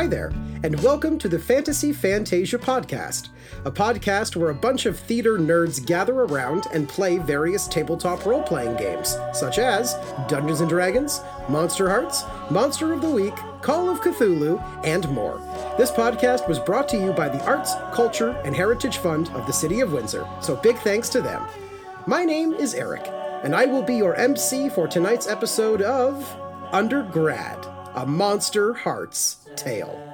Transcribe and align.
Hi 0.00 0.06
there, 0.06 0.32
and 0.64 0.82
welcome 0.82 1.18
to 1.18 1.28
the 1.28 1.38
Fantasy 1.38 1.92
Fantasia 1.92 2.56
podcast, 2.56 3.28
a 3.66 3.70
podcast 3.70 4.34
where 4.34 4.48
a 4.48 4.54
bunch 4.54 4.86
of 4.86 4.98
theater 4.98 5.36
nerds 5.36 5.84
gather 5.84 6.22
around 6.22 6.64
and 6.72 6.88
play 6.88 7.18
various 7.18 7.68
tabletop 7.68 8.24
role 8.24 8.42
playing 8.42 8.78
games, 8.78 9.18
such 9.34 9.58
as 9.58 9.96
Dungeons 10.26 10.62
and 10.62 10.70
Dragons, 10.70 11.18
Monsterhearts, 11.48 12.50
Monster 12.50 12.94
of 12.94 13.02
the 13.02 13.10
Week, 13.10 13.36
Call 13.60 13.90
of 13.90 14.00
Cthulhu, 14.00 14.58
and 14.86 15.06
more. 15.10 15.36
This 15.76 15.90
podcast 15.90 16.48
was 16.48 16.58
brought 16.58 16.88
to 16.88 16.96
you 16.96 17.12
by 17.12 17.28
the 17.28 17.44
Arts, 17.44 17.74
Culture, 17.92 18.30
and 18.46 18.56
Heritage 18.56 18.96
Fund 18.96 19.28
of 19.32 19.46
the 19.46 19.52
City 19.52 19.80
of 19.80 19.92
Windsor, 19.92 20.26
so 20.40 20.56
big 20.56 20.78
thanks 20.78 21.10
to 21.10 21.20
them. 21.20 21.46
My 22.06 22.24
name 22.24 22.54
is 22.54 22.72
Eric, 22.72 23.06
and 23.44 23.54
I 23.54 23.66
will 23.66 23.82
be 23.82 23.96
your 23.96 24.14
MC 24.14 24.70
for 24.70 24.88
tonight's 24.88 25.28
episode 25.28 25.82
of 25.82 26.26
Undergrad, 26.72 27.66
a 27.96 28.06
Monsterhearts 28.06 29.40
tale. 29.60 30.10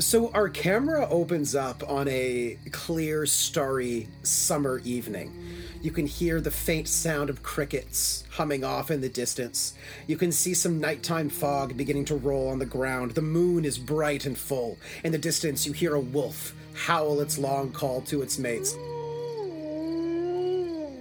So 0.00 0.30
our 0.32 0.48
camera 0.48 1.06
opens 1.08 1.54
up 1.54 1.88
on 1.88 2.08
a 2.08 2.58
clear, 2.72 3.26
starry 3.26 4.08
summer 4.22 4.80
evening. 4.82 5.59
You 5.82 5.90
can 5.90 6.06
hear 6.06 6.42
the 6.42 6.50
faint 6.50 6.88
sound 6.88 7.30
of 7.30 7.42
crickets 7.42 8.24
humming 8.32 8.64
off 8.64 8.90
in 8.90 9.00
the 9.00 9.08
distance. 9.08 9.72
You 10.06 10.18
can 10.18 10.30
see 10.30 10.52
some 10.52 10.78
nighttime 10.78 11.30
fog 11.30 11.74
beginning 11.74 12.04
to 12.06 12.16
roll 12.16 12.48
on 12.48 12.58
the 12.58 12.66
ground. 12.66 13.12
The 13.12 13.22
moon 13.22 13.64
is 13.64 13.78
bright 13.78 14.26
and 14.26 14.36
full. 14.36 14.78
In 15.04 15.12
the 15.12 15.18
distance, 15.18 15.66
you 15.66 15.72
hear 15.72 15.94
a 15.94 16.00
wolf 16.00 16.54
howl 16.74 17.22
its 17.22 17.38
long 17.38 17.72
call 17.72 18.02
to 18.02 18.20
its 18.20 18.38
mates. 18.38 18.76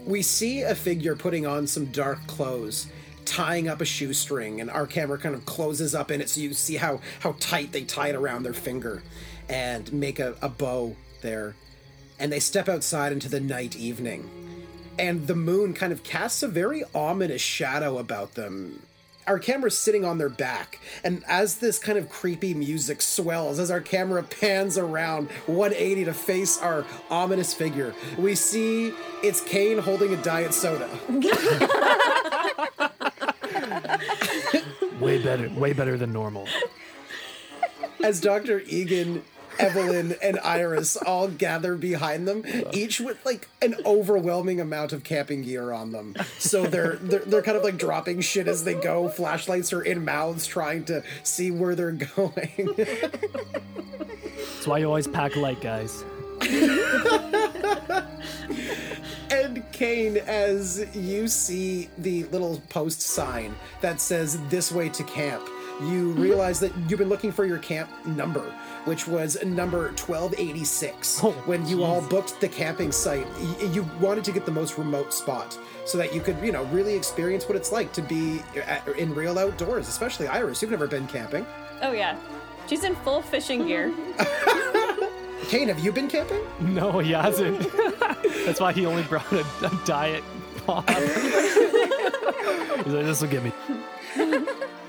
We 0.05 0.21
see 0.21 0.61
a 0.61 0.73
figure 0.73 1.15
putting 1.15 1.45
on 1.45 1.67
some 1.67 1.87
dark 1.87 2.25
clothes 2.27 2.87
tying 3.25 3.67
up 3.67 3.81
a 3.81 3.85
shoestring 3.85 4.61
and 4.61 4.71
our 4.71 4.87
camera 4.87 5.17
kind 5.17 5.35
of 5.35 5.45
closes 5.45 5.93
up 5.93 6.09
in 6.09 6.21
it 6.21 6.29
so 6.29 6.41
you 6.41 6.51
see 6.53 6.77
how 6.77 6.99
how 7.19 7.35
tight 7.39 7.71
they 7.71 7.83
tie 7.83 8.07
it 8.07 8.15
around 8.15 8.41
their 8.41 8.53
finger 8.53 9.03
and 9.49 9.93
make 9.93 10.17
a, 10.17 10.35
a 10.41 10.49
bow 10.49 10.95
there 11.21 11.53
and 12.17 12.31
they 12.31 12.39
step 12.39 12.67
outside 12.67 13.11
into 13.11 13.29
the 13.29 13.39
night 13.39 13.75
evening 13.75 14.27
and 14.99 15.27
the 15.27 15.35
moon 15.35 15.73
kind 15.73 15.91
of 15.91 16.03
casts 16.03 16.43
a 16.43 16.47
very 16.47 16.83
ominous 16.93 17.41
shadow 17.41 17.97
about 17.97 18.35
them 18.35 18.81
our 19.27 19.37
camera's 19.37 19.77
sitting 19.77 20.03
on 20.03 20.17
their 20.17 20.29
back 20.29 20.79
and 21.03 21.23
as 21.27 21.57
this 21.57 21.77
kind 21.79 21.97
of 21.97 22.09
creepy 22.09 22.53
music 22.53 23.01
swells 23.01 23.59
as 23.59 23.71
our 23.71 23.81
camera 23.81 24.23
pans 24.23 24.77
around 24.77 25.29
180 25.45 26.05
to 26.05 26.13
face 26.13 26.59
our 26.59 26.85
ominous 27.09 27.53
figure 27.53 27.93
we 28.17 28.35
see 28.35 28.93
it's 29.23 29.41
kane 29.41 29.77
holding 29.77 30.13
a 30.13 30.21
diet 30.21 30.53
soda 30.53 30.89
way 34.99 35.21
better, 35.21 35.49
way 35.49 35.73
better 35.73 35.97
than 35.97 36.13
normal. 36.13 36.47
as 38.03 38.21
Dr. 38.21 38.61
Egan, 38.67 39.23
Evelyn, 39.59 40.15
and 40.21 40.39
Iris 40.39 40.95
all 40.95 41.27
gather 41.27 41.75
behind 41.75 42.27
them, 42.27 42.43
each 42.71 42.99
with 42.99 43.23
like 43.25 43.47
an 43.61 43.75
overwhelming 43.85 44.59
amount 44.59 44.93
of 44.93 45.03
camping 45.03 45.41
gear 45.43 45.71
on 45.71 45.91
them. 45.91 46.15
So 46.37 46.65
they're 46.65 46.95
they're, 46.95 47.19
they're 47.19 47.41
kind 47.41 47.57
of 47.57 47.63
like 47.63 47.77
dropping 47.77 48.21
shit 48.21 48.47
as 48.47 48.63
they 48.63 48.73
go. 48.75 49.09
Flashlights 49.09 49.73
are 49.73 49.81
in 49.81 50.05
mouths, 50.05 50.47
trying 50.47 50.85
to 50.85 51.03
see 51.23 51.51
where 51.51 51.75
they're 51.75 51.91
going. 51.91 52.75
That's 54.59 54.67
why 54.67 54.79
you 54.79 54.87
always 54.87 55.07
pack 55.07 55.35
light, 55.35 55.61
guys. 55.61 56.03
and 59.29 59.63
Kane, 59.71 60.17
as 60.17 60.85
you 60.95 61.27
see 61.27 61.89
the 61.97 62.23
little 62.25 62.61
post 62.69 63.01
sign 63.01 63.55
that 63.81 63.99
says 63.99 64.39
"This 64.49 64.71
way 64.71 64.89
to 64.89 65.03
camp," 65.03 65.47
you 65.81 66.11
realize 66.11 66.59
that 66.61 66.71
you've 66.87 66.99
been 66.99 67.09
looking 67.09 67.31
for 67.31 67.45
your 67.45 67.57
camp 67.57 67.89
number, 68.05 68.53
which 68.85 69.07
was 69.07 69.41
number 69.43 69.91
twelve 69.93 70.33
eighty 70.37 70.63
six. 70.63 71.23
Oh, 71.23 71.31
when 71.45 71.65
you 71.67 71.83
all 71.83 72.01
booked 72.01 72.39
the 72.41 72.47
camping 72.47 72.91
site, 72.91 73.27
y- 73.39 73.65
you 73.71 73.83
wanted 73.99 74.23
to 74.25 74.31
get 74.31 74.45
the 74.45 74.51
most 74.51 74.77
remote 74.77 75.13
spot 75.13 75.57
so 75.85 75.97
that 75.97 76.13
you 76.13 76.21
could, 76.21 76.37
you 76.43 76.51
know, 76.51 76.63
really 76.65 76.95
experience 76.95 77.47
what 77.47 77.55
it's 77.55 77.71
like 77.71 77.91
to 77.93 78.01
be 78.01 78.41
at, 78.65 78.87
in 78.97 79.13
real 79.15 79.37
outdoors. 79.39 79.87
Especially 79.87 80.27
Iris, 80.27 80.61
you've 80.61 80.71
never 80.71 80.87
been 80.87 81.07
camping. 81.07 81.45
Oh 81.81 81.91
yeah, 81.91 82.17
she's 82.67 82.83
in 82.83 82.95
full 82.97 83.21
fishing 83.21 83.65
gear. 83.67 83.91
Kane, 85.47 85.67
have 85.69 85.79
you 85.79 85.91
been 85.91 86.07
camping? 86.07 86.41
No, 86.59 86.99
he 86.99 87.11
hasn't. 87.11 87.59
That's 88.45 88.59
why 88.59 88.71
he 88.73 88.85
only 88.85 89.03
brought 89.03 89.31
a, 89.31 89.39
a 89.63 89.81
diet 89.85 90.23
pop. 90.65 90.87
He's 92.79 92.93
like, 92.93 93.05
this 93.05 93.21
will 93.21 93.29
get 93.29 93.43
me. 93.43 93.51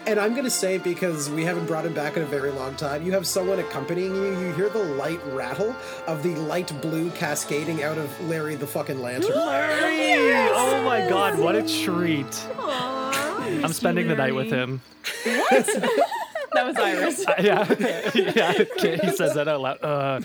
And 0.06 0.18
I'm 0.18 0.34
gonna 0.34 0.50
say 0.50 0.78
because 0.78 1.30
we 1.30 1.44
haven't 1.44 1.66
brought 1.66 1.84
him 1.86 1.92
back 1.94 2.16
in 2.16 2.22
a 2.22 2.26
very 2.26 2.50
long 2.50 2.74
time, 2.74 3.04
you 3.04 3.12
have 3.12 3.26
someone 3.26 3.58
accompanying 3.58 4.14
you. 4.14 4.38
You 4.40 4.52
hear 4.54 4.68
the 4.68 4.82
light 4.82 5.20
rattle 5.26 5.74
of 6.06 6.22
the 6.22 6.34
light 6.34 6.72
blue 6.80 7.10
cascading 7.12 7.82
out 7.82 7.98
of 7.98 8.28
Larry 8.28 8.56
the 8.56 8.66
fucking 8.66 9.00
lantern. 9.00 9.36
Larry! 9.36 10.48
Oh 10.52 10.82
my 10.84 11.08
god, 11.08 11.38
what 11.38 11.54
a 11.54 11.62
treat. 11.62 12.46
I'm 12.58 13.72
spending 13.72 14.08
the 14.08 14.16
night 14.16 14.34
with 14.34 14.50
him. 14.50 14.80
That 16.52 16.66
was 16.66 16.76
Iris. 16.76 17.24
Yeah, 17.40 17.64
yeah. 18.14 18.52
He 18.52 19.10
says 19.12 19.34
that 19.34 19.46
out 19.48 19.60
loud. 19.60 19.78
Uh, 19.82 20.20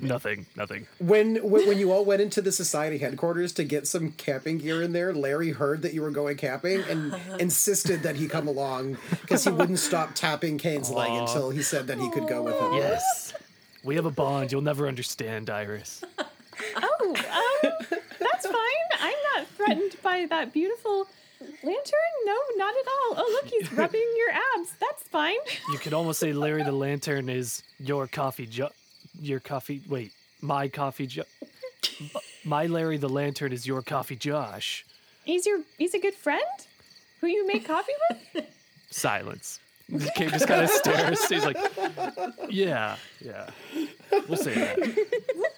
nothing, 0.00 0.46
nothing. 0.56 0.86
when, 0.98 1.36
when 1.36 1.66
when 1.68 1.78
you 1.78 1.92
all 1.92 2.04
went 2.04 2.20
into 2.20 2.40
the 2.42 2.52
society 2.52 2.98
headquarters 2.98 3.52
to 3.54 3.64
get 3.64 3.86
some 3.86 4.12
camping 4.12 4.58
gear 4.58 4.82
in 4.82 4.92
there, 4.92 5.12
Larry 5.14 5.50
heard 5.50 5.82
that 5.82 5.94
you 5.94 6.02
were 6.02 6.10
going 6.10 6.36
camping 6.36 6.82
and 6.84 7.14
insisted 7.40 8.02
that 8.02 8.16
he 8.16 8.28
come 8.28 8.48
along 8.48 8.96
because 9.22 9.44
he 9.44 9.50
wouldn't 9.50 9.78
stop 9.78 10.14
tapping 10.14 10.58
Kane's 10.58 10.90
leg 10.90 11.10
until 11.12 11.50
he 11.50 11.62
said 11.62 11.86
that 11.88 11.98
he 11.98 12.10
could 12.10 12.28
go 12.28 12.42
with 12.42 12.58
him. 12.58 12.74
Yes. 12.74 13.32
We 13.82 13.96
have 13.96 14.06
a 14.06 14.10
bond 14.10 14.50
you'll 14.52 14.62
never 14.62 14.88
understand, 14.88 15.50
Iris. 15.50 16.02
Oh, 16.76 17.14
um, 17.64 17.72
that's 18.20 18.46
fine. 18.46 19.00
I'm 19.00 19.14
not 19.36 19.48
threatened 19.56 19.96
by 20.02 20.26
that 20.30 20.52
beautiful 20.52 21.08
lantern. 21.40 22.12
No, 22.24 22.36
not 22.56 22.74
at 22.74 22.86
all. 22.86 23.14
Oh, 23.18 23.40
look, 23.42 23.52
he's 23.52 23.72
rubbing 23.72 24.06
your 24.16 24.30
abs. 24.30 24.72
That's 24.80 25.02
fine. 25.04 25.36
You 25.72 25.78
could 25.78 25.92
almost 25.92 26.20
say 26.20 26.32
Larry 26.32 26.62
the 26.62 26.72
Lantern 26.72 27.28
is 27.28 27.62
your 27.78 28.06
coffee 28.06 28.46
jo- 28.46 28.70
your 29.20 29.40
coffee 29.40 29.82
wait, 29.88 30.12
my 30.40 30.68
coffee 30.68 31.06
jo- 31.06 31.24
my 32.44 32.66
Larry 32.66 32.98
the 32.98 33.08
Lantern 33.08 33.52
is 33.52 33.66
your 33.66 33.82
coffee 33.82 34.16
Josh. 34.16 34.84
He's 35.24 35.46
your 35.46 35.60
he's 35.78 35.94
a 35.94 35.98
good 35.98 36.14
friend 36.14 36.42
who 37.20 37.26
you 37.26 37.46
make 37.46 37.66
coffee 37.66 37.92
with. 38.34 38.46
Silence. 38.90 39.60
Kate 40.14 40.30
just 40.30 40.46
kind 40.46 40.62
of 40.62 40.70
stares. 40.70 41.28
He's 41.28 41.44
like, 41.44 41.58
yeah, 42.48 42.96
yeah. 43.20 43.50
We'll 44.28 44.38
say 44.38 44.54
that. 44.54 45.52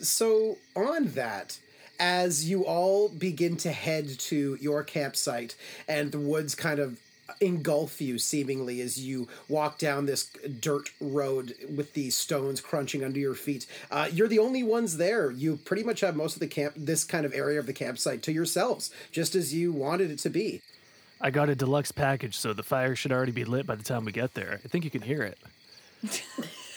So, 0.00 0.58
on 0.76 1.06
that, 1.14 1.58
as 1.98 2.48
you 2.48 2.64
all 2.64 3.08
begin 3.08 3.56
to 3.58 3.72
head 3.72 4.08
to 4.08 4.56
your 4.60 4.82
campsite 4.84 5.56
and 5.88 6.12
the 6.12 6.18
woods 6.18 6.54
kind 6.54 6.78
of 6.78 7.00
engulf 7.40 8.00
you 8.00 8.18
seemingly 8.18 8.80
as 8.80 8.98
you 8.98 9.28
walk 9.48 9.78
down 9.78 10.06
this 10.06 10.30
dirt 10.60 10.90
road 11.00 11.54
with 11.74 11.92
these 11.94 12.14
stones 12.14 12.60
crunching 12.60 13.04
under 13.04 13.18
your 13.18 13.34
feet 13.34 13.66
uh, 13.90 14.08
you're 14.12 14.28
the 14.28 14.38
only 14.38 14.62
ones 14.62 14.96
there 14.96 15.30
you 15.30 15.56
pretty 15.56 15.82
much 15.82 16.00
have 16.00 16.16
most 16.16 16.34
of 16.34 16.40
the 16.40 16.46
camp 16.46 16.74
this 16.76 17.04
kind 17.04 17.26
of 17.26 17.34
area 17.34 17.58
of 17.58 17.66
the 17.66 17.72
campsite 17.72 18.22
to 18.22 18.32
yourselves 18.32 18.90
just 19.10 19.34
as 19.34 19.54
you 19.54 19.72
wanted 19.72 20.10
it 20.10 20.18
to 20.18 20.30
be 20.30 20.60
I 21.20 21.30
got 21.30 21.48
a 21.48 21.54
deluxe 21.54 21.90
package, 21.90 22.36
so 22.36 22.52
the 22.52 22.62
fire 22.62 22.94
should 22.94 23.10
already 23.10 23.32
be 23.32 23.46
lit 23.46 23.66
by 23.66 23.76
the 23.76 23.84
time 23.84 24.04
we 24.04 24.12
get 24.12 24.34
there. 24.34 24.60
I 24.62 24.68
think 24.68 24.84
you 24.84 24.90
can 24.90 25.00
hear 25.00 25.22
it. 25.22 25.38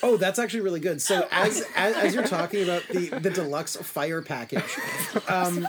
Oh, 0.04 0.18
that's 0.18 0.38
actually 0.38 0.62
really 0.62 0.80
good. 0.80 1.02
So 1.02 1.28
as 1.32 1.66
as, 1.76 1.96
as 1.96 2.14
you're 2.14 2.28
talking 2.28 2.64
about 2.64 2.84
the 2.88 3.10
the 3.20 3.32
deluxe 3.32 3.76
fire 3.78 4.22
package, 4.22 4.78
um, 5.28 5.68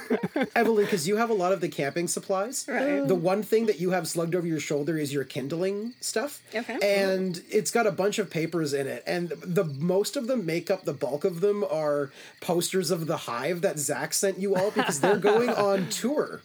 Evelyn, 0.54 0.84
because 0.84 1.06
you 1.08 1.16
have 1.16 1.30
a 1.30 1.34
lot 1.34 1.52
of 1.52 1.60
the 1.60 1.68
camping 1.68 2.08
supplies. 2.08 2.64
Right. 2.68 3.06
The 3.06 3.14
one 3.14 3.42
thing 3.42 3.66
that 3.66 3.80
you 3.80 3.90
have 3.90 4.08
slugged 4.08 4.34
over 4.34 4.46
your 4.46 4.60
shoulder 4.60 4.98
is 4.98 5.12
your 5.12 5.24
kindling 5.24 5.94
stuff. 6.00 6.42
Okay. 6.54 6.78
And 6.82 7.42
it's 7.50 7.70
got 7.70 7.86
a 7.86 7.92
bunch 7.92 8.18
of 8.18 8.30
papers 8.30 8.72
in 8.72 8.86
it, 8.86 9.02
and 9.06 9.30
the 9.42 9.64
most 9.64 10.16
of 10.16 10.26
them 10.26 10.46
make 10.46 10.70
up 10.70 10.84
the 10.84 10.92
bulk 10.92 11.24
of 11.24 11.40
them 11.40 11.64
are 11.70 12.10
posters 12.40 12.90
of 12.90 13.06
the 13.06 13.16
hive 13.16 13.60
that 13.62 13.78
Zach 13.78 14.14
sent 14.14 14.38
you 14.38 14.54
all 14.54 14.70
because 14.70 15.00
they're 15.00 15.16
going 15.32 15.50
on 15.50 15.88
tour. 15.88 16.40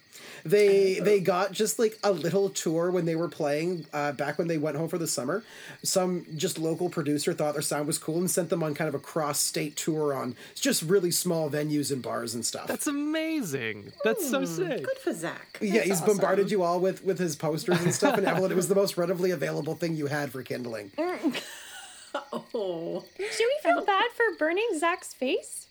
They 0.50 1.00
they 1.00 1.20
got 1.20 1.52
just 1.52 1.78
like 1.80 1.98
a 2.04 2.12
little 2.12 2.50
tour 2.50 2.92
when 2.92 3.06
they 3.06 3.16
were 3.16 3.28
playing 3.28 3.86
uh, 3.94 4.12
back 4.14 4.38
when 4.38 4.48
they 4.48 4.58
went 4.58 4.78
home 4.78 4.88
for 4.90 4.98
the 4.98 5.08
summer. 5.08 5.44
Some 5.84 6.26
just 6.36 6.58
local 6.58 6.90
producer 6.90 7.34
thought 7.34 7.54
their 7.54 7.62
sound 7.62 7.88
was 7.88 7.98
cool 7.98 8.18
and 8.18 8.30
sent 8.30 8.50
them 8.50 8.64
on 8.64 8.74
kind 8.74 8.88
of 8.88 8.96
a 8.96 9.00
cross 9.00 9.40
state 9.40 9.76
tour 9.76 10.14
on 10.14 10.36
just 10.56 10.82
really 10.84 11.12
small 11.12 11.50
venues 11.50 11.92
and 11.92 12.02
bars 12.02 12.34
and 12.36 12.46
stuff. 12.46 12.68
That's 12.68 12.88
amazing. 12.88 13.92
That's 14.04 14.30
so 14.30 14.46
sick. 14.46 14.84
Good 14.84 14.98
for 14.98 15.14
Zach. 15.14 15.58
yeah, 15.62 15.82
he's 15.82 16.02
awesome. 16.02 16.08
bombarded 16.18 16.52
you 16.52 16.64
all 16.64 16.80
with 16.80 17.04
with 17.04 17.20
his 17.20 17.36
posters 17.36 17.82
and 17.82 17.94
stuff. 17.94 18.18
And 18.18 18.26
Evelyn, 18.28 18.52
it 18.52 18.56
was 18.56 18.68
the 18.68 18.76
most 18.76 18.98
readily 18.98 19.32
available 19.32 19.76
thing 19.76 19.96
you 19.96 20.08
had 20.08 20.32
for 20.32 20.44
kindling. 20.44 20.92
Oh, 22.34 23.06
Should 23.18 23.26
we 23.40 23.58
feel 23.62 23.86
bad 23.86 24.06
for 24.16 24.24
burning 24.40 24.68
Zach's 24.80 25.14
face? 25.14 25.67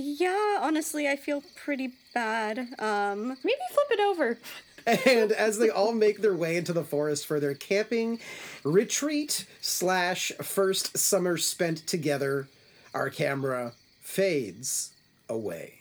Yeah, 0.00 0.58
honestly, 0.60 1.08
I 1.08 1.16
feel 1.16 1.42
pretty 1.56 1.92
bad. 2.14 2.58
Um, 2.78 3.36
Maybe 3.42 3.58
flip 3.72 3.90
it 3.90 4.00
over. 4.00 4.38
And 4.86 5.32
as 5.32 5.58
they 5.58 5.70
all 5.70 5.92
make 6.06 6.22
their 6.22 6.36
way 6.36 6.56
into 6.56 6.72
the 6.72 6.84
forest 6.84 7.26
for 7.26 7.40
their 7.40 7.54
camping 7.54 8.20
retreat 8.62 9.44
slash 9.60 10.30
first 10.40 10.96
summer 10.96 11.36
spent 11.36 11.86
together, 11.86 12.48
our 12.94 13.10
camera 13.10 13.72
fades 14.00 14.92
away. 15.28 15.77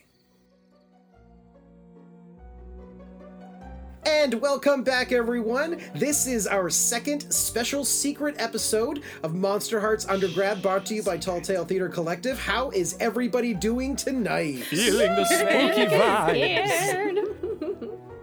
And 4.08 4.36
welcome 4.36 4.84
back, 4.84 5.12
everyone. 5.12 5.82
This 5.94 6.28
is 6.28 6.48
our 6.48 6.70
second 6.70 7.30
special 7.30 7.84
secret 7.84 8.36
episode 8.40 9.04
of 9.22 9.34
Monsterhearts 9.34 10.10
Undergrad, 10.10 10.62
brought 10.62 10.86
to 10.86 10.96
you 10.96 11.04
by 11.04 11.18
Tall 11.18 11.42
Tale 11.42 11.66
Theater 11.66 11.90
Collective. 11.90 12.40
How 12.40 12.70
is 12.70 12.96
everybody 13.02 13.54
doing 13.54 13.98
tonight? 13.98 14.64
Feeling 14.64 15.14
the 15.14 15.26
spooky 15.26 15.88
vibes. 15.94 17.27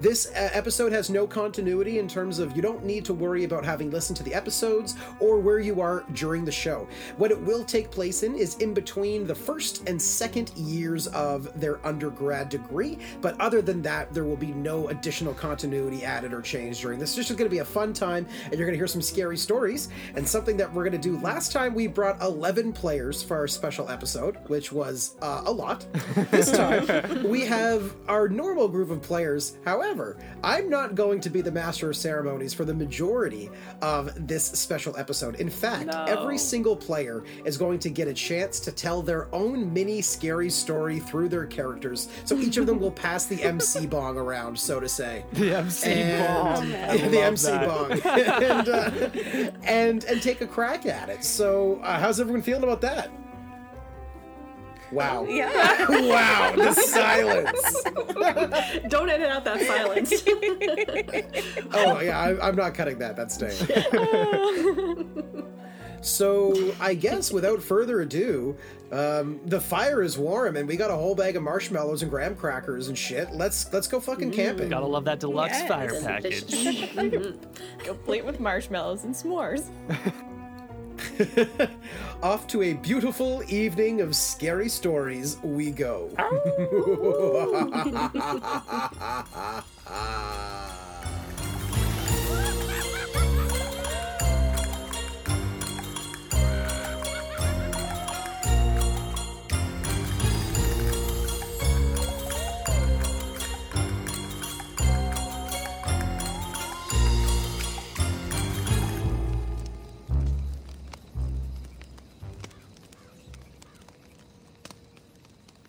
This 0.04 0.26
uh, 0.26 0.50
episode 0.52 0.92
has 0.92 1.08
no 1.08 1.26
continuity 1.26 1.98
in 1.98 2.06
terms 2.06 2.38
of 2.38 2.54
you 2.54 2.60
don't 2.60 2.84
need 2.84 3.06
to 3.06 3.14
worry 3.14 3.44
about 3.44 3.64
having 3.64 3.90
listened 3.90 4.18
to 4.18 4.22
the 4.22 4.34
episodes 4.34 4.96
or 5.18 5.40
where 5.40 5.60
you 5.60 5.80
are 5.80 6.04
during 6.12 6.44
the 6.44 6.52
show. 6.52 6.86
What 7.16 7.30
it 7.30 7.40
will 7.40 7.64
take 7.64 7.90
place 7.90 8.22
in 8.22 8.34
is 8.34 8.56
in 8.56 8.74
between 8.74 9.26
the 9.26 9.34
first 9.34 9.88
and 9.88 10.00
second 10.00 10.52
years 10.56 11.06
of 11.06 11.58
their 11.58 11.80
undergrad 11.86 12.50
degree, 12.50 12.98
but 13.22 13.40
other 13.40 13.62
than 13.62 13.80
that, 13.80 14.12
there 14.12 14.24
will 14.24 14.36
be 14.36 14.52
no 14.52 14.88
additional 14.88 15.32
continuity 15.32 16.04
added 16.04 16.34
or 16.34 16.42
changed 16.42 16.82
during 16.82 16.98
this. 16.98 17.16
It's 17.16 17.28
just 17.28 17.38
going 17.38 17.48
to 17.48 17.54
be 17.54 17.60
a 17.60 17.64
fun 17.64 17.94
time, 17.94 18.26
and 18.44 18.58
you're 18.58 18.66
going 18.66 18.74
to 18.74 18.78
hear 18.78 18.86
some 18.86 19.00
scary 19.00 19.38
stories. 19.38 19.88
And 20.16 20.28
something 20.28 20.58
that 20.58 20.70
we're 20.70 20.84
going 20.84 21.00
to 21.00 21.08
do 21.08 21.18
last 21.20 21.50
time, 21.50 21.72
we 21.74 21.86
brought 21.86 22.20
11 22.20 22.74
players 22.74 23.22
for 23.22 23.38
our 23.38 23.48
special 23.48 23.88
episode, 23.88 24.36
which 24.48 24.70
was 24.70 25.16
uh, 25.22 25.44
a 25.46 25.50
lot. 25.50 25.86
This 26.30 26.50
time, 26.50 27.22
we 27.26 27.46
have 27.46 27.96
our 28.06 28.28
normal 28.28 28.68
group 28.68 28.90
of 28.90 29.00
players. 29.00 29.56
However, 29.64 29.93
I'm 30.42 30.68
not 30.68 30.94
going 30.94 31.20
to 31.20 31.30
be 31.30 31.40
the 31.40 31.52
master 31.52 31.90
of 31.90 31.96
ceremonies 31.96 32.52
for 32.52 32.64
the 32.64 32.74
majority 32.74 33.50
of 33.82 34.26
this 34.26 34.44
special 34.44 34.96
episode. 34.96 35.36
In 35.36 35.48
fact, 35.50 35.88
every 36.08 36.38
single 36.38 36.76
player 36.76 37.24
is 37.44 37.56
going 37.56 37.78
to 37.80 37.90
get 37.90 38.08
a 38.08 38.14
chance 38.14 38.60
to 38.60 38.72
tell 38.72 39.02
their 39.02 39.32
own 39.34 39.72
mini 39.72 40.02
scary 40.02 40.50
story 40.50 40.98
through 41.00 41.28
their 41.28 41.46
characters. 41.46 42.08
So 42.24 42.36
each 42.38 42.56
of 42.56 42.66
them 42.66 42.80
will 42.80 42.90
pass 42.90 43.26
the 43.26 43.42
MC 43.42 43.86
bong 43.94 44.16
around, 44.16 44.58
so 44.58 44.80
to 44.80 44.88
say. 44.88 45.24
The 45.32 45.56
MC 45.56 45.88
bong. 46.18 46.74
I 46.74 46.96
the 46.96 47.04
love 47.04 47.14
MC 47.14 47.50
that. 47.50 47.68
bong, 47.68 47.92
and, 48.04 48.68
uh, 48.68 49.50
and 49.64 50.04
and 50.04 50.22
take 50.22 50.40
a 50.40 50.46
crack 50.46 50.86
at 50.86 51.08
it. 51.08 51.24
So, 51.24 51.80
uh, 51.82 51.98
how's 51.98 52.20
everyone 52.20 52.42
feeling 52.42 52.64
about 52.64 52.80
that? 52.82 53.10
Wow! 54.92 55.24
yeah. 55.28 55.86
wow! 55.88 56.52
The 56.56 56.72
silence. 56.72 57.82
don't 58.88 59.08
edit 59.10 59.28
out 59.28 59.44
that 59.44 59.60
silence. 59.60 60.12
Oh 61.76 62.00
yeah, 62.00 62.18
I, 62.18 62.48
I'm 62.48 62.56
not 62.56 62.74
cutting 62.74 62.98
that. 62.98 63.16
That's 63.16 63.34
staying. 63.34 63.56
so 66.00 66.72
I 66.80 66.94
guess 66.94 67.32
without 67.32 67.62
further 67.62 68.00
ado, 68.02 68.56
um, 68.92 69.40
the 69.46 69.60
fire 69.60 70.02
is 70.02 70.16
warm 70.18 70.56
and 70.56 70.68
we 70.68 70.76
got 70.76 70.90
a 70.90 70.94
whole 70.94 71.14
bag 71.14 71.36
of 71.36 71.42
marshmallows 71.42 72.02
and 72.02 72.10
graham 72.10 72.36
crackers 72.36 72.88
and 72.88 72.96
shit. 72.96 73.32
Let's 73.32 73.72
let's 73.72 73.88
go 73.88 73.98
fucking 74.00 74.30
camping. 74.30 74.68
Gotta 74.68 74.86
love 74.86 75.04
that 75.06 75.20
deluxe 75.20 75.58
Yes. 75.58 75.68
fire 75.68 76.00
package. 76.00 76.46
Complete 77.78 78.24
with 78.24 78.38
marshmallows 78.40 79.04
and 79.04 79.14
s'mores. 79.14 79.70
Off 82.22 82.46
to 82.48 82.62
a 82.62 82.74
beautiful 82.74 83.42
evening 83.48 84.00
of 84.00 84.16
scary 84.16 84.68
stories 84.68 85.38
we 85.42 85.70
go. 85.70 86.10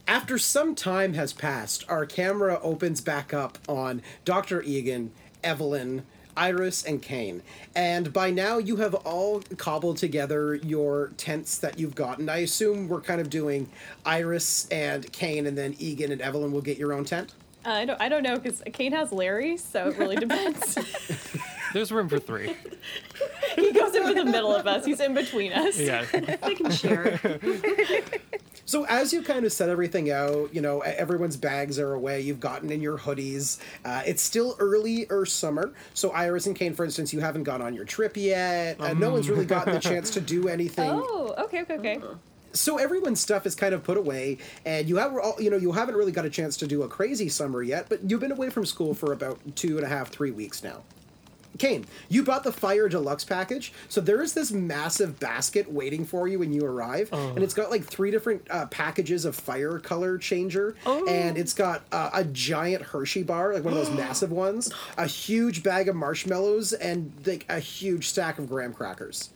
After 0.07 0.37
some 0.37 0.75
time 0.75 1.15
has 1.15 1.33
passed, 1.33 1.83
our 1.89 2.05
camera 2.05 2.59
opens 2.61 3.01
back 3.01 3.33
up 3.33 3.57
on 3.67 4.03
Dr. 4.23 4.61
Egan, 4.61 5.11
Evelyn, 5.43 6.05
Iris, 6.37 6.83
and 6.83 7.01
Kane. 7.01 7.41
And 7.75 8.13
by 8.13 8.29
now, 8.29 8.59
you 8.59 8.75
have 8.77 8.93
all 8.93 9.41
cobbled 9.57 9.97
together 9.97 10.55
your 10.55 11.11
tents 11.17 11.57
that 11.57 11.79
you've 11.79 11.95
gotten. 11.95 12.29
I 12.29 12.37
assume 12.39 12.87
we're 12.87 13.01
kind 13.01 13.19
of 13.19 13.31
doing 13.31 13.67
Iris 14.05 14.67
and 14.69 15.11
Kane, 15.11 15.47
and 15.47 15.57
then 15.57 15.75
Egan 15.79 16.11
and 16.11 16.21
Evelyn 16.21 16.51
will 16.51 16.61
get 16.61 16.77
your 16.77 16.93
own 16.93 17.05
tent. 17.05 17.33
Uh, 17.65 17.69
I 17.69 17.85
don't. 17.85 18.01
I 18.01 18.09
don't 18.09 18.21
know 18.21 18.37
because 18.37 18.61
Kane 18.73 18.91
has 18.91 19.11
Larry, 19.11 19.57
so 19.57 19.89
it 19.89 19.97
really 19.97 20.15
depends. 20.27 20.77
There's 21.75 21.91
room 21.91 22.07
for 22.07 22.19
three. 22.19 22.55
he 23.57 23.73
goes 23.73 23.93
into 23.93 24.13
the 24.13 24.23
middle 24.23 24.55
of 24.55 24.65
us. 24.65 24.85
He's 24.85 25.01
in 25.01 25.13
between 25.13 25.51
us. 25.51 25.77
Yeah. 25.77 26.05
they 26.05 26.55
can 26.55 26.71
share. 26.71 27.19
So 28.67 28.83
as 28.85 29.13
you 29.13 29.21
kind 29.21 29.45
of 29.45 29.51
set 29.53 29.69
everything 29.69 30.09
out, 30.09 30.51
you 30.55 30.59
know, 30.59 30.79
everyone's 30.79 31.37
bags 31.37 31.77
are 31.77 31.93
away. 31.93 32.21
You've 32.21 32.39
gotten 32.39 32.71
in 32.71 32.81
your 32.81 32.97
hoodies. 32.97 33.59
Uh, 33.85 34.01
it's 34.07 34.23
still 34.23 34.55
early 34.57 35.05
or 35.11 35.23
summer. 35.27 35.71
So 35.93 36.09
Iris 36.09 36.47
and 36.47 36.55
Kane, 36.55 36.73
for 36.73 36.83
instance, 36.83 37.13
you 37.13 37.19
haven't 37.19 37.43
gone 37.43 37.61
on 37.61 37.75
your 37.75 37.85
trip 37.85 38.17
yet. 38.17 38.81
Uh, 38.81 38.93
no 38.93 39.11
one's 39.11 39.29
really 39.29 39.45
gotten 39.45 39.73
the 39.73 39.79
chance 39.79 40.09
to 40.11 40.21
do 40.21 40.47
anything. 40.47 40.89
Oh, 40.95 41.35
okay, 41.43 41.61
okay, 41.61 41.75
okay. 41.75 42.01
So 42.53 42.77
everyone's 42.79 43.19
stuff 43.19 43.45
is 43.45 43.53
kind 43.53 43.75
of 43.75 43.83
put 43.83 43.97
away, 43.97 44.39
and 44.65 44.89
you 44.89 44.95
have, 44.95 45.15
all- 45.15 45.35
you 45.39 45.51
know, 45.51 45.57
you 45.57 45.71
haven't 45.73 45.95
really 45.95 46.11
got 46.11 46.25
a 46.25 46.29
chance 46.31 46.57
to 46.57 46.65
do 46.67 46.81
a 46.81 46.87
crazy 46.87 47.29
summer 47.29 47.61
yet. 47.61 47.85
But 47.87 48.09
you've 48.09 48.19
been 48.21 48.31
away 48.31 48.49
from 48.49 48.65
school 48.65 48.95
for 48.95 49.13
about 49.13 49.39
two 49.55 49.77
and 49.77 49.85
a 49.85 49.89
half, 49.89 50.09
three 50.09 50.31
weeks 50.31 50.63
now. 50.63 50.81
Kane, 51.57 51.85
you 52.09 52.23
bought 52.23 52.43
the 52.43 52.51
Fire 52.51 52.89
Deluxe 52.89 53.23
package, 53.23 53.71
so 53.87 54.01
there 54.01 54.21
is 54.21 54.33
this 54.33 54.51
massive 54.51 55.19
basket 55.19 55.71
waiting 55.71 56.03
for 56.05 56.27
you 56.27 56.39
when 56.39 56.51
you 56.51 56.65
arrive, 56.65 57.09
and 57.13 57.39
it's 57.39 57.53
got 57.53 57.71
like 57.71 57.83
three 57.85 58.11
different 58.11 58.45
uh, 58.49 58.65
packages 58.67 59.23
of 59.25 59.35
fire 59.35 59.79
color 59.79 60.17
changer, 60.17 60.75
and 60.85 61.37
it's 61.37 61.53
got 61.53 61.83
uh, 61.91 62.09
a 62.13 62.23
giant 62.25 62.81
Hershey 62.83 63.23
bar, 63.23 63.53
like 63.53 63.63
one 63.63 63.73
of 63.73 63.79
those 63.79 63.95
massive 63.97 64.31
ones, 64.31 64.71
a 64.97 65.07
huge 65.07 65.63
bag 65.63 65.87
of 65.87 65.95
marshmallows, 65.95 66.73
and 66.73 67.13
like 67.25 67.45
a 67.49 67.59
huge 67.59 68.07
stack 68.09 68.37
of 68.37 68.49
graham 68.49 68.73
crackers. 68.73 69.29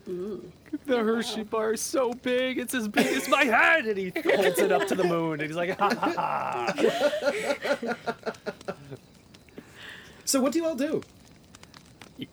The 0.85 0.97
Hershey 0.97 1.43
bar 1.43 1.73
is 1.73 1.81
so 1.81 2.13
big, 2.13 2.57
it's 2.59 2.73
as 2.73 2.87
big 2.87 3.07
as 3.07 3.27
my 3.29 3.45
head, 3.45 3.85
and 3.85 3.97
he 3.97 4.11
holds 4.15 4.59
it 4.59 4.71
up 4.71 4.87
to 4.89 4.95
the 4.95 5.03
moon, 5.05 5.39
and 5.39 5.43
he's 5.49 5.55
like, 5.55 5.77
ha 5.79 5.89
ha 5.95 6.73
ha. 7.85 7.95
So 10.25 10.39
what 10.39 10.53
do 10.53 10.59
you 10.59 10.65
all 10.67 10.75
do? 10.75 11.01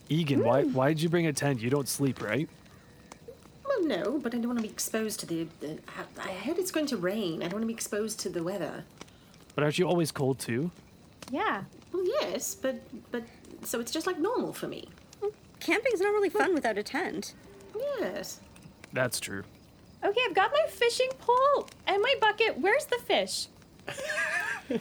Egan, 0.09 0.45
why 0.45 0.63
hmm. 0.63 0.73
why 0.73 0.89
did 0.89 1.03
you 1.03 1.09
bring 1.09 1.27
a 1.27 1.33
tent? 1.33 1.61
You 1.61 1.71
don't 1.71 1.89
sleep, 1.89 2.23
right? 2.23 2.49
Well, 3.67 3.85
no, 3.85 4.19
but 4.19 4.35
I 4.35 4.39
don't 4.39 4.49
want 4.49 4.59
to 4.59 4.63
be 4.63 4.69
exposed 4.69 5.21
to 5.21 5.27
the. 5.27 5.47
the 5.61 5.79
I 6.19 6.31
I 6.31 6.33
heard 6.33 6.59
it's 6.59 6.71
going 6.71 6.87
to 6.87 6.97
rain. 6.97 7.43
I 7.43 7.49
don't 7.49 7.55
want 7.55 7.63
to 7.63 7.69
be 7.69 7.75
exposed 7.75 8.21
to 8.21 8.29
the 8.29 8.43
weather. 8.43 8.85
But 9.55 9.65
aren't 9.65 9.79
you 9.79 9.89
always 9.89 10.13
cold 10.13 10.39
too? 10.39 10.71
Yeah. 11.31 11.65
Well, 11.93 12.05
yes, 12.05 12.55
but 12.55 12.81
but 13.11 13.23
so 13.63 13.81
it's 13.81 13.93
just 13.93 14.07
like 14.07 14.19
normal 14.19 14.53
for 14.53 14.69
me. 14.69 14.89
Camping's 15.61 16.01
not 16.01 16.13
really 16.13 16.29
fun 16.29 16.55
without 16.55 16.79
a 16.79 16.83
tent. 16.83 17.35
Yes. 17.99 18.41
That's 18.93 19.19
true. 19.19 19.43
Okay, 20.05 20.21
I've 20.29 20.35
got 20.35 20.53
my 20.53 20.67
fishing 20.69 21.11
pole 21.19 21.69
and 21.87 22.01
my 22.03 22.15
bucket. 22.21 22.59
Where's 22.61 22.85
the 22.85 22.99
fish? 22.99 23.49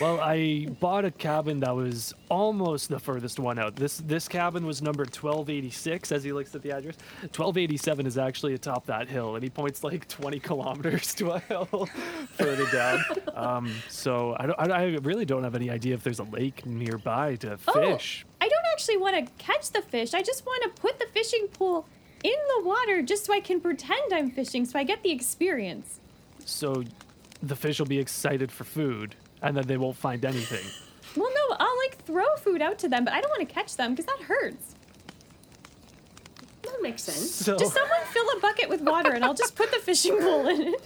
Well, 0.00 0.20
I 0.20 0.68
bought 0.80 1.04
a 1.04 1.10
cabin 1.10 1.60
that 1.60 1.74
was 1.74 2.14
almost 2.28 2.88
the 2.88 2.98
furthest 2.98 3.38
one 3.38 3.58
out. 3.58 3.76
This 3.76 3.98
this 3.98 4.28
cabin 4.28 4.66
was 4.66 4.82
numbered 4.82 5.08
1286 5.08 6.12
as 6.12 6.22
he 6.22 6.32
looks 6.32 6.54
at 6.54 6.62
the 6.62 6.70
address. 6.72 6.96
1287 7.22 8.06
is 8.06 8.18
actually 8.18 8.54
atop 8.54 8.86
that 8.86 9.08
hill, 9.08 9.34
and 9.34 9.42
he 9.42 9.50
points 9.50 9.82
like 9.82 10.06
20 10.08 10.38
kilometers 10.40 11.14
to 11.16 11.32
a 11.32 11.38
hill 11.40 11.88
further 12.36 12.66
down. 12.70 13.04
Um, 13.34 13.72
so 13.88 14.36
I, 14.38 14.46
don't, 14.46 14.60
I, 14.60 14.82
I 14.82 14.84
really 15.02 15.24
don't 15.24 15.44
have 15.44 15.54
any 15.54 15.70
idea 15.70 15.94
if 15.94 16.02
there's 16.02 16.20
a 16.20 16.24
lake 16.24 16.66
nearby 16.66 17.36
to 17.36 17.56
fish. 17.58 18.24
Oh, 18.26 18.34
I 18.40 18.48
don't 18.48 18.66
actually 18.72 18.98
want 18.98 19.16
to 19.16 19.32
catch 19.38 19.70
the 19.70 19.82
fish. 19.82 20.14
I 20.14 20.22
just 20.22 20.46
want 20.46 20.62
to 20.62 20.80
put 20.80 20.98
the 20.98 21.06
fishing 21.12 21.48
pole 21.52 21.86
in 22.24 22.36
the 22.56 22.64
water 22.64 23.02
just 23.02 23.26
so 23.26 23.32
I 23.32 23.40
can 23.40 23.60
pretend 23.60 24.12
I'm 24.12 24.30
fishing 24.30 24.64
so 24.64 24.78
I 24.78 24.84
get 24.84 25.02
the 25.02 25.10
experience. 25.10 26.00
So 26.44 26.84
the 27.42 27.56
fish 27.56 27.78
will 27.78 27.86
be 27.86 27.98
excited 27.98 28.50
for 28.50 28.64
food, 28.64 29.14
and 29.42 29.56
then 29.56 29.66
they 29.66 29.76
won't 29.76 29.96
find 29.96 30.24
anything. 30.24 30.64
Well, 31.16 31.30
no, 31.32 31.56
I'll 31.58 31.78
like 31.86 32.02
throw 32.04 32.36
food 32.36 32.62
out 32.62 32.78
to 32.80 32.88
them, 32.88 33.04
but 33.04 33.14
I 33.14 33.20
don't 33.20 33.30
want 33.30 33.48
to 33.48 33.54
catch 33.54 33.76
them 33.76 33.94
because 33.94 34.06
that 34.06 34.20
hurts. 34.26 34.74
That 36.62 36.82
makes 36.82 37.02
sense. 37.02 37.30
So 37.34 37.56
Just 37.56 37.72
someone 37.72 37.98
fill 38.12 38.26
a 38.36 38.40
bucket 38.40 38.68
with 38.68 38.82
water 38.82 39.12
and 39.12 39.24
I'll 39.24 39.34
just 39.34 39.56
put 39.56 39.70
the 39.70 39.78
fishing 39.78 40.18
pole 40.20 40.46
in 40.48 40.74
it. 40.74 40.82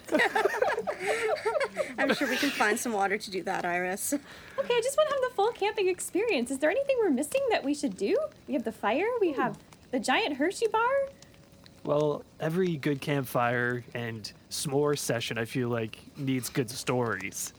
I'm 1.99 2.15
sure 2.15 2.29
we 2.29 2.37
can 2.37 2.51
find 2.51 2.79
some 2.79 2.93
water 2.93 3.19
to 3.19 3.31
do 3.31 3.43
that, 3.43 3.65
Iris. 3.65 4.13
Okay, 4.13 4.75
I 4.75 4.81
just 4.83 4.97
want 4.97 5.09
to 5.09 5.15
have 5.17 5.23
the 5.31 5.35
full 5.35 5.51
camping 5.53 5.89
experience. 5.89 6.51
Is 6.51 6.59
there 6.59 6.71
anything 6.71 6.97
we're 7.03 7.11
missing 7.11 7.43
that 7.51 7.65
we 7.65 7.75
should 7.75 7.97
do? 7.97 8.17
We 8.47 8.55
have 8.55 8.65
the 8.65 8.73
fire, 8.73 9.07
we 9.21 9.33
have 9.33 9.59
the 9.91 9.99
giant 9.99 10.37
Hershey 10.37 10.69
bar. 10.69 10.89
Well, 11.85 12.25
every 12.39 12.77
good 12.77 13.01
campfire 13.01 13.85
and 13.93 14.31
s'more 14.51 14.97
session, 14.97 15.37
I 15.37 15.45
feel 15.47 15.69
like, 15.69 15.99
needs 16.17 16.49
good 16.49 16.71
stories. 16.71 17.53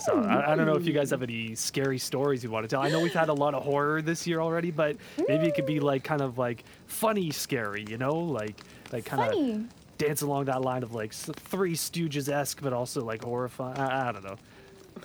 So 0.00 0.20
I, 0.20 0.52
I 0.52 0.56
don't 0.56 0.66
know 0.66 0.76
if 0.76 0.86
you 0.86 0.92
guys 0.92 1.10
have 1.10 1.22
any 1.22 1.54
scary 1.54 1.98
stories 1.98 2.42
you 2.44 2.50
want 2.50 2.64
to 2.64 2.68
tell. 2.68 2.82
I 2.82 2.88
know 2.88 3.00
we've 3.00 3.12
had 3.12 3.28
a 3.28 3.34
lot 3.34 3.54
of 3.54 3.62
horror 3.62 4.02
this 4.02 4.26
year 4.26 4.40
already, 4.40 4.70
but 4.70 4.96
maybe 5.28 5.46
it 5.46 5.54
could 5.54 5.66
be 5.66 5.80
like 5.80 6.04
kind 6.04 6.20
of 6.20 6.38
like 6.38 6.64
funny 6.86 7.30
scary, 7.30 7.84
you 7.88 7.98
know, 7.98 8.14
like 8.14 8.56
like 8.92 9.04
kind 9.04 9.32
of 9.32 9.98
dance 9.98 10.22
along 10.22 10.46
that 10.46 10.62
line 10.62 10.82
of 10.82 10.94
like 10.94 11.12
Three 11.12 11.74
Stooges 11.74 12.28
esque, 12.28 12.60
but 12.62 12.72
also 12.72 13.04
like 13.04 13.22
horrifying. 13.24 13.78
I, 13.78 14.08
I 14.08 14.12
don't 14.12 14.24
know. 14.24 14.36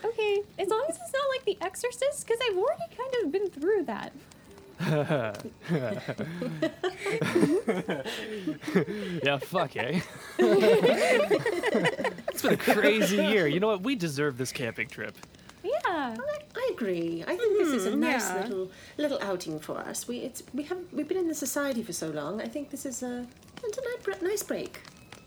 Okay, 0.04 0.42
as 0.58 0.70
long 0.70 0.84
as 0.90 0.96
it's 0.96 1.14
not 1.14 1.24
like 1.30 1.46
The 1.46 1.58
Exorcist, 1.66 2.26
because 2.26 2.40
I've 2.50 2.58
already 2.58 2.84
kind 2.98 3.26
of 3.26 3.32
been 3.32 3.50
through 3.50 3.84
that. 3.84 4.12
Yeah, 9.24 9.38
fuck, 9.38 9.78
eh? 9.78 10.02
it's 10.40 12.42
been 12.42 12.54
a 12.54 12.58
crazy 12.58 13.18
year. 13.18 13.48
You 13.48 13.60
know 13.60 13.68
what? 13.68 13.84
We 13.84 13.96
deserve 13.96 14.38
this 14.38 14.52
camping 14.52 14.88
trip. 14.88 15.16
Yeah. 15.64 15.72
I, 15.86 16.18
I 16.56 16.70
agree. 16.74 17.24
I 17.26 17.38
think 17.38 17.58
this 17.58 17.70
is 17.70 17.86
a 17.86 17.96
nice 17.96 18.30
yeah. 18.30 18.42
little 18.42 18.72
little 18.98 19.20
outing 19.22 19.60
for 19.60 19.78
us. 19.78 20.08
We 20.08 20.18
it's 20.18 20.44
we 20.54 20.64
have 20.64 20.80
we've 20.92 21.08
been 21.08 21.18
in 21.18 21.28
the 21.28 21.36
society 21.36 21.84
for 21.84 21.94
so 21.94 22.10
long. 22.10 22.42
I 22.42 22.48
think 22.48 22.70
this 22.70 22.86
is 22.86 23.04
a 23.04 23.26
it's 23.64 23.78
a 23.78 24.10
nice, 24.10 24.22
nice 24.22 24.44
break. 24.44 24.82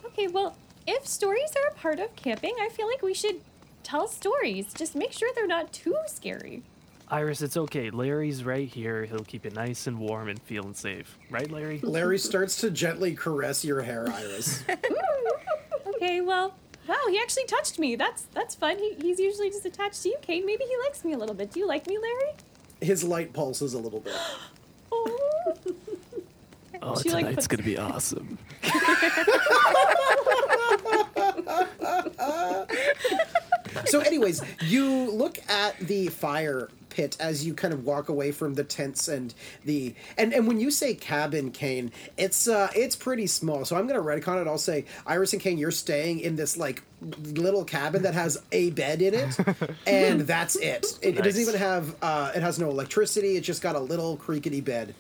Okay, 0.04 0.28
well, 0.28 0.56
if 0.86 1.06
stories 1.06 1.50
are 1.56 1.72
a 1.72 1.74
part 1.74 1.98
of 1.98 2.14
camping, 2.16 2.54
I 2.60 2.68
feel 2.68 2.86
like 2.86 3.02
we 3.02 3.14
should 3.14 3.40
tell 3.82 4.08
stories. 4.08 4.72
Just 4.74 4.94
make 4.94 5.12
sure 5.12 5.30
they're 5.34 5.46
not 5.46 5.72
too 5.72 5.96
scary. 6.06 6.62
Iris, 7.08 7.40
it's 7.40 7.56
okay. 7.56 7.90
Larry's 7.90 8.42
right 8.44 8.68
here. 8.68 9.04
He'll 9.04 9.20
keep 9.20 9.44
you 9.44 9.50
nice 9.52 9.86
and 9.86 9.98
warm 9.98 10.28
and 10.28 10.40
feeling 10.42 10.74
safe. 10.74 11.18
Right, 11.30 11.50
Larry? 11.50 11.78
Larry 11.82 12.18
starts 12.18 12.56
to 12.62 12.70
gently 12.70 13.14
caress 13.14 13.64
your 13.64 13.82
hair, 13.82 14.08
Iris. 14.08 14.64
Okay, 15.96 16.20
well, 16.20 16.54
wow, 16.86 16.96
he 17.08 17.18
actually 17.18 17.46
touched 17.46 17.78
me. 17.78 17.96
That's 17.96 18.22
that's 18.34 18.54
fun. 18.54 18.78
He, 18.78 18.94
he's 19.00 19.18
usually 19.18 19.48
just 19.48 19.64
attached 19.64 20.02
to 20.02 20.10
you, 20.10 20.16
Kate. 20.20 20.44
Maybe 20.44 20.64
he 20.64 20.76
likes 20.84 21.04
me 21.06 21.14
a 21.14 21.18
little 21.18 21.34
bit. 21.34 21.50
Do 21.50 21.58
you 21.58 21.66
like 21.66 21.86
me, 21.86 21.96
Larry? 21.96 22.34
His 22.82 23.02
light 23.02 23.32
pulses 23.32 23.72
a 23.74 23.78
little 23.78 24.00
bit. 24.00 24.14
Oh. 24.92 25.56
Oh, 26.82 27.00
She, 27.00 27.10
like, 27.10 27.24
tonight's 27.24 27.34
puts- 27.34 27.46
gonna 27.48 27.62
be 27.62 27.78
awesome. 27.78 28.38
So, 33.86 34.00
anyways, 34.00 34.42
you 34.62 35.10
look 35.10 35.38
at 35.48 35.78
the 35.80 36.08
fire 36.08 36.70
pit 36.96 37.14
as 37.20 37.46
you 37.46 37.52
kind 37.52 37.74
of 37.74 37.84
walk 37.84 38.08
away 38.08 38.32
from 38.32 38.54
the 38.54 38.64
tents 38.64 39.06
and 39.06 39.34
the 39.66 39.94
and 40.16 40.32
and 40.32 40.48
when 40.48 40.58
you 40.58 40.70
say 40.70 40.94
cabin, 40.94 41.50
Kane, 41.50 41.92
it's 42.16 42.48
uh 42.48 42.70
it's 42.74 42.96
pretty 42.96 43.26
small. 43.26 43.66
So 43.66 43.76
I'm 43.76 43.86
gonna 43.86 44.00
retcon 44.00 44.40
it. 44.40 44.48
I'll 44.48 44.56
say 44.56 44.86
Iris 45.06 45.34
and 45.34 45.42
Kane, 45.42 45.58
you're 45.58 45.70
staying 45.70 46.20
in 46.20 46.36
this 46.36 46.56
like 46.56 46.82
little 47.22 47.64
cabin 47.64 48.02
that 48.02 48.14
has 48.14 48.42
a 48.50 48.70
bed 48.70 49.02
in 49.02 49.12
it, 49.12 49.36
and 49.86 50.22
that's 50.22 50.56
it. 50.56 50.98
It, 51.02 51.18
it 51.18 51.22
doesn't 51.22 51.40
even 51.40 51.56
have 51.56 51.94
uh 52.00 52.32
it 52.34 52.40
has 52.42 52.58
no 52.58 52.70
electricity. 52.70 53.36
It's 53.36 53.46
just 53.46 53.62
got 53.62 53.76
a 53.76 53.80
little 53.80 54.16
creakety 54.16 54.64
bed. 54.64 54.94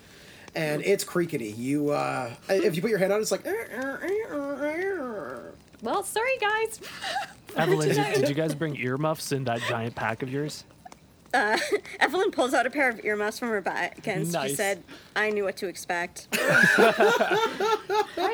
And 0.54 0.82
it's 0.86 1.04
creakety. 1.04 1.54
You, 1.54 1.90
uh, 1.90 2.32
if 2.48 2.76
you 2.76 2.80
put 2.80 2.88
your 2.88 2.98
head 2.98 3.10
on, 3.10 3.18
it, 3.18 3.22
it's 3.22 3.30
like. 3.30 3.44
Well, 5.82 6.02
sorry, 6.02 6.38
guys. 6.40 6.80
Evelyn, 7.56 7.90
did, 7.90 8.14
did 8.14 8.28
you 8.30 8.34
guys 8.34 8.54
bring 8.54 8.74
earmuffs 8.76 9.32
in 9.32 9.44
that 9.44 9.60
giant 9.68 9.94
pack 9.94 10.22
of 10.22 10.30
yours? 10.32 10.64
Evelyn 12.00 12.30
pulls 12.30 12.54
out 12.54 12.66
a 12.66 12.70
pair 12.70 12.88
of 12.88 13.04
earmuffs 13.04 13.38
from 13.38 13.48
her 13.48 13.60
bag 13.60 14.06
and 14.06 14.26
she 14.26 14.54
said, 14.54 14.82
I 15.14 15.30
knew 15.30 15.44
what 15.44 15.56
to 15.58 15.66
expect. 15.68 16.28
Are 16.38 16.92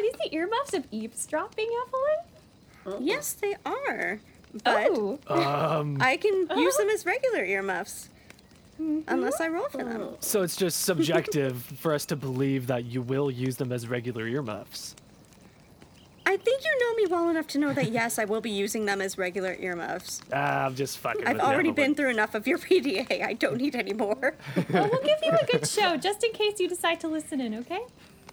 these 0.03 0.13
the 0.13 0.29
earmuffs 0.33 0.75
of 0.75 0.87
eavesdropping, 0.91 1.69
Evelyn? 1.87 3.05
yes, 3.07 3.33
they 3.35 3.55
are. 3.65 4.21
But 4.65 4.89
Oh. 4.91 5.19
Um, 5.29 5.99
I 6.01 6.17
can 6.17 6.49
use 6.57 6.77
them 6.77 6.89
as 6.89 7.07
regular 7.07 7.45
earmuffs. 7.45 8.09
Unless 8.79 9.41
I 9.41 9.47
roll 9.49 9.69
for 9.69 9.85
them. 9.85 10.17
so 10.21 10.43
it's 10.43 10.57
just 10.57 10.81
subjective 10.83 11.63
for 11.79 11.95
us 11.95 12.05
to 12.07 12.17
believe 12.17 12.67
that 12.67 12.85
you 12.85 13.01
will 13.01 13.31
use 13.31 13.57
them 13.57 13.71
as 13.71 13.87
regular 13.87 14.27
earmuffs. 14.27 14.97
I 16.25 16.37
think 16.37 16.63
you 16.65 16.79
know 16.81 16.95
me 16.95 17.07
well 17.11 17.29
enough 17.31 17.47
to 17.49 17.59
know 17.59 17.73
that 17.73 17.91
yes, 17.91 18.19
I 18.19 18.25
will 18.25 18.41
be 18.41 18.51
using 18.51 18.87
them 18.87 19.01
as 19.01 19.19
regular 19.19 19.57
earmuffs. 19.59 20.21
Ah, 20.33 20.67
I'm 20.67 20.75
just 20.75 20.99
fucking. 20.99 21.27
I've 21.27 21.35
with 21.35 21.43
you, 21.43 21.49
already 21.49 21.69
Evelyn. 21.71 21.75
been 21.75 21.95
through 21.97 22.11
enough 22.11 22.35
of 22.35 22.47
your 22.47 22.59
PDA. 22.67 23.23
I 23.25 23.33
don't 23.35 23.57
need 23.57 23.75
any 23.75 23.93
more. 23.93 24.35
well, 24.71 24.89
we'll 24.91 25.03
give 25.03 25.19
you 25.23 25.33
a 25.33 25.47
good 25.47 25.67
show 25.67 25.97
just 25.97 26.23
in 26.25 26.33
case 26.33 26.61
you 26.61 26.69
decide 26.69 27.01
to 27.01 27.09
listen 27.09 27.41
in, 27.41 27.55
okay? 27.57 27.81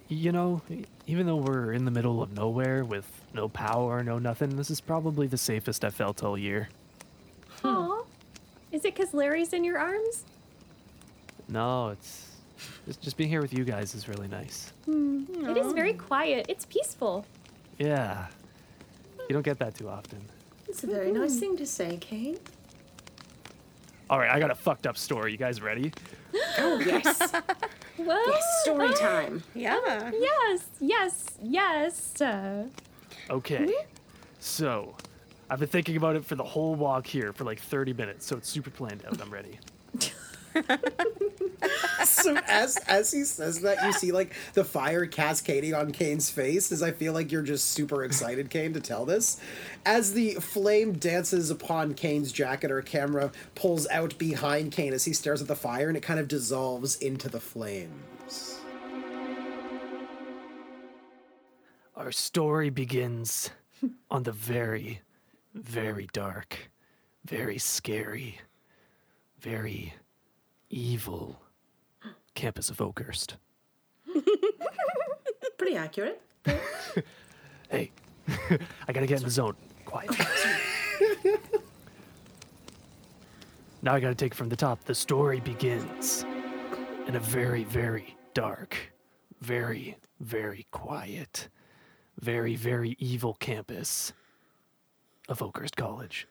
You 0.07 0.31
know, 0.31 0.61
even 1.07 1.25
though 1.25 1.35
we're 1.37 1.73
in 1.73 1.85
the 1.85 1.91
middle 1.91 2.21
of 2.21 2.33
nowhere 2.33 2.83
with 2.83 3.05
no 3.33 3.47
power, 3.49 4.03
no 4.03 4.17
nothing, 4.19 4.55
this 4.55 4.69
is 4.71 4.81
probably 4.81 5.27
the 5.27 5.37
safest 5.37 5.83
I've 5.85 5.93
felt 5.95 6.23
all 6.23 6.37
year. 6.37 6.69
Aw. 7.63 8.03
Is 8.71 8.85
it 8.85 8.95
because 8.95 9.13
Larry's 9.13 9.53
in 9.53 9.63
your 9.63 9.77
arms? 9.79 10.25
No, 11.47 11.89
it's 11.89 12.27
just, 12.85 13.01
just 13.01 13.17
being 13.17 13.29
here 13.29 13.41
with 13.41 13.53
you 13.53 13.63
guys 13.63 13.93
is 13.95 14.07
really 14.07 14.27
nice. 14.27 14.71
It 14.87 15.57
is 15.57 15.73
very 15.73 15.93
quiet. 15.93 16.45
It's 16.49 16.65
peaceful. 16.65 17.25
Yeah, 17.79 18.27
you 19.27 19.33
don't 19.33 19.41
get 19.41 19.57
that 19.59 19.73
too 19.75 19.89
often. 19.89 20.21
It's 20.67 20.83
a 20.83 20.87
very 20.87 21.11
nice 21.11 21.39
thing 21.39 21.57
to 21.57 21.65
say, 21.65 21.97
Kane. 21.97 22.37
All 24.09 24.19
right, 24.19 24.29
I 24.29 24.39
got 24.39 24.51
a 24.51 24.55
fucked 24.55 24.85
up 24.85 24.97
story. 24.97 25.31
You 25.31 25.37
guys 25.37 25.61
ready? 25.61 25.91
Oh 26.59 26.79
yes, 26.79 27.19
Well, 27.97 28.27
yes. 28.27 28.43
Story 28.63 28.93
time. 28.93 29.43
Yeah. 29.55 30.11
yes, 30.13 30.67
yes, 30.79 31.25
yes. 31.41 32.21
Uh, 32.21 32.65
Okay. 33.31 33.73
So, 34.39 34.95
I've 35.49 35.59
been 35.59 35.67
thinking 35.69 35.95
about 35.97 36.15
it 36.15 36.23
for 36.25 36.35
the 36.35 36.43
whole 36.43 36.75
walk 36.75 37.07
here 37.07 37.33
for 37.33 37.43
like 37.45 37.59
30 37.59 37.93
minutes, 37.93 38.25
so 38.25 38.37
it's 38.37 38.47
super 38.49 38.69
planned 38.69 39.03
out. 39.07 39.19
I'm 39.21 39.31
ready. 39.31 39.57
So 42.05 42.37
as 42.47 42.77
as 42.87 43.11
he 43.11 43.23
says 43.23 43.61
that, 43.61 43.83
you 43.83 43.91
see 43.93 44.11
like 44.11 44.33
the 44.53 44.63
fire 44.63 45.05
cascading 45.05 45.73
on 45.73 45.91
Kane's 45.91 46.29
face. 46.29 46.71
As 46.71 46.81
I 46.81 46.91
feel 46.91 47.13
like 47.13 47.31
you're 47.31 47.41
just 47.41 47.71
super 47.71 48.03
excited, 48.03 48.49
Kane, 48.49 48.73
to 48.73 48.79
tell 48.81 49.05
this. 49.05 49.39
As 49.85 50.13
the 50.13 50.35
flame 50.35 50.93
dances 50.93 51.49
upon 51.49 51.93
Kane's 51.93 52.31
jacket, 52.31 52.71
our 52.71 52.81
camera 52.81 53.31
pulls 53.55 53.87
out 53.89 54.17
behind 54.17 54.71
Kane 54.71 54.93
as 54.93 55.05
he 55.05 55.13
stares 55.13 55.41
at 55.41 55.47
the 55.47 55.55
fire, 55.55 55.87
and 55.87 55.97
it 55.97 56.01
kind 56.01 56.19
of 56.19 56.27
dissolves 56.27 56.97
into 56.97 57.29
the 57.29 57.39
flames. 57.39 58.59
Our 61.95 62.11
story 62.13 62.69
begins 62.69 63.51
on 64.09 64.23
the 64.23 64.31
very, 64.31 65.01
very 65.53 66.07
dark, 66.13 66.69
very 67.25 67.57
scary, 67.57 68.39
very 69.39 69.93
evil 70.69 71.41
campus 72.35 72.69
of 72.69 72.81
Oakhurst. 72.81 73.35
Pretty 75.57 75.75
accurate. 75.75 76.21
Hey, 77.71 77.91
I 78.87 78.93
gotta 78.93 79.05
get 79.05 79.19
in 79.19 79.23
the 79.25 79.29
zone. 79.29 79.55
Quiet. 79.85 80.09
now 83.83 83.93
I 83.93 83.99
gotta 83.99 84.15
take 84.15 84.31
it 84.31 84.35
from 84.35 84.49
the 84.49 84.55
top. 84.55 84.83
The 84.85 84.95
story 84.95 85.39
begins 85.39 86.25
in 87.05 87.15
a 87.15 87.19
very, 87.19 87.63
very 87.63 88.15
dark, 88.33 88.75
very, 89.41 89.97
very 90.19 90.65
quiet, 90.71 91.47
very, 92.19 92.55
very 92.55 92.95
evil 92.97 93.35
campus 93.35 94.11
of 95.27 95.43
Oakhurst 95.43 95.75
College. 95.75 96.27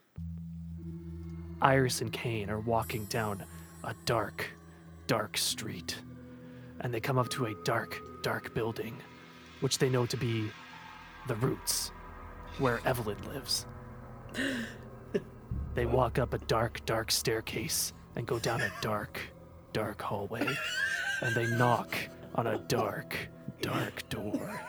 Iris 1.62 2.00
and 2.00 2.12
Kane 2.12 2.50
are 2.50 2.58
walking 2.58 3.04
down 3.04 3.44
a 3.88 3.94
dark, 4.04 4.44
dark 5.06 5.38
street. 5.38 5.96
And 6.80 6.92
they 6.92 7.00
come 7.00 7.16
up 7.16 7.30
to 7.30 7.46
a 7.46 7.54
dark, 7.64 7.98
dark 8.22 8.52
building, 8.52 8.94
which 9.60 9.78
they 9.78 9.88
know 9.88 10.04
to 10.04 10.16
be 10.16 10.50
the 11.26 11.34
Roots, 11.36 11.90
where 12.58 12.80
Evelyn 12.84 13.18
lives. 13.32 13.66
They 15.74 15.86
walk 15.86 16.18
up 16.18 16.34
a 16.34 16.38
dark, 16.38 16.84
dark 16.86 17.12
staircase 17.12 17.92
and 18.16 18.26
go 18.26 18.40
down 18.40 18.60
a 18.60 18.72
dark, 18.80 19.20
dark 19.72 20.02
hallway. 20.02 20.44
And 21.22 21.36
they 21.36 21.46
knock 21.46 21.94
on 22.34 22.48
a 22.48 22.58
dark, 22.58 23.16
dark 23.60 24.08
door. 24.08 24.60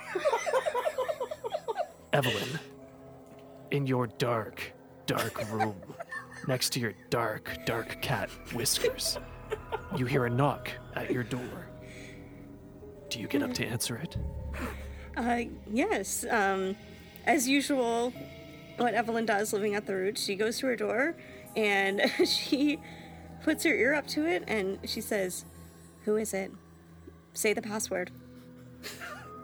Evelyn, 2.14 2.60
in 3.72 3.88
your 3.88 4.06
dark, 4.06 4.72
dark 5.08 5.52
room, 5.52 5.82
next 6.50 6.72
to 6.74 6.79
your 6.79 6.94
dark, 7.12 7.51
dark 7.65 8.01
cat, 8.01 8.27
Whiskers, 8.56 9.20
you 9.96 10.08
hear 10.08 10.25
a 10.25 10.29
knock 10.32 10.72
at 10.96 11.12
your 11.12 11.22
door. 11.22 11.70
Do 13.10 13.20
you 13.20 13.27
get 13.27 13.44
up 13.44 13.53
to 13.53 13.65
answer 13.65 13.98
it? 13.98 14.18
Uh, 15.15 15.41
yes. 15.72 16.25
Um, 16.27 16.75
as 17.25 17.48
usual, 17.48 18.12
what 18.77 18.96
Evelyn 18.96 19.27
does 19.27 19.53
living 19.53 19.75
at 19.75 19.86
the 19.86 19.94
root, 19.94 20.18
she 20.18 20.36
goes 20.36 20.58
to 20.60 20.65
her 20.65 20.75
door 20.75 21.15
and 21.56 22.01
she 22.25 22.79
puts 23.44 23.63
her 23.63 23.74
ear 23.74 23.94
up 23.94 24.08
to 24.08 24.25
it 24.25 24.44
and 24.48 24.79
she 24.86 25.01
says, 25.01 25.46
Who 26.06 26.18
is 26.18 26.34
it? 26.34 26.51
Say 27.34 27.53
the 27.53 27.62
password. 27.62 28.10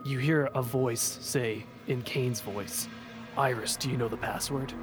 You 0.03 0.17
hear 0.17 0.45
a 0.55 0.61
voice 0.63 1.19
say, 1.21 1.65
in 1.87 2.01
Kane's 2.01 2.41
voice, 2.41 2.87
Iris, 3.37 3.75
do 3.75 3.91
you 3.91 3.97
know 3.97 4.07
the 4.07 4.17
password? 4.17 4.73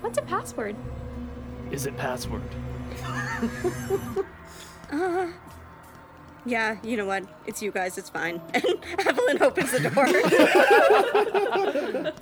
What's 0.00 0.18
a 0.18 0.22
password? 0.22 0.76
Is 1.70 1.86
it 1.86 1.96
password? 1.96 2.42
Uh-huh. 4.90 5.26
Yeah, 6.46 6.78
you 6.82 6.96
know 6.96 7.04
what? 7.04 7.24
It's 7.46 7.60
you 7.60 7.70
guys, 7.70 7.98
it's 7.98 8.08
fine. 8.08 8.40
And 8.54 8.64
Evelyn 9.06 9.42
opens 9.42 9.70
the 9.70 9.80
door. 12.02 12.12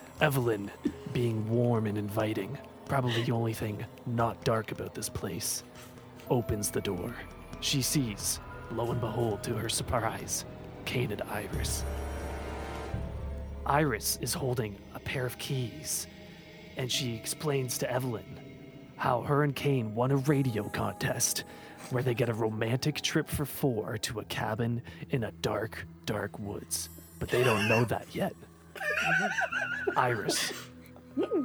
Evelyn, 0.22 0.70
being 1.12 1.46
warm 1.50 1.86
and 1.86 1.98
inviting, 1.98 2.56
probably 2.86 3.22
the 3.24 3.32
only 3.32 3.52
thing 3.52 3.84
not 4.06 4.42
dark 4.42 4.72
about 4.72 4.94
this 4.94 5.10
place, 5.10 5.64
opens 6.30 6.70
the 6.70 6.80
door. 6.80 7.14
She 7.60 7.82
sees, 7.82 8.40
lo 8.72 8.90
and 8.90 9.02
behold, 9.02 9.42
to 9.42 9.52
her 9.54 9.68
surprise, 9.68 10.46
Kane 10.86 11.12
and 11.12 11.20
Iris. 11.22 11.84
Iris 13.66 14.18
is 14.22 14.32
holding 14.32 14.78
a 14.94 14.98
pair 15.00 15.26
of 15.26 15.36
keys, 15.36 16.06
and 16.78 16.90
she 16.90 17.14
explains 17.14 17.76
to 17.78 17.90
Evelyn 17.90 18.33
how 18.96 19.22
her 19.22 19.42
and 19.42 19.54
Kane 19.54 19.94
won 19.94 20.10
a 20.10 20.16
radio 20.16 20.68
contest 20.68 21.44
where 21.90 22.02
they 22.02 22.14
get 22.14 22.28
a 22.28 22.34
romantic 22.34 23.00
trip 23.00 23.28
for 23.28 23.44
four 23.44 23.98
to 23.98 24.20
a 24.20 24.24
cabin 24.24 24.82
in 25.10 25.24
a 25.24 25.32
dark, 25.42 25.86
dark 26.06 26.38
woods. 26.38 26.88
But 27.18 27.28
they 27.28 27.44
don't 27.44 27.68
know 27.68 27.84
that 27.84 28.06
yet. 28.14 28.34
Iris, 29.96 30.52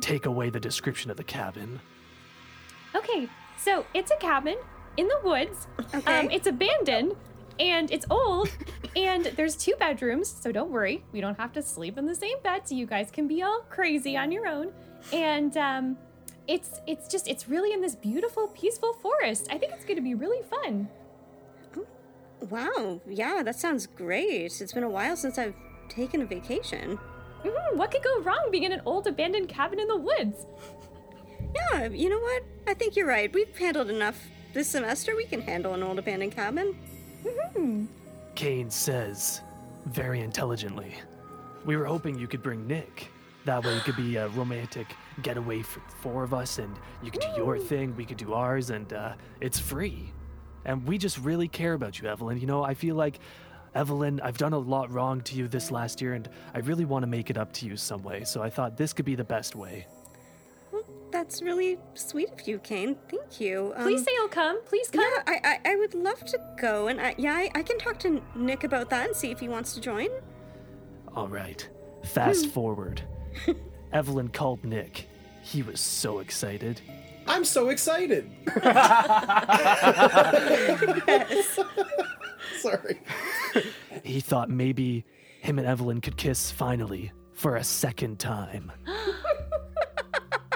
take 0.01 0.25
away 0.25 0.49
the 0.49 0.59
description 0.59 1.11
of 1.11 1.17
the 1.17 1.23
cabin. 1.23 1.79
Okay, 2.95 3.27
so 3.57 3.85
it's 3.93 4.11
a 4.11 4.17
cabin 4.17 4.57
in 4.97 5.07
the 5.07 5.19
woods. 5.23 5.67
Okay. 5.93 6.19
Um, 6.19 6.31
it's 6.31 6.47
abandoned 6.47 7.15
and 7.59 7.91
it's 7.91 8.05
old 8.09 8.49
and 8.95 9.25
there's 9.35 9.55
two 9.55 9.73
bedrooms, 9.79 10.29
so 10.29 10.51
don't 10.51 10.71
worry. 10.71 11.03
We 11.11 11.21
don't 11.21 11.37
have 11.37 11.53
to 11.53 11.61
sleep 11.61 11.97
in 11.97 12.05
the 12.05 12.15
same 12.15 12.37
bed, 12.43 12.67
so 12.67 12.75
you 12.75 12.85
guys 12.85 13.11
can 13.11 13.27
be 13.27 13.43
all 13.43 13.61
crazy 13.69 14.17
on 14.17 14.31
your 14.31 14.47
own. 14.47 14.71
And 15.13 15.55
um, 15.57 15.97
it's 16.49 16.81
it's 16.87 17.07
just 17.07 17.27
it's 17.27 17.47
really 17.47 17.71
in 17.71 17.79
this 17.81 17.95
beautiful, 17.95 18.47
peaceful 18.47 18.93
forest. 18.93 19.47
I 19.51 19.57
think 19.59 19.71
it's 19.71 19.85
going 19.85 19.97
to 19.97 20.01
be 20.01 20.15
really 20.15 20.41
fun. 20.49 20.89
wow, 22.49 22.99
yeah, 23.07 23.43
that 23.43 23.55
sounds 23.55 23.85
great. 23.85 24.59
It's 24.61 24.73
been 24.73 24.83
a 24.83 24.89
while 24.89 25.15
since 25.15 25.37
I've 25.37 25.53
taken 25.89 26.21
a 26.21 26.25
vacation. 26.25 26.97
Mhm, 27.43 27.75
what 27.75 27.91
could 27.91 28.03
go 28.03 28.21
wrong 28.21 28.49
being 28.51 28.63
in 28.63 28.71
an 28.71 28.81
old 28.85 29.07
abandoned 29.07 29.47
cabin 29.47 29.79
in 29.79 29.87
the 29.87 29.95
woods? 29.97 30.45
Yeah, 31.55 31.85
you 31.87 32.09
know 32.09 32.19
what? 32.19 32.43
I 32.67 32.73
think 32.73 32.95
you're 32.95 33.07
right. 33.07 33.31
We've 33.33 33.55
handled 33.57 33.89
enough 33.89 34.17
this 34.53 34.67
semester. 34.67 35.15
We 35.15 35.25
can 35.25 35.41
handle 35.41 35.73
an 35.73 35.83
old 35.83 35.99
abandoned 35.99 36.33
cabin. 36.35 36.75
Kane 38.35 38.69
says, 38.69 39.41
very 39.87 40.21
intelligently, 40.21 40.93
We 41.65 41.75
were 41.75 41.85
hoping 41.85 42.17
you 42.17 42.27
could 42.27 42.41
bring 42.41 42.65
Nick. 42.67 43.07
That 43.45 43.63
way 43.63 43.75
it 43.75 43.83
could 43.83 43.97
be 43.97 44.15
a 44.15 44.29
romantic 44.29 44.87
getaway 45.19 45.61
for 45.61 45.79
the 45.79 45.95
four 45.97 46.23
of 46.23 46.33
us, 46.33 46.59
and 46.59 46.75
you 47.03 47.11
can 47.11 47.21
do 47.21 47.41
your 47.41 47.57
thing, 47.57 47.95
we 47.95 48.05
could 48.05 48.17
do 48.17 48.33
ours, 48.33 48.69
and 48.69 48.91
uh, 48.93 49.13
it's 49.41 49.59
free. 49.59 50.11
And 50.65 50.85
we 50.85 50.97
just 50.97 51.17
really 51.19 51.47
care 51.47 51.73
about 51.73 51.99
you, 51.99 52.07
Evelyn. 52.07 52.39
You 52.39 52.47
know, 52.47 52.63
I 52.63 52.73
feel 52.73 52.95
like, 52.95 53.19
Evelyn, 53.75 54.19
I've 54.21 54.37
done 54.37 54.53
a 54.53 54.59
lot 54.59 54.91
wrong 54.91 55.21
to 55.21 55.35
you 55.35 55.47
this 55.47 55.71
last 55.71 56.01
year, 56.01 56.13
and 56.13 56.27
I 56.53 56.59
really 56.59 56.85
want 56.85 57.03
to 57.03 57.07
make 57.07 57.29
it 57.29 57.37
up 57.37 57.53
to 57.53 57.65
you 57.65 57.77
some 57.77 58.03
way. 58.03 58.23
So 58.23 58.41
I 58.41 58.49
thought 58.49 58.77
this 58.77 58.93
could 58.93 59.05
be 59.05 59.15
the 59.15 59.23
best 59.23 59.55
way. 59.55 59.85
Well, 60.71 60.83
that's 61.11 61.41
really 61.41 61.77
sweet 61.93 62.29
of 62.31 62.47
you, 62.47 62.59
Kane. 62.59 62.95
Thank 63.09 63.39
you. 63.39 63.73
Um, 63.75 63.83
Please 63.83 64.03
say 64.03 64.11
you'll 64.15 64.27
come. 64.27 64.61
Please 64.65 64.89
come. 64.89 65.01
Yeah, 65.01 65.23
I, 65.27 65.59
I, 65.65 65.71
I 65.71 65.75
would 65.75 65.93
love 65.93 66.23
to 66.25 66.39
go, 66.59 66.87
and 66.87 66.99
I, 66.99 67.15
yeah, 67.17 67.33
I, 67.33 67.49
I 67.55 67.63
can 67.63 67.77
talk 67.77 67.99
to 67.99 68.21
Nick 68.35 68.63
about 68.63 68.89
that 68.89 69.07
and 69.07 69.15
see 69.15 69.31
if 69.31 69.39
he 69.39 69.47
wants 69.47 69.73
to 69.73 69.81
join. 69.81 70.09
All 71.15 71.27
right. 71.27 71.67
Fast 72.03 72.47
forward. 72.47 73.01
Evelyn 73.91 74.29
called 74.29 74.63
Nick. 74.63 75.08
He 75.49 75.63
was 75.63 75.81
so 75.81 76.19
excited. 76.19 76.79
I'm 77.25 77.43
so 77.43 77.69
excited. 77.69 78.29
Sorry. 82.59 82.99
He 84.03 84.19
thought 84.19 84.51
maybe 84.51 85.05
him 85.41 85.57
and 85.57 85.67
Evelyn 85.67 86.01
could 86.01 86.17
kiss 86.17 86.51
finally 86.51 87.11
for 87.33 87.55
a 87.55 87.63
second 87.63 88.19
time. 88.19 88.71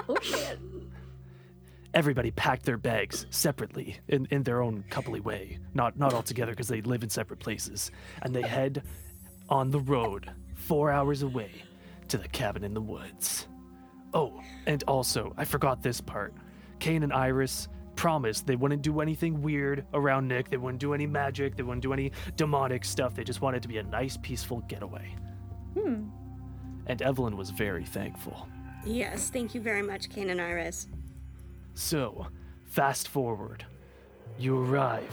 Oh 0.06 0.18
shit. 0.20 0.58
Everybody 1.94 2.30
packed 2.30 2.66
their 2.66 2.76
bags 2.76 3.24
separately 3.30 3.96
in, 4.08 4.28
in 4.30 4.42
their 4.42 4.60
own 4.60 4.84
coupley 4.90 5.18
way. 5.18 5.58
Not 5.72 5.98
not 5.98 6.12
all 6.12 6.22
together 6.22 6.52
because 6.52 6.68
they 6.68 6.82
live 6.82 7.02
in 7.02 7.08
separate 7.08 7.40
places. 7.40 7.90
And 8.20 8.36
they 8.36 8.42
head 8.42 8.82
on 9.48 9.70
the 9.70 9.80
road 9.80 10.30
four 10.56 10.90
hours 10.90 11.22
away 11.22 11.52
to 12.08 12.18
the 12.18 12.28
cabin 12.28 12.64
in 12.64 12.74
the 12.74 12.82
woods. 12.82 13.46
And 14.66 14.82
also, 14.84 15.32
I 15.36 15.44
forgot 15.44 15.82
this 15.82 16.00
part. 16.00 16.34
Kane 16.78 17.02
and 17.02 17.12
Iris 17.12 17.68
promised 17.96 18.46
they 18.46 18.56
wouldn't 18.56 18.82
do 18.82 19.00
anything 19.00 19.40
weird 19.40 19.84
around 19.94 20.28
Nick. 20.28 20.50
They 20.50 20.56
wouldn't 20.56 20.80
do 20.80 20.94
any 20.94 21.06
magic. 21.06 21.56
They 21.56 21.62
wouldn't 21.62 21.82
do 21.82 21.92
any 21.92 22.12
demonic 22.36 22.84
stuff. 22.84 23.14
They 23.14 23.24
just 23.24 23.40
wanted 23.40 23.62
to 23.62 23.68
be 23.68 23.78
a 23.78 23.82
nice, 23.82 24.16
peaceful 24.16 24.60
getaway. 24.68 25.14
Hmm. 25.78 26.08
And 26.86 27.00
Evelyn 27.02 27.36
was 27.36 27.50
very 27.50 27.84
thankful. 27.84 28.48
Yes, 28.84 29.30
thank 29.30 29.54
you 29.54 29.60
very 29.60 29.82
much, 29.82 30.10
Kane 30.10 30.30
and 30.30 30.40
Iris. 30.40 30.88
So, 31.74 32.26
fast 32.64 33.08
forward. 33.08 33.64
You 34.38 34.58
arrive. 34.62 35.10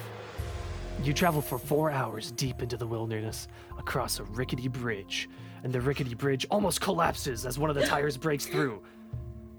You 1.03 1.13
travel 1.13 1.41
for 1.41 1.57
four 1.57 1.89
hours 1.89 2.31
deep 2.31 2.61
into 2.61 2.77
the 2.77 2.85
wilderness 2.85 3.47
across 3.77 4.19
a 4.19 4.23
rickety 4.23 4.67
bridge, 4.67 5.29
and 5.63 5.71
the 5.71 5.81
rickety 5.81 6.13
bridge 6.13 6.45
almost 6.51 6.81
collapses 6.81 7.45
as 7.45 7.57
one 7.57 7.69
of 7.69 7.75
the 7.75 7.85
tires 7.85 8.17
breaks 8.17 8.45
through. 8.45 8.81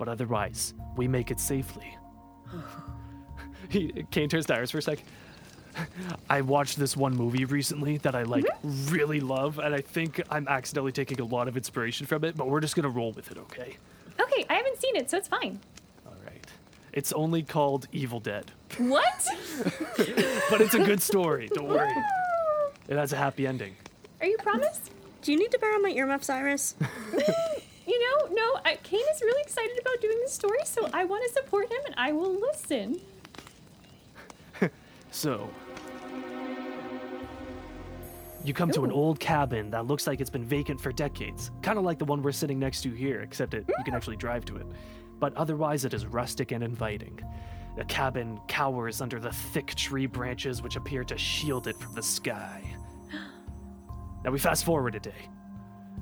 But 0.03 0.09
otherwise, 0.09 0.75
we 0.97 1.07
make 1.07 1.31
it 1.31 1.38
safely. 1.38 1.97
he, 3.69 4.05
Kane 4.11 4.29
turns 4.29 4.47
to 4.47 4.57
Iris 4.57 4.73
for 4.73 4.79
a 4.79 4.83
sec. 4.83 4.99
I 6.29 6.41
watched 6.41 6.77
this 6.77 6.97
one 6.97 7.15
movie 7.15 7.45
recently 7.45 7.99
that 7.99 8.17
I 8.17 8.25
like 8.25 8.45
mm-hmm. 8.45 8.93
really 8.93 9.21
love, 9.21 9.61
and 9.61 9.73
I 9.73 9.81
think 9.81 10.21
I'm 10.29 10.49
accidentally 10.49 10.91
taking 10.91 11.21
a 11.21 11.25
lot 11.25 11.47
of 11.47 11.57
inspiration 11.57 12.09
from 12.09 12.25
it, 12.25 12.37
but 12.37 12.49
we're 12.49 12.59
just 12.59 12.75
gonna 12.75 12.88
roll 12.88 13.12
with 13.12 13.31
it, 13.31 13.38
okay? 13.38 13.77
Okay, 14.19 14.45
I 14.51 14.55
haven't 14.55 14.81
seen 14.81 14.97
it, 14.97 15.09
so 15.09 15.19
it's 15.19 15.29
fine. 15.29 15.61
All 16.05 16.17
right. 16.27 16.45
It's 16.93 17.12
only 17.12 17.45
called 17.45 17.87
Evil 17.93 18.19
Dead. 18.19 18.51
What? 18.79 19.29
but 20.51 20.61
it's 20.61 20.75
a 20.75 20.83
good 20.83 21.01
story. 21.01 21.49
Don't 21.55 21.69
worry. 21.69 21.95
It 22.88 22.97
has 22.97 23.12
a 23.12 23.17
happy 23.17 23.47
ending. 23.47 23.77
Are 24.21 24.27
you 24.27 24.37
promised? 24.38 24.91
Do 25.23 25.31
you 25.31 25.38
need 25.38 25.53
to 25.53 25.59
borrow 25.61 25.79
my 25.79 25.91
earmuffs, 25.91 26.29
Iris? 26.29 26.75
You 27.87 28.01
know, 28.01 28.29
no, 28.35 28.61
I, 28.64 28.77
Kane 28.83 29.05
is 29.12 29.21
really 29.23 29.42
excited 29.42 29.79
about 29.81 30.01
doing 30.01 30.18
this 30.21 30.33
story, 30.33 30.61
so 30.64 30.88
I 30.92 31.05
want 31.05 31.25
to 31.27 31.33
support 31.33 31.71
him 31.71 31.81
and 31.87 31.95
I 31.97 32.12
will 32.12 32.33
listen. 32.33 33.01
So, 35.14 35.51
you 38.45 38.55
come 38.55 38.71
to 38.71 38.85
an 38.85 38.90
old 38.90 39.21
cabin 39.21 39.71
that 39.71 39.87
looks 39.87 40.07
like 40.07 40.21
it's 40.21 40.31
been 40.31 40.45
vacant 40.45 40.81
for 40.81 40.90
decades, 40.90 41.51
kind 41.61 41.79
of 41.79 41.85
like 41.85 41.99
the 41.99 42.05
one 42.05 42.23
we're 42.23 42.33
sitting 42.33 42.59
next 42.59 42.83
to 42.83 42.90
here, 42.90 43.21
except 43.21 43.55
it, 43.55 43.64
you 43.68 43.85
can 43.85 43.92
mm. 43.92 43.97
actually 43.97 44.16
drive 44.16 44.45
to 44.47 44.57
it. 44.57 44.66
But 45.21 45.37
otherwise, 45.37 45.85
it 45.85 45.95
is 45.95 46.07
rustic 46.07 46.51
and 46.51 46.64
inviting. 46.64 47.21
The 47.77 47.85
cabin 47.85 48.40
cowers 48.49 49.01
under 49.01 49.21
the 49.21 49.33
thick 49.33 49.75
tree 49.75 50.07
branches 50.07 50.62
which 50.62 50.77
appear 50.77 51.05
to 51.05 51.16
shield 51.16 51.68
it 51.68 51.79
from 51.79 51.95
the 51.95 52.03
sky. 52.03 52.62
Now 54.25 54.31
we 54.31 54.38
fast 54.38 54.64
forward 54.64 54.95
a 54.95 55.01
day, 55.01 55.29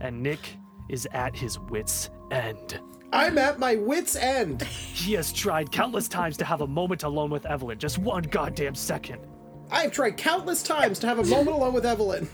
and 0.01 0.23
Nick 0.23 0.57
is 0.90 1.07
at 1.12 1.35
his 1.37 1.59
wits' 1.59 2.11
end. 2.31 2.81
I'm 3.12 3.38
at 3.38 3.59
my 3.59 3.76
wits' 3.76 4.16
end. 4.16 4.62
He 4.62 5.14
has 5.14 5.33
tried 5.33 5.72
countless 5.72 6.09
times 6.09 6.37
to 6.38 6.44
have 6.44 6.61
a 6.61 6.66
moment 6.66 7.03
alone 7.03 7.31
with 7.31 7.46
Evelyn, 7.46 7.79
just 7.79 7.98
one 7.98 8.22
goddamn 8.24 8.74
second. 8.74 9.26
I've 9.72 9.92
tried 9.92 10.16
countless 10.16 10.62
times 10.62 10.98
to 11.00 11.07
have 11.07 11.18
a 11.20 11.24
moment 11.24 11.57
alone 11.57 11.72
with 11.72 11.87
Evelyn. 11.87 12.29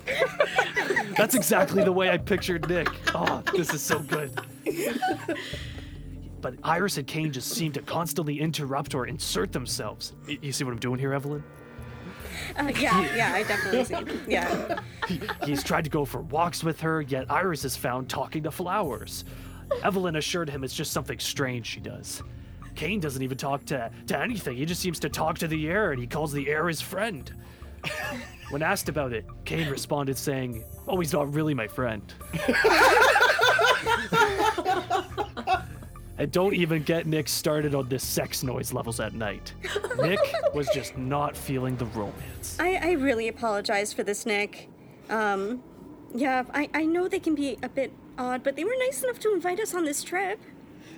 That's 1.17 1.35
exactly 1.35 1.85
the 1.85 1.93
way 1.93 2.11
I 2.11 2.17
pictured 2.17 2.69
Nick. 2.69 2.89
Oh, 3.15 3.43
this 3.55 3.73
is 3.75 3.83
so 3.83 3.99
good. 3.99 4.39
But 6.41 6.55
Iris 6.63 6.97
and 6.97 7.07
Kane 7.07 7.33
just 7.33 7.51
seem 7.51 7.73
to 7.73 7.83
constantly 7.83 8.41
interrupt 8.41 8.95
or 8.95 9.07
insert 9.07 9.53
themselves. 9.53 10.15
You 10.27 10.53
see 10.53 10.65
what 10.65 10.73
I'm 10.73 10.79
doing 10.79 10.99
here, 10.99 11.13
Evelyn? 11.13 11.43
Uh, 12.59 12.73
yeah, 12.79 13.15
yeah, 13.15 13.35
I 13.35 13.43
definitely 13.43 13.85
see. 13.85 14.21
Yeah. 14.27 14.81
He, 15.07 15.21
he's 15.45 15.63
tried 15.63 15.85
to 15.85 15.91
go 15.91 16.05
for 16.05 16.23
walks 16.23 16.65
with 16.65 16.81
her, 16.81 17.03
yet 17.03 17.31
Iris 17.31 17.65
is 17.65 17.77
found 17.77 18.09
talking 18.09 18.43
to 18.45 18.51
flowers. 18.51 19.25
Evelyn 19.83 20.17
assured 20.17 20.49
him 20.49 20.65
it's 20.65 20.75
just 20.75 20.93
something 20.93 21.19
strange 21.19 21.67
she 21.67 21.81
does. 21.81 22.23
Kane 22.75 23.01
doesn't 23.01 23.23
even 23.23 23.37
talk 23.37 23.65
to, 23.67 23.91
to 24.07 24.19
anything. 24.19 24.57
He 24.57 24.65
just 24.65 24.81
seems 24.81 24.99
to 25.01 25.09
talk 25.09 25.39
to 25.39 25.49
the 25.49 25.69
air 25.69 25.93
and 25.93 26.01
he 26.01 26.07
calls 26.07 26.33
the 26.33 26.49
air 26.49 26.69
his 26.69 26.81
friend. 26.81 27.33
When 28.51 28.63
asked 28.63 28.89
about 28.89 29.13
it, 29.13 29.27
Kane 29.45 29.69
responded 29.69 30.17
saying, 30.17 30.63
Oh, 30.87 31.01
he's 31.01 31.13
not 31.13 31.33
really 31.35 31.55
my 31.55 31.67
friend. 31.67 32.03
and 36.19 36.33
don't 36.33 36.55
even 36.55 36.83
get 36.83 37.07
Nick 37.07 37.29
started 37.29 37.75
on 37.75 37.89
the 37.89 37.99
sex 37.99 38.43
noise 38.43 38.73
levels 38.73 39.01
at 39.01 39.13
night. 39.15 39.53
Nick 39.99 40.21
was 40.55 40.69
just 40.69 40.97
not 40.97 41.37
feeling 41.37 41.77
the 41.77 41.87
romance. 41.87 42.57
I, 42.59 42.77
I 42.77 42.93
really 42.93 43.29
apologize 43.29 43.93
for 43.93 44.03
this, 44.03 44.25
Nick. 44.25 44.69
Um, 45.11 45.63
yeah, 46.15 46.45
I, 46.55 46.71
I 46.73 46.85
know 46.85 47.09
they 47.09 47.21
can 47.21 47.35
be 47.35 47.59
a 47.63 47.69
bit 47.69 47.93
odd, 48.19 48.43
but 48.43 48.57
they 48.57 48.65
were 48.65 48.75
nice 48.79 49.03
enough 49.03 49.19
to 49.21 49.33
invite 49.35 49.61
us 49.61 49.75
on 49.75 49.85
this 49.85 50.03
trip. 50.03 50.41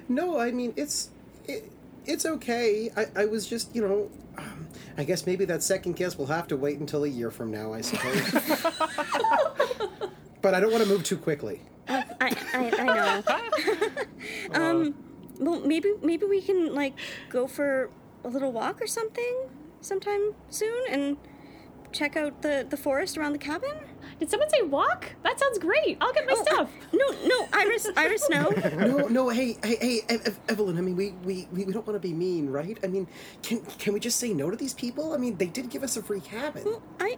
No, 0.09 0.38
I 0.38 0.52
mean 0.52 0.72
it's 0.76 1.11
it, 1.46 1.70
it's 2.07 2.24
okay. 2.24 2.90
I, 2.96 3.22
I 3.22 3.24
was 3.26 3.46
just 3.46 3.74
you 3.74 3.83
know, 3.83 4.11
um, 4.38 4.68
I 4.96 5.04
guess 5.04 5.26
maybe 5.26 5.44
that 5.46 5.62
second 5.62 5.94
kiss 5.94 6.16
will 6.16 6.26
have 6.26 6.46
to 6.48 6.57
wait 6.57 6.78
until 6.78 7.04
a 7.04 7.09
year 7.09 7.31
from 7.31 7.50
now, 7.50 7.72
I 7.74 7.81
suppose. 7.83 8.33
but 10.42 10.54
I 10.54 10.61
don't 10.61 10.70
want 10.72 10.85
to 10.85 10.88
move 10.88 11.04
too 11.04 11.18
quickly. 11.18 11.61
I, 11.88 12.04
I, 12.20 12.70
I 12.78 12.85
know. 12.85 13.22
um, 14.61 14.94
well, 15.38 15.61
maybe 15.61 15.92
maybe 16.03 16.27
we 16.27 16.40
can 16.40 16.74
like 16.74 16.94
go 17.29 17.46
for 17.46 17.90
a 18.24 18.29
little 18.29 18.53
walk 18.53 18.81
or 18.83 18.87
something 18.87 19.48
sometime 19.81 20.35
soon 20.51 20.85
and 20.90 21.16
check 21.92 22.16
out 22.16 22.42
the 22.42 22.66
the 22.68 22.77
forest 22.77 23.16
around 23.16 23.33
the 23.33 23.38
cabin. 23.38 23.72
Did 24.18 24.31
someone 24.31 24.51
say 24.51 24.62
walk? 24.62 25.14
That 25.22 25.38
sounds 25.38 25.59
great. 25.59 25.96
I'll 26.01 26.12
get 26.12 26.27
my 26.27 26.35
Oh, 26.37 26.42
stuff. 26.44 26.70
No, 26.92 27.07
no, 27.27 27.48
Iris, 27.53 27.87
Iris, 27.96 28.29
no. 28.31 28.51
No, 28.79 29.07
no, 29.09 29.29
hey, 29.29 29.57
hey, 29.62 29.77
hey, 29.81 30.01
Ev- 30.09 30.22
Ev- 30.27 30.40
Evelyn. 30.48 30.77
I 30.79 30.81
mean, 30.81 30.96
we, 30.96 31.11
we, 31.24 31.46
we 31.53 31.64
we 31.66 31.72
don't 31.72 31.87
want 31.87 32.01
to 32.01 32.09
be 32.09 32.14
mean, 32.14 32.51
right? 32.51 32.79
I 32.83 32.87
mean, 32.88 33.07
can 33.42 33.61
can 33.79 33.92
we 33.92 34.01
just 34.01 34.18
say 34.18 34.33
no 34.33 34.51
to 34.51 34.57
these 34.57 34.74
people? 34.74 35.12
I 35.12 35.18
mean, 35.18 35.37
they 35.37 35.46
did 35.46 35.70
give 35.70 35.83
us 35.83 35.96
a 35.96 36.03
free 36.03 36.20
cabin. 36.20 36.62
Well, 36.64 36.83
I, 36.98 37.16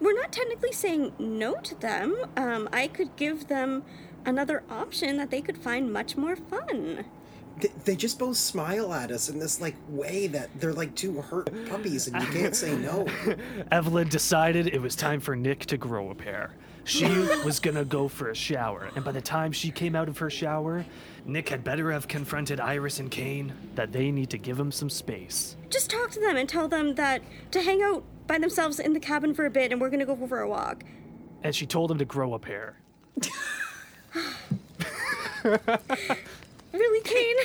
we're 0.00 0.14
not 0.14 0.30
technically 0.32 0.72
saying 0.72 1.12
no 1.18 1.54
to 1.56 1.74
them. 1.74 2.14
Um, 2.36 2.68
I 2.72 2.86
could 2.88 3.16
give 3.16 3.48
them 3.48 3.82
another 4.24 4.62
option 4.70 5.16
that 5.16 5.30
they 5.30 5.40
could 5.40 5.58
find 5.58 5.92
much 5.92 6.16
more 6.16 6.36
fun. 6.36 7.06
They, 7.60 7.68
they 7.84 7.96
just 7.96 8.18
both 8.18 8.36
smile 8.36 8.92
at 8.92 9.10
us 9.10 9.28
in 9.28 9.38
this 9.38 9.60
like 9.60 9.76
way 9.88 10.26
that 10.28 10.50
they're 10.60 10.74
like 10.74 10.94
two 10.94 11.20
hurt 11.20 11.50
puppies, 11.68 12.06
and 12.06 12.20
you 12.20 12.28
can't 12.28 12.54
say 12.54 12.76
no. 12.76 13.06
Evelyn 13.70 14.08
decided 14.08 14.68
it 14.68 14.80
was 14.80 14.94
time 14.94 15.20
for 15.20 15.34
Nick 15.34 15.66
to 15.66 15.76
grow 15.76 16.10
a 16.10 16.14
pair. 16.14 16.54
She 16.84 17.06
was 17.44 17.58
gonna 17.58 17.84
go 17.84 18.08
for 18.08 18.30
a 18.30 18.34
shower, 18.34 18.90
and 18.94 19.04
by 19.04 19.12
the 19.12 19.20
time 19.20 19.52
she 19.52 19.70
came 19.70 19.96
out 19.96 20.08
of 20.08 20.18
her 20.18 20.30
shower, 20.30 20.84
Nick 21.24 21.48
had 21.48 21.64
better 21.64 21.90
have 21.90 22.06
confronted 22.06 22.60
Iris 22.60 23.00
and 23.00 23.10
Kane 23.10 23.52
that 23.74 23.90
they 23.90 24.12
need 24.12 24.30
to 24.30 24.38
give 24.38 24.58
him 24.58 24.70
some 24.70 24.88
space. 24.88 25.56
Just 25.68 25.90
talk 25.90 26.10
to 26.12 26.20
them 26.20 26.36
and 26.36 26.48
tell 26.48 26.68
them 26.68 26.94
that 26.94 27.22
to 27.50 27.62
hang 27.62 27.82
out 27.82 28.04
by 28.26 28.38
themselves 28.38 28.78
in 28.78 28.92
the 28.92 29.00
cabin 29.00 29.34
for 29.34 29.46
a 29.46 29.50
bit, 29.50 29.72
and 29.72 29.80
we're 29.80 29.90
gonna 29.90 30.06
go 30.06 30.14
for 30.14 30.40
a 30.40 30.48
walk. 30.48 30.84
And 31.42 31.54
she 31.54 31.66
told 31.66 31.90
him 31.90 31.98
to 31.98 32.04
grow 32.04 32.34
a 32.34 32.38
pair. 32.38 32.76
Really, 36.76 37.00
Kane? 37.02 37.36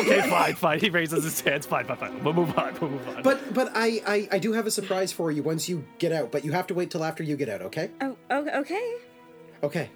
Okay, 0.00 0.30
fine, 0.30 0.54
fine. 0.54 0.80
He 0.80 0.88
raises 0.90 1.24
his 1.24 1.40
hands. 1.40 1.66
Fine, 1.66 1.86
fine, 1.86 1.96
fine. 1.96 2.24
We'll 2.24 2.32
move 2.34 2.56
on. 2.56 2.76
We'll 2.80 2.90
move 2.90 3.08
on. 3.08 3.22
But 3.22 3.52
but 3.52 3.70
I, 3.74 4.00
I 4.06 4.28
I 4.32 4.38
do 4.38 4.52
have 4.52 4.66
a 4.66 4.70
surprise 4.70 5.12
for 5.12 5.30
you 5.30 5.42
once 5.42 5.68
you 5.68 5.84
get 5.98 6.12
out. 6.12 6.30
But 6.30 6.44
you 6.44 6.52
have 6.52 6.66
to 6.68 6.74
wait 6.74 6.90
till 6.90 7.04
after 7.04 7.22
you 7.22 7.36
get 7.36 7.48
out, 7.48 7.62
okay? 7.62 7.90
oh, 8.00 8.16
oh, 8.30 8.60
okay. 8.60 8.96
Okay. 9.62 9.90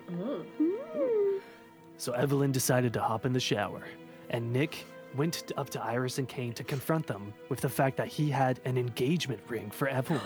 So 1.97 2.13
Evelyn 2.13 2.53
decided 2.53 2.93
to 2.95 3.01
hop 3.01 3.25
in 3.25 3.33
the 3.33 3.41
shower, 3.41 3.83
and 4.31 4.53
Nick 4.53 4.85
went 5.17 5.53
up 5.57 5.71
to 5.71 5.83
Iris 5.83 6.19
and 6.19 6.29
Kane 6.29 6.53
to 6.55 6.65
confront 6.65 7.07
them 7.07 7.33
with 7.49 7.61
the 7.61 7.69
fact 7.69 7.97
that 7.97 8.09
he 8.09 8.31
had 8.31 8.61
an 8.65 8.77
engagement 8.77 9.41
ring 9.49 9.71
for 9.71 9.89
Evelyn. 9.89 10.21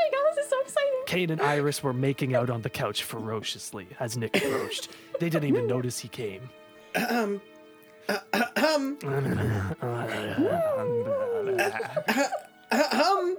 Oh 0.00 0.10
my 0.12 0.16
god, 0.16 0.36
this 0.36 0.44
is 0.44 0.50
so 0.50 0.60
exciting. 0.60 1.02
Kane 1.06 1.30
and 1.30 1.40
Iris 1.40 1.82
were 1.82 1.92
making 1.92 2.34
out 2.34 2.50
on 2.50 2.62
the 2.62 2.70
couch 2.70 3.02
ferociously 3.04 3.86
as 3.98 4.16
Nick 4.16 4.36
approached. 4.36 4.88
They 5.18 5.28
didn't 5.28 5.48
even 5.48 5.66
notice 5.66 5.98
he 5.98 6.08
came. 6.08 6.48
Um. 7.08 7.40
Um. 8.56 8.98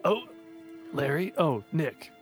Oh, 0.04 0.24
Larry? 0.94 1.34
Oh, 1.38 1.64
Nick. 1.72 2.12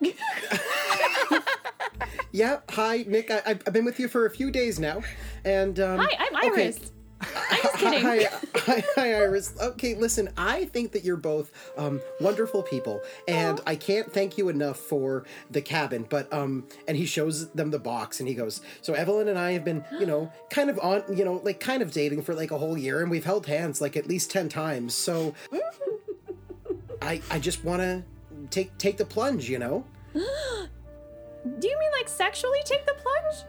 Yeah. 2.32 2.60
Hi, 2.70 3.04
Nick. 3.08 3.30
I, 3.30 3.42
I've 3.44 3.62
I've 3.66 3.72
been 3.72 3.84
with 3.84 3.98
you 3.98 4.06
for 4.06 4.26
a 4.26 4.30
few 4.30 4.52
days 4.52 4.78
now, 4.78 5.02
and 5.44 5.80
um. 5.80 5.98
Hi, 5.98 6.16
I'm 6.18 6.52
okay. 6.52 6.72
I'm 7.20 7.62
just 7.62 7.74
kidding. 7.76 8.02
Hi, 8.02 8.28
hi, 8.56 8.84
hi, 8.94 9.14
Iris. 9.14 9.54
Okay, 9.60 9.94
listen, 9.94 10.30
I 10.36 10.64
think 10.66 10.92
that 10.92 11.04
you're 11.04 11.16
both 11.16 11.52
um, 11.76 12.00
wonderful 12.20 12.62
people, 12.62 13.00
and 13.28 13.60
I 13.66 13.76
can't 13.76 14.12
thank 14.12 14.38
you 14.38 14.48
enough 14.48 14.78
for 14.78 15.24
the 15.50 15.60
cabin. 15.60 16.06
But 16.08 16.32
um, 16.32 16.66
and 16.88 16.96
he 16.96 17.06
shows 17.06 17.50
them 17.50 17.70
the 17.70 17.78
box, 17.78 18.20
and 18.20 18.28
he 18.28 18.34
goes, 18.34 18.60
"So 18.80 18.94
Evelyn 18.94 19.28
and 19.28 19.38
I 19.38 19.52
have 19.52 19.64
been, 19.64 19.84
you 19.98 20.06
know, 20.06 20.32
kind 20.50 20.70
of 20.70 20.78
on, 20.80 21.04
you 21.14 21.24
know, 21.24 21.40
like 21.44 21.60
kind 21.60 21.82
of 21.82 21.92
dating 21.92 22.22
for 22.22 22.34
like 22.34 22.50
a 22.50 22.58
whole 22.58 22.78
year, 22.78 23.02
and 23.02 23.10
we've 23.10 23.24
held 23.24 23.46
hands 23.46 23.80
like 23.80 23.96
at 23.96 24.06
least 24.06 24.30
ten 24.30 24.48
times. 24.48 24.94
So 24.94 25.34
I, 27.02 27.20
I 27.30 27.38
just 27.38 27.64
want 27.64 27.82
to 27.82 28.02
take 28.50 28.76
take 28.78 28.96
the 28.96 29.06
plunge, 29.06 29.48
you 29.48 29.58
know." 29.58 29.84
Do 30.14 31.68
you 31.68 31.78
mean 31.78 31.90
like 31.98 32.08
sexually 32.08 32.60
take 32.64 32.84
the 32.84 32.94
plunge? 32.94 33.44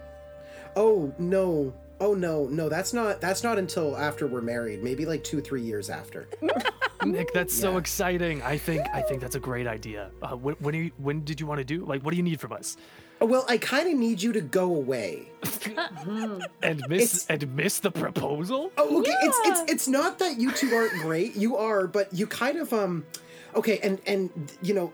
Oh 0.75 1.13
no. 1.19 1.73
Oh 2.01 2.15
no, 2.15 2.47
no, 2.47 2.67
that's 2.67 2.93
not 2.93 3.21
that's 3.21 3.43
not 3.43 3.59
until 3.59 3.95
after 3.95 4.25
we're 4.25 4.41
married. 4.41 4.83
Maybe 4.83 5.05
like 5.05 5.23
two, 5.23 5.39
three 5.39 5.61
years 5.61 5.87
after. 5.89 6.27
Nick, 7.05 7.31
that's 7.31 7.53
so 7.53 7.77
exciting. 7.77 8.41
I 8.41 8.57
think 8.57 8.87
I 8.91 9.01
think 9.03 9.21
that's 9.21 9.35
a 9.35 9.39
great 9.39 9.67
idea. 9.67 10.09
Uh, 10.23 10.35
when 10.35 10.55
when, 10.55 10.75
are 10.75 10.79
you, 10.79 10.91
when 10.97 11.23
did 11.23 11.39
you 11.39 11.45
want 11.45 11.59
to 11.59 11.63
do? 11.63 11.85
Like, 11.85 12.01
what 12.03 12.09
do 12.11 12.17
you 12.17 12.23
need 12.23 12.39
from 12.41 12.53
us? 12.53 12.75
Oh, 13.21 13.27
Well, 13.27 13.45
I 13.47 13.59
kind 13.59 13.87
of 13.87 13.93
need 13.99 14.19
you 14.19 14.33
to 14.33 14.41
go 14.41 14.65
away. 14.75 15.29
And 16.63 16.83
miss 16.89 17.23
It's- 17.23 17.25
and 17.29 17.55
miss 17.55 17.79
the 17.79 17.91
proposal? 17.91 18.71
Oh, 18.77 18.99
okay. 19.01 19.13
It's 19.21 19.39
it's 19.45 19.71
it's 19.71 19.87
not 19.87 20.17
that 20.19 20.39
you 20.39 20.51
two 20.51 20.73
aren't 20.73 20.93
great. 21.01 21.35
You 21.35 21.55
are, 21.57 21.85
but 21.85 22.11
you 22.13 22.25
kind 22.27 22.57
of 22.57 22.73
um, 22.73 23.05
okay. 23.55 23.77
And 23.83 23.99
and 24.07 24.29
you 24.63 24.73
know, 24.73 24.91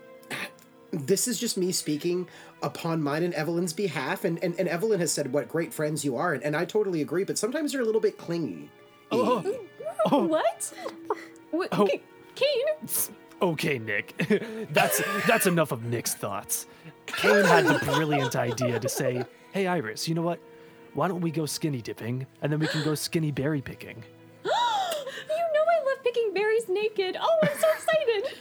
this 0.90 1.26
is 1.28 1.38
just 1.40 1.56
me 1.56 1.72
speaking 1.72 2.28
upon 2.62 3.02
mine 3.02 3.22
and 3.22 3.34
Evelyn's 3.34 3.72
behalf. 3.72 4.24
And 4.24 4.42
and, 4.42 4.58
and 4.58 4.68
Evelyn 4.68 5.00
has 5.00 5.12
said 5.12 5.32
what 5.32 5.48
great 5.48 5.72
friends 5.72 6.04
you 6.04 6.16
are, 6.16 6.32
and, 6.34 6.42
and 6.42 6.56
I 6.56 6.64
totally 6.64 7.00
agree. 7.02 7.24
But 7.24 7.38
sometimes 7.38 7.72
you're 7.72 7.82
a 7.82 7.86
little 7.86 8.00
bit 8.00 8.18
clingy. 8.18 8.70
Oh, 9.10 9.40
What? 9.40 10.72
Oh. 10.80 11.06
What? 11.50 11.68
Oh. 11.72 11.86
K- 11.86 12.02
Kane? 12.34 12.88
okay, 13.42 13.78
Nick. 13.78 14.14
that's 14.72 15.02
that's 15.26 15.46
enough 15.46 15.72
of 15.72 15.84
Nick's 15.84 16.14
thoughts. 16.14 16.66
Kane 17.06 17.44
had 17.44 17.66
the 17.66 17.78
brilliant 17.84 18.36
idea 18.36 18.78
to 18.78 18.88
say, 18.88 19.24
"Hey, 19.52 19.66
Iris, 19.66 20.06
you 20.08 20.14
know 20.14 20.22
what? 20.22 20.38
Why 20.94 21.08
don't 21.08 21.20
we 21.20 21.30
go 21.30 21.46
skinny 21.46 21.80
dipping, 21.82 22.26
and 22.42 22.52
then 22.52 22.60
we 22.60 22.66
can 22.68 22.82
go 22.84 22.94
skinny 22.94 23.30
berry 23.32 23.60
picking." 23.62 24.02
You 25.30 25.36
know 25.54 25.64
I 25.70 25.84
love 25.94 26.02
picking 26.04 26.32
berries 26.34 26.68
naked. 26.68 27.16
Oh, 27.20 27.38
I'm 27.42 27.58
so 27.58 27.68
excited. 27.72 28.38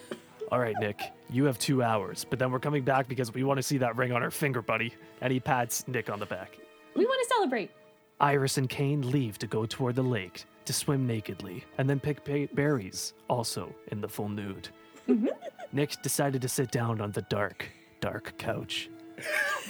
All 0.52 0.60
right, 0.60 0.76
Nick, 0.80 1.02
you 1.30 1.46
have 1.46 1.60
two 1.60 1.84
hours, 1.84 2.26
but 2.30 2.40
then 2.40 2.52
we're 2.52 2.60
coming 2.60 2.84
back 2.84 3.08
because 3.08 3.34
we 3.34 3.44
want 3.44 3.58
to 3.58 3.64
see 3.64 3.78
that 3.80 3.96
ring 3.96 4.12
on 4.12 4.22
her 4.22 4.32
finger, 4.32 4.62
buddy. 4.62 4.94
And 5.22 5.32
he 5.32 5.40
pats 5.40 5.88
Nick 5.88 6.10
on 6.10 6.20
the 6.20 6.26
back. 6.26 6.58
we 6.96 7.06
want 7.06 7.28
to 7.28 7.36
celebrate. 7.36 7.72
Iris 8.20 8.58
and 8.58 8.70
Kane 8.70 9.12
leave 9.12 9.38
to 9.40 9.48
go 9.48 9.66
toward 9.66 9.96
the 9.96 10.04
lake 10.04 10.46
to 10.66 10.74
swim 10.74 11.06
nakedly 11.06 11.64
and 11.78 11.90
then 11.90 12.00
pick 12.00 12.24
berries, 12.56 13.14
also 13.30 13.74
in 13.92 14.02
the 14.02 14.08
full 14.10 14.30
nude. 14.30 14.70
Mm-hmm. 15.08 15.28
Nick 15.72 16.02
decided 16.02 16.42
to 16.42 16.50
sit 16.50 16.72
down 16.72 17.02
on 17.02 17.12
the 17.12 17.22
dark, 17.24 17.70
dark 18.00 18.34
couch. 18.38 18.90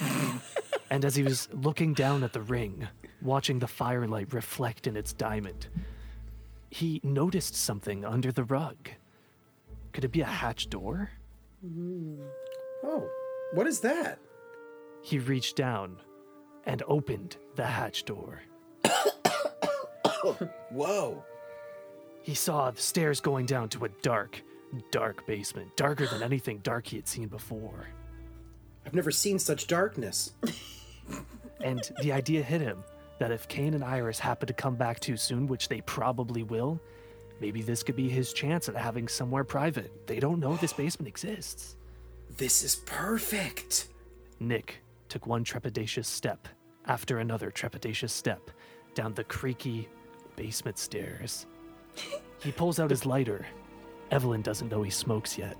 and 0.90 1.04
as 1.04 1.14
he 1.14 1.22
was 1.22 1.48
looking 1.52 1.92
down 1.92 2.22
at 2.22 2.32
the 2.32 2.40
ring, 2.40 2.86
watching 3.20 3.58
the 3.58 3.66
firelight 3.66 4.32
reflect 4.32 4.86
in 4.86 4.96
its 4.96 5.12
diamond, 5.12 5.66
he 6.70 7.00
noticed 7.02 7.54
something 7.56 8.04
under 8.04 8.30
the 8.30 8.44
rug. 8.44 8.76
Could 9.92 10.04
it 10.04 10.12
be 10.12 10.20
a 10.20 10.26
hatch 10.26 10.70
door? 10.70 11.10
Mm. 11.64 12.26
Oh, 12.84 13.08
what 13.52 13.66
is 13.66 13.80
that? 13.80 14.18
He 15.02 15.18
reached 15.18 15.56
down 15.56 16.00
and 16.64 16.82
opened 16.86 17.36
the 17.56 17.66
hatch 17.66 18.04
door 18.04 18.42
Whoa. 20.70 21.24
He 22.22 22.34
saw 22.34 22.70
the 22.70 22.80
stairs 22.80 23.20
going 23.20 23.46
down 23.46 23.68
to 23.70 23.84
a 23.84 23.88
dark, 24.02 24.42
dark 24.90 25.26
basement, 25.26 25.76
darker 25.76 26.06
than 26.06 26.22
anything 26.22 26.58
dark 26.58 26.86
he 26.86 26.96
had 26.96 27.08
seen 27.08 27.28
before. 27.28 27.88
I've 28.84 28.94
never 28.94 29.10
seen 29.10 29.38
such 29.38 29.66
darkness. 29.66 30.32
And 31.60 31.90
the 32.02 32.12
idea 32.12 32.42
hit 32.42 32.60
him 32.60 32.84
that 33.18 33.32
if 33.32 33.48
Kane 33.48 33.74
and 33.74 33.82
Iris 33.82 34.18
happen 34.18 34.46
to 34.46 34.52
come 34.52 34.76
back 34.76 35.00
too 35.00 35.16
soon, 35.16 35.46
which 35.46 35.68
they 35.68 35.80
probably 35.80 36.42
will, 36.42 36.80
maybe 37.40 37.62
this 37.62 37.82
could 37.82 37.96
be 37.96 38.08
his 38.08 38.32
chance 38.32 38.68
at 38.68 38.76
having 38.76 39.08
somewhere 39.08 39.44
private. 39.44 40.06
They 40.06 40.20
don't 40.20 40.40
know 40.40 40.56
this 40.56 40.72
basement 40.72 41.08
exists. 41.08 41.76
This 42.36 42.62
is 42.62 42.76
perfect. 42.76 43.88
Nick 44.38 44.76
took 45.08 45.26
one 45.26 45.44
trepidatious 45.44 46.04
step 46.04 46.46
after 46.86 47.18
another 47.18 47.50
trepidatious 47.50 48.10
step 48.10 48.50
down 48.94 49.14
the 49.14 49.24
creaky 49.24 49.88
basement 50.36 50.78
stairs. 50.78 51.46
He 52.40 52.52
pulls 52.52 52.78
out 52.78 52.90
his 52.90 53.04
lighter. 53.04 53.44
Evelyn 54.12 54.42
doesn't 54.42 54.68
know 54.68 54.82
he 54.82 54.90
smokes 54.90 55.36
yet 55.36 55.56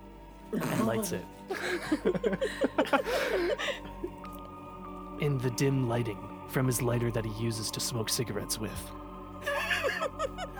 and 0.52 0.86
lights 0.86 1.12
it. 1.12 1.24
In 5.20 5.38
the 5.38 5.50
dim 5.50 5.88
lighting 5.88 6.18
from 6.48 6.66
his 6.66 6.80
lighter 6.80 7.10
that 7.10 7.24
he 7.24 7.42
uses 7.42 7.70
to 7.72 7.80
smoke 7.80 8.08
cigarettes 8.08 8.58
with, 8.58 8.90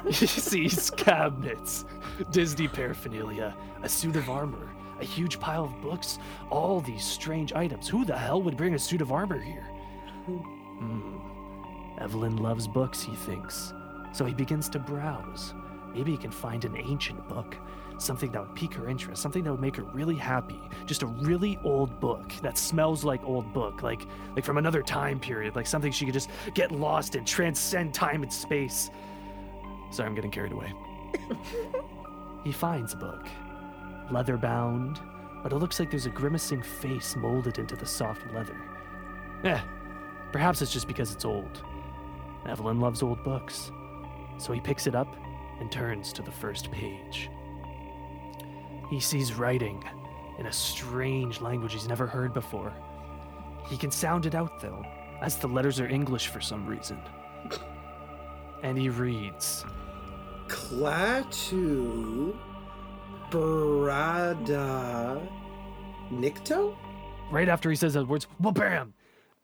he 0.06 0.26
sees 0.26 0.90
cabinets, 0.90 1.84
Disney 2.30 2.68
paraphernalia, 2.68 3.54
a 3.82 3.88
suit 3.88 4.16
of 4.16 4.28
armor, 4.28 4.70
a 5.00 5.04
huge 5.04 5.38
pile 5.38 5.64
of 5.64 5.80
books, 5.80 6.18
all 6.50 6.80
these 6.80 7.04
strange 7.04 7.52
items. 7.52 7.88
Who 7.88 8.04
the 8.04 8.16
hell 8.16 8.42
would 8.42 8.56
bring 8.56 8.74
a 8.74 8.78
suit 8.78 9.00
of 9.00 9.12
armor 9.12 9.40
here? 9.40 9.66
Hmm. 10.26 11.18
Evelyn 12.00 12.36
loves 12.36 12.68
books, 12.68 13.02
he 13.02 13.14
thinks. 13.14 13.72
So 14.12 14.24
he 14.24 14.34
begins 14.34 14.68
to 14.70 14.78
browse. 14.78 15.54
Maybe 15.94 16.12
he 16.12 16.16
can 16.16 16.30
find 16.30 16.64
an 16.64 16.76
ancient 16.76 17.26
book, 17.28 17.56
something 17.98 18.30
that 18.32 18.40
would 18.40 18.54
pique 18.54 18.74
her 18.74 18.88
interest, 18.88 19.20
something 19.20 19.42
that 19.44 19.50
would 19.50 19.60
make 19.60 19.76
her 19.76 19.82
really 19.82 20.14
happy. 20.14 20.60
Just 20.86 21.02
a 21.02 21.06
really 21.06 21.58
old 21.64 21.98
book 21.98 22.32
that 22.42 22.56
smells 22.56 23.04
like 23.04 23.22
old 23.24 23.52
book, 23.52 23.82
like 23.82 24.06
like 24.36 24.44
from 24.44 24.58
another 24.58 24.82
time 24.82 25.18
period, 25.18 25.56
like 25.56 25.66
something 25.66 25.90
she 25.90 26.04
could 26.04 26.14
just 26.14 26.30
get 26.54 26.70
lost 26.70 27.16
in, 27.16 27.24
transcend 27.24 27.94
time 27.94 28.22
and 28.22 28.32
space. 28.32 28.90
Sorry, 29.90 30.08
I'm 30.08 30.14
getting 30.14 30.30
carried 30.30 30.52
away. 30.52 30.72
he 32.44 32.52
finds 32.52 32.92
a 32.92 32.96
book, 32.96 33.26
leather 34.10 34.36
bound, 34.36 35.00
but 35.42 35.52
it 35.52 35.56
looks 35.56 35.78
like 35.78 35.90
there's 35.90 36.06
a 36.06 36.10
grimacing 36.10 36.62
face 36.62 37.16
molded 37.16 37.58
into 37.58 37.76
the 37.76 37.86
soft 37.86 38.22
leather. 38.34 38.56
Eh, 39.44 39.60
perhaps 40.32 40.60
it's 40.62 40.72
just 40.72 40.88
because 40.88 41.12
it's 41.12 41.24
old. 41.24 41.62
Evelyn 42.46 42.80
loves 42.80 43.02
old 43.02 43.22
books. 43.24 43.70
So 44.38 44.52
he 44.52 44.60
picks 44.60 44.86
it 44.86 44.94
up 44.94 45.14
and 45.60 45.70
turns 45.70 46.12
to 46.14 46.22
the 46.22 46.30
first 46.30 46.70
page. 46.70 47.30
He 48.90 49.00
sees 49.00 49.34
writing 49.34 49.82
in 50.38 50.46
a 50.46 50.52
strange 50.52 51.40
language 51.40 51.72
he's 51.72 51.88
never 51.88 52.06
heard 52.06 52.32
before. 52.32 52.72
He 53.66 53.76
can 53.76 53.90
sound 53.90 54.24
it 54.24 54.34
out, 54.34 54.60
though, 54.60 54.82
as 55.20 55.36
the 55.36 55.48
letters 55.48 55.80
are 55.80 55.88
English 55.88 56.28
for 56.28 56.40
some 56.40 56.66
reason. 56.66 57.00
And 58.60 58.76
he 58.76 58.88
reads 58.88 59.64
Klaatu 60.48 62.36
Barada 63.30 65.26
Nikto? 66.10 66.76
Right 67.30 67.48
after 67.48 67.70
he 67.70 67.76
says 67.76 67.94
those 67.94 68.06
words, 68.06 68.26
well, 68.40 68.52
bam! 68.52 68.94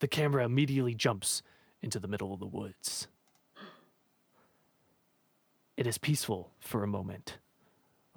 The 0.00 0.08
camera 0.08 0.44
immediately 0.44 0.94
jumps 0.94 1.42
into 1.82 1.98
the 1.98 2.08
middle 2.08 2.32
of 2.32 2.40
the 2.40 2.46
woods. 2.46 3.08
It 5.76 5.86
is 5.86 5.98
peaceful 5.98 6.50
for 6.60 6.82
a 6.82 6.86
moment 6.86 7.38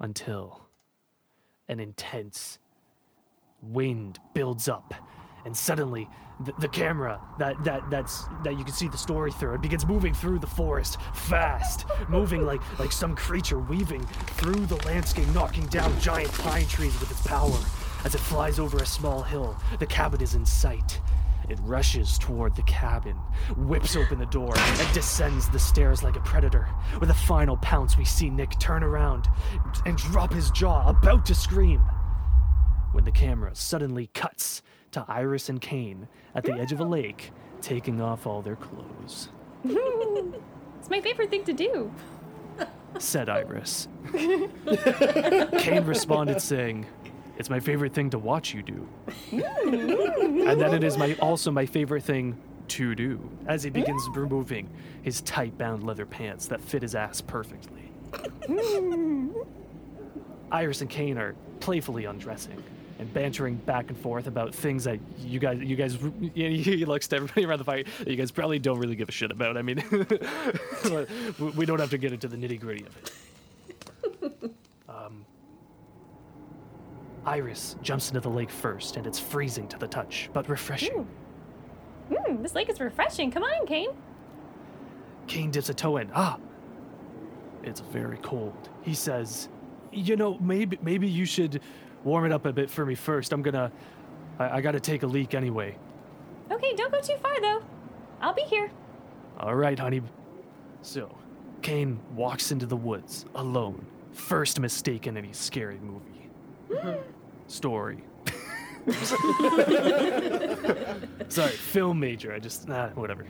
until 0.00 0.68
an 1.68 1.80
intense 1.80 2.58
wind 3.60 4.18
builds 4.32 4.68
up 4.68 4.94
and 5.44 5.56
suddenly 5.56 6.08
the, 6.40 6.52
the 6.58 6.68
camera 6.68 7.20
that, 7.38 7.62
that 7.64 7.88
that's 7.90 8.26
that 8.44 8.58
you 8.58 8.64
can 8.64 8.72
see 8.72 8.88
the 8.88 8.98
story 8.98 9.32
through 9.32 9.54
it 9.54 9.60
begins 9.60 9.86
moving 9.86 10.14
through 10.14 10.38
the 10.38 10.46
forest 10.46 10.98
fast 11.12 11.84
moving 12.08 12.44
like 12.46 12.60
like 12.78 12.92
some 12.92 13.16
creature 13.16 13.58
weaving 13.58 14.04
through 14.36 14.66
the 14.66 14.76
landscape 14.86 15.26
knocking 15.28 15.66
down 15.66 15.98
giant 16.00 16.32
pine 16.34 16.66
trees 16.66 16.98
with 17.00 17.10
its 17.10 17.26
power 17.26 17.58
as 18.04 18.14
it 18.14 18.20
flies 18.20 18.58
over 18.58 18.78
a 18.78 18.86
small 18.86 19.22
hill 19.22 19.56
the 19.80 19.86
cabin 19.86 20.20
is 20.20 20.34
in 20.34 20.46
sight 20.46 21.00
it 21.48 21.58
rushes 21.62 22.18
toward 22.18 22.54
the 22.54 22.62
cabin, 22.62 23.16
whips 23.56 23.96
open 23.96 24.18
the 24.18 24.26
door, 24.26 24.52
and 24.54 24.92
descends 24.92 25.48
the 25.48 25.58
stairs 25.58 26.02
like 26.02 26.16
a 26.16 26.20
predator. 26.20 26.68
With 27.00 27.08
a 27.08 27.14
final 27.14 27.56
pounce, 27.56 27.96
we 27.96 28.04
see 28.04 28.28
Nick 28.28 28.58
turn 28.58 28.84
around 28.84 29.28
and 29.86 29.96
drop 29.96 30.30
his 30.30 30.50
jaw, 30.50 30.86
about 30.86 31.24
to 31.26 31.34
scream. 31.34 31.80
When 32.92 33.04
the 33.04 33.12
camera 33.12 33.54
suddenly 33.54 34.10
cuts 34.12 34.62
to 34.92 35.04
Iris 35.08 35.48
and 35.48 35.60
Kane 35.60 36.08
at 36.34 36.44
the 36.44 36.52
edge 36.52 36.72
of 36.72 36.80
a 36.80 36.84
lake, 36.84 37.32
taking 37.60 38.00
off 38.00 38.26
all 38.26 38.42
their 38.42 38.56
clothes, 38.56 39.28
It's 39.64 40.90
my 40.90 41.00
favorite 41.00 41.30
thing 41.30 41.44
to 41.44 41.52
do. 41.52 41.92
said 42.98 43.28
Iris. 43.28 43.88
Kane 44.14 45.84
responded, 45.84 46.40
saying, 46.40 46.86
It's 47.36 47.50
my 47.50 47.60
favorite 47.60 47.92
thing 47.92 48.10
to 48.10 48.18
watch 48.18 48.54
you 48.54 48.62
do. 48.62 48.88
and 49.32 50.60
then 50.60 50.72
it 50.72 50.84
is 50.84 50.96
my 50.96 51.14
also 51.20 51.50
my 51.50 51.66
favorite 51.66 52.04
thing 52.04 52.38
to 52.68 52.94
do 52.94 53.28
as 53.46 53.62
he 53.62 53.70
begins 53.70 54.02
mm. 54.08 54.16
removing 54.16 54.68
his 55.02 55.20
tight 55.22 55.56
bound 55.58 55.82
leather 55.84 56.06
pants 56.06 56.46
that 56.46 56.60
fit 56.60 56.82
his 56.82 56.94
ass 56.94 57.20
perfectly. 57.20 57.90
Mm. 58.12 59.46
Iris 60.50 60.80
and 60.80 60.88
Kane 60.88 61.18
are 61.18 61.34
playfully 61.60 62.04
undressing 62.04 62.62
and 62.98 63.12
bantering 63.14 63.54
back 63.56 63.88
and 63.90 63.98
forth 63.98 64.26
about 64.26 64.54
things 64.54 64.84
that 64.84 64.98
you 65.18 65.38
guys 65.38 65.60
you 65.62 65.76
guys 65.76 65.96
he 66.34 66.84
looks 66.84 67.06
to 67.08 67.16
everybody 67.16 67.44
around 67.46 67.58
the 67.58 67.64
fire 67.64 67.84
that 67.98 68.08
you 68.08 68.16
guys 68.16 68.30
probably 68.30 68.58
don't 68.58 68.78
really 68.78 68.96
give 68.96 69.08
a 69.08 69.12
shit 69.12 69.30
about. 69.30 69.56
I 69.56 69.62
mean 69.62 69.82
we- 71.56 71.66
don't 71.66 71.78
have 71.80 71.90
to 71.90 71.98
get 71.98 72.12
into 72.12 72.28
the 72.28 72.36
nitty-gritty 72.36 72.84
of 72.86 72.96
it. 72.96 73.12
Um, 74.88 75.24
Iris 77.26 77.76
jumps 77.82 78.08
into 78.08 78.20
the 78.20 78.30
lake 78.30 78.50
first, 78.50 78.96
and 78.96 79.06
it's 79.06 79.18
freezing 79.18 79.68
to 79.68 79.78
the 79.78 79.86
touch, 79.86 80.30
but 80.32 80.48
refreshing. 80.48 81.06
Hmm, 82.12 82.42
this 82.42 82.54
lake 82.54 82.70
is 82.70 82.80
refreshing. 82.80 83.30
Come 83.30 83.42
on, 83.42 83.66
Kane. 83.66 83.90
Kane 85.26 85.50
dips 85.50 85.68
a 85.68 85.74
toe 85.74 85.98
in. 85.98 86.10
Ah, 86.14 86.38
it's 87.62 87.80
very 87.80 88.16
cold. 88.22 88.70
He 88.82 88.94
says, 88.94 89.50
"You 89.92 90.16
know, 90.16 90.38
maybe 90.38 90.78
maybe 90.80 91.06
you 91.06 91.26
should 91.26 91.60
warm 92.04 92.24
it 92.24 92.32
up 92.32 92.46
a 92.46 92.52
bit 92.52 92.70
for 92.70 92.84
me 92.86 92.94
first. 92.94 93.32
I'm 93.32 93.42
gonna, 93.42 93.72
I, 94.38 94.58
I 94.58 94.60
gotta 94.60 94.80
take 94.80 95.02
a 95.02 95.06
leak 95.06 95.34
anyway." 95.34 95.76
Okay, 96.50 96.74
don't 96.74 96.92
go 96.92 97.00
too 97.00 97.16
far 97.22 97.40
though. 97.40 97.62
I'll 98.20 98.34
be 98.34 98.42
here. 98.42 98.70
All 99.38 99.54
right, 99.54 99.78
honey. 99.78 100.02
So, 100.82 101.14
Kane 101.62 102.00
walks 102.14 102.50
into 102.52 102.66
the 102.66 102.76
woods 102.76 103.24
alone. 103.34 103.86
First 104.12 104.58
mistake 104.58 105.06
in 105.06 105.16
any 105.16 105.32
scary 105.32 105.78
movie. 105.80 106.30
Story. 107.46 108.02
Sorry, 111.28 111.52
film 111.52 112.00
major. 112.00 112.32
I 112.32 112.38
just, 112.38 112.68
nah, 112.68 112.88
whatever. 112.90 113.26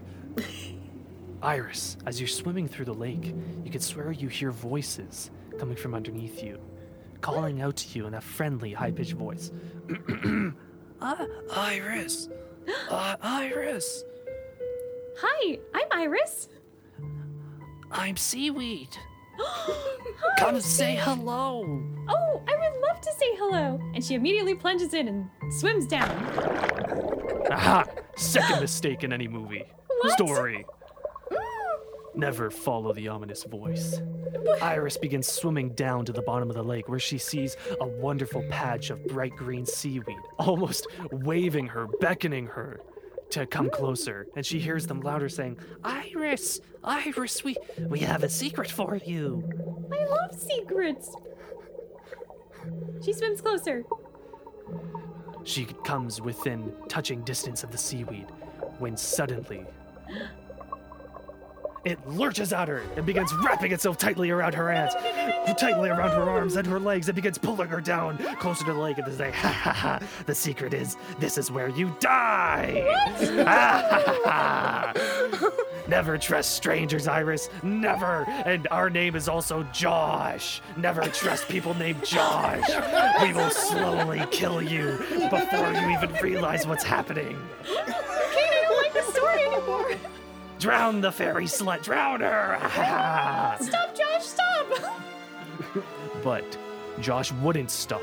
Iris, 1.43 1.97
as 2.07 2.21
you're 2.21 2.29
swimming 2.29 2.69
through 2.69 2.85
the 2.87 2.95
lake, 2.95 3.35
you 3.65 3.71
can 3.71 3.81
swear 3.81 4.13
you 4.13 4.29
hear 4.29 4.51
voices 4.51 5.31
coming 5.59 5.77
from 5.77 5.95
underneath 5.95 6.43
you, 6.43 6.59
calling 7.21 7.61
out 7.61 7.77
to 7.77 7.99
you 7.99 8.07
in 8.07 8.15
a 8.15 8.21
friendly, 8.21 8.73
high 8.73 8.91
pitched 8.91 9.13
voice. 9.13 9.51
uh, 11.01 11.27
Iris! 11.55 12.29
Uh, 12.91 13.17
Iris! 13.23 14.05
Hi, 15.21 15.59
I'm 15.73 15.87
Iris. 15.91 16.51
I'm 17.91 18.15
Seaweed. 18.17 18.95
Come 20.39 20.61
say 20.61 20.97
hello. 20.97 21.63
Oh, 22.09 22.43
I 22.47 22.55
would 22.55 22.81
love 22.87 23.01
to 23.01 23.11
say 23.19 23.35
hello. 23.37 23.81
And 23.95 24.05
she 24.05 24.15
immediately 24.15 24.55
plunges 24.55 24.93
in 24.93 25.09
and 25.09 25.31
swims 25.51 25.87
down. 25.87 26.11
Aha! 27.51 27.85
Second 28.17 28.61
mistake 28.61 29.03
in 29.03 29.13
any 29.15 29.29
movie. 29.29 29.65
What? 30.03 30.13
Story. 30.13 30.67
Never 32.19 32.51
follow 32.51 32.93
the 32.93 33.07
ominous 33.07 33.45
voice. 33.45 34.01
Iris 34.61 34.97
begins 34.97 35.29
swimming 35.29 35.69
down 35.71 36.05
to 36.05 36.13
the 36.13 36.23
bottom 36.23 36.51
of 36.51 36.57
the 36.57 36.65
lake 36.65 36.89
where 36.89 36.99
she 36.99 37.17
sees 37.17 37.57
a 37.81 37.87
wonderful 37.87 38.43
patch 38.51 38.91
of 38.91 39.07
bright 39.07 39.31
green 39.37 39.65
seaweed, 39.65 40.19
almost 40.37 40.89
waving 41.13 41.69
her, 41.69 41.87
beckoning 42.01 42.49
her 42.49 42.81
to 43.31 43.47
come 43.47 43.71
closer. 43.71 44.27
And 44.35 44.45
she 44.45 44.59
hears 44.59 44.85
them 44.85 45.01
louder 45.01 45.29
saying, 45.29 45.59
Iris! 45.85 46.61
Iris, 46.83 47.45
we, 47.45 47.55
we 47.87 48.01
have 48.01 48.25
a 48.25 48.29
secret 48.29 48.69
for 48.69 48.97
you. 48.97 49.49
I 49.93 50.05
love 50.07 50.35
secrets. 50.35 51.15
She 53.05 53.13
swims 53.13 53.41
closer. 53.41 53.85
She 55.45 55.67
comes 55.85 56.21
within 56.21 56.73
touching 56.89 57.23
distance 57.23 57.63
of 57.63 57.71
the 57.71 57.79
seaweed 57.79 58.27
when 58.81 58.97
suddenly 58.97 59.65
it 61.85 61.99
lurches 62.09 62.53
at 62.53 62.69
her 62.69 62.83
and 62.97 63.07
begins 63.07 63.33
wrapping 63.45 63.73
itself 63.73 63.99
tightly 63.99 64.31
around 64.31 64.55
her 64.55 64.71
hands, 64.71 64.95
tightly 65.59 65.89
around 65.89 66.11
her 66.11 66.29
arms 66.29 66.57
and 66.57 66.67
her 66.67 66.81
legs, 66.81 67.09
and 67.09 67.17
begins 67.17 67.39
pulling 67.39 67.69
her 67.69 67.81
down 67.81 68.19
closer 68.41 68.65
to 68.65 68.73
the 68.73 68.79
lake 68.79 68.99
and 68.99 69.07
to 69.07 69.13
say, 69.15 69.31
ha 69.31 69.49
ha 69.49 69.73
ha, 69.73 70.01
the 70.27 70.35
secret 70.35 70.75
is 70.75 70.97
this 71.19 71.39
is 71.39 71.51
where 71.51 71.69
you 71.69 71.95
die. 72.01 72.85
Ah, 73.47 73.85
ha, 73.91 74.03
ha, 74.07 74.93
ha. 74.95 75.53
Never 75.89 76.19
trust 76.19 76.55
strangers, 76.55 77.09
Iris. 77.09 77.49
Never. 77.63 78.25
And 78.29 78.69
our 78.71 78.91
name 78.91 79.17
is 79.17 79.27
also 79.27 79.63
Josh. 79.73 80.61
Never 80.77 81.01
trust 81.03 81.49
people 81.49 81.73
named 81.75 82.05
Josh. 82.05 82.69
We 83.23 83.33
will 83.33 83.51
slowly 83.51 84.23
kill 84.31 84.61
you 84.61 84.99
before 85.31 85.73
you 85.73 85.91
even 85.91 86.13
realize 86.23 86.67
what's 86.67 86.85
happening. 86.85 87.39
Kane, 87.65 87.79
I 87.87 88.65
don't 88.69 88.83
like 88.83 88.93
the 88.93 89.13
story 89.13 89.45
anymore. 89.47 90.18
Drown 90.59 91.01
the 91.01 91.13
fairy 91.13 91.45
slut. 91.45 91.83
Drown 91.83 92.21
her. 92.21 92.59
Stop, 93.61 93.95
Josh, 93.95 94.25
stop. 94.25 94.67
but 96.23 96.59
Josh 97.01 97.33
wouldn't 97.33 97.71
stop. 97.71 98.03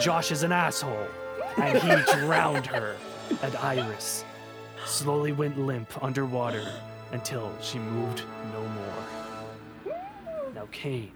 Josh 0.00 0.30
is 0.30 0.42
an 0.42 0.52
asshole. 0.52 1.08
And 1.56 1.78
he 1.78 2.12
drowned 2.20 2.66
her. 2.66 2.96
And 3.42 3.56
Iris 3.56 4.24
slowly 4.86 5.32
went 5.32 5.58
limp 5.58 6.02
underwater 6.02 6.66
until 7.12 7.52
she 7.60 7.78
moved 7.78 8.22
no 8.52 8.62
more. 8.62 9.96
Now, 10.54 10.68
Kane. 10.70 11.12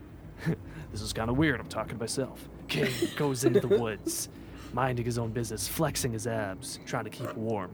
this 0.92 1.00
is 1.00 1.12
kind 1.12 1.30
of 1.30 1.36
weird. 1.38 1.60
I'm 1.60 1.68
talking 1.68 1.96
to 1.96 2.00
myself. 2.00 2.48
Kane 2.68 2.90
goes 3.16 3.44
into 3.44 3.60
the 3.60 3.78
woods, 3.78 4.28
minding 4.72 5.04
his 5.04 5.18
own 5.18 5.30
business, 5.30 5.66
flexing 5.66 6.12
his 6.12 6.26
abs, 6.26 6.78
trying 6.84 7.04
to 7.04 7.10
keep 7.10 7.32
warm. 7.34 7.70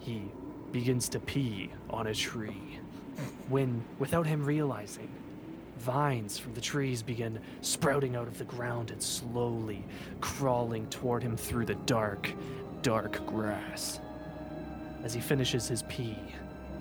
He 0.00 0.22
begins 0.72 1.08
to 1.10 1.20
pee 1.20 1.70
on 1.88 2.06
a 2.06 2.14
tree 2.14 2.78
when, 3.48 3.82
without 3.98 4.26
him 4.26 4.44
realizing, 4.44 5.08
vines 5.78 6.38
from 6.38 6.54
the 6.54 6.60
trees 6.60 7.02
begin 7.02 7.38
sprouting 7.62 8.14
out 8.14 8.28
of 8.28 8.38
the 8.38 8.44
ground 8.44 8.90
and 8.90 9.02
slowly 9.02 9.84
crawling 10.20 10.86
toward 10.88 11.22
him 11.22 11.36
through 11.36 11.64
the 11.64 11.74
dark, 11.86 12.32
dark 12.82 13.24
grass. 13.26 14.00
As 15.02 15.14
he 15.14 15.20
finishes 15.20 15.66
his 15.66 15.82
pee, 15.84 16.18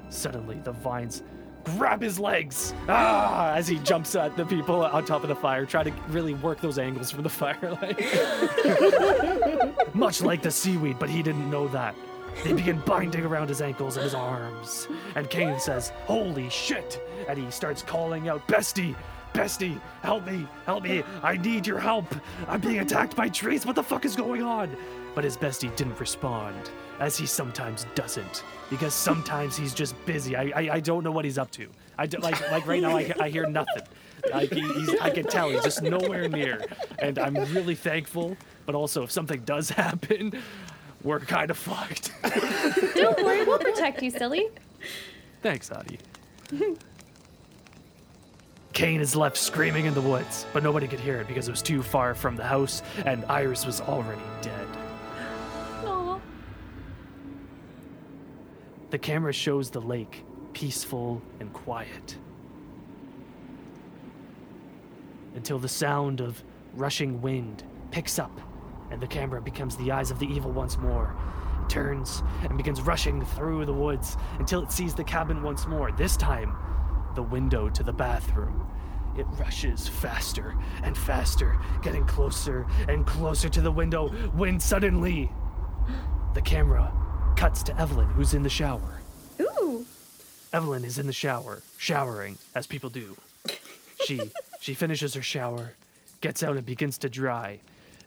suddenly 0.10 0.60
the 0.64 0.74
vines 0.74 1.24
grab 1.64 2.02
his 2.02 2.20
legs 2.20 2.74
ah, 2.88 3.54
as 3.54 3.68
he 3.68 3.78
jumps 3.80 4.16
at 4.16 4.36
the 4.36 4.46
people 4.46 4.84
on 4.84 5.06
top 5.06 5.24
of 5.24 5.30
the 5.30 5.36
fire, 5.36 5.66
trying 5.66 5.86
to 5.86 5.92
really 6.10 6.34
work 6.36 6.60
those 6.62 6.80
angles 6.80 7.12
from 7.12 7.24
the 7.24 7.30
firelight. 7.30 8.00
Much 9.94 10.22
like 10.22 10.42
the 10.42 10.52
seaweed, 10.52 10.98
but 11.00 11.10
he 11.10 11.24
didn't 11.24 11.50
know 11.50 11.68
that. 11.70 11.96
They 12.44 12.54
begin 12.54 12.80
binding 12.86 13.26
around 13.26 13.50
his 13.50 13.62
ankles 13.62 13.98
and 13.98 14.04
his 14.04 14.14
arms. 14.14 14.88
And 15.16 15.30
Kane 15.30 15.60
says, 15.60 15.90
Holy 16.06 16.50
shit! 16.50 17.02
And 17.28 17.38
he 17.38 17.50
starts 17.52 17.82
calling 17.82 18.30
out, 18.30 18.48
Bestie! 18.48 18.96
Bestie! 19.34 19.80
Help 20.02 20.26
me! 20.26 20.48
Help 20.66 20.84
me! 20.84 21.04
I 21.22 21.38
need 21.38 21.68
your 21.68 21.80
help! 21.80 22.16
I'm 22.48 22.62
being 22.62 22.80
attacked 22.80 23.16
by 23.16 23.30
trees! 23.30 23.66
What 23.66 23.76
the 23.76 23.84
fuck 23.84 24.06
is 24.06 24.16
going 24.16 24.42
on? 24.42 24.76
But 25.16 25.24
his 25.24 25.38
bestie 25.38 25.76
didn't 25.76 26.00
respond, 26.00 26.70
as 27.00 27.18
he 27.18 27.26
sometimes 27.26 27.86
doesn't. 27.96 28.44
Because 28.70 28.94
sometimes 28.94 29.58
he's 29.58 29.74
just 29.74 29.94
busy. 30.06 30.36
I, 30.36 30.52
I, 30.56 30.70
I 30.76 30.80
don't 30.80 31.04
know 31.04 31.12
what 31.12 31.26
he's 31.26 31.38
up 31.38 31.52
to. 31.52 31.68
I 31.98 32.06
do, 32.06 32.18
like 32.20 32.40
like 32.52 32.66
right 32.66 32.82
now 32.82 32.96
I, 32.96 33.14
I 33.20 33.30
hear 33.30 33.48
nothing. 33.48 33.84
Like 34.32 34.54
he, 34.54 34.98
I 35.02 35.10
can 35.10 35.26
tell 35.26 35.50
he's 35.50 35.64
just 35.64 35.82
nowhere 35.82 36.30
near. 36.30 36.64
And 37.00 37.18
I'm 37.20 37.36
really 37.54 37.76
thankful, 37.76 38.38
but 38.66 38.76
also 38.76 39.04
if 39.04 39.12
something 39.12 39.42
does 39.42 39.70
happen, 39.86 40.34
we're 41.04 41.20
kind 41.20 41.50
of 41.50 41.58
fucked. 41.58 42.12
don't 42.96 43.24
worry, 43.24 43.46
we'll 43.46 43.60
protect 43.60 44.02
you, 44.02 44.12
silly. 44.12 44.50
Thanks, 45.42 45.72
Adi. 45.72 46.00
Kane 48.74 49.02
is 49.02 49.16
left 49.16 49.38
screaming 49.38 49.86
in 49.86 49.94
the 49.94 50.02
woods, 50.02 50.46
but 50.54 50.64
nobody 50.64 50.88
could 50.88 51.00
hear 51.00 51.20
it 51.20 51.28
because 51.28 51.48
it 51.48 51.52
was 51.52 51.62
too 51.62 51.82
far 51.82 52.14
from 52.14 52.36
the 52.36 52.44
house, 52.44 52.82
and 53.06 53.26
Iris 53.26 53.66
was 53.66 53.82
already 53.82 54.22
dead. 54.42 54.68
Aw. 55.86 56.20
The 58.90 58.98
camera 58.98 59.34
shows 59.34 59.70
the 59.70 59.82
lake 59.82 60.24
peaceful 60.54 61.22
and 61.40 61.52
quiet. 61.54 62.18
Until 65.36 65.60
the 65.60 65.70
sound 65.70 66.22
of 66.22 66.44
rushing 66.74 67.22
wind 67.22 67.64
picks 67.92 68.20
up 68.20 68.40
and 68.92 69.02
the 69.02 69.08
camera 69.08 69.42
becomes 69.42 69.76
the 69.78 69.92
eyes 69.92 70.12
of 70.12 70.20
the 70.20 70.28
evil 70.28 70.52
once 70.52 70.78
more. 70.78 71.16
It 71.64 71.70
turns 71.70 72.24
and 72.44 72.58
begins 72.58 72.82
rushing 72.82 73.24
through 73.24 73.66
the 73.66 73.74
woods 73.74 74.18
until 74.40 74.64
it 74.64 74.72
sees 74.72 74.94
the 74.94 75.04
cabin 75.04 75.44
once 75.44 75.68
more. 75.68 75.92
This 75.92 76.18
time, 76.18 76.56
the 77.16 77.24
window 77.24 77.70
to 77.70 77.84
the 77.84 77.94
bathroom. 77.94 78.66
It 79.18 79.26
rushes 79.38 79.88
faster 79.88 80.56
and 80.84 80.98
faster, 80.98 81.58
getting 81.82 82.06
closer 82.06 82.66
and 82.88 83.06
closer 83.06 83.50
to 83.50 83.62
the 83.62 83.72
window 83.72 84.10
when 84.34 84.60
suddenly 84.60 85.32
the 86.34 86.42
camera 86.42 86.92
cuts 87.36 87.64
to 87.64 87.80
Evelyn, 87.80 88.08
who's 88.10 88.34
in 88.34 88.44
the 88.44 88.50
shower. 88.50 89.02
Ooh. 89.42 89.86
Evelyn 90.54 90.84
is 90.84 90.98
in 90.98 91.08
the 91.08 91.14
shower, 91.14 91.62
showering, 91.78 92.38
as 92.56 92.68
people 92.68 92.90
do. 92.90 93.18
She 94.06 94.22
she 94.62 94.74
finishes 94.74 95.14
her 95.14 95.22
shower, 95.22 95.74
gets 96.22 96.44
out 96.44 96.58
and 96.58 96.66
begins 96.66 96.98
to 97.00 97.10
dry. 97.10 97.60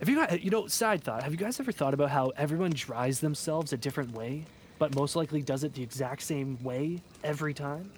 Have 0.03 0.09
you 0.09 0.17
got 0.17 0.43
you 0.43 0.51
know, 0.51 0.67
side 0.67 1.05
thought, 1.05 1.23
have 1.23 1.31
you 1.31 1.39
guys 1.39 1.61
ever 1.61 1.71
thought 1.71 1.95
about 1.95 2.11
how 2.11 2.33
everyone 2.37 2.73
dries 2.73 3.21
themselves 3.21 3.73
a 3.73 3.77
different 3.77 4.13
way, 4.15 4.45
but 4.81 4.97
most 4.97 5.15
likely 5.15 5.43
does 5.43 5.63
it 5.63 5.75
the 5.75 5.83
exact 5.85 6.23
same 6.23 6.61
way 6.65 7.01
every 7.23 7.55
time? 7.55 7.89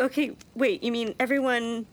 Okay, 0.00 0.32
wait, 0.56 0.82
you 0.82 0.90
mean 0.90 1.14
everyone 1.20 1.86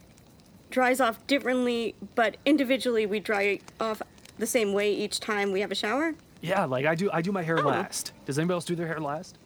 dries 0.71 0.99
off 0.99 1.27
differently, 1.27 1.93
but 2.15 2.37
individually 2.47 3.05
we 3.05 3.19
dry 3.19 3.59
off 3.79 4.01
the 4.39 4.47
same 4.47 4.73
way 4.73 4.91
each 4.91 5.19
time 5.19 5.51
we 5.51 5.61
have 5.61 5.71
a 5.71 5.75
shower? 5.75 6.15
Yeah, 6.41 6.65
like 6.65 6.87
I 6.87 6.95
do 6.95 7.11
I 7.13 7.21
do 7.21 7.31
my 7.31 7.43
hair 7.43 7.59
oh. 7.59 7.67
last. 7.67 8.13
Does 8.25 8.39
anybody 8.39 8.55
else 8.55 8.65
do 8.65 8.73
their 8.73 8.87
hair 8.87 8.99
last? 8.99 9.37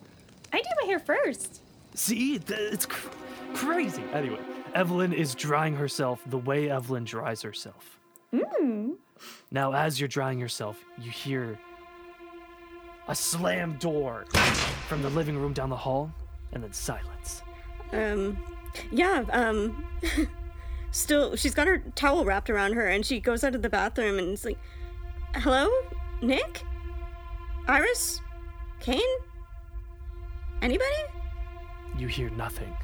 I 0.53 0.61
do 0.61 0.69
my 0.81 0.87
hair 0.87 0.99
first. 0.99 1.59
See, 1.95 2.39
it's 2.47 2.85
cr- 2.85 3.09
crazy. 3.55 4.05
Anyway, 4.13 4.39
Evelyn 4.73 5.11
is 5.11 5.35
drying 5.35 5.75
herself 5.75 6.21
the 6.27 6.37
way 6.37 6.69
Evelyn 6.69 7.03
dries 7.03 7.41
herself. 7.41 7.99
Hmm. 8.33 8.91
Now, 9.51 9.73
as 9.73 9.99
you're 9.99 10.09
drying 10.09 10.39
yourself, 10.39 10.83
you 10.99 11.11
hear 11.11 11.59
a 13.07 13.15
slam 13.15 13.77
door 13.79 14.25
from 14.87 15.01
the 15.01 15.09
living 15.09 15.37
room 15.37 15.53
down 15.53 15.69
the 15.69 15.75
hall, 15.75 16.11
and 16.53 16.63
then 16.63 16.73
silence. 16.73 17.41
Um, 17.91 18.37
yeah, 18.91 19.23
um, 19.31 19.85
still, 20.91 21.35
she's 21.35 21.53
got 21.53 21.67
her 21.67 21.83
towel 21.95 22.25
wrapped 22.25 22.49
around 22.49 22.73
her 22.73 22.87
and 22.87 23.05
she 23.05 23.19
goes 23.19 23.43
out 23.43 23.55
of 23.55 23.61
the 23.61 23.69
bathroom 23.69 24.17
and 24.17 24.29
it's 24.29 24.45
like, 24.45 24.59
hello? 25.35 25.69
Nick? 26.21 26.63
Iris? 27.67 28.21
Kane? 28.79 29.01
Anybody? 30.61 30.89
You 31.97 32.07
hear 32.07 32.29
nothing. 32.31 32.75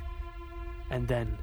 And 0.92 1.08
then 1.08 1.38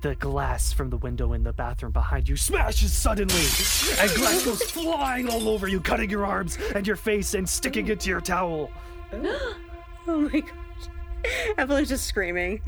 the 0.00 0.14
glass 0.16 0.72
from 0.72 0.90
the 0.90 0.96
window 0.96 1.32
in 1.32 1.42
the 1.42 1.52
bathroom 1.52 1.92
behind 1.92 2.28
you 2.28 2.36
smashes 2.36 2.92
suddenly, 2.92 3.34
and 4.00 4.10
glass 4.14 4.44
goes 4.44 4.62
flying 4.62 5.28
all 5.28 5.48
over 5.48 5.68
you, 5.68 5.80
cutting 5.80 6.10
your 6.10 6.24
arms 6.24 6.58
and 6.74 6.86
your 6.86 6.96
face 6.96 7.34
and 7.34 7.48
sticking 7.48 7.88
it 7.88 8.00
to 8.00 8.08
your 8.08 8.20
towel. 8.20 8.70
Oh 10.06 10.22
my 10.32 10.40
gosh. 10.40 10.50
Evelyn's 11.58 11.90
just 11.90 12.06
screaming. 12.06 12.62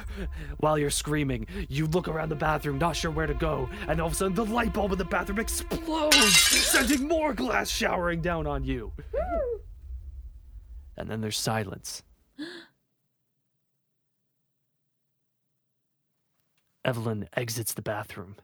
While 0.58 0.78
you're 0.78 0.90
screaming, 0.90 1.46
you 1.68 1.86
look 1.86 2.06
around 2.06 2.28
the 2.28 2.36
bathroom, 2.36 2.76
not 2.78 2.94
sure 2.94 3.10
where 3.10 3.26
to 3.26 3.34
go, 3.34 3.68
and 3.88 3.98
all 3.98 4.08
of 4.08 4.12
a 4.12 4.16
sudden 4.16 4.34
the 4.34 4.44
light 4.44 4.74
bulb 4.74 4.92
in 4.92 4.98
the 4.98 5.04
bathroom 5.06 5.38
explodes, 5.38 6.36
sending 6.36 7.08
more 7.08 7.32
glass 7.32 7.70
showering 7.70 8.20
down 8.20 8.46
on 8.46 8.62
you. 8.62 8.92
And 10.98 11.10
then 11.10 11.22
there's 11.22 11.38
silence. 11.38 12.02
Evelyn 16.86 17.28
exits 17.34 17.72
the 17.72 17.82
bathroom. 17.82 18.36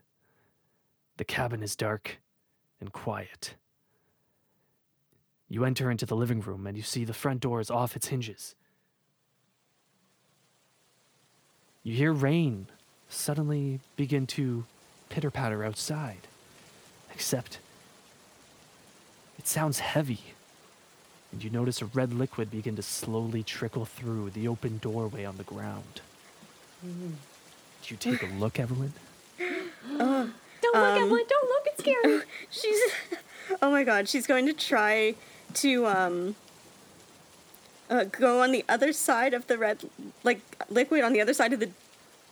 The 1.16 1.24
cabin 1.24 1.62
is 1.62 1.76
dark 1.76 2.18
and 2.80 2.92
quiet. 2.92 3.54
You 5.48 5.64
enter 5.64 5.92
into 5.92 6.06
the 6.06 6.16
living 6.16 6.40
room 6.40 6.66
and 6.66 6.76
you 6.76 6.82
see 6.82 7.04
the 7.04 7.14
front 7.14 7.38
door 7.40 7.60
is 7.60 7.70
off 7.70 7.94
its 7.94 8.08
hinges. 8.08 8.56
You 11.84 11.94
hear 11.94 12.12
rain 12.12 12.66
suddenly 13.08 13.78
begin 13.94 14.26
to 14.28 14.64
pitter 15.08 15.30
patter 15.30 15.62
outside, 15.62 16.26
except 17.14 17.60
it 19.38 19.46
sounds 19.46 19.78
heavy. 19.78 20.20
And 21.30 21.44
you 21.44 21.50
notice 21.50 21.80
a 21.80 21.86
red 21.86 22.12
liquid 22.12 22.50
begin 22.50 22.74
to 22.74 22.82
slowly 22.82 23.44
trickle 23.44 23.84
through 23.84 24.30
the 24.30 24.48
open 24.48 24.78
doorway 24.78 25.24
on 25.24 25.36
the 25.36 25.44
ground. 25.44 26.00
Mm-hmm. 26.84 27.12
Do 27.82 27.94
you 27.94 27.96
take 27.96 28.22
a 28.22 28.32
look, 28.34 28.60
Evelyn? 28.60 28.92
Don't 29.88 30.32
look, 30.62 31.02
Evelyn. 31.02 31.24
Don't 31.28 31.48
look. 31.48 31.66
It's 31.66 31.80
scary. 31.80 32.20
she's, 32.50 32.80
oh 33.60 33.70
my 33.70 33.82
god, 33.82 34.08
she's 34.08 34.26
going 34.26 34.46
to 34.46 34.52
try 34.52 35.14
to, 35.54 35.86
um, 35.86 36.36
uh, 37.90 38.04
go 38.04 38.40
on 38.40 38.52
the 38.52 38.64
other 38.68 38.92
side 38.92 39.34
of 39.34 39.46
the 39.48 39.58
red, 39.58 39.80
like 40.22 40.40
liquid 40.70 41.02
on 41.02 41.12
the 41.12 41.20
other 41.20 41.34
side 41.34 41.52
of 41.52 41.60
the 41.60 41.70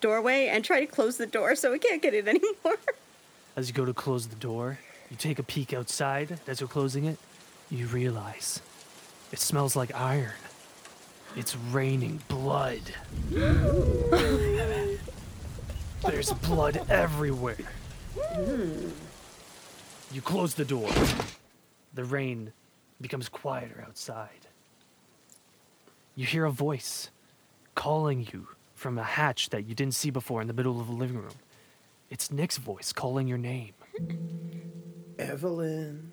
doorway 0.00 0.46
and 0.46 0.64
try 0.64 0.80
to 0.80 0.86
close 0.86 1.18
the 1.18 1.26
door 1.26 1.54
so 1.54 1.72
we 1.72 1.78
can't 1.78 2.00
get 2.00 2.14
it 2.14 2.26
anymore. 2.26 2.78
As 3.56 3.68
you 3.68 3.74
go 3.74 3.84
to 3.84 3.92
close 3.92 4.28
the 4.28 4.36
door, 4.36 4.78
you 5.10 5.16
take 5.16 5.38
a 5.38 5.42
peek 5.42 5.74
outside. 5.74 6.38
As 6.46 6.60
you're 6.60 6.68
closing 6.68 7.04
it, 7.04 7.18
you 7.70 7.86
realize 7.86 8.62
it 9.32 9.40
smells 9.40 9.74
like 9.74 9.94
iron. 9.94 10.30
It's 11.36 11.56
raining 11.56 12.20
blood. 12.28 12.80
There's 16.02 16.32
blood 16.32 16.80
everywhere. 16.88 17.56
You 20.12 20.20
close 20.22 20.54
the 20.54 20.64
door. 20.64 20.90
The 21.94 22.04
rain 22.04 22.52
becomes 23.00 23.28
quieter 23.28 23.84
outside. 23.86 24.46
You 26.14 26.26
hear 26.26 26.44
a 26.44 26.50
voice 26.50 27.10
calling 27.74 28.26
you 28.32 28.48
from 28.74 28.98
a 28.98 29.02
hatch 29.02 29.50
that 29.50 29.66
you 29.66 29.74
didn't 29.74 29.94
see 29.94 30.10
before 30.10 30.40
in 30.40 30.48
the 30.48 30.54
middle 30.54 30.80
of 30.80 30.86
the 30.86 30.92
living 30.92 31.16
room. 31.18 31.34
It's 32.08 32.30
Nick's 32.30 32.56
voice 32.56 32.92
calling 32.92 33.28
your 33.28 33.38
name. 33.38 33.72
Evelyn. 35.18 36.12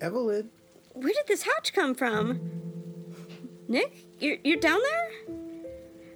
Evelyn. 0.00 0.50
Where 0.94 1.12
did 1.12 1.26
this 1.26 1.42
hatch 1.42 1.72
come 1.72 1.94
from? 1.94 2.40
Nick, 3.68 4.06
you're 4.18 4.38
you're 4.42 4.58
down 4.58 4.80
there? 4.80 5.36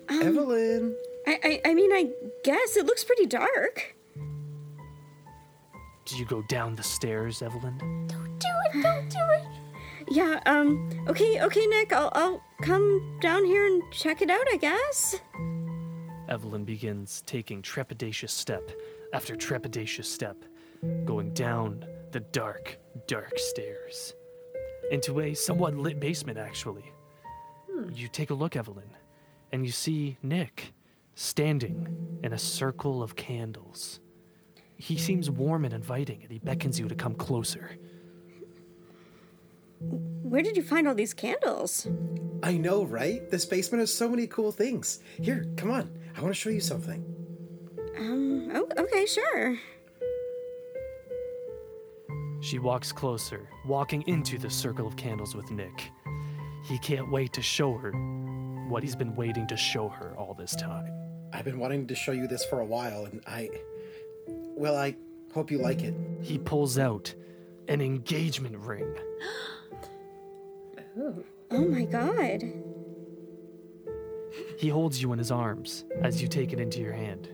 Um, 0.08 0.22
Evelyn. 0.22 0.96
I, 1.26 1.38
I 1.44 1.70
I 1.70 1.74
mean, 1.74 1.92
I 1.92 2.10
guess 2.44 2.76
it 2.76 2.86
looks 2.86 3.04
pretty 3.04 3.26
dark. 3.26 3.96
Do 6.04 6.16
you 6.16 6.24
go 6.26 6.42
down 6.42 6.74
the 6.74 6.82
stairs, 6.82 7.42
Evelyn? 7.42 7.78
Don't 8.08 8.38
do 8.38 8.48
it. 8.66 8.82
Don't 8.82 9.08
do 9.08 9.18
it. 9.18 9.46
Yeah. 10.10 10.40
Um. 10.46 10.90
Okay. 11.08 11.40
Okay, 11.40 11.64
Nick. 11.66 11.92
I'll 11.92 12.10
I'll 12.12 12.42
come 12.60 13.18
down 13.22 13.44
here 13.44 13.64
and 13.66 13.82
check 13.92 14.20
it 14.20 14.30
out. 14.30 14.44
I 14.52 14.56
guess. 14.56 15.20
Evelyn 16.28 16.64
begins 16.64 17.22
taking 17.24 17.62
trepidatious 17.62 18.30
step 18.30 18.72
after 19.12 19.36
trepidatious 19.36 20.06
step, 20.06 20.36
going 21.04 21.32
down 21.34 21.84
the 22.10 22.20
dark, 22.20 22.78
dark 23.06 23.38
stairs. 23.38 24.14
Into 24.90 25.20
a 25.20 25.34
somewhat 25.34 25.76
lit 25.76 26.00
basement, 26.00 26.36
actually. 26.36 26.92
You 27.94 28.08
take 28.08 28.30
a 28.30 28.34
look, 28.34 28.56
Evelyn, 28.56 28.90
and 29.52 29.64
you 29.64 29.72
see 29.72 30.18
Nick 30.22 30.72
standing 31.14 32.18
in 32.22 32.32
a 32.32 32.38
circle 32.38 33.02
of 33.02 33.16
candles. 33.16 34.00
He 34.76 34.96
seems 34.96 35.30
warm 35.30 35.64
and 35.64 35.74
inviting, 35.74 36.22
and 36.22 36.30
he 36.32 36.38
beckons 36.38 36.78
you 36.78 36.88
to 36.88 36.94
come 36.94 37.14
closer. 37.14 37.78
Where 39.80 40.42
did 40.42 40.56
you 40.56 40.62
find 40.62 40.88
all 40.88 40.94
these 40.94 41.14
candles? 41.14 41.86
I 42.42 42.56
know, 42.56 42.84
right? 42.84 43.28
This 43.30 43.44
basement 43.44 43.80
has 43.80 43.92
so 43.92 44.08
many 44.08 44.26
cool 44.26 44.52
things. 44.52 45.00
Here, 45.20 45.44
come 45.56 45.70
on. 45.70 45.90
I 46.16 46.20
want 46.20 46.34
to 46.34 46.40
show 46.40 46.50
you 46.50 46.60
something. 46.60 47.04
Um. 47.98 48.50
Oh, 48.54 48.68
okay. 48.78 49.06
Sure. 49.06 49.58
She 52.40 52.58
walks 52.58 52.90
closer, 52.90 53.48
walking 53.66 54.02
into 54.08 54.36
the 54.36 54.50
circle 54.50 54.86
of 54.86 54.96
candles 54.96 55.36
with 55.36 55.50
Nick. 55.52 55.90
He 56.64 56.78
can't 56.78 57.10
wait 57.10 57.32
to 57.34 57.42
show 57.42 57.76
her 57.76 57.92
what 58.68 58.82
he's 58.82 58.96
been 58.96 59.14
waiting 59.14 59.46
to 59.48 59.56
show 59.56 59.88
her 59.88 60.16
all 60.16 60.34
this 60.34 60.56
time. 60.56 61.01
I've 61.32 61.44
been 61.44 61.58
wanting 61.58 61.86
to 61.86 61.94
show 61.94 62.12
you 62.12 62.26
this 62.26 62.44
for 62.44 62.60
a 62.60 62.64
while, 62.64 63.04
and 63.04 63.22
I. 63.26 63.48
Well, 64.26 64.76
I 64.76 64.96
hope 65.32 65.50
you 65.50 65.58
like 65.58 65.82
it. 65.82 65.94
He 66.20 66.38
pulls 66.38 66.78
out 66.78 67.14
an 67.68 67.80
engagement 67.80 68.56
ring. 68.58 68.94
Oh 71.54 71.66
my 71.66 71.84
god. 71.84 72.42
He 74.58 74.68
holds 74.70 75.02
you 75.02 75.12
in 75.12 75.18
his 75.18 75.30
arms 75.30 75.84
as 76.00 76.22
you 76.22 76.28
take 76.28 76.54
it 76.54 76.60
into 76.60 76.80
your 76.80 76.94
hand. 76.94 77.28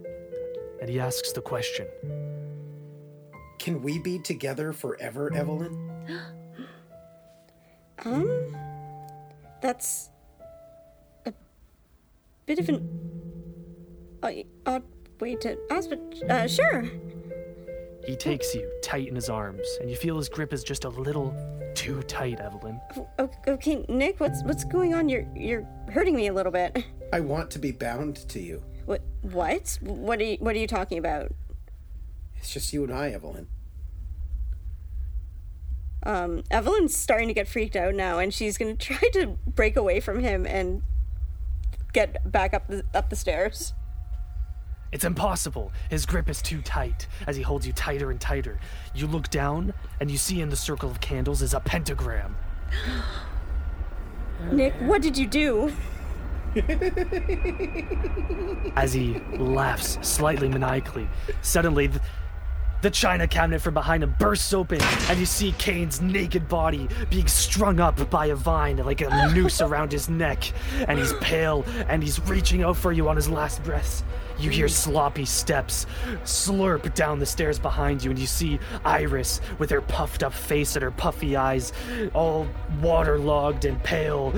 And 0.81 0.89
he 0.91 0.99
asks 0.99 1.33
the 1.33 1.41
question 1.41 1.87
Can 3.61 3.81
we 3.81 4.01
be 4.01 4.19
together 4.19 4.73
forever, 4.73 5.33
Evelyn? 5.33 5.91
Um. 8.05 8.57
That's 9.61 10.11
a 11.27 11.33
bit 12.47 12.61
of 12.61 12.69
an 12.69 13.09
odd- 14.23 14.45
odd 14.67 14.83
way 15.21 15.37
to 15.37 15.59
ask, 15.71 15.91
but 15.91 16.31
uh, 16.31 16.47
sure. 16.47 16.85
He 18.07 18.17
takes 18.17 18.55
you 18.55 18.71
tight 18.83 19.09
in 19.09 19.15
his 19.15 19.29
arms, 19.29 19.67
and 19.81 19.91
you 19.91 19.97
feel 19.97 20.17
his 20.17 20.29
grip 20.29 20.53
is 20.53 20.65
just 20.65 20.85
a 20.85 20.89
little 20.89 21.35
too 21.75 22.03
tight, 22.05 22.41
Evelyn. 22.41 22.81
Okay, 23.47 23.85
Nick, 23.89 24.19
what's 24.19 24.43
what's 24.45 24.65
going 24.65 24.95
on? 24.95 25.09
You're 25.09 25.27
you're 25.37 25.67
hurting 25.91 26.17
me 26.17 26.29
a 26.29 26.33
little 26.33 26.53
bit. 26.53 26.85
I 27.13 27.21
want 27.21 27.51
to 27.53 27.59
be 27.59 27.73
bound 27.73 28.17
to 28.31 28.41
you. 28.41 28.63
What? 28.87 29.03
What? 29.23 29.79
What 29.83 30.21
are 30.21 30.25
you 30.25 30.37
What 30.41 30.57
are 30.57 30.59
you 30.59 30.67
talking 30.67 30.99
about? 30.99 31.33
It's 32.37 32.53
just 32.53 32.73
you 32.73 32.85
and 32.85 32.93
I, 32.95 33.11
Evelyn. 33.11 33.49
Um, 36.05 36.45
Evelyn's 36.51 36.97
starting 36.97 37.29
to 37.29 37.35
get 37.35 37.49
freaked 37.49 37.77
out 37.77 37.95
now, 37.95 38.19
and 38.19 38.33
she's 38.33 38.57
gonna 38.57 38.75
try 38.77 39.09
to 39.13 39.37
break 39.47 39.77
away 39.77 40.01
from 40.01 40.21
him 40.21 40.47
and 40.47 40.83
get 41.93 42.31
back 42.31 42.55
up 42.55 42.69
the 42.69 42.85
up 42.95 43.11
the 43.11 43.17
stairs. 43.17 43.75
It's 44.91 45.05
impossible. 45.05 45.73
His 45.91 46.07
grip 46.07 46.29
is 46.29 46.41
too 46.41 46.63
tight 46.63 47.07
as 47.27 47.37
he 47.37 47.43
holds 47.43 47.67
you 47.67 47.73
tighter 47.73 48.11
and 48.11 48.21
tighter. 48.21 48.59
You 48.95 49.07
look 49.07 49.29
down, 49.29 49.75
and 50.01 50.11
you 50.11 50.17
see 50.17 50.41
in 50.41 50.49
the 50.49 50.57
circle 50.57 50.91
of 50.91 51.01
candles 51.01 51.43
is 51.43 51.53
a 51.55 51.61
pentagram. 51.61 52.37
Nick, 54.53 54.75
what 54.81 55.03
did 55.03 55.19
you 55.19 55.27
do? 55.27 55.73
As 58.77 58.93
he 58.95 59.21
laughs 59.37 59.99
slightly 60.01 60.49
maniacally, 60.49 61.09
suddenly 61.43 61.89
th- 61.89 62.01
the 62.81 62.91
china 62.91 63.27
cabinet 63.27 63.61
from 63.61 63.75
behind 63.75 64.03
him 64.03 64.15
bursts 64.19 64.53
open, 64.53 64.81
and 65.09 65.19
you 65.19 65.27
see 65.27 65.53
Kane's 65.59 66.01
naked 66.01 66.49
body 66.49 66.89
being 67.11 67.27
strung 67.27 67.81
up 67.81 68.09
by 68.11 68.27
a 68.27 68.35
vine 68.35 68.77
like 68.79 69.01
a 69.01 69.33
noose 69.35 69.61
around 69.61 69.91
his 69.93 70.09
neck. 70.09 70.53
And 70.87 70.99
he's 70.99 71.13
pale, 71.15 71.65
and 71.89 72.03
he's 72.03 72.21
reaching 72.21 72.63
out 72.63 72.77
for 72.77 72.93
you 72.93 73.09
on 73.09 73.17
his 73.17 73.29
last 73.29 73.63
breaths. 73.65 74.05
You 74.39 74.51
hear 74.51 74.69
sloppy 74.69 75.25
steps 75.25 75.87
slurp 76.23 76.95
down 76.95 77.19
the 77.19 77.27
stairs 77.27 77.59
behind 77.59 78.05
you, 78.05 78.11
and 78.11 78.19
you 78.19 78.27
see 78.27 78.61
Iris 78.85 79.41
with 79.59 79.71
her 79.71 79.81
puffed 79.81 80.23
up 80.23 80.33
face 80.33 80.77
and 80.77 80.83
her 80.85 80.93
puffy 80.93 81.35
eyes, 81.35 81.73
all 82.15 82.47
waterlogged 82.81 83.65
and 83.65 83.83
pale, 83.83 84.33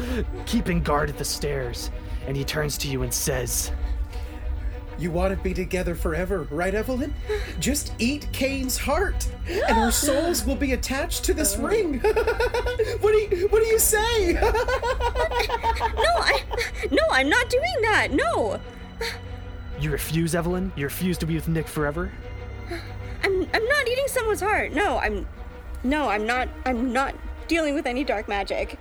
keeping 0.47 0.82
guard 0.82 1.11
at 1.11 1.18
the 1.18 1.24
stairs. 1.24 1.91
And 2.26 2.36
he 2.36 2.45
turns 2.45 2.78
to 2.78 2.88
you 2.88 3.03
and 3.03 3.12
says, 3.12 3.72
You 5.01 5.11
want 5.11 5.34
to 5.34 5.42
be 5.42 5.55
together 5.55 5.94
forever, 5.94 6.46
right, 6.51 6.74
Evelyn? 6.74 7.14
Just 7.59 7.94
eat 7.98 8.28
Kane's 8.32 8.76
heart, 8.76 9.26
and 9.48 9.78
our 9.78 9.90
souls 10.07 10.44
will 10.44 10.57
be 10.57 10.74
attached 10.74 11.24
to 11.24 11.32
this 11.32 11.57
ring. 11.57 12.01
what 13.01 13.12
do 13.12 13.18
you 13.18 13.48
What 13.48 13.62
do 13.62 13.66
you 13.66 13.78
say? 13.78 14.34
No, 15.94 16.12
I 16.22 16.42
no, 16.90 17.03
I'm 17.11 17.28
not 17.30 17.48
doing 17.48 17.74
that. 17.82 18.09
No, 18.12 18.61
You 19.80 19.90
refuse, 19.90 20.34
Evelyn? 20.34 20.70
You 20.76 20.84
refuse 20.84 21.16
to 21.18 21.26
be 21.26 21.34
with 21.34 21.48
Nick 21.48 21.66
forever? 21.66 22.12
I'm 23.24 23.48
I'm 23.55 23.64
not 23.64 23.88
eating 23.88 24.05
someone's 24.07 24.40
heart. 24.40 24.72
No, 24.72 24.98
I'm 24.98 25.26
no, 25.82 26.11
I'm 26.11 26.26
not. 26.26 26.48
I'm 26.66 26.92
not 26.92 27.14
dealing 27.48 27.74
with 27.74 27.86
any 27.86 28.05
dark 28.05 28.28
magic. 28.28 28.78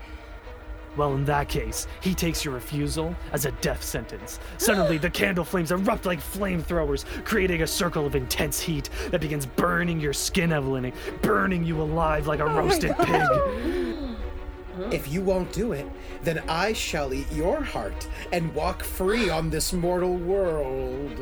Well, 0.98 1.14
in 1.16 1.26
that 1.26 1.50
case, 1.50 1.88
he 2.02 2.14
takes 2.14 2.44
your 2.44 2.54
refusal 2.54 3.16
as 3.32 3.46
a 3.46 3.52
death 3.54 3.84
sentence. 3.84 4.40
Suddenly, 4.58 4.98
the 4.98 5.10
candle 5.10 5.46
flames 5.46 5.72
erupt 5.72 6.06
like 6.06 6.20
flamethrowers, 6.20 7.06
creating 7.26 7.62
a 7.62 7.68
circle 7.68 8.06
of 8.06 8.16
intense 8.16 8.60
heat 8.60 8.90
that 9.12 9.22
begins 9.22 9.46
burning 9.46 10.00
your 10.00 10.14
skin, 10.14 10.52
Evelyn, 10.52 10.92
burning 11.22 11.64
you 11.64 11.82
alive 11.82 12.28
like 12.28 12.40
a 12.40 12.44
oh 12.44 12.56
roasted 12.56 12.98
pig. 12.98 13.24
Mm-hmm. 14.80 14.94
if 14.94 15.12
you 15.12 15.22
won't 15.22 15.52
do 15.52 15.74
it, 15.74 15.86
then 16.24 16.40
I 16.48 16.72
shall 16.72 17.14
eat 17.14 17.30
your 17.34 17.62
heart 17.62 18.08
and 18.32 18.54
walk 18.56 18.82
free 18.82 19.30
on 19.30 19.50
this 19.50 19.74
mortal 19.74 20.16
world. 20.16 21.20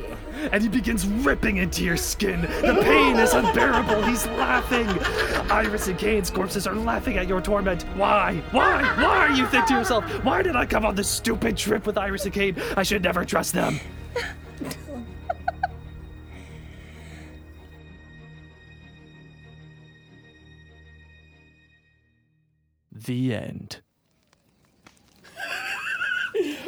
And 0.51 0.61
he 0.61 0.69
begins 0.69 1.07
ripping 1.07 1.57
into 1.57 1.83
your 1.83 1.97
skin. 1.97 2.41
The 2.41 2.79
pain 2.83 3.15
is 3.17 3.33
unbearable. 3.33 4.03
He's 4.03 4.27
laughing. 4.27 4.87
Iris 5.49 5.87
and 5.87 5.97
Kane's 5.97 6.29
corpses 6.29 6.67
are 6.67 6.75
laughing 6.75 7.17
at 7.17 7.27
your 7.27 7.41
torment. 7.41 7.81
Why? 7.95 8.43
Why? 8.51 8.83
Why? 9.01 9.35
You 9.35 9.47
think 9.47 9.65
to 9.67 9.73
yourself, 9.73 10.03
why 10.23 10.43
did 10.43 10.55
I 10.55 10.67
come 10.67 10.85
on 10.85 10.93
this 10.93 11.09
stupid 11.09 11.57
trip 11.57 11.87
with 11.87 11.97
Iris 11.97 12.25
and 12.25 12.33
Kane? 12.33 12.55
I 12.75 12.83
should 12.83 13.01
never 13.01 13.25
trust 13.25 13.53
them. 13.53 13.79
the 23.07 23.33
end. 23.33 23.77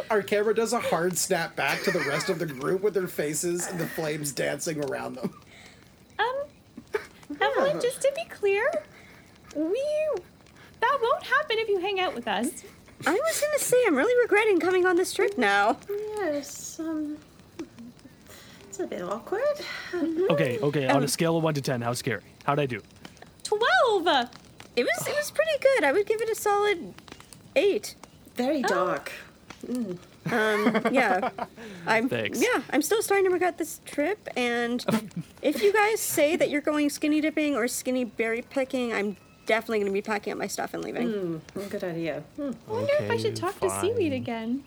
Our 0.09 0.23
camera 0.23 0.55
does 0.55 0.73
a 0.73 0.79
hard 0.79 1.15
snap 1.19 1.55
back 1.55 1.83
to 1.83 1.91
the 1.91 1.99
rest 1.99 2.29
of 2.29 2.39
the 2.39 2.47
group 2.47 2.81
with 2.81 2.95
their 2.95 3.07
faces 3.07 3.67
and 3.67 3.79
the 3.79 3.85
flames 3.85 4.31
dancing 4.31 4.83
around 4.83 5.17
them. 5.17 5.31
Um, 6.17 7.37
Evelyn, 7.39 7.79
just 7.79 8.01
to 8.01 8.11
be 8.15 8.25
clear, 8.25 8.67
we 9.55 9.85
that 10.79 10.97
won't 10.99 11.23
happen 11.23 11.57
if 11.59 11.69
you 11.69 11.79
hang 11.79 11.99
out 11.99 12.15
with 12.15 12.27
us. 12.27 12.47
I 13.05 13.13
was 13.13 13.41
gonna 13.41 13.59
say 13.59 13.77
I'm 13.85 13.95
really 13.95 14.19
regretting 14.23 14.59
coming 14.59 14.87
on 14.87 14.95
this 14.95 15.13
trip 15.13 15.37
now. 15.37 15.77
Yes, 16.17 16.79
um, 16.79 17.17
it's 18.67 18.79
a 18.79 18.87
bit 18.87 19.03
awkward. 19.03 19.43
Okay, 19.93 20.57
okay. 20.59 20.87
On 20.87 21.03
a 21.03 21.07
scale 21.07 21.37
of 21.37 21.43
one 21.43 21.53
to 21.53 21.61
ten, 21.61 21.81
how 21.81 21.93
scary? 21.93 22.23
How'd 22.45 22.59
I 22.59 22.65
do? 22.65 22.81
12! 23.43 24.29
It 24.79 24.85
was 24.85 25.07
it 25.07 25.15
was 25.15 25.31
pretty 25.31 25.57
good. 25.61 25.83
I 25.83 25.91
would 25.91 26.05
give 26.07 26.21
it 26.21 26.29
a 26.29 26.35
solid 26.35 26.93
eight. 27.55 27.95
Very 28.35 28.61
dark. 28.61 29.11
Yeah, 30.91 31.29
I'm. 31.87 32.07
Thanks. 32.07 32.41
Yeah, 32.41 32.61
I'm 32.71 32.81
still 32.81 33.01
starting 33.01 33.25
to 33.25 33.31
regret 33.31 33.57
this 33.57 33.81
trip. 33.85 34.27
And 34.37 34.85
if 35.41 35.61
you 35.61 35.73
guys 35.73 35.99
say 35.99 36.35
that 36.35 36.49
you're 36.49 36.61
going 36.61 36.89
skinny 36.89 37.19
dipping 37.19 37.55
or 37.55 37.67
skinny 37.67 38.05
berry 38.05 38.41
picking, 38.41 38.93
I'm 38.93 39.17
definitely 39.45 39.79
going 39.79 39.91
to 39.91 39.93
be 39.93 40.01
packing 40.01 40.31
up 40.31 40.39
my 40.39 40.47
stuff 40.47 40.73
and 40.73 40.83
leaving. 40.83 41.41
Mm, 41.55 41.69
good 41.69 41.83
idea. 41.83 42.23
Hmm. 42.37 42.51
I 42.69 42.71
wonder 42.71 42.93
if 42.99 43.11
I 43.11 43.17
should 43.17 43.33
Okay, 43.33 43.41
talk 43.41 43.59
to 43.59 43.69
Seaweed 43.81 44.13
again. 44.13 44.63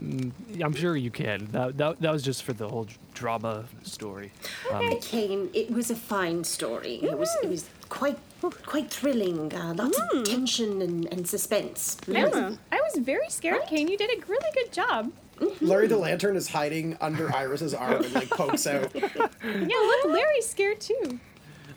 I'm 0.00 0.74
sure 0.74 0.96
you 0.96 1.10
can. 1.10 1.48
That, 1.52 1.76
that, 1.78 2.00
that 2.00 2.12
was 2.12 2.22
just 2.22 2.44
for 2.44 2.52
the 2.52 2.68
whole 2.68 2.86
drama 3.14 3.64
story. 3.82 4.30
Um, 4.72 4.98
Kane, 5.00 5.50
it 5.54 5.70
was 5.70 5.90
a 5.90 5.96
fine 5.96 6.44
story. 6.44 7.00
It 7.02 7.18
was 7.18 7.28
it 7.42 7.48
was 7.48 7.68
quite 7.88 8.18
quite 8.40 8.90
thrilling. 8.90 9.52
Uh, 9.52 9.74
lots 9.76 9.98
of 10.12 10.24
tension 10.24 10.80
and, 10.82 11.06
and 11.12 11.28
suspense. 11.28 11.96
I 12.08 12.24
was, 12.24 12.58
I 12.72 12.80
was 12.80 13.04
very 13.04 13.28
scared, 13.28 13.62
Kane. 13.68 13.88
You 13.88 13.98
did 13.98 14.10
a 14.10 14.26
really 14.26 14.50
good 14.54 14.72
job. 14.72 15.12
Larry 15.60 15.86
the 15.86 15.96
Lantern 15.96 16.36
is 16.36 16.48
hiding 16.48 16.96
under 17.00 17.32
Iris's 17.34 17.72
arm 17.74 18.02
and 18.04 18.12
like 18.12 18.28
pokes 18.30 18.66
out. 18.66 18.92
Yeah, 19.44 19.76
look, 19.76 20.04
Larry's 20.06 20.48
scared 20.48 20.80
too. 20.80 21.18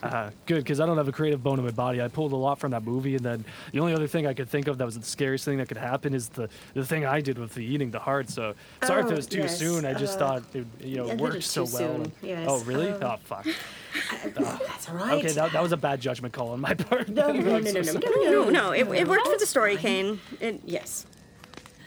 Uh, 0.04 0.32
good, 0.48 0.64
because 0.64 0.80
I 0.80 0.86
don't 0.88 0.98
have 0.98 1.08
a 1.08 1.12
creative 1.12 1.44
bone 1.44 1.60
in 1.60 1.66
my 1.66 1.72
body. 1.72 2.02
I 2.02 2.08
pulled 2.08 2.32
a 2.32 2.36
lot 2.36 2.60
from 2.60 2.72
that 2.72 2.84
movie, 2.84 3.16
and 3.16 3.24
then 3.24 3.46
the 3.72 3.80
only 3.80 3.94
other 3.94 4.08
thing 4.08 4.26
I 4.26 4.34
could 4.34 4.50
think 4.50 4.68
of 4.68 4.78
that 4.80 4.86
was 4.86 4.98
the 4.98 5.06
scariest 5.06 5.46
thing 5.46 5.58
that 5.60 5.68
could 5.68 5.78
happen 5.78 6.14
is 6.16 6.30
the, 6.30 6.50
the 6.74 6.84
thing 6.86 7.06
I 7.06 7.22
did 7.22 7.38
with 7.38 7.54
the 7.54 7.64
eating 7.64 7.92
the 7.92 8.00
heart. 8.00 8.30
So 8.30 8.56
sorry 8.84 9.02
if 9.02 9.08
Oh, 9.08 9.12
it 9.12 9.16
was 9.16 9.28
too 9.28 9.40
yes, 9.40 9.60
soon. 9.60 9.86
I 9.86 9.94
just 9.94 10.16
uh, 10.20 10.40
thought 10.40 10.44
it 10.56 10.66
you 10.80 10.98
know 10.98 11.14
worked 11.16 11.44
so 11.44 11.66
well. 11.72 11.96
and- 12.02 12.12
yes, 12.24 12.46
Oh 12.50 12.64
really? 12.64 12.90
um, 12.90 13.04
oh 13.04 13.18
fuck. 13.24 13.46
That's 14.36 14.90
all 14.90 14.96
right. 14.96 15.14
Okay, 15.24 15.34
that, 15.34 15.52
that 15.52 15.62
was 15.62 15.72
a 15.72 15.78
bad 15.78 16.02
judgment 16.02 16.34
call 16.34 16.50
on 16.50 16.62
my 16.62 16.74
part. 16.90 17.08
no, 17.10 17.32
no, 17.32 17.40
no, 17.40 17.56
I'm 17.58 17.64
no, 17.64 17.82
so 17.84 18.00
no, 18.00 18.10
no, 18.10 18.32
No, 18.46 18.50
no, 18.50 18.72
it, 18.72 18.88
it 18.88 19.08
worked 19.08 19.28
for 19.28 19.38
the 19.38 19.46
story. 19.46 19.78
Kane. 19.78 20.20
It, 20.40 20.62
Yes. 20.66 21.06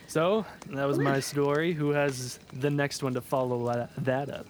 So 0.07 0.47
that 0.71 0.85
was 0.87 0.99
my 0.99 1.19
story. 1.19 1.73
Who 1.73 1.91
has 1.91 2.39
the 2.53 2.71
next 2.71 3.03
one 3.03 3.15
to 3.15 3.21
follow 3.21 3.67
that- 3.73 3.91
that 4.05 4.29
up? 4.31 4.47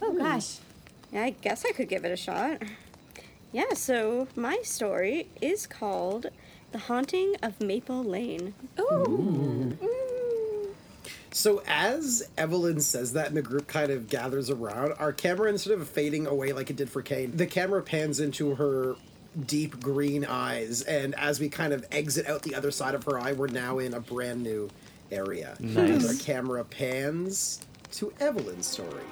Oh 0.00 0.14
gosh. 0.16 0.56
I 1.14 1.30
guess 1.42 1.66
I 1.66 1.72
could 1.72 1.90
give 1.90 2.06
it 2.06 2.10
a 2.12 2.16
shot. 2.16 2.62
Yeah, 3.52 3.74
so 3.74 4.28
my 4.34 4.60
story 4.62 5.28
is 5.42 5.66
called 5.66 6.28
The 6.72 6.78
Haunting 6.78 7.36
of 7.42 7.60
Maple 7.60 8.02
Lane. 8.02 8.54
Ooh. 8.80 9.76
So 11.32 11.62
as 11.66 12.28
Evelyn 12.38 12.80
says 12.80 13.12
that 13.12 13.28
and 13.28 13.36
the 13.36 13.42
group 13.42 13.66
kind 13.66 13.90
of 13.90 14.08
gathers 14.08 14.48
around, 14.48 14.92
our 14.94 15.12
camera 15.12 15.50
instead 15.50 15.78
of 15.78 15.86
fading 15.88 16.26
away 16.26 16.52
like 16.52 16.70
it 16.70 16.76
did 16.76 16.88
for 16.88 17.02
Kane, 17.02 17.36
the 17.36 17.46
camera 17.46 17.82
pans 17.82 18.20
into 18.20 18.54
her 18.54 18.96
deep 19.46 19.80
green 19.80 20.24
eyes, 20.24 20.82
and 20.82 21.14
as 21.14 21.40
we 21.40 21.48
kind 21.48 21.72
of 21.72 21.86
exit 21.90 22.26
out 22.26 22.42
the 22.42 22.54
other 22.54 22.70
side 22.70 22.94
of 22.94 23.04
her 23.04 23.18
eye, 23.18 23.32
we're 23.32 23.46
now 23.48 23.78
in 23.78 23.94
a 23.94 24.00
brand 24.00 24.42
new 24.42 24.68
area. 25.10 25.56
As 25.76 26.06
our 26.06 26.14
camera 26.24 26.64
pans 26.64 27.60
to 27.92 28.12
Evelyn's 28.20 28.66
story. 28.66 29.02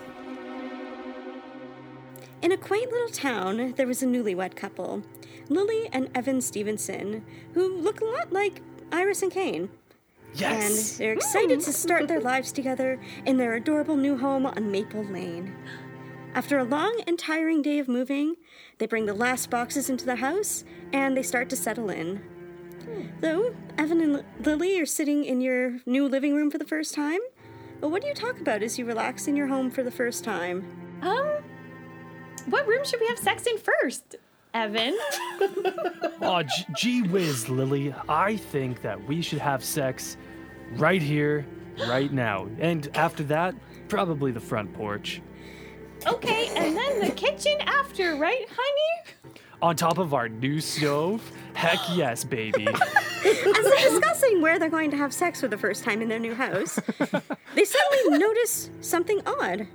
In 2.43 2.53
a 2.53 2.57
quaint 2.57 2.91
little 2.91 3.11
town, 3.11 3.75
there 3.77 3.87
was 3.87 4.03
a 4.03 4.07
newlywed 4.07 4.57
couple, 4.57 5.03
Lily 5.49 5.89
and 5.93 6.09
Evan 6.15 6.41
Stevenson, 6.41 7.25
who 7.53 7.77
look 7.77 8.01
a 8.01 8.07
lot 8.07 8.33
like 8.33 8.63
Iris 8.91 9.23
and 9.23 9.31
Kane. 9.31 9.69
Yes. 10.33 10.99
And 10.99 11.01
they're 11.01 11.13
excited 11.13 11.61
to 11.61 11.73
start 11.73 12.09
their 12.09 12.21
lives 12.21 12.53
together 12.53 12.99
in 13.27 13.37
their 13.37 13.55
adorable 13.55 13.97
new 13.97 14.17
home 14.17 14.47
on 14.47 14.71
Maple 14.71 15.05
Lane. 15.05 15.55
After 16.35 16.59
a 16.59 16.65
long 16.65 17.03
and 17.07 17.19
tiring 17.19 17.61
day 17.61 17.79
of 17.79 17.89
moving, 17.89 18.37
they 18.79 18.87
bring 18.87 19.07
the 19.07 19.15
last 19.15 19.51
boxes 19.51 19.91
into 19.91 20.07
the 20.07 20.17
house 20.17 20.65
and 20.93 21.17
they 21.17 21.23
start 21.23 21.51
to 21.51 21.57
settle 21.57 21.91
in. 21.91 22.23
Though 23.21 23.55
Evan 23.77 24.01
and 24.01 24.17
L- 24.17 24.25
Lily 24.43 24.81
are 24.81 24.87
sitting 24.87 25.25
in 25.25 25.41
your 25.41 25.81
new 25.85 26.09
living 26.09 26.35
room 26.35 26.51
for 26.51 26.59
the 26.59 26.67
first 26.67 26.95
time, 26.95 27.21
but 27.81 27.91
what 27.91 28.01
do 28.01 28.09
you 28.09 28.15
talk 28.15 28.41
about 28.41 28.63
as 28.63 28.79
you 28.79 28.85
relax 28.85 29.27
in 29.27 29.37
your 29.37 29.49
home 29.49 29.71
for 29.71 29.83
the 29.83 29.91
first 29.91 30.25
time? 30.25 30.65
Um, 31.03 31.39
what 32.51 32.67
room 32.67 32.85
should 32.85 33.01
we 33.01 33.07
have 33.09 33.19
sex 33.19 33.47
in 33.47 33.57
first, 33.59 34.17
Evan? 34.55 34.97
Oh, 36.23 36.43
g- 36.43 36.65
gee 36.77 37.03
whiz, 37.03 37.49
Lily. 37.49 37.95
I 38.07 38.37
think 38.37 38.83
that 38.83 39.03
we 39.09 39.23
should 39.23 39.39
have 39.39 39.65
sex 39.65 40.19
right 40.75 41.01
here, 41.01 41.47
right 41.89 42.13
now. 42.13 42.47
And 42.59 42.89
after 42.95 43.23
that, 43.25 43.55
probably 43.89 44.31
the 44.33 44.41
front 44.41 44.71
porch. 44.75 45.23
Okay, 46.07 46.49
and 46.55 46.77
then 46.77 47.01
the 47.01 47.11
kitchen 47.11 47.57
after, 47.63 48.17
right, 48.17 48.47
honey? 48.49 49.35
On 49.63 49.75
top 49.77 49.97
of 49.97 50.13
our 50.13 50.29
new 50.29 50.61
stove? 50.61 51.23
Heck 51.55 51.79
yes, 51.95 52.23
baby. 52.23 52.67
As 53.25 53.25
they're 53.25 53.91
discussing 53.91 54.43
where 54.43 54.59
they're 54.59 54.69
going 54.69 54.91
to 54.91 54.97
have 54.99 55.13
sex 55.15 55.41
for 55.41 55.49
the 55.49 55.59
first 55.59 55.83
time 55.83 56.03
in 56.03 56.09
their 56.11 56.19
new 56.19 56.35
house, 56.35 56.79
they 57.55 57.65
suddenly 57.65 58.19
notice 58.19 58.71
something 58.83 59.21
odd. 59.27 59.67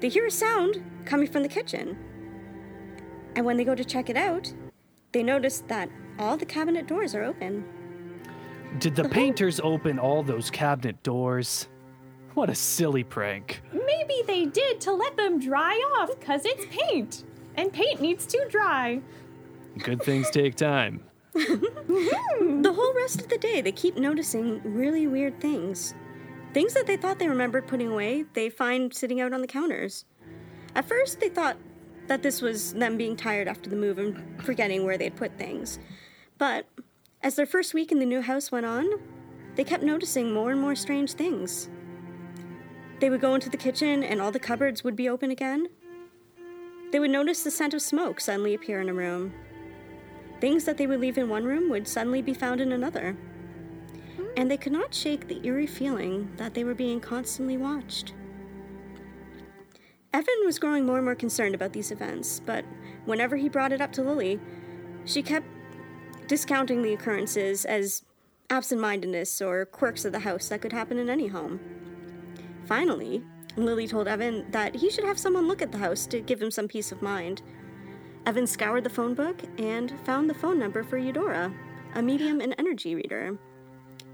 They 0.00 0.08
hear 0.08 0.26
a 0.26 0.30
sound 0.30 0.82
coming 1.04 1.28
from 1.28 1.42
the 1.42 1.48
kitchen. 1.48 1.96
And 3.36 3.46
when 3.46 3.56
they 3.56 3.64
go 3.64 3.74
to 3.74 3.84
check 3.84 4.10
it 4.10 4.16
out, 4.16 4.52
they 5.12 5.22
notice 5.22 5.60
that 5.68 5.88
all 6.18 6.36
the 6.36 6.46
cabinet 6.46 6.86
doors 6.86 7.14
are 7.14 7.24
open. 7.24 7.64
Did 8.78 8.96
the 8.96 9.08
painters 9.08 9.60
open 9.62 9.98
all 9.98 10.22
those 10.22 10.50
cabinet 10.50 11.02
doors? 11.02 11.68
What 12.34 12.48
a 12.48 12.54
silly 12.54 13.04
prank. 13.04 13.62
Maybe 13.72 14.22
they 14.26 14.46
did 14.46 14.80
to 14.82 14.92
let 14.92 15.16
them 15.16 15.38
dry 15.38 15.74
off, 15.98 16.18
cause 16.20 16.42
it's 16.44 16.64
paint. 16.70 17.24
And 17.56 17.72
paint 17.72 18.00
needs 18.00 18.24
to 18.26 18.46
dry. 18.48 19.02
Good 19.78 20.02
things 20.02 20.30
take 20.30 20.54
time. 20.54 21.02
The 21.34 22.72
whole 22.74 22.94
rest 22.94 23.20
of 23.20 23.28
the 23.28 23.38
day, 23.38 23.60
they 23.60 23.72
keep 23.72 23.96
noticing 23.96 24.60
really 24.64 25.06
weird 25.06 25.40
things. 25.40 25.94
Things 26.52 26.74
that 26.74 26.86
they 26.86 26.96
thought 26.96 27.18
they 27.18 27.28
remembered 27.28 27.66
putting 27.66 27.90
away, 27.90 28.24
they 28.34 28.50
find 28.50 28.92
sitting 28.94 29.20
out 29.20 29.32
on 29.32 29.40
the 29.40 29.46
counters. 29.46 30.04
At 30.74 30.86
first, 30.86 31.18
they 31.18 31.28
thought 31.30 31.56
that 32.08 32.22
this 32.22 32.42
was 32.42 32.74
them 32.74 32.96
being 32.96 33.16
tired 33.16 33.48
after 33.48 33.70
the 33.70 33.76
move 33.76 33.98
and 33.98 34.42
forgetting 34.42 34.84
where 34.84 34.98
they'd 34.98 35.16
put 35.16 35.38
things. 35.38 35.78
But 36.36 36.66
as 37.22 37.36
their 37.36 37.46
first 37.46 37.72
week 37.72 37.90
in 37.90 38.00
the 38.00 38.06
new 38.06 38.20
house 38.20 38.52
went 38.52 38.66
on, 38.66 39.00
they 39.54 39.64
kept 39.64 39.82
noticing 39.82 40.32
more 40.32 40.50
and 40.50 40.60
more 40.60 40.74
strange 40.74 41.12
things. 41.12 41.70
They 43.00 43.08
would 43.08 43.20
go 43.20 43.34
into 43.34 43.50
the 43.50 43.56
kitchen 43.56 44.02
and 44.02 44.20
all 44.20 44.30
the 44.30 44.38
cupboards 44.38 44.84
would 44.84 44.96
be 44.96 45.08
open 45.08 45.30
again. 45.30 45.68
They 46.90 46.98
would 46.98 47.10
notice 47.10 47.42
the 47.42 47.50
scent 47.50 47.72
of 47.72 47.80
smoke 47.80 48.20
suddenly 48.20 48.54
appear 48.54 48.80
in 48.80 48.88
a 48.88 48.94
room. 48.94 49.32
Things 50.40 50.64
that 50.64 50.76
they 50.76 50.86
would 50.86 51.00
leave 51.00 51.16
in 51.16 51.28
one 51.28 51.44
room 51.44 51.70
would 51.70 51.88
suddenly 51.88 52.20
be 52.20 52.34
found 52.34 52.60
in 52.60 52.72
another. 52.72 53.16
And 54.36 54.50
they 54.50 54.56
could 54.56 54.72
not 54.72 54.94
shake 54.94 55.28
the 55.28 55.44
eerie 55.46 55.66
feeling 55.66 56.32
that 56.36 56.54
they 56.54 56.64
were 56.64 56.74
being 56.74 57.00
constantly 57.00 57.56
watched. 57.56 58.14
Evan 60.14 60.44
was 60.44 60.58
growing 60.58 60.84
more 60.84 60.96
and 60.96 61.04
more 61.04 61.14
concerned 61.14 61.54
about 61.54 61.72
these 61.72 61.90
events, 61.90 62.40
but 62.40 62.64
whenever 63.06 63.36
he 63.36 63.48
brought 63.48 63.72
it 63.72 63.80
up 63.80 63.92
to 63.92 64.02
Lily, 64.02 64.38
she 65.04 65.22
kept 65.22 65.46
discounting 66.28 66.82
the 66.82 66.92
occurrences 66.92 67.64
as 67.64 68.04
absent 68.50 68.80
mindedness 68.80 69.40
or 69.40 69.64
quirks 69.64 70.04
of 70.04 70.12
the 70.12 70.20
house 70.20 70.48
that 70.48 70.60
could 70.60 70.72
happen 70.72 70.98
in 70.98 71.08
any 71.08 71.28
home. 71.28 71.58
Finally, 72.66 73.22
Lily 73.56 73.86
told 73.86 74.06
Evan 74.06 74.50
that 74.50 74.76
he 74.76 74.90
should 74.90 75.04
have 75.04 75.18
someone 75.18 75.48
look 75.48 75.62
at 75.62 75.72
the 75.72 75.78
house 75.78 76.06
to 76.06 76.20
give 76.20 76.40
him 76.40 76.50
some 76.50 76.68
peace 76.68 76.92
of 76.92 77.02
mind. 77.02 77.42
Evan 78.24 78.46
scoured 78.46 78.84
the 78.84 78.90
phone 78.90 79.14
book 79.14 79.42
and 79.58 79.92
found 80.04 80.28
the 80.28 80.34
phone 80.34 80.58
number 80.58 80.82
for 80.82 80.98
Eudora, 80.98 81.52
a 81.94 82.02
medium 82.02 82.40
and 82.40 82.54
energy 82.58 82.94
reader. 82.94 83.38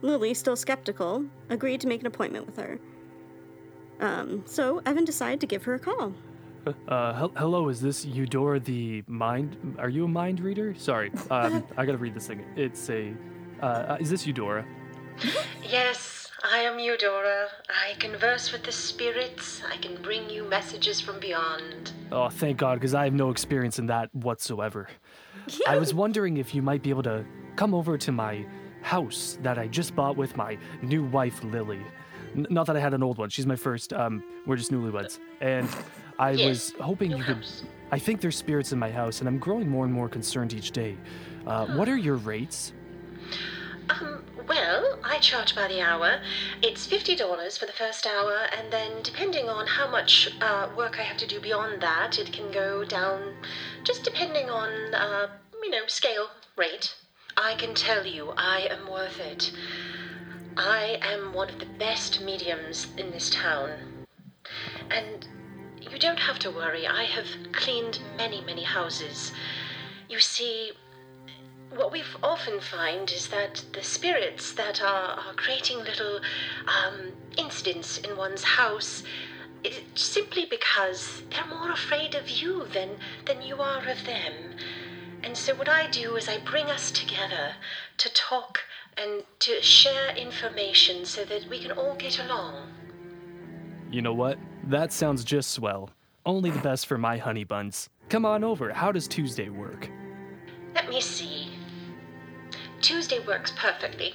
Lily, 0.02 0.34
still 0.34 0.56
skeptical, 0.56 1.24
agreed 1.50 1.80
to 1.80 1.86
make 1.88 2.00
an 2.00 2.06
appointment 2.06 2.46
with 2.46 2.56
her. 2.56 2.78
Um, 4.00 4.42
so 4.46 4.80
Evan 4.86 5.04
decided 5.04 5.40
to 5.40 5.46
give 5.46 5.64
her 5.64 5.74
a 5.74 5.78
call. 5.78 6.12
Uh, 6.86 7.14
hel- 7.14 7.32
hello, 7.36 7.68
is 7.68 7.80
this 7.80 8.04
Eudora 8.04 8.60
the 8.60 9.02
mind? 9.06 9.76
Are 9.78 9.88
you 9.88 10.04
a 10.04 10.08
mind 10.08 10.40
reader? 10.40 10.74
Sorry, 10.74 11.10
um, 11.30 11.64
I 11.76 11.86
gotta 11.86 11.98
read 11.98 12.14
this 12.14 12.26
thing. 12.26 12.44
It's 12.56 12.90
a. 12.90 13.14
Uh, 13.62 13.64
uh, 13.64 13.96
is 13.98 14.10
this 14.10 14.26
Eudora? 14.26 14.64
Yes, 15.68 16.30
I 16.44 16.58
am 16.58 16.78
Eudora. 16.78 17.48
I 17.68 17.94
converse 17.98 18.52
with 18.52 18.62
the 18.62 18.72
spirits. 18.72 19.62
I 19.68 19.76
can 19.78 20.00
bring 20.02 20.30
you 20.30 20.44
messages 20.44 21.00
from 21.00 21.18
beyond. 21.18 21.92
Oh, 22.12 22.28
thank 22.28 22.58
God, 22.58 22.74
because 22.74 22.94
I 22.94 23.04
have 23.04 23.14
no 23.14 23.30
experience 23.30 23.78
in 23.78 23.86
that 23.86 24.14
whatsoever. 24.14 24.88
I 25.66 25.76
was 25.78 25.94
wondering 25.94 26.36
if 26.36 26.54
you 26.54 26.62
might 26.62 26.82
be 26.82 26.90
able 26.90 27.02
to 27.04 27.24
come 27.56 27.74
over 27.74 27.98
to 27.98 28.12
my 28.12 28.46
house 28.88 29.38
that 29.42 29.58
I 29.58 29.66
just 29.68 29.94
bought 29.94 30.16
with 30.16 30.34
my 30.36 30.56
new 30.80 31.04
wife, 31.04 31.44
Lily. 31.44 31.80
N- 32.34 32.46
not 32.48 32.66
that 32.68 32.76
I 32.76 32.80
had 32.80 32.94
an 32.94 33.02
old 33.02 33.18
one. 33.18 33.28
She's 33.28 33.46
my 33.46 33.56
first. 33.56 33.92
Um, 33.92 34.24
we're 34.46 34.56
just 34.56 34.72
newlyweds, 34.72 35.18
and 35.42 35.68
I 36.18 36.30
Yes, 36.30 36.46
was 36.46 36.72
hoping 36.80 37.10
you 37.16 37.22
could. 37.22 37.44
I 37.92 37.98
think 37.98 38.20
there's 38.22 38.36
spirits 38.36 38.72
in 38.72 38.78
my 38.78 38.90
house, 38.90 39.20
and 39.20 39.28
I'm 39.28 39.38
growing 39.38 39.68
more 39.68 39.84
and 39.84 39.92
more 39.92 40.08
concerned 40.08 40.52
each 40.54 40.70
day. 40.72 40.96
Uh, 41.46 41.66
what 41.66 41.88
are 41.88 41.96
your 41.96 42.16
rates? 42.16 42.72
Um, 43.90 44.22
well, 44.46 44.98
I 45.04 45.18
charge 45.18 45.54
by 45.54 45.66
the 45.68 45.80
hour. 45.80 46.20
It's 46.62 46.86
$50 46.86 47.58
for 47.58 47.66
the 47.66 47.72
first 47.72 48.06
hour, 48.06 48.36
and 48.56 48.72
then 48.72 48.90
depending 49.02 49.48
on 49.48 49.66
how 49.66 49.90
much 49.90 50.30
uh, 50.40 50.68
work 50.76 50.98
I 50.98 51.02
have 51.02 51.16
to 51.18 51.26
do 51.26 51.40
beyond 51.40 51.80
that, 51.82 52.18
it 52.18 52.32
can 52.32 52.50
go 52.52 52.84
down 52.84 53.34
just 53.84 54.02
depending 54.04 54.48
on, 54.50 54.70
uh, 54.94 55.28
you 55.62 55.70
know, 55.70 55.86
scale, 55.86 56.28
rate. 56.56 56.94
I 57.40 57.54
can 57.54 57.72
tell 57.72 58.04
you, 58.04 58.32
I 58.36 58.66
am 58.68 58.90
worth 58.90 59.20
it. 59.20 59.52
I 60.56 60.98
am 61.02 61.32
one 61.32 61.48
of 61.48 61.60
the 61.60 61.66
best 61.78 62.20
mediums 62.20 62.88
in 62.96 63.12
this 63.12 63.30
town. 63.30 63.70
And 64.90 65.28
you 65.80 66.00
don't 66.00 66.18
have 66.18 66.40
to 66.40 66.50
worry, 66.50 66.84
I 66.84 67.04
have 67.04 67.28
cleaned 67.52 68.00
many, 68.16 68.40
many 68.40 68.64
houses. 68.64 69.30
You 70.08 70.18
see, 70.18 70.72
what 71.70 71.92
we 71.92 72.02
often 72.24 72.58
find 72.58 73.08
is 73.12 73.28
that 73.28 73.62
the 73.72 73.84
spirits 73.84 74.52
that 74.54 74.82
are, 74.82 75.10
are 75.20 75.34
creating 75.34 75.78
little 75.78 76.18
um, 76.66 77.12
incidents 77.36 77.98
in 77.98 78.16
one's 78.16 78.42
house 78.42 79.04
simply 79.94 80.44
because 80.44 81.22
they're 81.30 81.56
more 81.56 81.70
afraid 81.70 82.16
of 82.16 82.28
you 82.28 82.66
than, 82.74 82.90
than 83.26 83.42
you 83.42 83.62
are 83.62 83.88
of 83.88 84.04
them. 84.06 84.32
And 85.22 85.36
so, 85.36 85.54
what 85.54 85.68
I 85.68 85.90
do 85.90 86.16
is 86.16 86.28
I 86.28 86.38
bring 86.38 86.66
us 86.66 86.90
together 86.90 87.54
to 87.98 88.12
talk 88.14 88.60
and 88.96 89.24
to 89.40 89.62
share 89.62 90.16
information 90.16 91.04
so 91.04 91.24
that 91.24 91.48
we 91.48 91.60
can 91.60 91.72
all 91.72 91.94
get 91.96 92.18
along. 92.18 92.72
You 93.90 94.02
know 94.02 94.14
what? 94.14 94.38
That 94.64 94.92
sounds 94.92 95.24
just 95.24 95.50
swell. 95.50 95.90
Only 96.26 96.50
the 96.50 96.60
best 96.60 96.86
for 96.86 96.98
my 96.98 97.16
honey 97.16 97.44
buns. 97.44 97.88
Come 98.08 98.24
on 98.24 98.44
over. 98.44 98.72
How 98.72 98.92
does 98.92 99.08
Tuesday 99.08 99.48
work? 99.48 99.90
Let 100.74 100.88
me 100.88 101.00
see. 101.00 101.50
Tuesday 102.80 103.18
works 103.26 103.52
perfectly. 103.56 104.14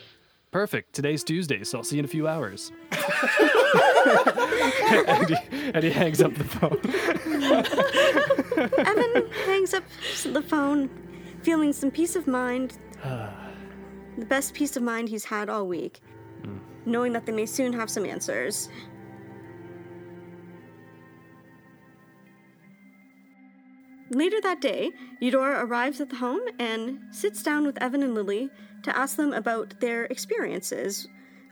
Perfect. 0.54 0.94
Today's 0.94 1.24
Tuesday, 1.24 1.64
so 1.64 1.80
I'll 1.80 1.84
see 1.84 1.96
you 1.96 2.02
in 2.02 2.06
a 2.06 2.08
few 2.08 2.28
hours. 2.28 2.72
and, 5.08 5.28
he, 5.28 5.36
and 5.74 5.84
he 5.84 5.90
hangs 5.90 6.22
up 6.22 6.36
the 6.36 6.44
phone. 6.44 6.80
Evan 8.86 9.32
hangs 9.48 9.74
up 9.74 9.84
the 10.24 10.44
phone, 10.44 10.92
feeling 11.42 11.74
some 11.74 11.90
peace 11.90 12.16
of 12.16 12.28
mind. 12.28 12.78
the 13.04 14.26
best 14.26 14.54
peace 14.54 14.78
of 14.78 14.84
mind 14.84 15.10
he's 15.10 15.26
had 15.26 15.50
all 15.50 15.66
week, 15.66 16.02
hmm. 16.44 16.60
knowing 16.86 17.14
that 17.14 17.26
they 17.26 17.32
may 17.32 17.48
soon 17.48 17.74
have 17.74 17.90
some 17.90 18.06
answers. 18.06 18.70
Later 24.12 24.40
that 24.44 24.62
day, 24.62 24.92
Eudora 25.20 25.66
arrives 25.66 26.00
at 26.00 26.12
the 26.12 26.18
home 26.18 26.42
and 26.60 27.00
sits 27.10 27.42
down 27.42 27.66
with 27.66 27.82
Evan 27.82 28.04
and 28.04 28.14
Lily 28.14 28.52
to 28.84 28.98
ask 28.98 29.18
them 29.18 29.34
about 29.34 29.80
their 29.80 30.06
experiences 30.06 31.08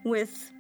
with 0.05 0.51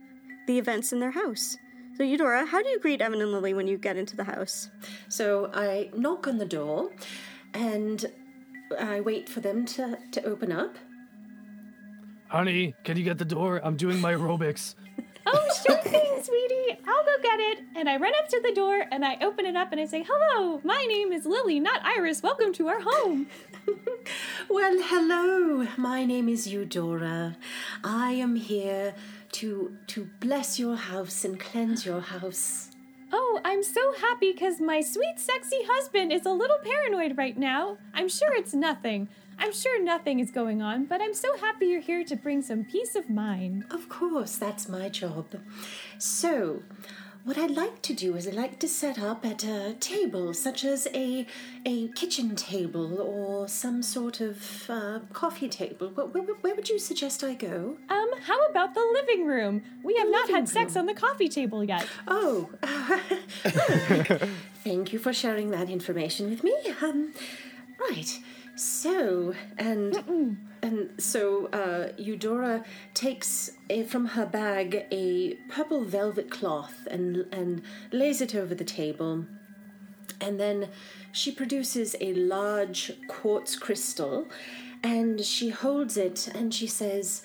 the 0.47 0.57
events 0.57 0.91
in 0.91 0.99
their 0.99 1.11
house. 1.11 1.57
So, 1.97 2.03
Eudora, 2.03 2.45
how 2.45 2.61
do 2.63 2.69
you 2.69 2.79
greet 2.79 3.01
Evan 3.01 3.21
and 3.21 3.31
Lily 3.31 3.53
when 3.53 3.67
you 3.67 3.77
get 3.77 3.97
into 3.97 4.15
the 4.15 4.23
house? 4.23 4.69
So 5.09 5.51
I 5.53 5.89
knock 5.95 6.25
on 6.27 6.37
the 6.37 6.45
door 6.45 6.91
and 7.53 8.05
I 8.79 9.01
wait 9.01 9.27
for 9.29 9.41
them 9.41 9.65
to, 9.65 9.99
to 10.11 10.23
open 10.23 10.51
up. 10.51 10.77
Honey, 12.29 12.73
can 12.85 12.97
you 12.97 13.03
get 13.03 13.17
the 13.17 13.25
door? 13.25 13.59
I'm 13.63 13.75
doing 13.75 13.99
my 13.99 14.13
aerobics. 14.13 14.75
Oh, 15.23 15.49
sure 15.63 15.77
thing, 15.83 16.23
sweetie. 16.23 16.79
I'll 16.87 17.05
go 17.05 17.21
get 17.21 17.39
it. 17.39 17.59
And 17.75 17.87
I 17.87 17.97
run 17.97 18.11
up 18.17 18.27
to 18.29 18.41
the 18.43 18.53
door 18.55 18.85
and 18.91 19.05
I 19.05 19.17
open 19.21 19.45
it 19.45 19.55
up 19.55 19.71
and 19.71 19.79
I 19.79 19.85
say, 19.85 20.03
Hello, 20.07 20.59
my 20.63 20.83
name 20.89 21.11
is 21.11 21.27
Lily, 21.27 21.59
not 21.59 21.79
Iris. 21.85 22.23
Welcome 22.23 22.51
to 22.53 22.67
our 22.69 22.79
home. 22.81 23.27
Well, 24.49 24.77
hello. 24.81 25.67
My 25.77 26.03
name 26.05 26.27
is 26.27 26.47
Eudora. 26.47 27.37
I 27.83 28.11
am 28.13 28.35
here 28.35 28.93
to 29.33 29.77
to 29.87 30.09
bless 30.19 30.59
your 30.59 30.75
house 30.75 31.23
and 31.23 31.39
cleanse 31.39 31.85
your 31.85 32.01
house. 32.01 32.69
Oh, 33.13 33.39
I'm 33.45 33.63
so 33.63 33.81
happy 33.99 34.31
because 34.31 34.59
my 34.59 34.81
sweet, 34.81 35.19
sexy 35.19 35.59
husband 35.67 36.11
is 36.11 36.25
a 36.25 36.31
little 36.31 36.57
paranoid 36.63 37.17
right 37.17 37.37
now. 37.37 37.77
I'm 37.93 38.09
sure 38.09 38.33
it's 38.33 38.53
nothing. 38.53 39.09
I'm 39.39 39.53
sure 39.53 39.83
nothing 39.83 40.19
is 40.19 40.31
going 40.31 40.61
on, 40.61 40.85
but 40.85 41.01
I'm 41.01 41.13
so 41.13 41.35
happy 41.37 41.67
you're 41.67 41.81
here 41.81 42.03
to 42.03 42.15
bring 42.15 42.41
some 42.41 42.63
peace 42.63 42.95
of 42.95 43.09
mind. 43.09 43.65
Of 43.71 43.89
course, 43.89 44.35
that's 44.37 44.69
my 44.69 44.87
job. 44.87 45.25
So, 45.97 46.61
what 47.23 47.37
I'd 47.37 47.51
like 47.51 47.81
to 47.83 47.93
do 47.93 48.15
is 48.15 48.27
I'd 48.27 48.33
like 48.33 48.59
to 48.59 48.67
set 48.67 48.99
up 48.99 49.25
at 49.25 49.43
a 49.43 49.75
table, 49.79 50.33
such 50.33 50.63
as 50.63 50.87
a 50.93 51.25
a 51.65 51.87
kitchen 51.89 52.35
table 52.35 52.99
or 52.99 53.47
some 53.47 53.83
sort 53.83 54.21
of 54.21 54.69
uh, 54.69 54.99
coffee 55.13 55.49
table. 55.49 55.89
Where, 55.89 56.07
where, 56.07 56.23
where 56.23 56.55
would 56.55 56.69
you 56.69 56.79
suggest 56.79 57.23
I 57.23 57.33
go? 57.35 57.77
Um, 57.89 58.09
how 58.23 58.43
about 58.47 58.73
the 58.73 58.85
living 58.93 59.25
room? 59.27 59.63
We 59.83 59.95
have 59.97 60.09
not 60.09 60.29
had 60.29 60.49
sex 60.49 60.75
on 60.75 60.85
the 60.85 60.93
coffee 60.93 61.29
table 61.29 61.63
yet. 61.63 61.85
Oh, 62.07 62.49
thank 64.63 64.93
you 64.93 64.99
for 64.99 65.13
sharing 65.13 65.51
that 65.51 65.69
information 65.69 66.29
with 66.29 66.43
me. 66.43 66.55
Um, 66.81 67.13
right. 67.79 68.19
So, 68.55 69.33
and 69.57 70.37
and 70.61 70.91
so 71.01 71.47
uh, 71.47 71.91
Eudora 71.97 72.63
takes 72.93 73.51
a, 73.69 73.83
from 73.83 74.07
her 74.07 74.25
bag 74.25 74.85
a 74.91 75.35
purple 75.49 75.83
velvet 75.83 76.29
cloth 76.29 76.87
and 76.89 77.25
and 77.31 77.61
lays 77.91 78.21
it 78.21 78.35
over 78.35 78.53
the 78.53 78.63
table, 78.63 79.25
and 80.19 80.39
then 80.39 80.69
she 81.11 81.31
produces 81.31 81.95
a 81.99 82.13
large 82.13 82.91
quartz 83.07 83.55
crystal, 83.55 84.27
and 84.83 85.21
she 85.21 85.49
holds 85.49 85.97
it 85.97 86.27
and 86.33 86.53
she 86.53 86.67
says. 86.67 87.23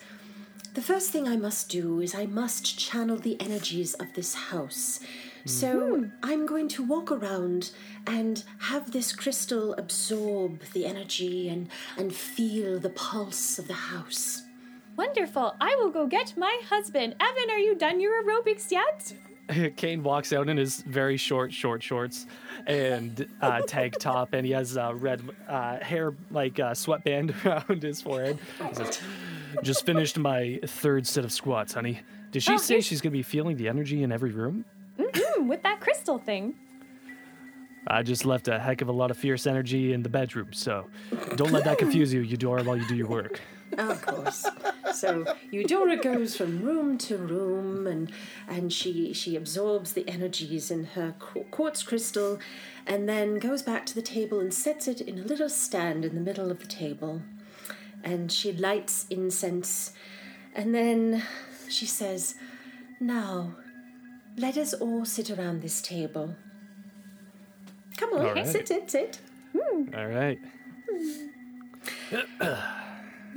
The 0.74 0.82
first 0.82 1.11
thing 1.11 1.26
I 1.26 1.39
must 1.39 1.70
do 1.70 2.01
is 2.01 2.14
I 2.14 2.26
must 2.26 2.78
channel 2.78 3.16
the 3.16 3.41
energies 3.41 3.95
of 3.95 4.12
this 4.12 4.34
house. 4.34 5.01
So 5.47 6.11
I'm 6.22 6.44
going 6.44 6.68
to 6.70 6.82
walk 6.84 7.12
around 7.12 7.70
and 8.07 8.42
have 8.59 8.90
this 8.90 9.12
crystal 9.12 9.74
absorb 9.74 10.61
the 10.72 10.84
energy 10.86 11.49
and, 11.49 11.68
and 11.97 12.12
feel 12.14 12.78
the 12.80 12.90
pulse 12.90 13.59
of 13.59 13.68
the 13.68 13.74
house. 13.74 14.42
Wonderful. 14.97 15.55
I 15.61 15.76
will 15.76 15.90
go 15.90 16.07
get 16.07 16.34
my 16.36 16.61
husband. 16.68 17.14
Evan, 17.20 17.51
are 17.51 17.59
you 17.59 17.76
done 17.76 18.01
your 18.01 18.24
aerobics 18.24 18.70
yet? 18.72 19.14
Kane 19.76 20.03
walks 20.03 20.32
out 20.32 20.49
in 20.49 20.57
his 20.57 20.82
very 20.82 21.16
short, 21.16 21.53
short 21.53 21.80
shorts 21.82 22.26
and 22.66 23.28
uh, 23.40 23.61
tank 23.68 23.94
top, 24.01 24.32
and 24.32 24.44
he 24.44 24.53
has 24.53 24.76
uh, 24.76 24.92
red 24.94 25.22
uh, 25.49 25.78
hair, 25.78 26.12
like 26.32 26.59
uh, 26.59 26.74
sweatband 26.74 27.32
around 27.44 27.82
his 27.82 28.03
forehead. 28.03 28.38
Says, 28.72 29.01
"Just 29.62 29.86
finished 29.86 30.18
my 30.18 30.59
third 30.66 31.07
set 31.07 31.24
of 31.24 31.30
squats, 31.30 31.74
honey. 31.74 32.01
Did 32.32 32.42
she 32.42 32.55
Oh, 32.55 32.57
say 32.57 32.80
she's 32.80 33.01
gonna 33.01 33.12
be 33.12 33.22
feeling 33.22 33.57
the 33.57 33.68
energy 33.68 34.03
in 34.03 34.11
every 34.11 34.32
room? 34.32 34.64
Hmm, 35.37 35.49
with 35.49 35.62
that 35.62 35.80
crystal 35.80 36.18
thing. 36.18 36.55
I 37.89 38.03
just 38.03 38.24
left 38.24 38.49
a 38.49 38.59
heck 38.59 38.82
of 38.82 38.89
a 38.89 38.93
lot 38.93 39.11
of 39.11 39.16
fierce 39.16 39.47
energy 39.47 39.93
in 39.93 40.03
the 40.03 40.09
bedroom, 40.09 40.53
so 40.53 40.87
don't 41.37 41.53
let 41.53 41.64
that 41.64 41.78
confuse 41.78 42.12
you, 42.12 42.20
Eudora, 42.20 42.64
while 42.64 42.76
you 42.76 42.87
do 42.89 42.97
your 42.97 43.09
work." 43.09 43.41
Of 43.78 44.01
course. 44.07 44.47
so 44.95 45.24
Eudora 45.51 45.97
goes 45.97 46.37
from 46.37 46.62
room 46.62 46.97
to 46.99 47.16
room 47.16 47.89
and 47.89 48.12
and 48.47 48.72
she 48.72 49.12
she 49.12 49.34
absorbs 49.34 49.93
the 49.93 50.09
energies 50.09 50.70
in 50.70 50.84
her 50.95 51.16
quartz 51.51 51.82
crystal 51.82 52.39
and 52.87 53.09
then 53.09 53.41
goes 53.41 53.62
back 53.62 53.84
to 53.87 53.95
the 53.97 54.03
table 54.03 54.39
and 54.39 54.55
sets 54.55 54.87
it 54.87 55.01
in 55.01 55.18
a 55.18 55.22
little 55.22 55.49
stand 55.49 56.05
in 56.05 56.14
the 56.14 56.20
middle 56.20 56.53
of 56.53 56.61
the 56.61 56.66
table. 56.66 57.22
And 58.05 58.30
she 58.30 58.53
lights 58.53 59.05
incense 59.11 59.93
and 60.55 60.72
then 60.72 61.24
she 61.68 61.87
says, 61.87 62.37
"Now, 63.01 63.57
let 64.37 64.57
us 64.57 64.74
all 64.74 65.05
sit 65.05 65.30
around 65.30 65.62
this 65.62 65.80
table." 65.82 66.34
Come 67.97 68.12
on, 68.12 68.26
All 68.26 68.34
right. 68.34 68.47
sit, 68.47 68.68
sit, 68.68 68.91
sit. 68.91 69.20
Hmm. 69.57 69.95
All 69.95 70.07
right. 70.07 70.39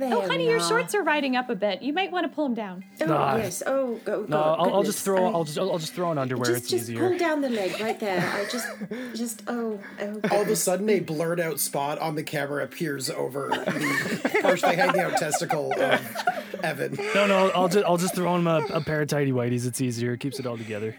There 0.00 0.14
Oh, 0.14 0.26
honey, 0.26 0.48
your 0.48 0.60
shorts 0.60 0.94
are 0.94 1.02
riding 1.02 1.36
up 1.36 1.50
a 1.50 1.54
bit. 1.54 1.82
You 1.82 1.92
might 1.92 2.10
want 2.10 2.24
to 2.24 2.34
pull 2.34 2.44
them 2.46 2.54
down. 2.54 2.84
Oh 3.02 3.12
Ah. 3.12 3.36
yes. 3.36 3.62
Oh, 3.66 4.00
go. 4.04 4.22
go 4.22 4.26
No, 4.28 4.38
I'll, 4.40 4.74
I'll 4.76 4.82
just 4.82 5.04
throw. 5.04 5.26
I- 5.26 5.30
I'll 5.32 5.44
just. 5.44 5.58
I'll 5.58 5.78
just 5.78 5.92
throw 5.92 6.08
on 6.08 6.16
underwear. 6.16 6.46
just, 6.46 6.62
it's 6.62 6.70
just 6.70 6.84
easier. 6.84 7.06
pull 7.10 7.18
down 7.18 7.42
the 7.42 7.50
leg 7.50 7.78
right 7.80 8.00
there. 8.00 8.26
I 8.34 8.46
just, 8.50 8.66
just 9.14 9.42
oh, 9.46 9.78
oh. 10.00 10.20
All 10.30 10.40
of 10.40 10.48
a 10.48 10.56
sudden, 10.56 10.88
a 10.88 11.00
blurred 11.00 11.38
out 11.38 11.60
spot 11.60 11.98
on 11.98 12.14
the 12.14 12.22
camera 12.22 12.64
appears 12.64 13.10
over 13.10 13.48
the 13.50 14.38
partially 14.40 14.74
hanging 14.76 15.00
out 15.02 15.18
testicle 15.18 15.70
of 15.78 16.16
Evan. 16.62 16.96
No, 17.14 17.26
no. 17.26 17.50
I'll 17.54 17.68
just. 17.68 17.84
I'll 17.84 17.98
just 17.98 18.14
throw 18.14 18.34
him 18.36 18.46
a, 18.46 18.60
a 18.70 18.80
pair 18.80 19.02
of 19.02 19.08
tidy 19.08 19.32
whities. 19.32 19.66
It's 19.66 19.82
easier. 19.82 20.14
It 20.14 20.20
keeps 20.20 20.40
it 20.40 20.46
all 20.46 20.56
together. 20.56 20.96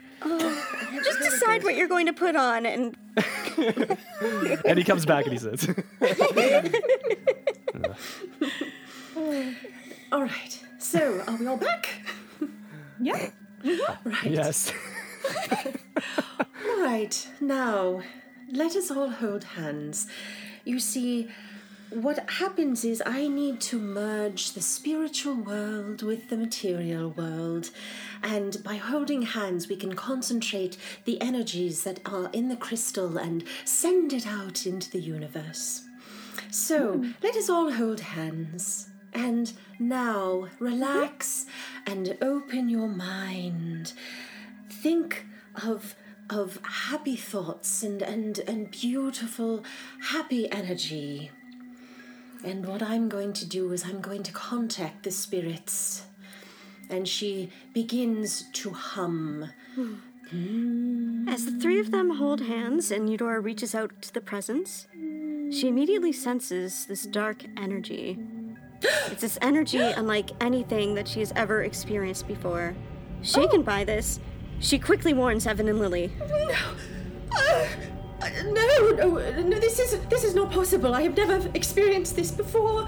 Just 1.03 1.19
decide 1.21 1.63
what 1.63 1.75
you're 1.75 1.87
going 1.87 2.05
to 2.05 2.13
put 2.13 2.35
on 2.35 2.67
and 2.67 2.95
And 4.65 4.77
he 4.77 4.83
comes 4.83 5.05
back 5.05 5.25
and 5.25 5.33
he 5.33 5.39
says, 5.39 5.67
All 10.11 10.21
right. 10.23 10.59
So, 10.79 11.23
are 11.27 11.35
we 11.35 11.47
all 11.47 11.57
back? 11.57 11.89
Yeah. 13.03 13.31
Right. 13.63 14.23
"Yes." 14.29 14.71
All 16.67 16.83
right. 16.83 17.27
Now, 17.39 18.03
let 18.51 18.75
us 18.75 18.91
all 18.91 19.09
hold 19.09 19.43
hands. 19.43 20.05
You 20.63 20.79
see, 20.79 21.29
what 21.89 22.29
happens 22.29 22.85
is 22.85 23.01
I 23.05 23.27
need 23.27 23.59
to 23.61 23.79
merge 23.79 24.51
the 24.51 24.61
spiritual 24.61 25.33
world 25.35 26.03
with 26.03 26.29
the 26.29 26.37
material 26.37 27.09
world. 27.09 27.71
And 28.21 28.63
by 28.63 28.75
holding 28.75 29.23
hands, 29.23 29.67
we 29.67 29.75
can 29.75 29.95
concentrate 29.95 30.77
the 31.05 31.19
energies 31.21 31.83
that 31.83 31.99
are 32.05 32.29
in 32.33 32.49
the 32.49 32.55
crystal 32.55 33.17
and 33.17 33.43
send 33.65 34.13
it 34.13 34.27
out 34.27 34.67
into 34.67 34.91
the 34.91 35.01
universe. 35.01 35.85
So 36.51 36.93
hmm. 36.93 37.11
let 37.23 37.35
us 37.35 37.49
all 37.49 37.71
hold 37.71 37.99
hands. 38.01 38.90
And 39.13 39.51
now 39.79 40.47
relax 40.59 41.45
and 41.85 42.17
open 42.21 42.69
your 42.69 42.87
mind. 42.87 43.93
Think 44.69 45.25
of 45.63 45.95
of 46.29 46.59
happy 46.63 47.17
thoughts 47.17 47.83
and, 47.83 48.01
and, 48.01 48.39
and 48.47 48.71
beautiful 48.71 49.63
happy 50.01 50.49
energy. 50.49 51.29
And 52.43 52.65
what 52.65 52.81
I'm 52.81 53.09
going 53.09 53.33
to 53.33 53.45
do 53.45 53.71
is 53.73 53.83
I'm 53.83 53.99
going 53.99 54.23
to 54.23 54.31
contact 54.31 55.03
the 55.03 55.11
spirits. 55.11 56.03
And 56.89 57.07
she 57.07 57.51
begins 57.73 58.45
to 58.53 58.71
hum. 58.71 59.49
Hmm. 59.75 61.27
As 61.27 61.45
the 61.45 61.59
three 61.59 61.79
of 61.79 61.91
them 61.91 62.11
hold 62.11 62.41
hands 62.41 62.89
and 62.89 63.09
Eudora 63.09 63.41
reaches 63.41 63.75
out 63.75 64.01
to 64.01 64.13
the 64.13 64.21
presence, 64.21 64.87
she 65.51 65.67
immediately 65.67 66.13
senses 66.13 66.85
this 66.85 67.05
dark 67.05 67.43
energy. 67.57 68.17
It's 68.81 69.21
this 69.21 69.37
energy 69.41 69.79
unlike 69.79 70.31
anything 70.39 70.95
that 70.95 71.07
she 71.07 71.19
has 71.19 71.31
ever 71.35 71.63
experienced 71.63 72.27
before. 72.27 72.75
Shaken 73.21 73.61
by 73.61 73.83
this, 73.83 74.19
she 74.59 74.79
quickly 74.79 75.13
warns 75.13 75.45
Evan 75.45 75.67
and 75.67 75.79
Lily. 75.79 76.11
Uh, 78.21 78.29
no, 78.45 78.89
no, 78.91 79.41
no, 79.41 79.59
this 79.59 79.79
is 79.79 79.99
this 80.07 80.23
is 80.23 80.35
not 80.35 80.51
possible. 80.51 80.93
I 80.93 81.01
have 81.03 81.17
never 81.17 81.49
experienced 81.53 82.15
this 82.15 82.31
before. 82.31 82.87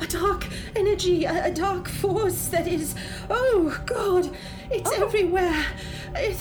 A 0.00 0.06
dark 0.06 0.46
energy, 0.76 1.24
a, 1.24 1.46
a 1.46 1.50
dark 1.50 1.88
force 1.88 2.48
that 2.48 2.66
is 2.66 2.94
oh 3.28 3.78
god, 3.86 4.30
it's 4.70 4.90
everywhere. 4.92 5.64
It, 6.14 6.36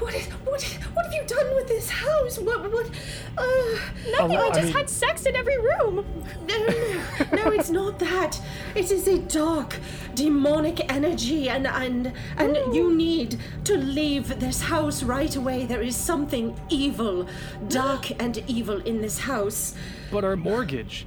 what 0.00 0.14
is 0.14 0.26
what 0.44 0.62
what 0.94 1.04
have 1.06 1.14
you 1.14 1.24
done 1.26 1.54
with 1.54 1.68
this 1.68 1.88
house? 1.90 2.38
What 2.38 2.70
what 2.72 2.90
uh, 3.38 3.78
Nothing. 4.10 4.16
Oh, 4.20 4.26
we 4.28 4.36
I 4.36 4.48
just 4.50 4.64
mean- 4.64 4.72
had 4.74 4.90
sex 4.90 5.26
in 5.26 5.36
every 5.36 5.58
room. 5.58 6.04
no, 6.48 6.58
no, 6.58 7.36
no, 7.44 7.50
it's 7.52 7.70
not 7.70 7.98
that. 8.00 8.40
It 8.74 8.90
is 8.90 9.06
a 9.08 9.18
dark, 9.18 9.76
demonic 10.14 10.92
energy, 10.92 11.48
and 11.48 11.66
and 11.66 12.12
and 12.38 12.56
you 12.74 12.94
need 12.94 13.38
to 13.64 13.76
leave 13.76 14.40
this 14.40 14.60
house 14.62 15.02
right 15.02 15.34
away. 15.36 15.64
There 15.66 15.82
is 15.82 15.96
something 15.96 16.58
evil, 16.70 17.26
dark 17.68 18.10
and 18.22 18.38
evil 18.48 18.80
in 18.82 19.00
this 19.02 19.18
house. 19.18 19.74
But 20.10 20.24
our 20.24 20.36
mortgage. 20.36 21.06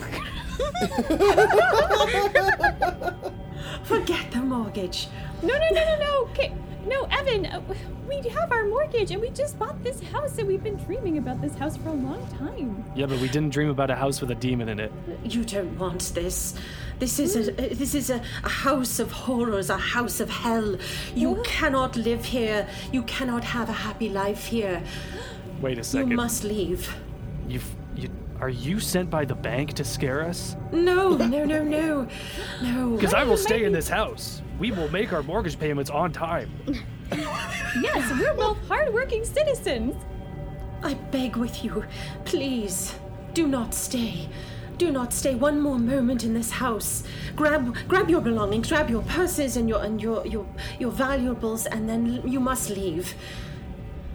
Forget 3.84 4.30
the 4.30 4.40
mortgage. 4.40 5.08
No, 5.42 5.54
no, 5.54 5.68
no, 5.72 5.84
no, 5.84 5.98
no. 5.98 6.28
Okay. 6.30 6.52
No, 6.86 7.04
Evan, 7.10 7.46
uh, 7.46 7.60
we 8.08 8.16
have 8.30 8.50
our 8.50 8.64
mortgage 8.64 9.10
and 9.10 9.20
we 9.20 9.30
just 9.30 9.58
bought 9.58 9.82
this 9.84 10.02
house 10.02 10.38
and 10.38 10.48
we've 10.48 10.62
been 10.62 10.76
dreaming 10.76 11.18
about 11.18 11.40
this 11.40 11.54
house 11.54 11.76
for 11.76 11.90
a 11.90 11.92
long 11.92 12.26
time. 12.38 12.84
Yeah, 12.94 13.06
but 13.06 13.18
we 13.20 13.28
didn't 13.28 13.50
dream 13.50 13.68
about 13.68 13.90
a 13.90 13.94
house 13.94 14.20
with 14.20 14.30
a 14.30 14.34
demon 14.34 14.68
in 14.68 14.80
it. 14.80 14.92
You 15.24 15.44
don't 15.44 15.78
want 15.78 16.00
this. 16.14 16.54
This 16.98 17.18
is 17.18 17.36
a 17.36 17.52
this 17.52 17.94
is 17.94 18.10
a, 18.10 18.22
a 18.44 18.48
house 18.48 18.98
of 18.98 19.12
horrors, 19.12 19.70
a 19.70 19.76
house 19.76 20.20
of 20.20 20.30
hell. 20.30 20.76
You 21.14 21.40
cannot 21.44 21.96
live 21.96 22.24
here. 22.24 22.66
You 22.92 23.02
cannot 23.02 23.44
have 23.44 23.68
a 23.68 23.72
happy 23.72 24.08
life 24.08 24.46
here. 24.46 24.82
Wait 25.60 25.78
a 25.78 25.84
second. 25.84 26.10
You 26.10 26.16
must 26.16 26.44
leave. 26.44 26.94
You've, 27.48 27.74
you, 27.94 28.08
are 28.40 28.48
you 28.48 28.80
sent 28.80 29.10
by 29.10 29.24
the 29.24 29.34
bank 29.34 29.74
to 29.74 29.84
scare 29.84 30.24
us? 30.24 30.56
No, 30.72 31.16
no, 31.16 31.44
no, 31.44 31.62
no, 31.62 32.08
no. 32.62 32.90
Because 32.96 33.14
I 33.14 33.24
will 33.24 33.36
stay 33.36 33.64
in 33.64 33.72
this 33.72 33.88
house. 33.88 34.42
We 34.58 34.70
will 34.70 34.90
make 34.90 35.12
our 35.12 35.22
mortgage 35.22 35.58
payments 35.58 35.90
on 35.90 36.12
time. 36.12 36.50
Yes, 37.82 38.10
we're 38.18 38.34
both 38.34 38.58
hardworking 38.68 39.24
citizens. 39.24 39.96
I 40.82 40.94
beg 40.94 41.36
with 41.36 41.64
you, 41.64 41.84
please, 42.24 42.94
do 43.34 43.46
not 43.46 43.74
stay. 43.74 44.28
Do 44.78 44.90
not 44.90 45.12
stay 45.12 45.34
one 45.34 45.60
more 45.60 45.78
moment 45.78 46.24
in 46.24 46.32
this 46.34 46.50
house. 46.50 47.04
Grab 47.36 47.76
grab 47.86 48.08
your 48.08 48.20
belongings, 48.20 48.68
grab 48.68 48.88
your 48.90 49.02
purses 49.02 49.56
and 49.56 49.68
your 49.68 49.82
and 49.84 50.00
your 50.00 50.26
your, 50.26 50.46
your 50.78 50.90
valuables, 50.90 51.66
and 51.66 51.88
then 51.88 52.26
you 52.26 52.40
must 52.40 52.70
leave. 52.70 53.14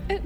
Uh, 0.09 0.17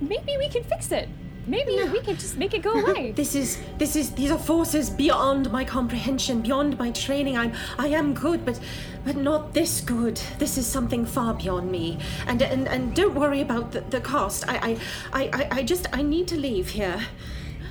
maybe 0.00 0.36
we 0.38 0.48
can 0.48 0.64
fix 0.64 0.90
it. 0.92 1.08
Maybe 1.50 1.82
we 1.90 2.00
can 2.00 2.16
just 2.16 2.38
make 2.38 2.54
it 2.54 2.62
go 2.62 2.72
away. 2.84 3.10
This 3.10 3.34
is 3.34 3.58
this 3.76 3.96
is 3.96 4.12
these 4.12 4.30
are 4.30 4.38
forces 4.38 4.88
beyond 4.88 5.50
my 5.50 5.64
comprehension, 5.64 6.42
beyond 6.42 6.78
my 6.78 6.92
training. 6.92 7.36
I'm 7.36 7.52
I 7.76 7.88
am 7.88 8.14
good, 8.14 8.44
but 8.44 8.60
but 9.04 9.16
not 9.16 9.52
this 9.52 9.80
good. 9.80 10.20
This 10.38 10.56
is 10.56 10.66
something 10.66 11.04
far 11.04 11.34
beyond 11.34 11.68
me. 11.68 11.98
And 12.28 12.40
and, 12.40 12.68
and 12.68 12.94
don't 12.94 13.16
worry 13.16 13.40
about 13.40 13.72
the, 13.72 13.80
the 13.80 14.00
cost. 14.00 14.44
I, 14.46 14.78
I 15.12 15.22
I 15.22 15.22
I 15.32 15.48
I 15.58 15.62
just 15.64 15.88
I 15.92 16.02
need 16.02 16.28
to 16.28 16.36
leave 16.36 16.68
here. 16.68 17.00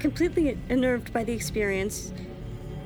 Completely 0.02 0.58
unnerved 0.70 1.14
by 1.14 1.24
the 1.24 1.32
experience, 1.32 2.12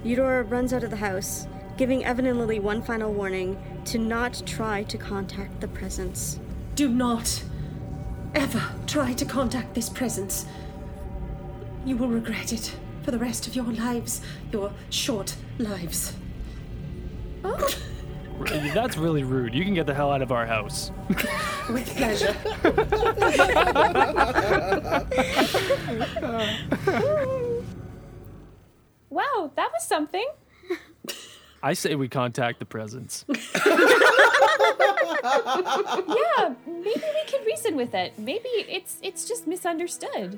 Eudora 0.03 0.43
runs 0.43 0.73
out 0.73 0.83
of 0.83 0.91
the 0.91 0.97
house, 0.97 1.47
giving 1.75 2.05
Evan 2.05 2.27
and 2.27 2.37
Lily 2.37 2.59
one 2.59 2.83
final 2.83 3.11
warning 3.11 3.57
to 3.85 3.97
not 3.97 4.43
try 4.45 4.83
to 4.83 4.97
contact 4.99 5.59
the 5.59 5.67
presence. 5.67 6.39
Do 6.75 6.87
not 6.87 7.43
ever 8.35 8.63
try 8.87 9.13
to 9.13 9.25
contact 9.25 9.73
this 9.73 9.89
presence. 9.89 10.45
You 11.85 11.97
will 11.97 12.07
regret 12.07 12.53
it 12.53 12.75
for 13.03 13.11
the 13.11 13.17
rest 13.17 13.47
of 13.47 13.55
your 13.55 13.65
lives, 13.65 14.21
your 14.51 14.71
short 14.89 15.35
lives. 15.59 16.13
That's 18.73 18.97
really 18.97 19.23
rude. 19.23 19.53
You 19.53 19.63
can 19.63 19.73
get 19.73 19.85
the 19.85 19.93
hell 19.93 20.11
out 20.11 20.21
of 20.21 20.31
our 20.31 20.45
house. 20.45 20.91
With 21.69 21.87
pleasure. 21.95 22.35
Wow, 29.09 29.51
that 29.55 29.69
was 29.71 29.85
something. 29.85 30.25
I 31.61 31.73
say 31.73 31.93
we 31.93 32.09
contact 32.09 32.57
the 32.57 32.65
presence. 32.65 33.25
Yeah, 35.23 36.53
maybe 36.67 37.01
we 37.01 37.23
can 37.27 37.45
reason 37.45 37.77
with 37.77 37.93
it. 37.93 38.13
Maybe 38.17 38.49
it's 38.49 38.97
it's 39.01 39.25
just 39.25 39.47
misunderstood. 39.47 40.37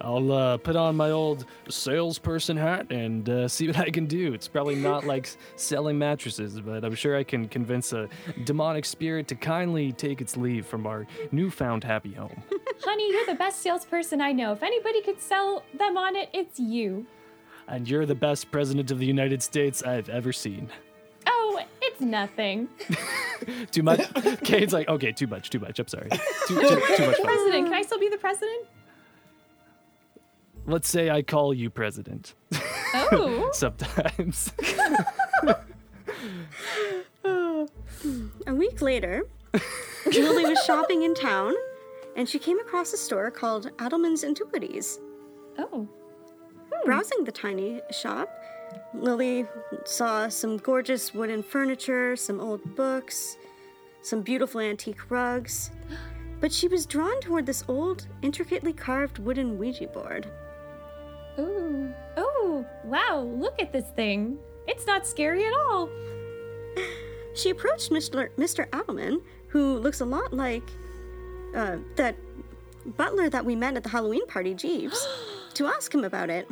I'll 0.00 0.30
uh, 0.30 0.56
put 0.58 0.76
on 0.76 0.94
my 0.96 1.10
old 1.10 1.46
salesperson 1.68 2.56
hat 2.56 2.90
and 2.90 3.28
uh, 3.28 3.48
see 3.56 3.66
what 3.68 3.78
I 3.78 3.90
can 3.90 4.06
do. 4.06 4.34
It's 4.34 4.48
probably 4.48 4.76
not 4.76 5.04
like 5.12 5.28
selling 5.56 5.98
mattresses, 5.98 6.60
but 6.60 6.84
I'm 6.84 6.94
sure 6.94 7.16
I 7.16 7.24
can 7.24 7.48
convince 7.48 7.92
a 7.92 8.08
demonic 8.44 8.84
spirit 8.84 9.26
to 9.28 9.34
kindly 9.34 9.92
take 9.92 10.20
its 10.20 10.36
leave 10.36 10.66
from 10.66 10.86
our 10.86 11.06
newfound 11.32 11.82
happy 11.84 12.12
home. 12.12 12.42
Honey, 12.84 13.10
you're 13.10 13.26
the 13.26 13.34
best 13.34 13.60
salesperson 13.62 14.20
I 14.20 14.32
know. 14.32 14.52
If 14.52 14.62
anybody 14.62 15.00
could 15.02 15.20
sell 15.20 15.62
them 15.78 15.96
on 15.96 16.14
it, 16.16 16.28
it's 16.32 16.60
you. 16.60 17.06
and 17.68 17.88
you're 17.88 18.06
the 18.06 18.14
best 18.14 18.50
president 18.50 18.90
of 18.90 18.98
the 18.98 19.06
United 19.06 19.42
States 19.42 19.82
I've 19.82 20.08
ever 20.08 20.32
seen. 20.32 20.68
Oh, 21.26 21.60
it's 21.82 22.00
nothing. 22.00 22.68
Too 23.72 23.82
much? 23.82 24.00
Kane's 24.44 24.72
like, 24.72 24.88
okay, 24.88 25.10
too 25.10 25.26
much, 25.26 25.50
too 25.50 25.58
much. 25.58 25.78
I'm 25.78 25.88
sorry. 25.88 26.08
Too, 26.46 26.60
too, 26.60 26.68
too 26.68 27.06
much 27.06 27.16
fun. 27.16 27.24
President, 27.24 27.64
can 27.64 27.74
I 27.74 27.82
still 27.82 27.98
be 27.98 28.08
the 28.08 28.18
president? 28.18 28.66
Let's 30.66 30.88
say 30.88 31.10
I 31.10 31.22
call 31.22 31.54
you 31.54 31.70
president 31.70 32.34
Oh. 32.94 33.50
sometimes. 33.52 34.52
A 37.24 38.54
week 38.54 38.80
later, 38.82 39.24
Lily 40.06 40.44
was 40.44 40.58
shopping 40.64 41.02
in 41.02 41.14
town 41.14 41.54
and 42.16 42.28
she 42.28 42.38
came 42.38 42.58
across 42.60 42.92
a 42.92 42.96
store 42.96 43.30
called 43.30 43.70
Adelman's 43.78 44.24
Antiquities. 44.24 44.98
Oh. 45.58 45.88
Hmm. 46.72 46.84
Browsing 46.86 47.24
the 47.24 47.32
tiny 47.32 47.80
shop, 47.90 48.28
Lily 48.94 49.46
saw 49.84 50.28
some 50.28 50.56
gorgeous 50.56 51.14
wooden 51.14 51.42
furniture, 51.42 52.16
some 52.16 52.40
old 52.40 52.76
books, 52.76 53.36
some 54.02 54.22
beautiful 54.22 54.60
antique 54.60 55.10
rugs, 55.10 55.70
but 56.40 56.52
she 56.52 56.68
was 56.68 56.86
drawn 56.86 57.20
toward 57.20 57.46
this 57.46 57.64
old, 57.68 58.06
intricately 58.22 58.72
carved 58.72 59.18
wooden 59.18 59.58
Ouija 59.58 59.86
board. 59.88 60.26
Ooh. 61.38 61.92
Oh, 62.16 62.64
wow, 62.84 63.20
look 63.20 63.60
at 63.60 63.72
this 63.72 63.86
thing. 63.94 64.38
It's 64.66 64.86
not 64.86 65.06
scary 65.06 65.44
at 65.44 65.52
all. 65.52 65.88
She 67.34 67.50
approached 67.50 67.90
Mr. 67.90 68.30
Mr. 68.38 68.66
Adelman, 68.70 69.20
who 69.48 69.78
looks 69.78 70.00
a 70.00 70.06
lot 70.06 70.32
like 70.32 70.62
uh, 71.54 71.76
that 71.96 72.16
butler 72.96 73.28
that 73.28 73.44
we 73.44 73.54
met 73.54 73.76
at 73.76 73.82
the 73.82 73.90
Halloween 73.90 74.26
party, 74.26 74.54
Jeeves, 74.54 75.06
to 75.54 75.66
ask 75.66 75.94
him 75.94 76.02
about 76.04 76.30
it. 76.30 76.48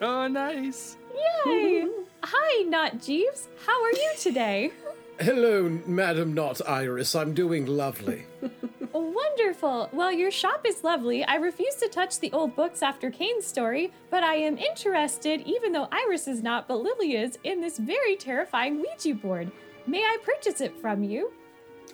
oh, 0.00 0.26
nice. 0.26 0.96
Yay! 1.44 1.86
Hi, 2.22 2.62
Not 2.62 3.02
Jeeves. 3.02 3.48
How 3.66 3.82
are 3.84 3.92
you 3.92 4.12
today? 4.18 4.70
Hello, 5.20 5.68
Madam 5.86 6.32
Not 6.32 6.66
Iris. 6.66 7.14
I'm 7.14 7.34
doing 7.34 7.66
lovely. 7.66 8.24
Wonderful. 8.94 9.88
Well, 9.92 10.12
your 10.12 10.30
shop 10.30 10.64
is 10.64 10.84
lovely. 10.84 11.24
I 11.24 11.34
refuse 11.34 11.74
to 11.76 11.88
touch 11.88 12.20
the 12.20 12.30
old 12.30 12.54
books 12.54 12.80
after 12.80 13.10
Kane's 13.10 13.44
story, 13.44 13.92
but 14.08 14.22
I 14.22 14.36
am 14.36 14.56
interested, 14.56 15.40
even 15.40 15.72
though 15.72 15.88
Iris 15.90 16.28
is 16.28 16.44
not, 16.44 16.68
but 16.68 16.76
Lily 16.76 17.16
is, 17.16 17.36
in 17.42 17.60
this 17.60 17.76
very 17.76 18.14
terrifying 18.14 18.80
Ouija 18.80 19.14
board. 19.16 19.50
May 19.88 19.98
I 19.98 20.18
purchase 20.22 20.60
it 20.60 20.80
from 20.80 21.02
you? 21.02 21.32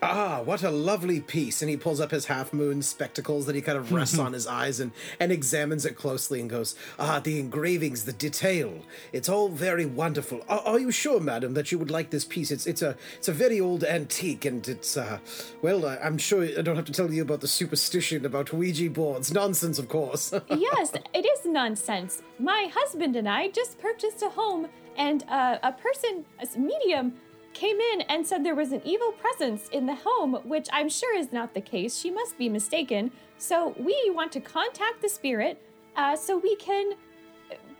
Ah, 0.03 0.40
what 0.42 0.62
a 0.62 0.70
lovely 0.70 1.20
piece. 1.20 1.61
And 1.61 1.70
he 1.70 1.76
pulls 1.76 2.01
up 2.01 2.11
his 2.11 2.26
half 2.26 2.53
moon 2.53 2.80
spectacles 2.80 3.46
that 3.46 3.55
he 3.55 3.61
kind 3.61 3.76
of 3.76 3.92
rests 3.92 4.18
on 4.26 4.32
his 4.32 4.46
eyes 4.46 4.80
and, 4.80 4.92
and 5.18 5.30
examines 5.30 5.84
it 5.84 5.96
closely 5.96 6.40
and 6.40 6.48
goes, 6.48 6.74
Ah, 6.98 7.20
the 7.20 7.38
engravings, 7.38 8.05
the 8.05 8.12
detail. 8.12 8.80
It's 9.12 9.28
all 9.28 9.48
very 9.48 9.84
wonderful. 9.84 10.42
Are, 10.48 10.61
are 10.61 10.78
you 10.78 10.90
sure, 10.90 11.20
madam, 11.20 11.55
that 11.55 11.70
you 11.70 11.78
would 11.78 11.90
like 11.90 12.11
this 12.11 12.24
piece? 12.24 12.51
It's 12.51 12.66
it's 12.66 12.82
a 12.82 12.96
it's 13.18 13.28
a 13.28 13.32
very 13.32 13.61
old 13.61 13.84
antique 13.84 14.44
and 14.44 14.66
it's 14.66 14.96
uh 14.96 15.18
well, 15.62 15.86
I, 15.86 15.96
I'm 15.98 16.18
sure 16.18 16.44
I 16.44 16.62
don't 16.62 16.76
have 16.76 16.86
to 16.86 16.92
tell 16.92 17.12
you 17.12 17.22
about 17.22 17.40
the 17.40 17.48
superstition 17.48 18.24
about 18.24 18.53
Ouija 18.53 18.88
boards. 18.90 19.32
Nonsense, 19.32 19.78
of 19.78 19.88
course. 19.88 20.32
yes, 20.48 20.92
it 21.12 21.26
is 21.26 21.44
nonsense. 21.44 22.22
My 22.38 22.70
husband 22.72 23.16
and 23.16 23.28
I 23.28 23.48
just 23.48 23.78
purchased 23.78 24.22
a 24.22 24.30
home, 24.30 24.68
and 24.96 25.24
uh, 25.28 25.59
a 25.62 25.72
person, 25.72 26.24
a 26.40 26.59
medium, 26.59 27.14
came 27.53 27.78
in 27.80 28.03
and 28.03 28.26
said 28.26 28.44
there 28.44 28.55
was 28.55 28.72
an 28.72 28.82
evil 28.84 29.12
presence 29.12 29.68
in 29.68 29.86
the 29.86 29.94
home, 29.94 30.34
which 30.44 30.68
I'm 30.72 30.88
sure 30.88 31.16
is 31.16 31.32
not 31.32 31.55
the 31.55 31.61
case. 31.61 31.96
She 31.96 32.11
must 32.11 32.38
be 32.38 32.48
mistaken. 32.48 33.11
So 33.38 33.74
we 33.78 34.11
want 34.14 34.32
to 34.32 34.40
contact 34.40 35.03
the 35.03 35.09
spirit 35.09 35.62
uh, 35.96 36.16
so 36.16 36.38
we 36.38 36.57
can 36.57 36.92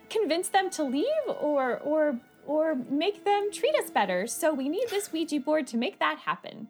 convince 0.09 0.49
them 0.49 0.71
to 0.71 0.83
leave 0.83 1.07
or 1.27 1.79
or 1.79 2.19
or 2.47 2.75
make 2.91 3.25
them 3.25 3.51
treat 3.53 3.75
us 3.77 3.91
better. 3.91 4.27
So 4.27 4.53
we 4.53 4.69
need 4.69 4.89
this 4.91 5.13
Ouija 5.13 5.41
board 5.41 5.67
to 5.69 5.77
make 5.77 5.99
that 6.01 6.19
happen. 6.19 6.69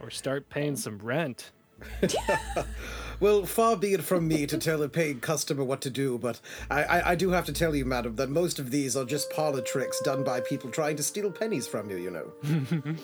Or 0.00 0.10
start 0.10 0.48
paying 0.48 0.76
some 0.76 0.98
rent. 0.98 1.52
Well, 3.20 3.44
far 3.44 3.76
be 3.76 3.92
it 3.92 4.02
from 4.02 4.26
me 4.26 4.46
to 4.46 4.56
tell 4.56 4.82
a 4.82 4.88
paid 4.88 5.20
customer 5.20 5.62
what 5.62 5.82
to 5.82 5.90
do, 5.90 6.16
but 6.16 6.40
I, 6.70 6.84
I, 6.84 7.10
I, 7.10 7.14
do 7.14 7.28
have 7.28 7.44
to 7.44 7.52
tell 7.52 7.76
you, 7.76 7.84
madam, 7.84 8.16
that 8.16 8.30
most 8.30 8.58
of 8.58 8.70
these 8.70 8.96
are 8.96 9.04
just 9.04 9.30
parlor 9.30 9.60
tricks 9.60 10.00
done 10.00 10.24
by 10.24 10.40
people 10.40 10.70
trying 10.70 10.96
to 10.96 11.02
steal 11.02 11.30
pennies 11.30 11.66
from 11.66 11.90
you, 11.90 11.98
you 11.98 12.10
know. 12.10 12.32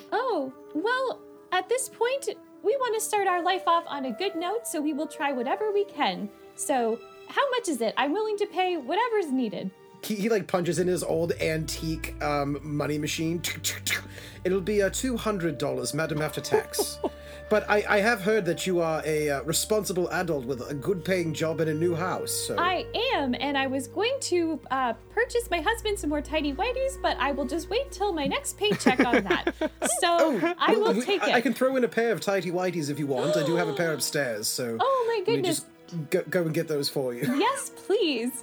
oh, 0.12 0.50
well, 0.74 1.20
at 1.52 1.68
this 1.68 1.90
point, 1.90 2.30
we 2.62 2.76
want 2.76 2.94
to 2.94 3.00
start 3.00 3.28
our 3.28 3.42
life 3.42 3.64
off 3.66 3.84
on 3.88 4.06
a 4.06 4.12
good 4.12 4.34
note, 4.36 4.66
so 4.66 4.80
we 4.80 4.94
will 4.94 5.06
try 5.06 5.32
whatever 5.32 5.70
we 5.70 5.84
can. 5.84 6.30
So, 6.54 6.98
how 7.28 7.50
much 7.50 7.68
is 7.68 7.82
it? 7.82 7.92
I'm 7.98 8.14
willing 8.14 8.38
to 8.38 8.46
pay 8.46 8.78
whatever's 8.78 9.30
needed. 9.30 9.70
He, 10.02 10.14
he 10.14 10.28
like 10.30 10.46
punches 10.46 10.78
in 10.78 10.88
his 10.88 11.04
old 11.04 11.32
antique 11.42 12.14
um, 12.22 12.58
money 12.62 12.96
machine. 12.96 13.42
It'll 14.44 14.62
be 14.62 14.80
a 14.80 14.86
uh, 14.86 14.90
two 14.90 15.18
hundred 15.18 15.58
dollars, 15.58 15.92
madam, 15.92 16.22
after 16.22 16.40
tax. 16.40 16.98
But 17.49 17.68
I, 17.70 17.84
I 17.88 17.99
have 18.01 18.22
heard 18.22 18.44
that 18.47 18.66
you 18.66 18.80
are 18.80 19.03
a 19.07 19.30
uh, 19.30 19.42
responsible 19.42 20.09
adult 20.11 20.47
with 20.47 20.68
a 20.68 20.74
good 20.74 21.05
paying 21.05 21.32
job 21.32 21.61
in 21.61 21.68
a 21.68 21.74
new 21.74 21.94
house. 21.94 22.32
So. 22.32 22.57
I 22.59 22.84
am, 23.14 23.36
and 23.38 23.57
I 23.57 23.68
was 23.68 23.86
going 23.86 24.16
to 24.22 24.61
uh, 24.70 24.94
purchase 25.11 25.49
my 25.49 25.61
husband 25.61 25.99
some 25.99 26.11
more 26.11 26.20
tidy 26.20 26.53
whities, 26.53 27.01
but 27.01 27.16
I 27.18 27.30
will 27.30 27.44
just 27.44 27.70
wait 27.70 27.92
till 27.92 28.12
my 28.12 28.26
next 28.26 28.59
paycheck 28.59 29.01
on 29.01 29.24
that. 29.24 29.55
So 30.01 30.18
oh, 30.18 30.55
I 30.59 30.76
will 30.76 30.92
we, 30.92 31.01
take 31.01 31.22
it. 31.22 31.30
I 31.30 31.40
can 31.40 31.55
throw 31.55 31.76
in 31.76 31.84
a 31.84 31.88
pair 31.88 32.12
of 32.12 32.20
tidy 32.20 32.51
whities 32.51 32.90
if 32.90 32.99
you 32.99 33.07
want. 33.07 33.36
I 33.36 33.47
do 33.47 33.57
have 33.57 33.68
a 33.68 33.72
pair 33.72 33.92
upstairs, 33.92 34.47
so. 34.49 34.76
Oh 34.88 35.14
my 35.16 35.24
goodness. 35.24 35.61
just 35.61 36.11
go, 36.11 36.22
go 36.28 36.42
and 36.42 36.53
get 36.53 36.68
those 36.68 36.88
for 36.88 37.14
you. 37.14 37.22
Yes, 37.38 37.70
please. 37.86 38.42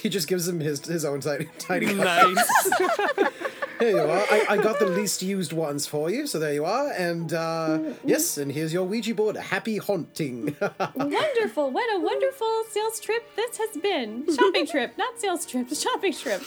He 0.00 0.08
just 0.08 0.28
gives 0.28 0.46
him 0.46 0.60
his 0.60 0.84
his 0.86 1.04
own 1.04 1.20
tiny, 1.20 1.48
tidy. 1.58 1.94
Nice. 1.94 2.70
Here 3.78 3.90
you 3.90 3.98
are. 4.00 4.24
I, 4.28 4.46
I, 4.50 4.56
got 4.56 4.80
the 4.80 4.86
least 4.86 5.22
used 5.22 5.52
ones 5.52 5.86
for 5.86 6.10
you, 6.10 6.26
so 6.26 6.40
there 6.40 6.52
you 6.52 6.64
are. 6.64 6.90
And 6.90 7.32
uh, 7.32 7.78
yes, 8.04 8.36
and 8.36 8.50
here's 8.50 8.72
your 8.72 8.82
Ouija 8.82 9.14
board. 9.14 9.36
Happy 9.36 9.76
haunting. 9.76 10.56
wonderful. 10.96 11.70
What 11.70 11.94
a 11.94 12.00
wonderful 12.00 12.64
sales 12.70 12.98
trip 12.98 13.24
this 13.36 13.56
has 13.56 13.76
been. 13.80 14.26
Shopping 14.34 14.66
trip, 14.66 14.98
not 14.98 15.20
sales 15.20 15.46
trip, 15.46 15.68
shopping 15.72 16.12
trip. 16.12 16.42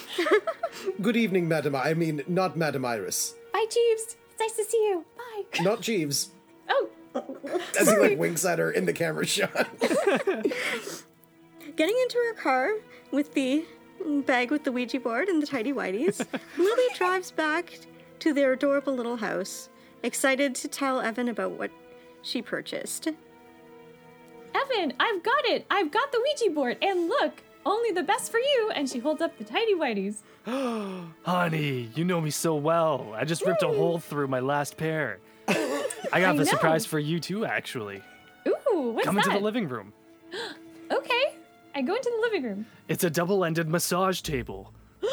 Good 1.01 1.15
evening, 1.15 1.47
Madam. 1.47 1.73
I 1.73 1.93
mean, 1.93 2.21
not 2.27 2.57
Madam 2.57 2.83
Iris. 2.83 3.35
Bye, 3.53 3.65
Jeeves. 3.69 4.17
It's 4.31 4.39
nice 4.39 4.55
to 4.57 4.65
see 4.69 4.89
you. 4.89 5.05
Bye. 5.17 5.63
Not 5.63 5.79
Jeeves. 5.79 6.31
Oh. 6.67 6.89
As 7.79 7.89
he 7.89 7.97
like 7.97 8.19
winks 8.19 8.43
at 8.43 8.59
her 8.59 8.71
in 8.71 8.85
the 8.85 8.93
camera 8.93 9.25
shot. 9.25 9.69
Getting 11.75 11.95
into 12.01 12.17
her 12.17 12.33
car 12.33 12.71
with 13.11 13.33
the 13.33 13.65
bag 14.25 14.51
with 14.51 14.63
the 14.63 14.71
Ouija 14.71 14.99
board 14.99 15.27
and 15.27 15.41
the 15.41 15.47
tidy 15.47 15.71
whities, 15.71 16.25
Lily 16.57 16.83
drives 16.95 17.31
back 17.31 17.79
to 18.19 18.33
their 18.33 18.53
adorable 18.53 18.93
little 18.93 19.17
house, 19.17 19.69
excited 20.03 20.55
to 20.55 20.67
tell 20.67 21.01
Evan 21.01 21.27
about 21.29 21.51
what 21.51 21.71
she 22.21 22.41
purchased. 22.41 23.07
Evan, 24.53 24.93
I've 24.99 25.23
got 25.23 25.45
it! 25.45 25.65
I've 25.71 25.91
got 25.91 26.11
the 26.11 26.19
Ouija 26.19 26.53
board, 26.53 26.77
and 26.81 27.07
look, 27.07 27.41
only 27.65 27.91
the 27.91 28.03
best 28.03 28.31
for 28.31 28.39
you. 28.39 28.71
And 28.75 28.89
she 28.89 28.99
holds 28.99 29.21
up 29.21 29.37
the 29.37 29.43
tidy 29.43 29.75
whities. 29.75 30.17
Honey, 31.25 31.89
you 31.95 32.03
know 32.03 32.19
me 32.19 32.31
so 32.31 32.55
well. 32.55 33.13
I 33.15 33.23
just 33.23 33.45
ripped 33.45 33.63
a 33.63 33.67
hole 33.67 33.99
through 33.99 34.27
my 34.27 34.39
last 34.39 34.77
pair. 34.77 35.19
I 35.47 36.19
got 36.19 36.35
the 36.35 36.45
surprise 36.45 36.85
for 36.85 36.99
you 36.99 37.19
too, 37.19 37.45
actually. 37.45 38.01
Ooh, 38.47 38.91
what's 38.91 39.05
Come 39.05 39.15
that? 39.15 39.25
into 39.25 39.37
the 39.37 39.43
living 39.43 39.67
room. 39.67 39.93
okay. 40.91 41.35
I 41.73 41.81
go 41.81 41.95
into 41.95 42.11
the 42.15 42.21
living 42.21 42.43
room. 42.43 42.65
It's 42.87 43.03
a 43.03 43.09
double 43.09 43.45
ended 43.45 43.67
massage 43.69 44.21
table. 44.21 44.73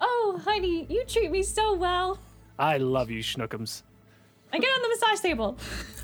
oh, 0.00 0.40
honey, 0.44 0.86
you 0.88 1.04
treat 1.04 1.30
me 1.30 1.42
so 1.42 1.74
well. 1.74 2.18
I 2.58 2.78
love 2.78 3.10
you, 3.10 3.22
Schnookums. 3.22 3.82
I 4.52 4.58
get 4.58 4.68
on 4.68 4.82
the 4.82 4.88
massage 4.88 5.20
table. 5.20 5.56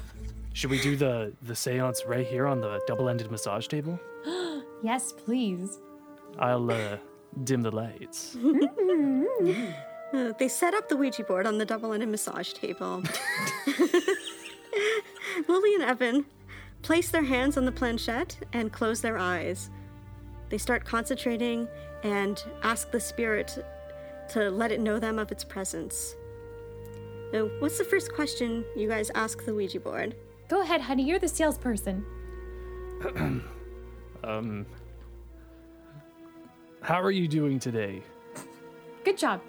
Should 0.53 0.71
we 0.71 0.81
do 0.81 0.97
the, 0.97 1.33
the 1.43 1.55
seance 1.55 2.05
right 2.07 2.27
here 2.27 2.47
on 2.47 2.61
the 2.61 2.81
double 2.87 3.09
ended 3.09 3.31
massage 3.31 3.67
table? 3.67 3.99
yes, 4.83 5.13
please. 5.13 5.79
I'll 6.39 6.71
uh, 6.71 6.99
dim 7.45 7.63
the 7.63 7.71
lights. 7.71 8.37
uh, 10.13 10.33
they 10.39 10.49
set 10.49 10.75
up 10.75 10.89
the 10.89 10.97
Ouija 10.97 11.25
board 11.25 11.47
on 11.47 11.59
the 11.59 11.65
double 11.65 11.93
ended 11.93 12.09
massage 12.09 12.53
table. 12.53 13.03
Lily 15.49 15.75
and 15.75 15.85
Evan 15.85 16.27
place 16.83 17.11
their 17.11 17.25
hands 17.25 17.57
on 17.57 17.65
the 17.65 17.73
planchette 17.73 18.37
and 18.53 18.73
close 18.73 19.01
their 19.01 19.19
eyes. 19.19 19.71
They 20.49 20.59
start 20.59 20.85
concentrating 20.85 21.69
and 22.03 22.43
ask 22.63 22.91
the 22.91 23.01
spirit 23.01 23.65
to 24.31 24.51
let 24.51 24.73
it 24.73 24.81
know 24.81 24.99
them 24.99 25.19
of 25.19 25.31
its 25.31 25.45
presence. 25.45 26.15
Now, 27.33 27.49
what's 27.61 27.79
the 27.79 27.85
first 27.85 28.13
question 28.13 28.65
you 28.77 28.89
guys 28.89 29.11
ask 29.15 29.45
the 29.45 29.55
Ouija 29.55 29.81
board? 29.81 30.17
Go 30.49 30.63
ahead, 30.63 30.81
honey. 30.81 31.05
You're 31.05 31.19
the 31.19 31.29
salesperson. 31.29 32.05
um. 34.25 34.67
How 36.83 37.01
are 37.01 37.11
you 37.11 37.29
doing 37.29 37.59
today? 37.59 38.03
Good 39.05 39.19
job. 39.19 39.41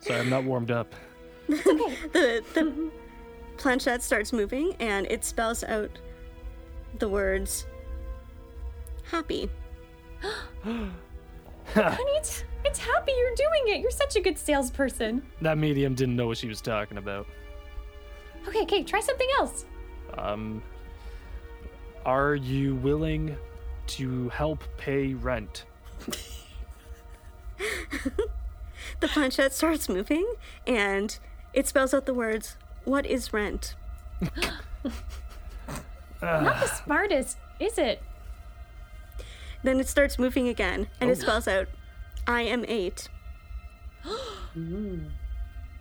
Sorry, 0.00 0.18
I'm 0.18 0.30
not 0.30 0.44
warmed 0.44 0.70
up. 0.70 0.92
okay. 1.48 1.62
the 2.12 2.44
the 2.54 2.90
planchette 3.62 4.02
starts 4.02 4.32
moving 4.32 4.74
and 4.80 5.06
it 5.08 5.24
spells 5.24 5.62
out 5.62 5.98
the 6.98 7.08
words 7.08 7.66
happy. 9.04 9.48
Honey, 10.64 12.10
it's, 12.16 12.44
it's 12.64 12.78
happy 12.80 13.12
you're 13.16 13.34
doing 13.36 13.76
it. 13.76 13.80
You're 13.80 13.92
such 13.92 14.16
a 14.16 14.20
good 14.20 14.36
salesperson. 14.36 15.22
That 15.40 15.58
medium 15.58 15.94
didn't 15.94 16.16
know 16.16 16.26
what 16.26 16.38
she 16.38 16.48
was 16.48 16.60
talking 16.60 16.98
about. 16.98 17.26
Okay, 18.48 18.62
okay, 18.62 18.82
try 18.82 18.98
something 18.98 19.28
else. 19.38 19.64
Um, 20.18 20.60
are 22.04 22.34
you 22.34 22.74
willing 22.76 23.36
to 23.86 24.28
help 24.30 24.64
pay 24.76 25.14
rent? 25.14 25.66
the 28.98 29.08
planchette 29.08 29.52
starts 29.52 29.88
moving 29.88 30.34
and 30.66 31.16
it 31.54 31.68
spells 31.68 31.94
out 31.94 32.06
the 32.06 32.14
words 32.14 32.56
what 32.84 33.06
is 33.06 33.32
rent? 33.32 33.74
Not 36.20 36.60
the 36.60 36.66
smartest, 36.66 37.38
is 37.58 37.78
it? 37.78 38.02
Then 39.62 39.80
it 39.80 39.88
starts 39.88 40.18
moving 40.18 40.48
again, 40.48 40.88
and 41.00 41.10
oh. 41.10 41.12
it 41.12 41.18
spells 41.18 41.46
out, 41.46 41.68
I 42.26 42.42
am 42.42 42.64
eight. 42.68 43.08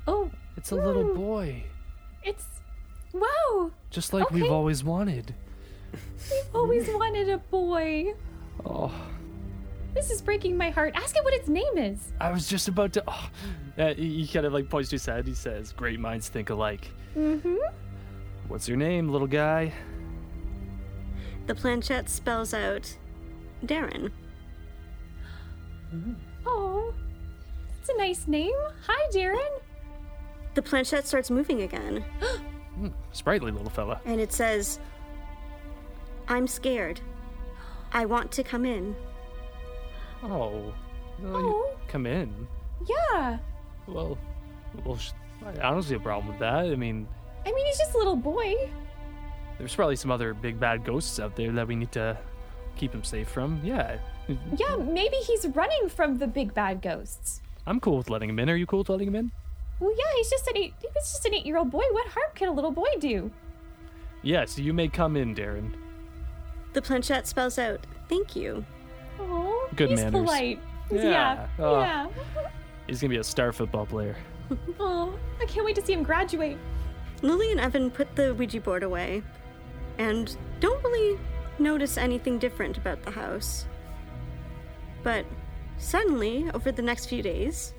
oh. 0.08 0.32
It's 0.58 0.72
a 0.72 0.76
little 0.76 1.16
boy. 1.16 1.64
It's. 2.24 2.46
Wow! 3.14 3.72
Just 3.90 4.14
like 4.14 4.26
okay. 4.26 4.42
we've 4.42 4.52
always 4.52 4.84
wanted. 4.84 5.34
We've 5.92 6.56
always 6.56 6.88
wanted 6.88 7.30
a 7.30 7.38
boy. 7.40 8.14
Oh. 8.66 8.94
This 9.94 10.12
is 10.12 10.22
breaking 10.22 10.56
my 10.56 10.70
heart. 10.70 10.94
Ask 10.96 11.18
it 11.18 11.24
what 11.24 11.34
its 11.34 11.50
name 11.50 11.78
is. 11.78 12.14
I 12.20 12.32
was 12.32 12.48
just 12.48 12.68
about 12.68 12.94
to. 12.94 13.04
Oh. 13.08 13.30
Uh, 13.82 13.94
he 13.96 14.28
kind 14.28 14.46
of 14.46 14.54
like 14.54 14.70
points 14.70 14.90
to 14.90 14.96
his 14.96 15.06
head. 15.06 15.26
He 15.26 15.34
says, 15.34 15.72
"Great 15.74 16.00
minds 16.00 16.30
think 16.30 16.50
alike." 16.52 16.88
Mm-hmm. 17.18 17.56
What's 18.48 18.68
your 18.68 18.78
name, 18.78 19.10
little 19.10 19.28
guy? 19.28 19.74
The 21.48 21.56
planchette 21.56 22.08
spells 22.10 22.54
out, 22.54 22.96
Darren. 23.66 24.12
Oh, 26.46 26.94
it's 27.80 27.90
a 27.90 27.98
nice 27.98 28.28
name. 28.28 28.54
Hi, 28.88 29.10
Darren. 29.12 29.60
The 30.54 30.62
planchette 30.62 31.08
starts 31.08 31.30
moving 31.32 31.62
again. 31.64 32.04
Sprightly 33.12 33.52
little 33.52 33.70
fella. 33.70 34.00
and 34.06 34.20
it 34.22 34.32
says, 34.34 34.80
I'm 36.28 36.48
scared. 36.48 37.00
I 37.94 38.06
want 38.06 38.32
to 38.34 38.44
come 38.44 38.66
in. 38.66 38.96
Oh. 40.24 40.74
well, 41.20 41.42
you- 41.42 41.48
Oh. 41.48 41.78
Come 41.88 42.06
in. 42.06 42.48
Yeah. 42.88 43.40
Well, 43.88 44.18
well, 44.86 44.98
I 45.44 45.72
don't 45.72 45.84
see 45.84 45.96
a 45.96 46.00
problem 46.00 46.28
with 46.30 46.40
that. 46.40 46.66
I 46.66 46.76
mean, 46.76 47.08
I 47.46 47.52
mean, 47.52 47.66
he's 47.66 47.78
just 47.78 47.94
a 47.94 47.98
little 47.98 48.16
boy. 48.16 48.54
there's 49.58 49.76
probably 49.76 49.96
some 49.96 50.12
other 50.12 50.34
big 50.34 50.60
bad 50.60 50.84
ghosts 50.86 51.20
out 51.20 51.36
there 51.36 51.52
that 51.52 51.68
we 51.68 51.76
need 51.76 51.92
to 51.94 52.18
keep 52.76 52.94
him 52.94 53.04
safe 53.04 53.28
from. 53.28 53.60
Yeah, 53.64 53.98
Yeah, 54.56 54.76
maybe 54.78 55.18
he's 55.18 55.46
running 55.48 55.90
from 55.90 56.18
the 56.20 56.28
big 56.28 56.54
bad 56.54 56.82
ghosts. 56.82 57.42
I'm 57.68 57.80
cool 57.80 57.98
with 57.98 58.10
letting 58.10 58.30
him 58.30 58.40
in. 58.40 58.50
Are 58.50 58.56
you 58.56 58.66
cool 58.66 58.80
with 58.80 58.90
letting 58.90 59.08
him 59.08 59.16
in? 59.16 59.32
Well, 59.80 59.92
yeah, 59.98 60.06
he's 60.16 60.30
just 60.30 60.48
an 60.48 60.58
eight. 60.58 60.74
He 60.80 60.88
was 60.96 61.12
just 61.12 61.26
an 61.26 61.34
eight-year-old 61.34 61.72
boy. 61.72 61.84
What 61.92 62.08
harm 62.08 62.32
can 62.36 62.48
a 62.48 62.52
little 62.52 62.72
boy 62.72 62.88
do? 63.00 63.32
Yes, 64.22 64.58
you 64.60 64.74
may 64.74 64.88
come 64.88 65.18
in, 65.18 65.34
Darren. 65.36 65.74
The 66.74 66.82
planchette 66.82 67.28
spells 67.28 67.58
out, 67.60 67.86
Thank 68.08 68.36
you. 68.36 68.64
Oh, 69.20 69.70
Good 69.76 69.90
he's 69.90 70.00
manners. 70.00 70.22
polite. 70.22 70.60
Yeah, 70.92 71.04
Yeah. 71.04 71.48
oh. 71.60 71.80
Yeah. 71.82 72.08
He's 72.92 73.00
gonna 73.00 73.12
be 73.12 73.20
a 73.20 73.24
star 73.24 73.54
football 73.54 73.86
player. 73.86 74.18
Oh, 74.82 75.18
I 75.40 75.46
can't 75.46 75.66
wait 75.66 75.76
to 75.76 75.86
see 75.86 75.94
him 75.94 76.04
graduate. 76.04 76.58
Lily 77.22 77.52
and 77.52 77.60
Evan 77.62 77.90
put 77.90 78.18
the 78.18 78.34
Ouija 78.34 78.60
board 78.60 78.84
away 78.84 79.24
and 79.98 80.36
don't 80.60 80.84
really 80.84 81.18
notice 81.58 81.98
anything 81.98 82.38
different 82.38 82.78
about 82.78 83.02
the 83.04 83.12
house. 83.12 83.66
But 85.04 85.26
suddenly, 85.78 86.52
over 86.54 86.74
the 86.74 86.82
next 86.82 87.06
few 87.06 87.24
days, 87.24 87.74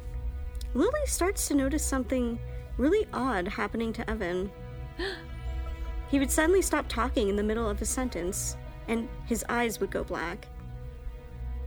Lily 0.72 1.04
starts 1.04 1.46
to 1.48 1.54
notice 1.54 1.84
something 1.84 2.38
really 2.78 3.06
odd 3.12 3.46
happening 3.46 3.92
to 3.92 4.10
Evan. 4.10 4.50
he 6.08 6.18
would 6.18 6.30
suddenly 6.30 6.62
stop 6.62 6.88
talking 6.88 7.28
in 7.28 7.36
the 7.36 7.42
middle 7.42 7.68
of 7.68 7.82
a 7.82 7.84
sentence, 7.84 8.56
and 8.88 9.10
his 9.26 9.44
eyes 9.50 9.78
would 9.78 9.90
go 9.90 10.04
black. 10.04 10.48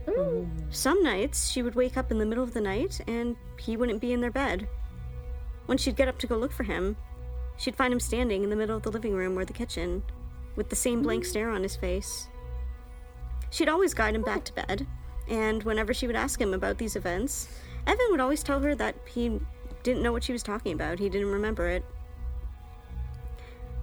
Mm. 0.06 0.48
Some 0.70 1.02
nights, 1.02 1.50
she 1.50 1.62
would 1.62 1.74
wake 1.74 1.96
up 1.96 2.10
in 2.10 2.18
the 2.18 2.26
middle 2.26 2.44
of 2.44 2.54
the 2.54 2.60
night 2.60 3.00
and 3.06 3.36
he 3.58 3.76
wouldn't 3.76 4.00
be 4.00 4.12
in 4.12 4.20
their 4.20 4.30
bed. 4.30 4.68
When 5.66 5.78
she'd 5.78 5.96
get 5.96 6.08
up 6.08 6.18
to 6.18 6.26
go 6.26 6.36
look 6.36 6.52
for 6.52 6.62
him, 6.62 6.96
she'd 7.56 7.76
find 7.76 7.92
him 7.92 8.00
standing 8.00 8.44
in 8.44 8.50
the 8.50 8.56
middle 8.56 8.76
of 8.76 8.82
the 8.82 8.90
living 8.90 9.14
room 9.14 9.38
or 9.38 9.44
the 9.44 9.52
kitchen, 9.52 10.02
with 10.54 10.68
the 10.68 10.76
same 10.76 11.02
blank 11.02 11.24
mm. 11.24 11.26
stare 11.26 11.50
on 11.50 11.62
his 11.62 11.76
face. 11.76 12.28
She'd 13.50 13.68
always 13.68 13.94
guide 13.94 14.14
him 14.14 14.22
back 14.22 14.44
to 14.44 14.52
bed, 14.54 14.86
and 15.28 15.62
whenever 15.62 15.92
she 15.92 16.06
would 16.06 16.16
ask 16.16 16.40
him 16.40 16.54
about 16.54 16.78
these 16.78 16.96
events, 16.96 17.48
Evan 17.86 18.06
would 18.10 18.20
always 18.20 18.42
tell 18.42 18.60
her 18.60 18.74
that 18.74 18.96
he 19.06 19.40
didn't 19.82 20.02
know 20.02 20.12
what 20.12 20.24
she 20.24 20.32
was 20.32 20.42
talking 20.42 20.72
about, 20.72 20.98
he 20.98 21.08
didn't 21.08 21.30
remember 21.30 21.68
it. 21.68 21.84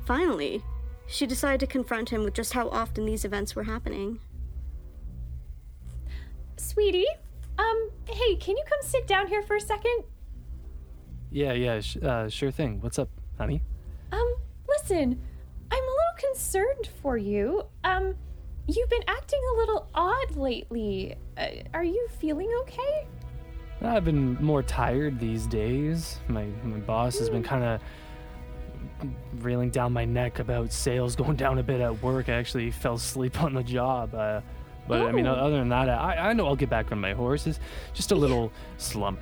Finally, 0.05 0.61
she 1.07 1.25
decided 1.25 1.59
to 1.61 1.67
confront 1.67 2.09
him 2.09 2.23
with 2.23 2.33
just 2.33 2.53
how 2.53 2.69
often 2.69 3.05
these 3.05 3.25
events 3.25 3.55
were 3.55 3.63
happening. 3.63 4.19
Sweetie, 6.63 7.05
um, 7.57 7.89
hey, 8.07 8.37
can 8.37 8.55
you 8.55 8.63
come 8.67 8.79
sit 8.81 9.05
down 9.05 9.27
here 9.27 9.41
for 9.41 9.57
a 9.57 9.61
second? 9.61 10.05
Yeah, 11.29 11.51
yeah, 11.51 11.81
sh- 11.81 11.97
uh, 12.01 12.29
sure 12.29 12.51
thing. 12.51 12.79
What's 12.79 12.97
up, 12.97 13.09
honey? 13.37 13.61
Um, 14.13 14.35
listen, 14.69 15.21
I'm 15.71 15.83
a 15.83 15.85
little 15.85 16.29
concerned 16.29 16.89
for 17.01 17.17
you. 17.17 17.63
Um, 17.83 18.15
you've 18.65 18.89
been 18.89 19.03
acting 19.09 19.41
a 19.53 19.57
little 19.57 19.89
odd 19.93 20.37
lately. 20.37 21.15
Uh, 21.37 21.47
are 21.73 21.83
you 21.83 22.07
feeling 22.19 22.49
okay? 22.61 23.07
I've 23.81 24.05
been 24.05 24.41
more 24.41 24.63
tired 24.63 25.19
these 25.19 25.45
days. 25.45 26.21
My 26.29 26.45
my 26.63 26.77
boss 26.77 27.19
has 27.19 27.29
been 27.29 27.43
kind 27.43 27.65
of 27.65 27.81
reeling 29.43 29.69
down 29.69 29.91
my 29.91 30.05
neck 30.05 30.39
about 30.39 30.71
sales 30.71 31.15
going 31.17 31.35
down 31.35 31.59
a 31.59 31.63
bit 31.63 31.81
at 31.81 32.01
work. 32.01 32.29
I 32.29 32.33
actually 32.33 32.71
fell 32.71 32.93
asleep 32.93 33.43
on 33.43 33.53
the 33.53 33.63
job. 33.63 34.15
Uh, 34.15 34.39
but 34.87 35.01
I 35.01 35.11
mean, 35.11 35.25
Oh. 35.27 35.33
other 35.33 35.57
than 35.57 35.69
that, 35.69 35.89
I, 35.89 36.29
I 36.29 36.33
know 36.33 36.47
I'll 36.47 36.55
get 36.55 36.69
back 36.69 36.91
on 36.91 36.99
my 36.99 37.13
horse. 37.13 37.47
It's 37.47 37.59
just 37.93 38.11
a 38.11 38.15
little 38.15 38.51
slump. 38.77 39.19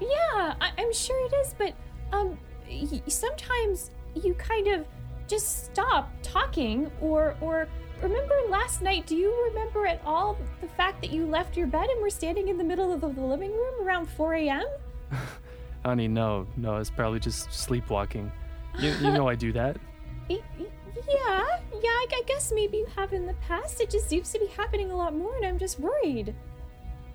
Yeah, 0.00 0.54
I- 0.60 0.72
I'm 0.78 0.92
sure 0.92 1.26
it 1.26 1.34
is, 1.46 1.54
but 1.56 1.74
um, 2.12 2.38
y- 2.68 3.02
sometimes 3.08 3.90
you 4.14 4.34
kind 4.34 4.68
of 4.68 4.86
just 5.28 5.64
stop 5.66 6.10
talking, 6.22 6.90
or 7.00 7.34
or 7.40 7.66
remember 8.02 8.34
last 8.50 8.82
night? 8.82 9.06
Do 9.06 9.16
you 9.16 9.32
remember 9.48 9.86
at 9.86 10.02
all 10.04 10.36
the 10.60 10.68
fact 10.68 11.00
that 11.00 11.10
you 11.10 11.24
left 11.26 11.56
your 11.56 11.66
bed 11.66 11.88
and 11.88 12.02
were 12.02 12.10
standing 12.10 12.48
in 12.48 12.58
the 12.58 12.64
middle 12.64 12.92
of 12.92 13.00
the, 13.00 13.08
the 13.08 13.20
living 13.22 13.50
room 13.52 13.86
around 13.86 14.06
4 14.10 14.34
a.m.? 14.34 14.64
Honey, 15.84 16.08
no, 16.08 16.46
no, 16.56 16.76
it's 16.76 16.90
probably 16.90 17.20
just 17.20 17.52
sleepwalking. 17.52 18.30
You, 18.78 18.90
you 19.00 19.12
know 19.12 19.28
I 19.28 19.34
do 19.34 19.52
that. 19.52 19.76
Yeah, 20.96 21.44
yeah, 21.72 21.90
I, 21.90 22.06
I 22.12 22.22
guess 22.26 22.52
maybe 22.54 22.78
you 22.78 22.86
have 22.96 23.12
in 23.12 23.26
the 23.26 23.34
past. 23.46 23.80
It 23.80 23.90
just 23.90 24.08
seems 24.08 24.30
to 24.32 24.38
be 24.38 24.46
happening 24.46 24.90
a 24.90 24.96
lot 24.96 25.14
more, 25.14 25.34
and 25.36 25.44
I'm 25.44 25.58
just 25.58 25.78
worried. 25.80 26.34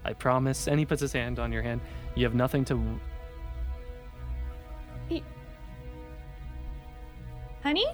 I 0.05 0.13
promise. 0.13 0.67
And 0.67 0.79
he 0.79 0.85
puts 0.85 1.01
his 1.01 1.13
hand 1.13 1.39
on 1.39 1.51
your 1.51 1.61
hand. 1.61 1.81
You 2.15 2.25
have 2.25 2.35
nothing 2.35 2.65
to. 2.65 2.99
Y- 5.09 5.23
Honey? 7.63 7.85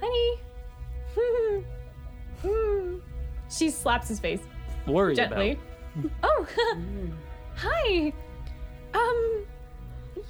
Honey? 0.00 0.38
she 3.50 3.70
slaps 3.70 4.08
his 4.08 4.20
face 4.20 4.40
worry 4.86 5.14
gently. 5.14 5.52
about. 5.52 5.64
Oh, 6.22 6.46
hi. 7.56 8.12
Um, 8.94 9.44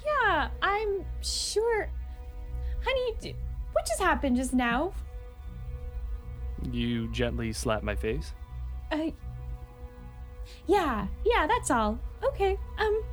yeah, 0.05 0.49
I'm 0.61 1.05
sure. 1.21 1.87
Honey, 2.83 3.13
d- 3.21 3.35
what 3.81 3.87
just 3.87 3.99
happened 3.99 4.35
just 4.35 4.53
now? 4.53 4.93
You 6.71 7.11
gently 7.11 7.51
slap 7.51 7.81
my 7.81 7.95
face. 7.95 8.35
Uh, 8.91 9.09
yeah, 10.67 11.07
yeah, 11.25 11.47
that's 11.47 11.71
all. 11.71 11.97
Okay, 12.23 12.59
um, 12.77 13.03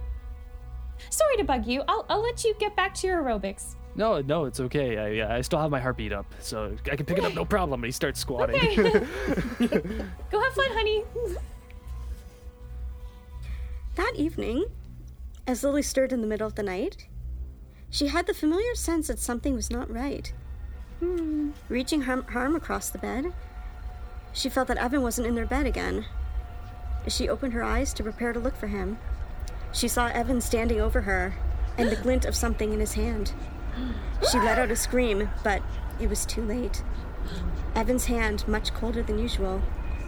sorry 1.08 1.38
to 1.38 1.44
bug 1.44 1.66
you. 1.66 1.82
I'll, 1.88 2.04
I'll 2.10 2.22
let 2.22 2.44
you 2.44 2.54
get 2.58 2.76
back 2.76 2.92
to 2.96 3.06
your 3.06 3.22
aerobics. 3.22 3.76
No, 3.94 4.20
no, 4.20 4.44
it's 4.44 4.60
okay. 4.60 5.22
I, 5.22 5.38
I 5.38 5.40
still 5.40 5.58
have 5.58 5.70
my 5.70 5.80
heartbeat 5.80 6.12
up, 6.12 6.26
so 6.38 6.76
I 6.92 6.96
can 6.96 7.06
pick 7.06 7.16
it 7.16 7.24
up 7.24 7.34
no 7.34 7.46
problem. 7.46 7.80
And 7.80 7.86
he 7.86 7.92
starts 7.92 8.20
squatting. 8.20 8.56
Okay. 8.56 8.76
Go 10.30 10.40
have 10.42 10.52
fun, 10.52 10.70
honey. 10.72 11.02
That 13.94 14.12
evening, 14.16 14.66
as 15.46 15.64
Lily 15.64 15.82
stirred 15.82 16.12
in 16.12 16.20
the 16.20 16.26
middle 16.26 16.46
of 16.46 16.56
the 16.56 16.62
night, 16.62 17.08
she 17.88 18.08
had 18.08 18.26
the 18.26 18.34
familiar 18.34 18.74
sense 18.74 19.06
that 19.06 19.18
something 19.18 19.54
was 19.54 19.70
not 19.70 19.90
right. 19.90 20.30
Hmm. 21.01 21.51
Reaching 21.68 22.03
her 22.03 22.22
her 22.22 22.40
arm 22.40 22.57
across 22.57 22.90
the 22.90 22.99
bed, 22.99 23.32
she 24.32 24.49
felt 24.49 24.68
that 24.68 24.78
Evan 24.78 25.03
wasn't 25.03 25.28
in 25.28 25.34
their 25.34 25.46
bed 25.46 25.66
again. 25.66 26.07
As 27.07 27.14
she 27.14 27.28
opened 27.28 27.53
her 27.53 27.62
eyes 27.62 27.92
to 27.94 28.03
prepare 28.03 28.32
to 28.32 28.40
look 28.40 28.57
for 28.57 28.66
him, 28.66 28.99
she 29.72 29.86
saw 29.86 30.07
Evan 30.09 30.40
standing 30.40 30.80
over 30.80 31.03
her 31.03 31.34
and 31.76 31.88
the 31.90 31.96
glint 32.03 32.24
of 32.24 32.34
something 32.34 32.72
in 32.72 32.80
his 32.80 32.94
hand. 32.94 33.32
She 34.30 34.38
let 34.38 34.59
out 34.59 34.70
a 34.70 34.76
scream, 34.76 35.30
but 35.44 35.62
it 36.01 36.09
was 36.09 36.26
too 36.26 36.42
late. 36.42 36.82
Evan's 37.74 38.07
hand, 38.07 38.46
much 38.49 38.74
colder 38.74 39.03
than 39.03 39.18
usual, 39.18 39.62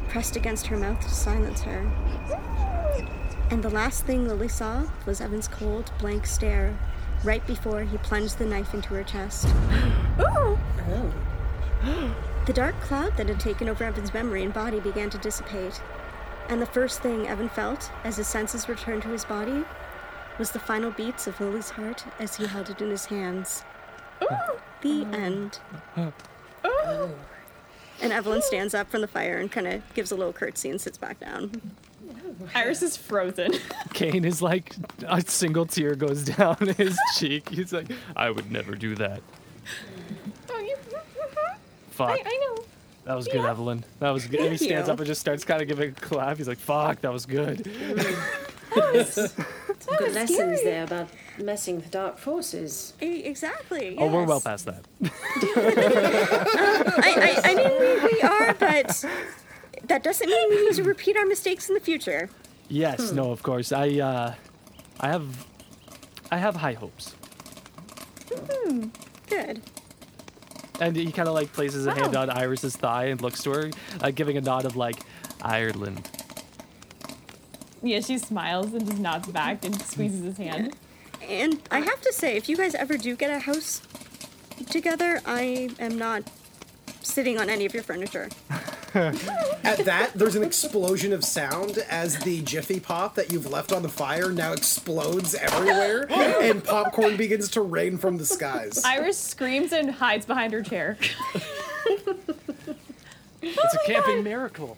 pressed 0.08 0.34
against 0.34 0.66
her 0.66 0.76
mouth 0.76 1.00
to 1.00 1.08
silence 1.08 1.60
her. 1.62 1.88
And 3.50 3.62
the 3.62 3.70
last 3.70 4.04
thing 4.04 4.26
Lily 4.26 4.48
saw 4.48 4.88
was 5.06 5.20
Evan's 5.20 5.48
cold, 5.48 5.92
blank 5.98 6.26
stare 6.26 6.76
right 7.24 7.46
before 7.46 7.82
he 7.82 7.98
plunged 7.98 8.38
the 8.38 8.46
knife 8.46 8.74
into 8.74 8.94
her 8.94 9.04
chest. 9.04 9.46
The 12.46 12.54
dark 12.54 12.80
cloud 12.80 13.16
that 13.16 13.28
had 13.28 13.38
taken 13.38 13.68
over 13.68 13.84
Evan's 13.84 14.12
memory 14.12 14.42
and 14.42 14.52
body 14.52 14.80
began 14.80 15.08
to 15.10 15.18
dissipate. 15.18 15.80
And 16.48 16.60
the 16.60 16.66
first 16.66 17.00
thing 17.00 17.28
Evan 17.28 17.48
felt 17.48 17.92
as 18.02 18.16
his 18.16 18.26
senses 18.26 18.68
returned 18.68 19.02
to 19.02 19.08
his 19.08 19.24
body 19.24 19.64
was 20.38 20.50
the 20.50 20.58
final 20.58 20.90
beats 20.90 21.26
of 21.26 21.40
Lily's 21.40 21.70
heart 21.70 22.04
as 22.18 22.36
he 22.36 22.46
held 22.46 22.70
it 22.70 22.80
in 22.80 22.90
his 22.90 23.06
hands. 23.06 23.62
The 24.80 25.06
end. 25.12 25.60
And 28.02 28.12
Evelyn 28.12 28.42
stands 28.42 28.74
up 28.74 28.90
from 28.90 29.02
the 29.02 29.08
fire 29.08 29.38
and 29.38 29.52
kind 29.52 29.66
of 29.66 29.82
gives 29.94 30.10
a 30.10 30.16
little 30.16 30.32
curtsy 30.32 30.70
and 30.70 30.80
sits 30.80 30.96
back 30.98 31.20
down. 31.20 31.52
Iris 32.54 32.82
is 32.82 32.96
frozen. 32.96 33.52
Kane 33.92 34.24
is 34.24 34.42
like, 34.42 34.74
a 35.06 35.20
single 35.22 35.66
tear 35.66 35.94
goes 35.94 36.24
down 36.24 36.56
his 36.76 36.98
cheek. 37.16 37.48
He's 37.48 37.72
like, 37.72 37.86
I 38.16 38.30
would 38.30 38.50
never 38.50 38.74
do 38.74 38.94
that. 38.96 39.22
Oh, 40.50 40.58
you? 40.58 40.74
Uh-huh. 40.94 41.54
Fuck. 41.90 42.10
I, 42.10 42.22
I 42.24 42.54
know. 42.56 42.64
That 43.04 43.14
was 43.14 43.26
good, 43.26 43.36
Yeah. 43.42 43.50
Evelyn. 43.50 43.84
That 43.98 44.10
was 44.10 44.26
good. 44.26 44.40
And 44.40 44.50
he 44.52 44.56
stands 44.58 44.88
you. 44.88 44.92
up 44.92 44.98
and 45.00 45.06
just 45.06 45.20
starts 45.20 45.44
kind 45.44 45.62
of 45.62 45.68
giving 45.68 45.90
a 45.90 45.92
clap. 45.92 46.36
He's 46.36 46.48
like, 46.48 46.58
fuck, 46.58 47.00
that 47.00 47.12
was 47.12 47.26
good. 47.26 47.64
Good 48.72 50.12
lessons 50.14 50.62
there 50.62 50.84
about 50.84 51.08
messing 51.38 51.76
with 51.76 51.90
dark 51.90 52.18
forces. 52.18 52.92
E- 53.02 53.22
Exactly. 53.24 53.96
Oh, 53.98 54.06
we're 54.12 54.24
well 54.24 54.40
past 54.40 54.66
that. 54.66 54.84
I, 55.02 55.10
I, 57.16 57.40
I 57.44 57.54
mean, 57.54 57.70
we, 57.80 58.00
we 58.12 58.20
are, 58.22 58.54
but 58.54 59.04
that 59.90 60.04
doesn't 60.04 60.28
mean 60.28 60.50
we 60.50 60.66
need 60.66 60.76
to 60.76 60.84
repeat 60.84 61.16
our 61.16 61.26
mistakes 61.26 61.68
in 61.68 61.74
the 61.74 61.80
future. 61.80 62.30
Yes, 62.68 63.10
no, 63.10 63.32
of 63.32 63.42
course. 63.42 63.72
I, 63.72 63.98
uh, 63.98 64.34
I 65.00 65.08
have, 65.08 65.46
I 66.30 66.38
have 66.38 66.54
high 66.54 66.74
hopes. 66.74 67.16
good. 69.28 69.60
And 70.80 70.94
he 70.94 71.10
kind 71.10 71.28
of 71.28 71.34
like 71.34 71.52
places 71.52 71.86
a 71.86 71.92
hand 71.92 72.14
on 72.14 72.30
Iris's 72.30 72.76
thigh 72.76 73.06
and 73.06 73.20
looks 73.20 73.42
to 73.42 73.50
her, 73.50 73.70
uh, 74.00 74.12
giving 74.12 74.36
a 74.36 74.40
nod 74.40 74.64
of 74.64 74.76
like 74.76 75.02
Ireland. 75.42 76.08
Yeah, 77.82 77.98
she 78.00 78.16
smiles 78.18 78.72
and 78.72 78.86
just 78.86 79.00
nods 79.00 79.26
back 79.28 79.64
and 79.64 79.78
squeezes 79.82 80.22
his 80.22 80.36
hand. 80.36 80.76
And 81.20 81.60
I 81.72 81.80
have 81.80 82.00
to 82.02 82.12
say, 82.12 82.36
if 82.36 82.48
you 82.48 82.56
guys 82.56 82.76
ever 82.76 82.96
do 82.96 83.16
get 83.16 83.32
a 83.32 83.40
house 83.40 83.82
together, 84.70 85.20
I 85.26 85.70
am 85.80 85.98
not 85.98 86.22
sitting 87.02 87.38
on 87.38 87.50
any 87.50 87.66
of 87.66 87.74
your 87.74 87.82
furniture. 87.82 88.28
At 88.94 89.84
that, 89.84 90.12
there's 90.14 90.36
an 90.36 90.42
explosion 90.42 91.12
of 91.12 91.24
sound 91.24 91.78
as 91.88 92.18
the 92.18 92.42
Jiffy 92.42 92.80
Pop 92.80 93.14
that 93.14 93.32
you've 93.32 93.50
left 93.50 93.72
on 93.72 93.82
the 93.82 93.88
fire 93.88 94.30
now 94.30 94.52
explodes 94.52 95.34
everywhere, 95.34 96.06
and 96.10 96.62
popcorn 96.64 97.16
begins 97.16 97.48
to 97.50 97.60
rain 97.60 97.98
from 97.98 98.18
the 98.18 98.26
skies. 98.26 98.82
Iris 98.84 99.18
screams 99.18 99.72
and 99.72 99.90
hides 99.90 100.26
behind 100.26 100.52
her 100.52 100.62
chair. 100.62 100.96
It's 103.42 103.74
a 103.74 103.78
camping 103.86 104.22
miracle. 104.22 104.76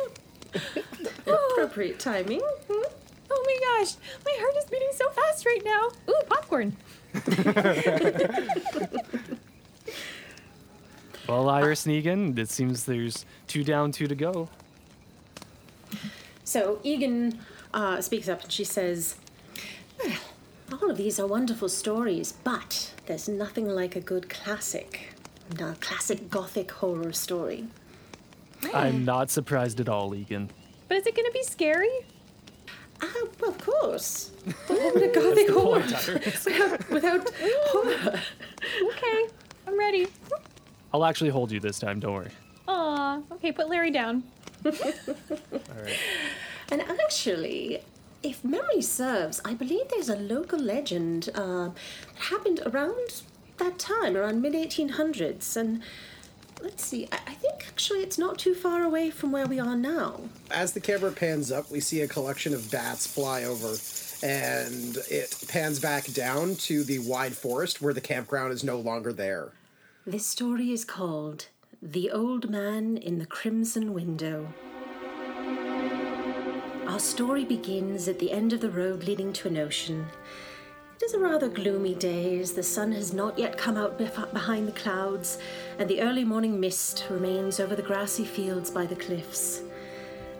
Appropriate 1.26 1.98
timing. 1.98 2.40
Hmm? 2.40 2.82
Oh 3.30 3.42
my 3.46 3.58
gosh, 3.80 3.94
my 4.24 4.32
heart 4.38 4.56
is 4.56 4.64
beating 4.66 4.90
so 4.94 5.10
fast 5.10 5.44
right 5.46 5.64
now. 5.64 5.88
Ooh, 6.08 6.22
popcorn. 6.28 6.76
Well, 11.28 11.48
Iris 11.48 11.86
Negan, 11.86 12.36
it 12.36 12.50
seems 12.50 12.84
there's 12.84 13.24
two 13.46 13.62
down, 13.64 13.92
two 13.92 14.06
to 14.06 14.14
go. 14.14 14.48
So 16.44 16.80
Egan 16.82 17.38
uh, 17.72 18.00
speaks 18.00 18.28
up 18.28 18.42
and 18.42 18.52
she 18.52 18.64
says, 18.64 19.16
Well, 20.02 20.16
all 20.72 20.90
of 20.90 20.96
these 20.96 21.20
are 21.20 21.26
wonderful 21.26 21.68
stories, 21.68 22.32
but 22.44 22.92
there's 23.06 23.28
nothing 23.28 23.68
like 23.68 23.94
a 23.96 24.00
good 24.00 24.28
classic. 24.28 25.14
A 25.60 25.74
classic 25.80 26.30
gothic 26.30 26.70
horror 26.70 27.12
story. 27.12 27.66
I'm 28.72 29.04
not 29.04 29.30
surprised 29.30 29.80
at 29.80 29.88
all, 29.88 30.14
Egan. 30.14 30.50
But 30.88 30.98
is 30.98 31.06
it 31.06 31.14
gonna 31.16 31.30
be 31.30 31.42
scary? 31.42 31.90
Ah, 33.02 33.12
well, 33.40 33.50
of 33.50 33.58
course. 33.58 34.30
What 34.66 34.94
would 34.94 35.02
a 35.02 35.08
gothic 35.08 35.50
horror 35.50 35.80
without, 36.44 36.90
without 36.90 37.30
horror? 37.66 38.20
Okay, 38.90 39.26
I'm 39.66 39.78
ready. 39.78 40.06
I'll 40.93 41.05
actually 41.05 41.30
hold 41.30 41.51
you 41.51 41.61
this 41.61 41.78
time, 41.78 42.01
don't 42.01 42.14
worry. 42.14 42.30
Aw, 42.68 43.20
okay, 43.32 43.53
put 43.53 43.68
Larry 43.68 43.90
down. 43.90 44.24
And 46.72 46.80
actually, 46.80 47.80
if 48.22 48.43
memory 48.43 48.80
serves, 48.80 49.43
I 49.45 49.53
believe 49.53 49.90
there's 49.90 50.09
a 50.09 50.16
local 50.16 50.59
legend 50.59 51.28
uh, 51.34 51.68
that 51.68 52.22
happened 52.30 52.61
around 52.64 53.22
that 53.59 53.78
time, 53.78 54.16
around 54.16 54.40
mid 54.40 54.55
1800s. 54.55 55.55
And 55.55 55.82
let's 56.62 56.82
see, 56.82 57.09
I, 57.12 57.18
I 57.26 57.34
think 57.34 57.66
actually 57.68 58.01
it's 58.01 58.16
not 58.16 58.38
too 58.38 58.55
far 58.55 58.84
away 58.84 59.11
from 59.11 59.32
where 59.32 59.47
we 59.47 59.61
are 59.61 59.76
now. 59.76 60.20
As 60.51 60.72
the 60.72 60.80
camera 60.80 61.12
pans 61.12 61.53
up, 61.53 61.70
we 61.70 61.80
see 61.80 62.01
a 62.01 62.09
collection 62.09 62.55
of 62.55 62.70
bats 62.70 63.07
fly 63.07 63.45
over, 63.45 63.76
and 64.22 64.97
it 65.11 65.45
pans 65.49 65.78
back 65.78 66.07
down 66.14 66.55
to 66.55 66.84
the 66.84 67.01
wide 67.01 67.34
forest 67.34 67.82
where 67.82 67.93
the 67.93 68.01
campground 68.01 68.55
is 68.55 68.64
no 68.64 68.78
longer 68.78 69.12
there. 69.12 69.53
This 70.05 70.26
story 70.26 70.72
is 70.72 70.84
called 70.84 71.46
The 71.80 72.11
Old 72.11 72.50
Man 72.50 72.96
in 72.96 73.20
the 73.20 73.26
Crimson 73.26 73.94
Window. 73.94 74.53
Our 76.88 76.98
story 76.98 77.44
begins 77.44 78.09
at 78.09 78.18
the 78.18 78.32
end 78.32 78.53
of 78.53 78.61
the 78.61 78.70
road 78.70 79.05
leading 79.05 79.32
to 79.34 79.46
an 79.46 79.57
ocean. 79.57 80.05
It 80.96 81.05
is 81.05 81.14
a 81.14 81.20
rather 81.20 81.48
gloomy 81.48 81.94
day 81.94 82.40
as 82.40 82.50
the 82.50 82.64
sun 82.64 82.90
has 82.90 83.12
not 83.12 83.38
yet 83.38 83.57
come 83.57 83.76
out 83.76 83.96
behind 83.96 84.66
the 84.66 84.72
clouds 84.72 85.38
and 85.78 85.88
the 85.88 86.00
early 86.00 86.24
morning 86.24 86.59
mist 86.59 87.07
remains 87.09 87.61
over 87.61 87.76
the 87.76 87.82
grassy 87.82 88.24
fields 88.24 88.72
by 88.72 88.86
the 88.86 88.96
cliffs. 88.96 89.62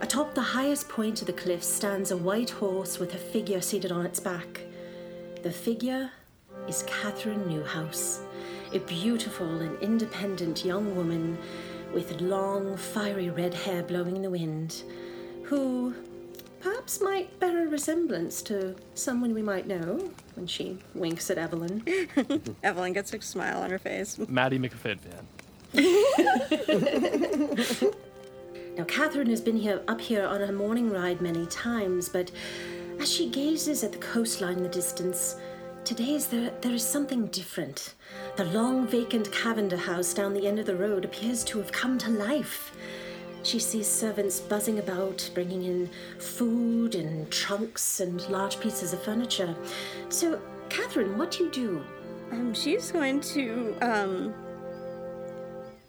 Atop 0.01 0.35
the 0.35 0.43
highest 0.43 0.89
point 0.89 1.21
of 1.21 1.29
the 1.29 1.33
cliffs 1.33 1.69
stands 1.69 2.11
a 2.11 2.17
white 2.17 2.51
horse 2.51 2.99
with 2.99 3.15
a 3.15 3.19
figure 3.19 3.61
seated 3.61 3.93
on 3.93 4.07
its 4.07 4.19
back. 4.19 4.63
The 5.45 5.53
figure 5.53 6.11
is 6.67 6.83
Catherine 6.89 7.47
Newhouse, 7.47 8.23
a 8.75 8.79
beautiful 8.81 9.61
and 9.61 9.79
independent 9.81 10.64
young 10.64 10.97
woman 10.97 11.39
with 11.93 12.20
long, 12.20 12.77
fiery 12.77 13.31
red 13.31 13.55
hair 13.55 13.83
blowing 13.83 14.16
in 14.16 14.23
the 14.23 14.31
wind, 14.31 14.83
who 15.45 15.95
perhaps 16.61 17.01
might 17.01 17.39
bear 17.41 17.66
a 17.66 17.68
resemblance 17.68 18.43
to 18.43 18.75
someone 18.95 19.35
we 19.35 19.43
might 19.43 19.66
know 19.66 20.11
when 20.35 20.47
she 20.47 20.79
winks 20.95 21.31
at 21.31 21.39
Evelyn. 21.39 21.85
Evelyn 22.62 22.93
gets 22.93 23.12
a 23.12 23.20
smile 23.20 23.62
on 23.62 23.70
her 23.70 23.79
face. 23.79 24.18
Maddie 24.29 24.59
McFin 24.59 24.99
fan. 24.99 25.27
Now, 28.77 28.85
Catherine 28.85 29.29
has 29.29 29.41
been 29.43 29.59
here 29.59 29.83
up 29.87 30.01
here 30.01 30.25
on 30.25 30.41
her 30.41 30.53
morning 30.53 30.91
ride 30.91 31.20
many 31.20 31.45
times, 31.47 32.09
but 32.09 32.31
as 32.99 33.12
she 33.12 33.29
gazes 33.29 33.85
at 33.85 33.93
the 33.93 33.99
coastline 33.99 34.57
in 34.57 34.62
the 34.62 34.68
distance, 34.70 35.37
today 35.85 36.14
is 36.14 36.29
there, 36.29 36.53
there 36.62 36.73
is 36.73 36.83
something 36.83 37.27
different. 37.27 37.95
The 38.35 38.45
long 38.47 38.87
vacant 38.87 39.30
Cavender 39.30 39.76
house 39.76 40.14
down 40.14 40.33
the 40.33 40.47
end 40.47 40.59
of 40.59 40.64
the 40.64 40.74
road 40.74 41.05
appears 41.05 41.45
to 41.45 41.59
have 41.59 41.70
come 41.70 41.99
to 41.99 42.11
life. 42.11 42.72
She 43.43 43.59
sees 43.59 43.87
servants 43.87 44.41
buzzing 44.41 44.78
about, 44.78 45.28
bringing 45.35 45.64
in 45.64 45.91
food 46.18 46.95
and 46.95 47.30
trunks 47.30 48.01
and 48.01 48.26
large 48.30 48.59
pieces 48.59 48.95
of 48.95 49.03
furniture. 49.03 49.55
So, 50.09 50.41
Catherine, 50.70 51.18
what 51.18 51.33
do 51.33 51.45
you 51.45 51.51
do? 51.51 51.85
Um, 52.30 52.55
she's 52.55 52.91
going 52.91 53.20
to 53.20 53.76
um, 53.83 54.35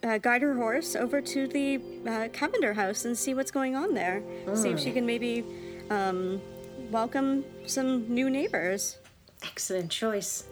uh, 0.02 0.18
guide 0.18 0.42
her 0.42 0.54
horse 0.54 0.94
over 0.96 1.22
to 1.22 1.46
the 1.46 1.80
uh, 2.06 2.28
Cavender 2.30 2.74
house 2.74 3.06
and 3.06 3.16
see 3.16 3.32
what's 3.32 3.50
going 3.50 3.74
on 3.74 3.94
there. 3.94 4.22
See 4.52 4.68
if 4.68 4.78
she 4.78 4.92
can 4.92 5.06
maybe 5.06 5.44
um, 5.88 6.42
welcome 6.90 7.42
some 7.64 8.06
new 8.12 8.28
neighbors. 8.28 8.98
Excellent 9.42 9.90
choice. 9.90 10.44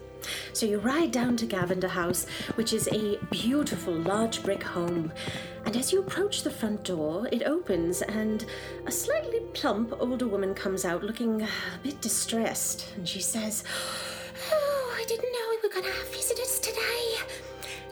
So 0.53 0.65
you 0.65 0.79
ride 0.79 1.11
down 1.11 1.37
to 1.37 1.47
Cavender 1.47 1.87
House, 1.87 2.25
which 2.55 2.73
is 2.73 2.87
a 2.91 3.17
beautiful 3.31 3.93
large 3.93 4.43
brick 4.43 4.63
home. 4.63 5.11
And 5.65 5.75
as 5.75 5.91
you 5.91 5.99
approach 5.99 6.43
the 6.43 6.51
front 6.51 6.83
door, 6.83 7.27
it 7.31 7.43
opens 7.43 8.01
and 8.01 8.45
a 8.85 8.91
slightly 8.91 9.39
plump 9.53 9.93
older 9.99 10.27
woman 10.27 10.53
comes 10.53 10.85
out 10.85 11.03
looking 11.03 11.41
a 11.41 11.47
bit 11.81 12.01
distressed. 12.01 12.87
And 12.95 13.07
she 13.07 13.21
says, 13.21 13.63
Oh, 14.51 14.93
I 14.95 15.05
didn't 15.05 15.31
know 15.31 15.49
we 15.49 15.67
were 15.67 15.73
going 15.73 15.85
to 15.85 15.97
have 15.97 16.13
visitors 16.13 16.59
today. 16.59 17.23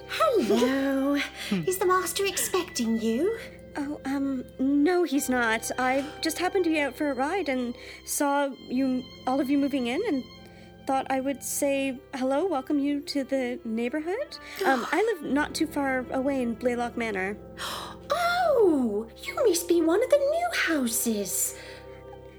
Hello. 0.10 1.18
is 1.66 1.78
the 1.78 1.86
master 1.86 2.26
expecting 2.26 3.00
you? 3.00 3.38
Oh, 3.78 4.02
um, 4.06 4.44
no, 4.60 5.04
he's 5.04 5.30
not. 5.30 5.72
I 5.80 6.06
just 6.22 6.38
happened 6.38 6.66
to 6.66 6.70
be 6.70 6.80
out 6.80 6.96
for 6.96 7.10
a 7.10 7.14
ride 7.14 7.48
and 7.48 7.74
saw 8.06 8.50
you, 8.68 9.04
all 9.26 9.40
of 9.40 9.50
you 9.50 9.58
moving 9.58 9.88
in, 9.88 10.02
and 10.08 10.24
thought 10.86 11.08
I 11.10 11.20
would 11.20 11.44
say 11.44 12.00
hello, 12.16 12.46
welcome 12.46 12.80
you 12.80 13.02
to 13.02 13.24
the 13.24 13.60
neighborhood. 13.64 14.38
Um, 14.66 14.86
I 14.92 15.02
live 15.02 15.32
not 15.32 15.54
too 15.54 15.68
far 15.68 16.06
away 16.12 16.42
in 16.42 16.54
Blaylock 16.56 16.98
Manor. 16.98 17.38
Oh, 18.64 19.08
you 19.24 19.34
must 19.48 19.68
be 19.68 19.82
one 19.82 20.04
of 20.04 20.10
the 20.10 20.18
new 20.18 20.48
houses. 20.76 21.56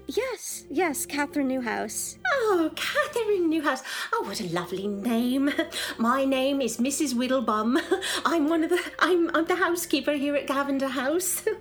Yes, 0.07 0.63
yes, 0.69 1.05
Catherine 1.05 1.47
Newhouse. 1.47 2.17
Oh, 2.25 2.71
Catherine 2.75 3.49
Newhouse. 3.49 3.81
Oh, 4.13 4.23
what 4.25 4.39
a 4.39 4.47
lovely 4.49 4.87
name. 4.87 5.49
My 5.97 6.23
name 6.23 6.61
is 6.61 6.77
Mrs. 6.77 7.13
Whittlebum. 7.15 7.81
I'm 8.25 8.47
one 8.47 8.63
of 8.63 8.69
the 8.69 8.79
I'm 8.99 9.31
I'm 9.35 9.45
the 9.45 9.55
housekeeper 9.55 10.13
here 10.13 10.35
at 10.35 10.47
Cavender 10.47 10.89
House. 10.89 11.43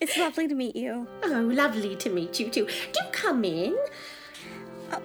It's 0.00 0.16
lovely 0.16 0.46
to 0.46 0.54
meet 0.54 0.76
you. 0.76 1.08
oh, 1.24 1.48
lovely 1.52 1.96
to 1.96 2.08
meet 2.10 2.38
you 2.38 2.48
too. 2.48 2.66
Do 2.92 3.00
come 3.10 3.44
in. 3.44 3.76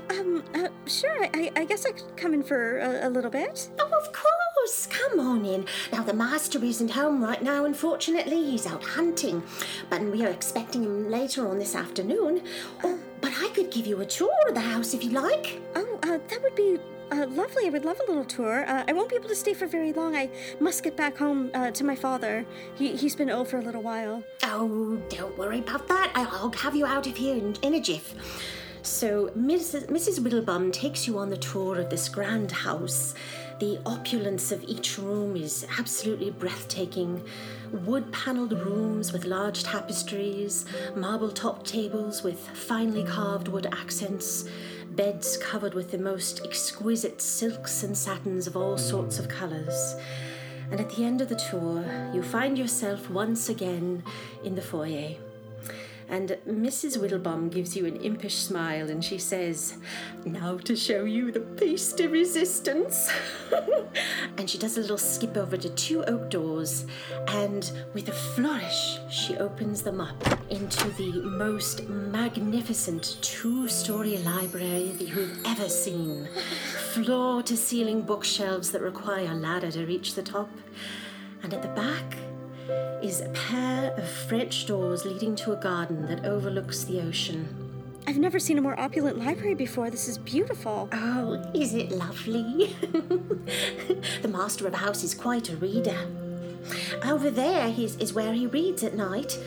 Um, 0.09 0.43
uh, 0.55 0.67
sure, 0.85 1.25
I, 1.33 1.51
I, 1.55 1.65
guess 1.65 1.85
I 1.85 1.91
could 1.91 2.15
come 2.17 2.33
in 2.33 2.43
for 2.43 2.79
a, 2.79 3.07
a 3.07 3.09
little 3.09 3.31
bit. 3.31 3.69
Oh, 3.79 3.85
of 3.85 4.11
course. 4.11 4.87
Come 4.87 5.19
on 5.19 5.45
in. 5.45 5.65
Now 5.91 6.03
the 6.03 6.13
master 6.13 6.63
isn't 6.63 6.91
home 6.91 7.23
right 7.23 7.41
now, 7.41 7.65
unfortunately. 7.65 8.43
He's 8.51 8.67
out 8.67 8.83
hunting. 8.83 9.41
But 9.89 10.01
we 10.01 10.25
are 10.25 10.29
expecting 10.29 10.83
him 10.83 11.09
later 11.09 11.47
on 11.47 11.57
this 11.57 11.75
afternoon. 11.75 12.43
Oh, 12.83 12.99
but 13.21 13.31
I 13.37 13.49
could 13.49 13.71
give 13.71 13.87
you 13.87 14.01
a 14.01 14.05
tour 14.05 14.33
of 14.47 14.53
the 14.53 14.61
house 14.61 14.93
if 14.93 15.03
you 15.03 15.11
like. 15.11 15.61
Oh, 15.75 15.99
uh, 16.03 16.19
that 16.27 16.43
would 16.43 16.55
be 16.55 16.77
uh, 17.11 17.25
lovely. 17.27 17.65
I 17.65 17.69
would 17.69 17.85
love 17.85 17.99
a 18.05 18.07
little 18.07 18.25
tour. 18.25 18.65
Uh, 18.67 18.83
I 18.87 18.93
won't 18.93 19.09
be 19.09 19.15
able 19.15 19.29
to 19.29 19.35
stay 19.35 19.53
for 19.53 19.65
very 19.65 19.93
long. 19.93 20.15
I 20.15 20.29
must 20.59 20.83
get 20.83 20.95
back 20.95 21.17
home 21.17 21.49
uh, 21.53 21.71
to 21.71 21.83
my 21.83 21.95
father. 21.95 22.45
He, 22.75 22.95
he's 22.95 23.15
been 23.15 23.29
ill 23.29 23.45
for 23.45 23.57
a 23.57 23.61
little 23.61 23.81
while. 23.81 24.23
Oh, 24.43 25.01
don't 25.09 25.37
worry 25.37 25.59
about 25.59 25.87
that. 25.87 26.11
I'll 26.15 26.51
have 26.51 26.75
you 26.75 26.85
out 26.85 27.07
of 27.07 27.17
here 27.17 27.35
in, 27.35 27.55
in 27.61 27.73
a 27.75 27.81
jiff. 27.81 28.13
So, 28.81 29.27
Mrs. 29.37 29.87
Mrs. 29.87 30.19
Whittlebum 30.19 30.71
takes 30.71 31.05
you 31.05 31.17
on 31.17 31.29
the 31.29 31.37
tour 31.37 31.79
of 31.79 31.89
this 31.89 32.07
grand 32.07 32.51
house. 32.51 33.13
The 33.59 33.77
opulence 33.85 34.53
of 34.53 34.63
each 34.63 34.97
room 34.97 35.35
is 35.35 35.67
absolutely 35.77 36.31
breathtaking. 36.31 37.21
Wood 37.71 38.09
paneled 38.13 38.53
rooms 38.53 39.11
with 39.11 39.25
large 39.25 39.63
tapestries, 39.63 40.65
marble 40.95 41.29
topped 41.29 41.67
tables 41.67 42.23
with 42.23 42.39
finely 42.39 43.03
carved 43.03 43.49
wood 43.49 43.67
accents, 43.73 44.45
beds 44.91 45.35
covered 45.35 45.73
with 45.73 45.91
the 45.91 45.97
most 45.97 46.45
exquisite 46.45 47.21
silks 47.21 47.83
and 47.83 47.97
satins 47.97 48.47
of 48.47 48.55
all 48.55 48.77
sorts 48.77 49.19
of 49.19 49.27
colours. 49.27 49.95
And 50.71 50.79
at 50.79 50.89
the 50.91 51.03
end 51.03 51.19
of 51.19 51.27
the 51.27 51.35
tour, 51.35 51.83
you 52.13 52.23
find 52.23 52.57
yourself 52.57 53.09
once 53.09 53.49
again 53.49 54.03
in 54.43 54.55
the 54.55 54.61
foyer. 54.61 55.15
And 56.09 56.37
Mrs. 56.47 56.97
Whittlebum 56.97 57.51
gives 57.51 57.75
you 57.75 57.85
an 57.85 57.97
impish 57.97 58.35
smile 58.35 58.89
and 58.89 59.05
she 59.05 59.19
says, 59.19 59.77
Now 60.25 60.57
to 60.57 60.75
show 60.75 61.05
you 61.05 61.31
the 61.31 61.39
piece 61.39 61.93
de 61.93 62.07
resistance. 62.07 63.11
and 64.37 64.49
she 64.49 64.57
does 64.57 64.77
a 64.77 64.81
little 64.81 64.97
skip 64.97 65.37
over 65.37 65.55
to 65.55 65.69
two 65.69 66.03
oak 66.05 66.31
doors 66.31 66.87
and 67.27 67.71
with 67.93 68.09
a 68.09 68.11
flourish, 68.11 68.97
she 69.09 69.37
opens 69.37 69.83
them 69.83 70.01
up 70.01 70.23
into 70.49 70.89
the 70.91 71.11
most 71.21 71.87
magnificent 71.87 73.17
two 73.21 73.67
story 73.67 74.17
library 74.17 74.93
that 74.97 75.07
you've 75.07 75.45
ever 75.45 75.69
seen. 75.69 76.27
Floor 76.93 77.43
to 77.43 77.55
ceiling 77.55 78.01
bookshelves 78.01 78.71
that 78.71 78.81
require 78.81 79.31
a 79.31 79.35
ladder 79.35 79.69
to 79.71 79.85
reach 79.85 80.15
the 80.15 80.23
top. 80.23 80.49
And 81.43 81.53
at 81.53 81.61
the 81.61 81.69
back, 81.69 82.17
is 83.01 83.21
a 83.21 83.29
pair 83.29 83.91
of 83.97 84.07
French 84.07 84.65
doors 84.65 85.05
leading 85.05 85.35
to 85.37 85.51
a 85.51 85.55
garden 85.55 86.05
that 86.07 86.25
overlooks 86.25 86.83
the 86.83 87.01
ocean. 87.01 87.47
I've 88.07 88.17
never 88.17 88.39
seen 88.39 88.57
a 88.57 88.61
more 88.61 88.79
opulent 88.79 89.19
library 89.19 89.53
before. 89.53 89.89
This 89.89 90.07
is 90.07 90.17
beautiful. 90.17 90.89
Oh, 90.91 91.43
is 91.53 91.75
it 91.75 91.91
lovely? 91.91 92.75
the 94.21 94.27
master 94.27 94.65
of 94.65 94.71
the 94.71 94.79
house 94.79 95.03
is 95.03 95.13
quite 95.13 95.49
a 95.49 95.57
reader. 95.57 96.07
Over 97.03 97.29
there 97.29 97.67
is, 97.77 97.95
is 97.97 98.13
where 98.13 98.33
he 98.33 98.47
reads 98.47 98.83
at 98.83 98.95
night. 98.95 99.37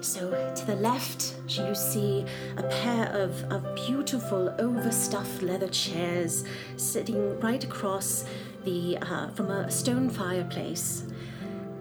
So 0.00 0.30
to 0.54 0.66
the 0.66 0.76
left, 0.76 1.34
you 1.46 1.74
see 1.74 2.24
a 2.56 2.62
pair 2.62 3.06
of, 3.12 3.44
of 3.52 3.74
beautiful 3.86 4.54
overstuffed 4.58 5.42
leather 5.42 5.68
chairs 5.68 6.44
sitting 6.76 7.38
right 7.40 7.62
across 7.62 8.24
the 8.64 8.98
uh, 9.02 9.28
from 9.30 9.50
a 9.50 9.70
stone 9.70 10.08
fireplace. 10.08 11.04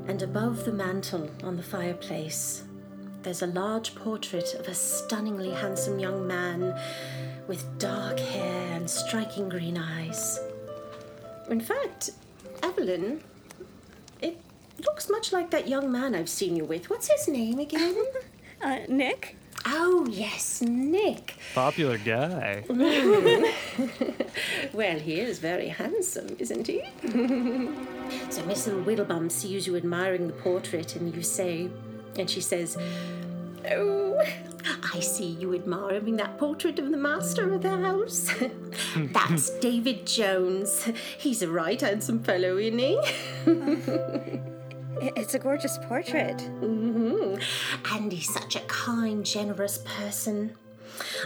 And 0.10 0.24
above 0.24 0.66
the 0.66 0.72
mantel 0.72 1.30
on 1.44 1.56
the 1.56 1.62
fireplace, 1.62 2.64
there's 3.22 3.44
a 3.44 3.48
large 3.48 3.94
portrait 3.94 4.56
of 4.56 4.68
a 4.68 4.74
stunningly 4.74 5.52
handsome 5.52 6.00
young 6.00 6.26
man 6.26 6.76
with 7.48 7.78
dark 7.78 8.18
hair 8.18 8.74
and 8.74 8.90
striking 8.90 9.50
green 9.50 9.78
eyes. 9.78 10.40
In 11.52 11.62
fact, 11.62 12.10
Evelyn, 12.64 13.22
it 14.20 14.42
looks 14.84 15.12
much 15.12 15.32
like 15.32 15.52
that 15.52 15.68
young 15.68 15.92
man 15.92 16.16
I've 16.16 16.28
seen 16.28 16.56
you 16.56 16.66
with. 16.66 16.90
What's 16.90 17.08
his 17.08 17.28
name 17.28 17.60
again? 17.60 17.96
Uh, 18.62 18.80
Nick? 18.90 19.38
Oh, 19.66 20.08
yes, 20.10 20.62
Nick. 20.62 21.36
Popular 21.54 21.98
guy. 21.98 22.64
Well, 24.74 25.00
he 25.00 25.20
is 25.20 25.40
very 25.40 25.68
handsome, 25.68 26.36
isn't 26.40 26.68
he? 26.68 26.84
so 28.30 28.46
Miss 28.46 28.68
Little 28.68 28.84
Whittlebum 28.84 29.32
sees 29.32 29.68
you 29.68 29.76
admiring 29.76 30.28
the 30.28 30.34
portrait, 30.34 30.96
and 30.96 31.14
you 31.14 31.22
say, 31.22 31.70
and 32.18 32.30
she 32.30 32.40
says, 32.42 32.78
Oh, 33.70 34.22
I 34.94 35.00
see 35.00 35.26
you 35.26 35.54
admiring 35.54 36.16
that 36.18 36.38
portrait 36.38 36.80
of 36.80 36.92
the 36.92 36.98
master 36.98 37.52
of 37.54 37.62
the 37.62 37.78
house. 37.78 38.34
That's 38.96 39.50
David 39.60 40.08
Jones. 40.08 40.88
He's 41.18 41.42
a 41.42 41.50
right 41.50 41.80
handsome 41.80 42.24
fellow, 42.24 42.58
isn't 42.58 42.80
he? 42.80 44.40
It's 45.02 45.34
a 45.34 45.40
gorgeous 45.40 45.78
portrait. 45.78 46.42
hmm 46.42 47.36
And 47.92 48.12
he's 48.12 48.34
such 48.34 48.56
a 48.56 48.62
kind, 48.62 49.26
generous 49.26 49.80
person. 49.80 50.56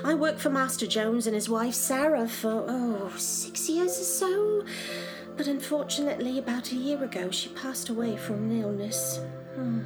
I 0.03 0.13
worked 0.13 0.39
for 0.39 0.49
Master 0.49 0.85
Jones 0.85 1.25
and 1.25 1.35
his 1.35 1.49
wife 1.49 1.73
Sarah 1.73 2.27
for, 2.27 2.65
oh, 2.67 3.11
six 3.17 3.69
years 3.69 3.99
or 3.99 4.03
so. 4.03 4.65
But 5.35 5.47
unfortunately, 5.47 6.37
about 6.37 6.71
a 6.71 6.75
year 6.75 7.03
ago, 7.03 7.31
she 7.31 7.49
passed 7.49 7.89
away 7.89 8.17
from 8.17 8.51
an 8.51 8.61
illness. 8.61 9.19
Hmm. 9.55 9.81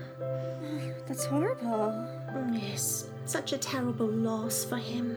That's 1.07 1.26
horrible. 1.26 1.93
Mm, 2.34 2.61
yes, 2.61 3.07
such 3.26 3.53
a 3.53 3.57
terrible 3.57 4.07
loss 4.07 4.65
for 4.65 4.77
him. 4.77 5.15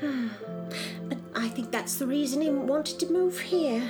Hmm. 0.00 0.28
But 1.08 1.18
I 1.36 1.48
think 1.48 1.70
that's 1.70 1.96
the 1.96 2.06
reason 2.06 2.42
he 2.42 2.50
wanted 2.50 2.98
to 3.00 3.12
move 3.12 3.38
here. 3.38 3.88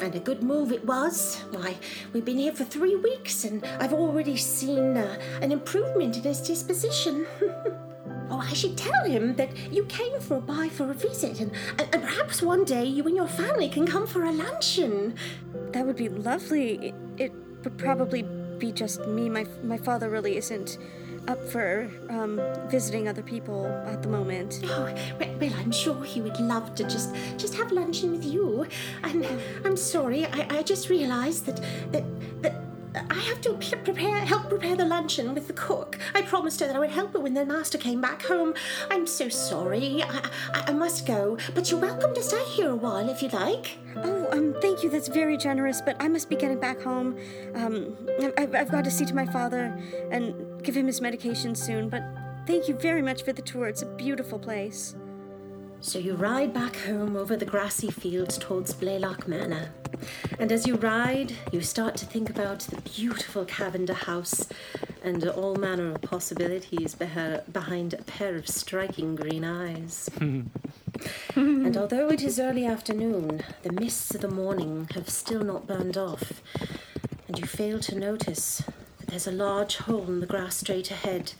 And 0.00 0.14
a 0.14 0.20
good 0.20 0.42
move 0.42 0.72
it 0.72 0.84
was. 0.84 1.36
Why, 1.50 1.76
we've 2.12 2.24
been 2.24 2.38
here 2.38 2.52
for 2.52 2.64
three 2.64 2.96
weeks 2.96 3.44
and 3.44 3.64
I've 3.80 3.92
already 3.92 4.36
seen 4.36 4.96
uh, 4.96 5.18
an 5.40 5.52
improvement 5.52 6.16
in 6.16 6.22
his 6.22 6.40
disposition. 6.40 7.26
oh, 8.30 8.40
I 8.40 8.52
should 8.52 8.76
tell 8.76 9.04
him 9.04 9.36
that 9.36 9.56
you 9.72 9.84
came 9.84 10.20
for 10.20 10.40
by 10.40 10.68
for 10.68 10.90
a 10.90 10.94
visit 10.94 11.40
and, 11.40 11.52
and, 11.78 11.88
and 11.94 12.02
perhaps 12.02 12.42
one 12.42 12.64
day 12.64 12.84
you 12.84 13.06
and 13.06 13.16
your 13.16 13.28
family 13.28 13.68
can 13.68 13.86
come 13.86 14.06
for 14.06 14.24
a 14.24 14.32
luncheon. 14.32 15.14
That 15.72 15.86
would 15.86 15.96
be 15.96 16.08
lovely. 16.08 16.88
It, 16.88 16.94
it 17.16 17.32
would 17.62 17.78
probably 17.78 18.22
be 18.58 18.72
just 18.72 19.06
me. 19.06 19.28
My 19.28 19.46
my 19.62 19.78
father 19.78 20.10
really 20.10 20.36
isn't 20.36 20.78
up 21.28 21.42
for 21.48 21.90
um, 22.10 22.40
visiting 22.68 23.08
other 23.08 23.22
people 23.22 23.66
at 23.86 24.02
the 24.02 24.08
moment. 24.08 24.60
Oh, 24.64 24.94
well, 25.18 25.52
I'm 25.58 25.72
sure 25.72 26.02
he 26.04 26.20
would 26.20 26.38
love 26.40 26.74
to 26.76 26.84
just 26.84 27.14
just 27.36 27.54
have 27.54 27.72
luncheon 27.72 28.10
with 28.12 28.24
you. 28.24 28.66
I'm 29.02 29.24
I'm 29.64 29.76
sorry. 29.76 30.26
I, 30.26 30.58
I 30.58 30.62
just 30.62 30.88
realised 30.88 31.46
that 31.46 31.60
that 31.92 32.04
that 32.42 32.54
I 32.94 33.14
have 33.14 33.40
to 33.42 33.54
prepare 33.54 34.16
help 34.20 34.48
prepare 34.48 34.76
the 34.76 34.84
luncheon 34.84 35.34
with 35.34 35.48
the 35.48 35.52
cook. 35.52 35.98
I 36.14 36.22
promised 36.22 36.60
her 36.60 36.66
that 36.66 36.76
I 36.76 36.78
would 36.78 36.90
help 36.90 37.12
her 37.14 37.20
when 37.20 37.34
the 37.34 37.44
master 37.44 37.76
came 37.76 38.00
back 38.00 38.22
home. 38.22 38.54
I'm 38.90 39.06
so 39.06 39.28
sorry. 39.28 40.02
I, 40.02 40.30
I, 40.52 40.64
I 40.68 40.72
must 40.72 41.06
go, 41.06 41.36
but 41.54 41.70
you're 41.70 41.80
welcome 41.80 42.14
to 42.14 42.22
stay 42.22 42.44
here 42.44 42.70
a 42.70 42.76
while 42.76 43.08
if 43.08 43.22
you 43.22 43.28
like. 43.30 43.78
Oh, 43.96 44.28
um, 44.30 44.54
thank 44.60 44.82
you. 44.82 44.90
That's 44.90 45.08
very 45.08 45.36
generous. 45.36 45.80
But 45.80 45.96
I 46.00 46.08
must 46.08 46.28
be 46.28 46.36
getting 46.36 46.60
back 46.60 46.80
home. 46.80 47.18
Um, 47.54 47.96
I've, 48.38 48.54
I've 48.54 48.70
got 48.70 48.84
to 48.84 48.90
see 48.90 49.04
to 49.06 49.14
my 49.14 49.26
father 49.26 49.76
and 50.10 50.62
give 50.62 50.76
him 50.76 50.86
his 50.86 51.00
medication 51.00 51.54
soon. 51.54 51.88
But 51.88 52.04
thank 52.46 52.68
you 52.68 52.74
very 52.74 53.02
much 53.02 53.24
for 53.24 53.32
the 53.32 53.42
tour. 53.42 53.66
It's 53.66 53.82
a 53.82 53.86
beautiful 53.86 54.38
place. 54.38 54.94
So 55.84 55.98
you 55.98 56.14
ride 56.14 56.54
back 56.54 56.76
home 56.76 57.14
over 57.14 57.36
the 57.36 57.44
grassy 57.44 57.90
fields 57.90 58.38
towards 58.38 58.72
Blaylock 58.72 59.28
Manor. 59.28 59.68
And 60.38 60.50
as 60.50 60.66
you 60.66 60.76
ride, 60.76 61.34
you 61.52 61.60
start 61.60 61.94
to 61.98 62.06
think 62.06 62.30
about 62.30 62.60
the 62.60 62.80
beautiful 62.80 63.44
Cavender 63.44 63.92
house 63.92 64.48
and 65.02 65.28
all 65.28 65.56
manner 65.56 65.92
of 65.92 66.00
possibilities 66.00 66.94
beha- 66.94 67.44
behind 67.52 67.92
a 67.92 68.02
pair 68.02 68.34
of 68.34 68.48
striking 68.48 69.14
green 69.14 69.44
eyes. 69.44 70.08
and 71.36 71.76
although 71.76 72.08
it 72.08 72.22
is 72.22 72.40
early 72.40 72.64
afternoon, 72.64 73.42
the 73.62 73.72
mists 73.72 74.14
of 74.14 74.22
the 74.22 74.28
morning 74.28 74.88
have 74.94 75.10
still 75.10 75.44
not 75.44 75.66
burned 75.66 75.98
off, 75.98 76.42
and 77.28 77.38
you 77.38 77.44
fail 77.44 77.78
to 77.80 77.94
notice 77.94 78.62
that 79.00 79.08
there's 79.08 79.26
a 79.26 79.32
large 79.32 79.76
hole 79.76 80.06
in 80.06 80.20
the 80.20 80.26
grass 80.26 80.56
straight 80.56 80.90
ahead. 80.90 81.34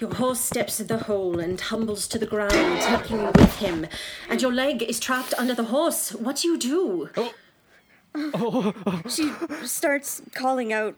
Your 0.00 0.14
horse 0.14 0.40
steps 0.40 0.80
in 0.80 0.86
the 0.86 0.96
hole 0.96 1.38
and 1.38 1.58
tumbles 1.58 2.08
to 2.08 2.18
the 2.18 2.24
ground, 2.24 2.80
taking 2.80 3.18
you 3.20 3.30
with 3.34 3.56
him, 3.56 3.86
and 4.30 4.40
your 4.40 4.52
leg 4.52 4.82
is 4.82 4.98
trapped 4.98 5.34
under 5.36 5.54
the 5.54 5.64
horse. 5.64 6.14
What 6.14 6.36
do 6.36 6.48
you 6.48 6.56
do? 6.58 7.10
Oh. 7.18 7.34
oh 8.14 9.02
She 9.10 9.30
starts 9.66 10.22
calling 10.34 10.72
out, 10.72 10.96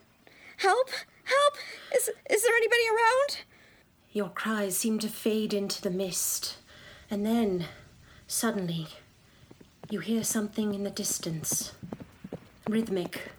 "Help! 0.58 0.88
Help! 1.24 1.54
Is 1.92 2.10
is 2.30 2.44
there 2.44 2.54
anybody 2.54 2.82
around?" 2.88 3.44
Your 4.12 4.28
cries 4.28 4.76
seem 4.76 5.00
to 5.00 5.08
fade 5.08 5.52
into 5.52 5.82
the 5.82 5.90
mist, 5.90 6.58
and 7.10 7.26
then, 7.26 7.66
suddenly, 8.28 8.86
you 9.90 9.98
hear 9.98 10.22
something 10.22 10.74
in 10.74 10.84
the 10.84 10.90
distance. 10.90 11.72
Rhythmic, 12.68 13.32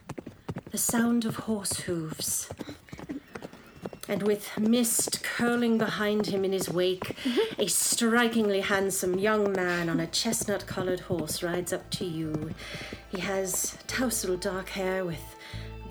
the 0.72 0.77
sound 0.77 1.23
of 1.23 1.38
horse 1.38 1.81
hooves. 1.81 2.49
And 4.10 4.24
with 4.24 4.58
mist 4.60 5.24
curling 5.24 5.78
behind 5.78 6.28
him 6.28 6.44
in 6.44 6.52
his 6.52 6.70
wake, 6.70 7.16
mm-hmm. 7.24 7.62
a 7.62 7.68
strikingly 7.68 8.60
handsome 8.60 9.18
young 9.18 9.54
man 9.54 9.88
on 9.88 10.02
a 10.02 10.08
chestnut 10.08 10.66
colored 10.68 11.00
horse 11.00 11.42
rides 11.42 11.72
up 11.72 11.90
to 11.92 12.06
you. 12.06 12.52
He 13.10 13.22
has 13.22 13.78
tousled 13.88 14.42
dark 14.42 14.68
hair 14.70 15.06
with 15.06 15.22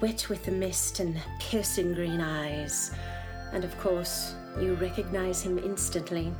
wet 0.03 0.29
with 0.29 0.45
the 0.45 0.51
mist 0.51 1.01
and 1.01 1.17
piercing 1.39 1.95
green 1.95 2.21
eyes. 2.21 2.91
And 3.53 3.65
of 3.65 3.79
course, 3.79 4.35
you 4.61 4.75
recognize 4.75 5.43
him 5.43 5.59
instantly. 5.59 6.33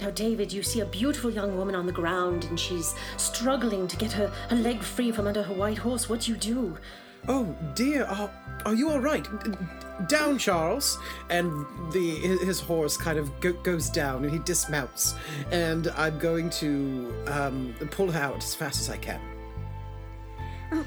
Now, 0.00 0.10
David, 0.10 0.52
you 0.52 0.62
see 0.62 0.80
a 0.80 0.86
beautiful 0.86 1.30
young 1.30 1.56
woman 1.56 1.74
on 1.74 1.86
the 1.86 1.92
ground 1.92 2.44
and 2.44 2.60
she's 2.60 2.94
struggling 3.16 3.88
to 3.88 3.96
get 3.96 4.12
her, 4.12 4.28
her 4.50 4.56
leg 4.56 4.82
free 4.82 5.10
from 5.10 5.26
under 5.26 5.42
her 5.42 5.54
white 5.54 5.78
horse. 5.78 6.08
What 6.08 6.20
do 6.20 6.32
you 6.32 6.36
do? 6.36 6.76
Oh 7.28 7.54
dear, 7.74 8.04
are, 8.04 8.30
are 8.66 8.74
you 8.74 8.90
all 8.90 9.00
right? 9.00 9.26
Down, 10.08 10.38
Charles. 10.38 10.98
And 11.30 11.50
the 11.92 12.16
his 12.44 12.60
horse 12.60 12.96
kind 12.96 13.18
of 13.18 13.38
go, 13.40 13.52
goes 13.52 13.88
down 13.88 14.24
and 14.24 14.32
he 14.32 14.38
dismounts. 14.40 15.14
And 15.50 15.88
I'm 15.96 16.18
going 16.18 16.50
to 16.50 17.14
um, 17.28 17.74
pull 17.90 18.10
her 18.10 18.20
out 18.20 18.38
as 18.38 18.54
fast 18.54 18.80
as 18.80 18.90
I 18.90 18.96
can. 18.96 19.20
Oh, 20.72 20.84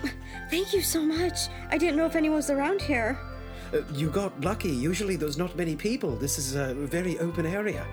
thank 0.50 0.74
you 0.74 0.82
so 0.82 1.02
much. 1.02 1.48
I 1.72 1.78
didn't 1.78 1.96
know 1.96 2.06
if 2.06 2.16
anyone 2.16 2.38
was 2.38 2.50
around 2.50 2.82
here. 2.82 3.18
Uh, 3.74 3.80
you 3.94 4.10
got 4.10 4.40
lucky. 4.42 4.70
Usually 4.70 5.16
there's 5.16 5.38
not 5.38 5.56
many 5.56 5.76
people. 5.76 6.16
This 6.16 6.38
is 6.38 6.56
a 6.56 6.74
very 6.74 7.18
open 7.20 7.46
area. 7.46 7.86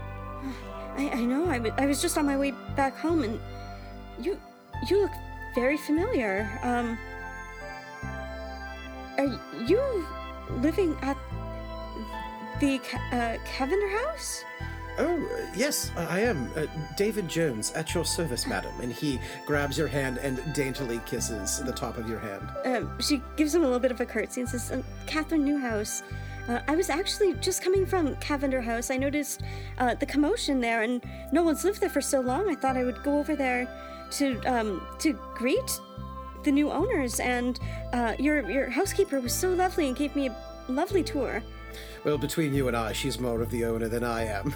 I, 0.96 1.10
I 1.10 1.24
know. 1.24 1.46
I, 1.48 1.58
w- 1.58 1.74
I 1.76 1.86
was 1.86 2.00
just 2.00 2.16
on 2.18 2.26
my 2.26 2.36
way 2.36 2.52
back 2.76 2.96
home, 2.96 3.22
and 3.22 3.40
you 4.20 4.38
you 4.88 5.02
look 5.02 5.10
very 5.54 5.76
familiar. 5.76 6.48
Um, 6.62 6.98
are 9.18 9.40
you 9.66 10.06
living 10.60 10.96
at 11.02 11.16
the 12.60 12.80
uh, 13.12 13.36
Cavender 13.44 13.88
House? 13.88 14.44
Oh, 14.96 15.16
uh, 15.16 15.46
yes, 15.56 15.90
I 15.96 16.04
I 16.04 16.20
am. 16.20 16.50
Uh, 16.56 16.66
David 16.96 17.28
Jones, 17.28 17.72
at 17.72 17.94
your 17.94 18.04
service, 18.04 18.46
madam. 18.46 18.72
And 18.80 18.92
he 18.92 19.18
grabs 19.44 19.76
your 19.76 19.88
hand 19.88 20.18
and 20.18 20.40
daintily 20.54 21.00
kisses 21.04 21.60
the 21.64 21.72
top 21.72 21.98
of 21.98 22.08
your 22.08 22.20
hand. 22.20 22.48
Um, 22.64 23.00
she 23.00 23.20
gives 23.36 23.54
him 23.54 23.62
a 23.62 23.64
little 23.64 23.80
bit 23.80 23.90
of 23.90 24.00
a 24.00 24.06
curtsy 24.06 24.42
and 24.42 24.50
says, 24.50 24.70
um, 24.70 24.84
Catherine 25.06 25.44
Newhouse. 25.44 26.02
Uh, 26.48 26.60
I 26.68 26.76
was 26.76 26.90
actually 26.90 27.34
just 27.34 27.62
coming 27.62 27.86
from 27.86 28.14
Cavender 28.16 28.60
House. 28.60 28.90
I 28.90 28.96
noticed 28.96 29.42
uh, 29.78 29.94
the 29.94 30.06
commotion 30.06 30.60
there, 30.60 30.82
and 30.82 31.02
no 31.32 31.42
one's 31.42 31.64
lived 31.64 31.80
there 31.80 31.88
for 31.88 32.02
so 32.02 32.20
long. 32.20 32.48
I 32.50 32.54
thought 32.54 32.76
I 32.76 32.84
would 32.84 33.02
go 33.02 33.18
over 33.18 33.34
there 33.34 33.66
to 34.12 34.38
um, 34.42 34.86
to 34.98 35.18
greet 35.34 35.80
the 36.44 36.52
new 36.52 36.70
owners. 36.70 37.20
And 37.20 37.58
uh, 37.92 38.14
your 38.18 38.48
your 38.50 38.70
housekeeper 38.70 39.20
was 39.20 39.32
so 39.32 39.50
lovely 39.52 39.88
and 39.88 39.96
gave 39.96 40.14
me 40.14 40.28
a 40.28 40.36
lovely 40.68 41.02
tour. 41.02 41.42
Well, 42.04 42.18
between 42.18 42.54
you 42.54 42.68
and 42.68 42.76
I, 42.76 42.92
she's 42.92 43.18
more 43.18 43.40
of 43.40 43.50
the 43.50 43.64
owner 43.64 43.88
than 43.88 44.04
I 44.04 44.26
am. 44.26 44.54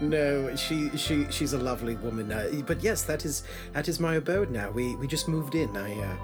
no, 0.08 0.54
she 0.56 0.90
she 0.96 1.26
she's 1.30 1.52
a 1.52 1.58
lovely 1.58 1.96
woman. 1.96 2.32
Uh, 2.32 2.62
but 2.66 2.82
yes, 2.82 3.02
that 3.02 3.24
is 3.24 3.44
that 3.72 3.88
is 3.88 4.00
my 4.00 4.16
abode 4.16 4.50
now. 4.50 4.70
We 4.70 4.96
we 4.96 5.06
just 5.06 5.28
moved 5.28 5.54
in. 5.54 5.76
I 5.76 5.94
uh, 6.00 6.16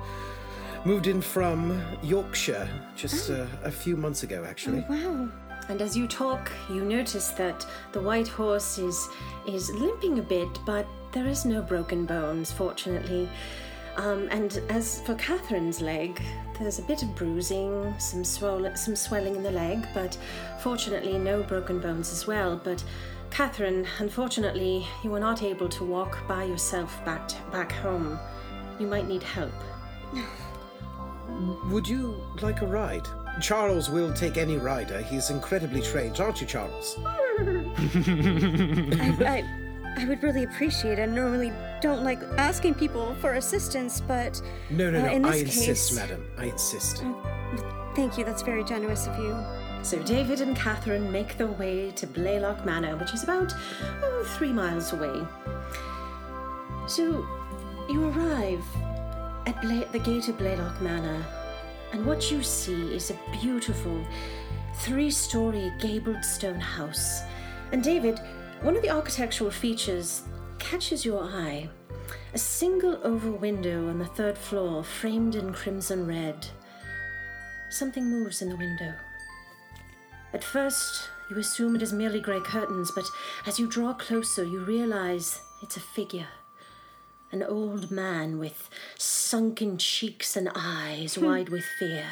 moved 0.84 1.06
in 1.06 1.20
from 1.20 1.80
Yorkshire 2.02 2.68
just 2.96 3.30
uh, 3.30 3.46
a 3.62 3.70
few 3.70 3.96
months 3.96 4.24
ago, 4.24 4.44
actually. 4.44 4.84
Wow. 4.88 5.28
And 5.68 5.82
as 5.82 5.96
you 5.96 6.06
talk, 6.06 6.50
you 6.70 6.82
notice 6.82 7.28
that 7.30 7.66
the 7.92 8.00
white 8.00 8.28
horse 8.28 8.78
is 8.78 9.08
is 9.46 9.70
limping 9.70 10.18
a 10.18 10.22
bit, 10.22 10.48
but 10.66 10.86
there 11.12 11.26
is 11.26 11.44
no 11.44 11.62
broken 11.62 12.06
bones, 12.06 12.50
fortunately. 12.50 13.28
Um, 13.98 14.28
and 14.30 14.62
as 14.68 15.00
for 15.00 15.14
Catherine's 15.16 15.80
leg, 15.80 16.22
there's 16.60 16.78
a 16.78 16.82
bit 16.82 17.02
of 17.02 17.12
bruising, 17.16 17.92
some 17.98 18.22
swell- 18.24 18.76
some 18.76 18.94
swelling 18.94 19.34
in 19.34 19.42
the 19.42 19.50
leg, 19.50 19.88
but 19.92 20.16
fortunately 20.60 21.18
no 21.18 21.42
broken 21.42 21.80
bones 21.80 22.12
as 22.12 22.24
well. 22.24 22.60
But 22.62 22.84
Catherine, 23.30 23.86
unfortunately, 23.98 24.86
you 25.02 25.12
are 25.14 25.20
not 25.20 25.42
able 25.42 25.68
to 25.70 25.84
walk 25.84 26.16
by 26.28 26.44
yourself 26.44 27.04
back 27.04 27.26
to, 27.28 27.36
back 27.50 27.72
home. 27.72 28.20
You 28.78 28.86
might 28.86 29.08
need 29.08 29.24
help. 29.24 29.52
Would 31.66 31.88
you 31.88 32.22
like 32.40 32.62
a 32.62 32.66
ride? 32.66 33.06
Charles 33.42 33.90
will 33.90 34.12
take 34.12 34.36
any 34.36 34.58
rider. 34.58 35.02
He's 35.02 35.30
incredibly 35.30 35.82
trained, 35.82 36.20
aren't 36.20 36.40
you, 36.40 36.46
Charles? 36.46 36.96
I, 37.00 37.04
I, 39.20 39.44
I 39.98 40.04
would 40.04 40.22
really 40.22 40.44
appreciate 40.44 40.98
it. 40.98 41.02
I 41.02 41.06
normally 41.06 41.52
don't 41.80 42.04
like 42.04 42.20
asking 42.36 42.74
people 42.74 43.14
for 43.20 43.34
assistance, 43.34 44.00
but 44.00 44.40
No, 44.70 44.90
no, 44.90 45.00
Uh, 45.00 45.02
no. 45.06 45.12
in 45.12 45.24
I 45.24 45.30
this 45.32 45.56
insist, 45.56 45.90
case- 45.90 45.98
madam. 45.98 46.24
I 46.38 46.44
insist. 46.44 47.02
thank 47.96 48.16
you. 48.16 48.24
That's 48.24 48.42
very 48.42 48.62
generous 48.64 49.06
of 49.08 49.18
you. 49.18 49.36
So 49.82 49.98
David 50.02 50.40
and 50.40 50.56
Catherine 50.56 51.10
make 51.10 51.36
their 51.36 51.46
way 51.48 51.90
to 51.96 52.06
Blaylock 52.06 52.64
Manor, 52.64 52.96
which 52.96 53.12
is 53.12 53.22
about 53.24 53.52
oh, 54.04 54.24
three 54.36 54.52
miles 54.52 54.92
away. 54.92 55.26
So 56.86 57.26
you 57.88 58.08
arrive 58.10 58.64
at 59.46 59.60
Bla- 59.60 59.86
the 59.92 59.98
gate 59.98 60.28
of 60.28 60.38
Blaylock 60.38 60.80
Manor, 60.80 61.24
and 61.92 62.04
what 62.06 62.30
you 62.30 62.42
see 62.42 62.94
is 62.94 63.10
a 63.10 63.18
beautiful 63.40 64.04
three-story 64.76 65.72
gabled 65.80 66.24
stone 66.24 66.60
house. 66.60 67.22
And 67.72 67.82
David, 67.82 68.20
one 68.62 68.74
of 68.74 68.82
the 68.82 68.90
architectural 68.90 69.50
features 69.50 70.22
catches 70.58 71.04
your 71.04 71.22
eye. 71.22 71.68
A 72.34 72.38
single 72.38 72.98
oval 73.04 73.32
window 73.32 73.88
on 73.88 73.98
the 73.98 74.04
third 74.04 74.36
floor, 74.36 74.82
framed 74.82 75.34
in 75.34 75.52
crimson 75.52 76.06
red. 76.06 76.46
Something 77.70 78.04
moves 78.04 78.42
in 78.42 78.48
the 78.48 78.56
window. 78.56 78.94
At 80.32 80.44
first, 80.44 81.08
you 81.30 81.38
assume 81.38 81.76
it 81.76 81.82
is 81.82 81.92
merely 81.92 82.20
grey 82.20 82.40
curtains, 82.40 82.90
but 82.94 83.04
as 83.46 83.58
you 83.58 83.68
draw 83.68 83.92
closer, 83.92 84.44
you 84.44 84.60
realize 84.60 85.40
it's 85.62 85.76
a 85.76 85.80
figure. 85.80 86.28
An 87.30 87.42
old 87.42 87.90
man 87.90 88.38
with 88.38 88.68
sunken 88.96 89.78
cheeks 89.78 90.36
and 90.36 90.50
eyes 90.54 91.14
hmm. 91.14 91.24
wide 91.24 91.48
with 91.50 91.64
fear. 91.78 92.06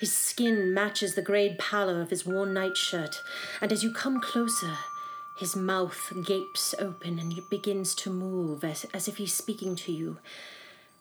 His 0.00 0.12
skin 0.12 0.74
matches 0.74 1.14
the 1.14 1.22
grey 1.22 1.56
pallor 1.58 2.00
of 2.00 2.10
his 2.10 2.26
worn 2.26 2.52
nightshirt, 2.52 3.22
and 3.60 3.72
as 3.72 3.82
you 3.82 3.92
come 3.92 4.20
closer, 4.20 4.76
his 5.34 5.56
mouth 5.56 6.12
gapes 6.24 6.74
open 6.78 7.18
and 7.18 7.32
he 7.32 7.42
begins 7.50 7.94
to 7.96 8.10
move 8.10 8.64
as, 8.64 8.84
as 8.94 9.08
if 9.08 9.16
he's 9.16 9.34
speaking 9.34 9.76
to 9.76 9.92
you. 9.92 10.18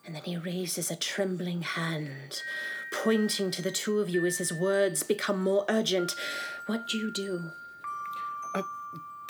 And 0.06 0.16
then 0.16 0.24
he 0.24 0.36
raises 0.36 0.92
a 0.92 0.96
trembling 0.98 1.62
hand, 1.62 2.42
pointing 2.92 3.52
to 3.52 3.62
the 3.62 3.72
two 3.72 4.00
of 4.00 4.10
you 4.10 4.26
as 4.26 4.40
his 4.40 4.52
words 4.52 5.04
become 5.04 5.42
more 5.42 5.66
urgent. 5.70 6.14
What 6.68 6.88
do 6.88 6.98
you 6.98 7.12
do? 7.12 7.52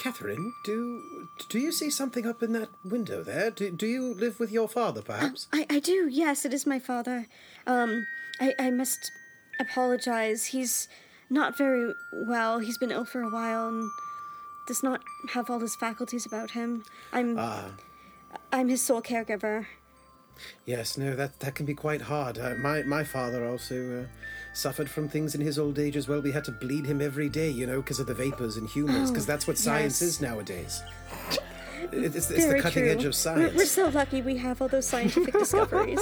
Catherine, 0.04 0.54
do 0.66 1.02
do 1.48 1.58
you 1.58 1.72
see 1.72 1.90
something 1.90 2.28
up 2.28 2.44
in 2.44 2.52
that 2.52 2.68
window 2.84 3.24
there? 3.24 3.50
Do, 3.50 3.72
do 3.72 3.88
you 3.88 4.14
live 4.14 4.38
with 4.38 4.52
your 4.52 4.68
father, 4.68 5.02
perhaps? 5.02 5.48
I, 5.54 5.66
I 5.70 5.80
do, 5.80 6.10
yes, 6.12 6.44
it 6.44 6.54
is 6.54 6.66
my 6.66 6.78
father. 6.78 7.28
Um, 7.66 8.06
I, 8.42 8.54
I 8.60 8.70
must 8.70 9.00
apologize. 9.62 10.48
He's 10.48 10.90
not 11.30 11.58
very 11.58 11.94
well. 12.12 12.60
He's 12.60 12.78
been 12.78 12.92
ill 12.92 13.06
for 13.06 13.22
a 13.22 13.30
while 13.30 13.70
and 13.70 13.90
does 14.68 14.82
not 14.84 15.02
have 15.34 15.50
all 15.50 15.60
his 15.60 15.76
faculties 15.76 16.26
about 16.26 16.52
him. 16.52 16.84
I'm 17.12 17.38
Ah, 17.38 17.66
I'm 18.52 18.70
his 18.70 18.82
sole 18.82 19.02
caregiver. 19.02 19.66
yes. 20.66 20.98
No, 20.98 21.16
that 21.16 21.40
that 21.42 21.56
can 21.56 21.66
be 21.66 21.74
quite 21.76 22.02
hard. 22.04 22.38
Uh, 22.40 22.56
my 22.58 22.84
my 22.84 23.04
father 23.04 23.46
also 23.48 23.76
uh, 24.04 24.06
suffered 24.54 24.90
from 24.90 25.08
things 25.10 25.36
in 25.36 25.42
his 25.42 25.58
old 25.60 25.78
age 25.80 25.96
as 25.98 26.08
well. 26.08 26.22
We 26.22 26.32
had 26.32 26.44
to 26.46 26.52
bleed 26.52 26.86
him 26.86 27.02
every 27.02 27.30
day, 27.30 27.50
you 27.50 27.68
know, 27.68 27.82
because 27.82 28.00
of 28.00 28.08
the 28.08 28.14
vapors 28.16 28.58
and 28.58 28.68
humors. 28.70 29.12
Because 29.12 29.26
that's 29.26 29.48
what 29.48 29.58
science 29.58 30.02
yes. 30.02 30.10
is 30.10 30.22
nowadays. 30.22 30.82
It- 31.92 32.16
It's, 32.16 32.32
it's 32.32 32.48
the 32.48 32.60
cutting 32.62 32.84
true. 32.84 32.92
edge 32.92 33.00
of 33.04 33.14
We're, 33.14 33.26
science. 33.26 33.56
we're 33.56 33.66
so 33.66 33.90
lucky 33.90 34.22
we 34.22 34.38
have 34.38 34.62
all 34.62 34.70
those 34.70 34.88
scientific 34.88 35.34
discoveries. 35.44 36.00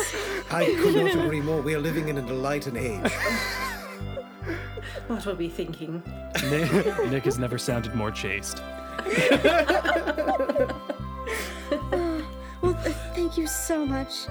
I 0.51 0.65
could 0.65 0.95
not 0.95 1.15
agree 1.25 1.41
more. 1.41 1.61
We 1.61 1.73
are 1.73 1.79
living 1.81 2.07
in 2.07 2.17
an 2.17 2.27
enlightened 2.29 2.77
age. 2.77 3.11
What 5.07 5.25
were 5.25 5.35
we 5.35 5.49
thinking? 5.49 6.01
Nick, 6.49 6.71
Nick 7.09 7.23
has 7.25 7.37
never 7.37 7.57
sounded 7.57 7.93
more 7.95 8.11
chaste. 8.11 8.61
Well, 12.61 12.75
th- 12.83 12.95
thank 13.15 13.37
you 13.37 13.47
so 13.47 13.85
much 13.85 14.27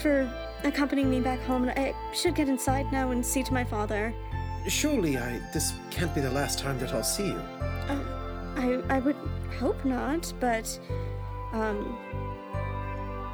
for 0.00 0.30
accompanying 0.64 1.10
me 1.10 1.20
back 1.20 1.40
home. 1.40 1.68
I 1.68 1.94
should 2.12 2.34
get 2.34 2.48
inside 2.48 2.90
now 2.92 3.10
and 3.10 3.24
see 3.24 3.42
to 3.42 3.52
my 3.52 3.64
father. 3.64 4.14
Surely, 4.68 5.18
I 5.18 5.40
this 5.52 5.72
can't 5.90 6.14
be 6.14 6.20
the 6.20 6.30
last 6.30 6.58
time 6.58 6.78
that 6.78 6.92
I'll 6.92 7.02
see 7.02 7.28
you. 7.28 7.40
Uh, 7.88 7.98
I 8.56 8.82
I 8.88 8.98
would 9.00 9.16
hope 9.58 9.84
not, 9.84 10.32
but 10.38 10.78
um, 11.52 11.98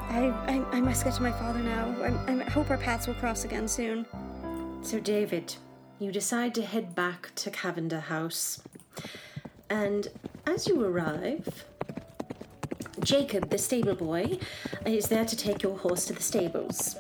I, 0.09 0.33
I 0.47 0.65
I 0.77 0.81
must 0.81 1.05
get 1.05 1.15
to 1.15 1.23
my 1.23 1.33
father 1.33 1.59
now. 1.59 1.95
I, 2.03 2.33
I 2.33 2.45
hope 2.51 2.71
our 2.71 2.79
paths 2.79 3.07
will 3.07 3.15
cross 3.15 3.45
again 3.45 3.69
soon. 3.69 4.07
So, 4.83 5.01
David, 5.01 5.55
you 5.99 6.13
decide 6.13 6.55
to 6.55 6.63
head 6.63 6.95
back 6.95 7.35
to 7.35 7.51
Cavender 7.51 8.01
House. 8.01 8.63
And 9.69 10.09
as 10.47 10.69
you 10.69 10.83
arrive, 10.85 11.65
Jacob, 13.03 13.51
the 13.51 13.59
stable 13.59 13.95
boy, 13.95 14.39
is 14.87 15.09
there 15.09 15.25
to 15.25 15.37
take 15.37 15.63
your 15.63 15.77
horse 15.77 16.07
to 16.07 16.13
the 16.13 16.23
stables. 16.23 16.97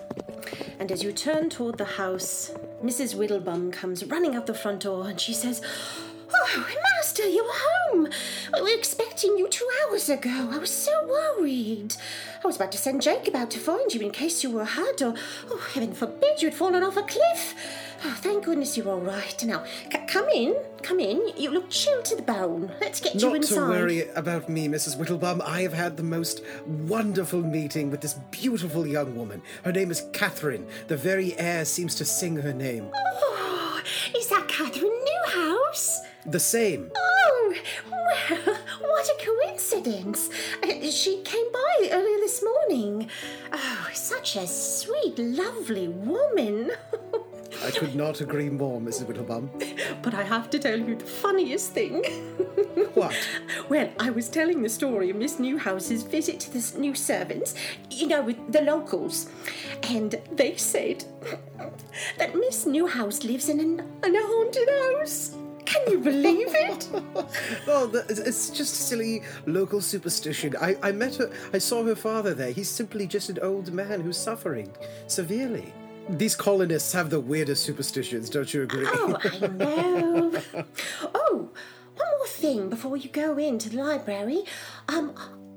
And 0.78 0.90
as 0.90 1.02
you 1.02 1.12
turn 1.12 1.48
toward 1.48 1.78
the 1.78 1.84
house, 1.84 2.50
Mrs. 2.82 3.14
Whittlebum 3.14 3.72
comes 3.72 4.04
running 4.04 4.34
out 4.34 4.46
the 4.46 4.54
front 4.54 4.80
door 4.80 5.08
and 5.08 5.20
she 5.20 5.32
says, 5.32 5.62
Oh, 6.30 6.66
Master, 6.96 7.26
you 7.26 7.42
are 7.42 7.92
home! 7.92 8.08
We 8.54 8.60
were 8.60 8.78
expecting 8.78 9.38
you 9.38 9.48
two 9.48 9.68
hours 9.82 10.08
ago. 10.08 10.50
I 10.52 10.58
was 10.58 10.70
so 10.70 10.92
worried. 11.06 11.96
I 12.42 12.46
was 12.46 12.56
about 12.56 12.72
to 12.72 12.78
send 12.78 13.02
Jacob 13.02 13.34
out 13.34 13.50
to 13.52 13.58
find 13.58 13.92
you 13.92 14.00
in 14.00 14.10
case 14.10 14.42
you 14.42 14.50
were 14.50 14.64
hurt 14.64 15.00
or, 15.00 15.14
oh, 15.50 15.68
heaven 15.72 15.92
forbid, 15.92 16.42
you'd 16.42 16.54
fallen 16.54 16.82
off 16.82 16.96
a 16.96 17.02
cliff. 17.02 17.54
Oh, 18.04 18.14
thank 18.20 18.44
goodness 18.44 18.76
you're 18.76 18.88
all 18.88 19.00
right. 19.00 19.44
Now, 19.44 19.64
c- 19.64 19.98
come 20.06 20.28
in, 20.28 20.56
come 20.82 21.00
in. 21.00 21.32
You 21.36 21.50
look 21.50 21.68
chilled 21.70 22.04
to 22.06 22.16
the 22.16 22.22
bone. 22.22 22.70
Let's 22.80 23.00
get 23.00 23.20
you 23.20 23.34
inside. 23.34 23.56
Not 23.56 23.64
to 23.66 23.70
worry 23.70 24.08
about 24.10 24.48
me, 24.48 24.68
Mrs. 24.68 24.96
Whittlebum. 24.96 25.40
I 25.44 25.62
have 25.62 25.72
had 25.72 25.96
the 25.96 26.04
most 26.04 26.42
wonderful 26.66 27.42
meeting 27.42 27.90
with 27.90 28.00
this 28.00 28.14
beautiful 28.30 28.86
young 28.86 29.16
woman. 29.16 29.42
Her 29.64 29.72
name 29.72 29.90
is 29.90 30.04
Catherine. 30.12 30.66
The 30.86 30.96
very 30.96 31.36
air 31.38 31.64
seems 31.64 31.96
to 31.96 32.04
sing 32.04 32.36
her 32.36 32.52
name. 32.52 32.88
Oh, 32.94 33.80
is 34.16 34.28
that 34.28 34.46
Catherine 34.46 34.92
Newhouse? 35.26 36.00
The 36.24 36.40
same. 36.40 36.90
Oh, 36.96 37.54
well, 37.90 38.56
what 38.80 39.08
a 39.08 39.24
coincidence. 39.24 40.28
Uh, 40.62 40.88
She 40.90 41.22
came 41.22 41.50
by 41.52 41.88
earlier 41.90 42.18
this 42.18 42.44
morning. 42.44 43.10
Oh, 43.52 43.88
such 43.92 44.36
a 44.36 44.46
sweet, 44.46 45.18
lovely 45.18 45.88
woman. 45.88 46.70
I 47.64 47.70
could 47.70 47.94
not 47.94 48.20
agree 48.20 48.48
more, 48.50 48.80
Mrs. 48.80 49.04
Whittlebum. 49.06 50.02
but 50.02 50.14
I 50.14 50.22
have 50.22 50.48
to 50.50 50.58
tell 50.58 50.78
you 50.78 50.94
the 50.96 51.04
funniest 51.04 51.72
thing. 51.72 52.04
What? 52.94 53.14
Well, 53.68 53.90
I 53.98 54.10
was 54.10 54.28
telling 54.28 54.62
the 54.62 54.68
story 54.68 55.10
of 55.10 55.16
Miss 55.16 55.38
Newhouse's 55.38 56.02
visit 56.02 56.40
to 56.40 56.50
the 56.52 56.78
new 56.78 56.94
servants, 56.94 57.54
you 57.90 58.06
know, 58.06 58.22
with 58.22 58.52
the 58.52 58.62
locals, 58.62 59.28
and 59.84 60.14
they 60.32 60.56
said 60.56 61.04
that 62.18 62.34
Miss 62.34 62.66
Newhouse 62.66 63.24
lives 63.24 63.48
in, 63.48 63.60
an, 63.60 63.80
in 64.04 64.16
a 64.16 64.20
haunted 64.22 64.68
house. 64.98 65.34
Can 65.64 65.90
you 65.90 65.98
believe 65.98 66.48
it? 66.50 66.88
Oh, 67.70 67.86
the, 67.86 67.98
it's- 68.04 68.18
it's 68.18 68.50
just 68.50 68.74
silly 68.88 69.22
local 69.46 69.80
superstition. 69.82 70.54
I, 70.60 70.76
I 70.82 70.92
met 70.92 71.16
her, 71.16 71.30
I 71.52 71.58
saw 71.58 71.82
her 71.84 71.94
father 71.96 72.32
there. 72.34 72.52
He's 72.52 72.70
simply 72.70 73.06
just 73.06 73.28
an 73.28 73.38
old 73.42 73.70
man 73.72 74.00
who's 74.00 74.16
suffering 74.16 74.72
severely. 75.08 75.72
These 76.08 76.36
colonists 76.36 76.92
have 76.92 77.10
the 77.10 77.20
weirdest 77.20 77.64
superstitions, 77.64 78.30
don't 78.30 78.52
you 78.54 78.62
agree? 78.62 78.86
Oh, 78.88 79.18
I 79.22 79.46
know. 79.46 80.32
oh, 81.14 81.50
one 81.96 82.08
more 82.18 82.26
thing 82.26 82.70
before 82.70 82.96
you 82.96 83.10
go 83.10 83.36
into 83.36 83.68
the 83.68 83.76
library. 83.76 84.44
Um, 84.88 85.12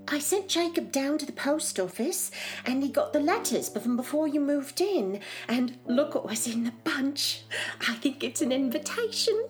I 0.09 0.19
sent 0.19 0.49
Jacob 0.49 0.91
down 0.91 1.17
to 1.19 1.25
the 1.25 1.31
post 1.31 1.79
office 1.79 2.31
and 2.65 2.83
he 2.83 2.89
got 2.89 3.13
the 3.13 3.21
letters 3.21 3.69
from 3.69 3.95
before 3.95 4.27
you 4.27 4.41
moved 4.41 4.81
in. 4.81 5.21
And 5.47 5.77
look 5.85 6.15
what 6.15 6.25
was 6.25 6.47
in 6.47 6.65
the 6.65 6.73
bunch. 6.83 7.43
I 7.87 7.93
think 7.93 8.21
it's 8.21 8.41
an 8.41 8.51
invitation. 8.51 9.45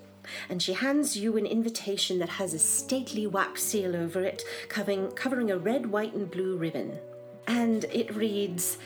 And 0.49 0.61
she 0.61 0.73
hands 0.73 1.17
you 1.17 1.35
an 1.35 1.47
invitation 1.47 2.19
that 2.19 2.29
has 2.29 2.53
a 2.53 2.59
stately 2.59 3.25
wax 3.25 3.63
seal 3.63 3.95
over 3.95 4.23
it, 4.23 4.43
covering, 4.69 5.09
covering 5.11 5.49
a 5.49 5.57
red, 5.57 5.87
white, 5.87 6.13
and 6.13 6.29
blue 6.29 6.57
ribbon. 6.57 6.99
And 7.47 7.85
it 7.85 8.15
reads 8.15 8.77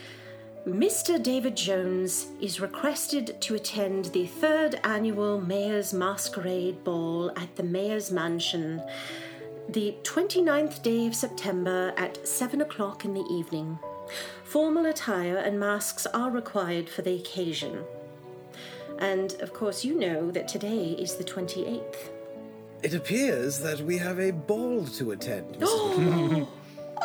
Mr. 0.66 1.22
David 1.22 1.56
Jones 1.56 2.26
is 2.40 2.58
requested 2.58 3.40
to 3.40 3.54
attend 3.54 4.06
the 4.06 4.26
third 4.26 4.80
annual 4.82 5.40
Mayor's 5.40 5.94
Masquerade 5.94 6.82
Ball 6.82 7.30
at 7.36 7.54
the 7.54 7.62
Mayor's 7.62 8.10
Mansion, 8.10 8.82
the 9.68 9.94
29th 10.02 10.82
day 10.82 11.06
of 11.06 11.14
September 11.14 11.94
at 11.96 12.26
7 12.26 12.60
o'clock 12.60 13.04
in 13.04 13.14
the 13.14 13.24
evening. 13.30 13.78
Formal 14.42 14.86
attire 14.86 15.36
and 15.36 15.60
masks 15.60 16.04
are 16.06 16.32
required 16.32 16.88
for 16.88 17.02
the 17.02 17.14
occasion. 17.14 17.84
And 18.98 19.34
of 19.40 19.52
course, 19.52 19.84
you 19.84 19.96
know 19.96 20.32
that 20.32 20.48
today 20.48 20.96
is 20.98 21.14
the 21.14 21.22
28th. 21.22 22.10
It 22.82 22.92
appears 22.92 23.60
that 23.60 23.82
we 23.82 23.98
have 23.98 24.18
a 24.18 24.32
ball 24.32 24.84
to 24.96 25.12
attend. 25.12 25.60
Mrs. 25.60 26.48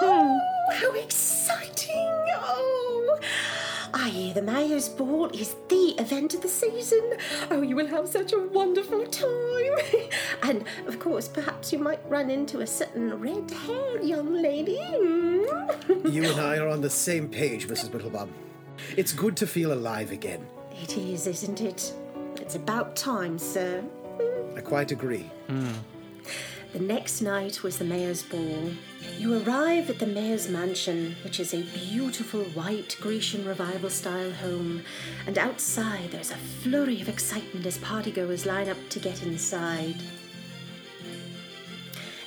Oh, 0.04 0.40
how 0.72 0.94
exciting! 0.94 1.92
Oh, 1.94 2.81
I 3.94 4.10
hear 4.10 4.34
the 4.34 4.42
Mayor's 4.42 4.88
Ball 4.88 5.28
is 5.28 5.56
the 5.68 5.96
event 6.00 6.34
of 6.34 6.42
the 6.42 6.48
season. 6.48 7.14
Oh, 7.50 7.62
you 7.62 7.76
will 7.76 7.88
have 7.88 8.08
such 8.08 8.32
a 8.34 8.40
wonderful 8.40 9.06
time. 9.06 10.10
and 10.44 10.64
of 10.88 11.00
course, 11.00 11.28
perhaps 11.28 11.74
you 11.74 11.80
might 11.80 12.00
run 12.08 12.30
into 12.30 12.62
a 12.62 12.68
certain 12.68 13.20
red 13.20 13.52
haired 13.52 14.04
young 14.04 14.34
lady. 14.42 14.78
Mm. 14.78 16.12
you 16.14 16.24
and 16.24 16.40
I 16.40 16.58
are 16.58 16.68
on 16.76 16.82
the 16.82 16.90
same 16.90 17.28
page, 17.28 17.68
Mrs. 17.68 17.90
Whittlebum. 17.90 18.30
It's 18.96 19.14
good 19.14 19.36
to 19.38 19.48
feel 19.48 19.74
alive 19.74 20.12
again. 20.12 20.46
It 20.82 20.98
is, 20.98 21.28
isn't 21.28 21.62
it? 21.62 21.94
It's 22.38 22.56
about 22.56 22.96
time, 22.96 23.38
sir. 23.38 23.84
I 24.56 24.62
quite 24.62 24.92
agree. 24.92 25.30
The 26.74 26.80
next 26.80 27.22
night 27.22 27.64
was 27.64 27.78
the 27.78 27.86
mayor's 27.86 28.24
ball. 28.24 28.72
You 29.22 29.40
arrive 29.44 29.88
at 29.92 30.00
the 30.00 30.08
mayor's 30.08 30.50
mansion, 30.50 31.16
which 31.24 31.40
is 31.40 31.54
a 31.54 31.62
beautiful 31.62 32.44
white 32.56 32.98
Grecian 33.00 33.46
revival 33.46 33.92
style 33.92 34.32
home, 34.32 34.84
and 35.28 35.38
outside 35.38 36.10
there's 36.10 36.32
a 36.32 36.38
flurry 36.38 37.00
of 37.02 37.08
excitement 37.08 37.64
as 37.68 37.78
partygoers 37.78 38.48
line 38.48 38.68
up 38.68 38.80
to 38.90 38.98
get 38.98 39.22
inside. 39.22 39.98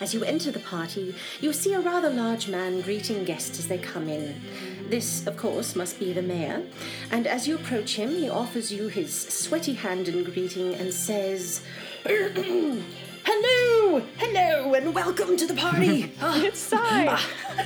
As 0.00 0.14
you 0.14 0.22
enter 0.22 0.52
the 0.52 0.60
party, 0.60 1.16
you 1.40 1.52
see 1.52 1.74
a 1.74 1.80
rather 1.80 2.10
large 2.10 2.46
man 2.46 2.80
greeting 2.82 3.24
guests 3.24 3.58
as 3.58 3.66
they 3.66 3.78
come 3.78 4.08
in. 4.08 4.40
This, 4.88 5.26
of 5.26 5.36
course, 5.36 5.74
must 5.74 5.98
be 5.98 6.12
the 6.12 6.22
mayor, 6.22 6.62
and 7.10 7.26
as 7.26 7.48
you 7.48 7.56
approach 7.56 7.96
him, 7.96 8.10
he 8.10 8.30
offers 8.30 8.72
you 8.72 8.86
his 8.86 9.12
sweaty 9.12 9.74
hand 9.74 10.06
in 10.06 10.22
greeting 10.22 10.76
and 10.76 10.94
says, 10.94 11.60
Hello, 13.26 14.00
hello, 14.18 14.74
and 14.74 14.94
welcome 14.94 15.36
to 15.36 15.46
the 15.46 15.54
party. 15.54 16.12
Ah, 16.20 16.40
It's 16.42 16.58
Sai. 16.58 17.06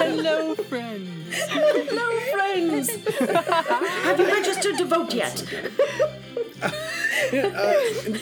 Hello, 0.00 0.54
friends. 0.54 1.36
hello, 1.48 2.20
friends. 2.32 2.90
Have 4.04 4.18
you 4.20 4.26
registered 4.26 4.78
to 4.78 4.84
vote 4.84 5.12
yet? 5.14 5.42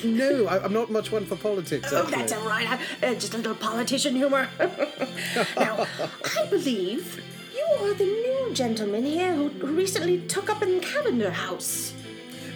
No, 0.04 0.46
I, 0.46 0.62
I'm 0.64 0.72
not 0.72 0.90
much 0.90 1.10
one 1.12 1.24
for 1.26 1.36
politics. 1.36 1.92
Oh, 1.92 1.98
actually. 2.02 2.16
that's 2.16 2.32
all 2.32 2.46
right. 2.46 2.68
I- 3.02 3.06
uh, 3.06 3.14
just 3.14 3.34
a 3.34 3.36
little 3.38 3.54
politician 3.54 4.14
humor. 4.16 4.48
now, 5.56 5.86
I 6.36 6.46
believe 6.50 7.22
you 7.54 7.66
are 7.86 7.94
the 7.94 8.04
new 8.04 8.54
gentleman 8.54 9.04
here 9.04 9.34
who 9.34 9.48
who 9.48 9.68
recently 9.74 10.20
took 10.22 10.48
up 10.50 10.62
in 10.62 10.80
Cavender 10.80 11.30
House. 11.30 11.92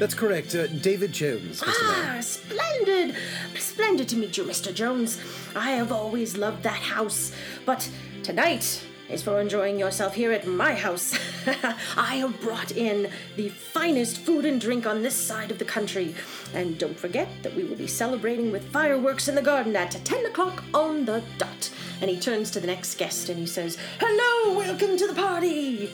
That's 0.03 0.15
correct. 0.15 0.57
Uh, 0.57 0.67
David 0.67 1.13
Jones, 1.13 1.61
Mr. 1.61 1.81
Mayor. 1.81 2.17
Ah, 2.17 2.21
splendid! 2.21 3.15
Splendid 3.57 4.09
to 4.09 4.17
meet 4.17 4.37
you, 4.37 4.43
Mr. 4.43 4.75
Jones. 4.75 5.21
I 5.55 5.71
have 5.71 5.93
always 5.93 6.37
loved 6.37 6.65
that 6.65 6.83
house, 6.83 7.31
but 7.65 7.89
tonight 8.25 8.85
is 9.09 9.23
for 9.23 9.41
enjoying 9.41 9.79
yourself 9.79 10.13
here 10.13 10.33
at 10.33 10.45
my 10.45 10.75
house. 10.75 11.17
I 11.97 12.17
have 12.17 12.41
brought 12.41 12.73
in 12.73 13.13
the 13.37 13.51
finest 13.51 14.19
food 14.19 14.45
and 14.45 14.61
drink 14.61 14.87
on 14.87 15.05
this 15.05 15.15
side 15.15 15.53
of 15.53 15.61
the 15.61 15.65
country. 15.65 16.17
And 16.53 16.77
don't 16.79 16.99
forget 16.99 17.29
that 17.45 17.55
we 17.55 17.63
will 17.63 17.77
be 17.77 17.87
celebrating 17.87 18.51
with 18.51 18.73
fireworks 18.73 19.29
in 19.29 19.37
the 19.37 19.41
garden 19.41 19.77
at 19.77 19.93
10 19.93 20.27
o'clock 20.27 20.65
on 20.75 21.05
the 21.05 21.23
dot. 21.39 21.71
And 22.01 22.11
he 22.11 22.19
turns 22.19 22.51
to 22.51 22.59
the 22.59 22.67
next 22.67 22.99
guest 22.99 23.29
and 23.29 23.39
he 23.39 23.47
says, 23.47 23.79
Hello, 24.01 24.59
welcome 24.59 24.97
to 24.97 25.07
the 25.07 25.15
party! 25.15 25.93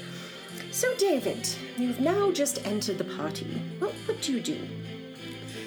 So, 0.78 0.94
David, 0.94 1.48
you've 1.76 1.98
now 1.98 2.30
just 2.30 2.64
entered 2.64 2.98
the 2.98 3.05
party. 3.16 3.60
What, 3.80 3.90
what 4.06 4.22
do 4.22 4.32
you 4.32 4.40
do? 4.40 4.56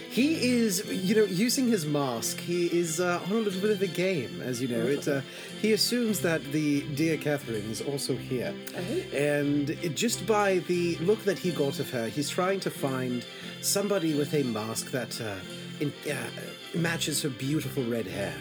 He 0.09 0.53
is, 0.53 0.85
you 0.89 1.13
know, 1.15 1.25
using 1.25 1.67
his 1.67 1.85
mask. 1.85 2.39
He 2.39 2.67
is 2.67 3.01
uh, 3.01 3.19
on 3.25 3.31
a 3.33 3.35
little 3.35 3.59
bit 3.59 3.71
of 3.71 3.81
a 3.81 3.87
game, 3.87 4.41
as 4.41 4.61
you 4.61 4.69
know. 4.69 4.85
It, 4.87 5.09
uh, 5.09 5.19
he 5.61 5.73
assumes 5.73 6.21
that 6.21 6.41
the 6.53 6.83
dear 6.95 7.17
Catherine 7.17 7.69
is 7.69 7.81
also 7.81 8.15
here, 8.15 8.55
and 9.13 9.71
it, 9.71 9.97
just 9.97 10.25
by 10.25 10.59
the 10.59 10.95
look 10.99 11.21
that 11.25 11.37
he 11.37 11.51
got 11.51 11.79
of 11.79 11.89
her, 11.89 12.07
he's 12.07 12.29
trying 12.29 12.61
to 12.61 12.69
find 12.69 13.25
somebody 13.59 14.13
with 14.13 14.33
a 14.33 14.43
mask 14.43 14.91
that 14.91 15.19
uh, 15.19 15.35
in, 15.81 15.91
uh, 16.09 16.15
matches 16.73 17.21
her 17.23 17.29
beautiful 17.29 17.83
red 17.83 18.07
hair. 18.07 18.33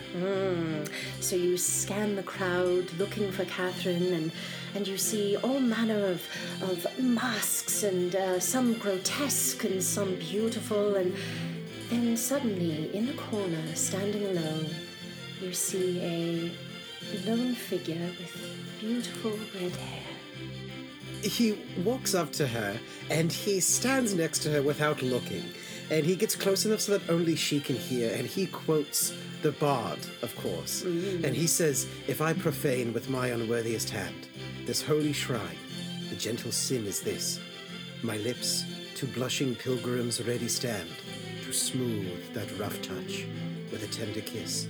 So 1.20 1.36
you 1.36 1.56
scan 1.56 2.16
the 2.16 2.22
crowd 2.22 2.92
looking 2.98 3.30
for 3.32 3.44
Catherine, 3.44 4.12
and 4.12 4.32
and 4.74 4.86
you 4.86 4.96
see 4.96 5.36
all 5.36 5.60
manner 5.60 6.06
of 6.06 6.22
of 6.62 6.86
masks, 6.98 7.82
and 7.82 8.14
uh, 8.14 8.40
some 8.40 8.74
grotesque 8.74 9.64
and 9.64 9.82
some 9.82 10.14
beautiful, 10.16 10.94
and 10.96 11.14
then 11.90 12.16
suddenly 12.16 12.94
in 12.94 13.06
the 13.06 13.14
corner, 13.14 13.74
standing 13.74 14.24
alone, 14.26 14.68
you 15.40 15.52
see 15.52 16.00
a 16.00 16.52
lone 17.26 17.54
figure 17.54 18.10
with 18.18 18.32
beautiful 18.80 19.32
red 19.54 19.72
hair. 19.72 20.02
he 21.22 21.58
walks 21.84 22.14
up 22.14 22.32
to 22.32 22.46
her 22.46 22.78
and 23.10 23.30
he 23.30 23.60
stands 23.60 24.14
next 24.14 24.38
to 24.40 24.50
her 24.50 24.62
without 24.62 25.02
looking. 25.02 25.44
And 25.90 26.06
he 26.06 26.14
gets 26.14 26.36
close 26.36 26.64
enough 26.64 26.80
so 26.80 26.96
that 26.96 27.10
only 27.10 27.34
she 27.34 27.60
can 27.60 27.76
hear. 27.76 28.14
And 28.14 28.26
he 28.26 28.46
quotes 28.46 29.12
the 29.42 29.52
bard, 29.52 29.98
of 30.22 30.34
course. 30.36 30.82
And 30.82 31.34
he 31.34 31.46
says, 31.46 31.88
If 32.06 32.20
I 32.20 32.32
profane 32.32 32.92
with 32.92 33.10
my 33.10 33.28
unworthiest 33.28 33.90
hand 33.90 34.28
this 34.66 34.82
holy 34.82 35.12
shrine, 35.12 35.58
the 36.08 36.16
gentle 36.16 36.52
sin 36.52 36.86
is 36.86 37.00
this 37.00 37.40
my 38.02 38.16
lips 38.18 38.64
to 38.94 39.06
blushing 39.06 39.54
pilgrims 39.54 40.24
ready 40.26 40.48
stand 40.48 40.88
to 41.44 41.52
smooth 41.52 42.32
that 42.32 42.46
rough 42.58 42.80
touch 42.82 43.26
with 43.70 43.82
a 43.82 43.86
tender 43.88 44.20
kiss. 44.20 44.68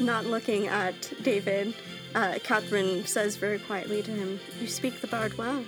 Not 0.00 0.26
looking 0.26 0.66
at 0.68 1.12
David, 1.22 1.74
uh, 2.14 2.38
Catherine 2.42 3.04
says 3.06 3.36
very 3.36 3.58
quietly 3.58 4.02
to 4.02 4.10
him, 4.10 4.40
You 4.60 4.66
speak 4.66 5.00
the 5.00 5.06
bard 5.06 5.36
well. 5.38 5.64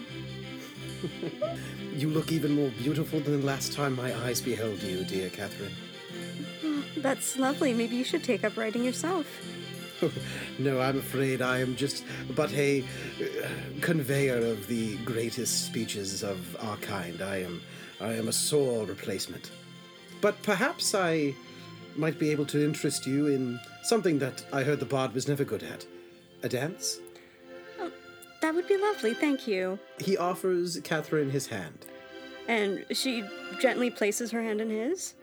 You 1.94 2.08
look 2.08 2.32
even 2.32 2.54
more 2.54 2.70
beautiful 2.70 3.20
than 3.20 3.40
the 3.40 3.46
last 3.46 3.72
time 3.72 3.94
my 3.94 4.14
eyes 4.24 4.40
beheld 4.40 4.82
you, 4.82 5.04
dear 5.04 5.30
Catherine. 5.30 5.72
That's 6.96 7.36
lovely. 7.36 7.74
Maybe 7.74 7.96
you 7.96 8.04
should 8.04 8.24
take 8.24 8.44
up 8.44 8.56
writing 8.56 8.84
yourself. 8.84 9.26
no, 10.58 10.80
I'm 10.80 10.98
afraid 10.98 11.42
I 11.42 11.58
am 11.58 11.76
just 11.76 12.04
but 12.34 12.52
a 12.54 12.82
uh, 13.20 13.48
conveyor 13.80 14.38
of 14.38 14.66
the 14.66 14.96
greatest 14.98 15.66
speeches 15.66 16.22
of 16.22 16.56
our 16.64 16.76
kind. 16.78 17.20
I 17.22 17.42
am, 17.42 17.62
I 18.00 18.14
am 18.14 18.28
a 18.28 18.32
sore 18.32 18.84
replacement. 18.84 19.50
But 20.20 20.40
perhaps 20.42 20.94
I 20.94 21.34
might 21.96 22.18
be 22.18 22.30
able 22.30 22.46
to 22.46 22.64
interest 22.64 23.06
you 23.06 23.26
in 23.26 23.60
something 23.82 24.18
that 24.18 24.44
I 24.52 24.62
heard 24.62 24.80
the 24.80 24.86
bard 24.86 25.14
was 25.14 25.28
never 25.28 25.44
good 25.44 25.62
at. 25.62 25.84
A 26.42 26.48
dance? 26.48 26.98
That 28.42 28.54
would 28.54 28.68
be 28.68 28.76
lovely, 28.76 29.14
thank 29.14 29.46
you. 29.46 29.78
He 29.98 30.16
offers 30.18 30.78
Catherine 30.82 31.30
his 31.30 31.46
hand. 31.46 31.86
And 32.48 32.84
she 32.90 33.24
gently 33.60 33.88
places 33.88 34.32
her 34.32 34.42
hand 34.42 34.60
in 34.60 34.68
his. 34.68 35.14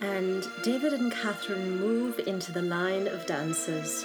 and 0.00 0.46
David 0.62 0.92
and 0.92 1.10
Catherine 1.10 1.78
move 1.80 2.18
into 2.26 2.52
the 2.52 2.62
line 2.62 3.08
of 3.08 3.26
dancers. 3.26 4.04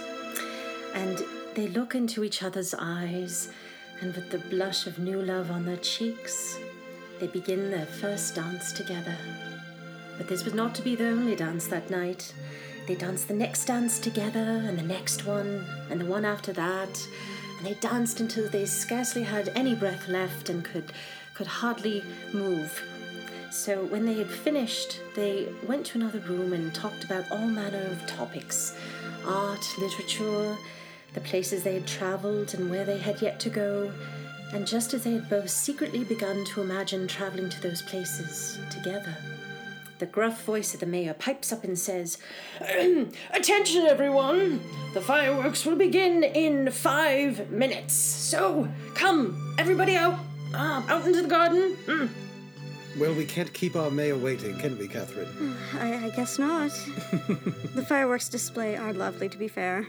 And 0.94 1.24
they 1.56 1.68
look 1.68 1.96
into 1.96 2.24
each 2.24 2.44
other's 2.44 2.74
eyes, 2.74 3.50
and 4.00 4.16
with 4.16 4.30
the 4.30 4.40
blush 4.40 4.88
of 4.88 5.00
new 5.00 5.22
love 5.22 5.52
on 5.52 5.66
their 5.66 5.78
cheeks, 5.78 6.58
they 7.20 7.28
begin 7.28 7.72
their 7.72 7.86
first 7.86 8.36
dance 8.36 8.72
together. 8.72 9.18
But 10.18 10.28
this 10.28 10.46
was 10.46 10.54
not 10.54 10.76
to 10.76 10.82
be 10.82 10.96
their 10.96 11.12
only 11.12 11.36
dance 11.36 11.68
that 11.68 11.90
night. 11.90 12.34
They 12.88 12.95
danced 12.95 13.28
the 13.28 13.34
next 13.34 13.66
dance 13.66 13.99
together, 13.99 14.40
and 14.40 14.78
the 14.78 14.84
next 14.84 15.26
one, 15.26 15.66
and 15.90 16.02
the 16.02 16.06
one 16.06 16.26
after 16.26 16.52
that, 16.53 17.08
and 17.58 17.68
they 17.68 17.76
danced 17.76 18.20
until 18.20 18.49
they 18.49 18.66
scarcely 18.66 19.24
had 19.24 19.49
any 19.56 19.76
breath 19.76 20.08
left 20.08 20.49
and 20.49 20.64
could 20.64 20.91
could 21.34 21.48
hardly 21.48 22.03
move. 22.34 22.84
So 23.52 23.86
when 23.86 24.06
they 24.06 24.14
had 24.14 24.30
finished, 24.30 24.99
they 25.16 25.49
went 25.68 25.86
to 25.88 25.98
another 25.98 26.20
room 26.20 26.53
and 26.53 26.74
talked 26.74 27.03
about 27.03 27.30
all 27.32 27.48
manner 27.48 27.86
of 27.91 28.06
topics 28.08 28.76
art, 29.26 29.64
literature, 29.78 30.58
the 31.14 31.22
places 31.22 31.64
they 31.64 31.76
had 31.76 31.88
travelled 31.88 32.53
and 32.53 32.70
where 32.70 32.86
they 32.86 32.98
had 32.98 33.22
yet 33.22 33.40
to 33.41 33.49
go. 33.49 33.91
And 34.53 34.66
just 34.66 34.94
as 34.94 35.03
they 35.03 35.14
had 35.14 35.30
both 35.30 35.49
secretly 35.49 36.03
begun 36.03 36.44
to 36.45 36.62
imagine 36.62 37.08
travelling 37.08 37.49
to 37.49 37.62
those 37.62 37.82
places 37.82 38.60
together, 38.70 39.16
the 40.02 40.07
gruff 40.07 40.44
voice 40.45 40.73
of 40.73 40.80
the 40.80 40.86
mayor 40.88 41.14
pipes 41.14 41.53
up 41.53 41.64
and 41.64 41.78
says, 41.78 42.18
Attention, 43.32 43.86
everyone! 43.86 44.60
The 44.95 45.02
fireworks 45.02 45.64
will 45.64 45.76
begin 45.76 46.23
in 46.23 46.72
five 46.72 47.52
minutes. 47.52 47.94
So, 47.94 48.68
come, 48.95 49.56
everybody 49.60 49.95
out, 49.95 50.18
uh, 50.56 50.82
out 50.88 51.06
into 51.06 51.22
the 51.22 51.28
garden. 51.28 51.78
Mm. 51.86 52.10
Well, 52.98 53.14
we 53.14 53.26
can't 53.26 53.53
keep 53.53 53.76
our 53.76 53.91
mayor 53.91 54.18
waiting, 54.18 54.57
can 54.57 54.76
we, 54.80 54.88
Catherine? 54.88 55.56
I, 55.80 56.07
I 56.07 56.10
guess 56.10 56.40
not. 56.40 56.72
the 57.76 57.86
fireworks 57.88 58.28
display 58.28 58.76
are 58.76 58.94
lovely, 58.94 59.30
to 59.30 59.38
be 59.38 59.48
fair. 59.48 59.88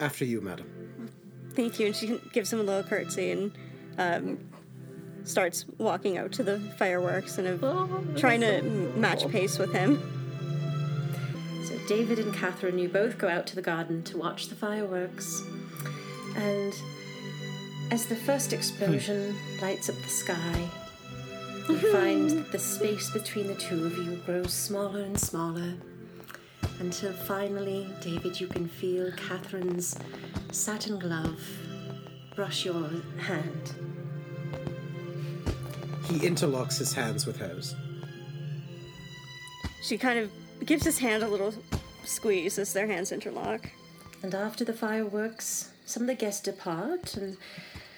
After 0.00 0.24
you, 0.24 0.40
madam. 0.40 1.10
Thank 1.52 1.78
you. 1.78 1.86
And 1.86 1.94
she 1.94 2.18
gives 2.32 2.50
him 2.50 2.60
a 2.60 2.62
little 2.62 2.82
curtsy 2.82 3.30
and 3.30 3.52
um, 3.98 4.38
starts 5.24 5.64
walking 5.78 6.18
out 6.18 6.32
to 6.32 6.42
the 6.42 6.58
fireworks 6.78 7.38
and 7.38 7.46
of 7.46 7.64
oh, 7.64 8.04
trying 8.16 8.40
to 8.40 8.56
m- 8.58 9.00
match 9.00 9.28
pace 9.28 9.58
with 9.58 9.72
him. 9.72 10.02
So 11.64 11.78
David 11.86 12.18
and 12.18 12.34
Catherine, 12.34 12.78
you 12.78 12.88
both 12.88 13.18
go 13.18 13.28
out 13.28 13.46
to 13.48 13.54
the 13.54 13.62
garden 13.62 14.02
to 14.04 14.18
watch 14.18 14.48
the 14.48 14.54
fireworks. 14.54 15.42
And 16.36 16.74
as 17.90 18.06
the 18.06 18.16
first 18.16 18.52
explosion 18.52 19.32
hmm. 19.32 19.62
lights 19.62 19.88
up 19.88 19.96
the 19.96 20.08
sky, 20.08 20.68
you 21.68 21.76
mm-hmm. 21.76 21.92
find 21.92 22.30
that 22.30 22.52
the 22.52 22.58
space 22.58 23.10
between 23.10 23.46
the 23.46 23.54
two 23.54 23.86
of 23.86 23.96
you 23.96 24.16
grows 24.26 24.52
smaller 24.52 25.00
and 25.00 25.18
smaller 25.18 25.74
until 26.80 27.12
finally, 27.12 27.86
David, 28.00 28.40
you 28.40 28.46
can 28.46 28.66
feel 28.66 29.12
Catherine's 29.12 29.96
satin 30.50 30.98
glove 30.98 31.38
brush 32.34 32.64
your 32.64 32.88
hand. 33.18 33.89
He 36.04 36.18
interlocks 36.20 36.78
his 36.78 36.92
hands 36.92 37.26
with 37.26 37.38
hers. 37.38 37.74
She 39.82 39.96
kind 39.96 40.18
of 40.18 40.30
gives 40.66 40.84
his 40.84 40.98
hand 40.98 41.22
a 41.22 41.28
little 41.28 41.54
squeeze 42.04 42.58
as 42.58 42.72
their 42.72 42.86
hands 42.86 43.12
interlock. 43.12 43.70
And 44.22 44.34
after 44.34 44.64
the 44.64 44.72
fireworks, 44.72 45.70
some 45.86 46.02
of 46.02 46.06
the 46.06 46.14
guests 46.14 46.42
depart 46.42 47.16
and 47.16 47.36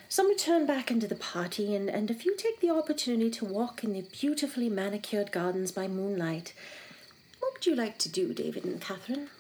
some 0.09 0.29
return 0.29 0.66
back 0.66 0.91
into 0.91 1.07
the 1.07 1.15
party, 1.15 1.74
and, 1.74 1.89
and 1.89 2.11
a 2.11 2.15
few 2.15 2.37
take 2.37 2.61
the 2.61 2.69
opportunity 2.69 3.31
to 3.31 3.47
walk 3.47 3.83
in 3.83 3.95
the 3.95 4.03
beautifully 4.03 4.69
manicured 4.69 5.33
gardens 5.33 5.73
by 5.73 5.89
moonlight. 5.89 6.53
What 7.39 7.55
would 7.55 7.65
you 7.65 7.74
like 7.74 7.97
to 8.01 8.11
do, 8.11 8.35
David 8.35 8.65
and 8.65 8.79
Catherine? 8.79 9.31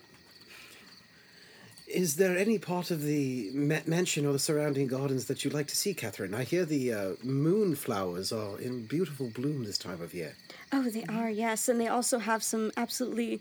Is 1.86 2.16
there 2.16 2.36
any 2.38 2.58
part 2.58 2.90
of 2.90 3.02
the 3.02 3.50
ma- 3.52 3.80
mansion 3.86 4.24
or 4.24 4.32
the 4.32 4.38
surrounding 4.38 4.86
gardens 4.86 5.26
that 5.26 5.44
you'd 5.44 5.52
like 5.52 5.66
to 5.68 5.76
see, 5.76 5.92
Catherine? 5.92 6.34
I 6.34 6.44
hear 6.44 6.64
the 6.64 6.92
uh, 6.92 7.10
moonflowers 7.24 8.32
are 8.32 8.58
in 8.60 8.86
beautiful 8.86 9.28
bloom 9.28 9.64
this 9.64 9.78
time 9.78 10.00
of 10.00 10.14
year. 10.14 10.34
Oh, 10.72 10.84
they 10.88 11.04
are, 11.04 11.28
yes. 11.28 11.68
And 11.68 11.80
they 11.80 11.88
also 11.88 12.18
have 12.18 12.42
some 12.42 12.72
absolutely 12.76 13.40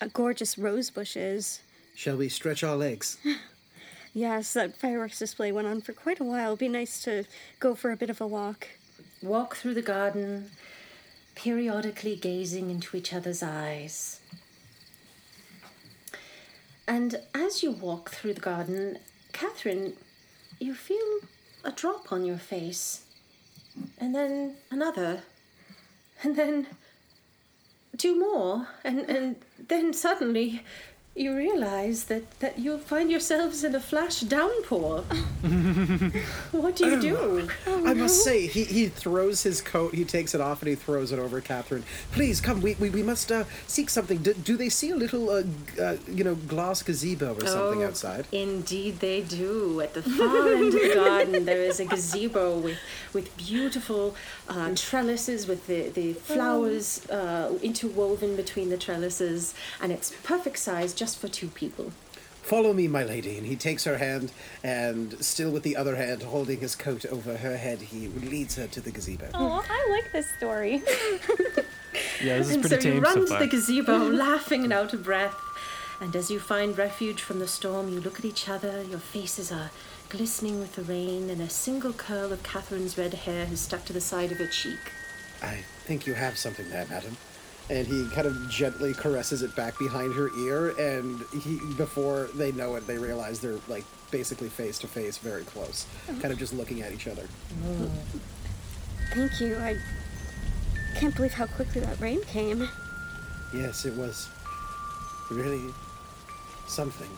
uh, 0.00 0.08
gorgeous 0.12 0.58
rose 0.58 0.90
bushes. 0.90 1.60
Shall 1.94 2.16
we 2.16 2.28
stretch 2.28 2.62
our 2.62 2.76
legs? 2.76 3.16
Yes, 4.16 4.54
that 4.54 4.74
fireworks 4.74 5.18
display 5.18 5.52
went 5.52 5.68
on 5.68 5.82
for 5.82 5.92
quite 5.92 6.20
a 6.20 6.24
while. 6.24 6.46
It'd 6.52 6.58
be 6.60 6.68
nice 6.68 7.02
to 7.02 7.24
go 7.60 7.74
for 7.74 7.90
a 7.90 7.96
bit 7.98 8.08
of 8.08 8.18
a 8.18 8.26
walk. 8.26 8.66
Walk 9.22 9.56
through 9.56 9.74
the 9.74 9.82
garden, 9.82 10.52
periodically 11.34 12.16
gazing 12.16 12.70
into 12.70 12.96
each 12.96 13.12
other's 13.12 13.42
eyes. 13.42 14.20
And 16.88 17.20
as 17.34 17.62
you 17.62 17.72
walk 17.72 18.10
through 18.10 18.34
the 18.34 18.40
garden, 18.40 18.98
Catherine, 19.32 19.94
you 20.60 20.74
feel 20.74 21.20
a 21.64 21.72
drop 21.72 22.12
on 22.12 22.24
your 22.24 22.38
face, 22.38 23.04
and 23.98 24.14
then 24.14 24.56
another, 24.70 25.22
and 26.22 26.36
then 26.36 26.68
two 27.98 28.18
more, 28.18 28.68
and, 28.84 29.00
and 29.00 29.36
then 29.58 29.92
suddenly 29.92 30.62
you 31.16 31.34
realize 31.34 32.04
that, 32.04 32.38
that 32.40 32.58
you'll 32.58 32.78
find 32.78 33.10
yourselves 33.10 33.64
in 33.64 33.74
a 33.74 33.80
flash 33.80 34.20
downpour. 34.20 35.00
what 36.52 36.76
do 36.76 36.86
you 36.86 37.00
do? 37.00 37.48
I 37.66 37.94
must 37.94 38.22
say, 38.22 38.46
he, 38.46 38.64
he 38.64 38.88
throws 38.88 39.42
his 39.42 39.62
coat, 39.62 39.94
he 39.94 40.04
takes 40.04 40.34
it 40.34 40.40
off, 40.40 40.60
and 40.62 40.68
he 40.68 40.74
throws 40.74 41.12
it 41.12 41.18
over 41.18 41.40
Catherine. 41.40 41.84
Please 42.12 42.40
come, 42.40 42.60
we, 42.60 42.74
we, 42.74 42.90
we 42.90 43.02
must 43.02 43.32
uh, 43.32 43.44
seek 43.66 43.88
something. 43.88 44.18
Do, 44.18 44.34
do 44.34 44.56
they 44.56 44.68
see 44.68 44.90
a 44.90 44.96
little, 44.96 45.30
uh, 45.30 45.42
uh, 45.80 45.96
you 46.06 46.22
know, 46.22 46.34
glass 46.34 46.82
gazebo 46.82 47.34
or 47.34 47.46
something 47.46 47.82
Oh, 47.82 47.86
outside? 47.86 48.26
Indeed, 48.32 49.00
they 49.00 49.22
do. 49.22 49.80
At 49.80 49.94
the 49.94 50.02
far 50.02 50.48
end 50.52 50.66
of 50.66 50.72
the 50.72 50.92
garden, 50.94 51.44
there 51.44 51.62
is 51.62 51.80
a 51.80 51.84
gazebo 51.86 52.58
with 52.58 52.78
with 53.12 53.34
beautiful 53.38 54.14
uh, 54.48 54.74
trellises, 54.74 55.46
with 55.46 55.66
the 55.66 55.88
the 55.88 56.12
flowers 56.12 57.08
uh, 57.08 57.52
interwoven 57.62 58.36
between 58.36 58.68
the 58.68 58.76
trellises, 58.76 59.54
and 59.80 59.90
it's 59.92 60.12
perfect 60.22 60.58
size 60.58 60.92
just 61.06 61.20
for 61.20 61.28
two 61.28 61.46
people. 61.46 61.92
Follow 62.42 62.72
me, 62.72 62.88
my 62.88 63.04
lady. 63.04 63.38
And 63.38 63.46
he 63.46 63.54
takes 63.54 63.84
her 63.84 63.98
hand, 63.98 64.32
and 64.64 65.12
still 65.24 65.52
with 65.52 65.62
the 65.62 65.76
other 65.76 65.94
hand 65.94 66.24
holding 66.24 66.58
his 66.58 66.74
coat 66.74 67.06
over 67.06 67.36
her 67.36 67.56
head, 67.56 67.78
he 67.80 68.08
leads 68.08 68.56
her 68.56 68.66
to 68.66 68.80
the 68.80 68.90
gazebo. 68.90 69.28
Oh, 69.32 69.64
I 69.68 69.88
like 69.90 70.10
this 70.12 70.28
story. 70.36 70.82
Yeah, 72.22 72.36
this 72.38 72.48
is 72.48 72.54
And 72.54 72.62
pretty 72.62 72.82
so 72.82 72.88
you 72.88 72.94
tame 72.94 73.02
run 73.02 73.14
so 73.14 73.20
to 73.22 73.26
far. 73.28 73.38
the 73.40 73.46
gazebo, 73.46 73.96
laughing 74.26 74.64
and 74.64 74.72
out 74.72 74.92
of 74.92 75.02
breath. 75.02 75.34
And 76.00 76.14
as 76.14 76.30
you 76.30 76.38
find 76.38 76.76
refuge 76.76 77.22
from 77.22 77.38
the 77.38 77.48
storm, 77.48 77.90
you 77.90 78.00
look 78.00 78.18
at 78.18 78.24
each 78.26 78.50
other. 78.50 78.82
Your 78.82 78.98
faces 78.98 79.50
are 79.50 79.70
glistening 80.10 80.60
with 80.60 80.74
the 80.76 80.82
rain, 80.82 81.30
and 81.30 81.40
a 81.40 81.48
single 81.48 81.94
curl 81.94 82.32
of 82.32 82.42
Catherine's 82.42 82.98
red 82.98 83.14
hair 83.14 83.46
has 83.46 83.60
stuck 83.60 83.86
to 83.86 83.94
the 83.94 84.00
side 84.00 84.30
of 84.30 84.38
her 84.38 84.46
cheek. 84.46 84.78
I 85.42 85.64
think 85.84 86.06
you 86.06 86.12
have 86.14 86.36
something 86.36 86.68
there, 86.68 86.86
madam. 86.90 87.16
And 87.68 87.86
he 87.86 88.08
kind 88.10 88.26
of 88.26 88.48
gently 88.48 88.94
caresses 88.94 89.42
it 89.42 89.54
back 89.56 89.76
behind 89.78 90.14
her 90.14 90.30
ear, 90.38 90.70
and 90.78 91.20
he 91.42 91.58
before 91.76 92.28
they 92.34 92.52
know 92.52 92.76
it, 92.76 92.86
they 92.86 92.96
realize 92.96 93.40
they're 93.40 93.58
like 93.66 93.84
basically 94.10 94.48
face 94.48 94.78
to 94.78 94.86
face, 94.86 95.18
very 95.18 95.42
close, 95.42 95.86
oh. 96.08 96.12
kind 96.20 96.32
of 96.32 96.38
just 96.38 96.54
looking 96.54 96.82
at 96.82 96.92
each 96.92 97.08
other. 97.08 97.26
Thank 99.14 99.40
you. 99.40 99.56
I 99.56 99.76
can't 100.96 101.14
believe 101.16 101.32
how 101.32 101.46
quickly 101.46 101.80
that 101.80 101.98
rain 102.00 102.22
came. 102.22 102.68
Yes, 103.52 103.84
it 103.84 103.94
was 103.94 104.28
really 105.30 105.72
something, 106.68 107.10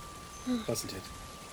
wasn't 0.66 0.94
it? 0.94 1.02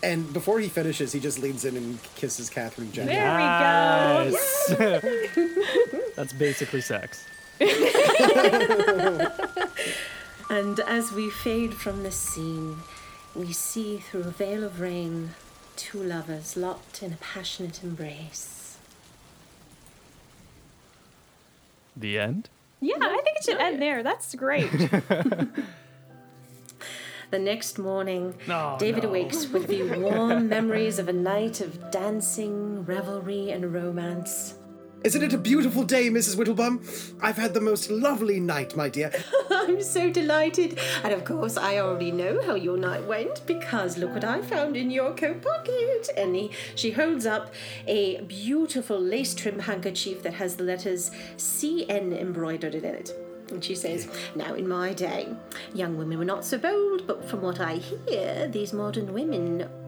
And 0.03 0.31
before 0.33 0.59
he 0.59 0.67
finishes, 0.67 1.11
he 1.11 1.19
just 1.19 1.39
leans 1.39 1.65
in 1.65 1.75
and 1.75 1.99
kisses 2.15 2.49
Catherine 2.49 2.91
gently. 2.91 3.15
There 3.15 3.35
we 3.35 4.77
go. 4.77 4.77
Yes. 4.77 6.05
That's 6.15 6.33
basically 6.33 6.81
sex. 6.81 7.25
And 10.47 10.79
as 10.81 11.11
we 11.11 11.29
fade 11.31 11.73
from 11.73 12.03
this 12.03 12.15
scene, 12.15 12.77
we 13.33 13.51
see 13.51 13.97
through 13.97 14.21
a 14.21 14.31
veil 14.31 14.63
of 14.63 14.79
rain 14.79 15.31
two 15.75 16.01
lovers 16.01 16.55
locked 16.55 17.01
in 17.01 17.11
a 17.13 17.17
passionate 17.17 17.83
embrace. 17.83 18.77
The 21.97 22.19
end? 22.19 22.49
Yeah, 22.79 22.97
I 23.01 23.19
think 23.23 23.37
it 23.37 23.43
should 23.43 23.57
end 23.57 23.81
there. 23.81 24.03
That's 24.03 24.35
great. 24.35 24.69
The 27.31 27.39
next 27.39 27.79
morning, 27.79 28.35
Oh, 28.47 28.77
David 28.79 29.01
no. 29.03 29.09
awakes 29.09 29.47
with 29.47 29.65
the 29.67 29.81
warm 29.99 30.47
memories 30.47 30.99
of 30.99 31.09
a 31.09 31.13
night 31.13 31.59
of 31.59 31.89
dancing, 31.89 32.85
revelry, 32.85 33.49
and 33.49 33.73
romance. 33.73 34.53
Isn't 35.05 35.21
it 35.21 35.33
a 35.33 35.37
beautiful 35.37 35.83
day, 35.83 36.09
Mrs. 36.09 36.35
Whittlebum? 36.35 36.81
I've 37.21 37.37
had 37.37 37.53
the 37.53 37.61
most 37.61 37.91
lovely 37.91 38.39
night, 38.39 38.75
my 38.75 38.89
dear. 38.89 39.11
I'm 39.51 39.79
so 39.83 40.09
delighted. 40.09 40.79
And 41.03 41.13
of 41.13 41.23
course, 41.23 41.57
I 41.57 41.77
already 41.77 42.11
know 42.11 42.41
how 42.43 42.55
your 42.55 42.75
night 42.75 43.05
went 43.05 43.45
because 43.45 43.99
look 43.99 44.15
what 44.15 44.23
I 44.23 44.41
found 44.41 44.75
in 44.75 44.89
your 44.89 45.13
coat 45.13 45.43
pocket. 45.43 46.09
And 46.17 46.35
he, 46.35 46.49
she 46.73 46.89
holds 46.89 47.27
up 47.27 47.53
a 47.85 48.21
beautiful 48.21 48.99
lace 48.99 49.35
trim 49.35 49.59
handkerchief 49.59 50.23
that 50.23 50.33
has 50.33 50.55
the 50.55 50.63
letters 50.63 51.11
CN 51.37 52.19
embroidered 52.19 52.73
in 52.73 52.83
it. 52.83 53.13
And 53.51 53.63
she 53.63 53.75
says, 53.75 54.07
Now, 54.33 54.55
in 54.55 54.67
my 54.67 54.91
day, 54.91 55.29
young 55.75 55.99
women 55.99 56.17
were 56.17 56.25
not 56.25 56.43
so 56.43 56.57
bold, 56.57 57.05
but 57.05 57.29
from 57.29 57.43
what 57.43 57.59
I 57.59 57.75
hear, 57.75 58.47
these 58.47 58.73
modern 58.73 59.13
women 59.13 59.59
want, 59.59 59.65
w- 59.65 59.69
w- 59.69 59.84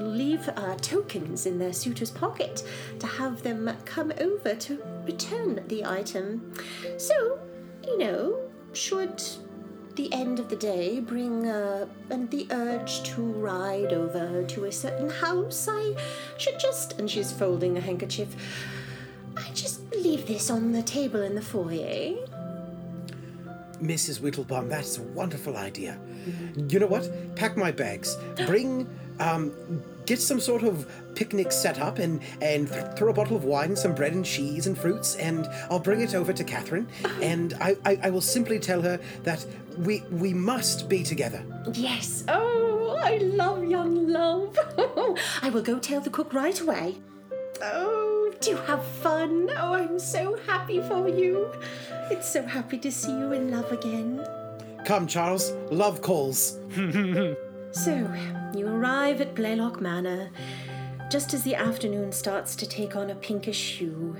leave 0.00 0.48
uh, 0.56 0.76
tokens 0.76 1.46
in 1.46 1.58
their 1.58 1.72
suitor's 1.72 2.10
pocket 2.10 2.62
to 2.98 3.06
have 3.06 3.42
them 3.42 3.70
come 3.84 4.12
over 4.20 4.54
to 4.54 4.82
return 5.04 5.62
the 5.68 5.84
item. 5.84 6.52
So, 6.98 7.38
you 7.84 7.98
know, 7.98 8.38
should 8.72 9.22
the 9.96 10.12
end 10.12 10.38
of 10.38 10.48
the 10.48 10.56
day 10.56 11.00
bring 11.00 11.46
uh, 11.46 11.86
and 12.10 12.30
the 12.30 12.46
urge 12.50 13.02
to 13.02 13.20
ride 13.22 13.92
over 13.92 14.42
to 14.44 14.64
a 14.64 14.72
certain 14.72 15.10
house, 15.10 15.68
I 15.70 15.94
should 16.38 16.58
just. 16.58 16.98
And 16.98 17.10
she's 17.10 17.32
folding 17.32 17.76
a 17.76 17.80
handkerchief. 17.80 18.34
I 19.36 19.50
just 19.54 19.94
leave 19.94 20.26
this 20.26 20.50
on 20.50 20.72
the 20.72 20.82
table 20.82 21.22
in 21.22 21.34
the 21.34 21.42
foyer. 21.42 22.16
Mrs. 23.80 24.20
Whittlebum, 24.20 24.68
that's 24.68 24.98
a 24.98 25.02
wonderful 25.02 25.56
idea. 25.56 25.98
You 26.68 26.78
know 26.78 26.86
what? 26.86 27.08
Pack 27.36 27.56
my 27.56 27.70
bags. 27.70 28.16
Bring, 28.46 28.88
um, 29.20 29.52
get 30.06 30.20
some 30.20 30.40
sort 30.40 30.62
of 30.62 30.86
picnic 31.14 31.52
set 31.52 31.78
up 31.78 31.98
and 31.98 32.20
and 32.40 32.68
th- 32.68 32.96
throw 32.96 33.10
a 33.10 33.12
bottle 33.12 33.36
of 33.36 33.44
wine, 33.44 33.76
some 33.76 33.94
bread 33.94 34.12
and 34.12 34.24
cheese 34.24 34.66
and 34.66 34.76
fruits, 34.76 35.16
and 35.16 35.46
I'll 35.70 35.78
bring 35.78 36.00
it 36.00 36.14
over 36.14 36.32
to 36.32 36.44
Catherine. 36.44 36.88
And 37.22 37.54
I, 37.60 37.76
I, 37.84 37.98
I 38.04 38.10
will 38.10 38.20
simply 38.20 38.58
tell 38.58 38.82
her 38.82 38.98
that 39.22 39.44
we 39.78 40.02
we 40.10 40.34
must 40.34 40.88
be 40.88 41.02
together. 41.02 41.42
Yes. 41.72 42.24
Oh, 42.28 42.98
I 43.02 43.18
love 43.18 43.64
young 43.64 44.08
love. 44.08 44.58
I 45.42 45.50
will 45.50 45.62
go 45.62 45.78
tell 45.78 46.00
the 46.00 46.10
cook 46.10 46.34
right 46.34 46.58
away. 46.60 46.96
Oh, 47.62 48.32
do 48.40 48.56
have 48.56 48.84
fun. 48.84 49.50
Oh, 49.56 49.74
I'm 49.74 49.98
so 50.00 50.36
happy 50.46 50.80
for 50.82 51.08
you. 51.08 51.52
It's 52.10 52.28
so 52.28 52.42
happy 52.42 52.78
to 52.78 52.90
see 52.90 53.12
you 53.12 53.32
in 53.32 53.50
love 53.52 53.70
again. 53.70 54.24
Come, 54.84 55.06
Charles. 55.06 55.52
Love 55.70 56.02
calls. 56.02 56.58
So, 57.74 58.06
you 58.54 58.68
arrive 58.68 59.22
at 59.22 59.34
Blaylock 59.34 59.80
Manor 59.80 60.28
just 61.10 61.32
as 61.32 61.42
the 61.42 61.54
afternoon 61.54 62.12
starts 62.12 62.54
to 62.56 62.68
take 62.68 62.96
on 62.96 63.08
a 63.08 63.14
pinkish 63.14 63.78
hue. 63.78 64.14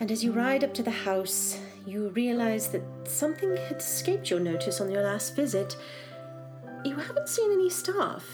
And 0.00 0.10
as 0.10 0.24
you 0.24 0.32
ride 0.32 0.64
up 0.64 0.72
to 0.74 0.82
the 0.82 0.90
house, 0.90 1.58
you 1.86 2.08
realize 2.10 2.68
that 2.68 2.82
something 3.04 3.54
had 3.54 3.76
escaped 3.76 4.30
your 4.30 4.40
notice 4.40 4.80
on 4.80 4.90
your 4.90 5.02
last 5.02 5.36
visit. 5.36 5.76
You 6.86 6.96
haven't 6.96 7.28
seen 7.28 7.52
any 7.52 7.68
staff. 7.68 8.24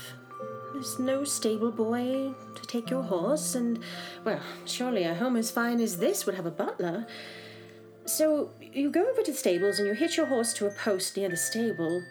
There's 0.73 1.01
no 1.01 1.25
stable 1.25 1.73
boy 1.73 2.33
to 2.55 2.63
take 2.69 2.89
your 2.89 3.03
horse, 3.03 3.57
and, 3.57 3.81
well, 4.25 4.41
surely 4.65 5.03
a 5.03 5.15
home 5.15 5.37
as 5.37 5.51
fine 5.51 5.81
as 5.81 5.99
this 5.99 6.25
would 6.25 6.37
have 6.37 6.47
a 6.47 6.53
butler. 6.53 7.05
So 8.07 8.51
you 8.61 8.91
go 8.91 9.09
over 9.11 9.23
to 9.23 9.33
the 9.33 9.37
stables 9.37 9.79
and 9.79 9.89
you 9.89 9.95
hitch 9.95 10.17
your 10.17 10.27
horse 10.27 10.53
to 10.55 10.67
a 10.67 10.71
post 10.71 11.17
near 11.17 11.29
the 11.29 11.37
stable. 11.37 12.03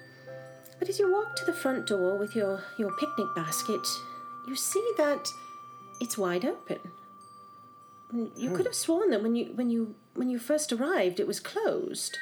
But 0.77 0.89
as 0.89 0.99
you 0.99 1.11
walk 1.11 1.35
to 1.37 1.45
the 1.45 1.53
front 1.53 1.87
door 1.87 2.17
with 2.17 2.35
your, 2.35 2.61
your 2.77 2.91
picnic 2.97 3.27
basket, 3.35 3.79
you 4.47 4.55
see 4.55 4.85
that 4.97 5.25
it's 6.01 6.17
wide 6.17 6.43
open. 6.45 6.79
Mm, 8.13 8.31
You 8.37 8.51
could 8.51 8.65
have 8.65 8.75
sworn 8.75 9.09
that 9.11 9.23
when 9.23 9.35
you 9.35 9.45
when 9.55 9.69
you 9.69 9.95
when 10.13 10.29
you 10.29 10.37
first 10.37 10.71
arrived 10.71 11.19
it 11.19 11.27
was 11.27 11.39
closed. 11.39 12.17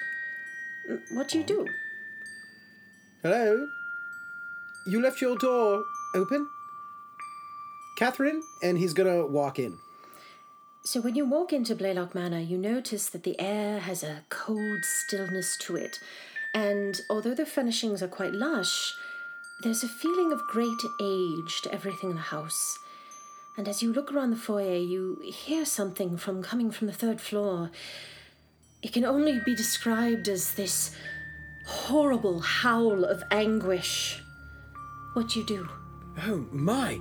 Mm, 0.89 1.01
What 1.15 1.29
do 1.29 1.39
you 1.39 1.43
do? 1.43 1.67
Hello? 3.23 3.67
You 4.85 5.01
left 5.01 5.19
your 5.21 5.35
door 5.37 5.83
open? 6.15 6.47
Catherine? 7.97 8.41
And 8.61 8.77
he's 8.77 8.93
gonna 8.93 9.25
walk 9.25 9.59
in. 9.59 9.77
So 10.85 10.99
when 10.99 11.15
you 11.15 11.23
walk 11.23 11.53
into 11.53 11.75
Blaylock 11.75 12.13
Manor, 12.13 12.41
you 12.41 12.57
notice 12.57 13.07
that 13.09 13.23
the 13.23 13.39
air 13.39 13.79
has 13.79 14.03
a 14.03 14.23
cold 14.27 14.83
stillness 14.83 15.55
to 15.59 15.77
it, 15.77 15.97
and 16.53 16.99
although 17.09 17.33
the 17.33 17.45
furnishings 17.45 18.03
are 18.03 18.09
quite 18.09 18.33
lush, 18.33 18.93
there's 19.63 19.81
a 19.81 19.87
feeling 19.87 20.33
of 20.33 20.45
great 20.47 20.81
age 21.01 21.61
to 21.61 21.73
everything 21.73 22.09
in 22.09 22.15
the 22.17 22.21
house. 22.21 22.77
And 23.57 23.69
as 23.69 23.81
you 23.81 23.93
look 23.93 24.11
around 24.11 24.31
the 24.31 24.35
foyer, 24.35 24.75
you 24.75 25.21
hear 25.23 25.63
something 25.63 26.17
from 26.17 26.43
coming 26.43 26.69
from 26.69 26.87
the 26.87 26.93
third 26.93 27.21
floor. 27.21 27.71
It 28.81 28.91
can 28.91 29.05
only 29.05 29.39
be 29.45 29.55
described 29.55 30.27
as 30.27 30.55
this 30.55 30.93
horrible 31.65 32.41
howl 32.41 33.05
of 33.05 33.23
anguish. 33.31 34.21
What 35.13 35.29
do 35.29 35.39
you 35.39 35.45
do? 35.45 35.69
Oh 36.21 36.45
my! 36.51 36.99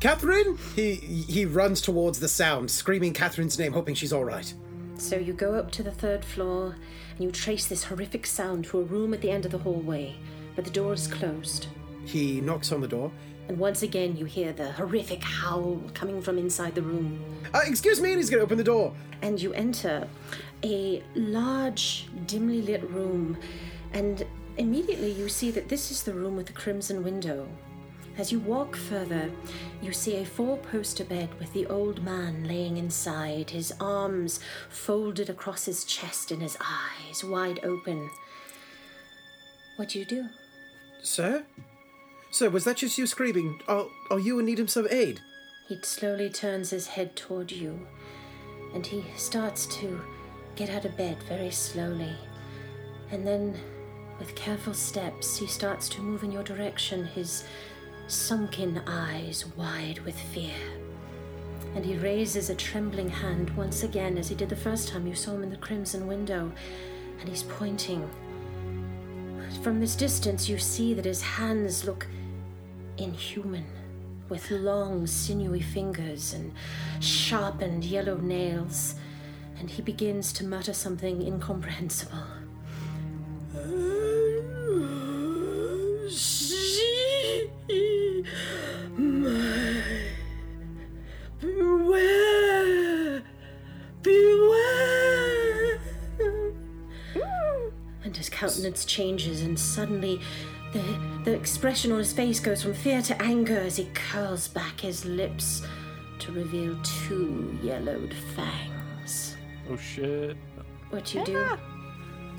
Catherine! 0.00 0.58
He 0.76 0.94
he 0.94 1.44
runs 1.46 1.80
towards 1.80 2.20
the 2.20 2.28
sound, 2.28 2.70
screaming 2.70 3.14
Catherine's 3.14 3.58
name, 3.58 3.72
hoping 3.72 3.94
she's 3.94 4.12
all 4.12 4.24
right. 4.24 4.52
So 4.98 5.16
you 5.16 5.32
go 5.32 5.54
up 5.54 5.70
to 5.72 5.82
the 5.82 5.90
third 5.90 6.24
floor 6.24 6.76
and 7.16 7.24
you 7.24 7.30
trace 7.30 7.66
this 7.66 7.84
horrific 7.84 8.26
sound 8.26 8.64
to 8.66 8.80
a 8.80 8.82
room 8.82 9.14
at 9.14 9.20
the 9.20 9.30
end 9.30 9.44
of 9.44 9.52
the 9.52 9.58
hallway, 9.58 10.16
but 10.56 10.64
the 10.64 10.70
door 10.70 10.92
is 10.92 11.06
closed. 11.06 11.68
He 12.04 12.40
knocks 12.40 12.72
on 12.72 12.80
the 12.80 12.88
door. 12.88 13.12
And 13.48 13.58
once 13.58 13.82
again, 13.82 14.16
you 14.16 14.26
hear 14.26 14.52
the 14.52 14.72
horrific 14.72 15.22
howl 15.22 15.80
coming 15.94 16.20
from 16.20 16.36
inside 16.36 16.74
the 16.74 16.82
room. 16.82 17.24
Uh, 17.54 17.60
excuse 17.64 18.00
me, 18.00 18.10
and 18.10 18.18
he's 18.18 18.28
gonna 18.28 18.42
open 18.42 18.58
the 18.58 18.64
door. 18.64 18.94
And 19.22 19.40
you 19.40 19.52
enter 19.54 20.06
a 20.62 21.02
large, 21.14 22.08
dimly 22.26 22.60
lit 22.60 22.88
room, 22.90 23.38
and 23.92 24.26
immediately 24.58 25.12
you 25.12 25.28
see 25.28 25.50
that 25.52 25.68
this 25.68 25.90
is 25.90 26.02
the 26.02 26.12
room 26.12 26.36
with 26.36 26.46
the 26.46 26.52
crimson 26.52 27.02
window. 27.02 27.48
As 28.18 28.32
you 28.32 28.40
walk 28.40 28.74
further, 28.74 29.30
you 29.80 29.92
see 29.92 30.16
a 30.16 30.24
four 30.24 30.56
poster 30.56 31.04
bed 31.04 31.28
with 31.38 31.52
the 31.52 31.66
old 31.66 32.02
man 32.02 32.48
laying 32.48 32.76
inside, 32.76 33.50
his 33.50 33.72
arms 33.80 34.40
folded 34.68 35.30
across 35.30 35.66
his 35.66 35.84
chest 35.84 36.32
and 36.32 36.42
his 36.42 36.58
eyes 36.60 37.22
wide 37.22 37.60
open. 37.62 38.10
What 39.76 39.90
do 39.90 40.00
you 40.00 40.04
do? 40.04 40.26
Sir? 41.00 41.44
Sir, 42.32 42.50
was 42.50 42.64
that 42.64 42.78
just 42.78 42.98
you 42.98 43.06
screaming? 43.06 43.60
Are, 43.68 43.86
are 44.10 44.18
you 44.18 44.40
in 44.40 44.46
need 44.46 44.58
of 44.58 44.68
some 44.68 44.88
aid? 44.90 45.20
He 45.68 45.78
slowly 45.82 46.28
turns 46.28 46.70
his 46.70 46.88
head 46.88 47.14
toward 47.14 47.52
you, 47.52 47.86
and 48.74 48.84
he 48.84 49.04
starts 49.16 49.66
to 49.78 50.00
get 50.56 50.70
out 50.70 50.84
of 50.84 50.96
bed 50.96 51.18
very 51.28 51.52
slowly. 51.52 52.16
And 53.12 53.24
then, 53.24 53.56
with 54.18 54.34
careful 54.34 54.74
steps, 54.74 55.36
he 55.38 55.46
starts 55.46 55.88
to 55.90 56.02
move 56.02 56.24
in 56.24 56.32
your 56.32 56.42
direction, 56.42 57.06
his 57.06 57.44
sunken 58.08 58.82
eyes 58.86 59.44
wide 59.56 60.00
with 60.00 60.18
fear. 60.18 60.54
And 61.74 61.84
he 61.84 61.96
raises 61.96 62.50
a 62.50 62.54
trembling 62.54 63.10
hand 63.10 63.50
once 63.50 63.82
again, 63.82 64.16
as 64.18 64.28
he 64.28 64.34
did 64.34 64.48
the 64.48 64.56
first 64.56 64.88
time 64.88 65.06
you 65.06 65.14
saw 65.14 65.32
him 65.32 65.42
in 65.42 65.50
the 65.50 65.56
crimson 65.56 66.06
window, 66.06 66.50
and 67.20 67.28
he's 67.28 67.42
pointing. 67.42 68.08
From 69.62 69.78
this 69.80 69.94
distance, 69.94 70.48
you 70.48 70.58
see 70.58 70.94
that 70.94 71.04
his 71.04 71.22
hands 71.22 71.84
look 71.84 72.06
inhuman, 72.96 73.66
with 74.28 74.50
long, 74.50 75.06
sinewy 75.06 75.60
fingers 75.60 76.32
and 76.32 76.52
sharpened 77.00 77.84
yellow 77.84 78.16
nails, 78.16 78.94
and 79.58 79.70
he 79.70 79.82
begins 79.82 80.32
to 80.34 80.44
mutter 80.44 80.72
something 80.72 81.22
incomprehensible. 81.22 82.24
Uh, 83.56 84.27
Beware! 91.40 93.22
Beware! 94.02 95.80
And 98.04 98.16
his 98.16 98.28
countenance 98.28 98.84
changes, 98.84 99.42
and 99.42 99.58
suddenly 99.58 100.20
the, 100.72 100.82
the 101.24 101.32
expression 101.32 101.92
on 101.92 101.98
his 101.98 102.12
face 102.12 102.40
goes 102.40 102.62
from 102.62 102.74
fear 102.74 103.02
to 103.02 103.22
anger 103.22 103.58
as 103.58 103.76
he 103.76 103.88
curls 103.94 104.48
back 104.48 104.80
his 104.80 105.04
lips 105.04 105.62
to 106.18 106.32
reveal 106.32 106.76
two 106.82 107.58
yellowed 107.62 108.14
fangs. 108.34 109.36
Oh 109.70 109.76
shit. 109.76 110.36
What 110.90 111.14
you 111.14 111.24
do? 111.24 111.46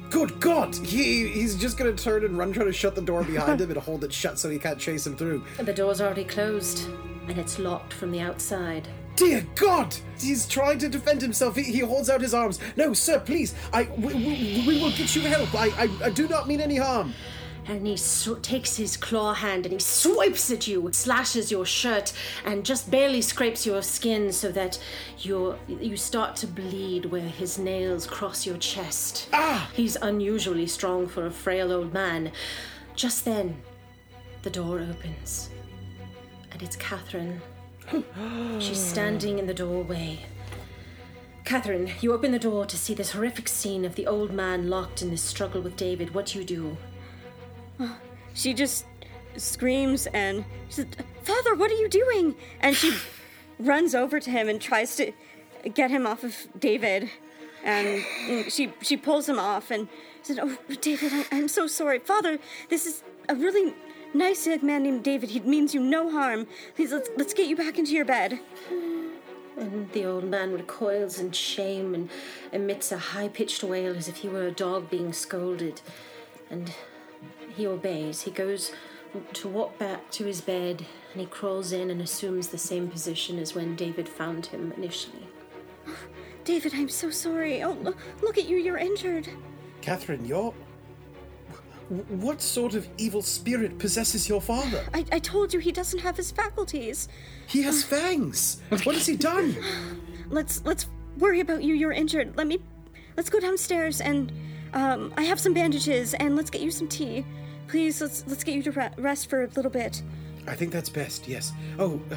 Good 0.10 0.40
God! 0.40 0.76
He 0.76 1.28
he's 1.28 1.56
just 1.56 1.78
gonna 1.78 1.94
turn 1.94 2.26
and 2.26 2.38
run, 2.38 2.52
trying 2.52 2.66
to 2.68 2.74
shut 2.74 2.96
the 2.96 3.02
door 3.02 3.24
behind 3.24 3.62
him 3.62 3.70
and 3.70 3.80
hold 3.80 4.04
it 4.04 4.12
shut 4.12 4.40
so 4.40 4.50
he 4.50 4.58
can't 4.58 4.80
chase 4.80 5.06
him 5.06 5.16
through. 5.16 5.44
The 5.58 5.74
door's 5.74 6.02
already 6.02 6.24
closed, 6.24 6.90
and 7.28 7.38
it's 7.38 7.60
locked 7.60 7.94
from 7.94 8.12
the 8.12 8.20
outside. 8.20 8.88
Dear 9.16 9.46
God! 9.56 9.94
He's 10.20 10.48
trying 10.48 10.80
to 10.80 10.90
defend 10.90 11.22
himself. 11.22 11.56
He, 11.56 11.64
he 11.64 11.80
holds 11.80 12.10
out 12.10 12.22
his 12.22 12.34
arms. 12.34 12.60
No, 12.78 12.94
sir, 12.94 13.20
please. 13.20 13.54
I 13.74 13.84
we, 13.98 14.14
we, 14.14 14.64
we 14.66 14.82
will 14.82 14.92
get 14.92 15.16
you 15.16 15.22
help. 15.24 15.54
I, 15.54 15.68
I 15.78 15.90
I 16.06 16.10
do 16.10 16.28
not 16.28 16.48
mean 16.48 16.62
any 16.62 16.78
harm. 16.78 17.14
And 17.70 17.86
he 17.86 17.98
sw- 17.98 18.42
takes 18.42 18.78
his 18.78 18.98
claw 18.98 19.36
hand 19.36 19.68
and 19.68 19.74
he 19.74 19.80
swipes 19.80 20.50
at 20.50 20.68
you, 20.68 20.90
slashes 20.92 21.52
your 21.52 21.68
shirt, 21.68 22.12
and 22.44 22.66
just 22.66 22.90
barely 22.90 23.22
scrapes 23.22 23.64
your 23.64 23.84
skin 23.84 24.34
so 24.34 24.52
that 24.52 24.80
you 25.20 25.56
you 25.68 25.96
start 25.96 26.36
to 26.38 26.48
bleed 26.48 27.06
where 27.06 27.22
his 27.22 27.60
nails 27.60 28.08
cross 28.08 28.44
your 28.44 28.58
chest. 28.58 29.30
Ah! 29.34 29.70
He's 29.76 29.96
unusually 29.98 30.66
strong 30.66 31.08
for 31.08 31.28
a 31.28 31.32
frail 31.32 31.72
old 31.72 31.94
man. 31.94 32.32
Just 32.96 33.24
then, 33.24 33.62
the 34.42 34.50
door 34.50 34.80
opens, 34.80 35.52
and 36.52 36.64
it's 36.64 36.76
Catherine. 36.76 37.40
She's 38.60 38.84
standing 38.84 39.38
in 39.38 39.46
the 39.46 39.54
doorway, 39.54 40.20
Catherine, 41.50 41.90
you 42.00 42.14
open 42.14 42.32
the 42.32 42.38
door 42.38 42.68
to 42.68 42.78
see 42.78 42.94
this 42.94 43.10
horrific 43.10 43.48
scene 43.48 43.84
of 43.84 43.96
the 43.96 44.06
old 44.06 44.32
man 44.32 44.70
locked 44.70 45.02
in 45.02 45.10
this 45.10 45.24
struggle 45.24 45.62
with 45.62 45.76
David. 45.76 46.14
What 46.14 46.28
do 46.28 46.38
you 46.38 46.46
do? 46.46 46.78
She 48.34 48.54
just 48.54 48.86
screams 49.38 50.08
and 50.08 50.46
says, 50.70 50.88
Father, 51.24 51.56
what 51.56 51.72
are 51.72 51.76
you 51.76 51.90
doing? 51.90 52.36
And 52.60 52.76
she 52.76 52.96
runs 53.60 53.94
over 53.94 54.20
to 54.20 54.30
him 54.30 54.48
and 54.50 54.62
tries 54.62 54.96
to 54.98 55.12
get 55.74 55.92
him 55.92 56.08
off 56.08 56.24
of 56.24 56.36
David. 56.58 57.10
And 57.64 58.04
she 58.50 58.72
she 58.82 58.96
pulls 58.96 59.28
him 59.28 59.38
off 59.38 59.70
and 59.70 59.90
said, 60.22 60.40
Oh, 60.42 60.58
David, 60.80 61.12
I, 61.14 61.26
I'm 61.32 61.48
so 61.50 61.68
sorry. 61.68 62.00
Father, 62.00 62.40
this 62.70 62.86
is 62.86 63.04
a 63.28 63.36
really 63.36 63.74
nice 64.14 64.48
young 64.48 64.66
man 64.66 64.84
named 64.84 65.04
David. 65.04 65.30
He 65.30 65.40
means 65.42 65.74
you 65.74 65.82
no 65.82 66.10
harm. 66.10 66.48
Please, 66.76 66.92
let's, 66.92 67.10
let's 67.18 67.34
get 67.34 67.48
you 67.48 67.56
back 67.56 67.78
into 67.78 67.92
your 67.92 68.06
bed. 68.06 68.40
And 69.58 69.92
the 69.92 70.06
old 70.06 70.24
man 70.24 70.54
recoils 70.54 71.20
in 71.20 71.32
shame 71.32 71.94
and 71.94 72.10
emits 72.54 72.92
a 72.94 72.98
high 72.98 73.28
pitched 73.28 73.64
wail 73.64 73.96
as 73.96 74.08
if 74.08 74.18
he 74.18 74.30
were 74.30 74.48
a 74.48 74.52
dog 74.52 74.90
being 74.90 75.12
scolded. 75.12 75.82
And 76.50 76.74
he 77.56 77.68
obeys. 77.68 78.22
He 78.22 78.32
goes 78.32 78.72
to 79.34 79.48
walk 79.48 79.78
back 79.78 80.10
to 80.12 80.26
his 80.26 80.42
bed 80.42 80.86
and 81.14 81.22
he 81.22 81.28
crawls 81.28 81.72
in 81.72 81.90
and 81.90 82.02
assumes 82.02 82.50
the 82.50 82.58
same 82.58 82.88
position 82.88 83.40
as 83.40 83.56
when 83.56 83.76
David 83.76 84.08
found 84.08 84.46
him 84.48 84.72
initially. 84.78 85.28
David, 86.44 86.74
I'm 86.76 86.90
so 86.90 87.10
sorry. 87.10 87.64
Oh, 87.64 87.74
look, 87.74 87.98
look 88.22 88.38
at 88.38 88.48
you. 88.48 88.58
You're 88.58 88.78
injured. 88.78 89.28
Catherine, 89.82 90.26
you're. 90.26 90.54
What 92.08 92.40
sort 92.40 92.76
of 92.76 92.88
evil 93.00 93.24
spirit 93.24 93.80
possesses 93.80 94.30
your 94.30 94.42
father? 94.42 94.86
I, 94.94 95.06
I 95.12 95.20
told 95.20 95.54
you 95.54 95.60
he 95.60 95.72
doesn't 95.72 96.00
have 96.00 96.16
his 96.16 96.30
faculties. 96.30 97.08
He 97.48 97.64
has 97.64 97.84
fangs. 97.84 98.62
What 98.70 98.96
has 98.96 99.08
he 99.08 99.16
done? 99.16 99.56
Let's 100.30 100.64
let's 100.64 100.86
worry 101.18 101.40
about 101.40 101.64
you. 101.64 101.74
You're 101.74 101.92
injured. 101.92 102.38
Let 102.38 102.46
me 102.46 102.60
let's 103.18 103.32
go 103.32 103.40
downstairs 103.40 104.00
and 104.00 104.32
um, 104.74 105.14
I 105.18 105.24
have 105.24 105.40
some 105.40 105.54
bandages 105.54 106.14
and 106.16 106.36
let's 106.36 106.50
get 106.50 106.62
you 106.62 106.72
some 106.72 106.88
tea. 106.88 107.26
Please, 107.68 108.02
let's 108.02 108.24
let's 108.28 108.44
get 108.44 108.56
you 108.56 108.64
to 108.64 108.92
rest 108.98 109.30
for 109.30 109.44
a 109.44 109.48
little 109.56 109.72
bit. 109.72 110.02
I 110.48 110.56
think 110.56 110.72
that's 110.72 110.90
best, 110.90 111.28
yes. 111.28 111.52
Oh, 111.78 112.02
uh, 112.12 112.16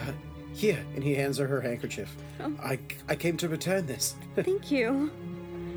here. 0.54 0.78
And 0.94 1.04
he 1.04 1.14
hands 1.14 1.38
her 1.38 1.46
her 1.46 1.60
handkerchief. 1.60 2.14
Oh. 2.40 2.52
I, 2.62 2.78
I 3.08 3.16
came 3.16 3.36
to 3.38 3.48
return 3.48 3.86
this. 3.86 4.14
Thank 4.36 4.70
you. 4.70 5.10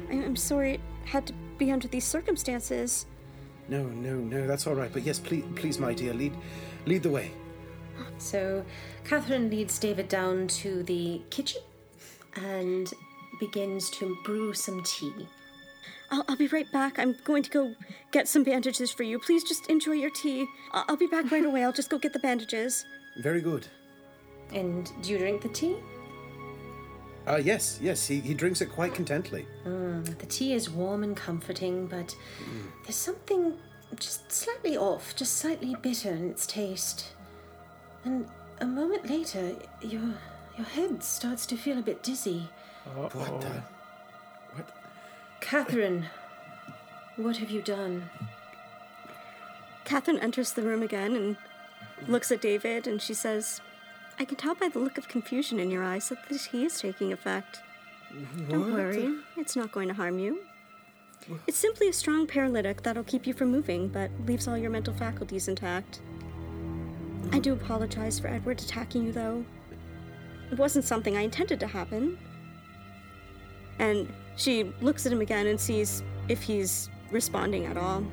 I- 0.09 0.13
I'm 0.23 0.35
sorry 0.35 0.75
it 0.75 0.81
had 1.05 1.27
to 1.27 1.33
be 1.57 1.71
under 1.71 1.87
these 1.87 2.05
circumstances. 2.05 3.05
no, 3.67 3.83
no, 3.83 4.15
no, 4.15 4.47
that's 4.47 4.67
all 4.67 4.75
right. 4.75 4.91
But 4.93 5.03
yes, 5.03 5.19
please, 5.19 5.43
please, 5.55 5.79
my 5.79 5.93
dear, 5.93 6.13
lead, 6.13 6.33
lead 6.85 7.03
the 7.03 7.09
way. 7.09 7.31
So 8.17 8.63
Catherine 9.03 9.49
leads 9.49 9.77
David 9.79 10.07
down 10.07 10.47
to 10.47 10.83
the 10.83 11.21
kitchen 11.29 11.61
and 12.35 12.91
begins 13.39 13.89
to 13.91 14.15
brew 14.23 14.53
some 14.53 14.83
tea. 14.83 15.27
I'll, 16.15 16.23
I'll 16.29 16.37
be 16.37 16.47
right 16.47 16.71
back. 16.71 16.97
I'm 16.97 17.15
going 17.25 17.43
to 17.43 17.49
go 17.49 17.75
get 18.11 18.27
some 18.27 18.43
bandages 18.43 18.91
for 18.91 19.03
you. 19.03 19.19
Please 19.19 19.43
just 19.43 19.69
enjoy 19.69 19.93
your 19.93 20.09
tea. 20.11 20.47
I'll, 20.71 20.85
I'll 20.89 20.97
be 20.97 21.07
back 21.07 21.29
right 21.31 21.43
away. 21.45 21.63
I'll 21.63 21.73
just 21.73 21.89
go 21.89 21.97
get 21.97 22.13
the 22.13 22.19
bandages. 22.19 22.85
Very 23.17 23.41
good. 23.41 23.67
And 24.53 24.89
do 25.01 25.11
you 25.11 25.17
drink 25.17 25.41
the 25.41 25.49
tea? 25.49 25.75
Uh, 27.27 27.41
yes, 27.43 27.79
yes, 27.81 28.07
he, 28.07 28.19
he 28.19 28.33
drinks 28.33 28.61
it 28.61 28.67
quite 28.67 28.93
contently. 28.93 29.45
The 29.63 30.25
tea 30.29 30.53
is 30.53 30.69
warm 30.69 31.03
and 31.03 31.17
comforting, 31.17 31.87
but 31.87 32.15
there's 32.83 32.95
something 32.95 33.53
just 33.99 34.31
slightly 34.31 34.77
off, 34.77 35.15
just 35.15 35.37
slightly 35.37 35.75
bitter 35.81 36.11
in 36.11 36.29
its 36.29 36.45
taste. 36.45 37.13
And 38.03 38.27
a 38.61 38.65
moment 38.65 39.09
later, 39.09 39.55
your 39.81 40.13
your 40.55 40.67
head 40.67 41.03
starts 41.03 41.47
to 41.47 41.57
feel 41.57 41.79
a 41.79 41.81
bit 41.81 42.03
dizzy. 42.03 42.47
What 42.93 43.41
the? 43.41 43.63
What? 45.45 45.67
Catherine, 45.67 46.05
what 47.17 47.37
have 47.37 47.51
you 47.51 47.61
done? 47.61 48.09
Catherine 49.83 50.19
enters 50.19 50.53
the 50.53 50.63
room 50.63 50.81
again 50.81 51.15
and 51.15 51.37
looks 52.07 52.31
at 52.31 52.41
David, 52.41 52.87
and 52.87 52.99
she 52.99 53.13
says, 53.13 53.61
I 54.17 54.25
can 54.25 54.37
tell 54.37 54.55
by 54.55 54.69
the 54.69 54.79
look 54.79 54.97
of 54.97 55.07
confusion 55.07 55.59
in 55.59 55.69
your 55.69 55.83
eyes 55.83 56.09
that 56.09 56.27
the 56.29 56.39
tea 56.39 56.65
is 56.65 56.79
taking 56.79 57.13
effect. 57.13 57.59
Don't 58.49 58.73
worry, 58.73 59.15
it's 59.37 59.55
not 59.55 59.71
going 59.71 59.87
to 59.87 59.93
harm 59.93 60.17
you. 60.17 60.39
It's 61.47 61.57
simply 61.57 61.89
a 61.89 61.93
strong 61.93 62.25
paralytic 62.25 62.81
that'll 62.81 63.03
keep 63.03 63.27
you 63.27 63.33
from 63.33 63.51
moving, 63.51 63.87
but 63.87 64.09
leaves 64.25 64.47
all 64.47 64.57
your 64.57 64.71
mental 64.71 64.93
faculties 64.93 65.47
intact. 65.47 66.01
I 67.31 67.39
do 67.39 67.53
apologize 67.53 68.19
for 68.19 68.27
Edward 68.27 68.61
attacking 68.61 69.05
you, 69.05 69.11
though. 69.11 69.45
It 70.51 70.57
wasn't 70.57 70.85
something 70.85 71.17
I 71.17 71.21
intended 71.21 71.59
to 71.59 71.67
happen. 71.67 72.17
And 73.79 74.11
she 74.35 74.71
looks 74.81 75.05
at 75.05 75.11
him 75.11 75.21
again 75.21 75.47
and 75.47 75.59
sees 75.59 76.03
if 76.27 76.41
he's 76.41 76.89
responding 77.11 77.65
at 77.65 77.77
all. 77.77 78.03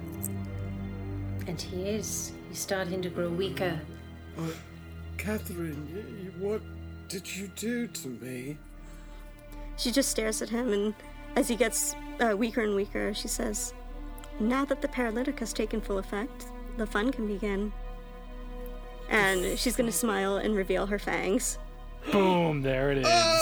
And 1.47 1.61
he 1.61 1.82
is. 1.82 2.32
He's 2.49 2.59
starting 2.61 3.03
to 3.03 3.09
grow 3.09 3.28
weaker. 3.28 3.81
Catherine, 5.19 5.86
y- 5.94 6.03
y- 6.40 6.47
what 6.49 6.62
did 7.09 7.36
you 7.36 7.49
do 7.57 7.86
to 7.86 8.09
me? 8.09 8.57
She 9.77 9.90
just 9.90 10.11
stares 10.11 10.43
at 10.43 10.49
him, 10.49 10.73
and 10.73 10.94
as 11.36 11.49
he 11.49 11.57
gets 11.57 11.94
uh, 12.20 12.36
weaker 12.36 12.62
and 12.62 12.74
weaker, 12.74 13.15
she 13.15 13.28
says, 13.28 13.73
Now 14.40 14.65
that 14.66 14.82
the 14.82 14.89
paralytic 14.89 15.39
has 15.40 15.53
taken 15.53 15.81
full 15.81 15.99
effect, 15.99 16.47
the 16.77 16.86
fun 16.86 17.11
can 17.12 17.27
begin. 17.27 17.73
And 19.09 19.59
she's 19.59 19.77
gonna 19.77 19.93
smile 19.93 20.36
and 20.39 20.55
reveal 20.55 20.86
her 20.86 20.99
fangs. 20.99 21.59
Boom, 22.11 22.62
there 22.62 22.91
it 22.91 22.99
is. 22.99 23.07
Oh, 23.07 23.37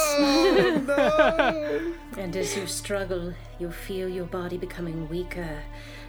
and 2.19 2.37
as 2.37 2.57
you 2.57 2.67
struggle, 2.67 3.33
you 3.59 3.71
feel 3.71 4.09
your 4.09 4.27
body 4.27 4.59
becoming 4.59 5.09
weaker. 5.09 5.63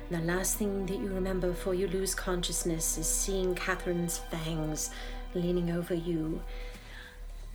The 0.09 0.19
last 0.19 0.57
thing 0.57 0.85
that 0.87 0.97
you 0.97 1.07
remember 1.07 1.47
before 1.49 1.73
you 1.73 1.87
lose 1.87 2.13
consciousness 2.13 2.97
is 2.97 3.07
seeing 3.07 3.55
Catherine's 3.55 4.17
fangs 4.17 4.91
leaning 5.33 5.71
over 5.71 5.93
you. 5.93 6.41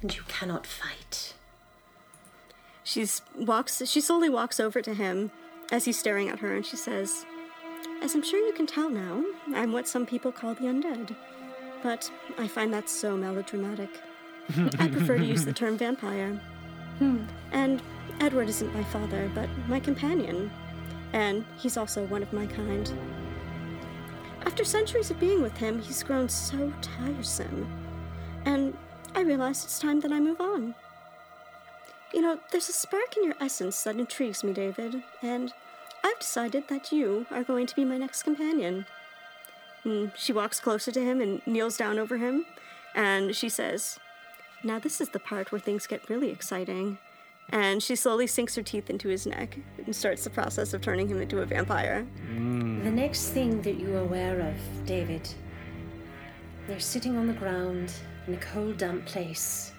And 0.00 0.16
you 0.16 0.22
cannot 0.28 0.66
fight. 0.66 1.34
She's 2.82 3.20
walks 3.36 3.82
she 3.86 4.00
slowly 4.00 4.28
walks 4.28 4.60
over 4.60 4.80
to 4.80 4.94
him 4.94 5.32
as 5.70 5.84
he's 5.84 5.98
staring 5.98 6.28
at 6.28 6.38
her 6.38 6.54
and 6.54 6.64
she 6.64 6.76
says, 6.76 7.26
As 8.00 8.14
I'm 8.14 8.22
sure 8.22 8.38
you 8.46 8.54
can 8.54 8.66
tell 8.66 8.88
now, 8.88 9.24
I'm 9.54 9.72
what 9.72 9.88
some 9.88 10.06
people 10.06 10.32
call 10.32 10.54
the 10.54 10.62
undead. 10.66 11.14
But 11.82 12.10
I 12.38 12.48
find 12.48 12.72
that 12.72 12.88
so 12.88 13.16
melodramatic. 13.16 13.90
I 14.78 14.88
prefer 14.88 15.18
to 15.18 15.24
use 15.24 15.44
the 15.44 15.52
term 15.52 15.76
vampire. 15.76 16.40
Hmm. 16.98 17.24
And 17.52 17.82
Edward 18.20 18.48
isn't 18.48 18.74
my 18.74 18.84
father, 18.84 19.30
but 19.34 19.48
my 19.68 19.80
companion. 19.80 20.50
And 21.12 21.44
he's 21.58 21.76
also 21.76 22.06
one 22.06 22.22
of 22.22 22.32
my 22.32 22.46
kind. 22.46 22.92
After 24.44 24.64
centuries 24.64 25.10
of 25.10 25.18
being 25.18 25.42
with 25.42 25.56
him, 25.56 25.82
he's 25.82 26.02
grown 26.02 26.28
so 26.28 26.72
tiresome. 26.80 27.66
And 28.44 28.76
I 29.14 29.22
realize 29.22 29.64
it's 29.64 29.78
time 29.78 30.00
that 30.00 30.12
I 30.12 30.20
move 30.20 30.40
on. 30.40 30.74
You 32.14 32.22
know, 32.22 32.38
there's 32.50 32.68
a 32.68 32.72
spark 32.72 33.16
in 33.16 33.24
your 33.24 33.34
essence 33.40 33.82
that 33.82 33.96
intrigues 33.96 34.44
me, 34.44 34.52
David, 34.52 35.02
and 35.20 35.52
I've 36.04 36.18
decided 36.20 36.68
that 36.68 36.92
you 36.92 37.26
are 37.30 37.42
going 37.42 37.66
to 37.66 37.74
be 37.74 37.84
my 37.84 37.98
next 37.98 38.22
companion. 38.22 38.86
And 39.84 40.12
she 40.16 40.32
walks 40.32 40.60
closer 40.60 40.92
to 40.92 41.04
him 41.04 41.20
and 41.20 41.44
kneels 41.46 41.76
down 41.76 41.98
over 41.98 42.16
him, 42.16 42.46
and 42.94 43.34
she 43.34 43.48
says, 43.48 43.98
Now 44.64 44.78
this 44.78 45.00
is 45.00 45.10
the 45.10 45.18
part 45.18 45.52
where 45.52 45.60
things 45.60 45.86
get 45.86 46.08
really 46.08 46.30
exciting. 46.30 46.98
And 47.50 47.82
she 47.82 47.94
slowly 47.94 48.26
sinks 48.26 48.56
her 48.56 48.62
teeth 48.62 48.90
into 48.90 49.08
his 49.08 49.26
neck 49.26 49.56
and 49.84 49.94
starts 49.94 50.24
the 50.24 50.30
process 50.30 50.74
of 50.74 50.80
turning 50.80 51.08
him 51.08 51.20
into 51.20 51.40
a 51.40 51.46
vampire. 51.46 52.06
Mm. 52.32 52.82
The 52.82 52.90
next 52.90 53.28
thing 53.28 53.62
that 53.62 53.78
you 53.78 53.94
are 53.94 54.00
aware 54.00 54.40
of, 54.40 54.86
David, 54.86 55.28
you're 56.68 56.80
sitting 56.80 57.16
on 57.16 57.28
the 57.28 57.32
ground 57.32 57.92
in 58.26 58.34
a 58.34 58.38
cold, 58.38 58.78
damp 58.78 59.06
place. 59.06 59.72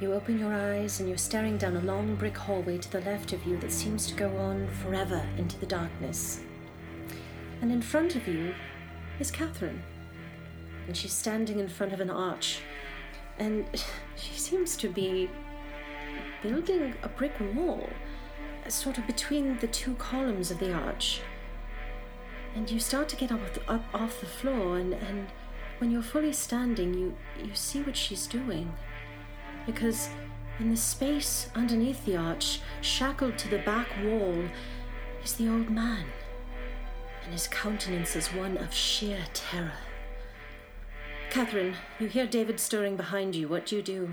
You 0.00 0.12
open 0.12 0.38
your 0.38 0.52
eyes 0.52 1.00
and 1.00 1.08
you're 1.08 1.18
staring 1.18 1.56
down 1.56 1.76
a 1.76 1.80
long 1.80 2.14
brick 2.16 2.36
hallway 2.36 2.78
to 2.78 2.92
the 2.92 3.00
left 3.00 3.32
of 3.32 3.44
you 3.44 3.56
that 3.56 3.72
seems 3.72 4.06
to 4.06 4.14
go 4.14 4.28
on 4.36 4.68
forever 4.82 5.26
into 5.38 5.58
the 5.58 5.66
darkness. 5.66 6.42
And 7.62 7.72
in 7.72 7.82
front 7.82 8.14
of 8.14 8.28
you 8.28 8.54
is 9.18 9.30
Catherine. 9.30 9.82
And 10.86 10.96
she's 10.96 11.12
standing 11.12 11.58
in 11.58 11.68
front 11.68 11.92
of 11.92 12.00
an 12.00 12.10
arch. 12.10 12.60
And 13.38 13.66
she 14.16 14.34
seems 14.34 14.76
to 14.78 14.88
be 14.88 15.30
building 16.42 16.94
a 17.02 17.08
brick 17.08 17.34
wall, 17.54 17.88
sort 18.68 18.98
of 18.98 19.06
between 19.06 19.58
the 19.58 19.66
two 19.68 19.94
columns 19.94 20.50
of 20.50 20.58
the 20.58 20.72
arch. 20.72 21.20
And 22.54 22.70
you 22.70 22.80
start 22.80 23.08
to 23.10 23.16
get 23.16 23.30
up, 23.30 23.40
up 23.68 23.84
off 23.94 24.20
the 24.20 24.26
floor 24.26 24.78
and, 24.78 24.94
and 24.94 25.28
when 25.78 25.90
you're 25.90 26.02
fully 26.02 26.32
standing 26.32 26.94
you, 26.94 27.14
you 27.42 27.54
see 27.54 27.82
what 27.82 27.96
she's 27.96 28.26
doing. 28.26 28.72
Because 29.66 30.08
in 30.58 30.70
the 30.70 30.76
space 30.76 31.50
underneath 31.54 32.04
the 32.04 32.16
arch 32.16 32.60
shackled 32.80 33.38
to 33.38 33.48
the 33.48 33.58
back 33.58 33.86
wall 34.02 34.44
is 35.22 35.34
the 35.34 35.48
old 35.48 35.70
man. 35.70 36.06
And 37.22 37.32
his 37.32 37.46
countenance 37.46 38.16
is 38.16 38.28
one 38.28 38.56
of 38.56 38.74
sheer 38.74 39.20
terror 39.34 39.72
catherine 41.30 41.74
you 41.98 42.06
hear 42.06 42.26
david 42.26 42.58
stirring 42.58 42.96
behind 42.96 43.34
you 43.34 43.48
what 43.48 43.66
do 43.66 43.76
you 43.76 43.82
do 43.82 44.12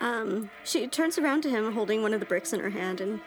Um, 0.00 0.50
she 0.62 0.86
turns 0.86 1.16
around 1.18 1.42
to 1.44 1.48
him, 1.50 1.72
holding 1.72 2.02
one 2.02 2.12
of 2.12 2.20
the 2.20 2.26
bricks 2.26 2.52
in 2.52 2.60
her 2.60 2.68
hand, 2.68 3.00
and 3.00 3.18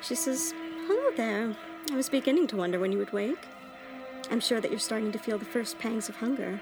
she 0.00 0.14
says, 0.14 0.54
Hello 0.86 1.10
there. 1.16 1.54
I 1.92 1.96
was 1.96 2.08
beginning 2.08 2.46
to 2.46 2.56
wonder 2.56 2.78
when 2.80 2.92
you 2.92 2.98
would 2.98 3.12
wake. 3.12 3.44
I'm 4.30 4.40
sure 4.40 4.58
that 4.58 4.70
you're 4.70 4.80
starting 4.80 5.12
to 5.12 5.18
feel 5.18 5.36
the 5.36 5.44
first 5.44 5.78
pangs 5.78 6.08
of 6.08 6.16
hunger. 6.16 6.58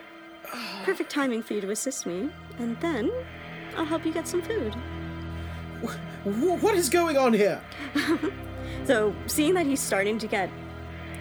Perfect 0.82 1.10
timing 1.10 1.44
for 1.44 1.54
you 1.54 1.60
to 1.60 1.70
assist 1.70 2.06
me, 2.06 2.28
and 2.58 2.76
then 2.80 3.12
I'll 3.76 3.84
help 3.84 4.04
you 4.04 4.12
get 4.12 4.26
some 4.26 4.42
food. 4.42 4.74
What 6.60 6.74
is 6.74 6.88
going 6.88 7.16
on 7.16 7.32
here? 7.32 7.60
So, 8.84 9.14
seeing 9.26 9.54
that 9.54 9.66
he's 9.66 9.80
starting 9.80 10.18
to 10.18 10.26
get 10.26 10.50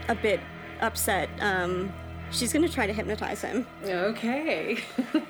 a 0.08 0.16
bit 0.16 0.40
upset, 0.82 1.30
um, 1.42 1.94
she's 2.32 2.52
gonna 2.54 2.70
try 2.70 2.88
to 2.88 2.94
hypnotize 2.94 3.42
him. 3.42 3.66
Okay. 3.84 4.78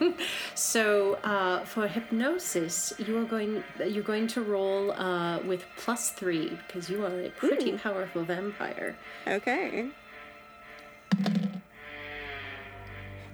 so 0.56 1.16
uh, 1.24 1.66
for 1.66 1.88
hypnosis, 1.88 2.94
you 2.98 3.18
are 3.18 3.26
going 3.26 3.64
you're 3.86 4.04
going 4.04 4.28
to 4.28 4.42
roll 4.42 4.92
uh, 4.92 5.40
with 5.40 5.66
plus 5.78 6.12
three 6.12 6.58
because 6.68 6.90
you 6.90 7.04
are 7.06 7.22
a 7.22 7.30
pretty 7.30 7.78
powerful 7.78 8.24
vampire. 8.24 8.96
Okay. 9.28 9.90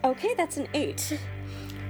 Okay, 0.03 0.33
that's 0.35 0.57
an 0.57 0.67
eight. 0.73 1.19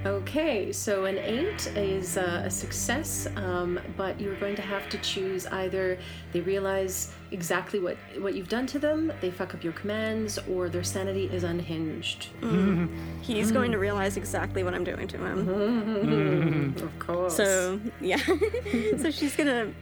Okay, 0.04 0.72
so 0.72 1.04
an 1.04 1.16
eight 1.18 1.68
is 1.76 2.16
uh, 2.16 2.42
a 2.44 2.50
success, 2.50 3.28
um, 3.36 3.78
but 3.96 4.20
you're 4.20 4.34
going 4.34 4.56
to 4.56 4.62
have 4.62 4.88
to 4.88 4.98
choose 4.98 5.46
either 5.46 5.96
they 6.32 6.40
realize 6.40 7.12
exactly 7.30 7.78
what 7.78 7.96
what 8.18 8.34
you've 8.34 8.48
done 8.48 8.66
to 8.66 8.80
them, 8.80 9.12
they 9.20 9.30
fuck 9.30 9.54
up 9.54 9.62
your 9.62 9.72
commands, 9.74 10.38
or 10.50 10.68
their 10.68 10.82
sanity 10.82 11.26
is 11.26 11.44
unhinged. 11.44 12.30
He's 13.22 13.52
going 13.52 13.70
to 13.70 13.78
realize 13.78 14.16
exactly 14.16 14.64
what 14.64 14.74
I'm 14.74 14.82
doing 14.82 15.06
to 15.06 15.18
him. 15.18 16.74
Of 16.82 16.98
course. 16.98 17.36
So, 17.36 17.80
yeah. 18.00 18.16
so 18.98 19.08
she's 19.12 19.36
gonna 19.36 19.72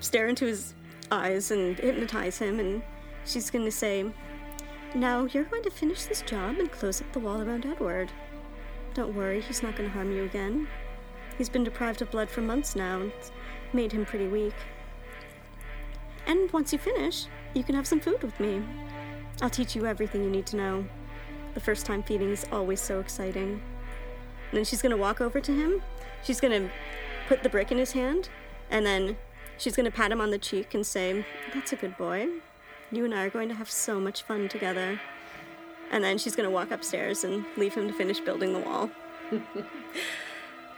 stare 0.00 0.28
into 0.28 0.46
his 0.46 0.72
eyes 1.12 1.50
and 1.50 1.78
hypnotize 1.78 2.38
him, 2.38 2.60
and 2.60 2.82
she's 3.26 3.50
gonna 3.50 3.70
say, 3.70 4.06
Now 4.94 5.26
you're 5.26 5.44
going 5.44 5.64
to 5.64 5.70
finish 5.70 6.04
this 6.06 6.22
job 6.22 6.58
and 6.60 6.72
close 6.72 7.02
up 7.02 7.12
the 7.12 7.20
wall 7.20 7.42
around 7.42 7.66
Edward. 7.66 8.10
Don't 8.96 9.14
worry, 9.14 9.42
he's 9.42 9.62
not 9.62 9.76
gonna 9.76 9.90
harm 9.90 10.10
you 10.10 10.24
again. 10.24 10.66
He's 11.36 11.50
been 11.50 11.64
deprived 11.64 12.00
of 12.00 12.10
blood 12.10 12.30
for 12.30 12.40
months 12.40 12.74
now, 12.74 13.00
and 13.00 13.12
it's 13.12 13.30
made 13.74 13.92
him 13.92 14.06
pretty 14.06 14.26
weak. 14.26 14.54
And 16.26 16.50
once 16.50 16.72
you 16.72 16.78
finish, 16.78 17.26
you 17.52 17.62
can 17.62 17.74
have 17.74 17.86
some 17.86 18.00
food 18.00 18.22
with 18.22 18.40
me. 18.40 18.62
I'll 19.42 19.50
teach 19.50 19.76
you 19.76 19.84
everything 19.84 20.24
you 20.24 20.30
need 20.30 20.46
to 20.46 20.56
know. 20.56 20.86
The 21.52 21.60
first 21.60 21.84
time 21.84 22.04
feeding 22.04 22.30
is 22.30 22.46
always 22.50 22.80
so 22.80 22.98
exciting. 22.98 23.60
And 24.50 24.52
then 24.52 24.64
she's 24.64 24.80
gonna 24.80 24.96
walk 24.96 25.20
over 25.20 25.42
to 25.42 25.52
him. 25.52 25.82
She's 26.24 26.40
gonna 26.40 26.70
put 27.28 27.42
the 27.42 27.50
brick 27.50 27.70
in 27.70 27.76
his 27.76 27.92
hand, 27.92 28.30
and 28.70 28.86
then 28.86 29.18
she's 29.58 29.76
gonna 29.76 29.90
pat 29.90 30.10
him 30.10 30.22
on 30.22 30.30
the 30.30 30.38
cheek 30.38 30.72
and 30.72 30.86
say, 30.86 31.26
That's 31.52 31.74
a 31.74 31.76
good 31.76 31.98
boy. 31.98 32.28
You 32.90 33.04
and 33.04 33.14
I 33.14 33.24
are 33.24 33.30
going 33.30 33.50
to 33.50 33.56
have 33.56 33.70
so 33.70 34.00
much 34.00 34.22
fun 34.22 34.48
together. 34.48 34.98
And 35.92 36.02
then 36.02 36.18
she's 36.18 36.36
gonna 36.36 36.50
walk 36.50 36.70
upstairs 36.70 37.24
and 37.24 37.44
leave 37.56 37.74
him 37.74 37.86
to 37.88 37.94
finish 37.94 38.20
building 38.20 38.52
the 38.52 38.60
wall. 38.60 38.90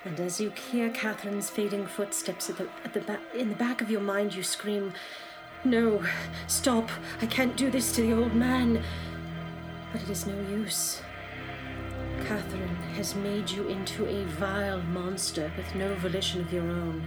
And 0.04 0.20
as 0.20 0.40
you 0.40 0.50
hear 0.50 0.90
Catherine's 0.90 1.50
fading 1.50 1.86
footsteps 1.86 2.48
at 2.48 2.56
the, 2.56 2.68
at 2.84 2.94
the 2.94 3.00
ba- 3.00 3.20
in 3.34 3.48
the 3.48 3.56
back 3.56 3.82
of 3.82 3.90
your 3.90 4.00
mind, 4.00 4.34
you 4.34 4.42
scream, 4.42 4.92
No, 5.64 6.02
stop, 6.46 6.88
I 7.20 7.26
can't 7.26 7.56
do 7.56 7.70
this 7.70 7.94
to 7.96 8.02
the 8.02 8.12
old 8.12 8.34
man. 8.34 8.82
But 9.92 10.02
it 10.02 10.08
is 10.08 10.26
no 10.26 10.38
use. 10.48 11.02
Catherine 12.26 12.76
has 12.94 13.14
made 13.14 13.50
you 13.50 13.66
into 13.68 14.06
a 14.06 14.24
vile 14.24 14.82
monster 14.82 15.50
with 15.56 15.74
no 15.74 15.94
volition 15.96 16.40
of 16.40 16.52
your 16.52 16.64
own. 16.64 17.04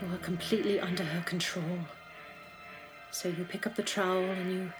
You 0.00 0.14
are 0.14 0.18
completely 0.18 0.78
under 0.78 1.04
her 1.04 1.22
control. 1.22 1.80
So 3.10 3.28
you 3.28 3.44
pick 3.44 3.66
up 3.66 3.74
the 3.74 3.82
trowel 3.82 4.24
and 4.24 4.52
you 4.52 4.72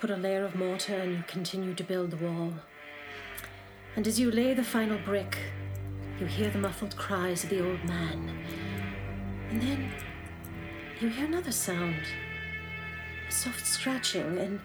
put 0.00 0.10
a 0.10 0.16
layer 0.16 0.46
of 0.46 0.54
mortar 0.54 0.94
and 0.94 1.12
you 1.12 1.22
continue 1.26 1.74
to 1.74 1.84
build 1.84 2.10
the 2.10 2.16
wall. 2.16 2.54
And 3.96 4.06
as 4.06 4.18
you 4.18 4.30
lay 4.30 4.54
the 4.54 4.64
final 4.64 4.96
brick, 5.04 5.36
you 6.18 6.24
hear 6.24 6.48
the 6.48 6.58
muffled 6.58 6.96
cries 6.96 7.44
of 7.44 7.50
the 7.50 7.62
old 7.62 7.84
man. 7.84 8.30
And 9.50 9.60
then 9.60 9.92
you 11.00 11.10
hear 11.10 11.26
another 11.26 11.52
sound. 11.52 12.00
A 13.28 13.32
soft 13.32 13.66
scratching 13.66 14.38
and 14.38 14.60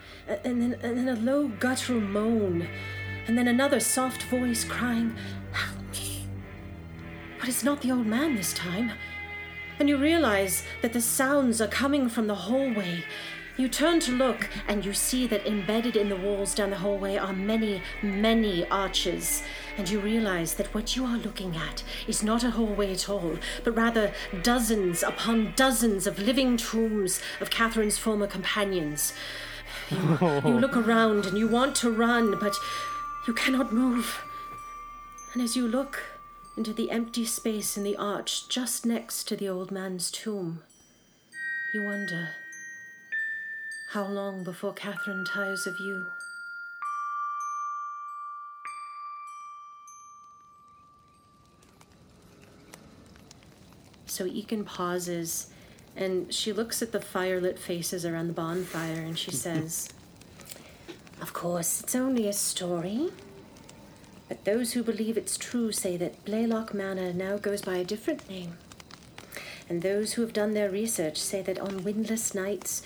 and 0.45 0.61
then 0.61 0.79
and 0.81 0.97
then 0.97 1.09
a 1.09 1.19
low 1.19 1.49
guttural 1.49 1.99
moan. 1.99 2.65
And 3.27 3.37
then 3.37 3.49
another 3.49 3.81
soft 3.81 4.23
voice 4.23 4.63
crying, 4.63 5.17
Help 5.51 5.81
me. 5.91 6.27
But 7.39 7.49
it's 7.49 7.63
not 7.63 7.81
the 7.81 7.91
old 7.91 8.05
man 8.07 8.35
this 8.35 8.53
time. 8.53 8.91
And 9.79 9.89
you 9.89 9.97
realize 9.97 10.63
that 10.81 10.93
the 10.93 11.01
sounds 11.01 11.59
are 11.59 11.67
coming 11.67 12.07
from 12.07 12.27
the 12.27 12.35
hallway. 12.35 13.03
You 13.57 13.69
turn 13.69 14.01
to 14.01 14.11
look, 14.11 14.49
and 14.67 14.83
you 14.83 14.91
see 14.91 15.27
that 15.27 15.47
embedded 15.47 15.95
in 15.95 16.09
the 16.09 16.15
walls 16.17 16.53
down 16.53 16.71
the 16.71 16.75
hallway 16.75 17.15
are 17.15 17.31
many, 17.31 17.81
many 18.03 18.67
arches. 18.67 19.43
And 19.77 19.89
you 19.89 20.01
realize 20.01 20.55
that 20.55 20.73
what 20.73 20.97
you 20.97 21.05
are 21.05 21.17
looking 21.17 21.55
at 21.55 21.81
is 22.05 22.21
not 22.21 22.43
a 22.43 22.51
hallway 22.51 22.91
at 22.91 23.07
all, 23.07 23.37
but 23.63 23.71
rather 23.75 24.11
dozens 24.43 25.03
upon 25.03 25.53
dozens 25.55 26.05
of 26.05 26.19
living 26.19 26.57
tombs 26.57 27.21
of 27.39 27.49
Catherine's 27.49 27.97
former 27.97 28.27
companions. 28.27 29.13
You, 29.89 30.17
you 30.21 30.59
look 30.59 30.75
around 30.75 31.25
and 31.25 31.37
you 31.37 31.47
want 31.47 31.75
to 31.77 31.89
run, 31.89 32.37
but 32.37 32.55
you 33.25 33.33
cannot 33.33 33.71
move. 33.71 34.21
And 35.33 35.41
as 35.41 35.55
you 35.55 35.65
look 35.65 36.03
into 36.57 36.73
the 36.73 36.91
empty 36.91 37.23
space 37.23 37.77
in 37.77 37.83
the 37.83 37.95
arch 37.95 38.49
just 38.49 38.85
next 38.85 39.29
to 39.29 39.37
the 39.37 39.47
old 39.47 39.71
man's 39.71 40.11
tomb, 40.11 40.63
you 41.73 41.85
wonder 41.85 42.29
how 43.95 44.03
long 44.03 44.43
before 44.43 44.73
Catherine 44.73 45.23
tires 45.23 45.65
of 45.65 45.79
you? 45.79 46.05
So 54.05 54.25
Egan 54.25 54.65
pauses 54.65 55.47
and 55.95 56.33
she 56.33 56.51
looks 56.51 56.81
at 56.81 56.91
the 56.91 56.99
firelit 56.99 57.57
faces 57.57 58.05
around 58.05 58.27
the 58.27 58.33
bonfire 58.33 58.99
and 58.99 59.17
she 59.17 59.31
says, 59.45 59.87
Of 61.21 61.31
course, 61.31 61.79
it's 61.79 61.95
only 61.95 62.27
a 62.27 62.33
story. 62.33 63.11
But 64.27 64.43
those 64.43 64.73
who 64.73 64.83
believe 64.83 65.15
it's 65.15 65.37
true 65.37 65.71
say 65.71 65.95
that 65.95 66.25
Blaylock 66.25 66.73
Manor 66.73 67.13
now 67.13 67.37
goes 67.37 67.61
by 67.61 67.77
a 67.77 67.85
different 67.85 68.29
name. 68.29 68.57
And 69.69 69.81
those 69.81 70.13
who 70.13 70.21
have 70.21 70.33
done 70.33 70.53
their 70.53 70.69
research 70.69 71.17
say 71.17 71.41
that 71.43 71.59
on 71.59 71.85
windless 71.85 72.35
nights, 72.35 72.83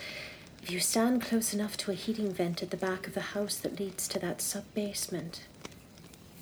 if 0.62 0.72
you 0.72 0.80
stand 0.80 1.22
close 1.22 1.54
enough 1.54 1.78
to 1.78 1.92
a 1.92 1.96
heating 1.96 2.32
vent 2.32 2.62
at 2.62 2.70
the 2.72 2.78
back 2.78 3.08
of 3.08 3.14
the 3.14 3.22
house 3.22 3.56
that 3.58 3.80
leads 3.80 4.08
to 4.10 4.20
that 4.20 4.42
sub 4.42 4.64
basement, 4.74 5.46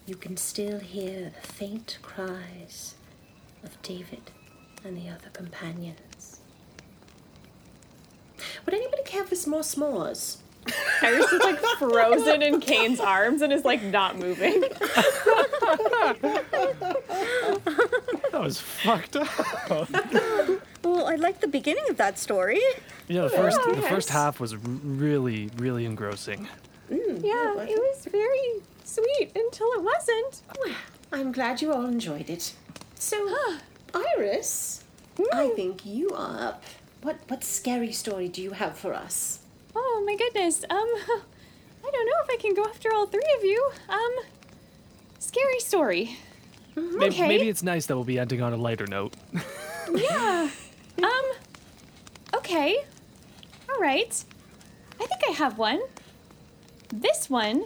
you 0.06 0.16
can 0.16 0.38
still 0.38 0.80
hear 0.80 1.32
the 1.42 1.48
faint 1.48 1.98
cries 2.02 2.96
of 3.64 3.82
David 3.82 4.32
and 4.84 4.98
the 4.98 5.10
other 5.10 5.30
companions. 5.34 6.40
Would 8.66 8.74
anybody 8.74 9.04
care 9.04 9.24
for 9.24 9.36
some 9.36 9.52
more 9.52 9.62
s'mores? 9.62 10.38
Iris 11.02 11.32
is 11.32 11.42
like 11.42 11.60
frozen 11.80 12.42
in 12.42 12.60
Kane's 12.60 13.00
arms 13.00 13.42
and 13.42 13.54
is 13.54 13.64
like 13.64 13.82
not 13.84 14.18
moving. 14.18 14.64
That 18.32 18.42
was 18.42 18.60
fucked 18.60 19.16
up. 19.16 19.28
Well, 20.96 21.08
I 21.08 21.16
like 21.16 21.42
the 21.42 21.48
beginning 21.48 21.84
of 21.90 21.98
that 21.98 22.18
story. 22.18 22.62
Yeah, 23.08 23.24
the 23.24 23.30
first 23.30 23.60
the 23.76 23.82
first 23.82 24.10
half 24.10 24.40
was 24.40 24.56
really 24.56 25.50
really 25.58 25.86
engrossing. 25.86 26.48
Yeah, 26.90 27.54
it 27.64 27.78
was 27.88 28.06
very 28.10 28.62
sweet 28.84 29.32
until 29.36 29.68
it 29.74 29.84
wasn't. 29.84 30.42
Well, 30.60 30.76
I'm 31.12 31.32
glad 31.32 31.62
you 31.62 31.74
all 31.74 31.86
enjoyed 31.86 32.30
it. 32.30 32.54
So, 32.96 33.18
Iris, 33.94 34.84
I 35.34 35.50
think 35.50 35.86
you 35.86 36.10
are 36.12 36.40
up. 36.50 36.64
What 37.02 37.18
what 37.28 37.44
scary 37.44 37.92
story 37.92 38.28
do 38.30 38.42
you 38.42 38.52
have 38.52 38.78
for 38.78 38.94
us? 38.94 39.40
Oh 39.76 40.04
my 40.06 40.16
goodness. 40.16 40.64
Um, 40.70 40.78
I 41.86 41.92
don't 41.92 42.06
know 42.06 42.20
if 42.24 42.30
I 42.32 42.38
can 42.42 42.54
go 42.54 42.64
after 42.66 42.94
all 42.94 43.06
three 43.08 43.32
of 43.38 43.44
you. 43.44 43.72
Um, 43.90 44.12
scary 45.20 45.60
story. 45.60 46.18
Maybe, 46.76 47.06
Okay. 47.16 47.28
maybe 47.28 47.50
it's 47.50 47.64
nice 47.64 47.86
that 47.88 47.96
we'll 47.96 48.04
be 48.06 48.20
ending 48.20 48.42
on 48.42 48.54
a 48.54 48.58
lighter 48.58 48.88
note. 48.88 49.14
Yeah. 49.96 50.50
Um, 51.04 51.26
okay. 52.36 52.78
All 53.70 53.80
right. 53.80 54.24
I 55.00 55.06
think 55.06 55.22
I 55.28 55.32
have 55.32 55.58
one. 55.58 55.82
This 56.90 57.30
one 57.30 57.66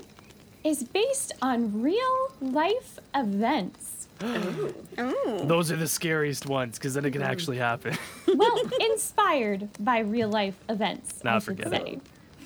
is 0.64 0.84
based 0.84 1.34
on 1.41 1.82
real 1.82 2.34
life 2.41 2.99
events. 3.16 4.08
Oh. 4.24 5.44
Those 5.45 5.72
are 5.72 5.76
the 5.76 5.88
scariest 5.88 6.45
ones 6.45 6.78
because 6.78 6.94
then 6.94 7.06
it 7.06 7.12
can 7.12 7.24
actually 7.24 7.58
happen. 7.58 7.98
Well, 8.28 8.62
inspired 8.80 9.70
by 9.80 9.99
real 9.99 10.30
life 10.30 10.56
events. 10.70 11.24
Nah, 11.24 11.36
I 11.36 11.40
should 11.40 11.44
forget 11.44 11.70
say. 11.72 11.94
it. 11.94 12.02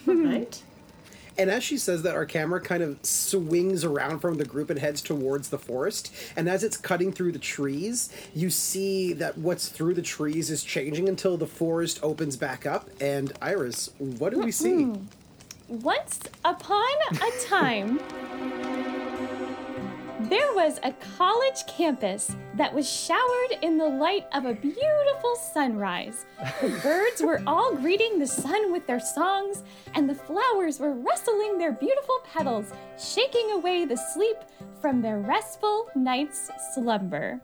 All 0.08 0.16
right. 0.16 0.64
And 1.38 1.50
as 1.50 1.64
she 1.64 1.78
says 1.78 2.04
that, 2.04 2.16
our 2.16 2.26
camera 2.26 2.62
kind 2.62 2.82
of 2.82 2.98
swings 3.06 3.84
around 3.84 4.20
from 4.20 4.38
the 4.38 4.46
group 4.46 4.70
and 4.70 4.80
heads 4.80 5.02
towards 5.02 5.50
the 5.50 5.58
forest. 5.58 6.14
And 6.36 6.48
as 6.48 6.64
it's 6.64 6.78
cutting 6.78 7.12
through 7.12 7.34
the 7.34 7.40
trees, 7.40 8.10
you 8.34 8.50
see 8.50 9.14
that 9.14 9.38
what's 9.38 9.70
through 9.70 9.96
the 9.96 10.02
trees 10.02 10.50
is 10.50 10.64
changing 10.64 11.10
until 11.10 11.38
the 11.38 11.48
forest 11.48 12.00
opens 12.02 12.38
back 12.38 12.66
up. 12.66 12.90
And 13.02 13.34
Iris, 13.42 13.90
what 13.98 14.34
do 14.34 14.40
we 14.40 14.52
see? 14.52 14.84
Hmm. 14.84 15.06
Once 15.68 16.20
upon 16.44 16.86
a 17.12 17.32
time, 17.46 18.00
there 20.30 20.54
was 20.54 20.80
a 20.84 20.92
college 21.18 21.66
campus 21.68 22.36
that 22.56 22.74
was 22.74 22.90
showered 22.90 23.60
in 23.62 23.78
the 23.78 23.88
light 23.88 24.26
of 24.34 24.46
a 24.46 24.54
beautiful 24.54 25.36
sunrise. 25.36 26.26
The 26.62 26.70
birds 26.84 27.22
were 27.22 27.42
all 27.46 27.76
greeting 27.76 28.18
the 28.18 28.28
sun 28.28 28.72
with 28.72 28.88
their 28.88 29.00
songs, 29.00 29.64
and 29.94 30.10
the 30.10 30.16
flowers 30.16 30.80
were 30.80 30.94
rustling 30.94 31.58
their 31.58 31.74
beautiful 31.74 32.20
petals, 32.34 32.72
shaking 32.98 33.52
away 33.52 33.86
the 33.86 33.98
sleep 33.98 34.38
from 34.82 35.02
their 35.02 35.20
restful 35.20 35.90
night's 35.96 36.50
slumber. 36.74 37.40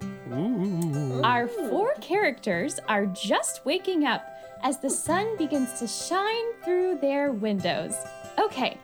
Our 1.24 1.48
four 1.48 1.94
characters 2.02 2.80
are 2.88 3.06
just 3.06 3.66
waking 3.66 4.06
up 4.06 4.26
as 4.64 4.80
the 4.80 4.90
sun 4.90 5.38
begins 5.38 5.80
to 5.80 5.88
shine 5.88 6.53
through 6.64 6.99
their 6.99 7.32
windows. 7.32 7.95
Okay, 8.40 8.78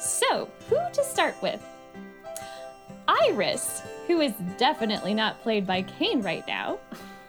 so 0.00 0.48
who 0.68 0.78
to 0.92 1.04
start 1.04 1.34
with? 1.42 1.62
Iris, 3.08 3.82
who 4.06 4.20
is 4.20 4.32
definitely 4.58 5.14
not 5.14 5.40
played 5.42 5.66
by 5.66 5.82
Kane 5.82 6.22
right 6.22 6.46
now. 6.46 6.78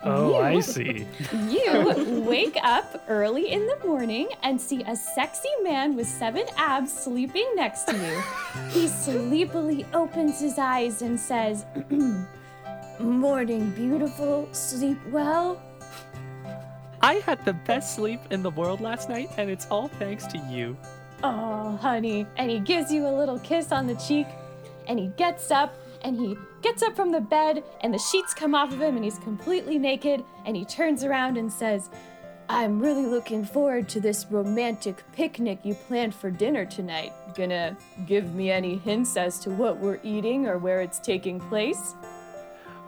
Oh, 0.04 0.36
I 0.42 0.60
see. 0.62 1.06
You 1.50 2.24
wake 2.26 2.58
up 2.64 3.04
early 3.10 3.52
in 3.52 3.66
the 3.68 3.78
morning 3.86 4.30
and 4.44 4.60
see 4.60 4.84
a 4.84 4.96
sexy 4.96 5.50
man 5.62 5.96
with 5.96 6.08
seven 6.08 6.46
abs 6.58 6.94
sleeping 6.94 7.50
next 7.56 7.84
to 7.86 7.98
you. 7.98 8.22
He 8.70 8.88
sleepily 9.06 9.86
opens 9.94 10.40
his 10.40 10.58
eyes 10.58 11.02
and 11.02 11.20
says, 11.20 11.66
Morning, 13.00 13.72
beautiful. 13.72 14.48
Sleep 14.54 14.98
well. 15.08 15.62
I 17.02 17.16
had 17.16 17.44
the 17.46 17.54
best 17.54 17.96
sleep 17.96 18.20
in 18.30 18.44
the 18.44 18.52
world 18.52 18.82
last 18.82 19.10
night, 19.10 19.30
and 19.38 19.50
it's 19.50 19.68
all 19.68 19.88
thanks 19.88 20.28
to 20.28 20.38
you. 20.50 20.78
Oh, 21.24 21.78
honey. 21.78 22.26
And 22.38 22.50
he 22.52 22.60
gives 22.60 22.92
you 22.92 23.08
a 23.08 23.12
little 23.12 23.40
kiss 23.40 23.72
on 23.72 23.88
the 23.88 23.96
cheek, 23.96 24.28
and 24.90 25.00
he 25.00 25.08
gets 25.16 25.52
up, 25.52 25.74
and 26.02 26.20
he 26.20 26.38
gets 26.62 26.84
up 26.84 26.96
from 26.98 27.12
the 27.14 27.22
bed, 27.22 27.64
and 27.82 27.94
the 27.94 27.98
sheets 28.00 28.34
come 28.34 28.54
off 28.54 28.74
of 28.74 28.82
him, 28.82 28.96
and 28.98 29.06
he's 29.06 29.20
completely 29.20 29.78
naked, 29.78 30.24
and 30.46 30.58
he 30.58 30.66
turns 30.66 31.06
around 31.06 31.38
and 31.38 31.52
says, 31.52 31.90
I'm 32.50 32.80
really 32.80 33.06
looking 33.06 33.46
forward 33.46 33.88
to 33.90 34.02
this 34.02 34.26
romantic 34.32 35.04
picnic 35.14 35.60
you 35.64 35.76
planned 35.76 36.16
for 36.16 36.32
dinner 36.32 36.66
tonight. 36.66 37.14
Gonna 37.36 37.78
give 38.08 38.34
me 38.34 38.50
any 38.50 38.76
hints 38.78 39.16
as 39.18 39.38
to 39.42 39.52
what 39.52 39.78
we're 39.78 40.00
eating 40.04 40.48
or 40.48 40.58
where 40.58 40.82
it's 40.82 40.98
taking 41.00 41.40
place? 41.40 41.94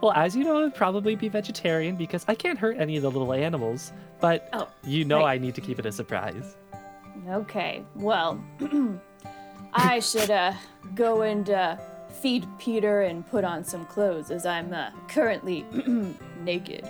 Well, 0.01 0.13
as 0.13 0.35
you 0.35 0.43
know, 0.43 0.65
I'd 0.65 0.73
probably 0.73 1.15
be 1.15 1.29
vegetarian 1.29 1.95
because 1.95 2.25
I 2.27 2.33
can't 2.33 2.57
hurt 2.57 2.77
any 2.79 2.95
of 2.97 3.03
the 3.03 3.11
little 3.11 3.31
animals. 3.33 3.93
But 4.19 4.49
Oh, 4.51 4.67
you 4.83 5.05
know 5.05 5.19
right. 5.19 5.33
I 5.33 5.37
need 5.37 5.53
to 5.53 5.61
keep 5.61 5.77
it 5.77 5.85
a 5.85 5.91
surprise. 5.91 6.57
Okay, 7.29 7.83
well, 7.93 8.43
I 9.73 9.99
should 9.99 10.31
uh, 10.31 10.53
go 10.95 11.21
and 11.21 11.47
uh, 11.51 11.77
feed 12.21 12.47
Peter 12.59 13.01
and 13.01 13.27
put 13.27 13.43
on 13.43 13.63
some 13.63 13.85
clothes 13.85 14.31
as 14.31 14.45
I'm 14.45 14.73
uh, 14.73 14.91
currently 15.07 15.65
naked. 16.43 16.87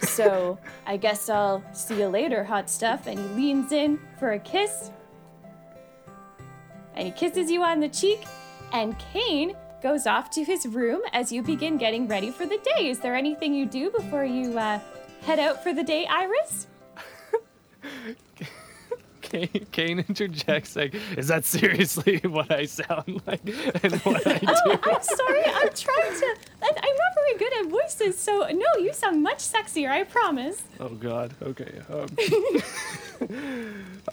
So 0.00 0.58
I 0.86 0.96
guess 0.96 1.28
I'll 1.28 1.62
see 1.72 1.98
you 1.98 2.06
later, 2.08 2.44
hot 2.44 2.68
stuff. 2.68 3.06
And 3.06 3.18
he 3.18 3.24
leans 3.34 3.72
in 3.72 3.98
for 4.18 4.32
a 4.32 4.38
kiss. 4.38 4.90
And 6.94 7.06
he 7.06 7.12
kisses 7.12 7.50
you 7.50 7.62
on 7.62 7.80
the 7.80 7.88
cheek. 7.88 8.24
And 8.72 8.98
Kane 9.12 9.54
goes 9.82 10.06
off 10.06 10.30
to 10.30 10.44
his 10.44 10.66
room 10.66 11.02
as 11.12 11.32
you 11.32 11.42
begin 11.42 11.76
getting 11.76 12.06
ready 12.06 12.30
for 12.30 12.46
the 12.46 12.58
day. 12.58 12.88
Is 12.88 13.00
there 13.00 13.14
anything 13.14 13.54
you 13.54 13.66
do 13.66 13.90
before 13.90 14.24
you 14.24 14.58
uh, 14.58 14.80
head 15.22 15.38
out 15.38 15.62
for 15.62 15.72
the 15.72 15.82
day, 15.82 16.06
Iris? 16.06 16.66
Kane, 19.32 19.66
Kane 19.72 19.98
interjects, 20.06 20.76
like, 20.76 20.94
"Is 21.16 21.28
that 21.28 21.44
seriously 21.44 22.18
what 22.24 22.50
I 22.50 22.66
sound 22.66 23.22
like 23.26 23.40
and 23.82 23.94
what 24.02 24.26
I 24.26 24.38
do?" 24.38 24.46
Oh, 24.48 24.78
I'm 24.84 25.02
sorry. 25.02 25.44
I'm 25.44 25.70
trying 25.74 26.20
to. 26.20 26.36
I'm 26.62 26.96
not 26.96 27.14
very 27.14 27.38
good 27.38 27.52
at 27.60 27.70
voices, 27.70 28.18
so 28.18 28.46
no, 28.52 28.66
you 28.78 28.92
sound 28.92 29.22
much 29.22 29.38
sexier. 29.38 29.90
I 29.90 30.04
promise. 30.04 30.62
Oh 30.80 30.90
God. 30.90 31.32
Okay. 31.42 31.80
Um, 31.90 32.06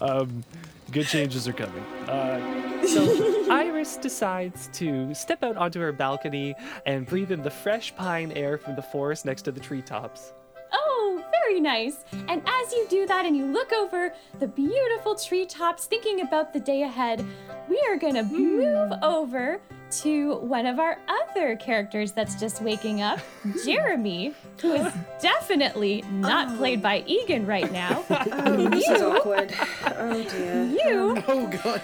um, 0.00 0.44
good 0.90 1.06
changes 1.06 1.46
are 1.46 1.52
coming. 1.52 1.84
Uh, 2.08 2.86
so 2.86 3.46
Iris 3.50 3.96
decides 3.96 4.68
to 4.74 5.14
step 5.14 5.42
out 5.42 5.56
onto 5.56 5.80
her 5.80 5.92
balcony 5.92 6.54
and 6.86 7.06
breathe 7.06 7.30
in 7.30 7.42
the 7.42 7.50
fresh 7.50 7.94
pine 7.94 8.32
air 8.32 8.58
from 8.58 8.74
the 8.76 8.82
forest 8.82 9.24
next 9.24 9.42
to 9.42 9.52
the 9.52 9.60
treetops. 9.60 10.32
Oh, 10.72 11.22
very 11.44 11.60
nice. 11.60 12.04
And 12.28 12.42
as 12.46 12.72
you 12.72 12.86
do 12.88 13.06
that 13.06 13.24
and 13.26 13.36
you 13.36 13.46
look 13.46 13.72
over 13.72 14.12
the 14.38 14.46
beautiful 14.46 15.14
treetops, 15.14 15.86
thinking 15.86 16.20
about 16.20 16.52
the 16.52 16.60
day 16.60 16.82
ahead, 16.82 17.24
we 17.68 17.80
are 17.88 17.96
gonna 17.96 18.22
move 18.22 18.92
over 19.02 19.60
to 20.02 20.36
one 20.36 20.66
of 20.66 20.78
our 20.78 20.98
other 21.08 21.56
characters 21.56 22.12
that's 22.12 22.38
just 22.38 22.62
waking 22.62 23.02
up, 23.02 23.18
Jeremy, 23.64 24.32
who 24.60 24.74
is 24.74 24.92
definitely 25.20 26.04
not 26.12 26.56
played 26.56 26.80
by 26.80 27.02
Egan 27.06 27.44
right 27.46 27.70
now. 27.82 28.04
Oh, 28.08 28.68
this 28.68 28.88
is 28.88 29.02
awkward. 29.02 29.52
Oh 29.96 30.22
dear. 30.22 30.64
You, 30.64 31.22
Oh 31.28 31.46
god, 31.48 31.80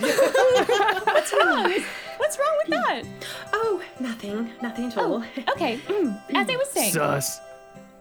what's 1.07 1.33
wrong? 1.33 1.75
What's 2.19 2.39
wrong 2.39 2.57
with 2.59 2.69
that? 2.69 3.03
Oh, 3.53 3.83
nothing. 4.01 4.53
Nothing 4.63 4.87
at 4.87 4.97
all. 4.99 5.25
Oh, 5.25 5.53
Okay, 5.53 5.79
mm, 5.87 6.17
as 6.35 6.49
I 6.49 6.57
was 6.57 6.69
saying. 6.71 6.93
Sus. 6.93 7.41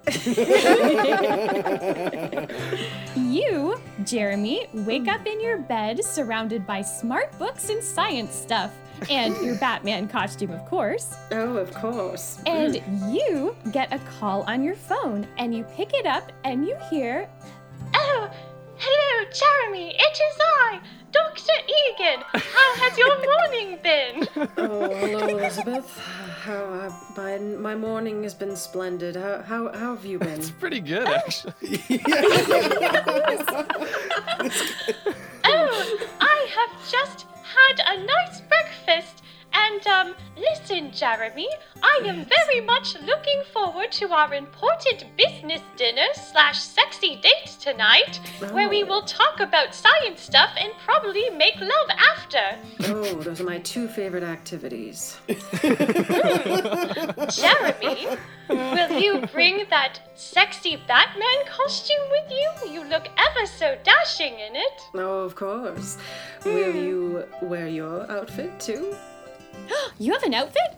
You, 3.15 3.80
Jeremy, 4.03 4.68
wake 4.73 5.07
up 5.07 5.26
in 5.26 5.41
your 5.41 5.57
bed 5.57 6.03
surrounded 6.03 6.65
by 6.65 6.82
smart 6.82 7.38
books 7.38 7.69
and 7.69 7.84
science 7.84 8.34
stuff, 8.34 8.72
and 9.10 9.36
your 9.45 9.56
Batman 9.56 10.07
costume, 10.07 10.52
of 10.52 10.64
course. 10.65 11.15
Oh, 11.32 11.57
of 11.57 11.73
course. 11.73 12.40
And 12.45 12.76
you 13.14 13.56
get 13.72 13.94
a 13.94 13.99
call 13.99 14.44
on 14.44 14.64
your 14.64 14.76
phone, 14.76 15.27
and 15.38 15.53
you 15.56 15.64
pick 15.76 15.94
it 15.94 16.06
up, 16.06 16.32
and 16.44 16.65
you 16.65 16.76
hear, 16.90 17.30
Oh, 17.94 18.30
hello, 18.77 19.30
Jeremy. 19.34 19.95
It 19.98 20.14
is 20.14 20.38
I, 20.41 20.82
Dr. 21.16 21.58
Egan. 21.80 22.20
How 22.34 22.70
has 22.82 22.98
your 22.98 23.16
morning 23.32 23.80
been? 23.82 24.28
Oh, 24.58 24.94
hello, 24.94 25.28
Elizabeth. 25.28 25.98
How 26.44 26.64
uh, 26.66 26.92
my 27.16 27.38
my 27.38 27.76
morning 27.76 28.24
has 28.24 28.34
been 28.34 28.56
splendid. 28.56 29.16
How 29.16 29.42
how 29.42 29.72
how 29.74 29.96
have 29.96 30.06
you 30.06 30.20
been? 30.20 30.40
It's 30.40 30.52
pretty 30.52 30.82
good, 30.82 31.08
actually. 31.08 31.80
Oh, 35.48 36.08
I 36.20 36.48
have 36.58 36.92
just 36.92 37.28
had 37.44 37.80
a 37.94 38.04
nice 38.04 38.42
breakfast. 38.42 39.22
And, 39.57 39.88
um, 39.88 40.15
listen, 40.38 40.91
Jeremy, 40.91 41.48
I 41.82 42.02
am 42.06 42.26
very 42.26 42.60
much 42.65 42.95
looking 43.02 43.41
forward 43.53 43.90
to 43.94 44.11
our 44.11 44.34
important 44.34 45.06
business 45.15 45.61
dinner 45.77 46.07
slash 46.14 46.60
sexy 46.60 47.15
date 47.22 47.56
tonight, 47.61 48.19
where 48.52 48.68
we 48.68 48.84
will 48.84 49.03
talk 49.03 49.40
about 49.40 49.73
science 49.73 50.19
stuff 50.19 50.49
and 50.60 50.73
probably 50.84 51.30
make 51.30 51.56
love 51.61 51.90
after. 51.98 52.57
Oh, 52.84 53.22
those 53.22 53.40
are 53.40 53.45
my 53.45 53.60
two 53.60 53.88
favorite 53.88 54.23
activities. 54.23 55.18
Jeremy, 57.30 58.07
will 58.49 58.99
you 58.99 59.26
bring 59.27 59.65
that 59.69 59.99
sexy 60.15 60.76
Batman 60.86 61.45
costume 61.49 62.10
with 62.11 62.30
you? 62.30 62.52
You 62.73 62.84
look 62.90 63.07
ever 63.18 63.45
so 63.45 63.77
dashing 63.84 64.34
in 64.34 64.57
it. 64.57 64.82
Oh, 64.95 65.22
of 65.23 65.36
course. 65.36 65.98
Will 66.44 66.76
you 66.76 67.26
wear 67.41 67.69
your 67.69 68.10
outfit 68.11 68.60
too? 68.60 68.95
You 69.99 70.14
have 70.14 70.23
an 70.23 70.34
outfit? 70.34 70.77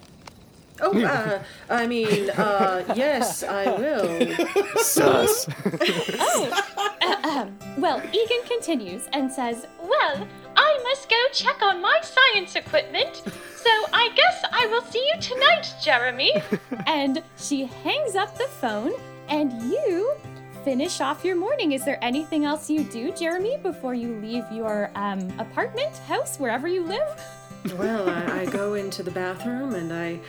Oh, 0.79 1.03
uh, 1.03 1.41
I 1.71 1.87
mean, 1.87 2.29
uh, 2.29 2.83
yes, 2.95 3.41
I 3.43 3.65
will. 3.65 4.37
Sus. 4.77 5.47
Well, 7.77 8.01
Egan 8.11 8.41
continues 8.47 9.07
and 9.13 9.31
says, 9.31 9.67
Well, 9.83 10.27
I 10.55 10.79
must 10.83 11.09
go 11.09 11.15
check 11.31 11.61
on 11.61 11.79
my 11.79 11.99
science 12.01 12.55
equipment, 12.55 13.17
so 13.55 13.69
I 13.93 14.09
guess 14.15 14.43
I 14.51 14.65
will 14.65 14.81
see 14.81 15.07
you 15.13 15.21
tonight, 15.21 15.71
Jeremy. 15.83 16.33
and 16.87 17.21
she 17.37 17.65
hangs 17.65 18.15
up 18.15 18.35
the 18.35 18.45
phone, 18.45 18.93
and 19.29 19.53
you 19.71 20.11
finish 20.63 20.99
off 21.01 21.23
your 21.23 21.35
morning. 21.35 21.73
Is 21.73 21.85
there 21.85 22.03
anything 22.03 22.45
else 22.45 22.67
you 22.67 22.83
do, 22.83 23.11
Jeremy, 23.11 23.57
before 23.61 23.93
you 23.93 24.15
leave 24.21 24.45
your 24.51 24.89
um, 24.95 25.31
apartment, 25.37 25.97
house, 26.09 26.39
wherever 26.39 26.67
you 26.67 26.83
live? 26.83 27.07
Well, 27.73 28.09
I, 28.09 28.41
I 28.41 28.45
go 28.45 28.75
into 28.75 29.03
the 29.03 29.11
bathroom 29.11 29.75
and 29.75 29.93
I 29.93 30.19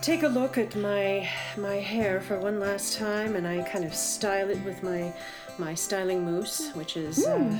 take 0.00 0.22
a 0.22 0.28
look 0.28 0.58
at 0.58 0.74
my 0.76 1.28
my 1.56 1.76
hair 1.76 2.20
for 2.20 2.38
one 2.38 2.58
last 2.60 2.96
time, 2.96 3.36
and 3.36 3.46
I 3.46 3.62
kind 3.62 3.84
of 3.84 3.94
style 3.94 4.50
it 4.50 4.62
with 4.64 4.82
my 4.82 5.12
my 5.58 5.74
styling 5.74 6.24
mousse, 6.24 6.72
which 6.74 6.96
is 6.96 7.26
uh, 7.26 7.58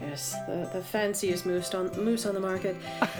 Yes, 0.00 0.34
the, 0.46 0.68
the 0.72 0.82
fanciest 0.82 1.44
moose 1.44 1.74
on 1.74 1.90
moose 2.02 2.24
on 2.24 2.32
the 2.32 2.40
market. 2.40 2.74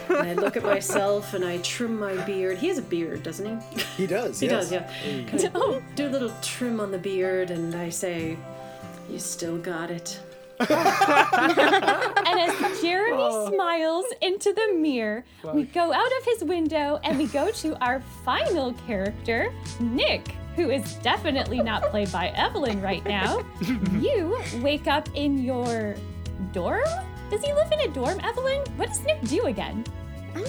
And 0.09 0.17
I 0.19 0.33
look 0.33 0.57
at 0.57 0.63
myself 0.63 1.35
and 1.35 1.45
I 1.45 1.59
trim 1.59 1.99
my 1.99 2.15
beard. 2.25 2.57
He 2.57 2.69
has 2.69 2.79
a 2.79 2.83
beard, 2.83 3.23
doesn't 3.23 3.45
he? 3.45 3.83
He 3.97 4.07
does. 4.07 4.41
He 4.41 4.47
yes. 4.47 4.71
does, 4.71 4.73
yeah. 4.73 5.25
Kind 5.27 5.45
of 5.45 5.83
do 5.95 6.07
a 6.07 6.09
little 6.09 6.33
trim 6.41 6.81
on 6.81 6.91
the 6.91 6.99
beard, 6.99 7.51
and 7.51 7.75
I 7.75 7.91
say, 7.91 8.39
"You 9.11 9.19
still 9.19 9.59
got 9.59 9.91
it." 9.91 10.21
And 10.61 12.39
as 12.41 12.81
Jeremy 12.81 13.49
smiles 13.55 14.05
into 14.21 14.53
the 14.53 14.75
mirror, 14.75 15.25
we 15.53 15.65
go 15.65 15.93
out 15.93 16.13
of 16.19 16.25
his 16.25 16.45
window 16.45 17.01
and 17.03 17.19
we 17.19 17.27
go 17.27 17.51
to 17.51 17.85
our 17.85 18.01
final 18.25 18.73
character, 18.87 19.53
Nick, 19.81 20.29
who 20.57 20.71
is 20.71 20.95
definitely 20.97 21.61
not 21.63 21.83
played 21.85 22.11
by 22.13 22.29
Evelyn 22.29 22.81
right 22.81 23.05
now. 23.05 23.43
you 24.01 24.39
wake 24.63 24.87
up 24.87 25.09
in 25.15 25.39
your 25.39 25.97
dorm? 26.53 26.83
Does 27.31 27.43
he 27.43 27.53
live 27.53 27.71
in 27.73 27.81
a 27.81 27.89
dorm, 27.89 28.19
Evelyn? 28.21 28.61
What 28.77 28.89
does 28.89 29.03
Nick 29.05 29.21
do 29.23 29.45
again? 29.45 29.85
Um, 30.35 30.45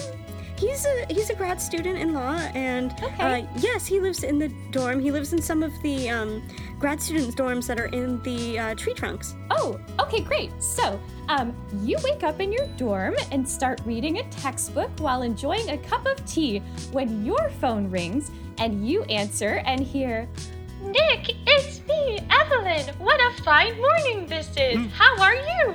He's 0.62 0.86
a 0.86 1.06
he's 1.12 1.28
a 1.28 1.34
grad 1.34 1.60
student 1.60 1.98
in 1.98 2.14
law, 2.14 2.34
and 2.54 2.92
Okay. 3.02 3.40
uh, 3.42 3.46
yes, 3.56 3.84
he 3.84 3.98
lives 3.98 4.22
in 4.22 4.38
the 4.38 4.46
dorm. 4.70 5.00
He 5.00 5.10
lives 5.10 5.32
in 5.32 5.42
some 5.42 5.60
of 5.64 5.72
the 5.82 6.08
um, 6.08 6.40
grad 6.78 7.02
students' 7.02 7.34
dorms 7.34 7.66
that 7.66 7.80
are 7.80 7.86
in 7.86 8.22
the 8.22 8.60
uh, 8.60 8.74
tree 8.76 8.94
trunks. 8.94 9.34
Oh, 9.50 9.80
okay, 9.98 10.20
great. 10.20 10.50
So, 10.62 11.00
um, 11.28 11.52
you 11.82 11.96
wake 12.04 12.22
up 12.22 12.38
in 12.40 12.52
your 12.52 12.68
dorm 12.76 13.16
and 13.32 13.42
start 13.48 13.80
reading 13.84 14.18
a 14.18 14.22
textbook 14.30 14.90
while 15.00 15.22
enjoying 15.22 15.68
a 15.70 15.78
cup 15.78 16.06
of 16.06 16.24
tea 16.26 16.60
when 16.92 17.24
your 17.26 17.50
phone 17.60 17.90
rings 17.90 18.30
and 18.58 18.86
you 18.86 19.02
answer 19.04 19.62
and 19.66 19.80
hear, 19.80 20.28
Nick, 20.80 21.34
it's 21.44 21.80
me, 21.88 22.20
Evelyn. 22.30 22.86
What 22.98 23.18
a 23.20 23.42
fine 23.42 23.76
morning 23.80 24.26
this 24.28 24.48
is. 24.56 24.78
How 24.92 25.20
are 25.20 25.34
you? 25.34 25.74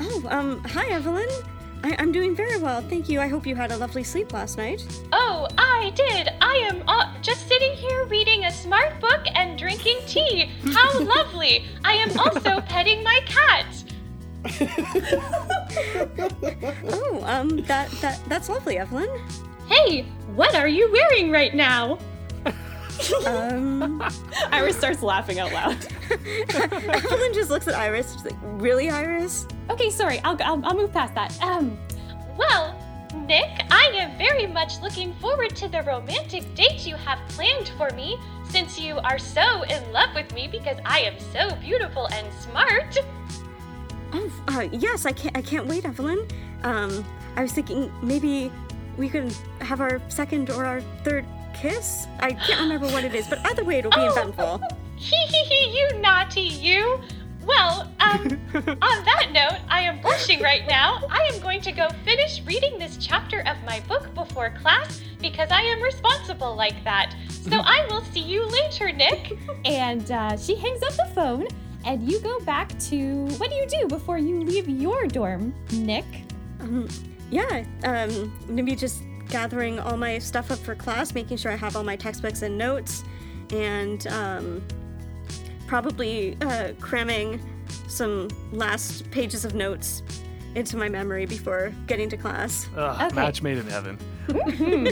Oh, 0.00 0.26
um, 0.28 0.64
hi 0.64 0.86
Evelyn. 0.88 1.28
I- 1.84 1.96
I'm 1.98 2.12
doing 2.12 2.34
very 2.34 2.56
well, 2.58 2.80
thank 2.80 3.08
you. 3.10 3.20
I 3.20 3.28
hope 3.28 3.46
you 3.46 3.54
had 3.54 3.70
a 3.70 3.76
lovely 3.76 4.02
sleep 4.04 4.32
last 4.32 4.56
night. 4.56 4.82
Oh, 5.12 5.46
I 5.58 5.92
did. 5.94 6.30
I 6.40 6.56
am 6.70 6.82
uh, 6.88 7.12
just 7.20 7.46
sitting 7.46 7.72
here 7.74 8.06
reading 8.06 8.46
a 8.46 8.50
smart 8.50 8.98
book 9.00 9.20
and 9.34 9.58
drinking 9.58 9.98
tea. 10.06 10.50
How 10.72 10.98
lovely. 11.16 11.66
I 11.84 11.92
am 11.94 12.18
also 12.18 12.60
petting 12.62 13.02
my 13.04 13.20
cat. 13.26 13.66
Oh, 16.86 17.20
um, 17.24 17.62
that 17.64 17.90
that 18.00 18.20
that's 18.28 18.48
lovely, 18.48 18.78
Evelyn. 18.78 19.08
Hey, 19.66 20.02
what 20.34 20.54
are 20.54 20.68
you 20.68 20.90
wearing 20.92 21.30
right 21.30 21.54
now? 21.54 21.98
Um, 23.26 24.02
Iris 24.52 24.76
starts 24.76 25.02
laughing 25.02 25.38
out 25.38 25.52
loud. 25.52 25.76
Evelyn 26.54 27.32
just 27.34 27.50
looks 27.50 27.66
at 27.68 27.74
Iris. 27.74 28.12
She's 28.12 28.24
like, 28.24 28.36
"Really, 28.42 28.90
Iris?" 28.90 29.46
Okay, 29.70 29.90
sorry, 29.90 30.20
I'll, 30.20 30.36
I'll, 30.42 30.64
I'll 30.64 30.76
move 30.76 30.92
past 30.92 31.14
that. 31.14 31.40
Um, 31.42 31.78
Well, 32.36 32.78
Nick, 33.26 33.62
I 33.70 33.90
am 33.94 34.18
very 34.18 34.46
much 34.46 34.80
looking 34.82 35.14
forward 35.14 35.54
to 35.56 35.68
the 35.68 35.82
romantic 35.82 36.42
date 36.54 36.86
you 36.86 36.96
have 36.96 37.18
planned 37.28 37.68
for 37.78 37.88
me 37.94 38.18
since 38.50 38.78
you 38.78 38.98
are 38.98 39.18
so 39.18 39.62
in 39.64 39.92
love 39.92 40.14
with 40.14 40.32
me 40.34 40.48
because 40.50 40.76
I 40.84 41.00
am 41.00 41.18
so 41.32 41.54
beautiful 41.56 42.08
and 42.12 42.26
smart. 42.34 42.96
Oh, 44.12 44.30
uh, 44.48 44.68
yes, 44.72 45.06
I 45.06 45.12
can't. 45.12 45.36
I 45.36 45.42
can't 45.42 45.66
wait, 45.66 45.84
Evelyn. 45.84 46.26
Um, 46.62 47.04
I 47.36 47.42
was 47.42 47.52
thinking 47.52 47.92
maybe 48.02 48.52
we 48.96 49.08
could 49.08 49.34
have 49.60 49.80
our 49.80 50.00
second 50.08 50.50
or 50.50 50.64
our 50.64 50.80
third 51.02 51.24
kiss. 51.54 52.06
I 52.20 52.32
can't 52.32 52.60
remember 52.60 52.86
what 52.88 53.04
it 53.04 53.14
is, 53.14 53.26
but 53.26 53.44
either 53.46 53.64
way, 53.64 53.78
it'll 53.78 53.90
be 53.90 53.96
Oh. 53.98 54.10
eventful. 54.12 54.60
Hee 54.96 55.16
hee 55.26 55.44
hee, 55.44 55.78
you 55.78 55.98
naughty 56.00 56.40
you! 56.40 57.00
Well, 57.44 57.90
um, 58.00 58.20
on 58.54 59.04
that 59.04 59.30
note, 59.32 59.58
I 59.68 59.80
am 59.82 60.00
blushing 60.00 60.40
right 60.40 60.62
now. 60.68 61.02
I 61.10 61.28
am 61.32 61.40
going 61.40 61.60
to 61.62 61.72
go 61.72 61.88
finish 62.04 62.40
reading 62.46 62.78
this 62.78 62.96
chapter 62.96 63.40
of 63.40 63.56
my 63.66 63.80
book 63.80 64.14
before 64.14 64.50
class 64.62 65.02
because 65.20 65.50
I 65.50 65.60
am 65.60 65.82
responsible 65.82 66.54
like 66.54 66.82
that. 66.84 67.14
So 67.28 67.58
I 67.58 67.86
will 67.90 68.02
see 68.04 68.20
you 68.20 68.46
later, 68.46 68.92
Nick. 68.92 69.36
and 69.66 70.10
uh, 70.10 70.36
she 70.38 70.54
hangs 70.56 70.82
up 70.82 70.94
the 70.94 71.12
phone, 71.14 71.46
and 71.84 72.10
you 72.10 72.18
go 72.20 72.40
back 72.40 72.78
to 72.88 73.26
what 73.36 73.50
do 73.50 73.56
you 73.56 73.66
do 73.66 73.88
before 73.88 74.16
you 74.16 74.40
leave 74.42 74.68
your 74.68 75.06
dorm, 75.06 75.52
Nick? 75.72 76.06
Um, 76.60 76.88
yeah. 77.30 77.64
Um, 77.84 78.32
maybe 78.48 78.74
just 78.74 79.02
gathering 79.28 79.78
all 79.80 79.96
my 79.96 80.18
stuff 80.18 80.50
up 80.50 80.58
for 80.58 80.74
class, 80.74 81.14
making 81.14 81.36
sure 81.36 81.50
I 81.52 81.56
have 81.56 81.76
all 81.76 81.84
my 81.84 81.96
textbooks 81.96 82.42
and 82.42 82.56
notes, 82.58 83.04
and 83.52 84.06
um, 84.08 84.62
probably 85.66 86.36
uh, 86.40 86.72
cramming 86.80 87.40
some 87.88 88.28
last 88.52 89.10
pages 89.10 89.44
of 89.44 89.54
notes 89.54 90.02
into 90.54 90.76
my 90.76 90.88
memory 90.88 91.26
before 91.26 91.72
getting 91.86 92.08
to 92.10 92.16
class. 92.16 92.68
Ugh, 92.76 93.02
Okay. 93.06 93.14
Match 93.16 93.42
made 93.42 93.58
in 93.58 93.66
heaven. 93.66 93.98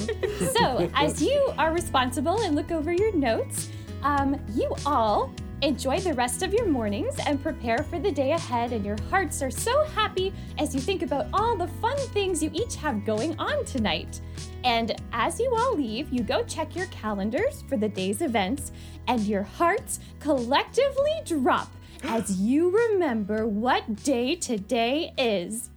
So, 0.57 0.91
as 0.95 1.23
you 1.23 1.53
are 1.57 1.73
responsible 1.73 2.43
and 2.43 2.55
look 2.55 2.71
over 2.71 2.93
your 2.93 3.15
notes, 3.15 3.71
um, 4.03 4.39
you 4.55 4.75
all 4.85 5.33
enjoy 5.63 6.01
the 6.01 6.13
rest 6.15 6.43
of 6.43 6.53
your 6.53 6.67
mornings 6.67 7.15
and 7.25 7.41
prepare 7.41 7.79
for 7.79 8.01
the 8.01 8.11
day 8.11 8.33
ahead, 8.33 8.73
and 8.73 8.85
your 8.85 9.01
hearts 9.09 9.41
are 9.43 9.51
so 9.51 9.85
happy 9.85 10.33
as 10.59 10.75
you 10.75 10.81
think 10.81 11.03
about 11.03 11.27
all 11.33 11.57
the 11.57 11.69
fun 11.81 11.97
things 12.09 12.43
you 12.43 12.51
each 12.53 12.75
have 12.75 13.05
going 13.05 13.39
on 13.39 13.65
tonight. 13.65 14.21
And 14.65 15.01
as 15.13 15.39
you 15.39 15.55
all 15.57 15.77
leave, 15.77 16.13
you 16.13 16.25
go 16.25 16.43
check 16.43 16.75
your 16.75 16.87
calendars 16.87 17.63
for 17.69 17.77
the 17.77 17.89
day's 17.89 18.23
events, 18.23 18.73
and 19.07 19.21
your 19.21 19.45
hearts 19.45 20.01
collectively 20.19 21.23
drop 21.25 21.71
as 22.03 22.31
you 22.41 22.71
remember 22.71 23.47
what 23.47 24.03
day 24.03 24.35
today 24.35 25.13
is. 25.17 25.71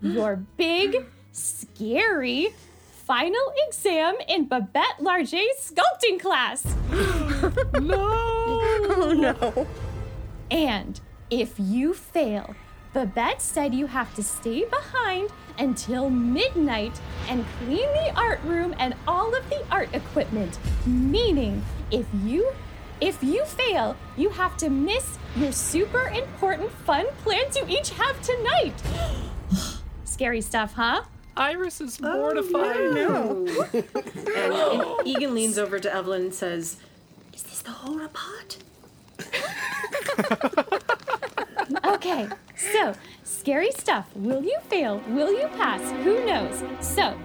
Your 0.00 0.36
big, 0.56 1.06
scary 1.32 2.54
final 3.12 3.52
exam 3.68 4.16
in 4.26 4.46
Babette 4.48 4.98
Larget's 4.98 5.70
sculpting 5.70 6.18
class. 6.18 6.64
No! 7.78 8.58
Oh 8.94 9.12
no. 9.12 9.66
And 10.50 10.98
if 11.28 11.54
you 11.58 11.92
fail, 11.92 12.54
Babette 12.94 13.42
said 13.42 13.74
you 13.74 13.86
have 13.86 14.14
to 14.14 14.22
stay 14.22 14.64
behind 14.64 15.28
until 15.58 16.08
midnight 16.08 16.98
and 17.28 17.44
clean 17.58 17.88
the 17.92 18.12
art 18.16 18.40
room 18.44 18.74
and 18.78 18.94
all 19.06 19.34
of 19.36 19.46
the 19.50 19.62
art 19.70 19.90
equipment. 19.92 20.58
Meaning, 20.86 21.62
if 21.90 22.06
you 22.24 22.50
if 23.02 23.22
you 23.22 23.44
fail, 23.44 23.94
you 24.16 24.30
have 24.30 24.56
to 24.56 24.70
miss 24.70 25.18
your 25.36 25.52
super 25.52 26.06
important 26.08 26.70
fun 26.70 27.04
plans 27.22 27.56
you 27.56 27.66
each 27.68 27.90
have 27.90 28.16
tonight. 28.22 28.82
Scary 30.04 30.40
stuff, 30.40 30.72
huh? 30.72 31.02
Iris 31.36 31.80
is 31.80 31.98
oh, 32.02 32.16
mortified. 32.16 32.94
No. 32.94 33.46
and, 33.72 34.52
and 34.52 35.06
Egan 35.06 35.34
leans 35.34 35.58
over 35.58 35.78
to 35.78 35.92
Evelyn 35.92 36.22
and 36.22 36.34
says, 36.34 36.76
"Is 37.32 37.42
this 37.42 37.62
the 37.62 37.70
horror 37.70 38.08
part?" 38.08 38.58
Okay, 41.84 42.28
so 42.56 42.94
scary 43.22 43.70
stuff. 43.70 44.08
Will 44.14 44.42
you 44.42 44.58
fail? 44.68 45.00
Will 45.08 45.32
you 45.32 45.46
pass? 45.56 45.80
Who 46.04 46.24
knows? 46.24 46.62
So, 46.80 47.16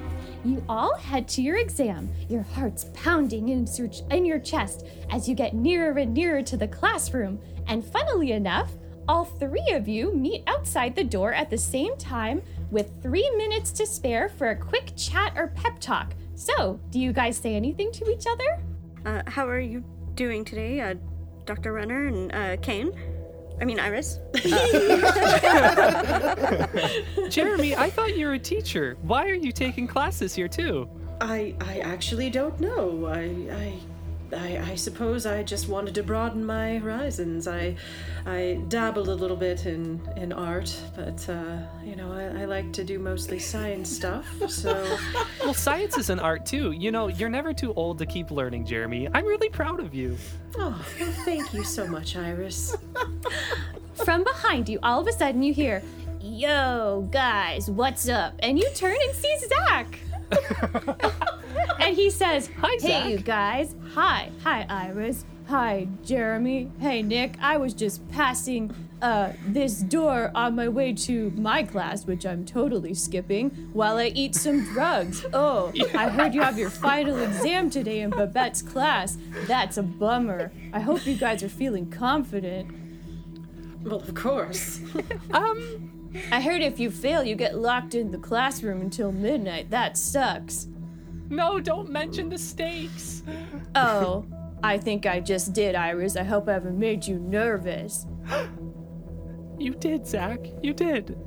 you 0.46 0.64
all 0.70 0.96
head 0.96 1.28
to 1.30 1.42
your 1.42 1.58
exam, 1.58 2.10
your 2.30 2.44
hearts 2.44 2.86
pounding 2.94 3.50
in 3.50 3.68
your, 3.76 3.90
in 4.12 4.26
your 4.26 4.40
chest 4.40 4.86
as 5.10 5.28
you 5.28 5.36
get 5.36 5.54
nearer 5.54 5.98
and 5.98 6.14
nearer 6.14 6.42
to 6.44 6.58
the 6.58 6.68
classroom. 6.68 7.40
And 7.68 7.84
funnily 7.84 8.32
enough, 8.32 8.72
all 9.08 9.26
three 9.26 9.72
of 9.72 9.88
you 9.88 10.14
meet 10.14 10.44
outside 10.48 10.96
the 10.96 11.04
door 11.04 11.34
at 11.34 11.50
the 11.50 11.58
same 11.58 11.98
time 11.98 12.42
with 12.72 13.02
three 13.02 13.30
minutes 13.38 13.72
to 13.74 13.86
spare 13.86 14.30
for 14.30 14.50
a 14.50 14.56
quick 14.56 14.92
chat 14.96 15.34
or 15.36 15.48
pep 15.50 15.80
talk. 15.80 16.14
So, 16.36 16.80
do 16.92 17.00
you 17.00 17.14
guys 17.14 17.38
say 17.38 17.56
anything 17.56 17.92
to 17.94 18.10
each 18.12 18.26
other? 18.28 18.62
Uh, 19.06 19.24
how 19.30 19.48
are 19.48 19.60
you 19.60 19.84
doing 20.16 20.46
today, 20.46 20.82
uh, 20.82 20.96
Dr. 21.46 21.74
Renner 21.74 22.08
and 22.08 22.34
uh, 22.34 22.58
Kane? 22.58 22.92
I 23.60 23.66
mean, 23.66 23.80
Iris. 23.80 24.20
Jeremy, 27.30 27.76
I 27.76 27.90
thought 27.90 28.16
you 28.16 28.28
were 28.28 28.34
a 28.34 28.40
teacher. 28.40 28.98
Why 29.02 29.28
are 29.28 29.34
you 29.34 29.52
taking 29.52 29.88
classes 29.88 30.36
here 30.36 30.48
too? 30.48 30.88
I 31.20 31.56
I 31.62 31.80
actually 31.80 32.30
don't 32.30 32.60
know. 32.60 33.08
I 33.08 33.24
I. 33.52 33.80
I, 34.34 34.72
I 34.72 34.76
suppose 34.76 35.26
I 35.26 35.44
just 35.44 35.70
wanted 35.70 35.96
to 35.96 36.04
broaden 36.04 36.46
my 36.46 36.78
horizons. 36.78 37.48
I, 37.48 37.76
I 38.26 38.60
dabbled 38.68 39.08
a 39.08 39.14
little 39.16 39.38
bit 39.38 39.66
in, 39.66 40.02
in 40.18 40.34
art, 40.34 40.76
but 40.96 41.28
uh, 41.30 41.58
you 41.84 41.96
know 41.96 42.12
I, 42.12 42.42
I 42.42 42.46
like 42.46 42.74
to 42.74 42.84
do 42.84 43.00
mostly 43.00 43.40
science 43.40 43.90
stuff. 43.90 44.28
So 44.50 44.98
Well, 45.44 45.54
science 45.54 45.98
is 45.98 46.10
an 46.10 46.20
art 46.20 46.46
too. 46.46 46.72
You 46.72 46.92
know, 46.92 47.08
you're 47.08 47.30
never 47.30 47.54
too 47.54 47.74
old 47.74 47.98
to 48.00 48.06
keep 48.06 48.32
learning, 48.32 48.66
Jeremy. 48.66 49.08
I'm 49.14 49.26
really 49.26 49.50
proud 49.50 49.80
of 49.80 49.94
you. 49.94 50.18
oh, 50.58 50.86
well, 51.00 51.12
thank 51.26 51.54
you 51.54 51.64
so 51.64 51.88
much, 51.88 52.16
Iris. 52.16 52.76
From 54.06 54.24
behind 54.24 54.70
you, 54.70 54.80
all 54.84 55.00
of 55.02 55.08
a 55.08 55.12
sudden 55.12 55.42
you 55.42 55.54
hear, 55.54 55.82
Yo, 56.20 57.08
guys, 57.12 57.70
what's 57.70 58.10
up? 58.10 58.34
And 58.40 58.60
you 58.60 58.70
turn 58.74 58.98
and 59.08 59.16
see 59.16 59.38
Zach. 59.48 60.00
and 61.80 61.96
he 61.96 62.10
says, 62.10 62.50
Hi, 62.60 62.78
Hey, 62.80 63.12
you 63.12 63.18
guys. 63.18 63.76
Hi. 63.94 64.30
Hi, 64.44 64.66
Iris. 64.70 65.26
Hi, 65.48 65.88
Jeremy. 66.04 66.70
Hey, 66.80 67.02
Nick. 67.02 67.36
I 67.42 67.56
was 67.56 67.74
just 67.74 68.06
passing 68.10 68.74
uh, 69.02 69.32
this 69.48 69.80
door 69.80 70.32
on 70.36 70.56
my 70.56 70.68
way 70.68 70.92
to 70.92 71.32
my 71.38 71.64
class, 71.64 72.06
which 72.06 72.26
I'm 72.26 72.44
totally 72.46 72.94
skipping, 72.94 73.52
while 73.72 73.98
I 73.98 74.08
eat 74.08 74.36
some 74.36 74.66
drugs. 74.74 75.26
Oh, 75.34 75.72
I 75.96 76.10
heard 76.10 76.34
you 76.34 76.42
have 76.42 76.58
your 76.58 76.70
final 76.70 77.18
exam 77.20 77.70
today 77.70 78.02
in 78.02 78.10
Babette's 78.10 78.62
class. 78.62 79.18
That's 79.46 79.78
a 79.78 79.84
bummer. 79.84 80.52
I 80.74 80.80
hope 80.80 81.06
you 81.06 81.16
guys 81.16 81.44
are 81.44 81.50
feeling 81.50 81.90
confident. 81.90 82.72
Well, 83.84 84.00
of 84.02 84.16
course. 84.16 84.82
I 86.32 86.42
heard 86.42 86.62
if 86.62 86.80
you 86.80 86.90
fail, 86.92 87.24
you 87.24 87.36
get 87.36 87.58
locked 87.58 87.96
in 87.96 88.12
the 88.12 88.18
classroom 88.18 88.82
until 88.82 89.12
midnight. 89.12 89.70
That 89.70 89.98
sucks. 89.98 90.68
No, 91.30 91.60
don't 91.60 91.90
mention 91.90 92.30
the 92.30 92.38
stakes. 92.38 93.24
Oh, 93.76 94.26
I 94.64 94.78
think 94.78 95.06
I 95.06 95.20
just 95.20 95.54
did, 95.54 95.76
Iris. 95.76 96.16
I 96.16 96.24
hope 96.24 96.48
I 96.48 96.54
haven't 96.54 96.80
made 96.80 97.06
you 97.06 97.20
nervous. 97.20 98.06
You 99.60 99.74
did, 99.74 100.06
Zach. 100.06 100.40
You 100.62 100.72
did. 100.72 101.18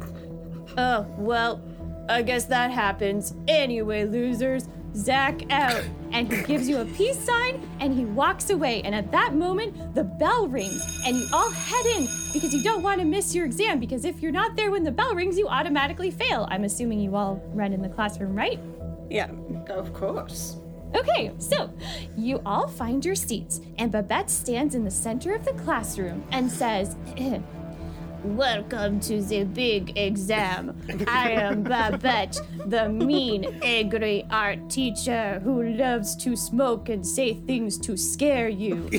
Oh, 0.78 1.05
well, 1.19 1.61
I 2.09 2.23
guess 2.23 2.44
that 2.44 2.70
happens. 2.70 3.35
Anyway, 3.48 4.05
losers, 4.05 4.69
Zach 4.95 5.51
out. 5.51 5.85
And 6.12 6.33
he 6.33 6.43
gives 6.43 6.69
you 6.69 6.79
a 6.79 6.85
peace 6.85 7.19
sign 7.19 7.69
and 7.81 7.95
he 7.95 8.05
walks 8.05 8.51
away. 8.51 8.83
And 8.83 8.95
at 8.95 9.12
that 9.12 9.35
moment, 9.35 9.95
the 9.95 10.05
bell 10.05 10.49
rings 10.49 10.83
and 11.07 11.17
you 11.17 11.27
all 11.33 11.51
head 11.51 11.87
in 11.87 12.09
because 12.33 12.53
you 12.53 12.62
don't 12.62 12.83
want 12.83 13.01
to 13.01 13.07
miss 13.07 13.35
your 13.35 13.45
exam. 13.45 13.79
Because 13.79 14.05
if 14.05 14.21
you're 14.21 14.33
not 14.33 14.57
there 14.57 14.71
when 14.71 14.85
the 14.85 14.91
bell 14.91 15.15
rings, 15.15 15.39
you 15.39 15.49
automatically 15.49 16.11
fail. 16.11 16.49
I'm 16.51 16.65
assuming 16.65 17.01
you 17.01 17.15
all 17.17 17.43
run 17.55 17.73
in 17.73 17.83
the 17.83 17.89
classroom, 17.89 18.35
right? 18.35 18.59
Yeah. 19.09 19.31
Of 19.69 19.93
course. 19.93 20.57
Okay, 20.95 21.31
so 21.39 21.73
you 22.17 22.43
all 22.45 22.67
find 22.67 23.05
your 23.05 23.15
seats, 23.15 23.61
and 23.79 23.93
Babette 23.93 24.29
stands 24.29 24.75
in 24.75 24.85
the 24.85 24.91
center 24.91 25.35
of 25.35 25.45
the 25.45 25.53
classroom 25.53 26.25
and 26.33 26.51
says, 26.51 26.97
Welcome 28.22 29.01
to 29.01 29.22
the 29.22 29.44
big 29.44 29.97
exam. 29.97 30.76
I 31.09 31.30
am 31.30 31.62
Babette, 31.62 32.38
the 32.66 32.86
mean, 32.86 33.47
angry 33.62 34.26
art 34.30 34.68
teacher 34.68 35.40
who 35.42 35.62
loves 35.62 36.14
to 36.16 36.36
smoke 36.36 36.90
and 36.90 37.06
say 37.06 37.32
things 37.32 37.78
to 37.78 37.97
scare 37.97 38.51
you. 38.51 38.90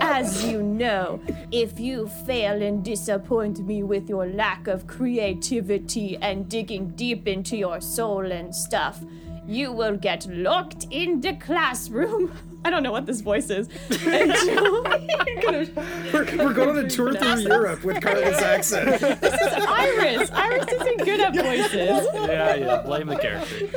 As 0.00 0.44
you 0.44 0.60
know, 0.60 1.20
if 1.52 1.78
you 1.78 2.08
fail 2.08 2.60
and 2.60 2.84
disappoint 2.84 3.60
me 3.60 3.84
with 3.84 4.08
your 4.08 4.26
lack 4.26 4.66
of 4.66 4.88
creativity 4.88 6.16
and 6.16 6.48
digging 6.48 6.88
deep 6.96 7.28
into 7.28 7.56
your 7.56 7.80
soul 7.80 8.32
and 8.32 8.52
stuff, 8.52 9.04
you 9.46 9.70
will 9.70 9.96
get 9.96 10.26
locked 10.28 10.86
in 10.90 11.20
the 11.20 11.34
classroom. 11.34 12.32
I 12.66 12.70
don't 12.70 12.82
know 12.82 12.90
what 12.90 13.06
this 13.06 13.20
voice 13.20 13.48
is. 13.48 13.68
Until 13.90 14.82
We're, 16.12 16.24
we're 16.36 16.52
going 16.52 16.70
on 16.70 16.78
a 16.78 16.90
tour 16.90 17.14
through 17.14 17.42
Europe 17.42 17.84
with 17.84 18.00
Carla's 18.02 18.38
accent. 18.42 19.00
This 19.26 19.40
is 19.40 19.64
Iris. 19.68 20.30
Iris 20.32 20.66
isn't 20.72 21.04
good 21.04 21.20
at 21.20 21.34
voices. 21.34 22.08
Yeah, 22.14 22.54
yeah. 22.56 22.82
Blame 22.82 23.06
the 23.06 23.16
character. 23.18 23.68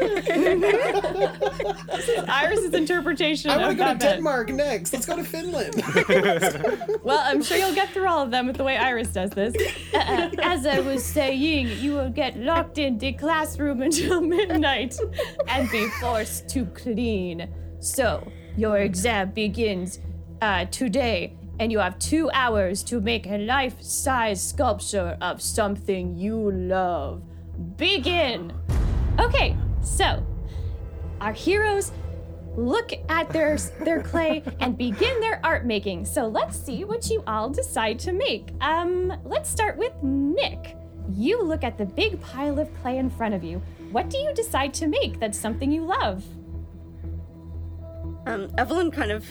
Iris's 2.27 2.73
interpretation 2.73 3.51
I 3.51 3.57
want 3.57 3.71
of 3.71 3.77
to 3.77 3.83
go 3.83 3.87
to 3.89 3.93
Babette. 3.95 4.15
Denmark 4.15 4.49
next. 4.49 4.93
Let's 4.93 5.05
go 5.05 5.15
to 5.17 5.23
Finland. 5.23 5.75
Well, 7.03 7.21
I'm 7.23 7.41
sure 7.41 7.57
you'll 7.57 7.73
get 7.73 7.89
through 7.89 8.07
all 8.07 8.21
of 8.23 8.29
them 8.31 8.45
with 8.47 8.57
the 8.57 8.63
way 8.63 8.77
Iris 8.77 9.09
does 9.09 9.29
this. 9.31 9.53
Uh, 9.93 10.29
as 10.41 10.65
I 10.65 10.79
was 10.79 11.03
saying, 11.03 11.67
you 11.79 11.93
will 11.93 12.09
get 12.09 12.37
locked 12.37 12.77
in 12.77 12.97
the 12.97 13.13
classroom 13.13 13.81
until 13.81 14.21
midnight 14.21 14.95
and 15.47 15.69
be 15.71 15.87
forced 16.01 16.49
to 16.49 16.65
clean. 16.67 17.49
So, 17.79 18.29
your 18.57 18.77
exam 18.77 19.31
begins 19.31 19.99
uh, 20.41 20.65
today, 20.65 21.35
and 21.59 21.71
you 21.71 21.79
have 21.79 21.99
two 21.99 22.29
hours 22.33 22.83
to 22.83 23.01
make 23.01 23.27
a 23.27 23.37
life 23.37 23.81
size 23.81 24.41
sculpture 24.41 25.17
of 25.21 25.41
something 25.41 26.17
you 26.17 26.51
love. 26.51 27.23
Begin! 27.77 28.53
Okay, 29.19 29.55
so 29.81 30.25
our 31.19 31.33
heroes 31.33 31.91
look 32.55 32.91
at 33.09 33.29
their 33.29 33.57
their 33.81 34.01
clay 34.01 34.43
and 34.59 34.77
begin 34.77 35.19
their 35.19 35.39
art 35.43 35.65
making. 35.65 36.05
So 36.05 36.27
let's 36.27 36.57
see 36.57 36.83
what 36.83 37.09
you 37.09 37.23
all 37.27 37.49
decide 37.49 37.99
to 37.99 38.11
make. 38.11 38.49
Um, 38.61 39.13
let's 39.25 39.49
start 39.49 39.77
with 39.77 39.93
Nick. 40.03 40.75
You 41.11 41.43
look 41.43 41.63
at 41.63 41.77
the 41.77 41.85
big 41.85 42.21
pile 42.21 42.59
of 42.59 42.73
clay 42.81 42.97
in 42.97 43.09
front 43.09 43.33
of 43.33 43.43
you. 43.43 43.61
What 43.91 44.09
do 44.09 44.17
you 44.17 44.33
decide 44.33 44.73
to 44.75 44.87
make 44.87 45.19
that's 45.19 45.39
something 45.39 45.71
you 45.71 45.83
love? 45.83 46.23
Um, 48.25 48.49
Evelyn 48.57 48.91
kind 48.91 49.11
of 49.11 49.25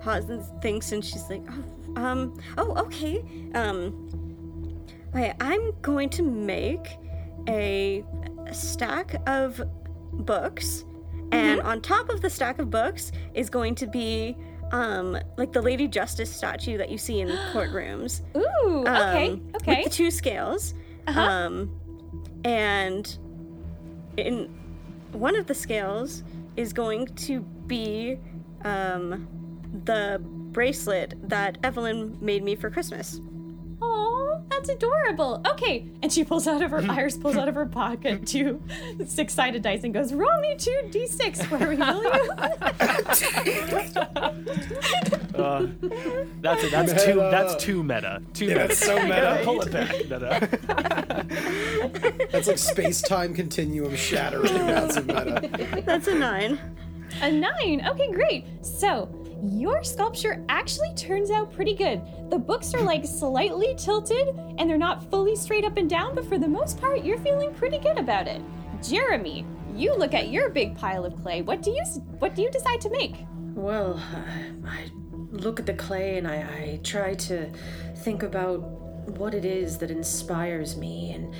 pauses, 0.00 0.48
and 0.48 0.62
thinks, 0.62 0.92
and 0.92 1.04
she's 1.04 1.28
like, 1.28 1.42
"Oh, 1.50 2.00
um, 2.02 2.40
oh, 2.56 2.74
okay. 2.84 3.24
Um, 3.54 4.84
okay, 5.14 5.34
I'm 5.40 5.72
going 5.82 6.08
to 6.10 6.22
make 6.22 6.86
a 7.48 8.04
stack 8.52 9.16
of 9.26 9.60
books, 10.12 10.84
and 11.32 11.60
on 11.62 11.80
top 11.80 12.08
of 12.10 12.20
the 12.20 12.30
stack 12.30 12.58
of 12.58 12.70
books 12.70 13.12
is 13.34 13.50
going 13.50 13.74
to 13.76 13.86
be." 13.86 14.36
Um, 14.70 15.16
like 15.38 15.54
the 15.54 15.62
Lady 15.62 15.88
Justice 15.88 16.30
statue 16.30 16.76
that 16.76 16.90
you 16.90 16.98
see 16.98 17.20
in 17.20 17.28
courtrooms. 17.54 18.20
Ooh, 18.36 18.82
okay, 18.86 19.30
um, 19.30 19.50
okay. 19.56 19.76
With 19.76 19.84
the 19.84 19.90
two 19.90 20.10
scales. 20.10 20.74
Uh 21.06 21.12
Um, 21.12 21.80
and 22.44 23.18
in 24.18 24.50
one 25.12 25.36
of 25.36 25.46
the 25.46 25.54
scales 25.54 26.22
is 26.56 26.74
going 26.74 27.06
to 27.06 27.46
be 27.68 28.18
um, 28.64 29.28
the 29.84 30.20
bracelet 30.22 31.14
that 31.28 31.58
Evelyn 31.62 32.16
made 32.20 32.42
me 32.42 32.56
for 32.56 32.70
Christmas. 32.70 33.20
Oh, 33.80 34.42
that's 34.50 34.68
adorable. 34.70 35.40
Okay, 35.46 35.86
and 36.02 36.12
she 36.12 36.24
pulls 36.24 36.48
out 36.48 36.62
of 36.62 36.72
her 36.72 36.84
Iris 36.90 37.16
pulls 37.16 37.36
out 37.36 37.46
of 37.48 37.54
her 37.54 37.66
pocket 37.66 38.26
two 38.26 38.60
six-sided 39.06 39.62
dice 39.62 39.84
and 39.84 39.94
goes, 39.94 40.12
"Roll 40.12 40.40
me 40.40 40.56
two 40.56 40.76
d6 40.90 41.44
for 41.46 41.58
me, 41.58 41.76
will 41.76 42.02
you?" 42.02 42.10
Uh, 45.38 45.68
that's 46.40 46.64
it. 46.64 46.72
That's 46.72 47.04
too. 47.04 47.14
That's 47.14 47.54
too 47.62 47.84
meta. 47.84 48.20
Too 48.34 48.48
meta. 48.48 48.58
That's 48.58 48.78
so 48.78 49.00
meta. 49.04 49.40
Pull 49.44 49.60
it 49.62 49.70
back. 49.70 49.92
Meta. 49.92 50.48
That's 52.32 52.48
like 52.48 52.58
space 52.58 53.00
time 53.00 53.34
continuum 53.34 53.94
shattering 53.94 54.52
massive 54.66 55.06
meta. 55.06 55.82
That's 55.86 56.08
a 56.08 56.14
nine. 56.16 56.58
A 57.20 57.30
nine. 57.30 57.84
Okay, 57.86 58.12
great. 58.12 58.46
So 58.64 59.08
your 59.42 59.82
sculpture 59.82 60.44
actually 60.48 60.94
turns 60.94 61.30
out 61.30 61.52
pretty 61.52 61.74
good. 61.74 62.00
The 62.30 62.38
books 62.38 62.74
are 62.74 62.82
like 62.82 63.04
slightly 63.04 63.74
tilted 63.76 64.28
and 64.58 64.68
they're 64.68 64.78
not 64.78 65.08
fully 65.10 65.36
straight 65.36 65.64
up 65.64 65.76
and 65.76 65.88
down, 65.88 66.14
but 66.14 66.26
for 66.26 66.38
the 66.38 66.48
most 66.48 66.80
part, 66.80 67.04
you're 67.04 67.18
feeling 67.18 67.54
pretty 67.54 67.78
good 67.78 67.98
about 67.98 68.26
it. 68.28 68.42
Jeremy, 68.82 69.44
you 69.74 69.96
look 69.96 70.14
at 70.14 70.28
your 70.28 70.48
big 70.50 70.76
pile 70.76 71.04
of 71.04 71.20
clay. 71.22 71.42
What 71.42 71.62
do 71.62 71.70
you 71.70 71.82
what 72.18 72.34
do 72.34 72.42
you 72.42 72.50
decide 72.50 72.80
to 72.82 72.90
make? 72.90 73.14
Well, 73.54 74.00
I, 74.66 74.90
look 75.30 75.60
at 75.60 75.66
the 75.66 75.74
clay 75.74 76.18
and 76.18 76.26
I, 76.26 76.36
I 76.36 76.80
try 76.82 77.14
to 77.14 77.50
think 77.96 78.22
about 78.22 78.60
what 79.16 79.34
it 79.34 79.44
is 79.44 79.78
that 79.78 79.90
inspires 79.90 80.76
me 80.76 81.12
and 81.12 81.34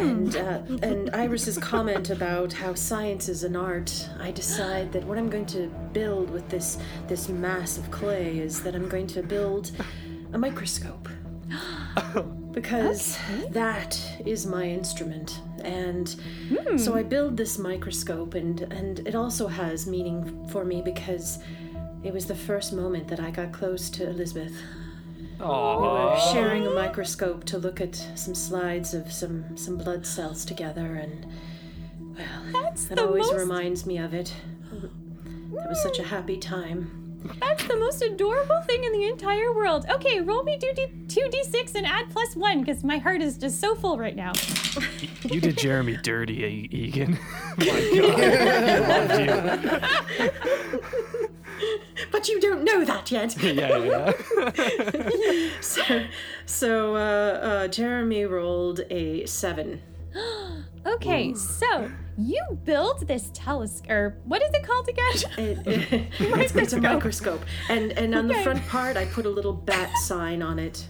and 0.00 0.36
uh, 0.36 0.62
and 0.82 1.10
Iris's 1.14 1.58
comment 1.58 2.10
about 2.10 2.52
how 2.52 2.74
science 2.74 3.28
is 3.28 3.44
an 3.44 3.56
art. 3.56 4.08
I 4.18 4.30
decide 4.30 4.92
that 4.92 5.04
what 5.04 5.18
I'm 5.18 5.28
going 5.28 5.46
to 5.46 5.68
build 5.92 6.30
with 6.30 6.48
this 6.48 6.78
this 7.08 7.28
mass 7.28 7.78
of 7.78 7.90
clay 7.90 8.38
is 8.38 8.62
that 8.62 8.74
I'm 8.74 8.88
going 8.88 9.06
to 9.08 9.22
build 9.22 9.70
a 10.32 10.38
microscope. 10.38 11.08
because 12.52 13.18
that 13.50 14.00
is 14.26 14.46
my 14.46 14.64
instrument 14.64 15.40
and 15.62 16.16
so 16.76 16.94
i 16.94 17.02
build 17.02 17.36
this 17.36 17.58
microscope 17.58 18.34
and 18.34 18.62
and 18.72 19.00
it 19.06 19.14
also 19.14 19.46
has 19.46 19.86
meaning 19.86 20.46
for 20.48 20.64
me 20.64 20.82
because 20.82 21.38
it 22.02 22.12
was 22.12 22.26
the 22.26 22.34
first 22.34 22.72
moment 22.72 23.06
that 23.06 23.20
i 23.20 23.30
got 23.30 23.52
close 23.52 23.88
to 23.90 24.08
elizabeth 24.08 24.52
we 25.40 25.46
were 25.46 26.18
sharing 26.32 26.66
a 26.66 26.70
microscope 26.70 27.44
to 27.44 27.58
look 27.58 27.80
at 27.80 27.96
some 28.14 28.34
slides 28.34 28.94
of 28.94 29.10
some 29.12 29.56
some 29.56 29.76
blood 29.76 30.06
cells 30.06 30.44
together 30.44 30.96
and 30.96 31.26
well 32.16 32.62
That's 32.62 32.84
that 32.86 32.98
always 32.98 33.30
most 33.30 33.40
reminds 33.40 33.86
me 33.86 33.98
of 33.98 34.12
it 34.14 34.34
that 34.72 35.68
was 35.68 35.82
such 35.82 35.98
a 35.98 36.02
happy 36.04 36.36
time 36.36 36.96
That's 37.40 37.64
the 37.66 37.76
most 37.76 38.02
adorable 38.02 38.60
thing 38.62 38.82
in 38.82 38.92
the 38.92 39.06
entire 39.06 39.52
world. 39.52 39.84
Okay, 39.90 40.20
roll 40.20 40.42
me 40.42 40.58
2d 40.58 41.06
2d6 41.08 41.74
and 41.74 41.86
add 41.86 42.08
plus 42.10 42.34
1 42.34 42.64
cuz 42.64 42.82
my 42.82 42.96
heart 42.98 43.20
is 43.20 43.36
just 43.36 43.60
so 43.60 43.74
full 43.74 43.98
right 43.98 44.16
now. 44.16 44.32
You 45.24 45.40
did 45.40 45.58
Jeremy 45.58 45.96
dirty, 46.02 46.68
Egan. 46.72 47.18
My 47.58 47.66
God, 47.94 48.20
I 48.20 48.78
loved 48.88 49.84
but 52.12 52.28
you 52.28 52.40
don't 52.40 52.64
know 52.64 52.84
that 52.84 53.10
yet 53.10 53.36
you. 53.42 53.50
Yeah, 53.60 53.78
yeah. 53.78 55.50
so, 55.60 56.04
so 56.46 56.96
uh, 56.96 56.98
uh, 56.98 57.68
Jeremy 57.68 58.24
rolled 58.24 58.80
a 58.90 59.26
seven. 59.26 59.82
Okay, 60.86 61.34
so 61.34 61.90
you 62.16 62.42
build 62.64 63.06
this 63.06 63.30
telescope, 63.34 63.90
or 63.90 64.16
what 64.24 64.40
is 64.42 64.48
it 64.54 64.66
called 64.66 64.88
again? 64.88 65.12
It- 65.36 65.66
it- 65.66 66.08
it's, 66.20 66.54
it's 66.56 66.72
a 66.72 66.80
microscope, 66.80 67.42
and 67.68 67.92
and 67.92 68.14
on 68.14 68.26
the 68.26 68.34
front 68.36 68.66
part, 68.66 68.96
I 68.96 69.04
put 69.04 69.26
a 69.26 69.28
little 69.28 69.52
bat 69.52 69.90
sign 69.98 70.40
on 70.40 70.58
it. 70.58 70.86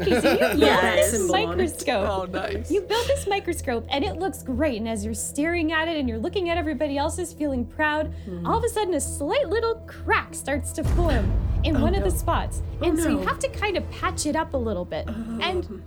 Okay, 0.00 0.20
so 0.20 0.32
you 0.32 0.38
build 0.38 0.58
Yes. 0.58 1.10
this 1.10 1.20
Symbol 1.20 1.34
on 1.34 1.42
it. 1.42 1.46
microscope. 1.48 2.08
Oh, 2.08 2.24
nice. 2.24 2.70
You 2.70 2.80
build 2.82 3.06
this 3.06 3.26
microscope 3.26 3.86
and 3.90 4.04
it 4.04 4.18
looks 4.18 4.42
great. 4.42 4.78
And 4.78 4.88
as 4.88 5.04
you're 5.04 5.14
staring 5.14 5.72
at 5.72 5.88
it 5.88 5.96
and 5.96 6.08
you're 6.08 6.18
looking 6.18 6.50
at 6.50 6.58
everybody 6.58 6.98
else's 6.98 7.32
feeling 7.32 7.64
proud, 7.64 8.12
hmm. 8.24 8.46
all 8.46 8.58
of 8.58 8.64
a 8.64 8.68
sudden 8.68 8.94
a 8.94 9.00
slight 9.00 9.48
little 9.48 9.76
crack 9.86 10.34
starts 10.34 10.72
to 10.72 10.84
form 10.84 11.32
in 11.64 11.76
oh, 11.76 11.82
one 11.82 11.94
of 11.94 12.04
the 12.04 12.10
spots. 12.10 12.62
Oh, 12.80 12.88
and 12.88 12.98
so 12.98 13.08
you 13.08 13.18
have 13.18 13.38
to 13.40 13.48
kind 13.48 13.76
of 13.76 13.90
patch 13.90 14.26
it 14.26 14.36
up 14.36 14.54
a 14.54 14.58
little 14.58 14.84
bit. 14.84 15.06
Oh. 15.08 15.38
And 15.40 15.82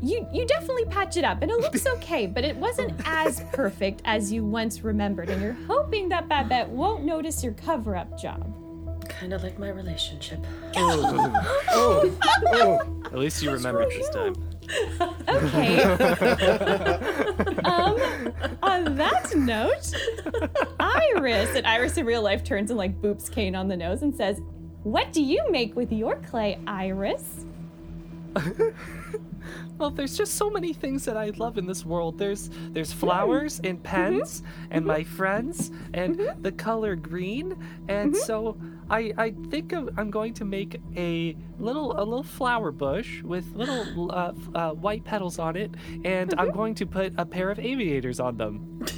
you 0.00 0.26
you 0.32 0.46
definitely 0.46 0.84
patch 0.86 1.16
it 1.16 1.24
up 1.24 1.42
and 1.42 1.50
it 1.50 1.58
looks 1.58 1.86
okay, 1.96 2.26
but 2.26 2.44
it 2.44 2.56
wasn't 2.56 2.92
as 3.04 3.42
perfect 3.52 4.00
as 4.04 4.32
you 4.32 4.44
once 4.44 4.82
remembered. 4.82 5.28
And 5.30 5.42
you're 5.42 5.56
hoping 5.66 6.08
that 6.10 6.28
Babette 6.28 6.68
won't 6.68 7.04
notice 7.04 7.42
your 7.42 7.52
cover-up 7.54 8.18
job. 8.18 8.54
Kind 9.08 9.32
of 9.32 9.42
like 9.42 9.58
my 9.58 9.70
relationship. 9.70 10.38
Oh, 10.76 11.32
oh, 11.70 12.18
oh. 12.48 13.02
At 13.06 13.18
least 13.18 13.42
you 13.42 13.50
remembered 13.50 13.88
this 13.90 14.08
time. 14.10 14.34
Okay. 15.28 15.82
um, 17.64 17.96
on 18.62 18.96
that 18.96 19.32
note, 19.34 19.92
Iris, 20.78 21.56
and 21.56 21.66
Iris 21.66 21.96
in 21.96 22.06
real 22.06 22.22
life 22.22 22.44
turns 22.44 22.70
and 22.70 22.78
like 22.78 23.00
boops 23.00 23.30
Kane 23.30 23.54
on 23.54 23.68
the 23.68 23.76
nose 23.76 24.02
and 24.02 24.14
says, 24.14 24.40
What 24.82 25.12
do 25.12 25.22
you 25.22 25.50
make 25.50 25.74
with 25.74 25.90
your 25.90 26.16
clay, 26.16 26.58
Iris? 26.66 27.46
Well, 29.78 29.90
there's 29.90 30.16
just 30.16 30.34
so 30.34 30.50
many 30.50 30.72
things 30.72 31.04
that 31.04 31.16
I 31.16 31.30
love 31.36 31.56
in 31.56 31.66
this 31.66 31.86
world. 31.86 32.18
There's 32.18 32.50
there's 32.70 32.92
flowers 32.92 33.60
and 33.62 33.78
mm-hmm. 33.78 33.84
pens 33.84 34.42
and 34.70 34.80
mm-hmm. 34.80 34.88
my 34.88 35.04
friends 35.04 35.70
and 35.94 36.18
mm-hmm. 36.18 36.42
the 36.42 36.52
color 36.52 36.96
green. 36.96 37.56
And 37.88 38.16
so 38.16 38.56
I 38.90 39.12
I 39.18 39.30
think 39.50 39.72
I'm 39.72 40.10
going 40.10 40.34
to 40.34 40.44
make 40.44 40.80
a 40.96 41.36
little 41.58 41.92
a 41.92 42.04
little 42.04 42.22
flower 42.22 42.70
bush 42.72 43.22
with 43.22 43.44
little 43.54 44.10
uh, 44.14 44.32
uh, 44.54 44.70
white 44.72 45.04
petals 45.04 45.38
on 45.38 45.56
it, 45.56 45.70
and 46.04 46.34
I'm 46.38 46.50
going 46.50 46.74
to 46.76 46.86
put 46.86 47.12
a 47.18 47.24
pair 47.26 47.50
of 47.50 47.58
aviators 47.58 48.20
on 48.20 48.36
them. 48.36 48.84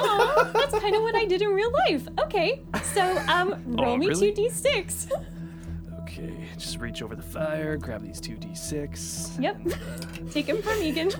Oh, 0.00 0.50
that's 0.54 0.78
kind 0.78 0.94
of 0.94 1.02
what 1.02 1.16
I 1.16 1.24
did 1.24 1.42
in 1.42 1.48
real 1.48 1.72
life. 1.72 2.06
Okay, 2.20 2.62
so 2.94 3.02
um, 3.28 3.60
roll 3.66 3.94
Oh, 3.94 3.96
me 3.96 4.06
really? 4.06 4.32
2d6. 4.32 5.10
Okay, 6.02 6.32
just 6.56 6.78
reach 6.78 7.02
over 7.02 7.16
the 7.16 7.22
fire, 7.22 7.76
grab 7.76 8.02
these 8.04 8.20
two 8.20 8.36
d6. 8.36 9.42
Yep. 9.42 10.30
Take 10.30 10.46
them 10.46 10.62
from 10.62 10.80
Egan. 10.80 11.10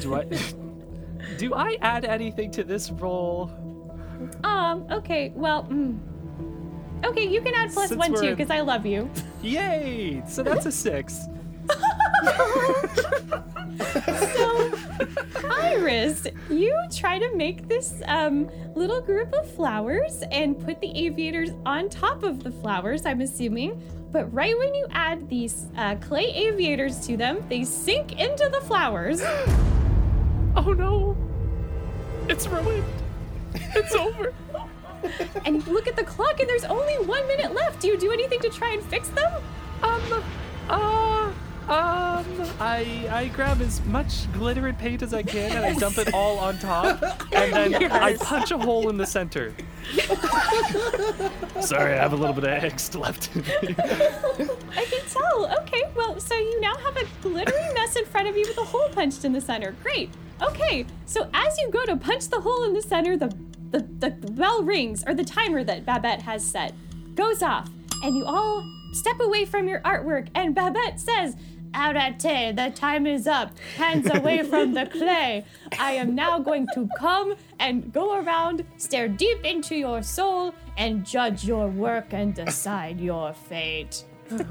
Do 0.00 0.14
I 0.14 0.24
do 1.38 1.54
I 1.54 1.78
add 1.80 2.04
anything 2.04 2.50
to 2.52 2.64
this 2.64 2.90
roll? 2.90 3.50
Um, 4.44 4.86
okay, 4.90 5.32
well, 5.34 5.64
mm. 5.64 5.98
Okay, 7.04 7.26
you 7.26 7.40
can 7.40 7.54
add 7.54 7.72
plus 7.72 7.88
Since 7.88 7.98
one 7.98 8.14
too, 8.14 8.30
because 8.30 8.50
I 8.50 8.60
love 8.60 8.86
you. 8.86 9.10
Yay! 9.42 10.22
So 10.28 10.42
that's 10.42 10.66
a 10.66 10.72
six. 10.72 11.26
So, 13.80 14.72
Iris, 15.58 16.26
you 16.50 16.76
try 16.94 17.18
to 17.18 17.34
make 17.36 17.68
this 17.68 18.02
um, 18.06 18.50
little 18.74 19.00
group 19.00 19.32
of 19.32 19.50
flowers 19.50 20.22
and 20.30 20.58
put 20.58 20.80
the 20.80 20.90
aviators 20.94 21.50
on 21.64 21.88
top 21.88 22.22
of 22.22 22.42
the 22.42 22.50
flowers, 22.50 23.06
I'm 23.06 23.20
assuming. 23.20 23.80
But 24.12 24.32
right 24.34 24.56
when 24.58 24.74
you 24.74 24.86
add 24.90 25.28
these 25.28 25.66
uh, 25.76 25.94
clay 25.96 26.26
aviators 26.34 27.06
to 27.06 27.16
them, 27.16 27.44
they 27.48 27.64
sink 27.64 28.20
into 28.20 28.48
the 28.52 28.60
flowers. 28.62 29.22
Oh 30.56 30.72
no! 30.72 31.16
It's 32.28 32.48
ruined. 32.48 32.84
It's 33.54 33.94
over. 33.94 34.34
And 35.44 35.66
look 35.66 35.86
at 35.86 35.96
the 35.96 36.04
clock, 36.04 36.40
and 36.40 36.48
there's 36.48 36.64
only 36.64 36.94
one 37.06 37.26
minute 37.26 37.54
left. 37.54 37.80
Do 37.80 37.88
you 37.88 37.98
do 37.98 38.12
anything 38.12 38.40
to 38.40 38.50
try 38.50 38.72
and 38.72 38.82
fix 38.82 39.08
them? 39.08 39.32
Um, 39.82 40.24
uh, 40.68 41.32
um, 41.70 42.26
I 42.58 43.08
I 43.12 43.30
grab 43.32 43.60
as 43.60 43.80
much 43.84 44.30
glitter 44.32 44.66
and 44.66 44.76
paint 44.76 45.02
as 45.02 45.14
I 45.14 45.22
can 45.22 45.56
and 45.56 45.64
I 45.64 45.72
dump 45.74 45.98
it 45.98 46.12
all 46.12 46.36
on 46.40 46.58
top, 46.58 47.00
and 47.32 47.52
then 47.74 47.92
I 47.92 48.16
punch 48.16 48.50
a 48.50 48.58
hole 48.58 48.88
in 48.88 48.96
the 48.96 49.06
center. 49.06 49.54
Sorry, 51.60 51.92
I 51.92 51.96
have 51.96 52.12
a 52.12 52.16
little 52.16 52.34
bit 52.34 52.42
of 52.42 52.50
angst 52.50 52.98
left. 52.98 53.30
I 54.76 54.84
can 54.84 55.06
tell. 55.06 55.58
Okay, 55.60 55.84
well, 55.94 56.18
so 56.18 56.34
you 56.34 56.60
now 56.60 56.76
have 56.78 56.96
a 56.96 57.04
glittery 57.22 57.72
mess 57.74 57.94
in 57.94 58.04
front 58.04 58.26
of 58.26 58.36
you 58.36 58.46
with 58.48 58.58
a 58.58 58.64
hole 58.64 58.88
punched 58.88 59.24
in 59.24 59.32
the 59.32 59.40
center. 59.40 59.76
Great. 59.84 60.10
Okay, 60.42 60.86
so 61.06 61.30
as 61.32 61.56
you 61.58 61.70
go 61.70 61.84
to 61.84 61.96
punch 61.96 62.30
the 62.30 62.40
hole 62.40 62.64
in 62.64 62.72
the 62.72 62.82
center, 62.82 63.16
the 63.16 63.32
the, 63.70 63.80
the 63.98 64.10
bell 64.10 64.62
rings, 64.62 65.04
or 65.06 65.14
the 65.14 65.24
timer 65.24 65.64
that 65.64 65.86
Babette 65.86 66.22
has 66.22 66.44
set 66.44 66.74
goes 67.14 67.42
off, 67.42 67.68
and 68.02 68.16
you 68.16 68.24
all 68.24 68.64
step 68.92 69.20
away 69.20 69.44
from 69.44 69.68
your 69.68 69.80
artwork, 69.80 70.28
and 70.34 70.54
Babette 70.54 70.98
says, 70.98 71.36
Arate, 71.72 72.56
the 72.56 72.70
time 72.74 73.06
is 73.06 73.26
up. 73.26 73.56
Hands 73.76 74.08
away 74.12 74.42
from 74.48 74.74
the 74.74 74.86
clay. 74.86 75.44
I 75.78 75.92
am 75.92 76.14
now 76.14 76.38
going 76.38 76.66
to 76.74 76.88
come 76.98 77.34
and 77.58 77.92
go 77.92 78.20
around, 78.20 78.64
stare 78.76 79.08
deep 79.08 79.44
into 79.44 79.76
your 79.76 80.02
soul, 80.02 80.54
and 80.76 81.04
judge 81.04 81.44
your 81.44 81.68
work 81.68 82.12
and 82.12 82.34
decide 82.34 83.00
your 83.00 83.32
fate. 83.32 84.04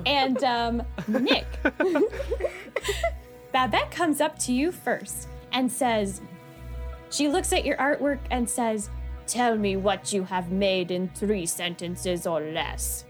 And 0.05 0.43
um, 0.43 0.83
Nick, 1.07 1.45
Babette 3.51 3.91
comes 3.91 4.21
up 4.21 4.37
to 4.39 4.53
you 4.53 4.71
first 4.71 5.27
and 5.51 5.71
says, 5.71 6.21
she 7.09 7.27
looks 7.27 7.51
at 7.53 7.65
your 7.65 7.77
artwork 7.77 8.19
and 8.29 8.49
says, 8.49 8.89
Tell 9.29 9.55
me 9.55 9.77
what 9.77 10.11
you 10.11 10.23
have 10.23 10.51
made 10.51 10.89
in 10.89 11.07
three 11.09 11.45
sentences 11.45 12.25
or 12.25 12.41
less. 12.41 13.05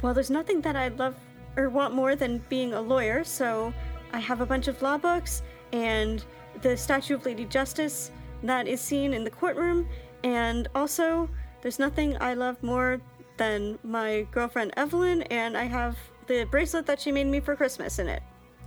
Well, 0.00 0.14
there's 0.14 0.30
nothing 0.30 0.62
that 0.62 0.74
I 0.74 0.88
love 0.88 1.16
or 1.54 1.68
want 1.68 1.92
more 1.92 2.16
than 2.16 2.38
being 2.48 2.72
a 2.72 2.80
lawyer, 2.80 3.24
so 3.24 3.74
I 4.14 4.20
have 4.20 4.40
a 4.40 4.46
bunch 4.46 4.68
of 4.68 4.80
law 4.80 4.96
books 4.96 5.42
and 5.74 6.24
the 6.62 6.78
statue 6.78 7.14
of 7.14 7.26
Lady 7.26 7.44
Justice 7.44 8.10
that 8.42 8.66
is 8.66 8.80
seen 8.80 9.12
in 9.12 9.22
the 9.22 9.30
courtroom, 9.30 9.86
and 10.24 10.66
also 10.74 11.28
there's 11.60 11.78
nothing 11.78 12.16
I 12.18 12.32
love 12.32 12.62
more 12.62 13.02
than 13.36 13.78
my 13.84 14.26
girlfriend 14.30 14.72
Evelyn, 14.78 15.22
and 15.24 15.58
I 15.58 15.64
have 15.64 15.98
the 16.26 16.44
bracelet 16.44 16.86
that 16.86 17.02
she 17.02 17.12
made 17.12 17.26
me 17.26 17.40
for 17.40 17.54
Christmas 17.54 17.98
in 17.98 18.08
it. 18.08 18.22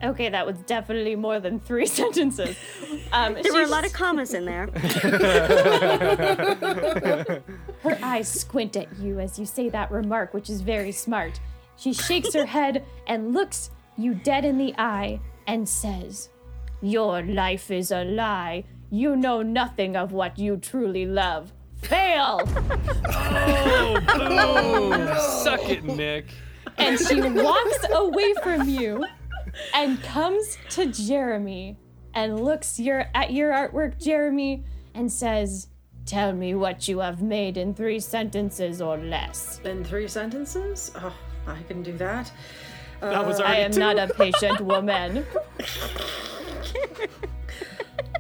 Okay, 0.06 0.30
that 0.30 0.46
was 0.46 0.58
definitely 0.60 1.16
more 1.16 1.40
than 1.40 1.60
three 1.60 1.86
sentences. 2.02 2.56
Um, 3.12 3.36
There 3.42 3.54
were 3.54 3.64
a 3.64 3.68
lot 3.68 3.86
of 3.86 3.94
commas 3.94 4.34
in 4.34 4.46
there. 4.46 4.68
Her 7.82 7.98
eyes 8.04 8.28
squint 8.28 8.76
at 8.76 8.88
you 9.00 9.20
as 9.20 9.38
you 9.40 9.46
say 9.46 9.70
that 9.70 9.92
remark, 9.92 10.34
which 10.34 10.50
is 10.50 10.62
very 10.62 10.92
smart. 10.92 11.40
She 11.78 11.94
shakes 11.94 12.34
her 12.34 12.46
head 12.46 12.84
and 13.08 13.34
looks 13.34 13.70
you 13.98 14.14
dead 14.14 14.46
in 14.46 14.58
the 14.58 14.74
eye 14.78 15.20
and 15.48 15.68
says, 15.68 16.30
Your 16.82 17.22
life 17.22 17.70
is 17.72 17.92
a 17.92 18.04
lie. 18.06 18.64
You 18.92 19.16
know 19.16 19.42
nothing 19.42 19.96
of 19.96 20.12
what 20.14 20.38
you 20.40 20.58
truly 20.58 21.06
love. 21.06 21.52
Fail! 21.82 22.40
Oh, 23.08 24.00
boom! 24.18 24.94
Suck 25.44 25.70
it, 25.70 25.84
Nick. 25.84 26.26
and 26.78 26.98
she 27.00 27.22
walks 27.22 27.86
away 27.92 28.34
from 28.42 28.70
you 28.70 29.06
and 29.74 30.02
comes 30.04 30.58
to 30.72 30.88
Jeremy 30.88 31.78
and 32.14 32.44
looks 32.44 32.80
your 32.80 33.06
at 33.14 33.32
your 33.32 33.52
artwork, 33.52 34.02
Jeremy, 34.02 34.64
and 34.94 35.12
says, 35.12 35.68
Tell 36.06 36.34
me 36.34 36.54
what 36.54 36.88
you 36.88 37.00
have 37.00 37.22
made 37.22 37.58
in 37.58 37.74
three 37.74 38.00
sentences 38.00 38.82
or 38.82 38.98
less. 38.98 39.60
In 39.66 39.84
three 39.84 40.08
sentences? 40.08 40.92
Oh, 40.96 41.14
I 41.48 41.62
can 41.64 41.82
do 41.82 41.94
that. 41.98 42.32
That 43.02 43.26
was 43.26 43.40
I 43.40 43.56
am 43.58 43.72
two. 43.72 43.80
not 43.80 43.98
a 43.98 44.08
patient 44.14 44.62
woman. 44.62 45.26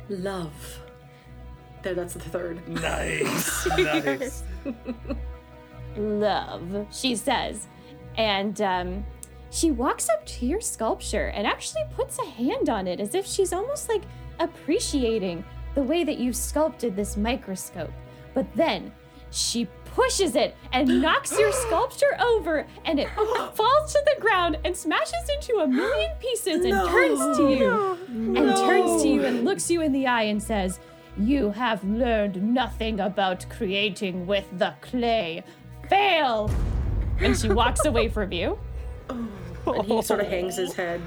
Love. 0.10 0.80
There, 1.82 1.94
that's 1.94 2.14
the 2.16 2.20
third. 2.22 2.68
nice. 2.68 3.68
Nice. 3.78 4.44
Love, 5.98 6.88
she 6.92 7.16
says. 7.16 7.68
And 8.18 8.60
um, 8.62 9.06
she 9.52 9.72
walks 9.72 10.10
up 10.10 10.26
to 10.26 10.46
your 10.46 10.62
sculpture 10.62 11.28
and 11.28 11.48
actually 11.48 11.84
puts 11.96 12.20
a 12.20 12.26
hand 12.26 12.70
on 12.70 12.88
it 12.88 13.00
as 13.00 13.16
if 13.16 13.26
she's 13.26 13.54
almost 13.54 13.90
like 13.90 14.04
appreciating 14.40 15.44
the 15.76 15.84
way 15.84 16.04
that 16.04 16.18
you've 16.18 16.36
sculpted 16.36 16.96
this 16.96 17.18
microscope. 17.18 17.92
But 18.34 18.54
then 18.56 18.92
she 19.32 19.68
pushes 19.86 20.36
it 20.36 20.56
and 20.74 20.88
knocks 21.02 21.38
your 21.38 21.52
sculpture 21.52 22.20
over, 22.20 22.66
and 22.86 23.00
it 23.00 23.10
falls 23.54 23.94
to 23.94 24.02
the 24.06 24.22
ground 24.22 24.58
and 24.64 24.76
smashes 24.76 25.30
into 25.36 25.60
a 25.60 25.68
million 25.68 26.12
pieces 26.20 26.66
and 26.66 26.74
turns 26.90 27.38
to 27.38 27.50
you 27.50 27.98
and 28.36 28.56
turns 28.58 29.02
to 29.04 29.08
you 29.08 29.26
and 29.26 29.46
looks 29.46 29.70
you 29.70 29.82
in 29.82 29.92
the 29.92 30.08
eye 30.08 30.24
and 30.24 30.42
says, 30.42 30.80
You 31.18 31.52
have 31.52 31.84
learned 31.84 32.42
nothing 32.42 33.00
about 33.00 33.46
creating 33.50 34.26
with 34.26 34.46
the 34.58 34.74
clay. 34.82 35.44
Fail! 35.90 36.52
And 37.20 37.38
she 37.38 37.50
walks 37.50 37.86
away 37.86 38.10
from 38.10 38.32
you. 38.32 38.60
And 39.10 39.86
he 39.86 40.02
sort 40.02 40.20
of 40.20 40.28
hangs 40.28 40.58
his 40.58 40.74
head. 40.74 41.02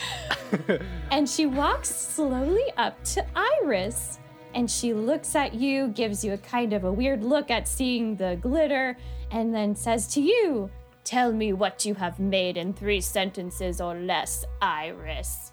and 1.10 1.28
she 1.28 1.46
walks 1.46 1.88
slowly 1.88 2.72
up 2.76 3.02
to 3.04 3.24
Iris. 3.34 4.18
And 4.54 4.70
she 4.70 4.94
looks 4.94 5.34
at 5.34 5.54
you, 5.54 5.88
gives 5.88 6.24
you 6.24 6.34
a 6.34 6.38
kind 6.38 6.72
of 6.72 6.84
a 6.84 6.92
weird 6.92 7.24
look 7.24 7.50
at 7.50 7.66
seeing 7.66 8.14
the 8.14 8.38
glitter, 8.40 8.96
and 9.32 9.52
then 9.52 9.74
says 9.74 10.06
to 10.14 10.20
you, 10.20 10.70
Tell 11.02 11.32
me 11.32 11.52
what 11.52 11.84
you 11.84 11.94
have 11.94 12.18
made 12.18 12.56
in 12.56 12.72
three 12.72 13.00
sentences 13.00 13.80
or 13.80 13.94
less, 13.94 14.44
Iris. 14.62 15.52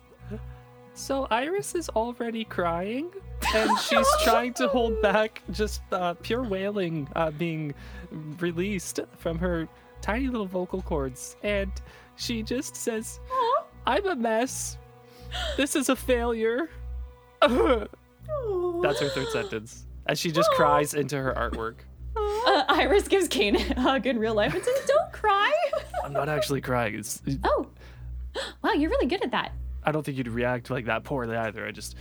So 0.93 1.27
Iris 1.30 1.76
is 1.76 1.89
already 1.89 2.45
crying, 2.45 3.11
and 3.55 3.77
she's 3.80 4.07
trying 4.23 4.53
to 4.55 4.68
hold 4.68 5.01
back 5.01 5.41
just 5.51 5.81
uh, 5.91 6.13
pure 6.22 6.43
wailing 6.43 7.07
uh, 7.15 7.31
being 7.31 7.73
released 8.39 8.99
from 9.18 9.39
her 9.39 9.68
tiny 10.01 10.27
little 10.27 10.45
vocal 10.47 10.81
cords, 10.81 11.35
and 11.43 11.71
she 12.15 12.43
just 12.43 12.75
says, 12.75 13.19
"I'm 13.85 14.05
a 14.07 14.15
mess. 14.15 14.77
This 15.57 15.75
is 15.75 15.89
a 15.89 15.95
failure." 15.95 16.69
That's 17.41 18.99
her 18.99 19.09
third 19.09 19.29
sentence, 19.29 19.85
as 20.07 20.19
she 20.19 20.31
just 20.31 20.49
cries 20.51 20.93
into 20.93 21.17
her 21.17 21.33
artwork. 21.33 21.75
Uh, 22.15 22.63
Iris 22.67 23.07
gives 23.07 23.27
Kane 23.27 23.55
a 23.55 23.79
hug 23.79 24.05
in 24.05 24.19
real 24.19 24.33
life 24.33 24.53
and 24.53 24.63
says, 24.63 24.85
Don't 24.85 25.11
cry. 25.13 25.51
I'm 26.03 26.11
not 26.11 26.27
actually 26.29 26.59
crying. 26.61 26.95
It's, 26.95 27.21
oh, 27.43 27.67
wow, 28.63 28.71
you're 28.73 28.89
really 28.89 29.05
good 29.05 29.23
at 29.23 29.31
that. 29.31 29.53
I 29.83 29.91
don't 29.91 30.03
think 30.05 30.17
you'd 30.17 30.27
react 30.27 30.69
like 30.69 30.85
that 30.85 31.03
poorly 31.03 31.35
either. 31.37 31.65
I 31.65 31.71
just, 31.71 31.95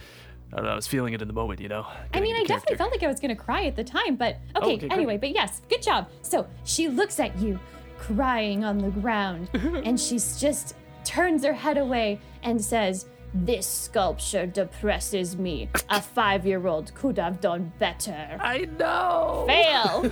I 0.53 0.57
don't 0.57 0.65
know. 0.65 0.73
I 0.73 0.75
was 0.75 0.87
feeling 0.87 1.13
it 1.15 1.23
in 1.23 1.29
the 1.29 1.35
moment, 1.35 1.61
you 1.61 1.69
know. 1.69 1.87
I 2.13 2.21
mean, 2.21 2.35
I 2.35 2.41
into 2.41 2.49
definitely 2.49 2.77
felt 2.77 2.91
like 2.91 3.03
I 3.03 3.07
was 3.07 3.21
gonna 3.21 3.37
cry 3.37 3.65
at 3.67 3.77
the 3.77 3.85
time, 3.85 4.17
but 4.17 4.37
okay, 4.57 4.67
okay, 4.67 4.77
great. 4.79 4.93
anyway, 4.93 5.17
but 5.17 5.31
yes, 5.33 5.63
good 5.69 5.83
job. 5.83 6.09
So 6.23 6.47
she 6.65 6.89
looks 6.89 7.21
at 7.21 7.39
you, 7.39 7.59
crying 8.01 8.65
on 8.65 8.79
the 8.79 8.91
ground, 8.91 9.51
and 9.55 9.99
she's 9.99 10.41
just 10.41 10.75
turns 11.05 11.45
her 11.45 11.53
head 11.53 11.79
away 11.79 12.21
and 12.43 12.63
says, 12.63 13.07
This 13.35 13.67
sculpture 13.67 14.47
depresses 14.47 15.37
me. 15.37 15.69
A 15.89 16.01
five 16.01 16.47
year 16.47 16.67
old 16.67 16.95
could 16.95 17.19
have 17.19 17.41
done 17.41 17.73
better. 17.79 18.37
I 18.41 18.69
know. 18.79 19.45
Fail! 19.47 20.11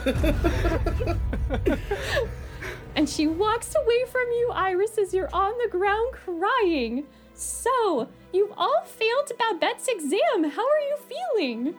and 2.97 3.09
she 3.09 3.27
walks 3.27 3.75
away 3.75 4.05
from 4.07 4.27
you, 4.31 4.51
Iris, 4.53 4.99
as 4.99 5.15
you're 5.15 5.35
on 5.35 5.53
the 5.63 5.69
ground 5.71 6.13
crying. 6.13 7.07
So, 7.35 8.09
you've 8.33 8.53
all 8.57 8.83
failed 8.85 9.31
Babette's 9.39 9.87
exam. 9.87 10.51
How 10.51 10.67
are 10.69 10.81
you 10.81 10.97
feeling? 11.09 11.75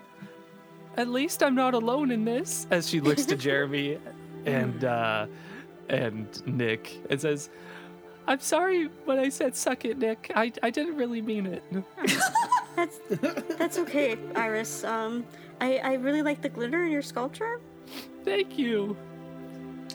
At 0.95 1.09
least 1.09 1.43
I'm 1.43 1.55
not 1.55 1.73
alone 1.73 2.11
in 2.11 2.25
this. 2.25 2.65
As 2.71 2.89
she 2.89 3.01
looks 3.01 3.25
to 3.25 3.35
Jeremy 3.47 3.99
and 4.45 4.83
uh, 4.83 5.27
and 5.89 6.45
Nick 6.47 6.99
and 7.09 7.19
says, 7.19 7.49
"I'm 8.27 8.39
sorry 8.39 8.89
when 9.05 9.19
I 9.19 9.29
said 9.29 9.55
suck 9.55 9.85
it, 9.85 9.97
Nick. 9.97 10.31
I 10.35 10.51
I 10.63 10.69
didn't 10.69 10.95
really 10.95 11.21
mean 11.21 11.45
it." 11.45 11.63
That's 12.75 12.99
that's 13.57 13.77
okay, 13.79 14.17
Iris. 14.35 14.85
Um, 14.85 15.25
I 15.59 15.79
I 15.79 15.93
really 15.95 16.21
like 16.21 16.41
the 16.41 16.47
glitter 16.47 16.85
in 16.85 16.91
your 16.91 17.01
sculpture. 17.01 17.59
Thank 18.23 18.57
you. 18.57 18.95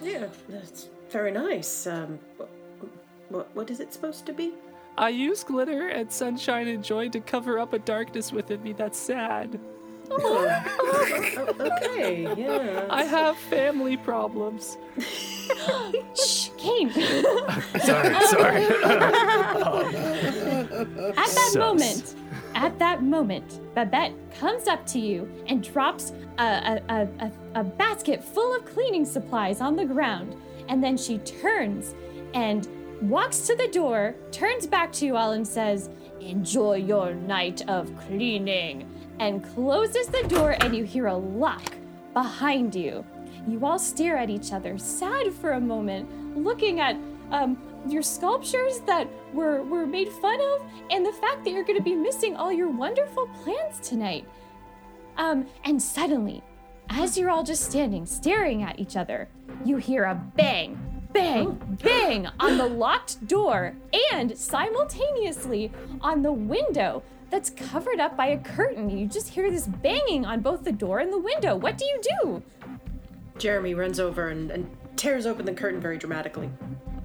Yeah, 0.02 0.26
that's 0.48 0.90
very 1.08 1.30
nice. 1.30 1.86
Um, 1.86 2.18
what, 3.30 3.48
what 3.54 3.70
is 3.70 3.80
it 3.80 3.92
supposed 3.92 4.26
to 4.26 4.34
be? 4.34 4.52
I 4.98 5.08
use 5.08 5.42
glitter 5.42 5.88
and 5.88 6.10
sunshine 6.10 6.68
and 6.68 6.84
joy 6.84 7.08
to 7.10 7.20
cover 7.20 7.58
up 7.58 7.72
a 7.72 7.78
darkness 7.78 8.32
within 8.32 8.62
me 8.62 8.72
that's 8.72 8.98
sad. 8.98 9.58
Oh, 10.10 11.54
okay, 11.60 12.22
yeah. 12.36 12.86
I 12.90 13.04
have 13.04 13.36
family 13.36 13.96
problems. 13.96 14.76
Shh, 16.14 16.48
Kane. 16.58 16.90
Sorry, 17.80 18.14
sorry. 18.26 18.64
At 21.16 21.16
that 21.16 21.50
Sus. 21.52 21.56
moment, 21.56 22.14
at 22.54 22.78
that 22.78 23.02
moment, 23.02 23.60
Babette 23.74 24.12
comes 24.38 24.68
up 24.68 24.86
to 24.86 24.98
you 25.00 25.28
and 25.46 25.62
drops 25.62 26.12
a, 26.38 26.42
a, 26.44 26.82
a, 26.88 27.08
a, 27.20 27.32
a 27.60 27.64
basket 27.64 28.22
full 28.22 28.54
of 28.54 28.64
cleaning 28.64 29.04
supplies 29.04 29.60
on 29.60 29.74
the 29.76 29.84
ground. 29.84 30.36
And 30.68 30.82
then 30.82 30.96
she 30.96 31.18
turns 31.18 31.94
and 32.32 32.68
walks 33.02 33.40
to 33.48 33.56
the 33.56 33.68
door, 33.68 34.14
turns 34.30 34.66
back 34.66 34.92
to 34.92 35.06
you 35.06 35.16
all, 35.16 35.32
and 35.32 35.46
says, 35.46 35.90
Enjoy 36.20 36.76
your 36.76 37.12
night 37.14 37.68
of 37.68 37.90
cleaning. 38.06 38.88
And 39.20 39.44
closes 39.54 40.08
the 40.08 40.26
door, 40.28 40.56
and 40.60 40.74
you 40.74 40.84
hear 40.84 41.06
a 41.06 41.16
lock 41.16 41.62
behind 42.12 42.74
you. 42.74 43.04
You 43.46 43.64
all 43.64 43.78
stare 43.78 44.16
at 44.16 44.30
each 44.30 44.52
other, 44.52 44.78
sad 44.78 45.32
for 45.32 45.52
a 45.52 45.60
moment, 45.60 46.36
looking 46.36 46.80
at 46.80 46.96
um, 47.30 47.58
your 47.86 48.02
sculptures 48.02 48.80
that 48.80 49.08
were, 49.32 49.62
were 49.62 49.86
made 49.86 50.08
fun 50.08 50.40
of, 50.40 50.62
and 50.90 51.04
the 51.04 51.12
fact 51.12 51.44
that 51.44 51.50
you're 51.50 51.64
going 51.64 51.78
to 51.78 51.84
be 51.84 51.94
missing 51.94 52.36
all 52.36 52.52
your 52.52 52.68
wonderful 52.70 53.28
plans 53.42 53.80
tonight. 53.80 54.26
Um, 55.16 55.46
and 55.64 55.80
suddenly, 55.80 56.42
as 56.88 57.16
you're 57.16 57.30
all 57.30 57.44
just 57.44 57.70
standing 57.70 58.06
staring 58.06 58.62
at 58.62 58.78
each 58.78 58.96
other, 58.96 59.28
you 59.64 59.76
hear 59.76 60.04
a 60.04 60.14
bang, 60.14 60.78
bang, 61.12 61.58
bang 61.82 62.28
on 62.40 62.58
the 62.58 62.66
locked 62.66 63.26
door 63.26 63.74
and 64.12 64.36
simultaneously 64.36 65.70
on 66.00 66.22
the 66.22 66.32
window 66.32 67.02
that's 67.34 67.50
covered 67.50 67.98
up 67.98 68.16
by 68.16 68.26
a 68.26 68.38
curtain. 68.38 68.88
You 68.88 69.08
just 69.08 69.28
hear 69.28 69.50
this 69.50 69.66
banging 69.66 70.24
on 70.24 70.40
both 70.40 70.62
the 70.62 70.70
door 70.70 71.00
and 71.00 71.12
the 71.12 71.18
window. 71.18 71.56
What 71.56 71.76
do 71.76 71.84
you 71.84 72.00
do? 72.20 72.42
Jeremy 73.38 73.74
runs 73.74 73.98
over 73.98 74.28
and, 74.28 74.52
and 74.52 74.70
tears 74.94 75.26
open 75.26 75.44
the 75.44 75.52
curtain 75.52 75.80
very 75.80 75.98
dramatically, 75.98 76.48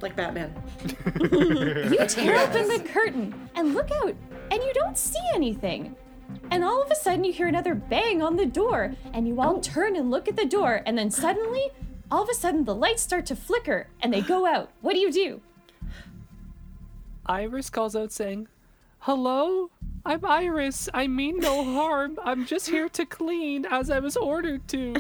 like 0.02 0.16
Batman. 0.16 0.54
You 1.20 2.06
tear 2.06 2.48
open 2.48 2.68
the 2.68 2.88
curtain 2.94 3.50
and 3.56 3.74
look 3.74 3.90
out, 4.04 4.16
and 4.52 4.62
you 4.62 4.72
don't 4.76 4.96
see 4.96 5.20
anything. 5.34 5.96
And 6.52 6.64
all 6.64 6.84
of 6.84 6.92
a 6.92 6.96
sudden, 6.96 7.24
you 7.24 7.34
hear 7.34 7.48
another 7.48 7.74
bang 7.74 8.22
on 8.22 8.36
the 8.36 8.46
door, 8.46 8.94
and 9.14 9.28
you 9.28 9.42
all 9.42 9.56
oh. 9.56 9.62
turn 9.62 9.96
and 9.96 10.12
look 10.12 10.28
at 10.28 10.36
the 10.36 10.46
door, 10.46 10.84
and 10.86 10.96
then 10.96 11.10
suddenly, 11.10 11.72
all 12.12 12.22
of 12.22 12.30
a 12.30 12.36
sudden, 12.36 12.66
the 12.66 12.76
lights 12.76 13.02
start 13.02 13.26
to 13.26 13.36
flicker 13.36 13.88
and 14.00 14.14
they 14.14 14.22
go 14.22 14.46
out. 14.56 14.70
What 14.82 14.94
do 14.94 15.00
you 15.00 15.12
do? 15.12 15.42
Iris 17.26 17.72
calls 17.72 17.96
out 17.96 18.12
saying, 18.12 18.48
"Hello, 19.00 19.72
I'm 20.10 20.26
Iris. 20.26 20.90
I 20.92 21.06
mean 21.06 21.38
no 21.38 21.64
harm. 21.64 22.18
I'm 22.24 22.48
just 22.48 22.68
here 22.68 22.90
to 22.90 23.06
clean 23.06 23.68
as 23.70 23.92
I 23.92 24.00
was 24.00 24.18
ordered 24.18 24.68
to." 24.70 24.96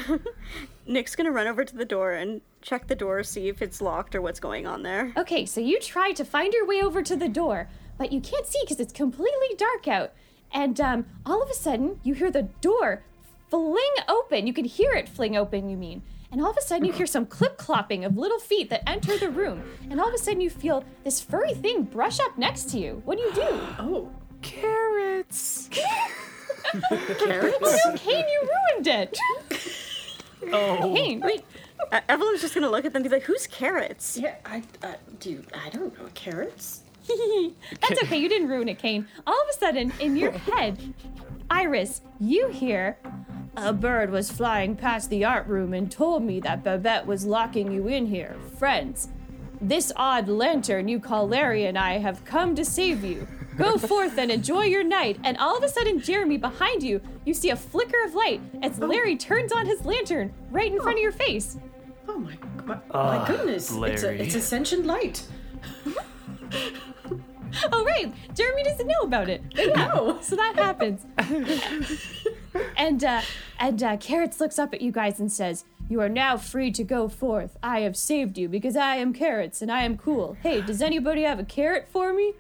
Nick's 0.85 1.15
gonna 1.15 1.31
run 1.31 1.47
over 1.47 1.65
to 1.65 1.75
the 1.75 1.83
door 1.83 2.11
and 2.11 2.41
check 2.61 2.85
the 2.85 2.95
door, 2.95 3.23
see 3.23 3.47
if 3.47 3.63
it's 3.63 3.81
locked 3.81 4.13
or 4.13 4.21
what's 4.21 4.39
going 4.39 4.67
on 4.67 4.83
there. 4.83 5.11
Okay, 5.17 5.47
so 5.47 5.61
you 5.61 5.79
try 5.79 6.11
to 6.11 6.23
find 6.23 6.53
your 6.53 6.67
way 6.67 6.83
over 6.83 7.01
to 7.01 7.15
the 7.15 7.27
door, 7.27 7.67
but 7.97 8.11
you 8.11 8.21
can't 8.21 8.45
see 8.45 8.59
because 8.61 8.79
it's 8.79 8.93
completely 8.93 9.55
dark 9.57 9.87
out. 9.87 10.11
And 10.51 10.79
um, 10.79 11.07
all 11.25 11.41
of 11.41 11.49
a 11.49 11.55
sudden, 11.55 11.99
you 12.03 12.13
hear 12.13 12.29
the 12.29 12.43
door 12.61 13.01
fling 13.49 13.95
open. 14.07 14.45
You 14.45 14.53
can 14.53 14.65
hear 14.65 14.93
it 14.93 15.09
fling 15.09 15.35
open, 15.35 15.69
you 15.69 15.77
mean. 15.77 16.03
And 16.31 16.39
all 16.39 16.51
of 16.51 16.57
a 16.57 16.61
sudden, 16.61 16.85
you 16.85 16.93
hear 16.93 17.07
some 17.07 17.25
clip 17.25 17.57
clopping 17.57 18.05
of 18.05 18.15
little 18.15 18.37
feet 18.37 18.69
that 18.69 18.87
enter 18.87 19.17
the 19.17 19.31
room. 19.31 19.63
And 19.89 19.99
all 19.99 20.09
of 20.09 20.13
a 20.13 20.19
sudden, 20.19 20.41
you 20.41 20.51
feel 20.51 20.83
this 21.03 21.19
furry 21.19 21.55
thing 21.55 21.81
brush 21.81 22.19
up 22.19 22.37
next 22.37 22.69
to 22.69 22.77
you. 22.77 23.01
What 23.05 23.17
do 23.17 23.23
you 23.23 23.33
do? 23.33 23.59
Oh, 23.79 24.11
Carrots. 24.41 25.69
carrots? 25.71 27.57
Oh 27.61 27.81
no, 27.85 27.97
Kane, 27.97 28.25
you 28.27 28.49
ruined 28.73 28.87
it! 28.87 29.19
Oh. 30.51 30.93
Kane, 30.95 31.19
wait. 31.19 31.43
Uh, 31.91 31.99
Evelyn's 32.07 32.41
just 32.41 32.53
gonna 32.53 32.69
look 32.69 32.85
at 32.85 32.93
them 32.93 33.01
and 33.01 33.09
be 33.09 33.15
like, 33.15 33.23
"Who's 33.25 33.47
carrots?" 33.47 34.17
yeah, 34.17 34.35
I, 34.45 34.63
uh, 34.83 34.93
do 35.19 35.43
I 35.53 35.69
don't 35.69 35.97
know 35.97 36.07
carrots. 36.13 36.83
That's 37.81 38.03
okay, 38.03 38.17
you 38.17 38.29
didn't 38.29 38.49
ruin 38.49 38.69
it, 38.69 38.79
Kane. 38.79 39.07
All 39.25 39.33
of 39.41 39.47
a 39.49 39.53
sudden, 39.53 39.91
in 39.99 40.15
your 40.15 40.31
head, 40.31 40.93
Iris, 41.49 42.01
you 42.19 42.49
hear 42.49 42.97
a 43.57 43.73
bird 43.73 44.11
was 44.11 44.31
flying 44.31 44.75
past 44.75 45.09
the 45.09 45.25
art 45.25 45.47
room 45.47 45.73
and 45.73 45.91
told 45.91 46.23
me 46.23 46.39
that 46.41 46.63
Babette 46.63 47.05
was 47.05 47.25
locking 47.25 47.71
you 47.71 47.87
in 47.87 48.05
here. 48.05 48.35
Friends, 48.57 49.09
this 49.59 49.91
odd 49.95 50.27
lantern 50.27 50.87
you 50.87 50.99
call 50.99 51.27
Larry 51.27 51.65
and 51.65 51.77
I 51.77 51.97
have 51.97 52.23
come 52.23 52.55
to 52.55 52.63
save 52.63 53.03
you. 53.03 53.27
Go 53.59 53.77
forth 53.77 54.17
and 54.17 54.31
enjoy 54.31 54.63
your 54.63 54.83
night. 54.83 55.19
And 55.23 55.37
all 55.37 55.55
of 55.57 55.63
a 55.63 55.69
sudden, 55.69 55.99
Jeremy, 55.99 56.37
behind 56.37 56.81
you, 56.81 57.01
you 57.25 57.33
see 57.33 57.49
a 57.49 57.55
flicker 57.55 58.01
of 58.05 58.15
light 58.15 58.41
as 58.63 58.79
Larry 58.79 59.15
turns 59.17 59.51
on 59.51 59.65
his 59.65 59.85
lantern 59.85 60.33
right 60.49 60.71
in 60.71 60.79
front 60.81 60.97
of 60.97 61.03
your 61.03 61.11
face. 61.11 61.57
Oh 62.07 62.17
my, 62.17 62.37
my, 62.65 62.77
Ah, 62.91 63.19
my 63.19 63.27
goodness! 63.27 63.69
It's 63.69 63.71
a, 63.71 63.77
Larry. 63.79 64.19
it's 64.21 64.35
ascension 64.35 64.87
light. 64.87 65.23
Oh 67.73 67.83
right, 67.83 68.13
Jeremy 68.35 68.61
doesn't 68.63 68.85
know 68.85 69.01
about 69.01 69.27
it. 69.27 69.41
But 69.55 69.69
yeah, 69.69 70.21
so 70.21 70.35
that 70.35 70.53
happens. 70.55 71.03
and 72.77 73.03
uh, 73.03 73.21
and 73.59 73.81
uh, 73.81 73.97
Carrots 73.97 74.39
looks 74.39 74.59
up 74.59 74.71
at 74.71 74.81
you 74.81 74.91
guys 74.91 75.19
and 75.19 75.31
says, 75.31 75.65
"You 75.89 75.99
are 76.01 76.09
now 76.09 76.37
free 76.37 76.69
to 76.71 76.83
go 76.83 77.09
forth. 77.09 77.57
I 77.63 77.79
have 77.81 77.97
saved 77.97 78.37
you 78.37 78.49
because 78.49 78.75
I 78.75 78.97
am 78.97 79.13
Carrots 79.13 79.63
and 79.63 79.71
I 79.71 79.81
am 79.81 79.97
cool. 79.97 80.37
Hey, 80.43 80.61
does 80.61 80.79
anybody 80.79 81.23
have 81.23 81.39
a 81.39 81.43
carrot 81.43 81.87
for 81.91 82.13
me?" 82.13 82.33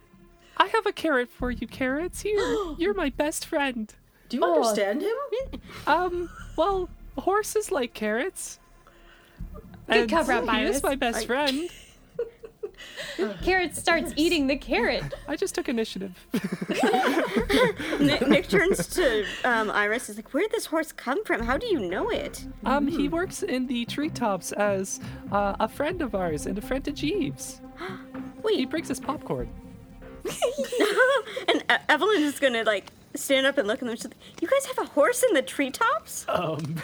I 0.59 0.67
have 0.67 0.85
a 0.85 0.91
carrot 0.91 1.29
for 1.29 1.49
you, 1.51 1.65
carrots. 1.67 2.21
Here, 2.21 2.37
you're 2.77 2.93
my 2.93 3.09
best 3.09 3.45
friend. 3.45 3.93
Do 4.27 4.37
you 4.37 4.43
Oh. 4.43 4.55
understand 4.55 5.01
him? 5.01 5.61
Um, 5.87 6.29
well, 6.55 6.89
horses 7.17 7.71
like 7.71 7.93
carrots. 7.93 8.59
Good 9.87 9.97
And 10.01 10.09
cover 10.09 10.33
up, 10.33 10.43
he 10.43 10.49
Iris. 10.49 10.77
is 10.77 10.83
my 10.83 10.95
best 10.95 11.25
friend. 11.25 11.69
Carrot 13.43 13.75
starts 13.75 14.13
eating 14.15 14.47
the 14.47 14.55
carrot. 14.55 15.13
I 15.27 15.35
just 15.35 15.53
took 15.53 15.67
initiative. 15.67 16.15
Nick, 17.99 18.27
Nick 18.27 18.47
turns 18.47 18.87
to 18.95 19.25
um, 19.43 19.69
Iris. 19.69 20.07
He's 20.07 20.15
like, 20.15 20.33
"Where 20.33 20.43
did 20.43 20.51
this 20.51 20.65
horse 20.67 20.91
come 20.93 21.25
from? 21.25 21.41
How 21.43 21.57
do 21.57 21.67
you 21.67 21.79
know 21.79 22.09
it?" 22.09 22.45
Um, 22.65 22.87
he 22.87 23.09
works 23.09 23.43
in 23.43 23.67
the 23.67 23.83
treetops 23.85 24.53
as 24.53 25.01
uh, 25.31 25.55
a 25.59 25.67
friend 25.67 26.01
of 26.01 26.15
ours 26.15 26.45
and 26.45 26.57
a 26.57 26.61
friend 26.61 26.83
to 26.85 26.91
Jeeves. 26.91 27.59
Wait, 28.43 28.55
He 28.55 28.61
Wait, 28.61 28.69
brings 28.69 28.89
us 28.89 28.99
popcorn. 28.99 29.49
and 31.47 31.63
uh, 31.69 31.77
Evelyn 31.87 32.23
is 32.23 32.39
gonna 32.39 32.63
like 32.63 32.85
stand 33.15 33.45
up 33.47 33.57
and 33.57 33.67
look 33.67 33.81
at 33.81 33.87
them. 33.87 33.95
She's 33.95 34.05
like, 34.05 34.15
"You 34.41 34.47
guys 34.47 34.65
have 34.65 34.77
a 34.79 34.85
horse 34.89 35.23
in 35.23 35.33
the 35.33 35.41
treetops?" 35.41 36.25
Um, 36.29 36.75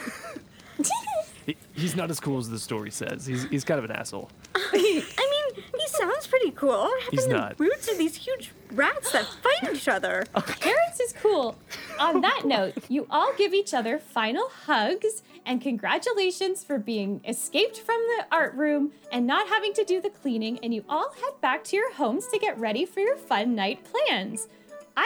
he, 1.46 1.56
he's 1.74 1.96
not 1.96 2.10
as 2.10 2.20
cool 2.20 2.38
as 2.38 2.48
the 2.50 2.58
story 2.58 2.90
says. 2.90 3.26
He's 3.26 3.44
he's 3.48 3.64
kind 3.64 3.78
of 3.78 3.84
an 3.84 3.92
asshole. 3.92 4.30
I 4.54 4.70
mean, 4.72 5.64
he 5.78 5.86
sounds 5.88 6.26
pretty 6.26 6.50
cool. 6.52 6.70
What 6.70 7.02
happened 7.02 7.18
He's 7.20 7.28
to 7.28 7.32
not. 7.36 7.60
roots 7.60 7.90
of 7.90 7.98
these 7.98 8.16
huge 8.16 8.52
rats 8.72 9.12
that 9.12 9.26
fight 9.26 9.74
each 9.74 9.88
other? 9.88 10.24
Carrots 10.34 11.00
is 11.00 11.12
cool. 11.12 11.56
On 12.00 12.20
that 12.20 12.42
note, 12.44 12.74
you 12.88 13.06
all 13.10 13.32
give 13.38 13.54
each 13.54 13.72
other 13.74 13.98
final 13.98 14.48
hugs 14.66 15.22
and 15.46 15.62
congratulations 15.62 16.62
for 16.62 16.78
being 16.78 17.20
escaped 17.24 17.78
from 17.78 17.96
the 17.96 18.26
art 18.30 18.54
room 18.54 18.92
and 19.10 19.26
not 19.26 19.48
having 19.48 19.72
to 19.74 19.84
do 19.84 20.00
the 20.00 20.10
cleaning. 20.10 20.58
And 20.62 20.74
you 20.74 20.84
all 20.88 21.12
head 21.12 21.40
back 21.40 21.64
to 21.64 21.76
your 21.76 21.92
homes 21.94 22.26
to 22.28 22.38
get 22.38 22.58
ready 22.58 22.84
for 22.84 23.00
your 23.00 23.16
fun 23.16 23.54
night 23.54 23.86
plans. 23.90 24.48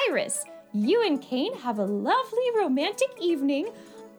Iris, 0.09 0.45
you 0.73 1.05
and 1.05 1.21
Kane 1.21 1.57
have 1.59 1.79
a 1.79 1.85
lovely 1.85 2.51
romantic 2.57 3.11
evening 3.21 3.71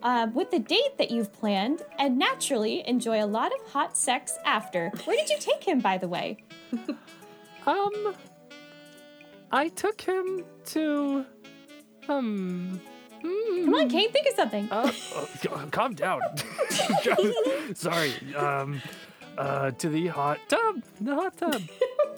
uh, 0.04 0.28
with 0.34 0.52
the 0.52 0.60
date 0.60 0.98
that 0.98 1.12
you've 1.12 1.32
planned, 1.32 1.84
and 2.00 2.18
naturally 2.18 2.88
enjoy 2.88 3.24
a 3.24 3.26
lot 3.28 3.52
of 3.54 3.72
hot 3.72 3.96
sex 3.96 4.38
after. 4.46 4.92
Where 5.06 5.16
did 5.16 5.30
you 5.30 5.38
take 5.40 5.64
him, 5.64 5.80
by 5.80 5.98
the 5.98 6.08
way? 6.08 6.38
Um, 7.68 8.16
I 9.52 9.68
took 9.68 10.02
him 10.02 10.44
to, 10.66 11.26
um, 12.10 12.82
Come 13.22 13.74
on, 13.74 13.90
Kane, 13.90 14.12
think 14.12 14.28
of 14.28 14.36
something. 14.36 14.68
uh, 14.72 14.92
oh, 15.16 15.68
calm 15.72 15.94
down. 15.94 16.22
Sorry. 17.76 18.14
Um, 18.36 18.82
uh, 19.38 19.72
to 19.72 19.90
the 19.90 20.08
hot 20.08 20.40
tub. 20.48 20.82
The 21.00 21.16
hot 21.16 21.38
tub. 21.38 21.62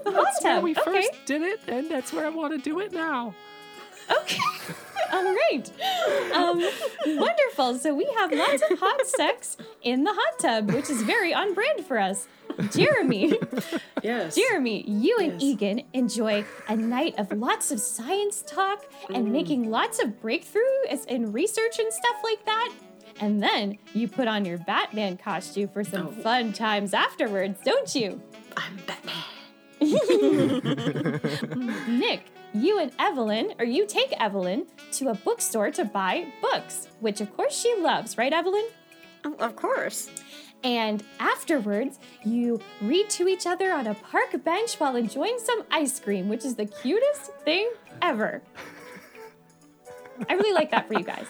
the 0.03 0.11
hot 0.11 0.33
Where 0.41 0.55
tub. 0.55 0.63
we 0.63 0.71
okay. 0.71 0.81
first 0.83 1.11
did 1.25 1.41
it, 1.41 1.59
and 1.67 1.89
that's 1.89 2.11
where 2.13 2.25
I 2.25 2.29
want 2.29 2.53
to 2.53 2.59
do 2.59 2.79
it 2.79 2.91
now. 2.91 3.33
Okay. 4.11 4.39
All 5.13 5.23
right. 5.23 5.71
Um, 6.33 6.67
wonderful. 7.05 7.77
So 7.77 7.93
we 7.93 8.05
have 8.17 8.31
lots 8.31 8.63
of 8.69 8.79
hot 8.79 9.05
sex 9.19 9.57
in 9.83 10.03
the 10.03 10.11
hot 10.13 10.39
tub, 10.39 10.71
which 10.71 10.89
is 10.89 11.01
very 11.03 11.33
on 11.33 11.53
brand 11.53 11.85
for 11.85 11.99
us. 11.99 12.27
Jeremy, 12.71 13.33
Yes. 14.03 14.35
Jeremy, 14.35 14.83
you 14.87 15.17
and 15.19 15.33
Yes. 15.33 15.41
Egan 15.43 15.81
enjoy 15.93 16.45
a 16.67 16.75
night 16.75 17.15
of 17.17 17.31
lots 17.31 17.71
of 17.71 17.79
science 17.79 18.43
talk 18.45 18.85
and 19.13 19.31
making 19.31 19.69
lots 19.71 19.99
of 20.03 20.09
breakthroughs 20.21 21.05
in 21.07 21.31
research 21.31 21.79
and 21.79 21.91
stuff 21.91 22.17
like 22.23 22.45
that. 22.45 22.71
And 23.19 23.41
then 23.41 23.77
you 23.93 24.07
put 24.07 24.27
on 24.27 24.45
your 24.45 24.57
Batman 24.59 25.17
costume 25.17 25.69
for 25.69 25.83
some 25.83 26.11
fun 26.11 26.53
times 26.53 26.93
afterwards, 26.93 27.59
don't 27.63 27.93
you? 27.95 28.21
I'm 28.57 28.77
Batman. 28.87 29.23
Nick, 31.99 32.25
you 32.53 32.79
and 32.79 32.91
Evelyn, 32.99 33.53
or 33.59 33.65
you 33.65 33.85
take 33.87 34.11
Evelyn 34.21 34.65
to 34.93 35.09
a 35.09 35.13
bookstore 35.13 35.71
to 35.71 35.85
buy 35.85 36.27
books, 36.41 36.87
which 36.99 37.21
of 37.21 37.35
course 37.35 37.59
she 37.59 37.75
loves, 37.79 38.17
right, 38.17 38.33
Evelyn? 38.33 38.65
Oh, 39.25 39.35
of 39.39 39.55
course. 39.55 40.09
And 40.63 41.03
afterwards, 41.19 41.99
you 42.23 42.61
read 42.81 43.09
to 43.11 43.27
each 43.27 43.45
other 43.45 43.71
on 43.71 43.87
a 43.87 43.95
park 43.95 44.43
bench 44.43 44.75
while 44.75 44.95
enjoying 44.95 45.37
some 45.39 45.63
ice 45.69 45.99
cream, 45.99 46.29
which 46.29 46.45
is 46.45 46.55
the 46.55 46.65
cutest 46.65 47.33
thing 47.43 47.69
ever. 48.01 48.41
I 50.29 50.33
really 50.33 50.53
like 50.53 50.71
that 50.71 50.87
for 50.87 50.93
you 50.93 51.03
guys. 51.03 51.25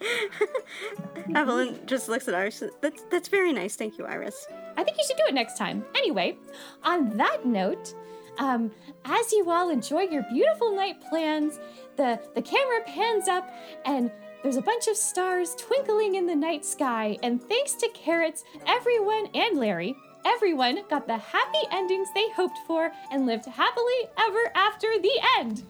Evelyn 1.34 1.80
just 1.86 2.08
looks 2.08 2.28
at 2.28 2.34
Iris. 2.34 2.62
That's 2.80 3.02
that's 3.10 3.28
very 3.28 3.52
nice. 3.52 3.74
Thank 3.74 3.98
you, 3.98 4.06
Iris. 4.06 4.46
I 4.76 4.84
think 4.84 4.96
you 4.96 5.04
should 5.04 5.16
do 5.16 5.24
it 5.26 5.34
next 5.34 5.58
time. 5.58 5.84
Anyway, 5.96 6.36
on 6.84 7.16
that 7.16 7.44
note, 7.44 7.94
um, 8.38 8.70
as 9.04 9.32
you 9.32 9.50
all 9.50 9.70
enjoy 9.70 10.02
your 10.02 10.22
beautiful 10.30 10.74
night 10.74 11.00
plans, 11.08 11.58
the, 11.98 12.18
the 12.34 12.40
camera 12.40 12.80
pans 12.86 13.28
up 13.28 13.52
and 13.84 14.10
there's 14.42 14.56
a 14.56 14.62
bunch 14.62 14.86
of 14.88 14.96
stars 14.96 15.54
twinkling 15.56 16.14
in 16.14 16.26
the 16.26 16.34
night 16.34 16.64
sky. 16.64 17.18
And 17.22 17.42
thanks 17.42 17.74
to 17.74 17.88
Carrots, 17.92 18.44
everyone 18.66 19.26
and 19.34 19.58
Larry, 19.58 19.94
everyone 20.24 20.78
got 20.88 21.06
the 21.06 21.18
happy 21.18 21.58
endings 21.72 22.08
they 22.14 22.30
hoped 22.30 22.56
for 22.66 22.90
and 23.10 23.26
lived 23.26 23.44
happily 23.46 24.08
ever 24.18 24.38
after 24.54 24.86
the 25.02 25.20
end. 25.38 25.64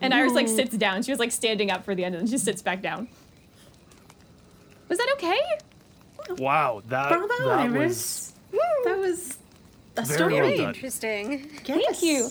And 0.00 0.14
Iris 0.14 0.32
like 0.32 0.48
sits 0.48 0.74
down. 0.76 1.02
She 1.02 1.10
was 1.12 1.18
like 1.18 1.32
standing 1.32 1.70
up 1.70 1.84
for 1.84 1.94
the 1.94 2.04
end 2.04 2.14
and 2.14 2.26
then 2.26 2.30
she 2.30 2.38
sits 2.38 2.62
back 2.62 2.80
down. 2.80 3.08
Was 4.88 4.96
that 4.98 5.08
okay? 5.16 5.38
Wow, 6.42 6.82
that 6.88 7.08
Bravo, 7.10 7.48
that 7.48 7.70
was 7.72 8.32
That 8.84 8.98
was 8.98 9.38
a 9.96 10.02
Very 10.02 10.14
story. 10.16 10.32
well 10.34 10.42
Very 10.44 10.56
done. 10.56 10.68
interesting. 10.74 11.48
Thank 11.64 12.02
you. 12.02 12.28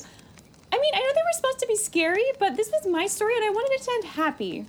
I 0.71 0.77
mean, 0.79 0.93
I 0.93 0.99
know 0.99 1.11
they 1.15 1.21
were 1.21 1.33
supposed 1.35 1.59
to 1.59 1.67
be 1.67 1.75
scary, 1.75 2.23
but 2.39 2.55
this 2.55 2.69
was 2.71 2.85
my 2.87 3.07
story 3.07 3.35
and 3.35 3.45
I 3.45 3.49
wanted 3.49 3.71
it 3.73 3.81
to 3.83 3.91
end 3.91 4.03
happy. 4.05 4.65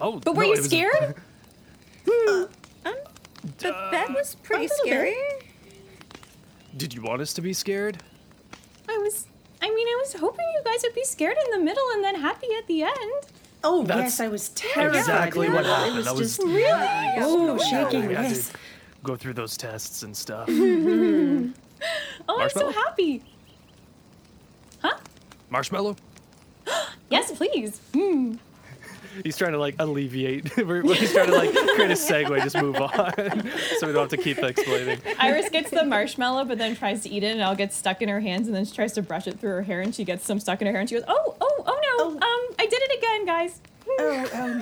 oh. 0.00 0.18
But 0.20 0.34
were 0.36 0.42
no, 0.42 0.48
you 0.48 0.54
it 0.54 0.58
was- 0.58 0.66
scared? 0.66 1.14
Uh, 2.08 2.46
um, 2.84 2.94
the 3.58 3.72
bed 3.90 4.10
was 4.14 4.36
pretty 4.36 4.62
little 4.68 4.76
scary. 4.84 5.16
Did 6.76 6.94
you 6.94 7.02
want 7.02 7.20
us 7.20 7.32
to 7.34 7.40
be 7.42 7.52
scared? 7.52 7.98
I 8.88 8.96
was. 8.98 9.26
I 9.60 9.68
mean, 9.74 9.88
I 9.88 9.96
was 10.04 10.12
hoping 10.12 10.46
you 10.54 10.60
guys 10.64 10.82
would 10.84 10.94
be 10.94 11.02
scared 11.04 11.36
in 11.46 11.50
the 11.58 11.64
middle 11.64 11.82
and 11.94 12.04
then 12.04 12.14
happy 12.14 12.46
at 12.56 12.66
the 12.68 12.84
end. 12.84 13.12
Oh 13.64 13.82
That's 13.82 14.00
yes, 14.02 14.20
I 14.20 14.28
was 14.28 14.50
terrified. 14.50 14.98
Exactly 15.00 15.48
what 15.48 15.64
happened. 15.66 15.94
It 15.94 15.98
was 15.98 16.06
I 16.06 16.12
was 16.12 16.36
just 16.36 16.42
Really? 16.42 17.14
oh 17.18 17.58
shaking. 17.58 18.06
we 18.06 18.12
Yes. 18.12 18.52
go 19.02 19.16
through 19.16 19.34
those 19.34 19.56
tests 19.56 20.04
and 20.04 20.16
stuff. 20.16 20.48
Oh, 22.28 22.40
I'm 22.40 22.50
so 22.50 22.70
happy. 22.72 23.22
Huh? 25.46 25.52
Marshmallow? 25.52 25.96
Yes, 27.08 27.30
please. 27.30 27.78
Hmm. 27.94 28.34
He's 29.22 29.36
trying 29.38 29.52
to 29.52 29.58
like 29.58 29.76
alleviate. 29.78 30.56
we're, 30.56 30.82
we're- 30.82 30.94
he's 30.94 31.12
trying 31.12 31.28
to 31.28 31.34
like 31.36 31.50
create 31.54 31.90
a 31.92 31.94
segue, 31.94 32.42
just 32.42 32.56
move 32.60 32.74
on, 32.76 33.12
so 33.78 33.86
we 33.86 33.92
don't 33.92 34.02
have 34.02 34.08
to 34.10 34.16
keep 34.16 34.38
explaining. 34.38 35.00
Iris 35.20 35.48
gets 35.48 35.70
the 35.70 35.84
marshmallow, 35.84 36.44
but 36.46 36.58
then 36.58 36.74
tries 36.74 37.04
to 37.04 37.08
eat 37.08 37.22
it, 37.22 37.28
and 37.28 37.40
it 37.40 37.42
all 37.44 37.54
gets 37.54 37.76
stuck 37.76 38.02
in 38.02 38.08
her 38.08 38.18
hands, 38.18 38.48
and 38.48 38.56
then 38.56 38.64
she 38.64 38.74
tries 38.74 38.92
to 38.94 39.02
brush 39.02 39.28
it 39.28 39.38
through 39.38 39.50
her 39.50 39.62
hair, 39.62 39.80
and 39.82 39.94
she 39.94 40.02
gets 40.04 40.24
some 40.26 40.40
stuck 40.40 40.60
in 40.60 40.66
her 40.66 40.72
hair, 40.72 40.80
and 40.80 40.88
she 40.90 40.96
goes, 40.96 41.04
"Oh, 41.06 41.36
oh, 41.40 41.64
oh 41.64 41.96
no! 41.98 42.10
Um, 42.10 42.20
I 42.58 42.66
did 42.66 42.80
it 42.82 42.98
again, 42.98 43.24
guys." 43.24 43.60
Oh, 43.98 44.28
oh 44.34 44.52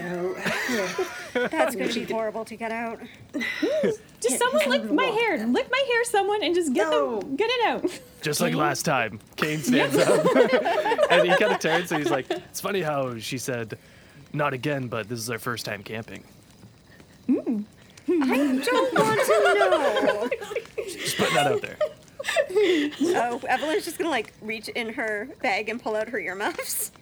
no. 1.35 1.48
That's 1.48 1.74
gonna 1.74 1.93
be 1.93 2.05
horrible 2.05 2.44
to 2.44 2.56
get 2.56 2.70
out. 2.73 3.01
Just 4.20 4.39
someone 4.39 4.69
lick 4.69 4.90
my 4.90 5.05
hair, 5.05 5.44
lick 5.47 5.70
my 5.70 5.85
hair, 5.89 6.05
someone, 6.05 6.43
and 6.43 6.55
just 6.55 6.73
get 6.73 6.89
No. 6.89 7.20
them, 7.20 7.36
get 7.36 7.51
it 7.51 7.66
out. 7.66 8.01
Just 8.23 8.40
like 8.40 8.55
last 8.55 8.85
time, 8.85 9.19
Kane 9.36 9.59
stands 9.61 9.97
up 9.98 10.24
and 11.11 11.28
he 11.28 11.36
kind 11.36 11.52
of 11.52 11.59
turns 11.59 11.93
and 11.93 12.02
he's 12.02 12.11
like, 12.11 12.31
"It's 12.31 12.61
funny 12.61 12.81
how 12.81 13.19
she 13.19 13.36
said, 13.36 13.77
not 14.32 14.55
again, 14.55 14.89
but 14.89 15.09
this 15.11 15.19
is 15.19 15.28
our 15.28 15.39
first 15.39 15.66
time 15.66 15.82
camping." 15.82 16.24
Hmm. 17.27 17.62
I 18.09 18.61
don't 18.65 18.94
want 18.94 19.20
to 19.20 19.31
know. 19.69 20.31
Just 20.86 21.16
putting 21.19 21.35
that 21.35 21.47
out 21.47 21.61
there. 21.62 21.77
Oh, 23.16 23.40
Evelyn's 23.47 23.85
just 23.85 23.98
gonna 23.98 24.11
like 24.11 24.32
reach 24.40 24.69
in 24.69 24.90
her 24.94 25.28
bag 25.43 25.69
and 25.69 25.82
pull 25.82 25.97
out 25.97 26.09
her 26.09 26.19
earmuffs. 26.19 26.93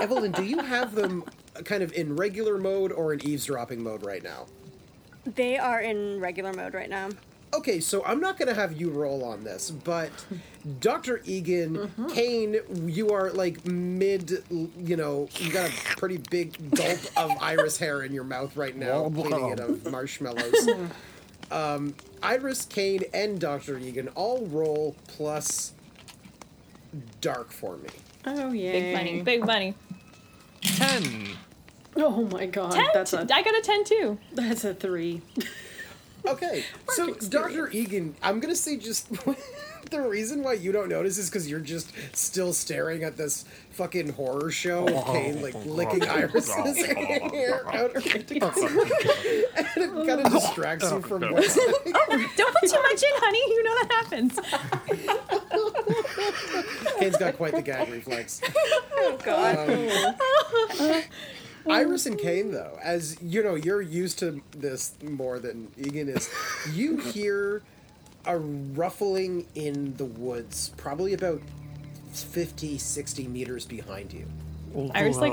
Evelyn, 0.00 0.32
do 0.32 0.44
you 0.44 0.58
have 0.60 0.94
them 0.94 1.24
kind 1.64 1.82
of 1.82 1.92
in 1.92 2.16
regular 2.16 2.58
mode 2.58 2.92
or 2.92 3.12
in 3.12 3.26
eavesdropping 3.26 3.82
mode 3.82 4.04
right 4.04 4.22
now? 4.22 4.46
They 5.24 5.58
are 5.58 5.80
in 5.80 6.20
regular 6.20 6.52
mode 6.52 6.74
right 6.74 6.90
now. 6.90 7.10
Okay, 7.54 7.80
so 7.80 8.04
I'm 8.04 8.20
not 8.20 8.38
going 8.38 8.48
to 8.48 8.54
have 8.54 8.78
you 8.78 8.90
roll 8.90 9.24
on 9.24 9.44
this, 9.44 9.70
but 9.70 10.10
Dr. 10.80 11.22
Egan, 11.24 11.90
Kane, 12.12 12.56
you 12.86 13.10
are 13.12 13.30
like 13.30 13.64
mid, 13.64 14.42
you 14.50 14.96
know, 14.96 15.28
you 15.38 15.52
got 15.52 15.70
a 15.70 15.72
pretty 15.96 16.18
big 16.30 16.74
gulp 16.74 16.98
of 17.16 17.30
iris 17.40 17.78
hair 17.78 18.02
in 18.02 18.12
your 18.12 18.24
mouth 18.24 18.56
right 18.56 18.76
now, 18.76 19.08
cleaning 19.08 19.50
it 19.50 19.60
of 19.60 19.90
marshmallows. 19.90 20.68
um, 21.50 21.94
Iris, 22.22 22.66
Kane, 22.66 23.04
and 23.14 23.40
Dr. 23.40 23.78
Egan 23.78 24.08
all 24.08 24.44
roll 24.46 24.96
plus 25.06 25.72
dark 27.20 27.52
for 27.52 27.76
me. 27.76 27.88
Oh 28.26 28.52
yeah. 28.52 28.72
Big 28.72 28.94
money, 28.94 29.22
big 29.22 29.46
money. 29.46 29.74
Ten. 30.62 31.28
Oh 31.96 32.24
my 32.26 32.46
god. 32.46 32.72
Ten. 32.72 32.86
That's 32.92 33.12
a 33.12 33.20
I 33.20 33.42
got 33.42 33.56
a 33.56 33.62
ten 33.62 33.84
too. 33.84 34.18
that's 34.32 34.64
a 34.64 34.74
three. 34.74 35.22
Okay, 36.26 36.64
so 36.90 37.14
Dr. 37.14 37.70
Egan, 37.70 38.14
I'm 38.22 38.40
gonna 38.40 38.56
say 38.56 38.76
just 38.76 39.08
the 39.90 40.00
reason 40.00 40.42
why 40.42 40.54
you 40.54 40.72
don't 40.72 40.88
notice 40.88 41.18
is 41.18 41.30
because 41.30 41.48
you're 41.48 41.60
just 41.60 41.92
still 42.14 42.52
staring 42.52 43.04
at 43.04 43.16
this 43.16 43.44
fucking 43.70 44.12
horror 44.12 44.50
show 44.50 44.86
of 44.86 44.94
oh, 44.94 45.12
Kane 45.12 45.40
like 45.42 45.54
oh, 45.54 45.60
licking 45.60 46.04
oh, 46.04 46.12
Iris's 46.12 46.84
hair 46.84 47.66
out 47.68 47.92
her 47.92 48.00
ridiculous. 48.00 48.56
and 49.56 49.68
it 49.76 50.06
kind 50.06 50.20
of 50.20 50.32
distracts 50.32 50.90
you 50.90 51.00
from 51.02 51.22
what's 51.32 51.54
Don't 51.54 52.54
put 52.54 52.70
too 52.70 52.82
much 52.82 53.02
in, 53.02 53.10
honey. 53.14 53.42
You 53.48 53.62
know 53.62 53.74
that 53.74 53.92
happens. 53.92 54.38
Kane's 56.98 57.16
got 57.16 57.36
quite 57.36 57.52
the 57.54 57.62
gag 57.62 57.88
reflex. 57.90 58.40
Oh 58.96 59.18
god. 59.24 59.68
Um, 60.80 61.02
Iris 61.68 62.06
and 62.06 62.16
Kane, 62.18 62.52
though, 62.52 62.78
as 62.82 63.16
you 63.20 63.42
know, 63.42 63.56
you're 63.56 63.82
used 63.82 64.18
to 64.20 64.40
this 64.52 64.94
more 65.02 65.38
than 65.40 65.68
Egan 65.76 66.08
is. 66.08 66.30
You 66.72 66.96
hear 67.12 67.62
a 68.24 68.38
ruffling 68.38 69.46
in 69.56 69.96
the 69.96 70.04
woods, 70.04 70.70
probably 70.76 71.12
about 71.12 71.40
50, 72.12 72.78
60 72.78 73.26
meters 73.28 73.64
behind 73.66 74.12
you. 74.12 74.26
Iris, 74.94 75.16
like- 75.22 75.32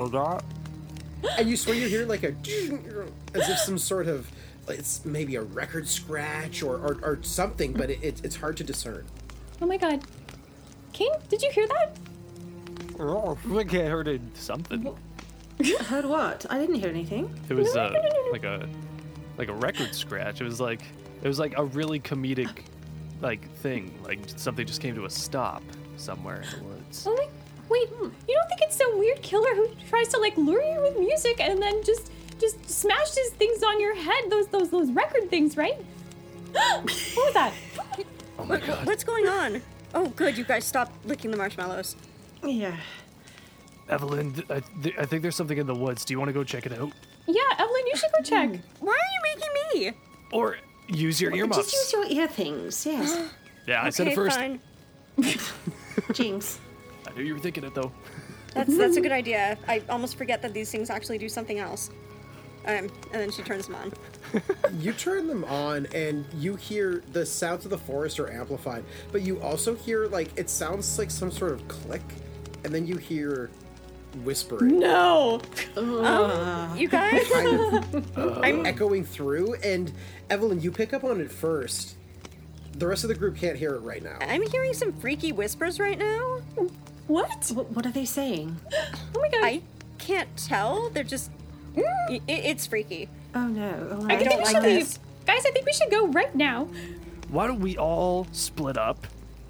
And 1.37 1.49
you 1.49 1.55
swear 1.55 1.75
you 1.75 1.87
hear 1.87 2.05
like 2.05 2.23
a 2.23 2.29
as 3.33 3.49
if 3.49 3.57
some 3.59 3.77
sort 3.77 4.07
of 4.07 4.29
it's 4.67 5.03
maybe 5.05 5.35
a 5.35 5.41
record 5.41 5.87
scratch 5.87 6.63
or, 6.63 6.75
or, 6.77 6.97
or 7.03 7.19
something, 7.21 7.73
but 7.73 7.89
it, 7.89 7.99
it, 8.03 8.21
it's 8.25 8.35
hard 8.37 8.57
to 8.57 8.63
discern. 8.63 9.05
Oh 9.61 9.65
my 9.65 9.77
god. 9.77 10.03
Kane, 10.93 11.11
did 11.27 11.41
you 11.41 11.51
hear 11.51 11.67
that? 11.67 11.97
Oh, 12.99 13.37
I 13.45 13.55
think 13.55 13.73
I 13.73 13.85
heard 13.85 14.07
it 14.07 14.21
something. 14.35 14.95
Heard 15.85 16.05
what? 16.05 16.45
I 16.49 16.57
didn't 16.57 16.75
hear 16.75 16.89
anything. 16.89 17.33
It 17.47 17.53
was 17.53 17.75
uh, 17.75 17.93
like 18.31 18.43
a 18.43 18.67
like 19.37 19.49
a 19.49 19.53
record 19.53 19.93
scratch. 19.93 20.41
It 20.41 20.43
was 20.43 20.59
like 20.59 20.81
it 21.21 21.27
was 21.27 21.37
like 21.37 21.53
a 21.57 21.63
really 21.63 21.99
comedic 21.99 22.63
like 23.21 23.49
thing. 23.57 23.97
Like 24.03 24.19
something 24.25 24.65
just 24.65 24.81
came 24.81 24.95
to 24.95 25.05
a 25.05 25.09
stop 25.09 25.63
somewhere 25.95 26.41
in 26.41 26.59
the 26.59 26.65
woods. 26.65 27.05
Oh 27.07 27.15
my. 27.15 27.27
Wait, 27.69 27.89
you 27.91 28.35
don't 28.35 28.47
think 28.49 28.61
it's 28.61 28.75
some 28.75 28.97
weird 28.97 29.21
killer 29.21 29.55
who 29.55 29.67
tries 29.87 30.07
to 30.09 30.19
like 30.19 30.35
lure 30.37 30.61
you 30.61 30.81
with 30.81 30.97
music 30.99 31.39
and 31.39 31.61
then 31.61 31.83
just 31.83 32.11
just 32.39 32.67
smashes 32.69 33.29
things 33.31 33.63
on 33.63 33.79
your 33.79 33.95
head? 33.95 34.29
Those 34.29 34.47
those 34.47 34.69
those 34.69 34.91
record 34.91 35.29
things, 35.29 35.55
right? 35.55 35.77
what 36.51 36.83
was 36.83 37.33
that? 37.35 37.53
Oh 38.39 38.45
my 38.45 38.59
god. 38.59 38.85
What's 38.85 39.03
going 39.03 39.27
on? 39.27 39.61
Oh, 39.93 40.07
good. 40.09 40.37
You 40.37 40.43
guys 40.43 40.65
stop 40.65 40.91
licking 41.05 41.31
the 41.31 41.37
marshmallows. 41.37 41.95
Yeah. 42.43 42.75
Evelyn, 43.89 44.43
I, 44.49 44.61
th- 44.81 44.95
I 44.97 45.05
think 45.05 45.21
there's 45.21 45.35
something 45.35 45.57
in 45.57 45.67
the 45.67 45.75
woods. 45.75 46.05
Do 46.05 46.13
you 46.13 46.19
want 46.19 46.29
to 46.29 46.33
go 46.33 46.43
check 46.43 46.65
it 46.65 46.73
out? 46.73 46.91
Yeah, 47.27 47.41
Evelyn, 47.57 47.87
you 47.87 47.95
should 47.95 48.11
go 48.11 48.23
check. 48.23 48.49
Hmm. 48.49 48.85
Why 48.85 48.93
are 48.93 49.11
you 49.13 49.35
making 49.35 49.91
me? 49.91 49.97
Or 50.31 50.57
use 50.87 51.21
your 51.21 51.33
earmuffs? 51.33 51.71
Just 51.71 51.93
use 51.93 51.93
your 51.93 52.21
ear 52.21 52.27
things. 52.27 52.85
Yes. 52.85 53.29
yeah, 53.67 53.83
I 53.83 53.89
said 53.89 54.07
okay, 54.07 54.13
it 54.13 54.15
first. 54.15 54.37
fine. 54.37 54.59
Jinx. 56.13 56.59
I 57.07 57.13
knew 57.15 57.23
you 57.23 57.33
were 57.35 57.39
thinking 57.39 57.63
it 57.63 57.75
though. 57.75 57.91
That's 58.53 58.75
that's 58.77 58.97
a 58.97 59.01
good 59.05 59.11
idea. 59.11 59.57
I 59.67 59.83
almost 59.89 60.17
forget 60.17 60.41
that 60.41 60.53
these 60.53 60.71
things 60.71 60.89
actually 60.89 61.17
do 61.17 61.29
something 61.29 61.59
else. 61.59 61.91
Um, 62.65 62.89
and 63.11 63.21
then 63.21 63.31
she 63.31 63.41
turns 63.41 63.67
them 63.67 63.75
on. 63.75 63.91
You 64.79 64.93
turn 64.93 65.27
them 65.27 65.43
on 65.43 65.85
and 65.93 66.25
you 66.37 66.55
hear 66.55 67.03
the 67.11 67.25
sounds 67.25 67.65
of 67.65 67.71
the 67.71 67.77
forest 67.77 68.19
are 68.19 68.31
amplified, 68.31 68.83
but 69.11 69.21
you 69.21 69.41
also 69.41 69.75
hear 69.75 70.07
like 70.07 70.31
it 70.37 70.49
sounds 70.49 70.97
like 70.97 71.11
some 71.11 71.29
sort 71.31 71.51
of 71.51 71.67
click, 71.67 72.01
and 72.63 72.73
then 72.73 72.87
you 72.87 72.95
hear 72.97 73.49
whispering. 74.23 74.79
No. 74.79 75.41
You 75.75 76.87
guys? 76.89 77.27
kind 77.31 77.75
of 78.15 78.65
echoing 78.65 79.03
through. 79.03 79.55
And 79.55 79.91
Evelyn, 80.29 80.61
you 80.61 80.71
pick 80.71 80.93
up 80.93 81.03
on 81.03 81.19
it 81.19 81.31
first. 81.31 81.95
The 82.77 82.87
rest 82.87 83.03
of 83.03 83.09
the 83.09 83.15
group 83.15 83.35
can't 83.37 83.57
hear 83.57 83.75
it 83.75 83.79
right 83.81 84.01
now. 84.01 84.17
I'm 84.21 84.41
hearing 84.49 84.73
some 84.73 84.93
freaky 84.93 85.31
whispers 85.31 85.79
right 85.79 85.97
now. 85.97 86.41
What? 87.07 87.51
What, 87.53 87.69
what 87.71 87.85
are 87.85 87.91
they 87.91 88.05
saying? 88.05 88.55
Oh 89.15 89.19
my 89.21 89.29
god. 89.29 89.43
I 89.43 89.61
can't 89.99 90.35
tell. 90.35 90.89
They're 90.89 91.03
just. 91.03 91.29
I- 91.77 91.81
i- 92.09 92.21
it's 92.27 92.67
freaky. 92.67 93.09
Oh 93.35 93.47
no. 93.47 93.87
Oh, 93.91 94.07
I 94.09 94.13
I 94.13 94.17
think 94.17 94.29
don't 94.29 94.39
we 94.39 94.45
like 94.45 94.55
should 94.55 94.63
leave. 94.63 94.79
this. 94.85 94.99
Guys, 95.25 95.45
I 95.45 95.51
think 95.51 95.65
we 95.65 95.73
should 95.73 95.89
go 95.91 96.07
right 96.07 96.33
now. 96.35 96.67
Why 97.29 97.47
don't 97.47 97.59
we 97.61 97.77
all 97.77 98.27
split 98.31 98.77
up 98.77 99.07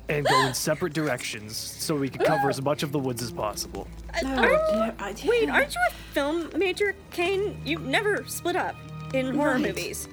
and 0.10 0.26
go 0.26 0.48
in 0.48 0.54
separate 0.54 0.94
directions 0.94 1.56
so 1.58 1.96
we 1.96 2.10
can 2.10 2.24
cover 2.26 2.50
as 2.50 2.62
much 2.62 2.84
of 2.84 2.92
the 2.92 3.00
woods 3.00 3.22
as 3.22 3.32
possible? 3.32 3.88
no, 4.22 4.30
Aren't- 4.30 4.52
no, 4.74 4.94
I- 5.00 5.16
Wait, 5.26 5.50
aren't 5.50 5.74
you 5.74 5.82
a 5.90 5.94
film 6.14 6.50
major, 6.58 6.96
Kane? 7.12 7.60
You 7.66 7.80
never 7.80 8.24
split 8.28 8.56
up 8.56 8.76
in 9.14 9.36
horror 9.36 9.54
Right. 9.54 9.62
movies. 9.64 10.08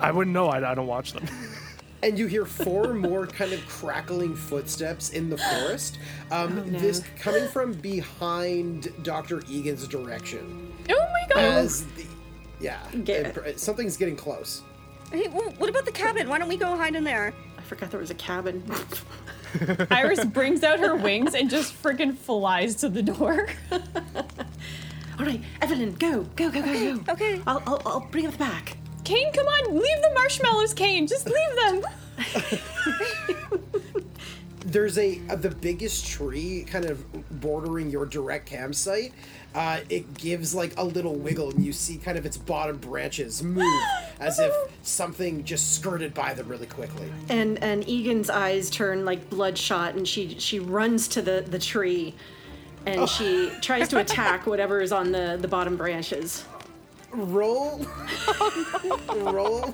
I 0.00 0.10
wouldn't 0.10 0.34
know. 0.34 0.46
I, 0.48 0.72
I 0.72 0.74
don't 0.74 0.86
watch 0.86 1.12
them. 1.12 1.26
And 2.02 2.18
you 2.18 2.26
hear 2.26 2.44
four 2.44 2.92
more 2.92 3.26
kind 3.26 3.52
of 3.54 3.66
crackling 3.66 4.36
footsteps 4.36 5.10
in 5.10 5.30
the 5.30 5.38
forest. 5.38 5.98
Um, 6.30 6.70
This 6.70 7.02
coming 7.18 7.48
from 7.48 7.72
behind 7.72 8.92
Dr. 9.02 9.42
Egan's 9.48 9.88
direction. 9.88 10.65
Oh 10.90 11.06
my 11.12 11.34
god. 11.34 11.68
The, 11.68 12.04
yeah, 12.60 12.78
Get- 13.04 13.36
it- 13.36 13.60
something's 13.60 13.96
getting 13.96 14.16
close. 14.16 14.62
Hey, 15.12 15.28
well, 15.28 15.50
what 15.58 15.68
about 15.70 15.84
the 15.84 15.92
cabin? 15.92 16.28
Why 16.28 16.38
don't 16.38 16.48
we 16.48 16.56
go 16.56 16.76
hide 16.76 16.94
in 16.96 17.04
there? 17.04 17.32
I 17.58 17.62
forgot 17.62 17.90
there 17.90 18.00
was 18.00 18.10
a 18.10 18.14
cabin. 18.14 18.62
Iris 19.90 20.24
brings 20.24 20.62
out 20.64 20.80
her 20.80 20.96
wings 20.96 21.34
and 21.34 21.48
just 21.48 21.80
freaking 21.82 22.16
flies 22.16 22.74
to 22.76 22.88
the 22.88 23.02
door. 23.02 23.48
All 23.72 25.24
right, 25.24 25.40
Evelyn, 25.62 25.94
go, 25.94 26.22
go, 26.36 26.50
go, 26.50 26.60
go, 26.62 26.96
go. 26.98 27.12
okay. 27.12 27.40
I'll, 27.46 27.62
I'll, 27.66 27.82
I'll 27.86 28.00
bring 28.10 28.24
it 28.24 28.28
up 28.28 28.32
the 28.34 28.38
back. 28.38 28.76
Kane, 29.04 29.32
come 29.32 29.46
on, 29.46 29.74
leave 29.74 30.02
the 30.02 30.10
marshmallows, 30.14 30.74
Kane. 30.74 31.06
Just 31.06 31.26
leave 31.26 31.56
them. 31.56 31.82
There's 34.66 34.98
a, 34.98 35.20
uh 35.30 35.36
the 35.36 35.50
biggest 35.50 36.06
tree 36.08 36.66
kind 36.68 36.84
of 36.84 37.40
bordering 37.40 37.88
your 37.88 38.04
direct 38.04 38.46
campsite. 38.46 39.12
Uh, 39.54 39.80
it 39.88 40.12
gives 40.14 40.54
like 40.54 40.74
a 40.76 40.84
little 40.84 41.14
wiggle, 41.14 41.50
and 41.50 41.64
you 41.64 41.72
see 41.72 41.96
kind 41.96 42.18
of 42.18 42.26
its 42.26 42.36
bottom 42.36 42.76
branches 42.76 43.42
move 43.42 43.82
as 44.20 44.38
if 44.40 44.52
something 44.82 45.44
just 45.44 45.76
skirted 45.76 46.12
by 46.12 46.34
them 46.34 46.48
really 46.48 46.66
quickly. 46.66 47.10
And 47.28 47.62
and 47.62 47.88
Egan's 47.88 48.28
eyes 48.28 48.68
turn 48.68 49.04
like 49.04 49.30
bloodshot, 49.30 49.94
and 49.94 50.06
she 50.06 50.36
she 50.40 50.58
runs 50.58 51.06
to 51.08 51.22
the 51.22 51.44
the 51.46 51.60
tree, 51.60 52.14
and 52.86 53.08
she 53.08 53.50
tries 53.62 53.88
to 53.88 54.00
attack 54.00 54.46
whatever 54.46 54.80
is 54.80 54.90
on 54.90 55.12
the 55.12 55.38
the 55.40 55.48
bottom 55.48 55.76
branches. 55.76 56.44
Roll. 57.12 57.86
Roll. 59.16 59.72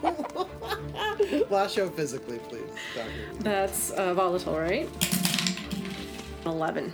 Lash 1.51 1.79
out 1.79 1.95
physically, 1.97 2.39
please. 2.39 2.63
Doctor. 2.95 3.11
That's 3.41 3.91
uh, 3.93 4.15
volatile, 4.15 4.59
right? 4.59 4.89
Eleven. 6.47 6.93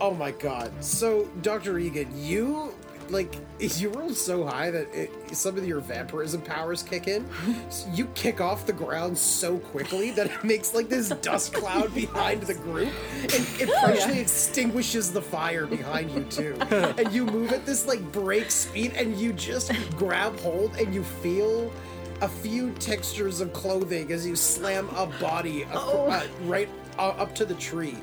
Oh 0.00 0.14
my 0.14 0.30
god. 0.32 0.72
So, 0.82 1.26
Dr. 1.42 1.78
Egan, 1.78 2.08
you 2.16 2.74
like 3.10 3.36
you 3.58 3.90
rolled 3.90 4.16
so 4.16 4.44
high 4.46 4.70
that 4.70 4.88
it, 4.94 5.10
some 5.36 5.56
of 5.56 5.66
your 5.66 5.80
vampirism 5.80 6.42
powers 6.42 6.82
kick 6.82 7.06
in. 7.06 7.26
So 7.70 7.88
you 7.94 8.06
kick 8.14 8.40
off 8.40 8.66
the 8.66 8.72
ground 8.72 9.16
so 9.16 9.58
quickly 9.58 10.10
that 10.12 10.26
it 10.26 10.44
makes 10.44 10.74
like 10.74 10.88
this 10.88 11.10
dust 11.10 11.54
cloud 11.54 11.94
behind 11.94 12.42
the 12.42 12.54
group, 12.54 12.92
and 13.22 13.46
it 13.60 13.70
partially 13.80 14.18
extinguishes 14.20 15.12
the 15.12 15.22
fire 15.22 15.66
behind 15.66 16.10
you 16.10 16.24
too. 16.24 16.56
And 16.70 17.12
you 17.12 17.24
move 17.26 17.52
at 17.52 17.66
this 17.66 17.86
like 17.86 18.00
break 18.12 18.50
speed, 18.50 18.92
and 18.96 19.16
you 19.18 19.32
just 19.32 19.72
grab 19.96 20.38
hold, 20.40 20.76
and 20.76 20.94
you 20.94 21.02
feel 21.04 21.72
a 22.20 22.28
few 22.28 22.70
textures 22.74 23.40
of 23.40 23.52
clothing 23.52 24.12
as 24.12 24.24
you 24.26 24.36
slam 24.36 24.88
a 24.90 25.06
body 25.20 25.62
ac- 25.62 25.70
uh, 25.74 26.22
right 26.44 26.68
uh, 26.98 27.08
up 27.10 27.34
to 27.34 27.44
the 27.44 27.54
tree, 27.54 27.96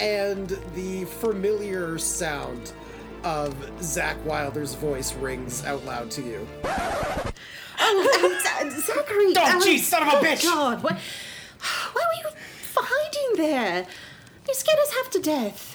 and 0.00 0.58
the 0.74 1.04
familiar 1.04 1.98
sound 1.98 2.72
of 3.26 3.82
Zach 3.82 4.16
Wilder's 4.24 4.74
voice 4.76 5.12
rings 5.16 5.64
out 5.64 5.84
loud 5.84 6.12
to 6.12 6.22
you. 6.22 6.46
Oh, 6.64 7.32
uh, 7.78 8.70
Zachary! 8.70 9.34
Oh, 9.36 9.52
um, 9.52 9.60
jeez, 9.60 9.80
son 9.80 10.02
of 10.02 10.08
a 10.08 10.16
oh, 10.16 10.22
bitch! 10.22 10.44
God, 10.44 10.80
what? 10.82 10.96
Why 11.92 12.02
were 12.06 12.30
you 12.30 12.36
hiding 12.76 13.36
there? 13.36 13.86
You 14.46 14.54
scared 14.54 14.78
us 14.78 14.94
half 14.94 15.10
to 15.10 15.18
death. 15.18 15.72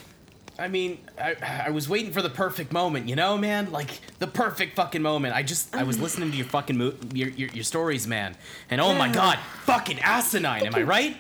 I 0.58 0.70
mean, 0.70 1.00
I, 1.22 1.66
I 1.66 1.70
was 1.72 1.90
waiting 1.90 2.14
for 2.14 2.22
the 2.22 2.30
perfect 2.30 2.72
moment, 2.72 3.10
you 3.10 3.18
know, 3.18 3.38
man? 3.38 3.70
Like, 3.72 4.00
the 4.20 4.28
perfect 4.28 4.78
fucking 4.78 5.02
moment. 5.02 5.36
I 5.36 5.44
just, 5.44 5.76
I 5.76 5.84
was 5.84 6.00
listening 6.00 6.32
to 6.32 6.38
your 6.38 6.46
fucking, 6.46 6.78
mo- 6.78 6.94
your, 7.14 7.30
your, 7.30 7.50
your 7.50 7.64
stories, 7.66 8.08
man. 8.08 8.38
And 8.70 8.80
oh 8.80 8.94
my 8.94 9.12
god, 9.12 9.40
fucking 9.66 10.00
asinine, 10.00 10.68
am 10.68 10.76
I 10.76 10.84
right? 10.84 11.18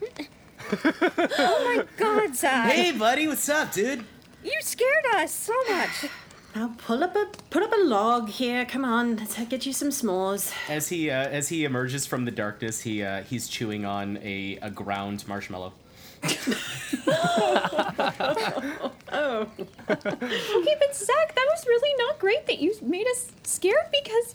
Oh 0.74 1.74
my 1.76 1.84
god, 1.98 2.34
Zach. 2.34 2.72
Hey, 2.72 2.92
buddy, 2.92 3.26
what's 3.26 3.48
up, 3.48 3.72
dude? 3.72 4.06
You 4.44 4.52
scared 4.60 5.06
us 5.14 5.32
so 5.32 5.54
much. 5.68 6.06
Now 6.54 6.74
pull 6.76 7.02
up 7.02 7.16
a 7.16 7.28
put 7.48 7.62
up 7.62 7.72
a 7.72 7.82
log 7.82 8.28
here. 8.28 8.66
Come 8.66 8.84
on, 8.84 9.16
let's 9.16 9.42
get 9.46 9.64
you 9.64 9.72
some 9.72 9.88
s'mores. 9.88 10.52
As 10.68 10.90
he, 10.90 11.08
uh, 11.08 11.14
as 11.14 11.48
he 11.48 11.64
emerges 11.64 12.04
from 12.04 12.26
the 12.26 12.30
darkness, 12.30 12.82
he, 12.82 13.02
uh, 13.02 13.22
he's 13.22 13.48
chewing 13.48 13.86
on 13.86 14.18
a, 14.18 14.58
a 14.60 14.68
ground 14.68 15.26
marshmallow. 15.26 15.72
Oh. 19.14 19.46
okay, 19.90 20.76
but 20.78 20.94
Zach, 20.94 21.34
that 21.34 21.46
was 21.50 21.66
really 21.66 21.94
not 21.98 22.18
great 22.18 22.46
that 22.46 22.60
you 22.60 22.74
made 22.82 23.06
us 23.08 23.30
scared 23.44 23.86
because 23.92 24.34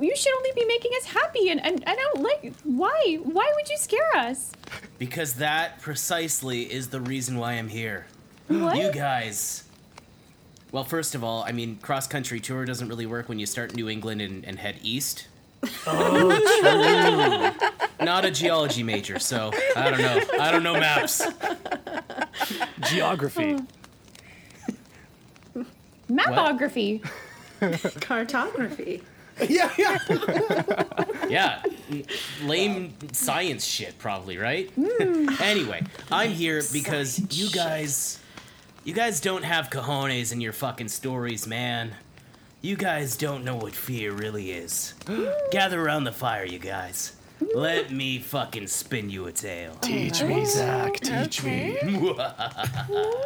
you 0.00 0.14
should 0.16 0.34
only 0.36 0.50
be 0.54 0.64
making 0.64 0.92
us 0.96 1.06
happy. 1.06 1.50
And, 1.50 1.64
and 1.64 1.84
I 1.86 1.94
don't 1.94 2.22
like. 2.22 2.54
Why? 2.64 3.18
Why 3.22 3.50
would 3.54 3.68
you 3.68 3.76
scare 3.76 4.16
us? 4.16 4.52
Because 4.98 5.34
that 5.34 5.80
precisely 5.80 6.62
is 6.62 6.88
the 6.88 7.00
reason 7.00 7.36
why 7.36 7.52
I'm 7.52 7.68
here. 7.68 8.06
What? 8.48 8.76
You 8.76 8.92
guys. 8.92 9.64
Well, 10.72 10.84
first 10.84 11.14
of 11.14 11.22
all, 11.24 11.42
I 11.44 11.52
mean, 11.52 11.76
cross 11.76 12.06
country 12.06 12.40
tour 12.40 12.64
doesn't 12.64 12.88
really 12.88 13.06
work 13.06 13.28
when 13.28 13.38
you 13.38 13.46
start 13.46 13.74
New 13.74 13.88
England 13.88 14.20
and, 14.20 14.44
and 14.44 14.58
head 14.58 14.76
east. 14.82 15.26
Oh, 15.86 16.30
true. 17.60 18.04
Not 18.04 18.24
a 18.24 18.30
geology 18.30 18.82
major, 18.82 19.18
so 19.18 19.50
I 19.74 19.90
don't 19.90 20.00
know. 20.00 20.20
I 20.40 20.50
don't 20.52 20.62
know 20.62 20.74
maps. 20.74 21.22
Geography. 22.90 23.56
Hmm. 25.54 25.62
Mapography. 26.10 27.02
Cartography. 28.00 29.02
yeah, 29.48 29.70
yeah. 29.76 29.98
Yeah, 31.28 31.62
n- 31.90 32.04
lame 32.44 32.94
science 33.12 33.64
shit, 33.64 33.98
probably, 33.98 34.38
right? 34.38 34.70
Hmm. 34.70 35.28
anyway, 35.40 35.82
I'm 36.10 36.30
here 36.30 36.62
because 36.72 37.18
you 37.36 37.50
guys, 37.50 38.20
you 38.86 38.92
guys 38.94 39.20
don't 39.20 39.42
have 39.42 39.68
cojones 39.68 40.32
in 40.32 40.40
your 40.40 40.52
fucking 40.52 40.86
stories, 40.88 41.44
man. 41.44 41.90
You 42.62 42.76
guys 42.76 43.16
don't 43.16 43.44
know 43.44 43.56
what 43.56 43.74
fear 43.74 44.12
really 44.12 44.52
is. 44.52 44.94
Gather 45.50 45.84
around 45.84 46.04
the 46.04 46.12
fire, 46.12 46.44
you 46.44 46.60
guys. 46.60 47.12
Let 47.54 47.90
me 47.90 48.20
fucking 48.20 48.68
spin 48.68 49.10
you 49.10 49.26
a 49.26 49.32
tale. 49.32 49.74
Teach 49.82 50.22
me, 50.22 50.44
Zach. 50.46 50.94
Teach 51.00 51.42
me. 51.42 51.76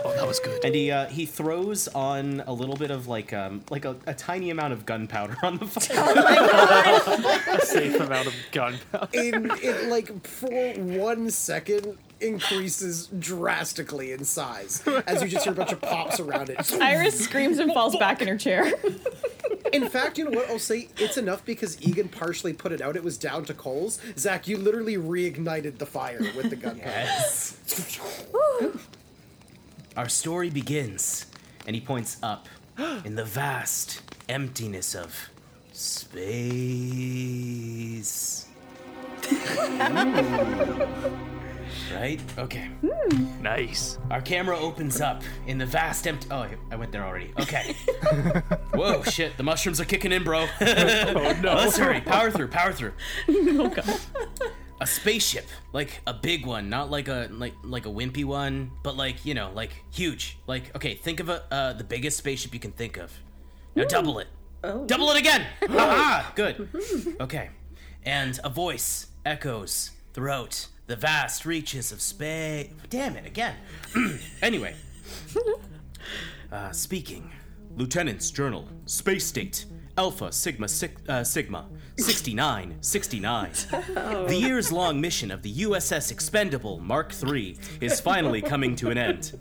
Oh, 0.03 0.15
that 0.17 0.27
was 0.27 0.41
good. 0.41 0.65
And 0.65 0.75
he 0.75 0.91
uh, 0.91 1.07
he 1.07 1.27
throws 1.27 1.87
on 1.89 2.43
a 2.47 2.53
little 2.53 2.75
bit 2.77 2.91
of 2.91 3.07
like 3.07 3.33
um 3.35 3.61
like 3.71 3.85
a, 3.85 3.95
a 4.07 4.15
tiny 4.15 4.51
amount 4.51 4.73
of 4.73 4.87
gunpowder 4.87 5.37
on 5.43 5.59
the 5.59 5.67
fire. 5.67 7.53
A 7.61 7.61
safe 7.67 8.01
amount 8.01 8.27
of 8.27 8.35
gunpowder. 8.51 9.09
In 9.13 9.51
it 9.63 9.89
like 9.89 10.27
for 10.27 10.73
one 10.75 11.31
second 11.31 11.99
increases 12.21 13.07
drastically 13.19 14.13
in 14.13 14.25
size 14.25 14.83
as 15.07 15.23
you 15.23 15.29
just 15.29 15.45
hear 15.45 15.53
a 15.53 15.57
bunch 15.57 15.73
of 15.73 15.81
pops 15.81 16.21
around 16.21 16.51
it. 16.51 16.73
Iris 16.81 17.19
screams 17.19 17.59
and 17.59 17.73
falls 17.73 17.97
back 17.97 18.21
in 18.23 18.29
her 18.29 18.37
chair. 18.37 18.73
In 19.73 19.89
fact, 19.89 20.19
you 20.19 20.25
know 20.25 20.37
what? 20.37 20.51
I'll 20.51 20.59
say 20.59 20.89
it's 20.97 21.17
enough 21.17 21.45
because 21.45 21.81
Egan 21.81 22.09
partially 22.09 22.53
put 22.53 22.73
it 22.73 22.81
out. 22.81 22.97
It 22.97 23.05
was 23.05 23.17
down 23.17 23.45
to 23.45 23.55
coals. 23.55 24.01
Zach, 24.17 24.49
you 24.49 24.57
literally 24.57 24.97
reignited 24.97 25.79
the 25.79 25.87
fire 25.87 26.21
with 26.37 26.51
the 26.51 26.57
gunpowder. 26.57 26.91
Yes. 26.91 27.57
Our 29.97 30.09
story 30.09 30.51
begins, 30.51 31.27
and 31.67 31.77
he 31.77 31.81
points 31.81 32.17
up 32.23 32.49
in 33.05 33.15
the 33.15 33.25
vast 33.25 34.03
emptiness 34.29 34.97
of 34.97 35.31
space. 35.73 36.07
right? 41.95 42.21
Okay. 42.39 42.71
Nice. 43.41 43.99
Our 44.11 44.21
camera 44.21 44.59
opens 44.59 45.01
up 45.01 45.23
in 45.47 45.59
the 45.59 45.67
vast 45.67 46.07
empty. 46.07 46.29
Oh, 46.31 46.39
I- 46.41 46.57
I 46.71 46.77
went 46.77 46.93
there 46.93 47.05
already. 47.05 47.33
Okay. 47.41 47.75
Whoa, 48.75 49.03
shit! 49.03 49.37
The 49.37 49.43
mushrooms 49.43 49.81
are 49.81 49.85
kicking 49.85 50.13
in, 50.13 50.25
bro. 50.25 50.47
Oh 50.61 51.39
no. 51.43 51.55
Let's 51.55 51.77
hurry. 51.77 52.01
Power 52.01 52.31
through. 52.31 52.49
Power 52.49 52.73
through. 52.73 52.93
A 54.83 54.87
spaceship, 54.87 55.47
like 55.75 56.01
a 56.07 56.15
big 56.15 56.47
one, 56.47 56.71
not 56.71 56.91
like 56.91 57.09
a 57.09 57.29
like 57.31 57.53
like 57.63 57.85
a 57.85 57.91
wimpy 57.91 58.25
one, 58.25 58.71
but 58.83 58.97
like 58.97 59.27
you 59.27 59.35
know, 59.35 59.51
like 59.55 59.73
huge. 59.93 60.39
Like 60.47 60.75
okay, 60.75 60.95
think 60.95 61.21
of 61.21 61.29
a 61.29 61.43
uh, 61.53 61.73
the 61.75 61.85
biggest 61.85 62.17
spaceship 62.17 62.55
you 62.55 62.61
can 62.61 62.73
think 62.73 62.97
of. 62.97 63.13
Now 63.75 63.85
double 63.85 64.19
it. 64.21 64.29
Double 64.63 65.11
it 65.11 65.19
again. 65.19 65.47
Ah, 65.71 66.33
good. 66.35 66.67
Okay, 67.21 67.51
and 68.05 68.41
a 68.43 68.49
voice 68.49 69.09
echoes 69.27 69.91
throughout 70.15 70.67
the 70.91 70.97
vast 70.97 71.47
reaches 71.47 71.93
of 71.93 72.01
space. 72.01 72.69
Damn 72.89 73.15
it 73.15 73.25
again. 73.25 73.55
anyway, 74.43 74.75
uh, 76.53 76.73
speaking. 76.73 77.31
Lieutenant's 77.77 78.33
Journal, 78.33 78.67
Space 78.87 79.25
State, 79.25 79.67
Alpha 79.97 80.33
Sigma 80.33 80.67
sig- 80.67 80.99
uh, 81.09 81.23
Sigma, 81.23 81.69
69, 81.97 82.75
69. 82.81 83.51
The 84.27 84.37
years 84.37 84.73
long 84.73 85.01
mission 85.01 85.31
of 85.31 85.43
the 85.43 85.55
USS 85.59 86.11
Expendable 86.11 86.81
Mark 86.81 87.15
III 87.25 87.57
is 87.81 88.01
finally 88.01 88.43
coming 88.43 88.75
to 88.75 88.91
an 88.91 88.99
end. 88.99 89.39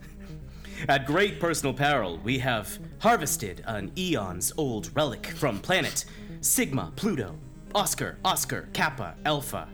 At 0.87 1.07
great 1.07 1.39
personal 1.39 1.73
peril, 1.73 2.19
we 2.23 2.37
have 2.37 2.77
harvested 2.99 3.63
an 3.65 3.91
eons 3.97 4.53
old 4.55 4.95
relic 4.95 5.25
from 5.25 5.57
planet 5.57 6.05
Sigma 6.41 6.93
Pluto, 6.95 7.35
Oscar, 7.73 8.19
Oscar, 8.23 8.69
Kappa, 8.73 9.15
Alpha. 9.25 9.67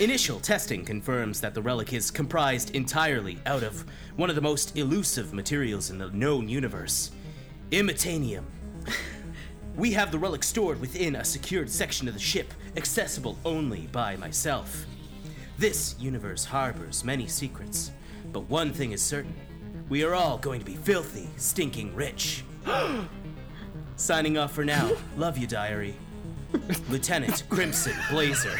Initial 0.00 0.40
testing 0.40 0.84
confirms 0.84 1.40
that 1.40 1.54
the 1.54 1.62
relic 1.62 1.92
is 1.92 2.10
comprised 2.10 2.74
entirely 2.74 3.38
out 3.46 3.62
of 3.62 3.84
one 4.16 4.28
of 4.28 4.34
the 4.34 4.42
most 4.42 4.76
elusive 4.76 5.32
materials 5.32 5.88
in 5.88 5.98
the 5.98 6.10
known 6.10 6.48
universe 6.48 7.12
Imitanium. 7.70 8.44
We 9.76 9.92
have 9.92 10.12
the 10.12 10.18
relic 10.20 10.44
stored 10.44 10.80
within 10.80 11.16
a 11.16 11.24
secured 11.24 11.68
section 11.68 12.06
of 12.06 12.14
the 12.14 12.20
ship, 12.20 12.54
accessible 12.76 13.36
only 13.44 13.88
by 13.88 14.14
myself. 14.16 14.86
This 15.58 15.96
universe 15.98 16.44
harbors 16.44 17.02
many 17.02 17.26
secrets, 17.26 17.90
but 18.32 18.48
one 18.48 18.72
thing 18.72 18.92
is 18.92 19.02
certain 19.02 19.34
we 19.88 20.04
are 20.04 20.14
all 20.14 20.38
going 20.38 20.60
to 20.60 20.66
be 20.66 20.76
filthy, 20.76 21.28
stinking 21.36 21.94
rich. 21.94 22.44
Signing 23.96 24.38
off 24.38 24.52
for 24.52 24.64
now. 24.64 24.92
Love 25.16 25.38
you, 25.38 25.46
diary. 25.46 25.96
Lieutenant 26.88 27.42
Crimson 27.48 27.94
Blazer. 28.10 28.58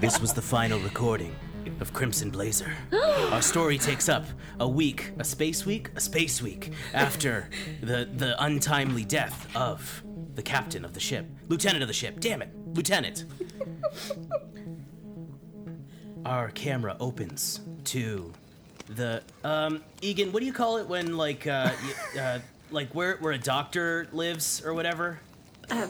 This 0.00 0.20
was 0.20 0.32
the 0.32 0.42
final 0.42 0.78
recording 0.80 1.34
of 1.80 1.92
Crimson 1.92 2.30
Blazer. 2.30 2.72
Our 3.30 3.42
story 3.42 3.78
takes 3.78 4.08
up 4.08 4.24
a 4.60 4.68
week, 4.68 5.12
a 5.18 5.24
space 5.24 5.66
week, 5.66 5.90
a 5.96 6.00
space 6.00 6.40
week 6.40 6.72
after 6.94 7.48
the 7.80 8.08
the 8.16 8.42
untimely 8.42 9.04
death 9.04 9.54
of 9.56 10.02
the 10.34 10.42
captain 10.42 10.84
of 10.84 10.92
the 10.94 11.00
ship, 11.00 11.26
lieutenant 11.48 11.82
of 11.82 11.88
the 11.88 11.94
ship. 11.94 12.20
Damn 12.20 12.42
it, 12.42 12.50
lieutenant. 12.74 13.24
Our 16.24 16.50
camera 16.50 16.96
opens 17.00 17.60
to 17.84 18.32
the 18.88 19.22
um 19.44 19.82
Egan. 20.00 20.32
What 20.32 20.40
do 20.40 20.46
you 20.46 20.52
call 20.52 20.78
it 20.78 20.86
when 20.86 21.16
like 21.16 21.46
uh, 21.46 21.72
uh 22.18 22.38
like 22.70 22.94
where 22.94 23.16
where 23.18 23.32
a 23.32 23.38
doctor 23.38 24.08
lives 24.12 24.62
or 24.64 24.74
whatever? 24.74 25.20
Uh, 25.70 25.88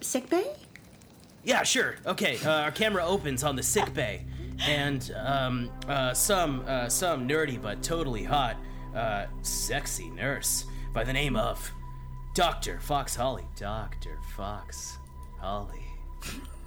Sick 0.00 0.30
bay? 0.30 0.46
Yeah, 1.44 1.62
sure. 1.62 1.96
Okay, 2.06 2.38
uh, 2.44 2.62
our 2.62 2.70
camera 2.70 3.04
opens 3.06 3.42
on 3.42 3.56
the 3.56 3.62
sick 3.62 3.92
bay, 3.94 4.24
and 4.66 5.10
um, 5.16 5.70
uh, 5.88 6.12
some 6.12 6.64
uh, 6.66 6.88
some 6.88 7.28
nerdy 7.28 7.60
but 7.60 7.82
totally 7.82 8.24
hot, 8.24 8.56
uh, 8.94 9.26
sexy 9.42 10.10
nurse 10.10 10.64
by 10.92 11.04
the 11.04 11.12
name 11.12 11.36
of 11.36 11.70
Doctor 12.34 12.80
Fox 12.80 13.14
Holly. 13.14 13.44
Doctor 13.56 14.18
Fox 14.36 14.98
Holly. 15.38 15.82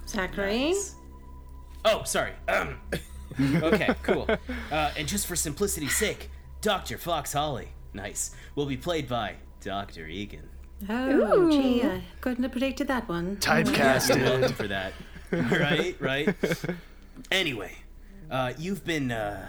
Zachary? 0.06 0.74
Oh, 1.84 2.02
sorry. 2.04 2.32
Um, 2.48 2.80
okay, 3.62 3.94
cool. 4.02 4.28
Uh, 4.70 4.90
and 4.96 5.06
just 5.08 5.26
for 5.26 5.36
simplicity's 5.36 5.96
sake, 5.96 6.30
Doctor 6.60 6.98
Fox 6.98 7.32
Holly, 7.32 7.68
nice, 7.94 8.34
will 8.54 8.66
be 8.66 8.76
played 8.76 9.08
by 9.08 9.36
Doctor 9.60 10.06
Egan. 10.06 10.48
Oh, 10.88 11.50
gee, 11.50 11.82
I 11.84 12.02
couldn't 12.20 12.42
have 12.42 12.52
predicted 12.52 12.88
that 12.88 13.08
one. 13.08 13.26
You're 13.26 13.36
Typecasted. 13.36 14.22
welcome 14.22 14.52
for 14.52 14.68
that. 14.68 14.92
right, 15.30 15.96
right. 16.00 16.34
Anyway, 17.30 17.72
uh, 18.30 18.52
you've 18.58 18.84
been 18.84 19.12
uh, 19.12 19.48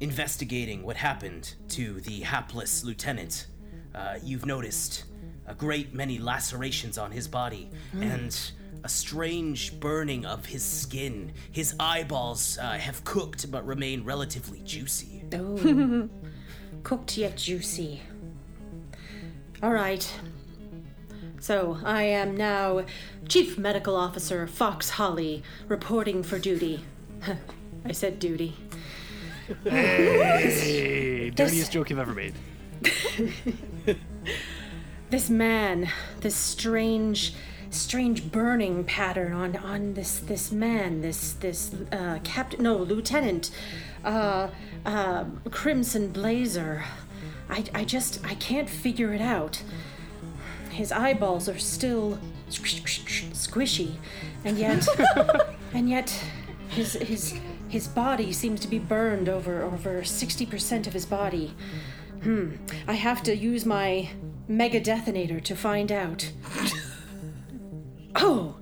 investigating 0.00 0.82
what 0.82 0.96
happened 0.96 1.54
to 1.68 2.00
the 2.00 2.20
hapless 2.20 2.82
lieutenant. 2.82 3.46
Uh, 3.94 4.18
you've 4.22 4.46
noticed 4.46 5.04
a 5.46 5.54
great 5.54 5.92
many 5.92 6.18
lacerations 6.18 6.98
on 6.98 7.10
his 7.10 7.28
body 7.28 7.68
and 8.00 8.52
a 8.84 8.88
strange 8.88 9.78
burning 9.78 10.24
of 10.26 10.46
his 10.46 10.62
skin. 10.62 11.32
His 11.50 11.74
eyeballs 11.78 12.58
uh, 12.58 12.72
have 12.72 13.04
cooked 13.04 13.50
but 13.50 13.66
remain 13.66 14.04
relatively 14.04 14.60
juicy. 14.60 15.24
Oh. 15.34 16.08
Cooked 16.82 17.16
yet 17.16 17.36
juicy. 17.36 18.02
All 19.62 19.72
right. 19.72 20.12
So, 21.38 21.78
I 21.84 22.02
am 22.02 22.36
now 22.36 22.84
Chief 23.28 23.56
Medical 23.56 23.94
Officer 23.96 24.46
Fox 24.46 24.90
Holly, 24.90 25.42
reporting 25.68 26.22
for 26.22 26.38
duty. 26.38 26.84
I 27.84 27.92
said 27.92 28.18
duty. 28.18 28.56
Hey, 29.64 31.30
dirtiest 31.34 31.72
joke 31.72 31.90
you've 31.90 31.98
ever 31.98 32.14
made. 32.14 32.34
This 35.10 35.28
man, 35.28 35.90
this 36.20 36.34
strange, 36.34 37.34
strange 37.72 38.30
burning 38.30 38.84
pattern 38.84 39.32
on 39.32 39.56
on 39.56 39.94
this 39.94 40.18
this 40.18 40.52
man, 40.52 41.00
this 41.00 41.32
this 41.34 41.74
uh, 41.90 42.18
captain, 42.24 42.62
no 42.62 42.76
lieutenant, 42.76 43.50
uh, 44.04 44.48
uh, 44.84 45.24
Crimson 45.50 46.08
Blazer. 46.08 46.84
I, 47.48 47.64
I 47.74 47.84
just, 47.84 48.24
I 48.24 48.34
can't 48.36 48.68
figure 48.68 49.12
it 49.12 49.20
out. 49.20 49.62
His 50.70 50.90
eyeballs 50.90 51.48
are 51.50 51.58
still 51.58 52.18
squishy, 52.48 53.96
and 54.44 54.56
yet, 54.56 54.88
and 55.74 55.88
yet, 55.88 56.18
his 56.68 56.94
his 56.94 57.38
his 57.68 57.88
body 57.88 58.32
seems 58.32 58.60
to 58.60 58.68
be 58.68 58.78
burned 58.78 59.28
over 59.28 59.62
over 59.62 60.02
sixty 60.02 60.46
percent 60.46 60.86
of 60.86 60.94
his 60.94 61.04
body. 61.04 61.54
Hmm. 62.22 62.52
I 62.88 62.94
have 62.94 63.22
to 63.24 63.36
use 63.36 63.66
my 63.66 64.08
mega 64.48 64.80
detonator 64.80 65.40
to 65.40 65.54
find 65.54 65.92
out. 65.92 66.32
oh, 68.16 68.56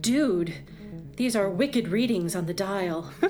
dude, 0.00 0.54
these 1.16 1.36
are 1.36 1.48
wicked 1.48 1.88
readings 1.88 2.34
on 2.34 2.46
the 2.46 2.54
dial. 2.54 3.10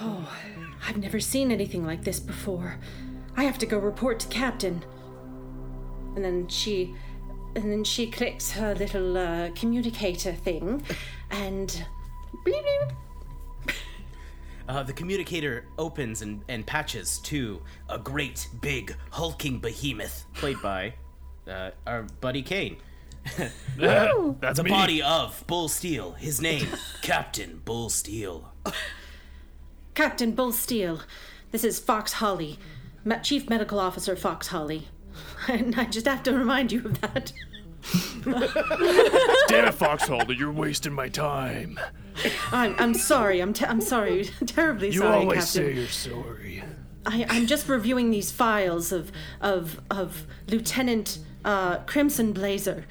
oh, 0.00 0.32
I've 0.86 0.98
never 0.98 1.20
seen 1.20 1.50
anything 1.50 1.84
like 1.84 2.04
this 2.04 2.20
before. 2.20 2.78
I 3.36 3.44
have 3.44 3.58
to 3.58 3.66
go 3.66 3.78
report 3.78 4.20
to 4.20 4.28
Captain. 4.28 4.84
And 6.14 6.24
then 6.24 6.48
she, 6.48 6.94
and 7.54 7.70
then 7.70 7.84
she 7.84 8.10
clicks 8.10 8.52
her 8.52 8.74
little 8.74 9.18
uh, 9.18 9.50
communicator 9.54 10.32
thing, 10.32 10.82
and 11.30 11.84
bleep, 12.44 12.62
bleep. 12.62 12.92
Uh, 14.68 14.82
the 14.82 14.92
communicator 14.92 15.68
opens 15.78 16.22
and, 16.22 16.42
and 16.48 16.66
patches 16.66 17.20
to 17.20 17.62
a 17.88 17.96
great, 17.96 18.48
big, 18.60 18.96
hulking 19.10 19.60
behemoth, 19.60 20.24
played 20.34 20.60
by 20.60 20.92
uh, 21.48 21.70
our 21.86 22.02
buddy 22.20 22.42
Kane. 22.42 22.76
That's 23.76 24.56
the 24.58 24.62
me. 24.64 24.70
body 24.70 25.02
of 25.02 25.42
Bull 25.46 25.68
Steel. 25.68 26.12
His 26.12 26.40
name, 26.40 26.68
Captain 27.02 27.60
Bull 27.64 27.90
Steel. 27.90 28.52
Captain 29.94 30.32
Bull 30.32 30.52
Steel, 30.52 31.00
this 31.50 31.64
is 31.64 31.80
Fox 31.80 32.14
Holly, 32.14 32.58
Me- 33.04 33.16
Chief 33.22 33.48
Medical 33.48 33.78
Officer 33.80 34.14
Fox 34.16 34.48
Holly. 34.48 34.88
And 35.48 35.74
I 35.78 35.84
just 35.86 36.06
have 36.06 36.22
to 36.24 36.32
remind 36.32 36.72
you 36.72 36.84
of 36.84 37.00
that. 37.00 37.32
Damn 39.48 39.68
it, 39.68 39.74
Foxhole, 39.74 40.30
you're 40.32 40.52
wasting 40.52 40.92
my 40.92 41.08
time. 41.08 41.78
I'm, 42.50 42.74
I'm 42.78 42.94
sorry. 42.94 43.40
I'm, 43.40 43.52
te- 43.52 43.64
I'm 43.66 43.80
sorry. 43.80 44.24
Terribly 44.46 44.88
You 44.90 45.00
sorry, 45.00 45.16
always 45.16 45.44
Captain. 45.44 45.64
say 45.64 45.72
you're 45.72 45.86
sorry. 45.88 46.64
I, 47.06 47.24
I'm 47.28 47.46
just 47.46 47.68
reviewing 47.68 48.10
these 48.10 48.32
files 48.32 48.90
of 48.92 49.12
of 49.40 49.80
of 49.90 50.26
Lieutenant 50.48 51.18
uh, 51.46 51.78
Crimson 51.86 52.32
Blazer, 52.32 52.84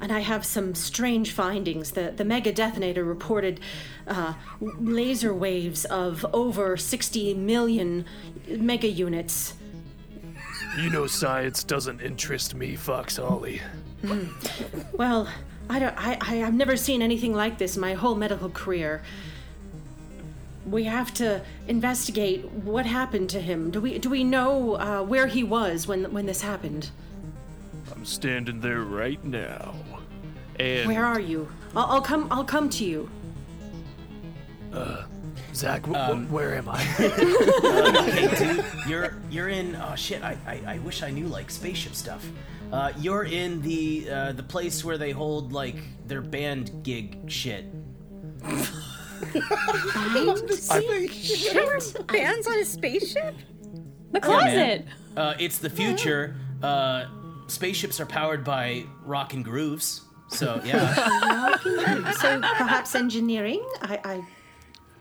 and 0.00 0.12
I 0.12 0.20
have 0.20 0.44
some 0.44 0.74
strange 0.74 1.32
findings. 1.32 1.92
The 1.92 2.12
the 2.14 2.24
mega 2.24 2.52
detonator 2.52 3.02
reported 3.02 3.58
uh, 4.06 4.34
laser 4.60 5.34
waves 5.34 5.86
of 5.86 6.24
over 6.32 6.76
60 6.76 7.34
million 7.34 8.04
mega 8.46 8.88
units. 8.88 9.54
You 10.78 10.90
know 10.90 11.06
science 11.06 11.64
doesn't 11.64 12.00
interest 12.00 12.54
me, 12.54 12.76
Fox 12.76 13.16
Holly. 13.16 13.60
Well, 14.92 15.28
I 15.70 15.78
don't. 15.78 15.94
I, 15.96 16.18
I 16.20 16.44
I've 16.44 16.54
never 16.54 16.76
seen 16.76 17.00
anything 17.00 17.32
like 17.32 17.56
this 17.58 17.76
in 17.76 17.80
my 17.80 17.94
whole 17.94 18.14
medical 18.14 18.50
career. 18.50 19.02
We 20.66 20.84
have 20.84 21.12
to 21.14 21.42
investigate 21.68 22.44
what 22.50 22.86
happened 22.86 23.30
to 23.30 23.40
him. 23.40 23.70
Do 23.70 23.80
we 23.80 23.98
do 23.98 24.10
we 24.10 24.24
know 24.24 24.74
uh, 24.74 25.02
where 25.02 25.26
he 25.26 25.42
was 25.42 25.86
when 25.86 26.12
when 26.12 26.26
this 26.26 26.42
happened? 26.42 26.90
I'm 27.92 28.04
standing 28.04 28.60
there 28.60 28.82
right 28.82 29.22
now. 29.24 29.74
And 30.58 30.86
Where 30.88 31.04
are 31.04 31.20
you? 31.20 31.48
I'll, 31.74 31.86
I'll 31.86 32.00
come. 32.02 32.28
I'll 32.30 32.44
come 32.44 32.68
to 32.70 32.84
you. 32.84 33.10
Uh, 34.72 35.04
Zach, 35.54 35.84
wh- 35.86 35.90
wh- 36.10 36.32
where 36.32 36.54
am 36.56 36.68
I? 36.68 36.78
Hey, 38.14 38.28
dude, 38.36 38.64
you're 38.88 39.16
you're 39.30 39.48
in. 39.48 39.74
Oh 39.76 39.94
shit! 39.96 40.22
I, 40.22 40.36
I 40.46 40.74
I 40.74 40.78
wish 40.78 41.02
I 41.02 41.10
knew 41.10 41.26
like 41.26 41.50
spaceship 41.50 41.94
stuff. 41.94 42.24
Uh, 42.72 42.92
you're 42.98 43.24
in 43.24 43.60
the 43.62 44.08
uh, 44.10 44.32
the 44.32 44.42
place 44.42 44.84
where 44.84 44.98
they 44.98 45.10
hold 45.10 45.52
like 45.52 45.76
their 46.06 46.20
band 46.22 46.82
gig 46.82 47.18
shit. 47.30 47.64
Bands 52.06 52.46
on 52.46 52.58
a 52.58 52.64
spaceship? 52.64 53.34
The 54.12 54.20
closet. 54.20 54.46
man. 54.46 54.86
Uh, 55.16 55.34
it's 55.38 55.58
the 55.58 55.70
future. 55.70 56.36
Uh, 56.62 57.06
spaceships 57.46 58.00
are 58.00 58.06
powered 58.06 58.44
by 58.44 58.86
rock 59.04 59.34
and 59.34 59.44
grooves. 59.44 60.02
So 60.28 60.60
yeah. 60.64 61.56
So 62.12 62.40
perhaps 62.40 62.94
engineering. 62.94 63.64
I 63.82 63.98
I 64.04 64.24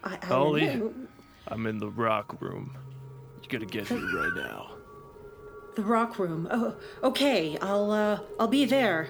I, 0.04 0.18
I 0.22 0.26
Holly, 0.26 0.66
don't 0.66 0.80
know. 0.80 0.94
I'm 1.48 1.66
in 1.68 1.78
the 1.78 1.90
rock 1.90 2.42
room. 2.42 2.78
You 3.42 3.50
gotta 3.50 3.66
get 3.66 3.88
here 3.88 3.98
right 3.98 4.34
now. 4.36 4.72
The 5.76 5.84
rock 5.84 6.20
room. 6.20 6.48
Oh, 6.52 6.76
okay. 7.04 7.58
I'll 7.62 7.92
uh 7.92 8.20
I'll 8.40 8.48
be 8.48 8.66
there. 8.66 9.10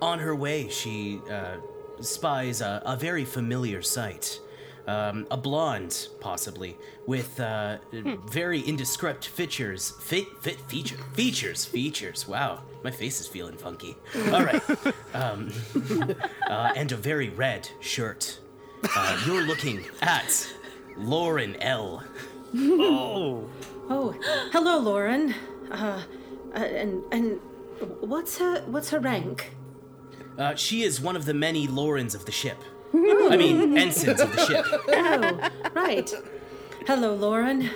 On 0.00 0.18
her 0.20 0.34
way, 0.34 0.68
she 0.68 1.20
uh, 1.30 1.56
spies 2.00 2.60
a, 2.60 2.80
a 2.86 2.96
very 2.96 3.24
familiar 3.24 3.82
sight. 3.82 4.40
Um, 4.88 5.26
a 5.30 5.36
blonde, 5.36 6.08
possibly, 6.18 6.74
with 7.06 7.38
uh, 7.38 7.76
very 7.92 8.60
indescript 8.60 9.28
features. 9.28 9.92
Fit, 10.00 10.24
fit, 10.40 10.58
feature, 10.62 10.96
features, 11.12 11.66
features. 11.66 12.26
Wow, 12.26 12.62
my 12.82 12.90
face 12.90 13.20
is 13.20 13.26
feeling 13.26 13.58
funky. 13.58 13.96
All 14.32 14.44
right, 14.44 14.62
um, 15.14 15.52
uh, 16.48 16.72
and 16.74 16.90
a 16.90 16.96
very 16.96 17.28
red 17.28 17.68
shirt. 17.80 18.38
Uh, 18.96 19.22
you're 19.26 19.42
looking 19.42 19.84
at 20.00 20.48
Lauren 20.96 21.54
L. 21.60 22.02
Oh, 22.56 23.46
Oh, 23.90 24.14
hello, 24.52 24.78
Lauren. 24.78 25.34
Uh, 25.70 26.02
uh 26.54 26.58
and 26.58 27.02
and 27.12 27.40
what's 28.00 28.38
her 28.38 28.62
what's 28.62 28.90
her 28.90 29.00
rank? 29.00 29.52
Uh, 30.38 30.54
she 30.54 30.82
is 30.82 30.98
one 31.00 31.16
of 31.16 31.24
the 31.24 31.34
many 31.34 31.66
Laurens 31.66 32.14
of 32.14 32.24
the 32.24 32.32
ship. 32.32 32.62
I 32.94 33.36
mean, 33.36 33.76
ensigns 33.76 34.20
of 34.20 34.34
the 34.34 34.46
ship. 34.46 34.66
Oh, 34.88 35.50
right. 35.74 36.10
Hello, 36.86 37.14
Lauren. 37.14 37.70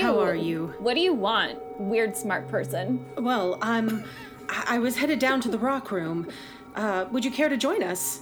How 0.00 0.18
are 0.20 0.34
you? 0.34 0.74
What 0.78 0.94
do 0.94 1.00
you 1.00 1.14
want, 1.14 1.58
weird 1.80 2.16
smart 2.16 2.48
person? 2.48 3.04
Well, 3.16 3.58
I'm. 3.62 4.04
I 4.48 4.64
I 4.76 4.78
was 4.78 4.96
headed 4.96 5.18
down 5.18 5.40
to 5.42 5.48
the 5.48 5.58
rock 5.58 5.90
room. 5.90 6.28
Uh, 6.74 7.06
would 7.10 7.24
you 7.24 7.30
care 7.30 7.48
to 7.48 7.56
join 7.56 7.82
us? 7.82 8.20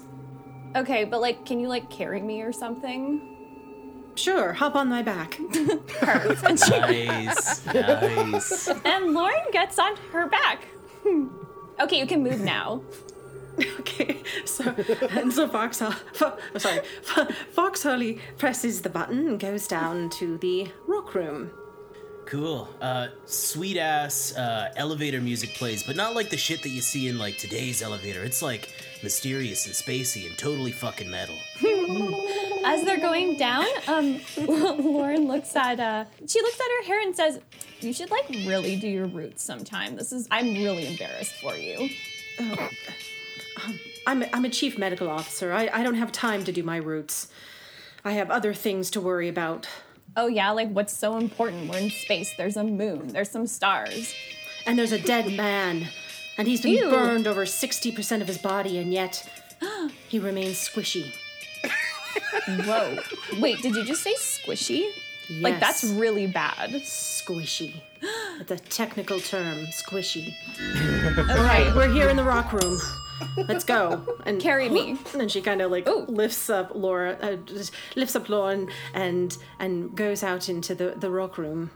Okay, 0.75 1.05
but 1.05 1.21
like, 1.21 1.45
can 1.45 1.59
you 1.61 1.69
like 1.69 1.91
carry 1.91 2.23
me 2.23 2.43
or 2.43 2.53
something? 2.53 3.33
Sure. 4.15 4.53
Hop 4.55 4.75
on 4.77 4.89
my 4.89 5.03
back. 5.03 5.39
and, 5.55 5.81
Nice, 6.71 7.67
nice. 7.67 8.69
and 8.85 9.13
Lauren 9.13 9.45
gets 9.53 9.79
on 9.79 9.95
her 10.13 10.27
back. 10.27 10.65
Hmm. 11.03 11.29
Okay, 11.81 11.99
you 11.99 12.07
can 12.07 12.23
move 12.23 12.41
now. 12.41 12.81
Okay, 13.81 14.23
so 14.45 14.75
and 15.11 15.33
so 15.33 15.49
Fox, 15.49 15.79
Fo- 15.79 15.93
oh, 16.21 16.59
sorry, 16.59 16.81
Fo- 17.03 17.27
Fox 17.53 17.83
Hurley 17.83 18.19
presses 18.37 18.83
the 18.83 18.91
button 18.91 19.27
and 19.29 19.41
goes 19.41 19.67
down 19.67 20.11
to 20.11 20.37
the 20.39 20.69
rock 20.87 21.15
room. 21.15 21.51
Cool. 22.27 22.69
Uh, 22.81 23.09
sweet 23.25 23.77
ass 23.77 24.37
uh, 24.37 24.73
elevator 24.77 25.21
music 25.21 25.55
plays, 25.55 25.85
but 25.85 25.95
not 25.95 26.15
like 26.17 26.29
the 26.29 26.37
shit 26.37 26.63
that 26.65 26.71
you 26.71 26.81
see 26.81 27.07
in 27.07 27.19
like 27.19 27.39
today's 27.39 27.81
elevator. 27.83 28.25
It's 28.25 28.43
like 28.43 28.69
mysterious 29.03 29.65
and 29.67 29.75
spacey 29.75 30.27
and 30.27 30.37
totally 30.37 30.73
fucking 30.73 31.09
metal. 31.09 31.37
As 32.65 32.83
they're 32.85 32.99
going 32.99 33.37
down, 33.37 33.67
um, 33.87 34.21
Lauren 34.39 35.29
looks 35.29 35.55
at 35.55 35.79
uh, 35.79 36.05
she 36.27 36.41
looks 36.43 36.59
at 36.59 36.67
her 36.81 36.87
hair 36.89 37.01
and 37.01 37.15
says, 37.15 37.39
"You 37.81 37.93
should 37.93 38.11
like 38.11 38.29
really 38.45 38.75
do 38.77 38.89
your 38.89 39.07
roots 39.07 39.45
sometime. 39.45 39.95
This 39.95 40.11
is 40.13 40.27
I'm 40.31 40.55
really 40.55 40.87
embarrassed 40.89 41.35
for 41.37 41.55
you." 41.55 41.89
I'm 44.07 44.23
a, 44.23 44.29
I'm 44.33 44.45
a 44.45 44.49
chief 44.49 44.79
medical 44.79 45.09
officer. 45.09 45.53
I, 45.53 45.69
I 45.73 45.83
don't 45.83 45.95
have 45.95 46.13
time 46.13 46.45
to 46.45 46.53
do 46.53 46.63
my 46.63 46.77
roots. 46.77 47.29
I 48.05 48.13
have 48.13 48.31
other 48.31 48.55
things 48.55 48.91
to 48.93 49.01
worry 49.01 49.29
about. 49.29 49.69
Oh 50.17 50.29
yeah, 50.29 50.51
like 50.51 50.71
what's 50.71 50.97
so 50.97 51.17
important? 51.17 51.69
We're 51.69 51.79
in 51.79 51.91
space. 51.91 52.33
There's 52.37 52.57
a 52.57 52.65
moon. 52.65 53.09
There's 53.09 53.31
some 53.31 53.47
stars. 53.47 54.15
And 54.65 54.79
there's 54.79 54.93
a 54.93 55.01
dead 55.01 55.33
man, 55.33 55.87
and 56.39 56.49
he's 56.49 56.63
been 56.63 56.75
Ew. 56.75 56.91
burned 56.91 57.27
over 57.27 57.45
60% 57.45 58.21
of 58.21 58.27
his 58.27 58.39
body, 58.39 58.79
and 58.79 58.93
yet 58.93 59.29
he 60.09 60.19
remains 60.19 60.57
squishy. 60.57 61.13
Whoa. 62.65 62.99
Wait, 63.39 63.61
did 63.63 63.75
you 63.75 63.85
just 63.85 64.03
say 64.03 64.15
squishy? 64.15 64.91
Yes. 65.29 65.43
Like 65.43 65.61
that's 65.61 65.85
really 65.85 66.27
bad. 66.27 66.71
Squishy. 66.83 67.75
It's 68.41 68.51
a 68.51 68.59
technical 68.59 69.19
term, 69.21 69.67
squishy. 69.67 70.35
All 71.31 71.45
right, 71.45 71.73
we're 71.75 71.93
here 71.93 72.09
in 72.09 72.17
the 72.17 72.25
rock 72.25 72.53
room. 72.53 72.79
Let's 73.37 73.65
go. 73.65 74.03
And 74.25 74.41
Carry 74.41 74.69
me. 74.69 74.99
And 75.13 75.21
then 75.21 75.29
she 75.29 75.41
kind 75.41 75.63
of 75.63 75.71
like 75.71 75.89
Ooh. 75.89 76.05
lifts 76.09 76.51
up 76.51 76.73
Laura, 76.75 77.17
uh, 77.23 77.37
lifts 77.95 78.17
up 78.17 78.29
Lauren, 78.29 78.69
and 78.95 79.37
and 79.59 79.97
goes 79.97 80.23
out 80.23 80.49
into 80.49 80.75
the 80.75 80.95
the 80.97 81.11
rock 81.11 81.39
room. 81.39 81.71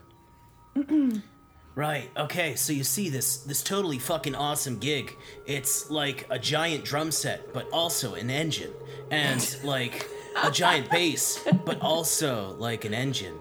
Right. 1.74 2.10
Okay. 2.16 2.56
So 2.56 2.72
you 2.72 2.84
see 2.84 3.08
this 3.08 3.38
this 3.38 3.62
totally 3.62 3.98
fucking 3.98 4.34
awesome 4.34 4.78
gig. 4.78 5.16
It's 5.46 5.90
like 5.90 6.26
a 6.30 6.38
giant 6.38 6.84
drum 6.84 7.10
set, 7.12 7.52
but 7.54 7.68
also 7.72 8.14
an 8.14 8.28
engine, 8.30 8.72
and 9.10 9.58
like 9.62 10.08
a 10.42 10.50
giant 10.50 10.90
bass, 10.96 11.46
but 11.64 11.80
also 11.80 12.54
like 12.58 12.84
an 12.84 12.92
engine. 12.94 13.38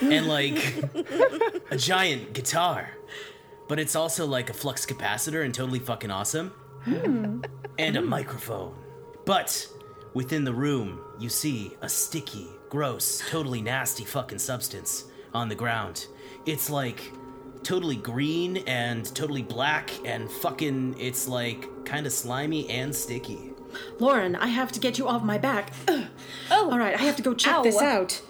and 0.00 0.26
like 0.26 0.82
a 1.70 1.76
giant 1.76 2.32
guitar. 2.32 2.90
But 3.68 3.78
it's 3.78 3.94
also 3.94 4.26
like 4.26 4.48
a 4.50 4.54
flux 4.54 4.86
capacitor 4.86 5.44
and 5.44 5.54
totally 5.54 5.78
fucking 5.78 6.10
awesome. 6.10 6.52
And 7.78 7.96
a 7.96 8.02
microphone. 8.02 8.74
But 9.24 9.68
within 10.14 10.44
the 10.44 10.52
room, 10.52 11.00
you 11.18 11.28
see 11.28 11.76
a 11.82 11.88
sticky, 11.88 12.48
gross, 12.68 13.22
totally 13.28 13.60
nasty 13.62 14.04
fucking 14.04 14.38
substance 14.38 15.04
on 15.34 15.48
the 15.48 15.54
ground. 15.54 16.06
It's 16.46 16.70
like 16.70 17.12
totally 17.62 17.96
green 17.96 18.58
and 18.66 19.04
totally 19.14 19.42
black 19.42 19.90
and 20.04 20.30
fucking, 20.30 20.96
it's 20.98 21.28
like 21.28 21.84
kind 21.84 22.06
of 22.06 22.12
slimy 22.12 22.68
and 22.70 22.94
sticky. 22.94 23.52
Lauren, 23.98 24.34
I 24.36 24.46
have 24.46 24.72
to 24.72 24.80
get 24.80 24.98
you 24.98 25.06
off 25.06 25.22
my 25.22 25.38
back. 25.38 25.72
Ugh. 25.88 26.06
Oh. 26.50 26.70
All 26.70 26.78
right, 26.78 26.94
I 26.94 27.02
have 27.02 27.16
to 27.16 27.22
go 27.22 27.34
check 27.34 27.56
Ow. 27.56 27.62
this 27.62 27.80
out. 27.80 28.22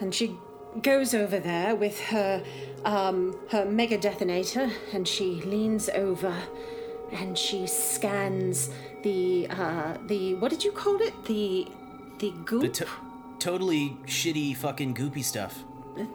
And 0.00 0.14
she 0.14 0.36
goes 0.82 1.14
over 1.14 1.38
there 1.38 1.74
with 1.74 1.98
her 1.98 2.44
um 2.84 3.34
her 3.48 3.64
mega 3.64 3.96
detonator 3.96 4.70
and 4.92 5.08
she 5.08 5.40
leans 5.40 5.88
over 5.88 6.34
and 7.12 7.36
she 7.36 7.66
scans 7.66 8.70
the 9.02 9.46
uh 9.50 9.96
the 10.06 10.34
what 10.36 10.50
did 10.50 10.64
you 10.64 10.72
call 10.72 11.00
it? 11.02 11.14
The 11.24 11.68
the 12.18 12.32
goop 12.44 12.62
The 12.62 12.68
to- 12.68 12.88
totally 13.38 13.96
shitty 14.06 14.56
fucking 14.56 14.94
goopy 14.94 15.22
stuff. 15.24 15.64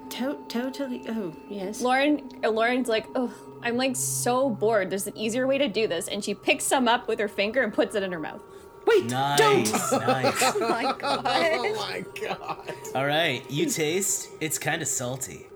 To- 0.10 0.38
totally 0.48 1.04
oh 1.10 1.34
yes. 1.50 1.82
Lauren, 1.82 2.30
Lauren's 2.44 2.88
like, 2.88 3.08
oh, 3.16 3.34
I'm 3.64 3.78
like 3.78 3.96
so 3.96 4.50
bored. 4.50 4.90
There's 4.92 5.08
an 5.08 5.18
easier 5.18 5.48
way 5.48 5.58
to 5.58 5.68
do 5.68 5.88
this, 5.88 6.08
and 6.08 6.24
she 6.24 6.34
picks 6.36 6.66
some 6.66 6.88
up 6.88 7.08
with 7.08 7.20
her 7.20 7.28
finger 7.28 7.64
and 7.64 7.74
puts 7.74 7.96
it 7.96 8.04
in 8.04 8.12
her 8.12 8.20
mouth. 8.20 8.42
Wait, 8.86 9.06
Nice, 9.06 9.40
don't. 9.40 9.72
nice. 10.08 10.42
Oh 10.56 10.60
my 10.70 10.96
god. 10.98 11.22
Oh 11.26 11.76
my 11.76 12.04
god. 12.28 12.74
All 12.96 13.06
right, 13.06 13.44
you 13.50 13.66
taste. 13.68 14.30
It's 14.40 14.58
kind 14.60 14.82
of 14.82 14.88
salty. 14.88 15.48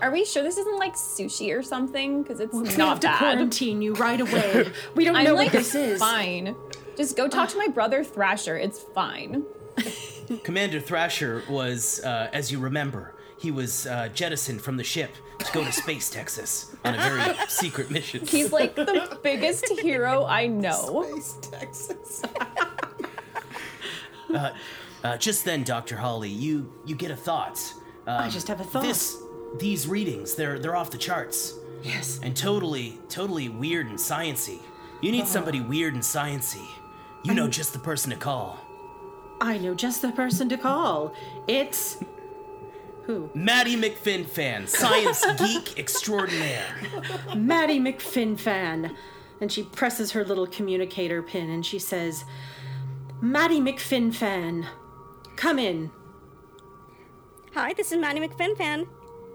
Are 0.00 0.10
we 0.10 0.24
sure 0.24 0.42
this 0.42 0.58
isn't 0.58 0.78
like 0.78 0.94
sushi 0.94 1.56
or 1.56 1.62
something? 1.62 2.22
Because 2.22 2.40
it's 2.40 2.52
we 2.54 2.68
have 2.68 2.78
not 2.78 3.02
to 3.02 3.08
quarantine 3.16 3.80
you 3.80 3.94
right 3.94 4.20
away. 4.20 4.70
We 4.94 5.04
don't 5.04 5.16
I'm 5.16 5.24
know 5.24 5.34
like, 5.34 5.46
what 5.46 5.52
this 5.54 5.74
is. 5.74 5.98
fine. 5.98 6.54
Just 6.96 7.16
go 7.16 7.26
talk 7.28 7.48
to 7.50 7.56
my 7.58 7.68
brother 7.68 8.04
Thrasher. 8.04 8.56
It's 8.58 8.78
fine. 8.78 9.44
Commander 10.44 10.78
Thrasher 10.80 11.42
was, 11.48 12.00
uh, 12.04 12.28
as 12.32 12.52
you 12.52 12.58
remember, 12.58 13.14
he 13.38 13.50
was 13.50 13.86
uh, 13.86 14.08
jettisoned 14.14 14.60
from 14.60 14.76
the 14.76 14.84
ship 14.84 15.10
to 15.38 15.52
go 15.52 15.64
to 15.64 15.72
space, 15.72 16.10
Texas, 16.18 16.76
on 16.84 16.94
a 16.94 16.98
very 16.98 17.34
secret 17.48 17.90
mission. 17.90 18.26
He's 18.26 18.52
like 18.52 18.74
the 18.74 19.18
biggest 19.22 19.66
hero 19.80 20.24
I 20.26 20.46
know. 20.46 21.02
Space 21.10 21.38
Texas. 21.50 22.22
Uh, 25.04 25.16
just 25.16 25.44
then, 25.44 25.64
Doctor 25.64 25.96
Holly, 25.96 26.28
you 26.30 26.72
you 26.86 26.94
get 26.94 27.10
a 27.10 27.16
thought. 27.16 27.58
Um, 28.06 28.22
I 28.22 28.28
just 28.28 28.46
have 28.48 28.60
a 28.60 28.64
thought. 28.64 28.82
This 28.84 29.18
these 29.58 29.86
readings, 29.86 30.34
they're 30.34 30.58
they're 30.58 30.76
off 30.76 30.90
the 30.90 30.98
charts 30.98 31.54
Yes. 31.82 32.20
and 32.22 32.36
totally 32.36 32.98
totally 33.08 33.48
weird 33.48 33.86
and 33.86 33.98
sciency. 33.98 34.60
You 35.00 35.10
need 35.12 35.22
uh-huh. 35.22 35.30
somebody 35.30 35.60
weird 35.60 35.94
and 35.94 36.02
sciency. 36.02 36.66
You 37.24 37.34
know 37.34 37.48
just 37.48 37.72
the 37.72 37.78
person 37.78 38.10
to 38.10 38.16
call. 38.16 38.58
I 39.40 39.58
know 39.58 39.74
just 39.74 40.02
the 40.02 40.12
person 40.12 40.48
to 40.50 40.56
call. 40.56 41.14
It's 41.48 41.98
who? 43.04 43.30
Maddie 43.34 43.76
McFinfan, 43.76 44.68
science 44.68 45.24
geek 45.38 45.78
extraordinaire. 45.78 46.74
Maddie 47.34 47.80
McFinfan. 47.80 48.94
And 49.40 49.50
she 49.50 49.64
presses 49.64 50.12
her 50.12 50.24
little 50.24 50.46
communicator 50.46 51.20
pin 51.20 51.50
and 51.50 51.66
she 51.66 51.80
says, 51.80 52.24
Maddie 53.20 53.60
McFinfan, 53.60 54.66
come 55.34 55.58
in. 55.58 55.90
Hi, 57.54 57.72
this 57.72 57.90
is 57.90 57.98
Maddie 57.98 58.20
McFinfan. 58.20 58.86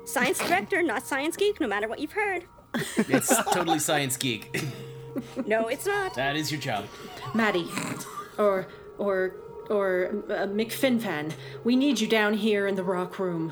Science 0.08 0.40
director, 0.40 0.82
not 0.82 1.06
science 1.06 1.36
geek, 1.36 1.60
no 1.60 1.68
matter 1.68 1.88
what 1.90 2.00
you've 2.00 2.14
heard. 2.14 2.46
It's 2.98 3.36
totally 3.52 3.80
science 3.80 4.16
geek. 4.18 4.64
No, 5.48 5.68
it's 5.68 5.88
not. 5.88 6.14
that 6.14 6.36
is 6.36 6.52
your 6.52 6.62
job. 6.62 6.86
Maddie, 7.34 7.68
or, 8.38 8.68
or, 9.00 9.36
or 9.68 10.10
uh, 10.30 10.46
McFinfan, 10.46 11.34
we 11.64 11.76
need 11.76 12.00
you 12.00 12.08
down 12.08 12.36
here 12.36 12.68
in 12.68 12.76
the 12.76 12.84
rock 12.84 13.18
room. 13.18 13.52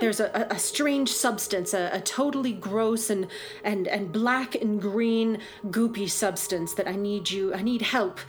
There's 0.00 0.20
a, 0.20 0.26
a, 0.34 0.54
a 0.56 0.58
strange 0.58 1.10
substance, 1.10 1.72
a, 1.72 1.88
a 1.94 2.00
totally 2.02 2.52
gross 2.52 3.08
and, 3.08 3.26
and, 3.64 3.88
and 3.88 4.12
black 4.12 4.54
and 4.54 4.82
green 4.82 5.38
goopy 5.68 6.10
substance 6.10 6.74
that 6.74 6.86
I 6.86 6.94
need 6.94 7.30
you, 7.30 7.54
I 7.54 7.62
need 7.62 7.80
help. 7.80 8.20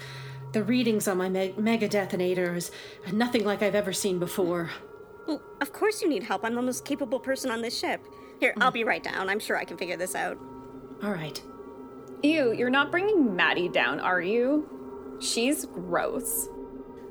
The 0.54 0.64
readings 0.64 1.06
on 1.10 1.18
my 1.18 1.28
me- 1.28 1.54
mega 1.58 1.90
detonator 1.90 2.56
is 2.56 2.72
nothing 3.12 3.44
like 3.44 3.62
I've 3.62 3.76
ever 3.76 3.92
seen 3.92 4.20
before. 4.20 4.72
Well, 5.28 5.42
of 5.62 5.72
course 5.74 6.02
you 6.02 6.10
need 6.10 6.24
help. 6.24 6.44
I'm 6.44 6.56
the 6.56 6.62
most 6.62 6.86
capable 6.86 7.20
person 7.20 7.52
on 7.52 7.62
this 7.62 7.78
ship. 7.78 8.06
Here, 8.40 8.54
I'll 8.60 8.72
be 8.72 8.84
right 8.84 9.04
down. 9.04 9.30
I'm 9.30 9.40
sure 9.40 9.58
I 9.58 9.64
can 9.64 9.78
figure 9.78 9.98
this 9.98 10.16
out. 10.16 10.38
All 11.02 11.12
right. 11.12 11.42
Ew, 12.24 12.54
you're 12.54 12.70
not 12.70 12.92
bringing 12.92 13.36
Maddie 13.36 13.70
down, 13.70 14.00
are 14.00 14.22
you? 14.22 15.18
She's 15.20 15.66
gross. 15.66 16.48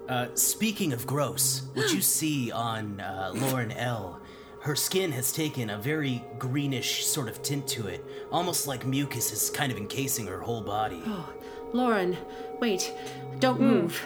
Uh, 0.09 0.29
speaking 0.35 0.93
of 0.93 1.07
gross, 1.07 1.63
what 1.75 1.93
you 1.93 2.01
see 2.03 2.51
on 2.51 3.01
uh, 3.01 3.33
Lauren 3.35 3.73
L, 3.73 4.21
her 4.61 4.77
skin 4.77 5.11
has 5.13 5.33
taken 5.33 5.71
a 5.71 5.79
very 5.79 6.25
greenish 6.39 7.05
sort 7.05 7.29
of 7.29 7.43
tint 7.43 7.67
to 7.69 7.89
it, 7.89 8.05
almost 8.31 8.67
like 8.67 8.87
mucus 8.87 9.33
is 9.33 9.51
kind 9.51 9.73
of 9.73 9.79
encasing 9.79 10.27
her 10.27 10.41
whole 10.41 10.61
body. 10.61 11.03
Oh, 11.07 11.33
Lauren, 11.73 12.17
wait, 12.61 12.93
don't 13.39 13.61
move. 13.61 14.01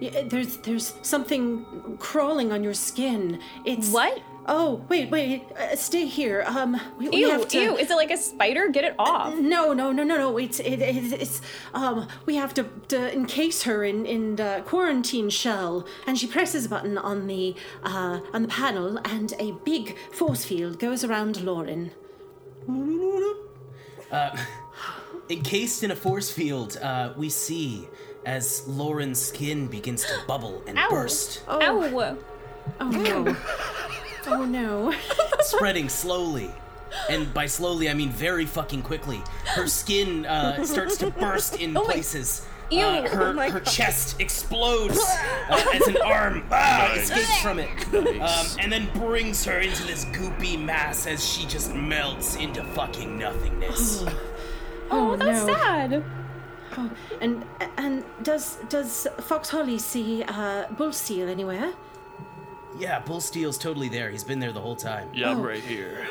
Y- 0.00 0.24
There's 0.28 0.58
there's 0.58 0.94
something 1.02 1.96
crawling 1.98 2.52
on 2.52 2.62
your 2.62 2.74
skin. 2.74 3.40
It's 3.64 3.90
What? 3.90 4.20
Oh, 4.48 4.84
wait, 4.88 5.10
wait, 5.10 5.42
uh, 5.58 5.74
stay 5.74 6.06
here. 6.06 6.44
Um, 6.46 6.80
we, 6.98 7.08
we 7.08 7.16
Ew, 7.22 7.30
have 7.30 7.48
to. 7.48 7.60
ew. 7.60 7.76
Is 7.76 7.90
it 7.90 7.96
like 7.96 8.12
a 8.12 8.16
spider? 8.16 8.68
Get 8.68 8.84
it 8.84 8.94
off. 8.96 9.34
No, 9.34 9.72
no, 9.72 9.90
no, 9.90 10.04
no, 10.04 10.16
no. 10.16 10.38
It's 10.38 10.60
it, 10.60 10.80
it, 10.80 11.12
it's 11.20 11.40
um. 11.74 12.06
We 12.26 12.36
have 12.36 12.54
to, 12.54 12.62
to 12.88 13.12
encase 13.12 13.64
her 13.64 13.82
in 13.82 14.06
in 14.06 14.36
the 14.36 14.62
quarantine 14.64 15.30
shell, 15.30 15.84
and 16.06 16.16
she 16.16 16.28
presses 16.28 16.66
a 16.66 16.68
button 16.68 16.96
on 16.96 17.26
the 17.26 17.56
uh 17.82 18.20
on 18.32 18.42
the 18.42 18.48
panel, 18.48 18.98
and 19.04 19.32
a 19.40 19.50
big 19.64 19.96
force 20.12 20.44
field 20.44 20.78
goes 20.78 21.02
around 21.02 21.42
Lauren. 21.42 21.90
Encased 25.28 25.82
in 25.82 25.90
a 25.90 25.96
force 25.96 26.30
field, 26.30 26.76
uh, 26.80 27.12
we 27.16 27.28
see 27.28 27.88
as 28.26 28.66
Lauren's 28.66 29.20
skin 29.20 29.68
begins 29.68 30.04
to 30.04 30.12
bubble 30.26 30.62
and 30.66 30.76
Ow. 30.76 30.90
burst, 30.90 31.42
Ow. 31.48 31.58
Oh 31.62 32.16
oh 32.80 32.90
no! 32.90 33.36
oh 34.26 34.44
no! 34.44 34.92
spreading 35.40 35.88
slowly. 35.88 36.50
And 37.08 37.32
by 37.32 37.46
slowly, 37.46 37.88
I 37.88 37.94
mean 37.94 38.10
very 38.10 38.44
fucking 38.44 38.82
quickly. 38.82 39.22
Her 39.44 39.66
skin 39.66 40.26
uh, 40.26 40.64
starts 40.64 40.96
to 40.98 41.10
burst 41.10 41.56
in 41.56 41.74
places. 41.74 42.46
Ew. 42.70 42.80
Uh, 42.80 43.08
her, 43.08 43.22
Oh 43.28 43.32
my 43.32 43.48
her 43.48 43.60
chest 43.60 44.20
explodes 44.20 44.98
uh, 45.50 45.64
as 45.72 45.86
an 45.86 45.98
arm 46.04 46.44
ah, 46.50 46.92
escapes 46.94 47.40
from 47.40 47.60
it, 47.60 47.70
um, 47.94 48.46
and 48.58 48.72
then 48.72 48.88
brings 48.94 49.44
her 49.44 49.60
into 49.60 49.84
this 49.84 50.04
goopy 50.06 50.60
mass 50.60 51.06
as 51.06 51.24
she 51.24 51.46
just 51.46 51.72
melts 51.74 52.34
into 52.36 52.64
fucking 52.64 53.18
nothingness. 53.18 54.04
Oh, 54.88 55.16
that's 55.16 55.44
no. 55.44 55.52
sad. 55.52 56.04
And 57.20 57.44
and 57.76 58.04
does 58.22 58.58
does 58.68 59.06
Fox 59.20 59.48
Holly 59.50 59.78
see 59.78 60.22
uh, 60.24 60.66
Bull 60.76 60.92
Steel 60.92 61.28
anywhere? 61.28 61.72
yeah, 62.78 62.98
Bull 63.00 63.20
Steel's 63.22 63.56
totally 63.56 63.88
there. 63.88 64.10
He's 64.10 64.24
been 64.24 64.38
there 64.38 64.52
the 64.52 64.60
whole 64.60 64.76
time. 64.76 65.08
Yeah, 65.14 65.30
I'm 65.30 65.40
right 65.40 65.62
here. 65.62 66.06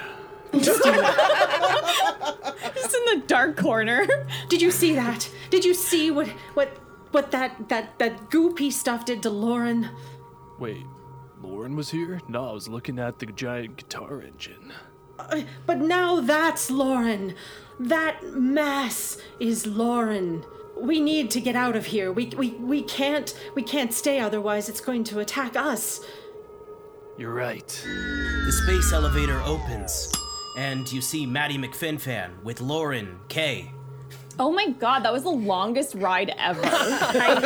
Just 0.52 0.84
in 2.96 3.20
the 3.20 3.24
dark 3.28 3.58
corner. 3.58 4.08
Did 4.50 4.62
you 4.62 4.72
see 4.72 4.96
that? 4.96 5.30
Did 5.50 5.64
you 5.66 5.74
see 5.74 6.12
what 6.12 6.28
what 6.56 6.70
what 7.12 7.32
that 7.32 7.70
that 7.70 7.98
that 8.00 8.30
goopy 8.30 8.72
stuff 8.72 9.06
did 9.06 9.22
to 9.24 9.30
Lauren? 9.30 9.90
Wait, 10.60 10.86
Lauren 11.42 11.76
was 11.76 11.90
here? 11.92 12.20
No, 12.28 12.50
I 12.50 12.54
was 12.54 12.68
looking 12.68 13.00
at 13.00 13.20
the 13.20 13.26
giant 13.28 13.78
guitar 13.78 14.22
engine. 14.22 14.74
Uh, 15.20 15.42
But 15.66 15.80
now 15.80 16.20
that's 16.22 16.72
Lauren. 16.72 17.36
That 17.80 18.24
mass 18.34 19.18
is 19.40 19.66
Lauren. 19.68 20.44
We 20.78 21.00
need 21.00 21.32
to 21.32 21.42
get 21.42 21.56
out 21.56 21.76
of 21.76 21.86
here. 21.86 22.12
We 22.12 22.28
we 22.38 22.52
we 22.52 22.84
can't 22.84 23.34
we 23.56 23.64
can't 23.64 23.94
stay 23.94 24.20
otherwise 24.20 24.70
it's 24.70 24.82
going 24.82 25.04
to 25.06 25.20
attack 25.20 25.56
us. 25.56 26.02
You're 27.18 27.34
right. 27.34 27.68
The 27.68 28.52
space 28.52 28.92
elevator 28.92 29.42
opens, 29.44 30.12
and 30.58 30.92
you 30.92 31.00
see 31.02 31.26
Maddie 31.26 31.58
McFinfan 31.58 32.44
with 32.44 32.60
Lauren 32.60 33.20
Kay. 33.30 33.72
Oh 34.38 34.52
my 34.52 34.68
god, 34.68 35.04
that 35.04 35.14
was 35.14 35.24
the 35.24 35.30
longest 35.30 35.96
ride 35.96 36.34
ever. 36.38 36.60
I 36.64 37.40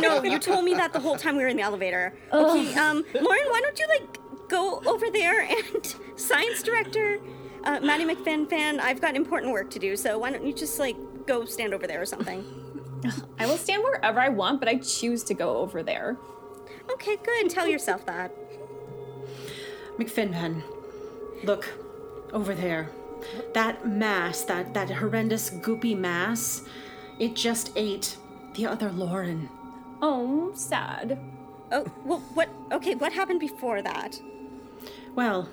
know, 0.00 0.22
you 0.22 0.38
told 0.38 0.64
me 0.64 0.72
that 0.74 0.94
the 0.94 1.00
whole 1.00 1.18
time 1.18 1.36
we 1.36 1.42
were 1.42 1.50
in 1.50 1.58
the 1.58 1.62
elevator. 1.62 2.14
Okay, 2.32 2.74
um, 2.76 3.04
Lauren, 3.12 3.44
why 3.50 3.60
don't 3.60 3.78
you, 3.78 3.86
like, 3.88 4.48
go 4.48 4.80
over 4.86 5.10
there 5.10 5.42
and 5.42 5.94
science 6.16 6.62
director, 6.62 7.20
uh, 7.64 7.78
Maddie 7.80 8.06
McFinfan, 8.06 8.80
I've 8.80 9.02
got 9.02 9.16
important 9.16 9.52
work 9.52 9.68
to 9.72 9.78
do, 9.78 9.96
so 9.96 10.16
why 10.18 10.30
don't 10.30 10.46
you 10.46 10.54
just, 10.54 10.78
like, 10.78 10.96
go 11.26 11.44
stand 11.44 11.74
over 11.74 11.86
there 11.86 12.02
or 12.02 12.06
something? 12.06 12.44
I 13.38 13.46
will 13.46 13.56
stand 13.56 13.82
wherever 13.82 14.20
I 14.20 14.28
want, 14.28 14.60
but 14.60 14.68
I 14.68 14.76
choose 14.76 15.22
to 15.24 15.34
go 15.34 15.58
over 15.58 15.82
there. 15.82 16.16
Okay, 16.92 17.16
good. 17.16 17.50
Tell 17.50 17.66
yourself 17.66 18.04
that. 18.06 18.32
McFinman, 19.98 20.62
look 21.44 21.72
over 22.32 22.54
there. 22.54 22.90
That 23.54 23.88
mass, 23.88 24.42
that 24.44 24.74
that 24.74 24.90
horrendous 24.90 25.50
goopy 25.50 25.96
mass, 25.96 26.62
it 27.18 27.34
just 27.34 27.72
ate 27.76 28.16
the 28.54 28.66
other 28.66 28.90
Lauren. 28.90 29.48
Oh, 30.02 30.52
sad. 30.54 31.18
Oh, 31.72 31.86
well, 32.04 32.20
what? 32.34 32.48
Okay, 32.72 32.94
what 32.94 33.12
happened 33.12 33.40
before 33.40 33.80
that? 33.82 34.20
Well, 35.14 35.48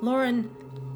Lauren 0.00 0.50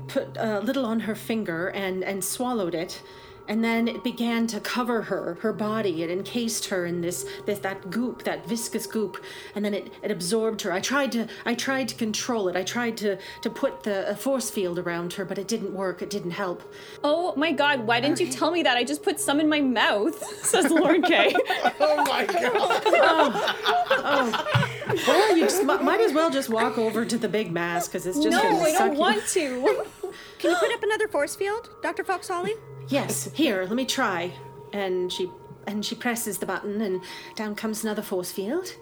put 0.09 0.37
a 0.37 0.61
little 0.61 0.85
on 0.85 1.01
her 1.01 1.15
finger 1.15 1.69
and 1.69 2.03
and 2.03 2.25
swallowed 2.25 2.75
it, 2.75 3.03
and 3.49 3.63
then 3.63 3.89
it 3.89 4.03
began 4.05 4.47
to 4.49 4.61
cover 4.61 5.03
her, 5.03 5.39
her 5.41 5.53
body. 5.53 6.03
It 6.03 6.11
encased 6.11 6.67
her 6.67 6.87
in 6.87 7.01
this, 7.01 7.27
this 7.45 7.59
that 7.61 7.91
goop, 7.91 8.23
that 8.25 8.47
viscous 8.47 8.87
goop, 8.87 9.23
and 9.55 9.65
then 9.65 9.75
it, 9.75 9.93
it 10.03 10.11
absorbed 10.11 10.63
her. 10.63 10.73
I 10.73 10.81
tried 10.81 11.13
to 11.13 11.27
I 11.45 11.55
tried 11.55 11.89
to 11.89 11.95
control 11.95 12.49
it. 12.49 12.57
I 12.57 12.63
tried 12.63 12.97
to 12.99 13.19
to 13.43 13.51
put 13.51 13.83
the 13.83 14.09
a 14.11 14.17
force 14.17 14.51
field 14.51 14.79
around 14.79 15.13
her, 15.15 15.25
but 15.25 15.39
it 15.39 15.49
didn't 15.49 15.73
work. 15.75 16.03
It 16.03 16.11
didn't 16.11 16.33
help. 16.33 16.63
Oh 17.05 17.35
my 17.37 17.53
god, 17.53 17.87
why 17.87 18.01
didn't 18.01 18.21
you 18.21 18.29
tell 18.31 18.51
me 18.51 18.63
that? 18.63 18.77
I 18.77 18.85
just 18.85 19.03
put 19.03 19.21
some 19.21 19.41
in 19.41 19.49
my 19.49 19.61
mouth, 19.61 20.23
says 20.43 20.71
Lauren 20.71 21.03
K. 21.03 21.35
Oh 21.79 21.97
my 22.05 22.25
god. 22.25 22.43
oh, 22.55 23.55
oh. 23.91 24.67
Well, 25.07 25.37
you 25.37 25.45
just 25.45 25.63
mi- 25.65 25.79
might 25.79 26.01
as 26.01 26.13
well 26.13 26.31
just 26.31 26.49
walk 26.49 26.79
over 26.79 27.05
to 27.05 27.19
the 27.19 27.29
big 27.29 27.51
mass 27.53 27.87
because 27.87 28.07
it's 28.07 28.17
just 28.19 28.31
no, 28.31 28.43
gonna 28.43 28.59
I 28.63 28.73
don't 28.73 28.93
you- 28.95 28.99
want 28.99 29.27
to. 29.29 29.87
Can 30.39 30.51
you 30.51 30.57
put 30.57 30.73
up 30.73 30.83
another 30.83 31.09
force 31.09 31.35
field, 31.35 31.71
Dr. 31.83 32.05
Fox 32.05 32.29
Holly? 32.29 32.55
Yes, 32.89 33.29
here, 33.35 33.63
let 33.65 33.73
me 33.75 33.85
try. 33.85 34.33
And 34.73 35.13
she 35.13 35.31
and 35.67 35.85
she 35.85 35.95
presses 35.97 36.39
the 36.39 36.47
button 36.47 36.81
and 36.81 37.01
down 37.35 37.55
comes 37.55 37.83
another 37.83 38.03
force 38.03 38.31
field. 38.31 38.77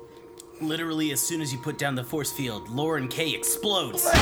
Literally, 0.60 1.10
as 1.10 1.20
soon 1.20 1.40
as 1.40 1.52
you 1.52 1.58
put 1.58 1.78
down 1.78 1.96
the 1.96 2.04
force 2.04 2.30
field, 2.30 2.68
Lauren 2.68 3.08
K 3.08 3.34
explodes. 3.34 4.06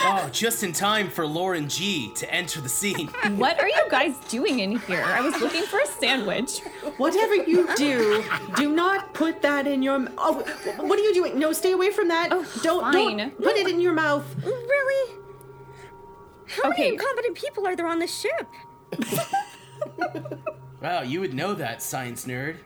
oh, 0.00 0.28
just 0.32 0.62
in 0.62 0.72
time 0.72 1.08
for 1.08 1.26
Lauren 1.26 1.66
G 1.68 2.12
to 2.16 2.30
enter 2.32 2.60
the 2.60 2.68
scene. 2.68 3.08
What 3.38 3.58
are 3.60 3.68
you 3.68 3.82
guys 3.90 4.18
doing 4.28 4.60
in 4.60 4.78
here? 4.80 5.02
I 5.02 5.22
was 5.22 5.40
looking 5.40 5.62
for 5.62 5.80
a 5.80 5.86
sandwich. 5.86 6.58
Whatever 6.98 7.36
you 7.36 7.66
do, 7.76 8.22
do 8.56 8.70
not 8.70 9.14
put 9.14 9.40
that 9.42 9.66
in 9.66 9.82
your 9.82 9.94
m- 9.94 10.10
Oh, 10.18 10.34
what 10.76 10.98
are 10.98 11.02
you 11.02 11.14
doing? 11.14 11.38
No, 11.38 11.52
stay 11.52 11.72
away 11.72 11.90
from 11.90 12.08
that. 12.08 12.28
Oh, 12.32 12.44
don't 12.62 12.82
fine. 12.92 13.16
don't 13.16 13.42
put 13.42 13.56
it 13.56 13.66
in 13.68 13.80
your 13.80 13.94
mouth. 13.94 14.26
Really? 14.44 15.14
How 16.46 16.70
Okay. 16.70 16.82
many 16.82 16.94
incompetent 16.94 17.36
people 17.36 17.66
are 17.66 17.74
there 17.76 17.86
on 17.86 17.98
this 17.98 18.14
ship? 18.16 18.48
Wow, 20.82 21.00
you 21.00 21.20
would 21.20 21.32
know 21.32 21.54
that, 21.54 21.80
science 21.82 22.26
nerd. 22.26 22.56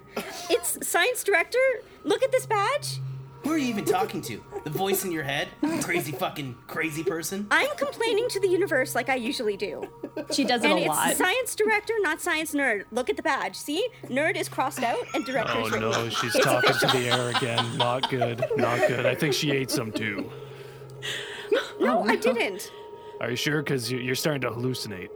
It's 0.50 0.84
science 0.84 1.23
director. 1.23 1.58
Look 2.02 2.24
at 2.24 2.32
this 2.32 2.47
badge. 2.47 2.98
Who 3.44 3.52
are 3.52 3.58
you 3.58 3.68
even 3.68 3.84
talking 3.84 4.20
to? 4.23 4.42
The 4.65 4.70
voice 4.70 5.05
in 5.05 5.12
your 5.12 5.23
head? 5.23 5.47
Crazy 5.82 6.10
fucking 6.10 6.57
crazy 6.66 7.05
person? 7.05 7.47
I'm 7.52 7.68
complaining 7.76 8.26
to 8.31 8.40
the 8.40 8.48
universe 8.48 8.97
like 8.97 9.08
I 9.08 9.15
usually 9.15 9.57
do. 9.57 9.84
She 10.32 10.42
does 10.42 10.65
it 10.65 10.70
And 10.70 10.81
a 10.81 10.82
it's 10.82 10.89
lot. 10.89 11.15
science 11.16 11.55
director, 11.55 11.92
not 12.00 12.20
science 12.20 12.52
nerd. 12.55 12.86
Look 12.90 13.08
at 13.08 13.16
the 13.16 13.23
badge. 13.23 13.55
See? 13.55 13.86
Nerd 14.07 14.34
is 14.34 14.48
crossed 14.48 14.82
out 14.82 14.98
and 15.15 15.24
director 15.24 15.52
Oh 15.55 15.66
is 15.66 15.70
written. 15.73 15.89
no, 15.89 16.08
she's 16.08 16.34
It's 16.34 16.44
talking 16.44 16.70
official. 16.70 16.89
to 16.90 16.98
the 16.98 17.08
air 17.10 17.28
again. 17.36 17.78
Not 17.78 18.10
good. 18.10 18.44
Not 18.57 18.81
good. 18.89 19.07
I 19.07 19.15
think 19.15 19.32
she 19.32 19.52
ate 19.52 19.70
some 19.70 19.92
too. 19.92 20.28
No, 21.81 22.02
I 22.02 22.16
didn't. 22.16 22.73
Are 23.21 23.31
you 23.31 23.37
sure? 23.37 23.63
Because 23.63 23.91
you're 23.91 24.15
starting 24.15 24.43
to 24.43 24.51
hallucinate. 24.51 25.11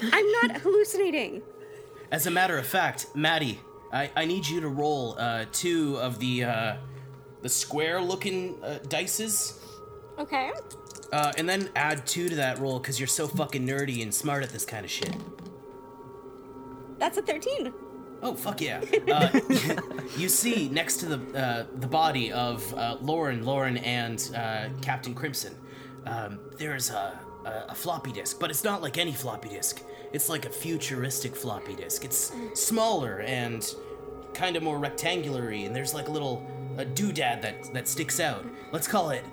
I'm 0.00 0.32
not 0.32 0.60
hallucinating. 0.60 1.42
As 2.10 2.26
a 2.26 2.30
matter 2.30 2.56
of 2.58 2.66
fact, 2.66 3.08
Maddie, 3.14 3.60
I, 3.92 4.10
I 4.16 4.24
need 4.24 4.46
you 4.46 4.60
to 4.60 4.68
roll 4.68 5.16
uh, 5.18 5.46
two 5.52 5.96
of 5.98 6.18
the 6.18 6.44
uh, 6.44 6.76
the 7.42 7.48
square 7.48 8.00
looking 8.00 8.62
uh, 8.62 8.78
dices. 8.88 9.58
Okay. 10.18 10.52
Uh, 11.12 11.32
and 11.38 11.48
then 11.48 11.70
add 11.76 12.06
two 12.06 12.28
to 12.28 12.36
that 12.36 12.58
roll 12.58 12.78
because 12.78 12.98
you're 12.98 13.06
so 13.06 13.28
fucking 13.28 13.66
nerdy 13.66 14.02
and 14.02 14.12
smart 14.12 14.42
at 14.42 14.50
this 14.50 14.64
kind 14.64 14.84
of 14.84 14.90
shit. 14.90 15.14
That's 16.98 17.18
a 17.18 17.22
13. 17.22 17.72
Oh 18.22 18.34
fuck 18.34 18.60
yeah! 18.60 18.80
Uh, 19.08 19.40
you 20.16 20.28
see 20.28 20.68
next 20.68 20.96
to 20.96 21.06
the 21.06 21.38
uh, 21.38 21.66
the 21.76 21.86
body 21.86 22.32
of 22.32 22.74
uh, 22.74 22.96
Lauren, 23.00 23.44
Lauren, 23.44 23.76
and 23.78 24.30
uh, 24.34 24.68
Captain 24.80 25.14
Crimson, 25.14 25.54
um, 26.06 26.38
there's 26.58 26.90
a, 26.90 27.18
a, 27.44 27.72
a 27.72 27.74
floppy 27.74 28.12
disk, 28.12 28.38
but 28.40 28.50
it's 28.50 28.64
not 28.64 28.82
like 28.82 28.98
any 28.98 29.12
floppy 29.12 29.48
disk. 29.48 29.82
It's 30.12 30.28
like 30.28 30.46
a 30.46 30.50
futuristic 30.50 31.34
floppy 31.36 31.74
disk. 31.74 32.04
It's 32.04 32.32
smaller 32.54 33.20
and 33.20 33.74
kind 34.34 34.56
of 34.56 34.62
more 34.62 34.78
rectangular-y, 34.78 35.64
and 35.66 35.74
there's 35.74 35.94
like 35.94 36.08
a 36.08 36.12
little 36.12 36.46
a 36.78 36.84
doodad 36.84 37.40
that 37.42 37.72
that 37.72 37.88
sticks 37.88 38.20
out. 38.20 38.44
Let's 38.72 38.86
call 38.86 39.10
it 39.10 39.24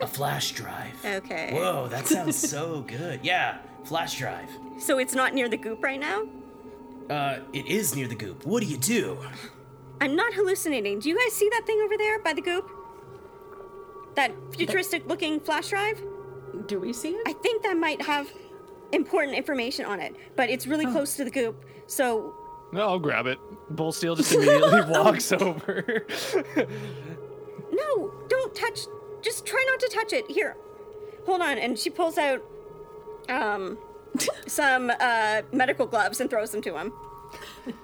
a 0.00 0.06
flash 0.18 0.52
drive. 0.52 0.94
Okay. 1.04 1.50
Whoa, 1.52 1.88
that 1.88 2.06
sounds 2.06 2.36
so 2.50 2.82
good. 2.82 3.20
Yeah, 3.22 3.58
flash 3.84 4.18
drive. 4.18 4.48
So 4.78 4.98
it's 4.98 5.14
not 5.14 5.34
near 5.34 5.48
the 5.48 5.56
goop 5.56 5.82
right 5.82 6.00
now? 6.00 6.26
Uh, 7.08 7.38
it 7.52 7.66
is 7.66 7.94
near 7.94 8.08
the 8.08 8.14
goop. 8.14 8.46
What 8.46 8.62
do 8.62 8.66
you 8.66 8.78
do? 8.78 9.18
I'm 10.00 10.16
not 10.16 10.34
hallucinating. 10.34 10.98
Do 11.00 11.08
you 11.08 11.18
guys 11.18 11.32
see 11.32 11.48
that 11.50 11.66
thing 11.66 11.80
over 11.84 11.96
there 11.96 12.18
by 12.18 12.32
the 12.32 12.40
goop? 12.42 12.70
That 14.16 14.32
futuristic 14.52 15.06
looking 15.06 15.40
flash 15.40 15.68
drive? 15.70 16.02
Do 16.66 16.78
we 16.80 16.92
see 16.92 17.10
it? 17.10 17.22
I 17.26 17.32
think 17.32 17.62
that 17.62 17.76
might 17.76 18.00
have 18.02 18.30
important 18.92 19.36
information 19.36 19.84
on 19.86 20.00
it, 20.00 20.14
but 20.36 20.48
it's 20.50 20.66
really 20.66 20.86
close 20.86 21.16
to 21.16 21.24
the 21.24 21.30
goop. 21.30 21.64
So 21.86 22.34
No, 22.72 22.82
I'll 22.82 22.98
grab 23.00 23.26
it. 23.26 23.38
Bull 23.70 23.92
Steel 23.92 24.14
just 24.14 24.32
immediately 24.34 24.82
walks 24.82 25.32
over. 25.32 26.06
No, 27.72 28.12
don't 28.28 28.54
touch. 28.54 28.80
Just 29.22 29.46
try 29.46 29.64
not 29.68 29.80
to 29.80 29.88
touch 29.92 30.12
it. 30.12 30.30
Here, 30.30 30.56
hold 31.26 31.40
on. 31.40 31.58
And 31.58 31.78
she 31.78 31.90
pulls 31.90 32.18
out 32.18 32.42
um 33.28 33.78
some 34.46 34.92
uh 35.00 35.42
medical 35.52 35.86
gloves 35.86 36.20
and 36.20 36.30
throws 36.30 36.50
them 36.52 36.62
to 36.62 36.76
him. 36.78 36.92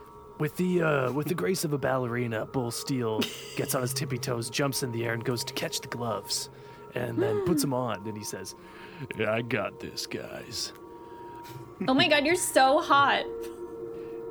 With 0.41 0.57
the 0.57 0.83
uh, 0.83 1.13
with 1.13 1.29
the 1.29 1.35
grace 1.35 1.65
of 1.65 1.75
a 1.75 1.79
ballerina, 1.79 2.47
Bull 2.47 2.71
Steel 2.71 3.21
gets 3.57 3.75
on 3.75 3.83
his 3.83 3.93
tippy 3.93 4.17
toes, 4.17 4.49
jumps 4.49 4.83
in 4.83 4.91
the 4.91 5.05
air, 5.05 5.13
and 5.13 5.23
goes 5.23 5.45
to 5.45 5.53
catch 5.53 5.83
the 5.83 5.89
gloves, 5.89 6.49
and 6.95 7.19
then 7.19 7.45
puts 7.45 7.61
them 7.61 7.75
on. 7.75 8.09
And 8.09 8.17
he 8.17 8.25
says, 8.25 8.55
yeah, 9.17 9.33
"I 9.33 9.43
got 9.43 9.79
this, 9.79 10.07
guys." 10.07 10.73
Oh 11.87 11.93
my 11.95 12.09
god, 12.09 12.25
you're 12.25 12.37
so 12.37 12.81
hot. 12.81 13.25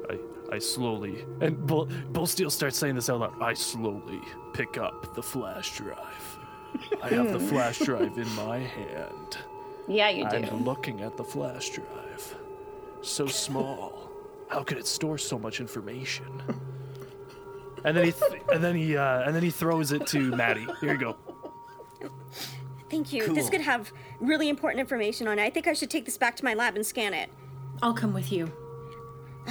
I 0.10 0.18
I 0.52 0.58
slowly 0.58 1.26
and 1.42 1.66
Bull, 1.68 1.88
Bull 2.12 2.26
Steel 2.26 2.50
starts 2.50 2.78
saying 2.78 2.96
this 2.96 3.10
out 3.10 3.20
loud. 3.20 3.42
I 3.42 3.54
slowly 3.54 4.22
pick 4.54 4.80
up 4.80 5.14
the 5.14 5.22
flash 5.22 5.78
drive. 5.78 6.38
I 7.04 7.10
have 7.10 7.32
the 7.32 7.40
flash 7.40 7.78
drive 7.86 8.18
in 8.18 8.30
my 8.36 8.58
hand. 8.58 9.38
Yeah, 9.88 10.10
you 10.10 10.28
did. 10.30 10.50
I'm 10.50 10.66
looking 10.66 11.02
at 11.02 11.18
the 11.18 11.24
flash 11.24 11.70
drive. 11.70 12.36
So 13.02 13.28
small. 13.28 13.99
How 14.50 14.64
could 14.64 14.78
it 14.78 14.88
store 14.88 15.18
so 15.18 15.40
much 15.40 15.60
information? 15.62 16.42
And 17.86 17.96
then 17.96 18.06
he 18.06 18.12
th- 18.12 18.42
and 18.52 18.62
then 18.62 18.76
he 18.76 18.98
uh, 18.98 19.22
and 19.22 19.34
then 19.34 19.42
he 19.42 19.52
throws 19.52 19.94
it 19.94 20.06
to 20.08 20.20
Maddie. 20.36 20.68
Here 20.82 20.92
you 20.92 20.98
go. 20.98 21.16
Thank 22.90 23.14
you. 23.14 23.34
This 23.34 23.50
could 23.50 23.62
have 23.62 23.92
really 24.20 24.50
important 24.50 24.82
information 24.82 25.28
on 25.28 25.40
it. 25.40 25.44
I 25.44 25.50
think 25.50 25.68
I 25.68 25.74
should 25.74 25.90
take 25.90 26.06
this 26.06 26.18
back 26.18 26.36
to 26.38 26.44
my 26.44 26.56
lab 26.56 26.76
and 26.76 26.86
scan 26.86 27.14
it. 27.14 27.30
I'll 27.82 27.94
come 27.94 28.14
with 28.14 28.32
you. 28.32 28.52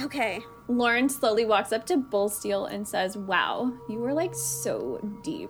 Okay. 0.01 0.41
Lauren 0.67 1.09
slowly 1.09 1.45
walks 1.45 1.71
up 1.71 1.85
to 1.87 1.97
Bullsteel 1.97 2.71
and 2.71 2.87
says, 2.87 3.17
Wow, 3.17 3.73
you 3.89 3.97
were 3.97 4.13
like 4.13 4.35
so 4.35 4.99
deep. 5.23 5.49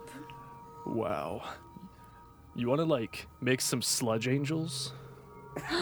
Wow. 0.85 1.41
You 2.55 2.69
want 2.69 2.79
to 2.79 2.85
like 2.85 3.27
make 3.41 3.59
some 3.61 3.81
sludge 3.81 4.27
angels? 4.27 4.93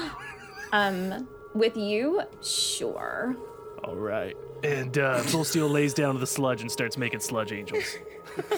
Um, 0.74 1.30
with 1.56 1.78
you, 1.78 2.24
sure. 2.44 3.38
All 3.88 3.96
right. 3.96 4.36
And 4.64 4.98
uh, 4.98 5.24
Bull 5.32 5.44
Steel 5.44 5.70
lays 5.70 5.94
down 5.94 6.14
to 6.16 6.20
the 6.20 6.28
sludge 6.28 6.62
and 6.62 6.72
starts 6.72 6.98
making 6.98 7.22
sludge 7.22 7.52
angels. 7.52 7.84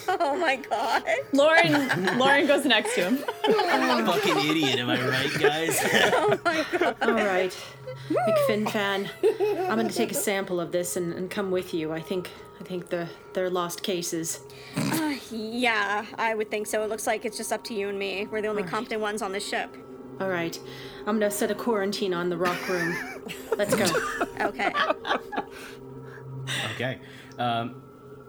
Oh 0.09 0.35
my 0.35 0.57
god. 0.57 1.03
Lauren 1.31 2.17
Lauren 2.17 2.45
goes 2.47 2.65
next 2.65 2.95
to 2.95 3.11
him. 3.11 3.23
I'm 3.45 4.03
a 4.05 4.11
Fucking 4.11 4.49
idiot, 4.49 4.77
am 4.77 4.89
I 4.89 5.01
right, 5.07 5.33
guys? 5.39 5.79
oh 6.13 6.37
my 6.43 6.65
god. 6.77 6.95
All 7.01 7.13
right, 7.13 7.55
McFinfan, 8.09 9.09
I'm 9.69 9.77
going 9.77 9.87
to 9.87 9.95
take 9.95 10.11
a 10.11 10.15
sample 10.15 10.59
of 10.59 10.73
this 10.73 10.97
and, 10.97 11.13
and 11.13 11.31
come 11.31 11.49
with 11.49 11.73
you. 11.73 11.93
I 11.93 12.01
think 12.01 12.29
I 12.59 12.63
think 12.65 12.89
the 12.89 13.07
they're 13.31 13.49
lost 13.49 13.81
cases. 13.81 14.41
Yeah, 15.31 16.05
I 16.17 16.35
would 16.35 16.51
think 16.51 16.67
so. 16.67 16.83
It 16.83 16.89
looks 16.89 17.07
like 17.07 17.23
it's 17.23 17.37
just 17.37 17.53
up 17.53 17.63
to 17.65 17.73
you 17.73 17.87
and 17.87 17.97
me. 17.97 18.27
We're 18.29 18.41
the 18.41 18.49
only 18.49 18.63
competent 18.63 18.99
ones 18.99 19.21
on 19.21 19.31
this 19.31 19.47
ship. 19.47 19.77
All 20.19 20.29
right, 20.29 20.59
I'm 20.99 21.17
going 21.17 21.31
to 21.31 21.31
set 21.31 21.49
a 21.49 21.55
quarantine 21.55 22.13
on 22.13 22.29
the 22.29 22.37
rock 22.37 22.67
room. 22.67 22.95
Let's 23.57 23.75
go. 23.75 23.85
Okay. 24.39 24.71
okay. 26.73 26.97
Um, 27.37 27.83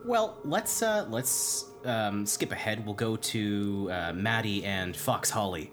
well, 0.05 0.39
let's 0.43 0.83
uh, 0.83 1.07
let's 1.09 1.67
um, 1.85 2.27
skip 2.27 2.51
ahead. 2.51 2.85
We'll 2.85 2.97
go 2.97 3.15
to 3.15 3.89
uh, 3.93 4.13
Maddie 4.13 4.65
and 4.65 4.97
Fox 4.97 5.31
Holly. 5.31 5.73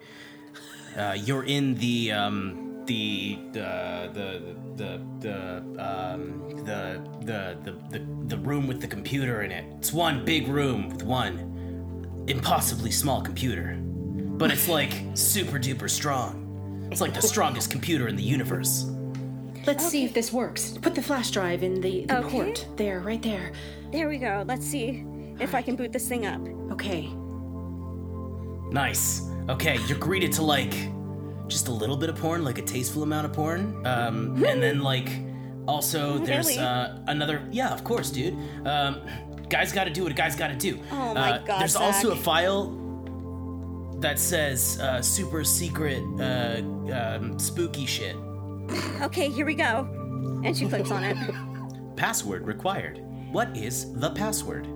Uh, 0.95 1.17
you're 1.17 1.43
in 1.43 1.73
the 1.75 2.11
um, 2.11 2.83
the 2.85 3.39
the 3.51 4.11
the 4.13 4.55
the 4.75 5.01
the 5.19 5.57
um, 5.83 6.49
the, 6.63 7.01
the 7.21 7.57
the 7.63 7.97
the 7.97 8.05
the 8.27 8.37
room 8.37 8.67
with 8.67 8.81
the 8.81 8.87
computer 8.87 9.41
in 9.41 9.51
it. 9.51 9.65
It's 9.77 9.91
one 9.91 10.23
big 10.23 10.47
room 10.47 10.89
with 10.89 11.03
one 11.03 12.25
impossibly 12.27 12.91
small 12.91 13.21
computer, 13.21 13.79
but 14.37 14.51
it's 14.51 14.67
like 14.67 14.91
super 15.15 15.57
duper 15.59 15.89
strong. 15.89 16.87
It's 16.91 17.01
like 17.01 17.13
the 17.13 17.21
strongest 17.21 17.71
computer 17.71 18.07
in 18.07 18.15
the 18.15 18.23
universe. 18.23 18.85
Let's 19.65 19.85
see 19.87 20.05
if 20.05 20.13
this 20.13 20.31
works. 20.31 20.77
Put 20.81 20.95
the 20.95 21.01
flash 21.01 21.31
drive 21.31 21.61
in 21.63 21.81
the, 21.81 22.05
the 22.05 22.19
Okay. 22.19 22.29
port. 22.29 22.65
There, 22.77 23.01
right 23.01 23.21
there. 23.21 23.51
There 23.91 24.07
we 24.07 24.17
go. 24.17 24.45
Let's 24.47 24.65
see 24.65 25.03
if 25.39 25.53
I 25.53 25.61
can 25.61 25.75
boot 25.75 25.91
this 25.91 26.07
thing 26.07 26.25
up. 26.25 26.39
Okay. 26.71 27.09
Nice. 28.71 29.23
Okay, 29.49 29.77
you're 29.87 29.97
greeted 29.97 30.31
to 30.33 30.43
like 30.43 30.73
just 31.47 31.67
a 31.67 31.71
little 31.71 31.95
bit 31.97 32.09
of 32.09 32.15
porn, 32.17 32.43
like 32.43 32.57
a 32.57 32.61
tasteful 32.61 33.03
amount 33.03 33.25
of 33.25 33.33
porn. 33.33 33.85
Um, 33.85 34.43
and 34.45 34.61
then 34.61 34.81
like 34.81 35.09
also 35.67 36.17
there's 36.19 36.47
Really? 36.47 36.59
uh, 36.59 36.99
another. 37.07 37.47
Yeah, 37.51 37.69
of 37.73 37.83
course, 37.83 38.09
dude. 38.09 38.35
Um, 38.65 39.01
guys 39.49 39.71
got 39.71 39.85
to 39.85 39.89
do 39.89 40.03
what 40.03 40.11
a 40.11 40.15
guy's 40.15 40.35
got 40.35 40.47
to 40.49 40.55
do. 40.55 40.79
Oh 40.91 41.13
my 41.13 41.31
Uh, 41.33 41.37
God, 41.39 41.59
There's 41.61 41.75
also 41.75 42.11
a 42.11 42.15
file 42.15 42.65
that 43.99 44.19
says 44.19 44.79
uh, 44.79 45.01
super 45.01 45.43
secret 45.43 46.03
uh, 46.19 46.61
um, 46.93 47.39
spooky 47.39 47.85
shit. 47.85 48.15
Okay, 49.01 49.29
here 49.29 49.45
we 49.45 49.55
go. 49.55 49.87
And 50.43 50.55
she 50.55 50.67
clicks 50.67 50.91
on 50.91 51.03
it. 51.03 51.17
Password 51.95 52.45
required. 52.45 52.99
What 53.31 53.55
is 53.57 53.91
the 53.93 54.11
password? 54.11 54.67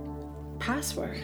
Password. 0.60 1.22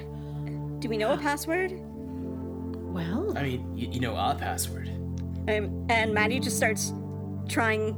Do 0.79 0.89
we 0.89 0.97
know 0.97 1.13
a 1.13 1.17
password? 1.17 1.71
Well, 1.73 3.37
I 3.37 3.43
mean, 3.43 3.77
you, 3.77 3.89
you 3.91 3.99
know 3.99 4.15
a 4.15 4.35
password. 4.35 4.89
Um, 5.47 5.85
and 5.89 6.13
Maddie 6.13 6.39
just 6.39 6.55
starts 6.55 6.93
trying 7.49 7.95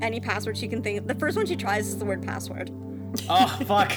any 0.00 0.20
password 0.20 0.56
she 0.56 0.68
can 0.68 0.82
think 0.82 0.98
of. 0.98 1.06
The 1.06 1.14
first 1.14 1.36
one 1.36 1.46
she 1.46 1.56
tries 1.56 1.88
is 1.88 1.98
the 1.98 2.04
word 2.04 2.22
password. 2.22 2.70
Oh 3.28 3.46
fuck! 3.66 3.92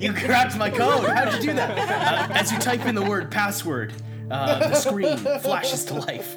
you 0.00 0.12
cracked 0.12 0.56
my 0.56 0.68
code. 0.68 1.08
How'd 1.08 1.32
you 1.34 1.40
do 1.40 1.52
that? 1.54 2.28
Uh, 2.28 2.32
as 2.34 2.50
you 2.50 2.58
type 2.58 2.86
in 2.86 2.96
the 2.96 3.02
word 3.04 3.30
password, 3.30 3.94
uh, 4.30 4.58
the 4.68 4.74
screen 4.74 5.16
flashes 5.16 5.84
to 5.86 5.94
life. 5.94 6.36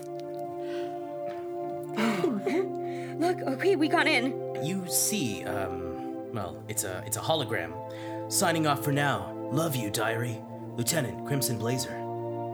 Look, 3.19 3.41
okay, 3.41 3.75
we 3.75 3.87
got 3.87 4.07
in. 4.07 4.33
You 4.63 4.85
see, 4.87 5.43
um, 5.45 6.31
well, 6.33 6.55
it's 6.67 6.83
a 6.83 7.03
it's 7.05 7.17
a 7.17 7.19
hologram. 7.19 7.73
Signing 8.31 8.65
off 8.67 8.83
for 8.83 8.91
now. 8.91 9.33
Love 9.51 9.75
you, 9.75 9.89
diary, 9.89 10.41
Lieutenant 10.77 11.27
Crimson 11.27 11.57
Blazer. 11.57 11.97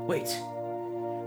Wait, 0.08 0.36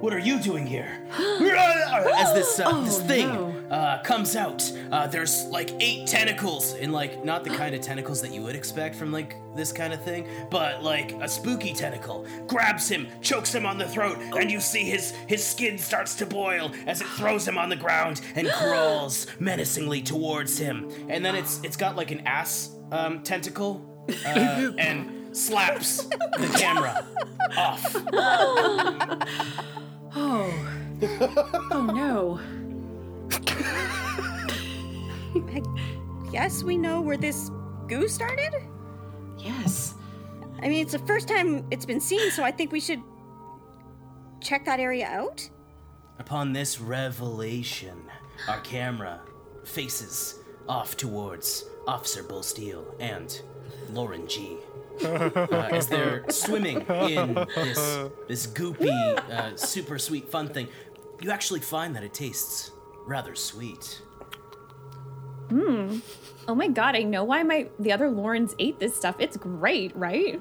what 0.00 0.12
are 0.12 0.18
you 0.18 0.38
doing 0.40 0.66
here? 0.66 1.06
As 1.10 2.34
this 2.34 2.58
uh, 2.60 2.80
this 2.82 2.98
Oh, 2.98 3.02
thing 3.06 3.28
no. 3.28 3.54
uh, 3.70 4.02
comes 4.02 4.36
out, 4.36 4.62
uh, 4.90 5.06
there's 5.06 5.44
like 5.46 5.70
eight 5.80 6.06
tentacles, 6.06 6.74
and 6.74 6.92
like 6.92 7.24
not 7.24 7.44
the 7.44 7.50
kind 7.50 7.74
of 7.74 7.80
tentacles 7.80 8.20
that 8.22 8.32
you 8.32 8.42
would 8.42 8.54
expect 8.56 8.94
from 8.96 9.12
like 9.12 9.36
this 9.56 9.72
kind 9.72 9.92
of 9.92 10.02
thing, 10.02 10.26
but 10.50 10.82
like 10.82 11.12
a 11.20 11.28
spooky 11.28 11.72
tentacle 11.74 12.26
grabs 12.46 12.88
him, 12.88 13.08
chokes 13.20 13.54
him 13.54 13.66
on 13.66 13.78
the 13.78 13.86
throat, 13.88 14.18
and 14.36 14.50
you 14.50 14.60
see 14.60 14.84
his 14.84 15.10
his 15.26 15.44
skin 15.46 15.76
starts 15.78 16.14
to 16.16 16.26
boil 16.26 16.70
as 16.86 17.00
it 17.00 17.06
throws 17.08 17.46
him 17.46 17.58
on 17.58 17.68
the 17.68 17.76
ground 17.76 18.20
and 18.36 18.48
crawls 18.58 19.26
menacingly 19.40 20.02
towards 20.02 20.58
him. 20.58 20.88
And 21.08 21.24
then 21.24 21.34
it's 21.34 21.60
it's 21.62 21.76
got 21.76 21.96
like 21.96 22.10
an 22.10 22.26
ass 22.26 22.70
um, 22.92 23.22
tentacle 23.22 23.84
uh, 24.26 24.72
and 24.78 25.36
slaps 25.36 26.04
the 26.04 26.50
camera 26.58 27.04
off. 27.56 27.96
oh. 30.14 30.52
oh 31.70 31.86
no. 31.94 32.40
Yes, 36.32 36.62
we 36.62 36.76
know 36.76 37.00
where 37.00 37.16
this 37.16 37.50
goo 37.88 38.06
started? 38.06 38.54
Yes. 39.36 39.94
I 40.62 40.68
mean, 40.68 40.82
it's 40.82 40.92
the 40.92 41.00
first 41.00 41.26
time 41.26 41.66
it's 41.72 41.84
been 41.84 42.00
seen, 42.00 42.30
so 42.30 42.44
I 42.44 42.52
think 42.52 42.70
we 42.70 42.78
should 42.78 43.02
check 44.40 44.64
that 44.66 44.78
area 44.78 45.06
out. 45.06 45.48
Upon 46.20 46.52
this 46.52 46.80
revelation, 46.80 48.00
our 48.46 48.60
camera 48.60 49.20
faces 49.64 50.38
off 50.68 50.96
towards 50.96 51.64
Officer 51.88 52.22
Bull 52.22 52.44
Steele 52.44 52.94
and 53.00 53.40
Lauren 53.90 54.28
G. 54.28 54.58
Uh, 55.04 55.68
as 55.72 55.86
they're 55.86 56.24
swimming 56.30 56.80
in 56.82 57.34
this 57.54 58.08
this 58.28 58.46
goopy, 58.46 58.90
uh, 59.30 59.56
super 59.56 59.98
sweet 59.98 60.28
fun 60.28 60.48
thing, 60.48 60.68
you 61.20 61.30
actually 61.30 61.60
find 61.60 61.94
that 61.96 62.02
it 62.02 62.14
tastes 62.14 62.72
rather 63.06 63.34
sweet. 63.34 64.02
Hmm. 65.48 65.98
Oh 66.46 66.54
my 66.54 66.68
god, 66.68 66.94
I 66.96 67.02
know 67.02 67.24
why 67.24 67.42
my 67.42 67.68
the 67.78 67.92
other 67.92 68.08
Laurens 68.10 68.54
ate 68.58 68.78
this 68.78 68.94
stuff. 68.94 69.16
It's 69.18 69.36
great, 69.36 69.94
right? 69.96 70.40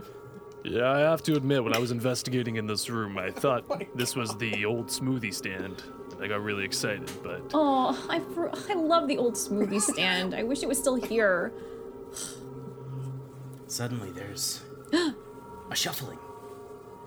Yeah, 0.63 0.91
I 0.91 0.99
have 0.99 1.23
to 1.23 1.35
admit, 1.35 1.63
when 1.63 1.73
I 1.73 1.79
was 1.79 1.91
investigating 1.91 2.57
in 2.57 2.67
this 2.67 2.89
room, 2.89 3.17
I 3.17 3.31
thought 3.31 3.63
this 3.95 4.15
was 4.15 4.35
the 4.38 4.65
old 4.65 4.88
smoothie 4.88 5.33
stand. 5.33 5.83
I 6.21 6.27
got 6.27 6.43
really 6.43 6.65
excited, 6.65 7.09
but 7.23 7.41
Oh, 7.53 7.97
I 8.09 8.17
I 8.69 8.73
love 8.75 9.07
the 9.07 9.17
old 9.17 9.35
smoothie 9.35 9.81
stand. 9.81 10.35
I 10.35 10.43
wish 10.43 10.61
it 10.61 10.67
was 10.67 10.77
still 10.77 10.95
here. 10.95 11.53
Suddenly, 13.69 14.11
there's 14.11 14.61
a 15.72 15.75
shuffling 15.75 16.19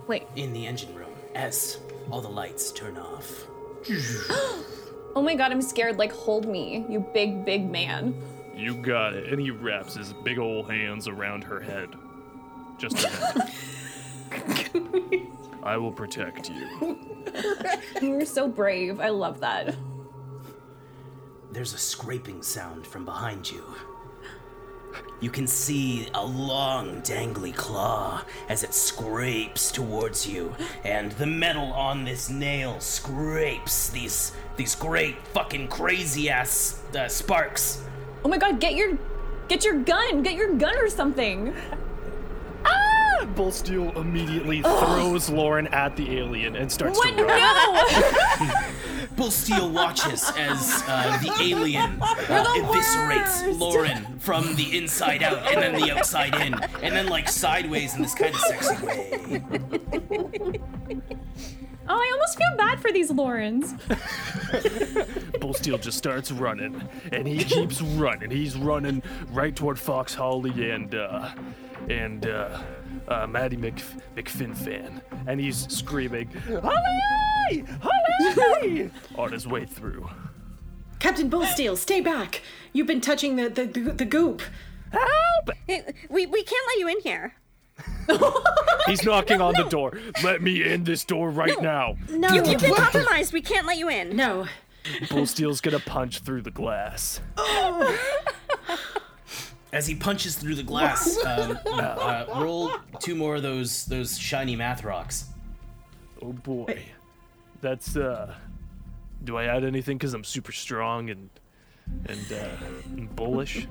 Wait. 0.07 0.23
in 0.37 0.53
the 0.55 0.67
engine 0.67 0.95
room 0.95 1.11
as 1.35 1.79
all 2.11 2.21
the 2.23 2.29
lights 2.29 2.73
turn 2.73 2.97
off. 2.97 3.47
Oh 5.15 5.21
my 5.21 5.35
god, 5.35 5.53
I'm 5.53 5.61
scared. 5.61 5.99
Like, 5.99 6.11
hold 6.11 6.49
me, 6.49 6.87
you 6.89 7.01
big, 7.13 7.45
big 7.45 7.71
man. 7.71 8.15
you 8.57 8.75
got 8.75 9.13
it. 9.13 9.31
And 9.31 9.39
he 9.39 9.51
wraps 9.51 9.95
his 9.95 10.15
big 10.25 10.39
old 10.39 10.71
hands 10.71 11.07
around 11.07 11.45
her 11.45 11.61
head. 11.61 11.91
Just 12.79 13.03
her 13.03 13.43
head. 14.31 15.27
I 15.63 15.77
will 15.77 15.93
protect 15.93 16.49
you. 16.49 16.99
You're 18.01 18.25
so 18.25 18.49
brave. 18.49 19.01
I 19.01 19.11
love 19.11 19.41
that. 19.41 19.77
There's 21.51 21.75
a 21.75 21.79
scraping 21.79 22.43
sound 22.43 22.87
from 22.87 23.05
behind 23.05 23.51
you. 23.51 23.63
You 25.21 25.31
can 25.31 25.47
see 25.47 26.09
a 26.15 26.25
long, 26.25 27.01
dangly 27.03 27.55
claw 27.55 28.25
as 28.49 28.65
it 28.65 28.75
scrapes 28.75 29.71
towards 29.71 30.27
you, 30.27 30.55
and 30.85 31.13
the 31.13 31.27
metal 31.27 31.73
on 31.73 32.05
this 32.05 32.29
nail 32.29 32.81
scrapes 32.81 33.91
these 33.91 34.33
these 34.57 34.75
great 34.75 35.17
fucking 35.29 35.69
crazy 35.69 36.29
ass 36.29 36.83
uh, 36.97 37.09
sparks. 37.09 37.83
Oh 38.25 38.29
my 38.29 38.39
god, 38.39 38.61
get 38.61 38.75
your 38.75 38.99
get 39.49 39.65
your 39.65 39.79
gun. 39.81 40.23
Get 40.23 40.35
your 40.35 40.55
gun 40.55 40.77
or 40.79 40.89
something. 40.89 41.55
Bull 43.37 43.53
Steel 43.53 43.97
immediately 43.99 44.63
throws 44.63 45.31
Lauren 45.31 45.69
at 45.69 45.97
the 45.97 46.19
alien 46.19 46.57
and 46.57 46.71
starts 46.71 46.99
What? 46.99 47.17
to 47.17 47.25
run. 47.25 47.39
No! 47.39 48.53
Bull 49.17 49.31
Steel 49.31 49.71
watches 49.71 50.31
as 50.37 50.83
uh, 50.87 51.19
the 51.23 51.33
alien 51.41 51.99
uh, 52.01 52.15
eviscerates 52.57 53.59
Lauren 53.59 54.19
from 54.19 54.55
the 54.57 54.77
inside 54.77 55.23
out 55.23 55.39
and 55.53 55.63
then 55.63 55.81
the 55.81 55.91
outside 55.93 56.35
in, 56.35 56.55
and 56.83 56.95
then 56.95 57.07
like 57.07 57.29
sideways 57.29 57.95
in 57.95 58.03
this 58.03 58.15
kind 58.15 58.35
of 58.35 58.41
sexy 58.41 58.87
way. 58.87 59.43
Oh, 61.89 61.97
I 61.97 62.11
almost 62.13 62.39
feel 62.39 62.57
bad 62.57 62.81
for 62.81 62.93
these 62.93 63.11
Laurens. 63.11 63.75
Bull 65.41 65.53
Steel 65.53 65.79
just 65.79 65.99
starts 65.99 66.31
running, 66.31 66.89
and 67.11 67.27
he 67.27 67.43
keeps 67.45 67.83
running. 67.83 68.31
He's 68.31 68.57
running 68.57 69.03
right 69.31 69.55
toward 69.55 69.79
Fox 69.79 70.15
Holly 70.15 70.71
and 70.71 70.95
uh, 70.95 71.31
and 71.91 72.27
uh, 72.27 72.61
uh, 73.09 73.27
Maddie 73.27 73.57
Mc, 73.57 73.83
McFinfan, 74.17 75.01
and 75.27 75.41
he's 75.41 75.67
screaming, 75.73 76.31
"Holly! 76.63 77.65
Holly!" 77.81 78.91
on 79.17 79.33
his 79.33 79.47
way 79.47 79.65
through. 79.65 80.09
Captain 80.99 81.29
Bullsteel, 81.29 81.77
stay 81.77 82.01
back. 82.01 82.43
You've 82.73 82.87
been 82.87 83.01
touching 83.01 83.37
the, 83.37 83.49
the, 83.49 83.67
the, 83.67 83.81
the 83.93 84.05
goop. 84.05 84.41
Help! 84.93 85.57
We, 86.09 86.27
we 86.27 86.45
can't 86.45 86.67
let 86.69 86.79
you 86.79 86.89
in 86.89 87.01
here. 87.01 87.35
He's 88.87 89.05
knocking 89.05 89.41
on 89.41 89.55
the 89.55 89.65
door. 89.65 89.99
Let 90.23 90.43
me 90.43 90.63
in 90.63 90.85
this 90.85 91.05
door 91.05 91.31
right 91.31 91.61
now. 91.61 91.97
No, 92.11 92.33
you've 92.33 92.45
been 92.45 92.75
compromised. 92.75 93.33
We 93.33 93.41
can't 93.41 93.67
let 93.67 93.79
you 93.79 93.89
in. 93.89 94.17
No. 94.17 94.47
Bull 95.11 95.27
Steel's 95.27 95.61
gonna 95.61 95.79
punch 95.79 96.21
through 96.21 96.43
the 96.43 96.51
glass. 96.51 97.21
As 99.73 99.87
he 99.87 99.95
punches 99.95 100.37
through 100.37 100.57
the 100.57 100.63
glass, 100.63 101.17
um, 101.25 101.59
uh, 101.67 101.71
uh, 101.81 102.41
roll 102.43 102.73
two 103.01 103.15
more 103.15 103.37
of 103.37 103.43
those 103.43 103.87
those 103.87 104.19
shiny 104.19 104.55
math 104.57 104.85
rocks. 104.85 105.27
Oh 106.21 106.33
boy. 106.33 106.83
That's 107.61 107.97
uh 107.97 108.35
do 109.25 109.37
I 109.37 109.45
add 109.45 109.65
anything 109.65 109.99
cuz 109.99 110.15
I'm 110.15 110.25
super 110.25 110.53
strong 110.53 111.11
and 111.11 111.31
and 112.07 112.33
uh 112.33 112.49
and 112.97 113.17
bullish? 113.17 113.67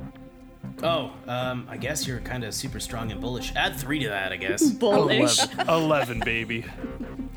Oh, 0.83 1.11
um, 1.27 1.67
I 1.69 1.77
guess 1.77 2.07
you're 2.07 2.19
kind 2.19 2.43
of 2.43 2.53
super 2.53 2.79
strong 2.79 3.11
and 3.11 3.19
bullish. 3.19 3.51
Add 3.55 3.75
three 3.75 3.99
to 3.99 4.09
that, 4.09 4.31
I 4.31 4.37
guess. 4.37 4.69
Bullish. 4.71 5.39
11, 5.53 5.67
11 5.67 6.19
baby. 6.19 6.65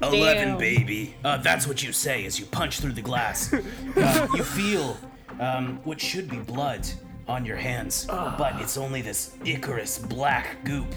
Eleven, 0.03 0.59
baby. 0.59 1.15
Uh, 1.25 1.37
that's 1.39 1.67
what 1.67 1.83
you 1.83 1.93
say 1.93 2.27
as 2.27 2.39
you 2.39 2.47
punch 2.47 2.81
through 2.81 2.93
the 2.93 3.03
glass. 3.03 3.55
Uh, 3.97 4.27
you 4.35 4.43
feel 4.43 4.97
um, 5.39 5.79
what 5.85 6.01
should 6.01 6.29
be 6.29 6.39
blood 6.39 6.87
on 7.29 7.45
your 7.45 7.57
hands, 7.57 8.07
but 8.07 8.55
it's 8.61 8.77
only 8.77 9.01
this 9.03 9.37
Icarus 9.45 9.99
black 9.99 10.65
goop. 10.65 10.95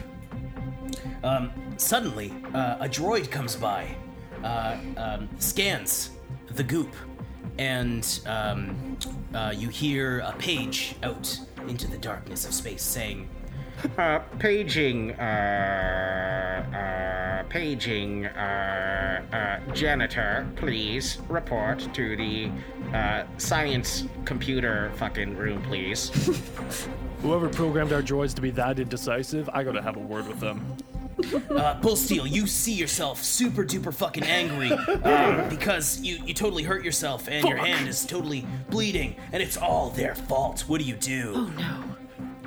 Um, 1.23 1.51
suddenly, 1.77 2.33
uh, 2.53 2.77
a 2.79 2.87
droid 2.89 3.31
comes 3.31 3.55
by, 3.55 3.95
uh, 4.43 4.77
um, 4.97 5.29
scans 5.39 6.11
the 6.51 6.63
goop, 6.63 6.93
and 7.57 8.19
um, 8.25 8.97
uh, 9.33 9.53
you 9.55 9.69
hear 9.69 10.19
a 10.19 10.33
page 10.33 10.95
out 11.03 11.39
into 11.67 11.87
the 11.87 11.97
darkness 11.97 12.45
of 12.45 12.53
space 12.53 12.83
saying, 12.83 13.27
Uh, 13.97 14.19
paging, 14.39 15.11
uh, 15.11 16.63
uh, 16.73 17.43
paging, 17.49 18.25
uh, 18.25 19.21
uh, 19.31 19.73
janitor, 19.73 20.47
please 20.55 21.19
report 21.29 21.87
to 21.93 22.15
the, 22.15 22.49
uh, 22.93 23.23
science 23.37 24.05
computer 24.25 24.91
fucking 24.95 25.35
room, 25.37 25.61
please. 25.63 26.09
Whoever 27.21 27.49
programmed 27.49 27.93
our 27.93 28.01
droids 28.01 28.33
to 28.35 28.41
be 28.41 28.49
that 28.51 28.79
indecisive, 28.79 29.47
I 29.53 29.63
gotta 29.63 29.81
have 29.81 29.95
a 29.95 29.99
word 29.99 30.27
with 30.27 30.39
them. 30.39 30.75
uh, 31.49 31.79
Bull 31.79 31.95
Steel, 31.95 32.25
you 32.27 32.45
see 32.47 32.73
yourself 32.73 33.23
super 33.23 33.63
duper 33.63 33.93
fucking 33.93 34.23
angry 34.23 34.71
um, 34.71 35.49
because 35.49 35.99
you, 36.01 36.17
you 36.25 36.33
totally 36.33 36.63
hurt 36.63 36.83
yourself 36.83 37.27
and 37.27 37.47
your 37.47 37.57
hand 37.57 37.87
is 37.87 38.05
totally 38.05 38.45
bleeding 38.69 39.15
and 39.31 39.41
it's 39.41 39.57
all 39.57 39.89
their 39.91 40.13
fault. 40.15 40.61
What 40.67 40.79
do 40.79 40.85
you 40.85 40.95
do? 40.95 41.33
Oh 41.35 41.45
no. 41.57 41.96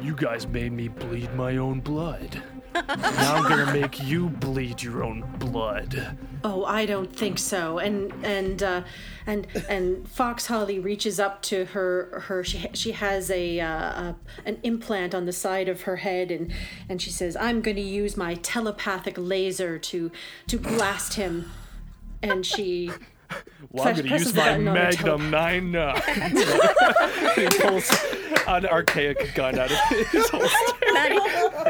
You 0.01 0.15
guys 0.15 0.47
made 0.47 0.73
me 0.73 0.89
bleed 0.89 1.35
my 1.35 1.59
own 1.59 1.81
blood. 1.81 2.43
now 2.75 3.37
I'm 3.37 3.49
gonna 3.49 3.73
make 3.73 4.03
you 4.03 4.29
bleed 4.29 4.83
your 4.83 5.05
own 5.05 5.23
blood. 5.39 6.17
Oh, 6.43 6.65
I 6.65 6.87
don't 6.87 7.15
think 7.15 7.39
so. 7.39 7.79
And 7.79 8.13
and 8.25 8.63
uh, 8.63 8.83
and 9.27 9.47
and 9.69 10.09
Fox 10.09 10.47
Holly 10.47 10.79
reaches 10.79 11.21
up 11.21 11.43
to 11.43 11.67
her 11.67 12.23
her 12.27 12.43
she 12.43 12.67
she 12.73 12.93
has 12.93 13.31
a, 13.31 13.61
uh, 13.61 13.69
a 13.69 14.17
an 14.47 14.59
implant 14.63 15.15
on 15.15 15.27
the 15.27 15.33
side 15.33 15.69
of 15.69 15.83
her 15.83 15.97
head 15.97 16.31
and 16.31 16.53
and 16.89 17.03
she 17.03 17.11
says, 17.11 17.37
"I'm 17.37 17.61
going 17.61 17.77
to 17.77 17.83
use 17.83 18.17
my 18.17 18.35
telepathic 18.37 19.17
laser 19.19 19.79
to 19.79 20.11
to 20.47 20.59
blast 20.59 21.15
him." 21.15 21.51
And 22.23 22.45
she 22.47 22.91
Well, 23.73 23.87
I'm 23.87 23.95
gonna 23.95 24.09
use 24.09 24.35
my 24.35 24.45
button 24.45 24.67
on 24.69 24.75
the 24.75 24.81
Magnum 24.81 25.31
9 25.31 25.71
9. 25.71 25.97
he 27.37 27.47
pulls 27.61 27.89
an 28.49 28.67
archaic 28.67 29.33
gun 29.35 29.61
out 29.61 29.71
of 29.71 29.79
his 30.11 30.29
holster. 30.29 30.75
Maddie 30.93 31.21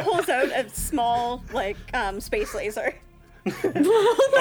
pulls 0.00 0.28
out 0.30 0.46
a 0.46 0.66
small, 0.70 1.44
like, 1.52 1.76
um, 1.92 2.18
space 2.18 2.54
laser. 2.54 2.94
All 3.46 3.72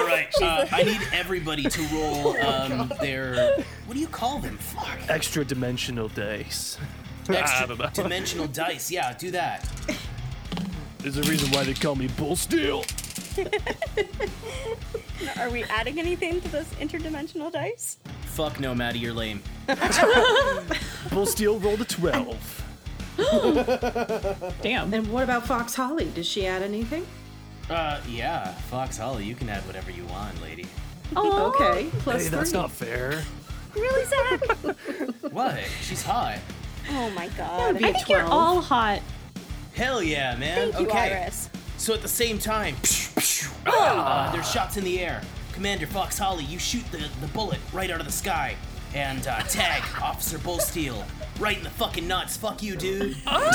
right, 0.05 0.29
uh, 0.41 0.67
I 0.71 0.83
need 0.83 1.01
everybody 1.11 1.63
to 1.63 1.81
roll 1.87 2.37
um, 2.37 2.93
their. 3.01 3.55
What 3.85 3.93
do 3.93 3.99
you 3.99 4.07
call 4.07 4.39
them? 4.39 4.57
Fuck. 4.57 4.99
Extra 5.09 5.43
dimensional 5.43 6.07
dice. 6.07 6.77
Extra 7.27 7.75
dimensional 7.93 8.47
dice. 8.47 8.89
Yeah, 8.89 9.13
do 9.13 9.31
that. 9.31 9.67
There's 10.99 11.17
a 11.17 11.23
reason 11.23 11.49
why 11.51 11.63
they 11.63 11.73
call 11.73 11.95
me 11.95 12.07
Bull 12.07 12.35
Steel. 12.35 12.83
Are 15.39 15.49
we 15.49 15.63
adding 15.63 15.99
anything 15.99 16.39
to 16.41 16.47
those 16.49 16.65
interdimensional 16.79 17.51
dice? 17.51 17.97
Fuck 18.23 18.59
no, 18.59 18.73
Maddie, 18.73 18.99
you're 18.99 19.13
lame. 19.13 19.41
Bull 21.11 21.25
Steel 21.25 21.59
rolled 21.59 21.81
a 21.81 21.85
12. 21.85 22.65
Damn. 24.61 24.93
and 24.93 25.11
what 25.11 25.23
about 25.23 25.45
Fox 25.45 25.75
Holly? 25.75 26.09
Does 26.15 26.25
she 26.27 26.45
add 26.47 26.61
anything? 26.61 27.05
Uh, 27.69 27.99
yeah, 28.09 28.53
Fox 28.53 28.97
Holly, 28.97 29.25
you 29.25 29.35
can 29.35 29.49
add 29.49 29.65
whatever 29.67 29.91
you 29.91 30.05
want, 30.05 30.41
lady. 30.41 30.65
Oh, 31.15 31.51
Okay, 31.53 31.89
plus 31.99 32.23
Hey, 32.23 32.29
that's 32.29 32.51
three. 32.51 32.59
not 32.59 32.71
fair. 32.71 33.21
Really, 33.75 34.05
Zach? 34.05 34.41
What? 35.31 35.59
She's 35.81 36.01
hot. 36.01 36.39
oh 36.89 37.09
my 37.11 37.27
god. 37.37 37.77
Be 37.77 37.83
a 37.83 37.87
I 37.89 37.93
think 37.93 38.09
you're 38.09 38.19
12. 38.21 38.31
all 38.33 38.61
hot. 38.61 39.01
Hell 39.75 40.01
yeah, 40.01 40.35
man. 40.35 40.71
Thank 40.71 40.79
you, 40.81 40.87
okay. 40.87 41.13
Iris. 41.21 41.49
So 41.79 41.93
at 41.93 42.01
the 42.01 42.09
same 42.09 42.37
time, 42.37 42.75
uh, 43.65 44.31
there's 44.33 44.51
shots 44.51 44.75
in 44.75 44.83
the 44.83 44.99
air. 44.99 45.21
Commander 45.53 45.87
Fox 45.87 46.17
Holly, 46.17 46.43
you 46.43 46.59
shoot 46.59 46.83
the, 46.91 47.07
the 47.21 47.27
bullet 47.27 47.59
right 47.71 47.89
out 47.89 48.01
of 48.01 48.05
the 48.05 48.11
sky. 48.11 48.55
And 48.93 49.25
uh, 49.25 49.39
tag 49.43 49.81
Officer 50.01 50.37
Bull 50.39 50.59
Steel 50.59 51.05
right 51.39 51.57
in 51.57 51.63
the 51.63 51.69
fucking 51.69 52.05
nuts. 52.05 52.35
Fuck 52.35 52.61
you, 52.61 52.75
dude. 52.75 53.15
I'm 53.25 53.49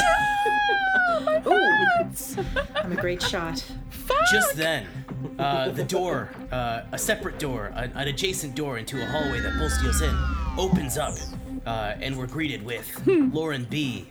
a 2.93 2.97
great 2.99 3.23
shot. 3.23 3.63
Just 4.33 4.57
then, 4.57 4.87
uh, 5.39 5.69
the 5.71 5.85
door, 5.85 6.31
uh, 6.51 6.85
a 6.93 6.99
separate 6.99 7.39
door, 7.39 7.73
an, 7.75 7.93
an 7.95 8.09
adjacent 8.09 8.55
door 8.55 8.79
into 8.79 9.03
a 9.03 9.07
hallway 9.07 9.41
that 9.41 9.59
Bull 9.59 9.69
Steel's 9.69 10.01
in, 10.01 10.17
opens 10.57 10.97
up. 10.97 11.13
Uh, 11.67 11.95
and 12.01 12.17
we're 12.17 12.27
greeted 12.27 12.65
with 12.65 13.03
Lauren 13.07 13.67
B. 13.71 14.07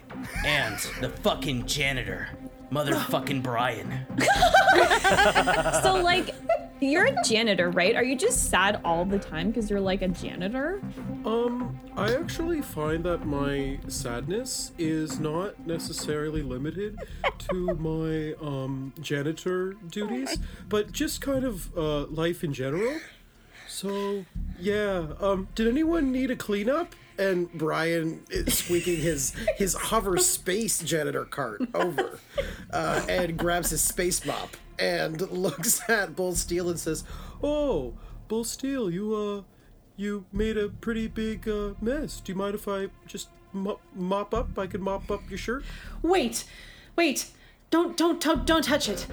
and 0.46 0.78
the 1.02 1.10
fucking 1.10 1.66
janitor, 1.68 2.30
motherfucking 2.74 3.44
Brian. 3.44 4.06
So, 5.84 5.96
like, 6.02 6.34
you're 6.80 7.06
a 7.06 7.24
janitor, 7.24 7.70
right? 7.70 7.96
Are 7.96 8.04
you 8.04 8.16
just 8.16 8.50
sad 8.50 8.80
all 8.84 9.06
the 9.06 9.20
time 9.20 9.48
because 9.50 9.70
you're 9.70 9.80
like 9.80 10.02
a 10.02 10.08
janitor? 10.08 10.82
Um, 11.26 11.80
I 11.96 12.16
actually 12.16 12.62
find 12.62 13.04
that 13.04 13.26
my 13.26 13.80
sadness 13.88 14.72
is 14.78 15.20
not 15.20 15.66
necessarily 15.68 16.42
limited 16.42 16.98
to 17.50 17.76
my 17.76 18.34
um 18.46 18.94
janitor 19.02 19.74
duties, 19.90 20.38
but 20.70 20.92
just 20.92 21.22
kind 21.22 21.46
of 21.46 21.76
uh 21.78 22.06
life 22.08 22.44
in 22.44 22.54
general. 22.54 22.98
So, 23.68 24.26
yeah. 24.60 25.08
Um, 25.20 25.48
did 25.56 25.68
anyone 25.68 26.12
need 26.12 26.32
a 26.32 26.36
cleanup? 26.36 26.96
And 27.18 27.52
Brian 27.54 28.24
is 28.30 28.58
squeaking 28.58 28.98
his 28.98 29.36
his 29.58 29.76
hover 29.76 30.18
space 30.18 30.80
janitor 30.80 31.26
cart 31.26 31.62
over, 31.74 32.20
uh, 32.72 33.06
and 33.08 33.38
grabs 33.38 33.70
his 33.70 33.82
space 33.82 34.26
mop 34.26 34.58
and 34.80 35.22
looks 35.32 35.88
at 35.90 36.16
Bull 36.16 36.36
Steel 36.36 36.70
and 36.70 36.80
says, 36.80 37.04
"Oh, 37.42 37.94
Bull 38.28 38.44
Steel, 38.44 38.90
you 38.90 39.16
uh, 39.16 39.42
you 39.96 40.26
made 40.32 40.58
a 40.58 40.70
pretty 40.70 41.08
big 41.08 41.48
uh, 41.48 41.74
mess. 41.82 42.20
Do 42.20 42.32
you 42.32 42.38
mind 42.38 42.56
if 42.56 42.68
I 42.68 42.88
just 43.06 43.30
mop, 43.52 43.82
mop 43.94 44.34
up? 44.34 44.58
I 44.58 44.68
can 44.68 44.82
mop 44.82 45.12
up 45.12 45.30
your 45.30 45.38
shirt." 45.38 45.64
Wait, 46.02 46.46
wait. 46.96 47.28
Don't 47.74 47.98
don't 47.98 48.22
don't, 48.22 48.46
don't 48.46 48.64
touch 48.64 48.88
it. 48.88 49.08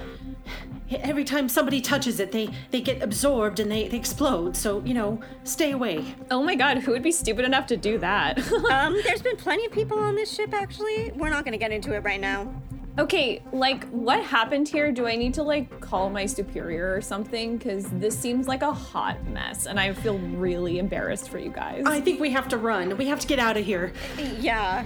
Every 0.91 1.25
time 1.25 1.49
somebody 1.49 1.81
touches 1.81 2.21
it, 2.21 2.31
they 2.31 2.51
they 2.71 2.83
get 2.83 3.03
absorbed 3.03 3.59
and 3.59 3.73
they, 3.73 3.89
they 3.89 3.97
explode. 3.97 4.55
So, 4.55 4.83
you 4.85 4.93
know, 4.93 5.19
stay 5.45 5.71
away. 5.71 6.05
Oh 6.31 6.43
my 6.43 6.57
god, 6.57 6.77
who 6.77 6.93
would 6.93 7.03
be 7.03 7.11
stupid 7.11 7.47
enough 7.47 7.67
to 7.69 7.79
do 7.79 7.97
that? 8.01 8.39
Um, 8.71 9.01
there's 9.03 9.23
been 9.23 9.39
plenty 9.39 9.65
of 9.65 9.73
people 9.73 9.99
on 9.99 10.15
this 10.15 10.31
ship, 10.31 10.53
actually. 10.53 11.11
We're 11.13 11.31
not 11.31 11.47
gonna 11.47 11.57
get 11.57 11.73
into 11.73 11.95
it 11.95 12.01
right 12.01 12.21
now. 12.21 12.53
okay, 12.99 13.43
like, 13.51 13.89
what 13.89 14.23
happened 14.23 14.69
here? 14.69 14.93
Do 14.93 15.07
I 15.07 15.17
need 15.17 15.33
to, 15.35 15.43
like, 15.43 15.81
call 15.81 16.11
my 16.11 16.27
superior 16.27 16.95
or 16.95 17.01
something? 17.01 17.57
Because 17.57 17.87
this 17.93 18.17
seems 18.17 18.47
like 18.47 18.61
a 18.61 18.75
hot 18.75 19.27
mess, 19.29 19.65
and 19.65 19.81
I 19.81 19.95
feel 19.95 20.19
really 20.19 20.79
embarrassed 20.79 21.31
for 21.31 21.39
you 21.39 21.51
guys. 21.51 21.85
I 21.87 22.03
think 22.03 22.21
we 22.21 22.31
have 22.33 22.49
to 22.49 22.59
run. 22.59 22.99
We 22.99 23.07
have 23.07 23.21
to 23.21 23.27
get 23.27 23.39
out 23.39 23.57
of 23.57 23.65
here. 23.65 23.95
Yeah. 24.39 24.85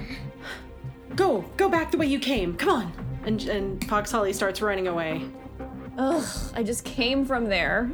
Go, 1.17 1.45
go 1.57 1.69
back 1.69 1.91
the 1.91 1.99
way 1.99 2.07
you 2.07 2.21
came. 2.21 2.55
Come 2.57 2.71
on. 2.71 3.04
And 3.27 3.43
and 3.49 3.85
Holly 4.11 4.33
starts 4.33 4.61
running 4.61 4.89
away. 4.89 5.23
Ugh, 5.97 6.25
I 6.55 6.63
just 6.63 6.85
came 6.85 7.25
from 7.25 7.47
there. 7.47 7.91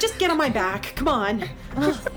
Just 0.00 0.18
get 0.18 0.30
on 0.30 0.36
my 0.36 0.48
back. 0.48 0.92
Come 0.96 1.08
on. 1.08 1.44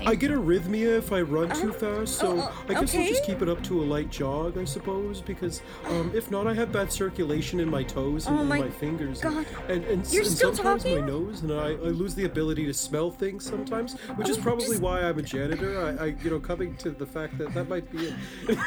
I 0.06 0.14
get 0.14 0.30
arrhythmia 0.30 0.98
if 0.98 1.12
I 1.12 1.20
run 1.22 1.50
too 1.54 1.72
fast, 1.72 2.16
so 2.16 2.40
oh, 2.40 2.64
I 2.68 2.74
guess 2.80 2.94
I'll 2.94 3.06
just 3.06 3.24
keep 3.24 3.42
it 3.42 3.48
up 3.48 3.62
to 3.64 3.82
a 3.82 3.84
light 3.84 4.10
jog, 4.10 4.56
I 4.58 4.64
suppose, 4.64 5.20
because 5.20 5.62
um, 5.86 6.10
if 6.14 6.30
not, 6.30 6.46
I 6.46 6.54
have 6.54 6.70
bad 6.72 6.92
circulation 6.92 7.60
in 7.60 7.68
my 7.68 7.82
toes 7.82 8.26
and 8.26 8.38
Oh 8.38 8.42
in 8.42 8.48
my 8.48 8.60
my, 8.60 8.70
fingers. 8.70 9.20
God. 9.20 9.46
And, 9.68 9.68
and, 9.68 9.84
and, 9.84 10.12
You're 10.12 10.22
and 10.22 10.30
still 10.32 10.54
sometimes 10.54 10.82
talking? 10.84 11.00
my 11.00 11.06
nose, 11.06 11.42
and 11.42 11.52
I, 11.52 11.70
I 11.70 11.90
lose 11.90 12.14
the 12.14 12.24
ability 12.24 12.66
to 12.66 12.74
smell 12.74 13.10
things 13.10 13.44
sometimes, 13.44 13.94
which 14.16 14.28
is 14.28 14.38
Oh, 14.38 14.42
probably 14.42 14.66
just- 14.66 14.80
why 14.82 15.02
I'm 15.02 15.18
a 15.18 15.22
janitor. 15.22 15.96
I, 15.98 16.04
I, 16.04 16.06
you 16.22 16.30
know, 16.30 16.40
coming 16.40 16.76
to 16.78 16.90
the 16.90 17.06
fact 17.06 17.38
that 17.38 17.52
that 17.54 17.68
might 17.68 17.90
be 17.90 18.14
it. 18.48 18.58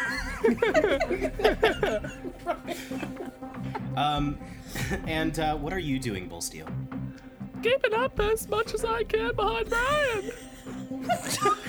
Um, 3.98 4.38
and 5.06 5.38
uh, 5.38 5.58
what 5.58 5.74
are 5.74 5.80
you 5.80 6.00
doing, 6.00 6.28
Bull 6.30 6.40
Steel? 6.42 6.66
Keeping 7.62 7.94
up 7.94 8.20
as 8.20 8.48
much 8.48 8.74
as 8.74 8.84
I 8.84 9.04
can 9.04 9.36
behind 9.36 9.70
Brian. 9.70 10.32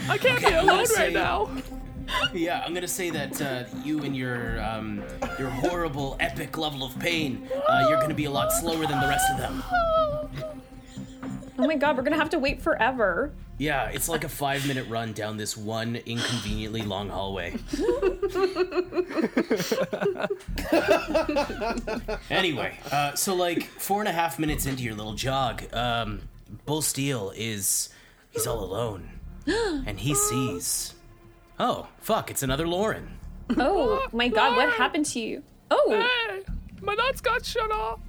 I 0.09 0.19
can't 0.19 0.41
be 0.41 0.47
I'm 0.55 0.69
alone 0.69 0.87
say- 0.87 1.05
right 1.05 1.12
now. 1.12 1.51
Yeah, 2.35 2.62
I'm 2.67 2.75
gonna 2.75 2.89
say 2.89 3.09
that 3.11 3.41
uh, 3.41 3.65
you 3.85 4.01
and 4.03 4.15
your 4.15 4.62
um, 4.62 5.03
your 5.39 5.49
horrible, 5.49 6.17
epic 6.21 6.59
level 6.59 6.83
of 6.85 6.99
pain, 6.99 7.49
uh, 7.69 7.87
you're 7.89 8.01
gonna 8.01 8.12
be 8.12 8.25
a 8.27 8.31
lot 8.31 8.53
slower 8.53 8.87
than 8.87 9.01
the 9.01 9.07
rest 9.09 9.25
of 9.33 9.39
them. 9.39 9.62
Oh 11.59 11.67
my 11.67 11.77
god, 11.77 11.97
we're 11.97 12.03
gonna 12.03 12.17
have 12.17 12.29
to 12.31 12.39
wait 12.39 12.61
forever. 12.61 13.33
Yeah, 13.62 13.91
it's 13.91 14.08
like 14.08 14.24
a 14.24 14.28
five 14.28 14.66
minute 14.66 14.89
run 14.89 15.12
down 15.12 15.36
this 15.36 15.57
one 15.57 15.94
inconveniently 15.94 16.82
long 16.82 17.10
hallway. 17.10 17.55
anyway, 22.28 22.76
uh, 22.91 23.15
so 23.15 23.36
like 23.36 23.62
four 23.62 24.00
and 24.00 24.08
a 24.08 24.12
half 24.12 24.41
minutes 24.41 24.66
into 24.66 24.82
your 24.82 24.94
little 24.94 25.15
jog, 25.15 25.62
um, 25.73 26.23
Bull 26.66 26.82
Steel 26.82 27.32
is 27.36 27.91
he's 28.31 28.49
all 28.49 28.65
alone, 28.65 29.08
and 29.47 30.00
he 30.00 30.16
sees. 30.16 30.94
Oh 31.60 31.86
fuck! 32.00 32.32
It's 32.32 32.42
another 32.42 32.66
Lauren. 32.66 33.16
Oh 33.50 34.05
my 34.12 34.26
god, 34.26 34.57
what 34.57 34.70
happened 34.70 35.07
to 35.07 35.20
you? 35.20 35.44
Oh, 35.70 36.05
Hey, 36.28 36.42
my 36.81 36.94
nuts 36.94 37.20
got 37.20 37.47
shut 37.47 37.70
off. 37.70 38.00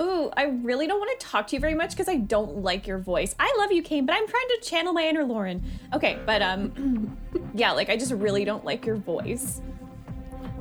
Ooh, 0.00 0.30
I 0.36 0.44
really 0.44 0.86
don't 0.86 0.98
want 0.98 1.18
to 1.18 1.26
talk 1.26 1.46
to 1.48 1.56
you 1.56 1.60
very 1.60 1.74
much 1.74 1.90
because 1.90 2.08
I 2.08 2.16
don't 2.16 2.58
like 2.58 2.86
your 2.86 2.98
voice. 2.98 3.34
I 3.38 3.54
love 3.58 3.72
you, 3.72 3.82
Kane, 3.82 4.06
but 4.06 4.14
I'm 4.14 4.26
trying 4.26 4.48
to 4.48 4.60
channel 4.62 4.92
my 4.92 5.06
inner 5.06 5.24
Lauren. 5.24 5.62
Okay, 5.92 6.18
but 6.24 6.42
um, 6.42 7.16
yeah, 7.54 7.72
like 7.72 7.90
I 7.90 7.96
just 7.96 8.12
really 8.12 8.44
don't 8.44 8.64
like 8.64 8.86
your 8.86 8.96
voice. 8.96 9.60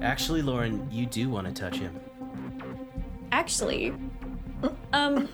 Actually, 0.01 0.41
Lauren, 0.41 0.87
you 0.91 1.05
do 1.05 1.29
want 1.29 1.47
to 1.47 1.53
touch 1.53 1.77
him. 1.77 1.99
Actually, 3.31 3.93
um, 4.93 5.29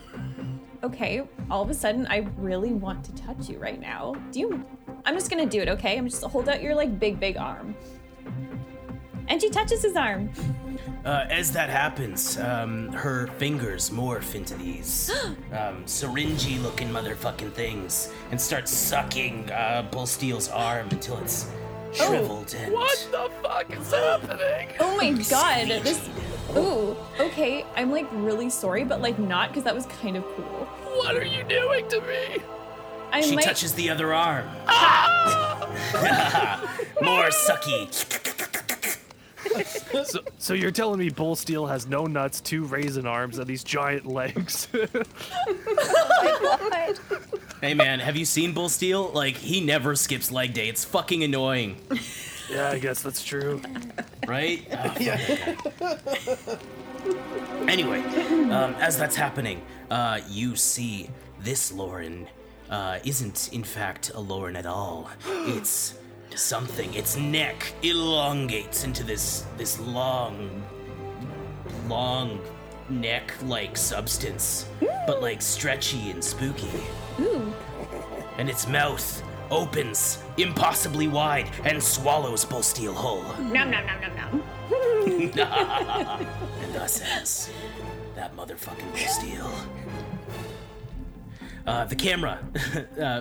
okay, 0.82 1.22
all 1.50 1.62
of 1.62 1.70
a 1.70 1.74
sudden 1.74 2.06
I 2.06 2.28
really 2.36 2.72
want 2.72 3.04
to 3.04 3.14
touch 3.14 3.48
you 3.48 3.58
right 3.58 3.80
now. 3.80 4.14
Do 4.30 4.40
you? 4.40 4.64
I'm 5.04 5.14
just 5.14 5.30
gonna 5.30 5.46
do 5.46 5.60
it, 5.60 5.68
okay? 5.68 5.98
I'm 5.98 6.08
just 6.08 6.22
hold 6.22 6.48
out 6.48 6.62
your 6.62 6.74
like 6.74 6.98
big, 6.98 7.18
big 7.18 7.36
arm. 7.36 7.74
And 9.28 9.40
she 9.40 9.50
touches 9.50 9.82
his 9.82 9.96
arm. 9.96 10.30
Uh, 11.04 11.24
as 11.30 11.52
that 11.52 11.70
happens, 11.70 12.36
um, 12.38 12.92
her 12.92 13.28
fingers 13.38 13.88
morph 13.90 14.34
into 14.34 14.54
these 14.54 15.10
um, 15.52 15.86
syringy 15.86 16.58
looking 16.58 16.88
motherfucking 16.90 17.52
things 17.52 18.12
and 18.30 18.40
start 18.40 18.68
sucking 18.68 19.50
uh, 19.50 19.88
Bullsteel's 19.90 20.48
arm 20.48 20.88
until 20.90 21.16
it's 21.18 21.48
shriveled 21.92 22.54
and. 22.58 22.72
What 22.72 23.08
the 23.10 23.30
fuck 23.42 23.70
is 23.72 23.90
happening? 23.92 24.68
Oh 24.80 24.96
my 24.96 25.10
god, 25.30 25.68
this. 25.82 26.08
Ooh, 26.56 26.96
okay, 27.20 27.64
I'm 27.76 27.90
like 27.92 28.08
really 28.12 28.50
sorry, 28.50 28.84
but 28.84 29.00
like 29.00 29.18
not 29.18 29.48
because 29.50 29.64
that 29.64 29.74
was 29.74 29.86
kind 29.86 30.16
of 30.16 30.24
cool. 30.34 30.66
What 30.96 31.14
are 31.16 31.24
you 31.24 31.44
doing 31.44 31.88
to 31.88 32.00
me? 32.02 32.38
I 33.12 33.20
She 33.22 33.36
might. 33.36 33.44
touches 33.44 33.72
the 33.74 33.88
other 33.88 34.12
arm. 34.12 34.46
Ah! 34.66 35.66
More 37.02 37.28
sucky. 37.28 37.88
So, 40.04 40.20
so 40.38 40.54
you're 40.54 40.70
telling 40.70 41.00
me 41.00 41.10
Bull 41.10 41.36
Steel 41.36 41.66
has 41.66 41.86
no 41.86 42.06
nuts, 42.06 42.40
two 42.40 42.64
raisin 42.64 43.06
arms, 43.06 43.38
and 43.38 43.46
these 43.46 43.62
giant 43.64 44.06
legs? 44.06 44.68
oh 44.72 44.86
Hey 47.60 47.74
man, 47.74 47.98
have 48.00 48.16
you 48.16 48.24
seen 48.24 48.54
Bull 48.54 48.68
Steel? 48.68 49.10
Like, 49.10 49.36
he 49.36 49.60
never 49.60 49.94
skips 49.96 50.30
leg 50.30 50.54
day. 50.54 50.68
It's 50.68 50.84
fucking 50.84 51.24
annoying, 51.24 51.76
yeah, 52.50 52.70
I 52.70 52.78
guess 52.78 53.02
that's 53.02 53.22
true. 53.24 53.60
right? 54.26 54.66
Oh, 54.72 55.56
fuck. 55.76 56.60
Anyway, 57.68 58.00
um, 58.50 58.74
as 58.80 58.96
that's 58.96 59.16
happening, 59.16 59.60
uh, 59.90 60.20
you 60.28 60.56
see 60.56 61.10
this 61.40 61.72
Lauren 61.72 62.26
uh, 62.70 62.98
isn't, 63.04 63.50
in 63.52 63.64
fact, 63.64 64.10
a 64.14 64.20
Lauren 64.20 64.56
at 64.56 64.66
all. 64.66 65.10
It's 65.26 65.94
something. 66.36 66.92
Its 66.94 67.16
neck 67.16 67.72
elongates 67.82 68.84
into 68.84 69.02
this 69.04 69.44
this 69.56 69.78
long, 69.80 70.62
long 71.88 72.40
neck-like 72.88 73.76
substance, 73.76 74.66
but 75.06 75.22
like 75.22 75.42
stretchy 75.42 76.10
and 76.10 76.22
spooky. 76.22 76.80
Ooh. 77.20 77.52
And 78.38 78.48
its 78.48 78.66
mouth 78.66 79.22
opens 79.50 80.22
impossibly 80.36 81.08
wide 81.08 81.50
and 81.64 81.82
swallows 81.82 82.44
Bullsteel 82.44 82.94
whole. 82.94 83.22
Nom 83.42 83.70
nom 83.70 83.86
nom 83.86 84.00
nom 84.00 84.16
nom. 84.16 84.42
and 86.62 86.74
thus 86.74 87.00
ends 87.00 87.50
that 88.14 88.36
motherfucking 88.36 88.92
Bullsteel. 88.92 89.50
Uh, 91.66 91.84
the 91.84 91.96
camera 91.96 92.38
uh, 93.00 93.20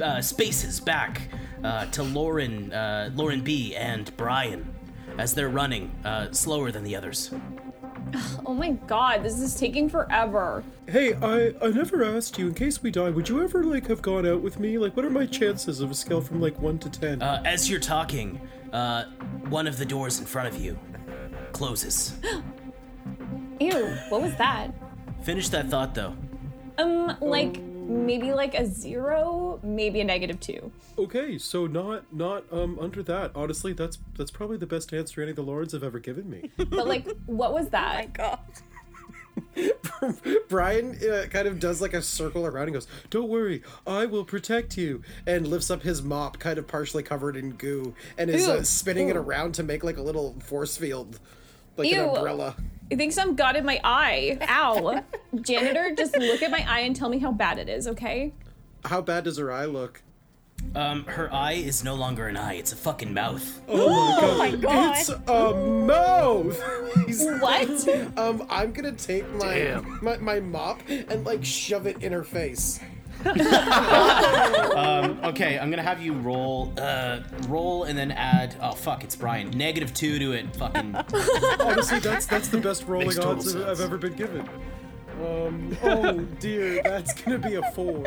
uh, 0.00 0.20
spaces 0.20 0.80
back 0.80 1.28
uh, 1.62 1.86
to 1.86 2.02
Lauren, 2.02 2.72
uh, 2.72 3.10
Lauren 3.14 3.42
B. 3.42 3.74
and 3.74 4.14
Brian 4.16 4.74
as 5.18 5.34
they're 5.34 5.48
running 5.48 5.92
uh, 6.04 6.32
slower 6.32 6.70
than 6.70 6.84
the 6.84 6.96
others. 6.96 7.32
Oh 8.46 8.54
my 8.54 8.70
god, 8.70 9.24
this 9.24 9.40
is 9.40 9.58
taking 9.58 9.88
forever. 9.88 10.62
Hey, 10.86 11.14
I 11.14 11.54
I 11.60 11.68
never 11.70 12.04
asked 12.04 12.38
you. 12.38 12.46
In 12.48 12.54
case 12.54 12.80
we 12.82 12.90
die, 12.92 13.10
would 13.10 13.28
you 13.28 13.42
ever 13.42 13.64
like 13.64 13.88
have 13.88 14.02
gone 14.02 14.24
out 14.26 14.40
with 14.42 14.60
me? 14.60 14.78
Like, 14.78 14.94
what 14.96 15.04
are 15.04 15.10
my 15.10 15.26
chances 15.26 15.80
of 15.80 15.90
a 15.90 15.94
scale 15.94 16.20
from 16.20 16.40
like 16.40 16.56
one 16.60 16.78
to 16.80 16.90
ten? 16.90 17.22
Uh, 17.22 17.42
as 17.44 17.68
you're 17.68 17.80
talking, 17.80 18.40
uh, 18.72 19.06
one 19.48 19.66
of 19.66 19.78
the 19.78 19.84
doors 19.86 20.20
in 20.20 20.26
front 20.26 20.46
of 20.46 20.60
you 20.60 20.78
closes. 21.52 22.14
Ew, 23.60 23.96
what 24.10 24.20
was 24.20 24.36
that? 24.36 24.70
Finish 25.22 25.48
that 25.48 25.68
thought 25.68 25.94
though. 25.94 26.14
Um, 26.78 27.16
like 27.20 27.58
maybe 27.84 28.32
like 28.32 28.54
a 28.54 28.66
zero, 28.66 29.60
maybe 29.62 30.00
a 30.00 30.04
negative 30.04 30.40
two. 30.40 30.72
okay, 30.98 31.38
so 31.38 31.66
not 31.66 32.12
not 32.12 32.44
um 32.52 32.78
under 32.80 33.02
that. 33.02 33.30
Honestly, 33.34 33.72
that's 33.72 33.98
that's 34.16 34.30
probably 34.30 34.56
the 34.56 34.66
best 34.66 34.92
answer 34.92 35.20
any 35.22 35.30
of 35.30 35.36
the 35.36 35.42
lords 35.42 35.72
have 35.72 35.84
ever 35.84 35.98
given 35.98 36.28
me. 36.30 36.50
But 36.70 36.86
like, 36.88 37.06
what 37.26 37.52
was 37.52 37.68
that? 37.70 37.94
My 37.96 38.06
God. 38.06 38.38
Brian 40.48 40.96
uh, 41.08 41.26
kind 41.28 41.48
of 41.48 41.58
does 41.58 41.80
like 41.80 41.92
a 41.94 42.02
circle 42.02 42.46
around 42.46 42.64
and 42.64 42.74
goes, 42.74 42.86
"Don't 43.10 43.28
worry, 43.28 43.62
I 43.86 44.06
will 44.06 44.24
protect 44.24 44.76
you." 44.76 45.02
And 45.26 45.46
lifts 45.46 45.70
up 45.70 45.82
his 45.82 46.02
mop, 46.02 46.38
kind 46.38 46.58
of 46.58 46.66
partially 46.66 47.02
covered 47.02 47.36
in 47.36 47.52
goo, 47.52 47.94
and 48.18 48.30
is 48.30 48.48
uh, 48.48 48.56
Ew. 48.56 48.64
spinning 48.64 49.08
it 49.08 49.16
around 49.16 49.54
to 49.54 49.62
make 49.62 49.82
like 49.84 49.96
a 49.96 50.02
little 50.02 50.34
force 50.40 50.76
field, 50.76 51.18
like 51.76 51.90
Ew. 51.90 52.00
an 52.02 52.08
umbrella. 52.16 52.56
I 52.92 52.96
think 52.96 53.12
some 53.12 53.34
got 53.34 53.56
in 53.56 53.64
my 53.64 53.80
eye. 53.82 54.38
Ow. 54.48 55.02
Janitor, 55.40 55.94
just 55.96 56.16
look 56.18 56.42
at 56.42 56.50
my 56.50 56.64
eye 56.68 56.80
and 56.80 56.94
tell 56.94 57.08
me 57.08 57.18
how 57.18 57.32
bad 57.32 57.58
it 57.58 57.68
is, 57.68 57.88
okay? 57.88 58.32
How 58.84 59.00
bad 59.00 59.24
does 59.24 59.38
her 59.38 59.50
eye 59.50 59.64
look? 59.64 60.02
Um, 60.74 61.04
her 61.04 61.32
eye 61.32 61.52
is 61.54 61.84
no 61.84 61.94
longer 61.94 62.26
an 62.26 62.36
eye; 62.36 62.54
it's 62.54 62.72
a 62.72 62.76
fucking 62.76 63.12
mouth. 63.12 63.60
Oh 63.68 64.36
my 64.38 64.50
God. 64.54 64.96
It's 64.98 65.08
a 65.08 65.54
mouth. 65.54 66.62
He's- 67.06 67.24
What? 67.40 68.18
Um, 68.18 68.46
I'm 68.48 68.72
gonna 68.72 68.92
take 68.92 69.28
my, 69.34 69.54
Damn. 69.54 69.98
my 70.02 70.16
my 70.18 70.40
mop 70.40 70.80
and 70.88 71.24
like 71.24 71.44
shove 71.44 71.86
it 71.86 72.02
in 72.02 72.12
her 72.12 72.24
face. 72.24 72.80
Um, 74.74 75.18
okay, 75.22 75.58
I'm 75.58 75.70
gonna 75.70 75.82
have 75.82 76.02
you 76.02 76.12
roll, 76.14 76.72
uh, 76.78 77.20
roll 77.48 77.84
and 77.84 77.96
then 77.96 78.10
add. 78.10 78.56
Oh 78.60 78.72
fuck, 78.72 79.04
it's 79.04 79.14
Brian. 79.14 79.50
Negative 79.50 79.92
two 79.94 80.18
to 80.18 80.32
it. 80.32 80.54
Fucking. 80.56 80.96
Honestly, 81.60 82.00
that's 82.00 82.26
that's 82.26 82.48
the 82.48 82.58
best 82.58 82.86
rolling 82.86 83.06
Makes 83.06 83.18
total 83.18 83.32
odds 83.32 83.54
I've, 83.54 83.68
I've 83.68 83.80
ever 83.80 83.96
been 83.96 84.14
given. 84.14 84.48
Um, 85.22 85.76
oh 85.84 86.18
dear, 86.40 86.82
that's 86.82 87.14
gonna 87.22 87.38
be 87.38 87.54
a 87.54 87.62
four. 87.72 88.04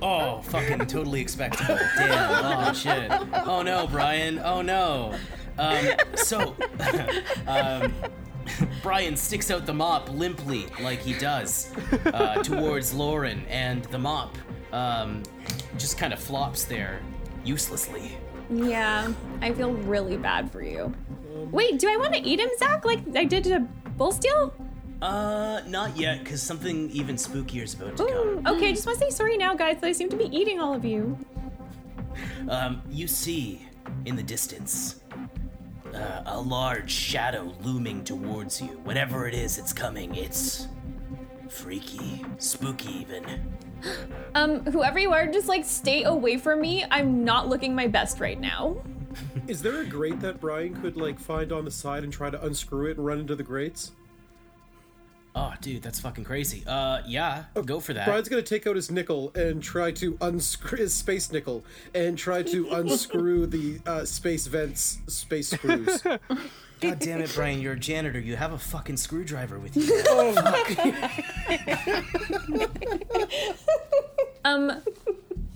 Oh, 0.00 0.40
fucking 0.42 0.86
totally 0.86 1.20
expectable. 1.20 1.78
Damn. 1.96 2.44
Oh 2.44 2.72
shit. 2.72 3.10
Oh 3.46 3.62
no, 3.62 3.86
Brian. 3.86 4.38
Oh 4.38 4.62
no. 4.62 5.14
Um, 5.58 5.86
so, 6.14 6.56
um, 7.46 7.92
Brian 8.82 9.16
sticks 9.16 9.50
out 9.50 9.66
the 9.66 9.74
mop 9.74 10.10
limply, 10.10 10.66
like 10.80 11.00
he 11.00 11.14
does, 11.14 11.72
uh, 12.06 12.42
towards 12.42 12.92
Lauren, 12.92 13.44
and 13.48 13.84
the 13.86 13.98
mop 13.98 14.36
um, 14.72 15.22
just 15.78 15.98
kind 15.98 16.12
of 16.12 16.18
flops 16.18 16.64
there, 16.64 17.00
uselessly. 17.44 18.16
Yeah, 18.50 19.12
I 19.40 19.52
feel 19.52 19.72
really 19.72 20.16
bad 20.16 20.50
for 20.50 20.62
you. 20.62 20.94
Wait, 21.50 21.78
do 21.78 21.88
I 21.88 21.96
want 21.96 22.14
to 22.14 22.20
eat 22.20 22.40
him, 22.40 22.50
Zach, 22.58 22.84
like 22.84 23.00
I 23.14 23.24
did 23.24 23.44
to 23.44 23.60
Bull 23.96 24.12
Bullsteel? 24.12 24.52
Uh, 25.00 25.62
not 25.66 25.96
yet, 25.96 26.22
because 26.22 26.40
something 26.40 26.88
even 26.90 27.16
spookier 27.16 27.64
is 27.64 27.74
about 27.74 27.96
to 27.96 28.04
Ooh, 28.04 28.40
come. 28.44 28.54
okay, 28.56 28.72
just 28.72 28.86
want 28.86 28.98
to 29.00 29.04
say 29.04 29.10
sorry 29.10 29.36
now, 29.36 29.54
guys, 29.54 29.80
that 29.80 29.86
I 29.88 29.92
seem 29.92 30.08
to 30.10 30.16
be 30.16 30.24
eating 30.36 30.60
all 30.60 30.74
of 30.74 30.84
you. 30.84 31.18
Um, 32.48 32.82
you 32.88 33.08
see 33.08 33.66
in 34.04 34.14
the 34.16 34.22
distance 34.22 35.01
uh, 35.94 36.22
a 36.26 36.40
large 36.40 36.90
shadow 36.90 37.54
looming 37.62 38.04
towards 38.04 38.60
you. 38.60 38.68
Whatever 38.84 39.26
it 39.26 39.34
is, 39.34 39.58
it's 39.58 39.72
coming. 39.72 40.14
It's 40.14 40.68
freaky, 41.48 42.24
spooky, 42.38 42.92
even. 43.00 43.24
Um, 44.34 44.60
whoever 44.64 44.98
you 45.00 45.12
are, 45.12 45.26
just 45.26 45.48
like 45.48 45.64
stay 45.64 46.04
away 46.04 46.38
from 46.38 46.60
me. 46.60 46.86
I'm 46.90 47.24
not 47.24 47.48
looking 47.48 47.74
my 47.74 47.88
best 47.88 48.20
right 48.20 48.40
now. 48.40 48.76
Is 49.46 49.60
there 49.60 49.80
a 49.80 49.84
grate 49.84 50.20
that 50.20 50.40
Brian 50.40 50.80
could 50.80 50.96
like 50.96 51.18
find 51.18 51.52
on 51.52 51.64
the 51.64 51.70
side 51.70 52.04
and 52.04 52.12
try 52.12 52.30
to 52.30 52.42
unscrew 52.42 52.86
it 52.86 52.96
and 52.96 53.04
run 53.04 53.18
into 53.18 53.34
the 53.34 53.42
grates? 53.42 53.90
Oh, 55.34 55.54
dude, 55.62 55.82
that's 55.82 55.98
fucking 55.98 56.24
crazy. 56.24 56.62
Uh, 56.66 57.00
yeah, 57.06 57.44
go 57.64 57.80
for 57.80 57.94
that. 57.94 58.06
Brian's 58.06 58.28
gonna 58.28 58.42
take 58.42 58.66
out 58.66 58.76
his 58.76 58.90
nickel 58.90 59.32
and 59.34 59.62
try 59.62 59.90
to 59.92 60.18
unscrew 60.20 60.78
his 60.78 60.92
space 60.92 61.32
nickel 61.32 61.64
and 61.94 62.18
try 62.18 62.42
to 62.42 62.68
unscrew 62.72 63.46
the 63.46 63.80
uh, 63.86 64.04
space 64.04 64.46
vents 64.46 64.98
space 65.06 65.48
screws. 65.48 66.02
God 66.80 66.98
damn 66.98 67.22
it, 67.22 67.32
Brian, 67.34 67.60
you're 67.60 67.74
a 67.74 67.78
janitor. 67.78 68.18
You 68.18 68.36
have 68.36 68.52
a 68.52 68.58
fucking 68.58 68.96
screwdriver 68.96 69.58
with 69.58 69.76
you. 69.76 70.02
Um, 74.44 74.82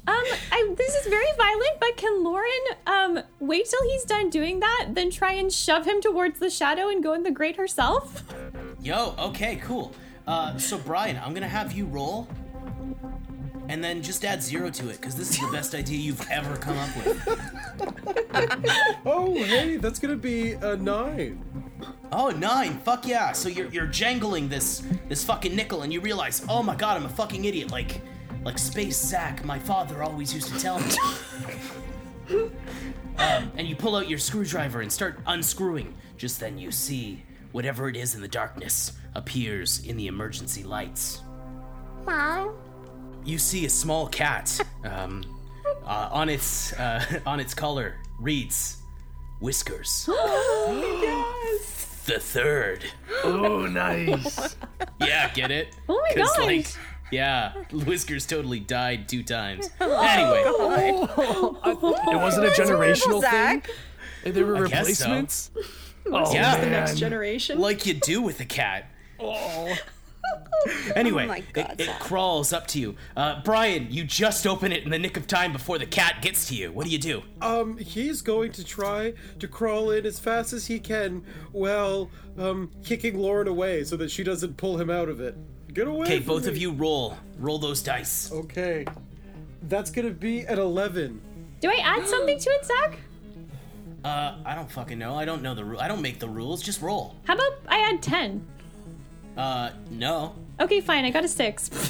um, 0.07 0.25
I 0.52 0.75
this 0.76 0.94
is 0.94 1.07
very 1.09 1.26
violent, 1.36 1.81
but 1.81 1.97
can 1.97 2.23
Lauren 2.23 2.65
um 2.86 3.20
wait 3.41 3.67
till 3.68 3.83
he's 3.91 4.05
done 4.05 4.31
doing 4.31 4.60
that, 4.60 4.91
then 4.93 5.10
try 5.10 5.33
and 5.33 5.52
shove 5.52 5.86
him 5.86 6.01
towards 6.01 6.39
the 6.39 6.51
shadow 6.51 6.89
and 6.89 7.02
go 7.02 7.12
in 7.12 7.23
the 7.23 7.31
grate 7.31 7.57
herself? 7.57 8.23
Yo, 8.81 9.15
okay, 9.18 9.57
cool. 9.57 9.93
Uh, 10.26 10.57
so 10.59 10.78
Brian, 10.78 11.20
I'm 11.25 11.35
gonna 11.35 11.49
have 11.49 11.73
you 11.73 11.86
roll, 11.86 12.28
and 13.68 13.83
then 13.83 14.02
just 14.02 14.25
add 14.25 14.43
zero 14.43 14.70
to 14.70 14.89
it, 14.91 15.01
because 15.01 15.17
this 15.17 15.31
is 15.31 15.41
the 15.41 15.51
best 15.52 15.75
idea 15.75 15.99
you've 15.99 16.25
ever 16.31 16.57
come 16.57 16.76
up 16.78 16.97
with. 16.97 17.28
oh, 19.07 19.35
hey, 19.35 19.76
that's 19.76 19.99
gonna 19.99 20.17
be 20.17 20.52
a 20.52 20.76
nine. 20.76 21.43
Oh, 22.12 22.31
nine. 22.31 22.78
Fuck 22.78 23.07
yeah. 23.07 23.33
So 23.33 23.49
you're 23.49 23.68
you're 23.68 23.86
jangling 23.86 24.49
this 24.49 24.83
this 25.09 25.25
fucking 25.25 25.55
nickel, 25.55 25.83
and 25.83 25.93
you 25.93 26.01
realize, 26.01 26.44
oh 26.49 26.62
my 26.62 26.76
god, 26.76 26.97
I'm 26.97 27.07
a 27.07 27.09
fucking 27.09 27.44
idiot. 27.44 27.70
Like 27.70 28.01
like 28.47 28.58
Space 28.58 28.97
Zack, 28.97 29.44
my 29.44 29.58
father 29.58 30.05
always 30.05 30.33
used 30.33 30.55
to 30.55 30.58
tell 30.60 30.78
me. 30.78 30.86
um, 33.18 33.50
and 33.57 33.66
you 33.66 33.75
pull 33.75 33.97
out 33.97 34.08
your 34.08 34.20
screwdriver 34.20 34.83
and 34.83 34.91
start 34.92 35.18
unscrewing. 35.26 35.92
Just 36.16 36.39
then 36.39 36.57
you 36.57 36.70
see 36.70 37.25
whatever 37.50 37.89
it 37.89 37.97
is 37.97 38.15
in 38.15 38.20
the 38.20 38.28
darkness 38.28 38.92
appears 39.16 39.84
in 39.84 39.97
the 39.97 40.07
emergency 40.07 40.62
lights. 40.62 41.23
Mom? 42.05 42.55
You 43.25 43.36
see 43.39 43.66
a 43.66 43.70
small 43.70 44.07
cat. 44.07 44.60
Um, 44.84 45.25
uh, 45.84 46.08
on 46.12 46.28
its 46.28 46.73
uh, 46.75 47.05
on 47.26 47.41
its 47.41 47.52
collar 47.52 47.97
reads 48.20 48.76
Whiskers. 49.41 50.08
The 52.07 52.20
third. 52.20 52.84
Oh, 53.25 53.66
nice. 53.66 54.55
Yeah, 55.00 55.33
get 55.34 55.50
it? 55.50 55.75
Oh 55.89 56.00
my 56.08 56.15
'Cause, 56.15 56.36
gosh. 56.36 56.47
like, 56.47 56.66
yeah, 57.10 57.52
Whiskers 57.73 58.26
totally 58.26 58.60
died 58.60 59.09
two 59.09 59.23
times. 59.23 59.70
Anyway, 59.81 60.43
It 60.47 62.17
wasn't 62.17 62.47
a 62.47 62.51
generational 62.51 63.20
thing. 63.20 63.62
Zach. 63.62 63.70
They 64.25 64.43
were 64.43 64.57
I 64.67 64.68
guess 64.68 64.99
so. 64.99 65.05
replacements. 65.05 65.51
Oh, 66.07 66.33
Yeah. 66.33 66.60
The 66.60 66.70
next 66.70 66.91
man. 66.93 66.97
generation. 66.99 67.59
like 67.60 67.86
you 67.86 67.94
do 67.94 68.23
with 68.23 68.41
a 68.41 68.44
cat. 68.44 68.91
Anyway, 70.97 71.25
Oh 71.25 71.28
my 71.28 71.41
God, 71.52 71.73
it, 71.78 71.83
it 71.83 71.86
Zach. 71.86 72.01
crawls 72.01 72.52
up 72.52 72.67
to 72.68 72.81
you. 72.81 72.97
Uh, 73.17 73.41
Brian, 73.44 73.86
you 73.91 74.02
just 74.02 74.44
open 74.47 74.73
it 74.73 74.83
in 74.83 74.91
the 74.91 74.99
nick 74.99 75.17
of 75.17 75.28
time 75.28 75.52
before 75.52 75.78
the 75.78 75.86
cat 75.86 76.20
gets 76.20 76.49
to 76.49 76.57
you. 76.57 76.73
What 76.73 76.86
do 76.86 76.91
you 76.91 76.99
do? 76.99 77.23
Um, 77.41 77.76
he's 77.78 78.23
going 78.23 78.51
to 78.52 78.65
try 78.65 79.12
to 79.39 79.47
crawl 79.47 79.91
in 79.93 80.05
as 80.05 80.18
fast 80.18 80.52
as 80.52 80.67
he 80.67 80.81
can 80.81 81.23
while, 81.52 82.10
um, 82.36 82.73
kicking 82.85 83.17
Lauren 83.17 83.47
away 83.47 83.85
so 83.85 83.97
that 83.97 84.10
she 84.10 84.25
doesn't 84.25 84.57
pull 84.57 84.78
him 84.81 84.91
out 84.91 85.09
of 85.09 85.20
it. 85.20 85.36
Get 85.76 85.86
away! 85.88 86.06
Okay, 86.06 86.18
both 86.20 86.44
me. 86.44 86.48
of 86.48 86.56
you 86.56 86.72
roll. 86.72 87.18
Roll 87.38 87.58
those 87.58 87.82
dice. 87.82 88.32
Okay. 88.32 88.86
That's 89.64 89.90
gonna 89.90 90.08
be 90.08 90.40
at 90.40 90.58
11. 90.58 91.20
Do 91.60 91.68
I 91.68 91.74
add 91.84 92.08
something 92.08 92.38
to 92.38 92.50
it, 92.50 92.64
Zach? 92.64 92.98
Uh, 94.02 94.38
I 94.46 94.55
don't 94.55 94.70
fucking 94.70 94.98
know. 94.98 95.16
I 95.16 95.26
don't 95.26 95.42
know 95.42 95.55
the 95.55 95.66
rule. 95.66 95.78
I 95.78 95.86
don't 95.86 96.00
make 96.00 96.18
the 96.18 96.30
rules. 96.30 96.62
Just 96.62 96.80
roll. 96.80 97.14
How 97.24 97.34
about 97.34 97.58
I 97.68 97.80
add 97.80 98.00
10? 98.02 98.46
Uh, 99.36 99.70
no. 99.90 100.34
Okay, 100.60 100.80
fine. 100.80 101.05
I 101.05 101.10
got 101.10 101.24
a 101.24 101.28
six. 101.28 101.70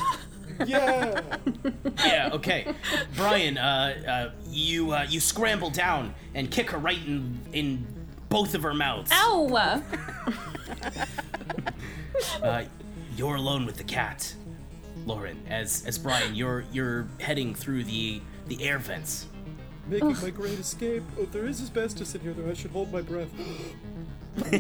Yeah! 0.64 1.20
Yeah, 1.98 2.30
okay. 2.32 2.66
Brian, 3.14 3.58
uh, 3.58 3.94
uh, 4.08 4.30
you 4.48 4.90
uh, 4.90 5.04
you 5.06 5.20
scramble 5.20 5.68
down 5.68 6.14
and 6.34 6.50
kick 6.50 6.70
her 6.70 6.78
right 6.78 6.96
in 7.06 7.38
in 7.52 7.86
both 8.30 8.54
of 8.54 8.62
her 8.62 8.72
mouths. 8.72 9.10
Ow! 9.12 9.82
Uh, 12.42 12.64
you're 13.16 13.36
alone 13.36 13.66
with 13.66 13.76
the 13.76 13.84
cat, 13.84 14.34
Lauren. 15.04 15.42
As 15.48 15.84
as 15.86 15.98
Brian, 15.98 16.34
you're 16.34 16.64
you're 16.72 17.08
heading 17.20 17.54
through 17.54 17.84
the 17.84 18.20
the 18.46 18.62
air 18.62 18.78
vents. 18.78 19.26
Making 19.88 20.16
my 20.20 20.30
great 20.30 20.58
escape. 20.58 21.04
Oh, 21.18 21.26
there 21.26 21.46
is 21.46 21.60
asbestos 21.60 22.14
in 22.16 22.20
here, 22.20 22.32
though. 22.32 22.50
I 22.50 22.54
should 22.54 22.72
hold 22.72 22.92
my 22.92 23.02
breath. 23.02 23.30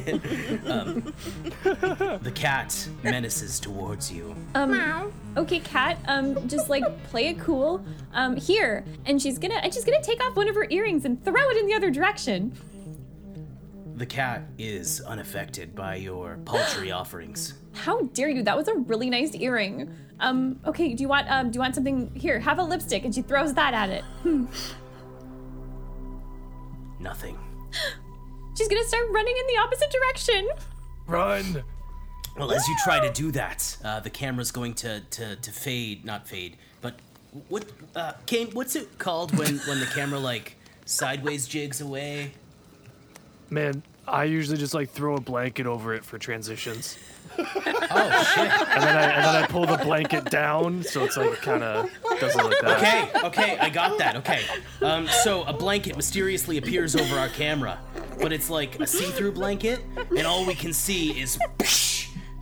The 1.66 2.32
cat 2.34 2.88
menaces 3.02 3.60
towards 3.60 4.10
you. 4.10 4.34
Um, 4.54 5.12
okay, 5.36 5.58
cat. 5.60 5.98
Um, 6.06 6.48
just 6.48 6.70
like 6.70 6.84
play 7.04 7.26
it 7.28 7.38
cool. 7.38 7.84
Um, 8.14 8.36
here, 8.36 8.84
and 9.04 9.20
she's 9.20 9.38
gonna, 9.38 9.56
and 9.56 9.74
she's 9.74 9.84
gonna 9.84 10.02
take 10.02 10.24
off 10.24 10.34
one 10.36 10.48
of 10.48 10.54
her 10.54 10.66
earrings 10.70 11.04
and 11.04 11.22
throw 11.24 11.50
it 11.50 11.56
in 11.58 11.66
the 11.66 11.74
other 11.74 11.90
direction. 11.90 12.52
The 13.96 14.04
cat 14.04 14.42
is 14.58 15.00
unaffected 15.00 15.74
by 15.74 15.94
your 15.96 16.38
paltry 16.44 16.92
offerings. 16.92 17.54
How 17.72 18.02
dare 18.12 18.28
you? 18.28 18.42
That 18.42 18.54
was 18.54 18.68
a 18.68 18.74
really 18.74 19.08
nice 19.08 19.34
earring. 19.34 19.90
Um, 20.20 20.60
okay. 20.66 20.92
Do 20.92 21.02
you 21.02 21.08
want, 21.08 21.30
um, 21.30 21.50
do 21.50 21.56
you 21.56 21.60
want 21.60 21.74
something 21.74 22.14
here? 22.14 22.38
Have 22.38 22.58
a 22.58 22.62
lipstick, 22.62 23.06
and 23.06 23.14
she 23.14 23.22
throws 23.22 23.54
that 23.54 23.72
at 23.72 23.88
it. 23.88 24.04
Hmm. 24.22 24.46
Nothing. 27.00 27.38
She's 28.58 28.68
gonna 28.68 28.84
start 28.84 29.06
running 29.12 29.34
in 29.34 29.46
the 29.46 29.60
opposite 29.62 29.90
direction. 29.90 30.48
Run. 31.06 31.64
Well, 32.36 32.52
as 32.52 32.68
you 32.68 32.76
try 32.84 33.00
to 33.00 33.10
do 33.14 33.30
that, 33.32 33.78
uh, 33.82 34.00
the 34.00 34.10
camera's 34.10 34.50
going 34.50 34.74
to, 34.74 35.00
to, 35.00 35.36
to 35.36 35.50
fade, 35.50 36.04
not 36.04 36.28
fade, 36.28 36.58
but 36.82 36.98
what, 37.48 37.64
uh, 37.94 38.12
Kane, 38.26 38.50
what's 38.52 38.76
it 38.76 38.98
called 38.98 39.34
when, 39.38 39.56
when 39.60 39.80
the 39.80 39.86
camera, 39.86 40.18
like, 40.18 40.56
sideways 40.84 41.48
jigs 41.48 41.80
away? 41.80 42.32
Man, 43.50 43.82
I 44.08 44.24
usually 44.24 44.58
just 44.58 44.74
like 44.74 44.90
throw 44.90 45.16
a 45.16 45.20
blanket 45.20 45.66
over 45.66 45.94
it 45.94 46.04
for 46.04 46.18
transitions. 46.18 46.98
Oh, 47.38 48.22
shit. 48.34 48.50
And 48.50 48.82
then 48.82 48.96
I 48.96 49.02
and 49.10 49.24
then 49.24 49.44
I 49.44 49.46
pull 49.46 49.64
the 49.64 49.78
blanket 49.78 50.24
down 50.30 50.82
so 50.82 51.04
it's 51.04 51.16
like 51.16 51.34
kind 51.40 51.62
of 51.62 51.88
doesn't 52.20 52.42
look 52.42 52.60
that. 52.60 52.78
Okay, 52.78 53.26
okay, 53.26 53.58
I 53.58 53.70
got 53.70 53.96
that, 53.98 54.16
okay. 54.16 54.42
Um, 54.82 55.06
so 55.06 55.44
a 55.44 55.52
blanket 55.52 55.96
mysteriously 55.96 56.58
appears 56.58 56.96
over 56.96 57.16
our 57.16 57.28
camera, 57.28 57.78
but 58.20 58.32
it's 58.32 58.50
like 58.50 58.80
a 58.80 58.86
see-through 58.86 59.32
blanket, 59.32 59.80
and 60.16 60.26
all 60.26 60.44
we 60.44 60.54
can 60.54 60.72
see 60.72 61.18
is 61.18 61.38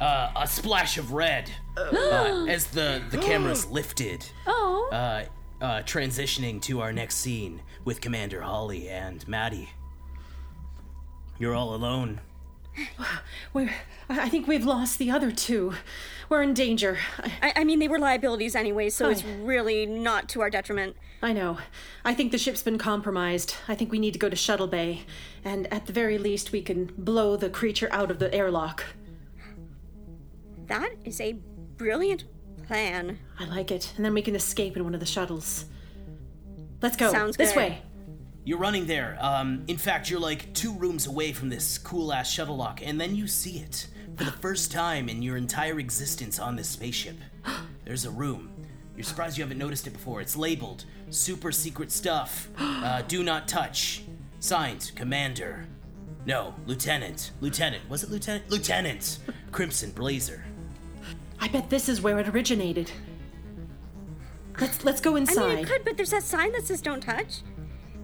uh, 0.01 0.31
a 0.37 0.47
splash 0.49 0.97
of 0.97 1.13
red 1.13 1.51
uh, 1.77 2.47
as 2.49 2.67
the, 2.69 3.03
the 3.11 3.19
camera's 3.19 3.67
lifted. 3.71 4.27
Oh. 4.47 4.89
uh, 4.93 5.25
uh, 5.61 5.83
transitioning 5.83 6.61
to 6.63 6.81
our 6.81 6.93
next 6.93 7.17
scene 7.17 7.63
with 7.85 8.01
Commander 8.01 8.43
Holly 8.43 8.89
and 8.89 9.27
Maddie. 9.29 9.71
You're 11.39 11.55
all 11.55 11.75
alone. 11.75 12.21
We're, 13.53 13.71
I 14.09 14.23
I 14.23 14.29
think 14.29 14.49
we've 14.49 14.65
lost 14.65 14.99
the 14.99 15.11
other 15.11 15.31
two. 15.31 15.75
We're 16.29 16.43
in 16.43 16.55
danger. 16.55 16.99
I, 17.19 17.33
I, 17.43 17.53
I 17.57 17.65
mean, 17.65 17.79
they 17.79 17.89
were 17.89 17.99
liabilities 17.99 18.57
anyway, 18.57 18.89
so 18.91 19.09
it's 19.09 19.25
really 19.25 19.87
not 19.87 20.29
to 20.31 20.41
our 20.41 20.51
detriment. 20.51 20.97
I 21.23 21.33
know. 21.33 21.59
I 22.05 22.15
think 22.15 22.33
the 22.33 22.39
ship's 22.39 22.63
been 22.63 22.79
compromised. 22.79 23.55
I 23.69 23.75
think 23.75 23.93
we 23.93 23.99
need 23.99 24.13
to 24.13 24.19
go 24.19 24.29
to 24.29 24.37
Shuttle 24.37 24.67
Bay. 24.67 25.03
And 25.45 25.73
at 25.73 25.87
the 25.87 25.93
very 25.93 26.19
least, 26.19 26.53
we 26.53 26.63
can 26.63 26.87
blow 26.99 27.37
the 27.37 27.49
creature 27.49 27.89
out 27.93 28.11
of 28.11 28.19
the 28.19 28.33
airlock. 28.35 28.85
That 30.67 30.95
is 31.05 31.21
a 31.21 31.35
brilliant 31.77 32.25
plan. 32.67 33.19
I 33.39 33.45
like 33.45 33.71
it. 33.71 33.93
And 33.97 34.05
then 34.05 34.15
we 34.15 34.23
can 34.23 34.35
escape 34.35 34.77
in 34.77 34.85
one 34.85 34.95
of 34.95 35.01
the 35.01 35.07
shuttles. 35.07 35.67
Let's 36.83 36.97
go. 36.97 37.11
Sounds 37.13 37.37
this 37.37 37.53
good. 37.53 37.59
way. 37.59 37.83
You're 38.45 38.59
running 38.59 38.87
there. 38.87 39.17
Um, 39.21 39.65
in 39.69 39.79
fact, 39.79 40.11
you're 40.11 40.21
like 40.21 40.53
two 40.53 40.73
rooms 40.75 41.07
away 41.07 41.33
from 41.33 41.49
this 41.49 41.79
cool 41.79 42.13
ass 42.13 42.31
shuttle 42.31 42.57
lock, 42.57 42.81
and 42.85 43.01
then 43.01 43.15
you 43.15 43.27
see 43.27 43.59
it 43.59 43.89
for 44.17 44.25
the 44.25 44.33
first 44.33 44.71
time 44.71 45.09
in 45.09 45.23
your 45.23 45.37
entire 45.37 45.79
existence 45.79 46.39
on 46.39 46.57
this 46.57 46.69
spaceship. 46.69 47.17
There's 47.85 48.05
a 48.05 48.11
room. 48.11 48.51
You're 48.97 49.05
surprised 49.05 49.39
you 49.39 49.45
haven't 49.45 49.59
noticed 49.59 49.87
it 49.87 49.93
before. 49.93 50.21
It's 50.21 50.37
labeled 50.37 50.85
super 51.11 51.53
secret 51.53 51.91
stuff. 51.91 52.49
Uh, 52.59 53.03
do 53.09 53.23
not 53.23 53.49
touch. 53.49 54.03
Signed, 54.41 54.93
Commander. 54.95 55.67
No, 56.27 56.55
Lieutenant. 56.67 57.33
Lieutenant. 57.41 57.89
Was 57.89 58.03
it 58.03 58.11
Lieutenant? 58.11 58.51
Lieutenant! 58.51 59.19
Crimson 59.53 59.91
Blazer. 59.91 60.45
I 61.41 61.49
bet 61.49 61.71
this 61.71 61.89
is 61.89 62.01
where 62.01 62.19
it 62.19 62.29
originated. 62.29 62.91
Let's 64.61 64.85
let's 64.85 65.01
go 65.01 65.17
inside. 65.17 65.43
I 65.43 65.49
mean, 65.49 65.59
it 65.65 65.67
could, 65.67 65.85
but 65.85 65.97
there's 65.97 66.11
that 66.11 66.23
sign 66.23 66.53
that 66.53 66.67
says 66.67 66.81
"Don't 66.81 67.01
touch," 67.01 67.41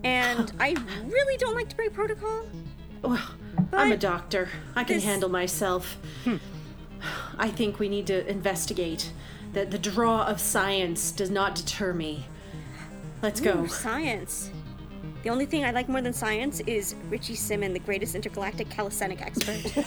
and 0.04 0.52
I 0.60 0.74
really 1.06 1.36
don't 1.36 1.54
like 1.54 1.68
to 1.68 1.76
break 1.76 1.92
protocol. 1.92 2.46
Well, 3.02 3.20
I'm 3.72 3.92
a 3.92 3.96
doctor. 3.96 4.48
I 4.76 4.84
can 4.84 4.96
this- 4.96 5.04
handle 5.04 5.28
myself. 5.28 5.96
Hmm. 6.24 6.36
I 7.38 7.48
think 7.48 7.78
we 7.78 7.88
need 7.88 8.06
to 8.08 8.28
investigate. 8.28 9.12
That 9.52 9.72
the 9.72 9.78
draw 9.78 10.24
of 10.26 10.40
science 10.40 11.10
does 11.10 11.30
not 11.30 11.56
deter 11.56 11.92
me. 11.92 12.26
Let's 13.20 13.40
go. 13.40 13.66
Science. 13.66 14.50
The 15.22 15.30
only 15.30 15.44
thing 15.44 15.64
I 15.64 15.72
like 15.72 15.88
more 15.88 16.00
than 16.00 16.12
science 16.12 16.60
is 16.60 16.94
Richie 17.10 17.34
Simon, 17.34 17.72
the 17.72 17.80
greatest 17.80 18.14
intergalactic 18.14 18.70
calisthenic 18.70 19.20
expert. 19.20 19.74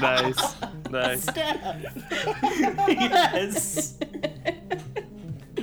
Nice. 0.00 0.54
Nice. 0.90 1.26
yes. 2.88 3.98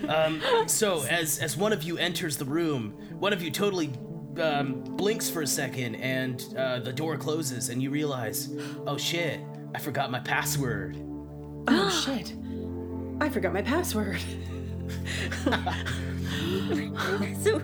Um, 0.08 0.42
so 0.68 1.04
as 1.04 1.40
as 1.40 1.58
one 1.58 1.74
of 1.74 1.84
you 1.84 1.98
enters 1.98 2.38
the 2.38 2.46
room, 2.46 2.92
one 3.20 3.34
of 3.34 3.42
you 3.42 3.52
totally 3.52 3.92
um, 4.40 4.82
blinks 4.84 5.30
for 5.30 5.42
a 5.42 5.48
second, 5.48 5.96
and 5.96 6.54
uh, 6.58 6.80
the 6.80 6.94
door 6.94 7.18
closes, 7.18 7.70
and 7.70 7.82
you 7.82 7.90
realize, 7.90 8.50
oh 8.86 8.98
shit, 8.98 9.40
I 9.74 9.80
forgot 9.80 10.12
my 10.12 10.20
password. 10.20 10.98
Oh 11.70 11.90
shit. 11.90 12.34
I 13.20 13.28
forgot 13.28 13.52
my 13.52 13.62
password. 13.62 14.22
so, 17.44 17.60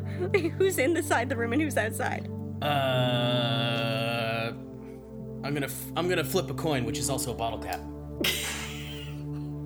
who's 0.57 0.77
inside 0.77 1.29
the 1.29 1.37
room 1.37 1.53
and 1.53 1.61
who's 1.61 1.77
outside? 1.77 2.29
Uh, 2.61 4.51
I'm 5.43 5.53
gonna 5.53 5.67
f- 5.67 5.91
I'm 5.95 6.09
gonna 6.09 6.23
flip 6.25 6.49
a 6.49 6.53
coin, 6.53 6.83
which 6.83 6.97
is 6.97 7.09
also 7.09 7.31
a 7.31 7.35
bottle 7.35 7.59
cap. 7.59 7.79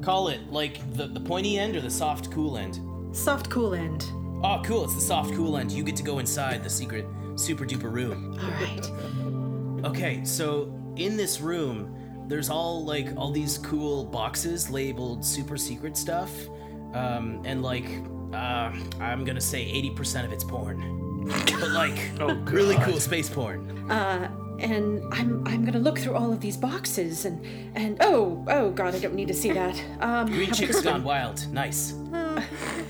Call 0.08 0.30
it 0.30 0.40
like 0.50 0.80
the 0.94 1.08
the 1.08 1.20
pointy 1.20 1.60
end 1.60 1.76
or 1.76 1.82
the 1.82 1.90
soft 1.90 2.32
cool 2.32 2.58
end. 2.58 2.80
Soft 3.14 3.50
cool 3.50 3.74
end. 3.74 4.10
Oh, 4.42 4.62
cool! 4.64 4.86
It's 4.86 4.96
the 4.96 5.02
soft 5.02 5.34
cool 5.34 5.58
end. 5.58 5.70
You 5.70 5.84
get 5.84 5.98
to 5.98 6.04
go 6.04 6.20
inside 6.20 6.64
the 6.64 6.70
secret 6.70 7.06
super 7.36 7.66
duper 7.66 7.92
room. 7.92 8.40
All 8.42 8.52
right. 8.52 9.86
Okay, 9.86 10.24
so 10.24 10.74
in 10.96 11.18
this 11.18 11.42
room, 11.42 11.94
there's 12.30 12.50
all 12.50 12.86
like 12.86 13.18
all 13.18 13.32
these 13.32 13.58
cool 13.58 14.06
boxes 14.06 14.70
labeled 14.70 15.26
super 15.26 15.58
secret 15.58 15.98
stuff, 15.98 16.32
um, 16.94 17.42
and 17.44 17.62
like 17.62 17.90
uh, 18.32 18.72
I'm 19.02 19.26
gonna 19.26 19.42
say 19.42 19.66
80% 19.66 20.24
of 20.24 20.32
it's 20.32 20.46
porn, 20.46 21.26
but 21.60 21.72
like 21.72 22.12
oh, 22.22 22.34
really 22.46 22.78
cool 22.78 23.02
space 23.02 23.30
porn. 23.30 23.92
Uh, 23.92 24.32
and 24.60 25.02
I'm 25.14 25.46
I'm 25.48 25.64
gonna 25.66 25.80
look 25.80 26.00
through 26.00 26.16
all 26.16 26.32
of 26.32 26.40
these 26.42 26.58
boxes 26.58 27.26
and 27.26 27.44
and 27.76 27.98
oh 28.02 28.44
oh 28.48 28.72
god 28.72 28.96
I 28.96 29.00
don't 29.00 29.14
need 29.16 29.28
to 29.28 29.34
see 29.34 29.52
that. 29.52 29.76
Um, 30.02 30.28
Green 30.28 30.40
how 30.40 30.46
about 30.48 30.56
chicks 30.58 30.76
this 30.76 30.82
gone 30.84 31.04
wild. 31.04 31.48
Nice. 31.54 31.94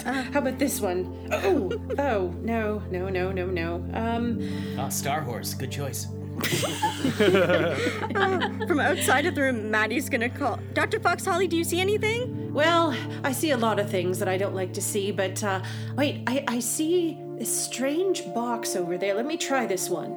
How 0.03 0.39
about 0.39 0.57
this 0.59 0.79
one? 0.81 1.29
Oh 1.31 1.71
oh 1.97 2.33
no 2.41 2.81
no 2.91 3.09
no 3.09 3.31
no 3.31 3.45
no. 3.47 3.83
Um, 3.93 4.41
Ah, 4.77 4.89
Star 4.89 5.21
Horse, 5.21 5.53
good 5.53 5.71
choice. 5.71 6.07
From 7.17 8.79
outside 8.79 9.25
of 9.25 9.33
the 9.35 9.41
room, 9.41 9.71
Maddie's 9.71 10.07
gonna 10.09 10.29
call. 10.29 10.59
Dr. 10.73 10.99
Fox 10.99 11.25
Holly, 11.25 11.47
do 11.47 11.57
you 11.57 11.63
see 11.63 11.79
anything? 11.81 12.53
well 12.53 12.95
I 13.23 13.31
see 13.33 13.51
a 13.51 13.57
lot 13.57 13.77
of 13.79 13.87
things 13.89 14.17
that 14.19 14.27
I 14.27 14.37
don't 14.37 14.55
like 14.55 14.73
to 14.73 14.81
see, 14.81 15.11
but 15.11 15.43
uh, 15.43 15.61
wait 15.95 16.23
I 16.27 16.43
I 16.47 16.59
see 16.59 17.17
this 17.37 17.51
strange 17.65 18.23
box 18.33 18.75
over 18.75 18.97
there. 18.97 19.13
Let 19.13 19.25
me 19.25 19.37
try 19.37 19.65
this 19.65 19.89
one. 19.89 20.11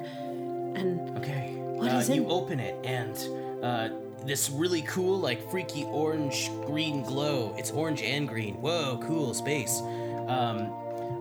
And 0.75 1.17
Okay. 1.17 1.40
What 1.81 1.91
uh, 1.91 1.97
is 1.97 2.09
you 2.09 2.27
open 2.27 2.59
it 2.59 2.75
and 2.85 3.17
uh, 3.63 3.89
this 4.23 4.51
really 4.51 4.83
cool, 4.83 5.19
like 5.19 5.49
freaky 5.49 5.83
orange 5.85 6.51
green 6.67 7.01
glow. 7.01 7.55
It's 7.57 7.71
orange 7.71 8.03
and 8.03 8.27
green. 8.27 8.53
Whoa, 8.61 8.99
cool 9.03 9.33
space. 9.33 9.81
Um, 10.27 10.71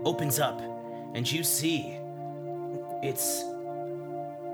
opens 0.04 0.38
up, 0.38 0.60
and 1.14 1.30
you 1.30 1.42
see 1.42 1.96
it's 3.02 3.42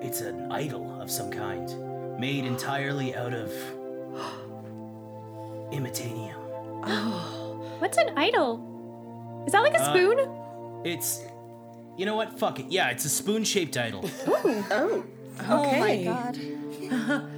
it's 0.01 0.21
an 0.21 0.53
idol 0.53 1.01
of 1.01 1.11
some 1.11 1.29
kind, 1.29 2.21
made 2.21 2.45
entirely 2.45 3.17
out 3.17 3.35
of 3.35 3.51
imitanium. 5.73 6.37
Oh, 6.85 7.67
what's 7.81 7.99
an 7.99 8.11
idol? 8.17 9.43
Is 9.47 9.53
that 9.53 9.63
like 9.63 9.75
a 9.75 9.83
Uh, 9.83 9.91
spoon? 9.91 10.19
It's 10.85 11.21
you 11.97 12.07
know 12.07 12.15
what? 12.15 12.39
Fuck 12.39 12.61
it. 12.61 12.67
Yeah, 12.69 12.91
it's 12.91 13.05
a 13.05 13.09
spoon-shaped 13.09 13.77
idol. 13.77 14.09
Oh 14.27 15.05
my 15.45 16.03
god. 16.05 16.39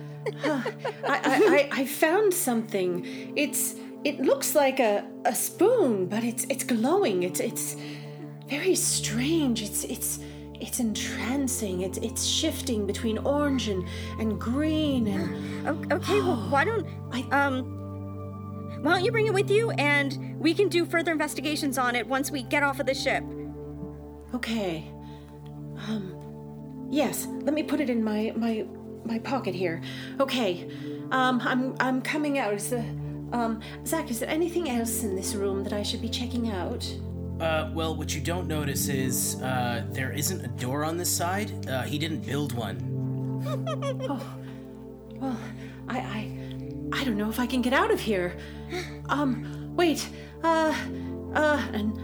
I, 0.44 0.72
I, 1.06 1.18
I, 1.24 1.68
I 1.72 1.86
found 1.86 2.34
something. 2.34 3.04
It's 3.36 3.74
it 4.04 4.20
looks 4.20 4.54
like 4.54 4.78
a, 4.80 5.04
a 5.24 5.34
spoon, 5.34 6.06
but 6.06 6.22
it's 6.24 6.44
it's 6.48 6.64
glowing. 6.64 7.22
It's 7.22 7.40
it's 7.40 7.76
very 8.48 8.74
strange. 8.74 9.62
It's 9.62 9.84
it's 9.84 10.18
it's 10.60 10.80
entrancing. 10.80 11.82
It's 11.82 11.98
it's 11.98 12.24
shifting 12.24 12.86
between 12.86 13.18
orange 13.18 13.68
and, 13.68 13.86
and 14.18 14.40
green 14.40 15.06
and 15.06 15.92
Okay, 15.92 16.20
well, 16.20 16.36
why 16.50 16.64
don't 16.64 16.86
I- 17.12 17.28
um 17.44 17.74
why 18.82 18.92
don't 18.92 19.04
you 19.04 19.10
bring 19.10 19.26
it 19.26 19.34
with 19.34 19.50
you 19.50 19.70
and 19.72 20.38
we 20.38 20.54
can 20.54 20.68
do 20.68 20.84
further 20.84 21.10
investigations 21.10 21.78
on 21.78 21.96
it 21.96 22.06
once 22.06 22.30
we 22.30 22.44
get 22.44 22.62
off 22.62 22.78
of 22.78 22.86
the 22.86 22.94
ship. 22.94 23.24
okay. 24.34 24.84
Um 25.88 26.14
yes, 26.90 27.26
let 27.42 27.54
me 27.54 27.62
put 27.62 27.80
it 27.80 27.90
in 27.90 28.02
my 28.02 28.32
my 28.36 28.66
my 29.04 29.18
pocket 29.18 29.54
here. 29.54 29.80
Okay. 30.20 30.70
Um 31.10 31.40
I'm 31.42 31.74
I'm 31.80 32.02
coming 32.02 32.38
out. 32.38 32.54
Is 32.54 32.70
the 32.70 32.84
um 33.32 33.60
Zach, 33.86 34.10
is 34.10 34.20
there 34.20 34.28
anything 34.30 34.68
else 34.70 35.02
in 35.02 35.14
this 35.16 35.34
room 35.34 35.62
that 35.64 35.72
I 35.72 35.82
should 35.82 36.00
be 36.02 36.08
checking 36.08 36.50
out? 36.50 36.86
Uh, 37.40 37.70
well, 37.72 37.94
what 37.94 38.12
you 38.14 38.20
don't 38.20 38.48
notice 38.48 38.88
is 38.88 39.40
uh, 39.42 39.84
there 39.90 40.10
isn't 40.10 40.44
a 40.44 40.48
door 40.48 40.84
on 40.84 40.96
this 40.96 41.08
side. 41.14 41.68
Uh, 41.68 41.82
he 41.82 41.96
didn't 41.96 42.26
build 42.26 42.52
one. 42.52 42.82
oh, 44.10 44.20
Well, 45.20 45.38
I, 45.88 45.98
I, 45.98 46.32
I 46.92 47.04
don't 47.04 47.16
know 47.16 47.30
if 47.30 47.38
I 47.38 47.46
can 47.46 47.62
get 47.62 47.72
out 47.72 47.92
of 47.92 48.00
here. 48.00 48.36
Um, 49.08 49.72
wait, 49.76 50.08
uh, 50.42 50.74
uh, 51.34 51.62
and, 51.72 51.96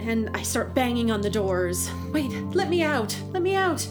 and 0.00 0.30
I 0.34 0.40
start 0.42 0.74
banging 0.74 1.10
on 1.10 1.20
the 1.20 1.30
doors. 1.30 1.90
Wait, 2.12 2.30
let 2.54 2.70
me 2.70 2.82
out, 2.82 3.14
let 3.32 3.42
me 3.42 3.56
out. 3.56 3.86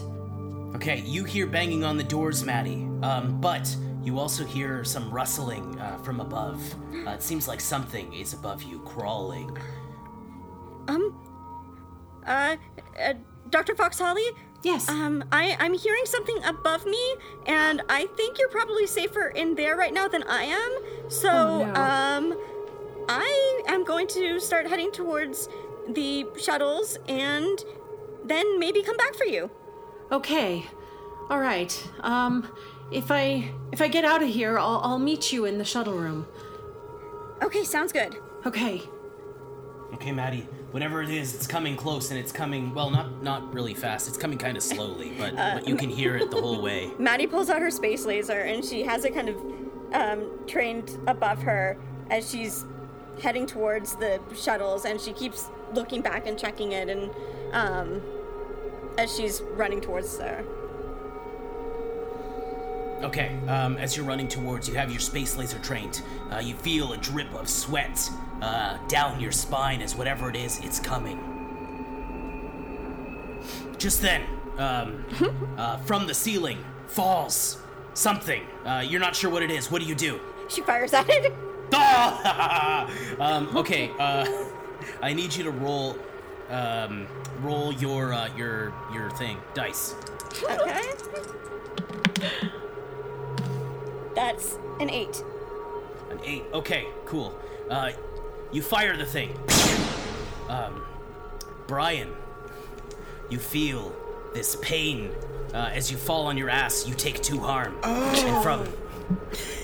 Okay, 0.74 1.00
you 1.00 1.24
hear 1.24 1.46
banging 1.46 1.84
on 1.84 1.96
the 1.96 2.04
doors, 2.04 2.44
Maddie. 2.44 2.88
Um, 3.02 3.40
but 3.40 3.74
you 4.02 4.18
also 4.18 4.44
hear 4.44 4.84
some 4.84 5.10
rustling 5.10 5.78
uh, 5.80 5.98
from 5.98 6.20
above. 6.20 6.60
Uh, 7.06 7.10
it 7.10 7.22
seems 7.22 7.48
like 7.48 7.60
something 7.60 8.12
is 8.14 8.32
above 8.32 8.62
you, 8.62 8.78
crawling. 8.80 9.56
Um 10.88 11.16
uh, 12.26 12.56
uh 12.98 13.14
Dr. 13.50 13.74
Fox 13.74 13.98
Holly? 13.98 14.24
Yes. 14.62 14.88
Um, 14.88 15.24
I, 15.32 15.56
I'm 15.58 15.74
hearing 15.74 16.04
something 16.04 16.36
above 16.44 16.84
me, 16.86 17.02
and 17.46 17.82
I 17.88 18.06
think 18.16 18.38
you're 18.38 18.48
probably 18.50 18.86
safer 18.86 19.28
in 19.28 19.54
there 19.54 19.76
right 19.76 19.92
now 19.92 20.06
than 20.06 20.22
I 20.24 20.44
am. 20.44 21.10
So, 21.10 21.30
Oh, 21.30 21.64
no. 21.64 21.74
um, 21.74 22.38
I 23.08 23.62
am 23.66 23.84
going 23.84 24.06
to 24.08 24.38
start 24.38 24.68
heading 24.68 24.92
towards 24.92 25.48
the 25.88 26.26
shuttles 26.38 26.98
and 27.08 27.58
then 28.24 28.58
maybe 28.60 28.82
come 28.82 28.98
back 28.98 29.14
for 29.14 29.24
you. 29.24 29.50
Okay, 30.12 30.66
all 31.28 31.38
right. 31.38 31.88
Um, 32.00 32.48
if 32.90 33.10
I 33.10 33.52
if 33.72 33.80
I 33.80 33.88
get 33.88 34.04
out 34.04 34.22
of 34.22 34.28
here, 34.28 34.58
I'll 34.58 34.80
I'll 34.82 34.98
meet 34.98 35.32
you 35.32 35.44
in 35.44 35.58
the 35.58 35.64
shuttle 35.64 35.94
room. 35.94 36.26
Okay, 37.42 37.64
sounds 37.64 37.92
good. 37.92 38.16
Okay. 38.44 38.82
Okay, 39.94 40.12
Maddie. 40.12 40.46
Whatever 40.70 41.02
it 41.02 41.10
is, 41.10 41.34
it's 41.34 41.46
coming 41.46 41.76
close, 41.76 42.10
and 42.10 42.18
it's 42.18 42.32
coming. 42.32 42.74
Well, 42.74 42.90
not 42.90 43.22
not 43.22 43.52
really 43.54 43.74
fast. 43.74 44.08
It's 44.08 44.16
coming 44.16 44.38
kind 44.38 44.56
of 44.56 44.62
slowly, 44.62 45.12
but 45.18 45.36
but 45.36 45.68
you 45.68 45.76
can 45.76 45.90
hear 45.90 46.16
it 46.16 46.30
the 46.30 46.40
whole 46.40 46.60
way. 46.60 46.90
Maddie 46.98 47.26
pulls 47.26 47.48
out 47.48 47.60
her 47.60 47.70
space 47.70 48.04
laser 48.04 48.40
and 48.40 48.64
she 48.64 48.82
has 48.82 49.04
it 49.04 49.14
kind 49.14 49.28
of 49.28 49.36
um, 49.92 50.38
trained 50.46 50.98
above 51.06 51.42
her 51.42 51.78
as 52.10 52.28
she's 52.28 52.64
heading 53.22 53.46
towards 53.46 53.96
the 53.96 54.20
shuttles 54.34 54.84
and 54.84 55.00
she 55.00 55.12
keeps 55.12 55.50
looking 55.74 56.00
back 56.00 56.26
and 56.26 56.38
checking 56.38 56.72
it 56.72 56.88
and 56.88 57.10
um, 57.52 58.02
as 59.00 59.16
she's 59.16 59.40
running 59.54 59.80
towards 59.80 60.18
there. 60.18 60.44
Okay, 63.02 63.34
um, 63.48 63.78
as 63.78 63.96
you're 63.96 64.04
running 64.04 64.28
towards, 64.28 64.68
you 64.68 64.74
have 64.74 64.90
your 64.90 65.00
space 65.00 65.36
laser 65.38 65.58
trained. 65.60 66.02
Uh, 66.30 66.38
you 66.38 66.54
feel 66.54 66.92
a 66.92 66.98
drip 66.98 67.32
of 67.34 67.48
sweat 67.48 68.10
uh, 68.42 68.76
down 68.88 69.18
your 69.18 69.32
spine 69.32 69.80
as 69.80 69.94
whatever 69.96 70.28
it 70.28 70.36
is, 70.36 70.60
it's 70.62 70.78
coming. 70.78 71.18
Just 73.78 74.02
then, 74.02 74.22
um, 74.58 75.02
uh, 75.56 75.78
from 75.78 76.06
the 76.06 76.12
ceiling 76.12 76.62
falls 76.86 77.56
something. 77.94 78.42
Uh, 78.66 78.84
you're 78.86 79.00
not 79.00 79.16
sure 79.16 79.30
what 79.30 79.42
it 79.42 79.50
is. 79.50 79.70
What 79.70 79.80
do 79.80 79.88
you 79.88 79.94
do? 79.94 80.20
She 80.48 80.60
fires 80.60 80.92
at 80.92 81.06
it. 81.08 81.32
Um, 83.20 83.56
okay, 83.56 83.92
uh, 83.98 84.26
I 85.02 85.12
need 85.12 85.34
you 85.34 85.44
to 85.44 85.50
roll, 85.50 85.96
um, 86.50 87.06
roll 87.40 87.72
your 87.72 88.12
uh, 88.12 88.28
your 88.36 88.72
your 88.92 89.10
thing 89.10 89.38
dice. 89.54 89.94
Okay. 90.42 90.90
That's 94.14 94.58
an 94.80 94.90
eight. 94.90 95.22
An 96.10 96.20
eight. 96.24 96.44
Okay, 96.52 96.86
cool. 97.06 97.38
Uh, 97.70 97.92
you 98.52 98.62
fire 98.62 98.96
the 98.96 99.06
thing. 99.06 99.36
Um, 100.48 100.82
Brian, 101.66 102.12
you 103.28 103.38
feel 103.38 103.94
this 104.34 104.56
pain 104.56 105.12
uh, 105.54 105.70
as 105.72 105.90
you 105.90 105.96
fall 105.96 106.26
on 106.26 106.36
your 106.36 106.50
ass. 106.50 106.86
You 106.86 106.94
take 106.94 107.22
two 107.22 107.38
harm, 107.38 107.78
and 107.82 108.42
from 108.42 108.66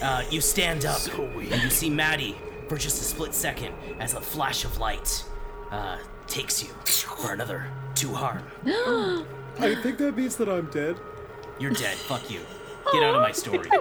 uh, 0.02 0.24
you 0.30 0.40
stand 0.40 0.84
up 0.84 1.00
and 1.18 1.62
you 1.62 1.70
see 1.70 1.90
Maddie 1.90 2.36
for 2.68 2.76
just 2.76 3.00
a 3.00 3.04
split 3.04 3.34
second 3.34 3.74
as 4.00 4.14
a 4.14 4.20
flash 4.20 4.64
of 4.64 4.78
light 4.78 5.24
uh, 5.70 5.98
takes 6.26 6.62
you 6.62 6.70
for 6.84 7.32
another 7.32 7.66
two 7.94 8.12
harm. 8.14 8.42
I 9.58 9.74
think 9.82 9.98
that 9.98 10.16
means 10.16 10.36
that 10.36 10.48
I'm 10.48 10.66
dead. 10.70 10.96
You're 11.58 11.72
dead. 11.72 11.96
Fuck 11.96 12.30
you. 12.30 12.40
Get 12.92 13.02
out 13.02 13.14
of 13.14 13.22
my 13.22 13.32
story. 13.32 13.68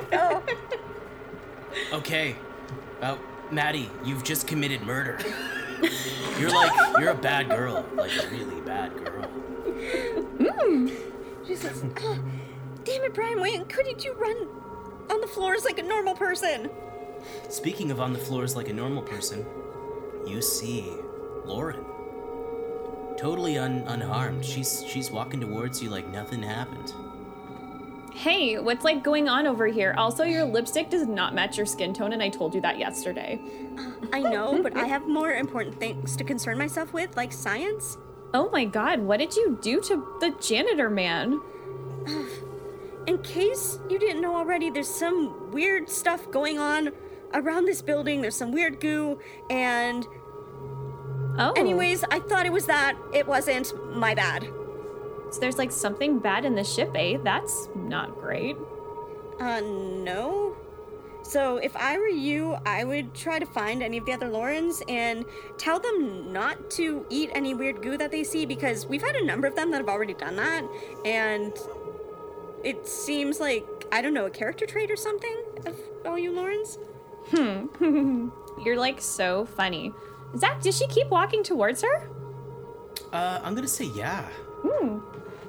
Okay. 1.91 2.37
Uh, 3.01 3.17
Maddie, 3.51 3.89
you've 4.03 4.23
just 4.23 4.47
committed 4.47 4.81
murder. 4.83 5.19
You're 6.39 6.49
like, 6.49 6.71
you're 6.99 7.09
a 7.09 7.15
bad 7.15 7.49
girl. 7.49 7.85
Like 7.95 8.11
a 8.23 8.27
really 8.29 8.61
bad 8.61 8.95
girl. 8.95 9.29
She 11.45 11.55
says, 11.55 11.83
"Ah, 11.97 12.17
"Damn 12.85 13.03
it, 13.03 13.13
Brian! 13.13 13.39
Why 13.39 13.57
couldn't 13.69 14.03
you 14.03 14.13
run 14.13 14.47
on 15.11 15.21
the 15.21 15.27
floors 15.27 15.63
like 15.65 15.77
a 15.77 15.83
normal 15.83 16.15
person?" 16.15 16.69
Speaking 17.49 17.91
of 17.91 17.99
on 17.99 18.13
the 18.13 18.19
floors 18.19 18.55
like 18.55 18.69
a 18.69 18.73
normal 18.73 19.03
person, 19.03 19.45
you 20.25 20.41
see 20.41 20.85
Lauren. 21.43 21.85
Totally 23.17 23.57
un- 23.57 23.83
unharmed. 23.87 24.43
She's 24.43 24.83
she's 24.87 25.09
walking 25.09 25.39
towards 25.39 25.81
you 25.81 25.89
like 25.89 26.07
nothing 26.09 26.43
happened. 26.43 26.93
Hey, 28.13 28.57
what's 28.59 28.85
like 28.85 29.03
going 29.03 29.27
on 29.27 29.45
over 29.45 29.67
here? 29.67 29.93
Also, 29.97 30.23
your 30.23 30.45
lipstick 30.45 30.89
does 30.89 31.05
not 31.05 31.35
match 31.35 31.57
your 31.57 31.65
skin 31.65 31.93
tone, 31.93 32.13
and 32.13 32.23
I 32.23 32.29
told 32.29 32.55
you 32.55 32.61
that 32.61 32.79
yesterday. 32.79 33.41
I 34.13 34.21
know, 34.21 34.63
but 34.63 34.75
I 34.77 34.85
have 34.85 35.05
more 35.07 35.33
important 35.33 35.77
things 35.79 36.15
to 36.15 36.23
concern 36.23 36.57
myself 36.57 36.93
with, 36.93 37.17
like 37.17 37.33
science. 37.33 37.97
Oh 38.33 38.49
my 38.51 38.65
god, 38.65 39.01
what 39.01 39.17
did 39.19 39.35
you 39.35 39.57
do 39.61 39.81
to 39.81 40.17
the 40.21 40.31
janitor 40.39 40.89
man? 40.89 41.41
In 43.07 43.17
case 43.19 43.79
you 43.89 43.99
didn't 43.99 44.21
know 44.21 44.35
already, 44.35 44.69
there's 44.69 44.89
some 44.89 45.51
weird 45.51 45.89
stuff 45.89 46.31
going 46.31 46.57
on 46.57 46.91
around 47.33 47.65
this 47.65 47.81
building. 47.81 48.21
There's 48.21 48.35
some 48.35 48.51
weird 48.51 48.79
goo, 48.79 49.19
and 49.49 50.05
Oh. 51.37 51.51
anyways, 51.55 52.03
I 52.09 52.19
thought 52.19 52.45
it 52.45 52.51
was 52.51 52.65
that. 52.67 52.97
It 53.13 53.27
wasn't. 53.27 53.73
My 53.95 54.15
bad. 54.15 54.47
So 55.31 55.39
there's 55.39 55.57
like 55.57 55.71
something 55.71 56.19
bad 56.19 56.45
in 56.45 56.55
the 56.55 56.63
ship, 56.63 56.91
eh? 56.95 57.17
That's 57.23 57.69
not 57.75 58.15
great. 58.19 58.55
Uh, 59.39 59.59
no. 59.61 60.55
So 61.23 61.57
if 61.57 61.75
I 61.75 61.97
were 61.97 62.07
you, 62.07 62.55
I 62.65 62.83
would 62.83 63.13
try 63.15 63.39
to 63.39 63.45
find 63.47 63.81
any 63.81 63.97
of 63.97 64.05
the 64.05 64.13
other 64.13 64.29
Laurens 64.29 64.83
and 64.87 65.25
tell 65.57 65.79
them 65.79 66.31
not 66.31 66.69
to 66.71 67.05
eat 67.09 67.31
any 67.33 67.53
weird 67.55 67.81
goo 67.81 67.97
that 67.97 68.11
they 68.11 68.23
see 68.23 68.45
because 68.45 68.85
we've 68.85 69.01
had 69.01 69.15
a 69.15 69.25
number 69.25 69.47
of 69.47 69.55
them 69.55 69.71
that 69.71 69.77
have 69.77 69.89
already 69.89 70.13
done 70.13 70.35
that, 70.35 70.63
and 71.03 71.53
it 72.63 72.87
seems 72.87 73.39
like 73.39 73.65
I 73.91 74.01
don't 74.01 74.13
know 74.13 74.27
a 74.27 74.29
character 74.29 74.65
trait 74.65 74.91
or 74.91 74.95
something 74.95 75.35
of 75.65 75.75
all 76.05 76.17
you 76.17 76.31
Laurens. 76.31 76.77
Hmm. 77.31 78.29
You're 78.63 78.77
like 78.77 79.01
so 79.01 79.45
funny. 79.45 79.93
Zach, 80.37 80.61
did 80.61 80.73
she 80.73 80.87
keep 80.87 81.09
walking 81.09 81.43
towards 81.43 81.81
her? 81.81 82.09
Uh, 83.11 83.39
I'm 83.43 83.55
gonna 83.55 83.67
say 83.67 83.85
yeah. 83.95 84.27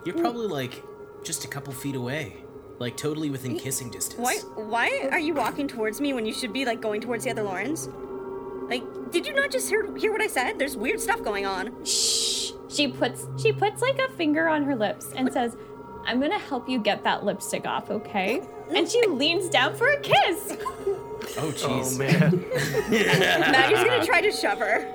You're 0.05 0.15
probably 0.15 0.47
like 0.47 0.83
just 1.25 1.45
a 1.45 1.49
couple 1.49 1.73
feet 1.73 1.97
away, 1.97 2.37
like 2.79 2.97
totally 2.97 3.29
within 3.31 3.59
kissing 3.59 3.91
distance. 3.91 4.21
Why? 4.21 4.37
Why 4.55 5.09
are 5.11 5.19
you 5.19 5.35
walking 5.35 5.67
towards 5.67 6.01
me 6.01 6.13
when 6.13 6.27
you 6.27 6.33
should 6.33 6.53
be 6.53 6.65
like 6.65 6.81
going 6.81 7.01
towards 7.01 7.25
the 7.25 7.31
other 7.31 7.43
Laurens? 7.43 7.89
Like, 8.69 8.85
did 9.11 9.27
you 9.27 9.35
not 9.35 9.51
just 9.51 9.69
hear 9.69 9.95
hear 9.97 10.13
what 10.13 10.21
I 10.21 10.29
said? 10.29 10.59
There's 10.59 10.77
weird 10.77 11.01
stuff 11.01 11.23
going 11.23 11.47
on. 11.47 11.85
Shh. 11.85 12.53
She 12.69 12.89
puts 12.89 13.27
she 13.41 13.53
puts 13.53 13.83
like 13.83 13.99
a 13.99 14.09
finger 14.13 14.49
on 14.49 14.63
her 14.65 14.77
lips 14.77 15.13
and 15.17 15.33
says, 15.33 15.57
"I'm 16.05 16.21
gonna 16.21 16.39
help 16.39 16.69
you 16.69 16.79
get 16.79 17.03
that 17.05 17.25
lipstick 17.25 17.67
off, 17.67 17.91
okay?" 17.91 18.43
And 18.75 18.89
she 18.89 19.01
leans 19.07 19.49
down 19.49 19.77
for 19.77 19.87
a 19.89 20.01
kiss. 20.01 20.57
Oh 21.39 21.53
jeez. 21.53 21.95
Oh 21.95 21.99
man. 21.99 22.45
Maggie's 23.53 23.85
gonna 23.85 24.05
try 24.05 24.21
to 24.21 24.33
shove 24.33 24.59
her. 24.59 24.87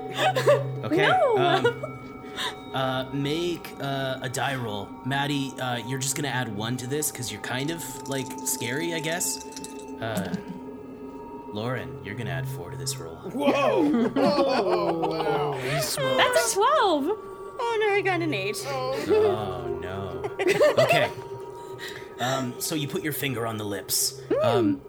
Okay. 0.82 1.06
No. 1.06 1.38
Um, 1.38 2.00
uh, 2.74 3.06
make 3.12 3.72
uh, 3.80 4.18
a 4.20 4.28
die 4.28 4.56
roll, 4.56 4.88
Maddie. 5.06 5.52
Uh, 5.60 5.76
you're 5.76 6.00
just 6.00 6.16
gonna 6.16 6.26
add 6.26 6.54
one 6.54 6.76
to 6.78 6.88
this 6.88 7.12
because 7.12 7.30
you're 7.30 7.40
kind 7.40 7.70
of 7.70 8.08
like 8.08 8.26
scary, 8.44 8.92
I 8.92 8.98
guess. 8.98 9.46
Uh, 10.00 10.34
Lauren, 11.52 12.00
you're 12.04 12.16
gonna 12.16 12.30
add 12.30 12.48
four 12.48 12.70
to 12.70 12.76
this 12.76 12.96
roll. 12.96 13.14
Whoa! 13.14 14.08
That's 15.60 15.96
a 15.96 16.54
twelve. 16.54 17.06
Oh 17.06 17.78
no, 17.80 17.94
I 17.94 18.00
got 18.04 18.20
an 18.22 18.34
eight. 18.34 18.56
Oh 18.68 19.78
no. 19.80 20.22
Okay. 20.82 21.10
Um, 22.18 22.54
so 22.58 22.74
you 22.74 22.88
put 22.88 23.02
your 23.04 23.12
finger 23.12 23.46
on 23.46 23.56
the 23.56 23.64
lips. 23.64 24.20
Um, 24.42 24.80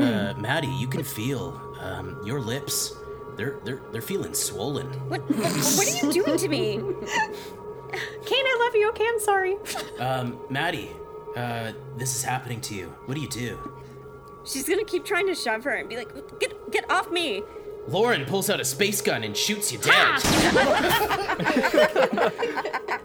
uh, 0.00 0.34
Maddie, 0.38 0.68
you 0.68 0.88
can 0.88 1.02
feel 1.02 1.60
um, 1.80 2.20
your 2.24 2.40
lips. 2.40 2.94
They're 3.36 3.58
they're 3.64 3.80
they're 3.92 4.02
feeling 4.02 4.34
swollen. 4.34 4.86
What, 5.08 5.20
what? 5.28 5.38
What 5.38 5.86
are 5.86 6.06
you 6.06 6.12
doing 6.24 6.38
to 6.38 6.48
me? 6.48 6.76
Kane, 8.24 8.44
I 8.44 8.58
love 8.64 8.74
you. 8.74 8.88
Okay, 8.90 9.06
I'm 9.06 9.20
sorry. 9.20 9.56
Um, 9.98 10.38
Maddie, 10.50 10.90
uh, 11.36 11.72
this 11.96 12.14
is 12.16 12.22
happening 12.22 12.60
to 12.62 12.74
you. 12.74 12.86
What 13.04 13.14
do 13.14 13.20
you 13.20 13.28
do? 13.28 13.58
She's 14.44 14.68
gonna 14.68 14.84
keep 14.84 15.04
trying 15.04 15.26
to 15.26 15.34
shove 15.34 15.64
her 15.64 15.70
and 15.70 15.88
be 15.88 15.96
like, 15.96 16.12
"Get, 16.40 16.70
get 16.70 16.90
off 16.90 17.10
me!" 17.10 17.42
Lauren 17.88 18.24
pulls 18.24 18.50
out 18.50 18.60
a 18.60 18.64
space 18.64 19.00
gun 19.00 19.22
and 19.22 19.36
shoots 19.36 19.70
you 19.70 19.78
dead. 19.78 20.20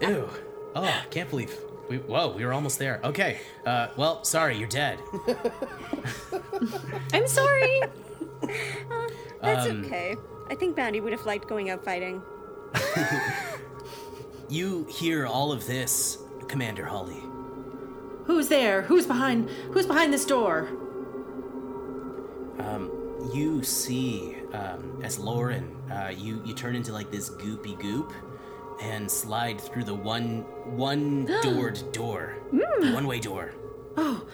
Ew. 0.00 0.28
Oh, 0.74 1.02
can't 1.10 1.30
believe. 1.30 1.56
We, 1.88 1.98
whoa, 1.98 2.32
we 2.32 2.44
were 2.44 2.52
almost 2.52 2.78
there. 2.78 3.00
Okay. 3.04 3.40
Uh, 3.66 3.88
well, 3.96 4.24
sorry, 4.24 4.56
you're 4.56 4.68
dead. 4.68 4.98
I'm 7.12 7.26
sorry. 7.26 7.82
That's 9.42 9.68
Um, 9.68 9.84
okay. 9.84 10.16
I 10.50 10.54
think 10.54 10.76
Maddie 10.76 11.00
would 11.00 11.12
have 11.12 11.26
liked 11.26 11.48
going 11.48 11.70
out 11.70 11.84
fighting. 11.84 12.22
You 14.48 14.84
hear 14.90 15.26
all 15.26 15.50
of 15.50 15.66
this, 15.66 16.18
Commander 16.46 16.84
Holly. 16.84 17.22
Who's 18.26 18.48
there? 18.48 18.82
Who's 18.82 19.06
behind? 19.06 19.48
Who's 19.70 19.86
behind 19.86 20.12
this 20.12 20.26
door? 20.26 20.68
Um, 22.58 22.90
You 23.32 23.62
see, 23.62 24.36
um, 24.52 25.00
as 25.02 25.18
Lauren, 25.18 25.74
uh, 25.90 26.12
you 26.14 26.42
you 26.44 26.52
turn 26.54 26.74
into 26.76 26.92
like 26.92 27.10
this 27.10 27.30
goopy 27.30 27.78
goop, 27.80 28.12
and 28.82 29.10
slide 29.10 29.60
through 29.60 29.84
the 29.84 29.94
one 29.94 30.40
one 30.76 31.24
doored 31.42 31.80
door, 31.92 32.34
one 32.50 33.06
way 33.06 33.20
door. 33.20 33.54
Gloop 33.94 34.26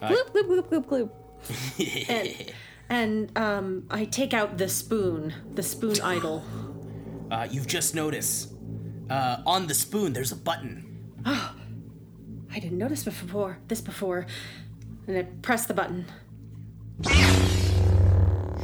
gloop 0.00 0.46
gloop 0.48 0.68
gloop 0.68 0.86
gloop. 0.86 1.10
And, 2.08 2.52
and 2.88 3.38
um, 3.38 3.84
I 3.90 4.04
take 4.06 4.34
out 4.34 4.56
the 4.58 4.68
spoon, 4.68 5.32
the 5.54 5.62
spoon 5.62 6.00
idol. 6.02 6.42
Uh, 7.30 7.46
you've 7.50 7.66
just 7.66 7.94
noticed 7.94 8.52
uh, 9.10 9.38
on 9.46 9.66
the 9.66 9.74
spoon 9.74 10.12
there's 10.12 10.32
a 10.32 10.36
button. 10.36 10.84
Oh, 11.24 11.54
I 12.52 12.58
didn't 12.60 12.78
notice 12.78 13.04
before 13.04 13.58
this 13.68 13.80
before, 13.80 14.26
and 15.06 15.16
I 15.18 15.22
press 15.42 15.66
the 15.66 15.74
button. 15.74 16.06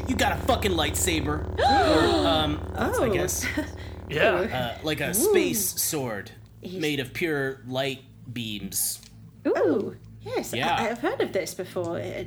You 0.08 0.16
got 0.16 0.32
a 0.32 0.36
fucking 0.46 0.72
lightsaber, 0.72 1.46
or 1.58 2.26
um, 2.28 2.60
I 2.76 2.90
Oh. 2.94 3.12
guess 3.12 3.46
Yeah. 4.10 4.76
uh, 4.78 4.78
like 4.84 5.00
a 5.00 5.14
space 5.14 5.80
sword 5.80 6.30
made 6.62 7.00
of 7.00 7.12
pure 7.12 7.60
light 7.66 8.02
beams. 8.32 9.00
Ooh, 9.46 9.96
yes, 10.22 10.52
Yeah. 10.52 10.76
I, 10.76 10.90
I've 10.90 10.98
heard 10.98 11.20
of 11.20 11.32
this 11.32 11.54
before. 11.54 11.98
Uh, 11.98 12.24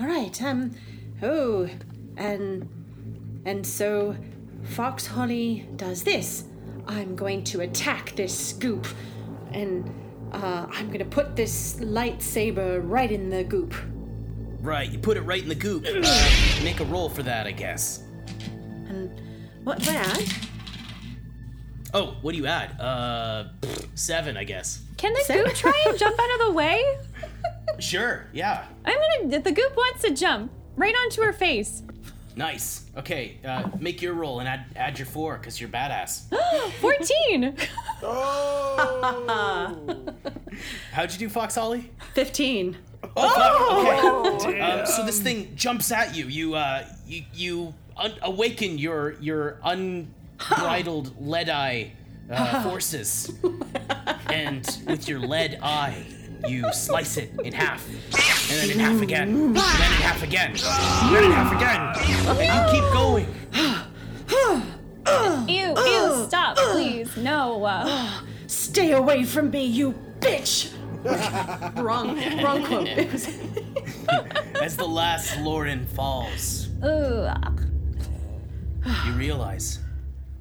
all 0.00 0.06
right, 0.06 0.42
um, 0.42 0.72
oh, 1.22 1.68
and 2.16 2.68
and 3.44 3.66
so 3.66 4.16
Fox 4.64 5.06
Holly 5.06 5.68
does 5.76 6.02
this. 6.02 6.44
I'm 6.86 7.14
going 7.14 7.44
to 7.44 7.60
attack 7.60 8.14
this 8.16 8.36
scoop, 8.36 8.86
and 9.52 9.88
uh, 10.32 10.66
I'm 10.70 10.90
gonna 10.90 11.04
put 11.04 11.36
this 11.36 11.76
lightsaber 11.76 12.80
right 12.82 13.10
in 13.12 13.30
the 13.30 13.44
goop. 13.44 13.74
Right, 14.60 14.90
you 14.90 14.98
put 14.98 15.16
it 15.16 15.20
right 15.22 15.42
in 15.42 15.48
the 15.48 15.54
goop. 15.54 15.86
Uh, 15.86 16.30
make 16.64 16.80
a 16.80 16.84
roll 16.86 17.08
for 17.08 17.22
that, 17.22 17.46
I 17.46 17.52
guess. 17.52 18.02
And 18.88 19.20
what 19.64 19.78
that? 19.80 20.20
Oh, 21.94 22.16
what 22.20 22.32
do 22.32 22.38
you 22.38 22.46
add? 22.46 22.78
Uh, 22.80 23.48
seven, 23.94 24.36
I 24.36 24.44
guess. 24.44 24.82
Can 24.98 25.12
the 25.14 25.20
Sarah- 25.20 25.44
goop 25.46 25.54
try 25.54 25.84
and 25.86 25.98
jump 25.98 26.18
out 26.18 26.40
of 26.40 26.46
the 26.46 26.52
way? 26.52 26.82
Sure, 27.80 28.26
yeah. 28.32 28.64
I'm 28.84 28.96
gonna. 29.22 29.40
The 29.40 29.52
goop 29.52 29.76
wants 29.76 30.02
to 30.02 30.10
jump 30.12 30.50
right 30.74 30.94
onto 30.94 31.22
her 31.22 31.32
face. 31.32 31.82
Nice. 32.34 32.86
Okay, 32.96 33.36
uh, 33.44 33.68
make 33.78 34.00
your 34.02 34.14
roll 34.14 34.40
and 34.40 34.48
add 34.48 34.64
add 34.74 34.98
your 34.98 35.06
four 35.06 35.36
because 35.36 35.60
you're 35.60 35.68
badass. 35.70 36.22
14. 36.80 37.54
oh. 38.02 39.86
How'd 40.92 41.12
you 41.12 41.18
do, 41.18 41.28
Fox 41.28 41.54
Holly? 41.54 41.90
Fifteen. 42.14 42.76
Oh, 43.16 44.32
fuck. 44.32 44.42
Okay. 44.48 44.60
Um, 44.60 44.86
so 44.86 45.04
this 45.06 45.20
thing 45.20 45.52
jumps 45.54 45.92
at 45.92 46.16
you. 46.16 46.26
You 46.26 46.54
uh, 46.54 46.84
you 47.06 47.22
you 47.34 47.74
un- 47.96 48.16
awaken 48.22 48.78
your 48.78 49.12
your 49.20 49.58
unbridled 50.40 51.14
lead 51.20 51.48
eye 51.48 51.92
uh, 52.30 52.62
forces, 52.62 53.32
and 54.30 54.78
with 54.86 55.08
your 55.08 55.20
lead 55.20 55.58
eye, 55.62 56.04
you 56.46 56.70
slice 56.72 57.16
it 57.16 57.32
in 57.42 57.52
half, 57.52 57.86
and 58.50 58.60
then 58.60 58.70
in 58.70 58.78
half 58.78 59.02
again, 59.02 59.28
and 59.28 59.56
then 59.56 59.56
in 59.56 60.02
half 60.02 60.22
again, 60.22 60.50
and 60.50 61.14
then 61.16 61.24
in 61.24 61.32
half 61.32 61.52
again, 61.52 61.80
and 62.38 62.72
you 62.72 62.80
keep 62.80 62.92
going. 62.92 63.26
Ew, 65.48 65.74
ew, 65.76 66.26
stop, 66.26 66.56
please. 66.56 67.16
No. 67.16 67.64
Uh, 67.64 68.20
Stay 68.46 68.92
away 68.92 69.24
from 69.24 69.50
me, 69.50 69.64
you 69.64 69.94
bitch! 70.20 70.72
wrong, 71.76 72.18
wrong 72.42 72.64
quote. 72.64 72.88
As 74.62 74.76
the 74.76 74.86
last 74.86 75.38
Lauren 75.40 75.86
falls, 75.86 76.68
ooh. 76.84 77.28
you 79.06 79.12
realize 79.12 79.80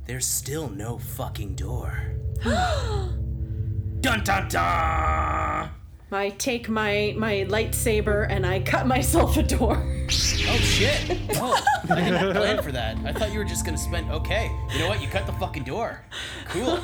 there's 0.07 0.25
still 0.25 0.69
no 0.69 0.97
fucking 0.97 1.55
door. 1.55 2.15
dun 2.43 4.23
dun 4.23 4.47
dun! 4.47 5.69
I 6.09 6.29
take 6.37 6.69
my 6.69 7.13
my 7.17 7.45
lightsaber 7.49 8.25
and 8.29 8.45
I 8.45 8.61
cut 8.61 8.87
myself 8.87 9.35
a 9.35 9.43
door. 9.43 9.77
Oh 9.77 10.09
shit! 10.09 11.19
Oh, 11.39 11.63
I 11.89 12.09
didn't 12.09 12.35
plan 12.35 12.63
for 12.63 12.71
that. 12.71 12.97
I 13.05 13.13
thought 13.13 13.31
you 13.31 13.39
were 13.39 13.45
just 13.45 13.65
gonna 13.65 13.77
spend. 13.77 14.09
Okay, 14.11 14.51
you 14.73 14.79
know 14.79 14.87
what? 14.87 15.01
You 15.01 15.07
cut 15.07 15.25
the 15.25 15.33
fucking 15.33 15.63
door. 15.63 16.03
Cool. 16.47 16.79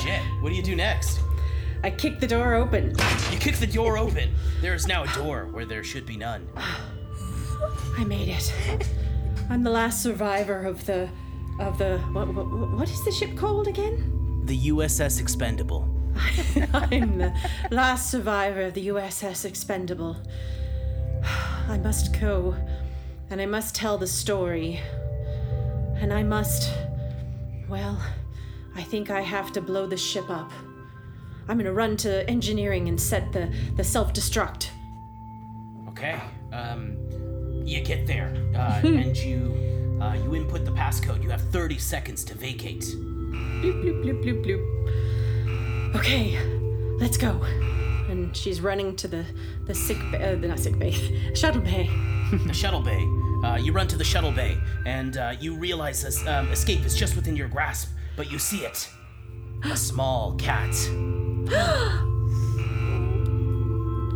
Shit. 0.00 0.20
What 0.40 0.48
do 0.50 0.54
you 0.54 0.62
do 0.62 0.74
next? 0.74 1.20
I 1.82 1.90
kick 1.90 2.20
the 2.20 2.26
door 2.26 2.54
open. 2.54 2.94
You 3.30 3.38
kick 3.38 3.56
the 3.56 3.66
door 3.66 3.96
open. 3.96 4.34
There 4.60 4.74
is 4.74 4.86
now 4.86 5.04
a 5.04 5.08
door 5.14 5.46
where 5.52 5.64
there 5.64 5.84
should 5.84 6.04
be 6.04 6.16
none. 6.16 6.46
I 7.96 8.04
made 8.04 8.28
it. 8.28 8.52
I'm 9.48 9.62
the 9.62 9.70
last 9.70 10.02
survivor 10.02 10.64
of 10.64 10.84
the 10.86 11.08
of 11.60 11.78
the 11.78 11.98
what 12.12 12.32
what, 12.34 12.46
what 12.72 12.90
is 12.90 13.04
the 13.04 13.12
ship 13.12 13.36
called 13.36 13.68
again? 13.68 14.20
the 14.50 14.68
USS 14.68 15.20
Expendable. 15.20 15.88
I'm 16.72 17.18
the 17.18 17.32
last 17.70 18.10
survivor 18.10 18.62
of 18.62 18.74
the 18.74 18.88
USS 18.88 19.44
Expendable. 19.44 20.16
I 21.68 21.78
must 21.78 22.18
go, 22.18 22.56
and 23.30 23.40
I 23.40 23.46
must 23.46 23.76
tell 23.76 23.96
the 23.96 24.08
story. 24.08 24.80
And 25.98 26.12
I 26.12 26.24
must. 26.24 26.72
Well, 27.68 28.02
I 28.74 28.82
think 28.82 29.10
I 29.10 29.20
have 29.20 29.52
to 29.52 29.60
blow 29.60 29.86
the 29.86 29.96
ship 29.96 30.28
up. 30.28 30.50
I'm 31.46 31.56
gonna 31.56 31.72
run 31.72 31.96
to 31.98 32.28
engineering 32.28 32.88
and 32.88 33.00
set 33.00 33.32
the, 33.32 33.54
the 33.76 33.84
self 33.84 34.12
destruct. 34.12 34.70
Okay. 35.90 36.20
Um, 36.52 36.96
you 37.64 37.82
get 37.82 38.08
there, 38.08 38.34
uh, 38.56 38.80
and 38.84 39.16
you 39.16 39.79
uh, 40.00 40.16
you 40.24 40.34
input 40.34 40.64
the 40.64 40.70
passcode. 40.70 41.22
You 41.22 41.30
have 41.30 41.42
30 41.50 41.78
seconds 41.78 42.24
to 42.24 42.34
vacate. 42.34 42.82
Bloop, 42.82 43.82
bloop, 43.82 44.04
bloop, 44.04 44.24
bloop, 44.24 44.44
bloop. 44.44 45.96
Okay, 45.96 46.38
let's 46.98 47.16
go. 47.16 47.30
And 48.08 48.36
she's 48.36 48.60
running 48.60 48.96
to 48.96 49.08
the, 49.08 49.24
the 49.66 49.74
sick 49.74 49.98
bay, 50.10 50.32
uh, 50.32 50.36
the 50.36 50.48
not 50.48 50.58
sick 50.58 50.78
bay, 50.78 50.92
shuttle 51.34 51.62
bay. 51.62 51.88
the 52.46 52.54
shuttle 52.54 52.80
bay. 52.80 53.06
Uh, 53.44 53.56
you 53.56 53.72
run 53.72 53.88
to 53.88 53.96
the 53.96 54.04
shuttle 54.04 54.32
bay, 54.32 54.58
and 54.86 55.16
uh, 55.16 55.34
you 55.40 55.54
realize 55.54 56.02
this, 56.02 56.26
um, 56.26 56.48
escape 56.48 56.84
is 56.84 56.94
just 56.94 57.16
within 57.16 57.36
your 57.36 57.48
grasp, 57.48 57.88
but 58.16 58.30
you 58.30 58.38
see 58.38 58.64
it. 58.64 58.88
A 59.64 59.76
small 59.76 60.34
cat. 60.36 60.70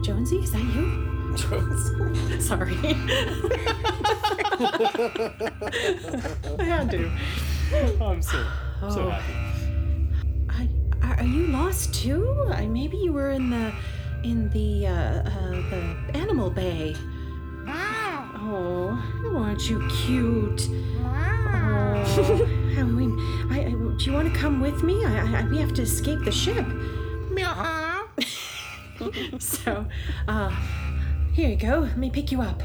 Jonesy, 0.04 0.36
is 0.38 0.52
that 0.52 0.62
you? 0.74 1.13
Jonesy. 1.36 2.40
Sorry. 2.48 2.76
I 6.58 6.64
had 6.64 6.90
to. 6.90 7.10
I'm 8.00 8.22
so 8.22 8.44
so 8.80 9.06
Oh. 9.06 9.10
happy. 9.10 9.34
I, 10.50 10.68
are 11.06 11.16
are 11.20 11.24
you 11.24 11.46
lost 11.48 11.94
too? 11.94 12.46
I, 12.52 12.66
maybe 12.66 12.96
you 12.98 13.12
were 13.12 13.30
in 13.30 13.50
the 13.50 13.72
in 14.22 14.48
the 14.50 14.86
uh, 14.86 14.92
uh, 14.92 15.50
the 15.70 16.18
animal 16.18 16.50
bay. 16.50 16.94
Oh, 18.46 18.98
aren't 19.36 19.68
you 19.70 19.80
cute? 19.88 20.68
Oh, 21.02 22.74
I 22.78 22.82
mean, 22.82 23.18
I, 23.50 23.60
I, 23.60 23.70
do 23.70 23.96
you 24.04 24.12
want 24.12 24.32
to 24.32 24.38
come 24.38 24.60
with 24.60 24.82
me? 24.82 25.02
I, 25.04 25.40
I, 25.40 25.44
we 25.48 25.56
have 25.58 25.72
to 25.74 25.82
escape 25.82 26.20
the 26.24 26.30
ship. 26.30 26.66
so, 29.40 29.86
uh, 30.28 30.54
here 31.34 31.50
you 31.50 31.56
go. 31.56 31.80
Let 31.80 31.98
me 31.98 32.10
pick 32.10 32.30
you 32.30 32.40
up. 32.40 32.62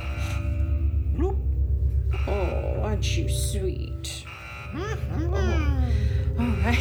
Oh, 2.28 2.82
aren't 2.84 3.18
you 3.18 3.28
sweet? 3.28 4.24
Oh, 4.76 4.98
all 6.38 6.46
right. 6.46 6.78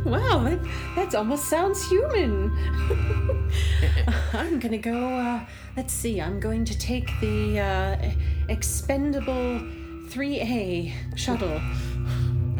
wow, 0.06 0.44
that 0.44 0.58
that 0.96 1.14
almost 1.14 1.44
sounds 1.44 1.86
human. 1.88 2.50
I'm 4.32 4.58
gonna 4.58 4.78
go. 4.78 5.18
Uh, 5.18 5.44
let's 5.76 5.92
see. 5.92 6.20
I'm 6.20 6.40
going 6.40 6.64
to 6.64 6.78
take 6.78 7.10
the 7.20 7.60
uh, 7.60 8.10
expendable 8.48 9.60
3A 10.08 10.92
shuttle. 11.16 11.60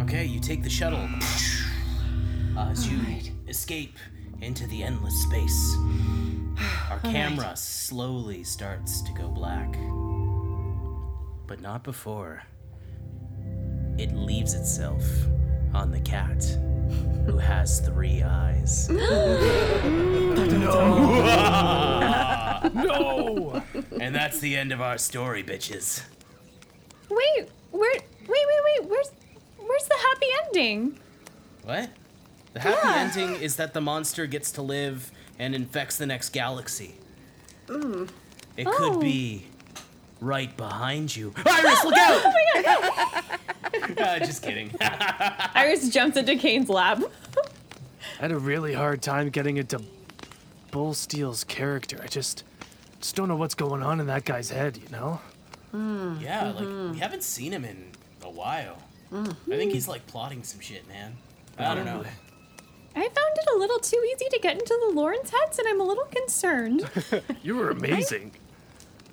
Okay, 0.00 0.26
you 0.26 0.40
take 0.40 0.62
the 0.62 0.70
shuttle. 0.70 1.08
Uh, 2.56 2.68
as 2.70 2.86
you 2.86 2.98
Alright. 2.98 3.32
escape 3.48 3.96
into 4.42 4.66
the 4.68 4.82
endless 4.82 5.14
space, 5.22 5.76
our 6.90 6.96
Alright. 6.96 7.12
camera 7.12 7.56
slowly 7.56 8.42
starts 8.44 9.02
to 9.02 9.12
go 9.12 9.28
black. 9.28 9.72
But 11.46 11.60
not 11.60 11.82
before 11.82 12.42
it 13.98 14.14
leaves 14.14 14.54
itself 14.54 15.04
on 15.74 15.90
the 15.90 16.00
cat, 16.00 16.42
who 17.26 17.36
has 17.38 17.80
three 17.80 18.22
eyes. 18.22 18.88
no! 20.50 20.70
No! 22.74 23.62
and 24.00 24.14
that's 24.14 24.40
the 24.40 24.56
end 24.56 24.72
of 24.72 24.80
our 24.80 24.98
story, 24.98 25.42
bitches. 25.42 26.02
Wait, 27.08 27.48
where? 27.70 27.92
Wait, 27.92 28.02
wait, 28.28 28.60
wait. 28.64 28.88
Where's 28.88 29.10
where's 29.58 29.84
the 29.84 29.96
happy 29.98 30.26
ending? 30.44 30.98
What? 31.64 31.90
The 32.52 32.60
happy 32.60 32.88
ending 32.88 33.40
is 33.40 33.56
that 33.56 33.74
the 33.74 33.80
monster 33.80 34.26
gets 34.26 34.50
to 34.52 34.62
live 34.62 35.10
and 35.38 35.54
infects 35.54 35.96
the 35.96 36.06
next 36.06 36.30
galaxy. 36.30 36.94
It 37.68 38.66
could 38.66 38.96
Oh. 38.96 39.00
be 39.00 39.46
right 40.20 40.54
behind 40.56 41.14
you. 41.14 41.32
Iris, 41.44 41.84
look 41.84 41.96
out! 41.96 42.22
Oh 42.62 43.94
uh, 44.02 44.18
just 44.18 44.42
kidding. 44.42 44.70
Iris 45.54 45.88
jumps 45.88 46.16
into 46.16 46.36
Kane's 46.36 46.68
lab. 46.68 47.10
I 48.18 48.22
had 48.22 48.32
a 48.32 48.38
really 48.38 48.74
hard 48.74 49.02
time 49.02 49.30
getting 49.30 49.56
into 49.56 49.80
Bull 50.70 50.94
Steel's 50.94 51.44
character. 51.44 51.98
I 52.02 52.06
just 52.06 52.44
just 53.00 53.16
don't 53.16 53.28
know 53.28 53.36
what's 53.36 53.54
going 53.54 53.82
on 53.82 54.00
in 54.00 54.06
that 54.08 54.24
guy's 54.24 54.50
head, 54.50 54.76
you 54.76 54.88
know? 54.90 55.20
Hmm. 55.70 56.16
yeah, 56.20 56.50
like 56.50 56.64
mm-hmm. 56.64 56.92
we 56.92 56.98
haven't 56.98 57.22
seen 57.22 57.52
him 57.52 57.64
in 57.64 57.92
a 58.22 58.30
while. 58.30 58.82
Mm-hmm. 59.12 59.52
I 59.52 59.56
think 59.56 59.72
he's 59.72 59.88
like 59.88 60.06
plotting 60.06 60.42
some 60.42 60.60
shit, 60.60 60.86
man. 60.88 61.16
I 61.56 61.74
don't 61.74 61.86
know. 61.86 62.04
I 63.00 63.04
found 63.04 63.34
it 63.36 63.48
a 63.54 63.58
little 63.58 63.78
too 63.78 64.00
easy 64.12 64.26
to 64.30 64.38
get 64.40 64.58
into 64.58 64.78
the 64.86 64.94
Laurens 64.94 65.30
heads, 65.30 65.58
and 65.58 65.66
I'm 65.66 65.80
a 65.80 65.84
little 65.84 66.04
concerned. 66.04 66.88
You 67.42 67.56
were 67.56 67.70
amazing. 67.70 68.32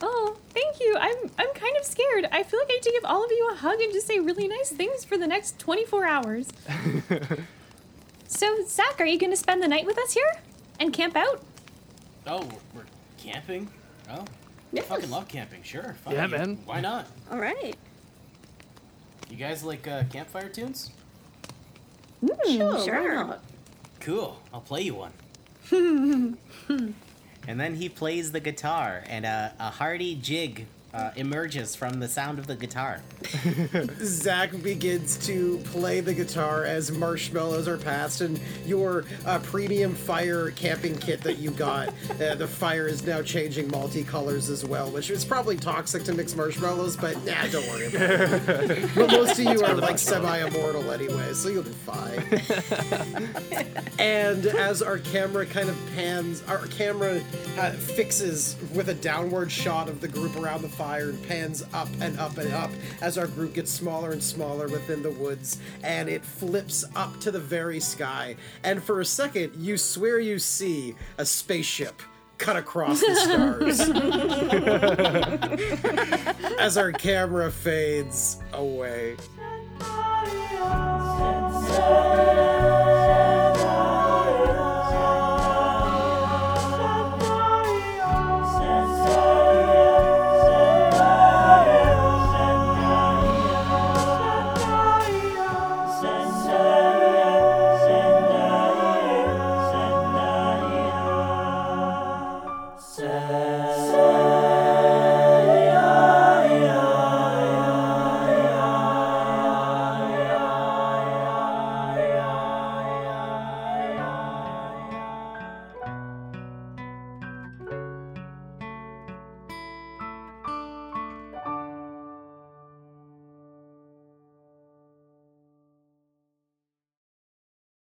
oh, 0.01 0.35
thank 0.49 0.79
you. 0.81 0.95
I'm 0.99 1.15
I'm 1.39 1.53
kind 1.53 1.75
of 1.79 1.85
scared. 1.85 2.27
I 2.31 2.43
feel 2.43 2.59
like 2.59 2.69
I 2.69 2.73
need 2.73 2.83
to 2.83 2.91
give 2.91 3.05
all 3.05 3.23
of 3.23 3.31
you 3.31 3.49
a 3.51 3.55
hug 3.55 3.79
and 3.79 3.93
just 3.93 4.05
say 4.05 4.19
really 4.19 4.47
nice 4.49 4.69
things 4.71 5.05
for 5.05 5.17
the 5.17 5.25
next 5.27 5.57
24 5.59 6.05
hours. 6.05 6.49
so, 8.27 8.65
Zach, 8.67 8.99
are 8.99 9.05
you 9.05 9.17
going 9.17 9.31
to 9.31 9.37
spend 9.37 9.63
the 9.63 9.67
night 9.69 9.85
with 9.85 9.97
us 9.97 10.13
here 10.13 10.41
and 10.79 10.91
camp 10.91 11.15
out? 11.15 11.41
Oh, 12.27 12.47
we're 12.75 12.83
camping? 13.17 13.69
Oh, 14.09 14.25
I 14.75 14.81
fucking 14.81 15.09
love 15.09 15.29
camping. 15.29 15.63
Sure. 15.63 15.95
Fine. 16.03 16.13
Yeah, 16.15 16.27
man. 16.27 16.59
Why 16.65 16.81
not? 16.81 17.07
All 17.31 17.39
right. 17.39 17.75
You 19.29 19.37
guys 19.37 19.63
like 19.63 19.87
uh, 19.87 20.03
campfire 20.11 20.49
tunes? 20.49 20.91
Sure, 22.45 22.83
Sure. 22.83 23.39
Cool. 24.07 24.39
I'll 24.53 24.61
play 24.61 24.83
you 24.83 24.95
one. 24.95 25.11
and 27.45 27.59
then 27.59 27.75
he 27.75 27.89
plays 27.89 28.31
the 28.31 28.39
guitar, 28.39 29.03
and 29.05 29.25
a, 29.25 29.53
a 29.59 29.69
hearty 29.69 30.15
jig 30.15 30.65
uh, 30.93 31.11
emerges 31.15 31.75
from 31.75 31.99
the 31.99 32.07
sound 32.07 32.39
of 32.39 32.47
the 32.47 32.55
guitar. 32.55 33.01
Zach 33.99 34.61
begins 34.63 35.17
to 35.27 35.59
play 35.65 35.99
the 35.99 36.13
guitar 36.13 36.63
as 36.63 36.91
marshmallows 36.91 37.67
are 37.67 37.77
passed, 37.77 38.21
and 38.21 38.39
your 38.65 39.03
uh, 39.25 39.39
premium 39.39 39.93
fire 39.93 40.51
camping 40.51 40.95
kit 40.97 41.21
that 41.21 41.37
you 41.37 41.51
got, 41.51 41.89
uh, 42.21 42.35
the 42.35 42.47
fire 42.47 42.87
is 42.87 43.05
now 43.05 43.21
changing 43.21 43.69
multicolors 43.69 44.49
as 44.49 44.65
well, 44.65 44.89
which 44.89 45.09
is 45.09 45.25
probably 45.25 45.57
toxic 45.57 46.03
to 46.03 46.13
mix 46.13 46.35
marshmallows, 46.35 46.95
but 46.95 47.15
nah, 47.25 47.47
don't 47.47 47.67
worry 47.67 47.87
about 47.87 48.09
it. 48.09 48.89
but 48.95 49.11
most 49.11 49.39
of 49.39 49.45
you 49.45 49.63
are 49.63 49.75
like 49.75 49.99
semi-immortal 49.99 50.89
anyway, 50.91 51.33
so 51.33 51.49
you'll 51.49 51.63
be 51.63 51.71
fine. 51.71 52.23
and 53.99 54.45
as 54.45 54.81
our 54.81 54.99
camera 54.99 55.45
kind 55.45 55.69
of 55.69 55.77
pans, 55.95 56.43
our 56.47 56.65
camera 56.67 57.21
uh, 57.57 57.71
fixes 57.71 58.55
with 58.73 58.89
a 58.89 58.93
downward 58.93 59.51
shot 59.51 59.89
of 59.89 60.01
the 60.01 60.07
group 60.07 60.35
around 60.37 60.61
the 60.61 60.69
fire 60.77 61.09
and 61.09 61.27
pans 61.27 61.63
up 61.73 61.89
and 61.99 62.19
up 62.19 62.37
and 62.37 62.53
up 62.53 62.69
as 63.01 63.17
our 63.17 63.27
group 63.27 63.53
gets 63.53 63.71
smaller 63.71 64.11
and 64.11 64.23
smaller 64.23 64.67
within 64.67 65.01
the 65.01 65.09
woods, 65.09 65.59
and 65.83 66.07
it 66.07 66.23
flips 66.23 66.85
up 66.95 67.19
to 67.19 67.31
the 67.31 67.39
very 67.39 67.79
sky. 67.79 68.35
And 68.63 68.83
for 68.83 69.01
a 69.01 69.05
second, 69.05 69.55
you 69.55 69.77
swear 69.77 70.19
you 70.19 70.37
see 70.37 70.95
a 71.17 71.25
spaceship 71.25 72.01
cut 72.37 72.55
across 72.55 73.01
the 73.01 73.15
stars 73.15 73.79
as 76.59 76.77
our 76.77 76.91
camera 76.91 77.51
fades 77.51 78.37
away. 78.53 79.17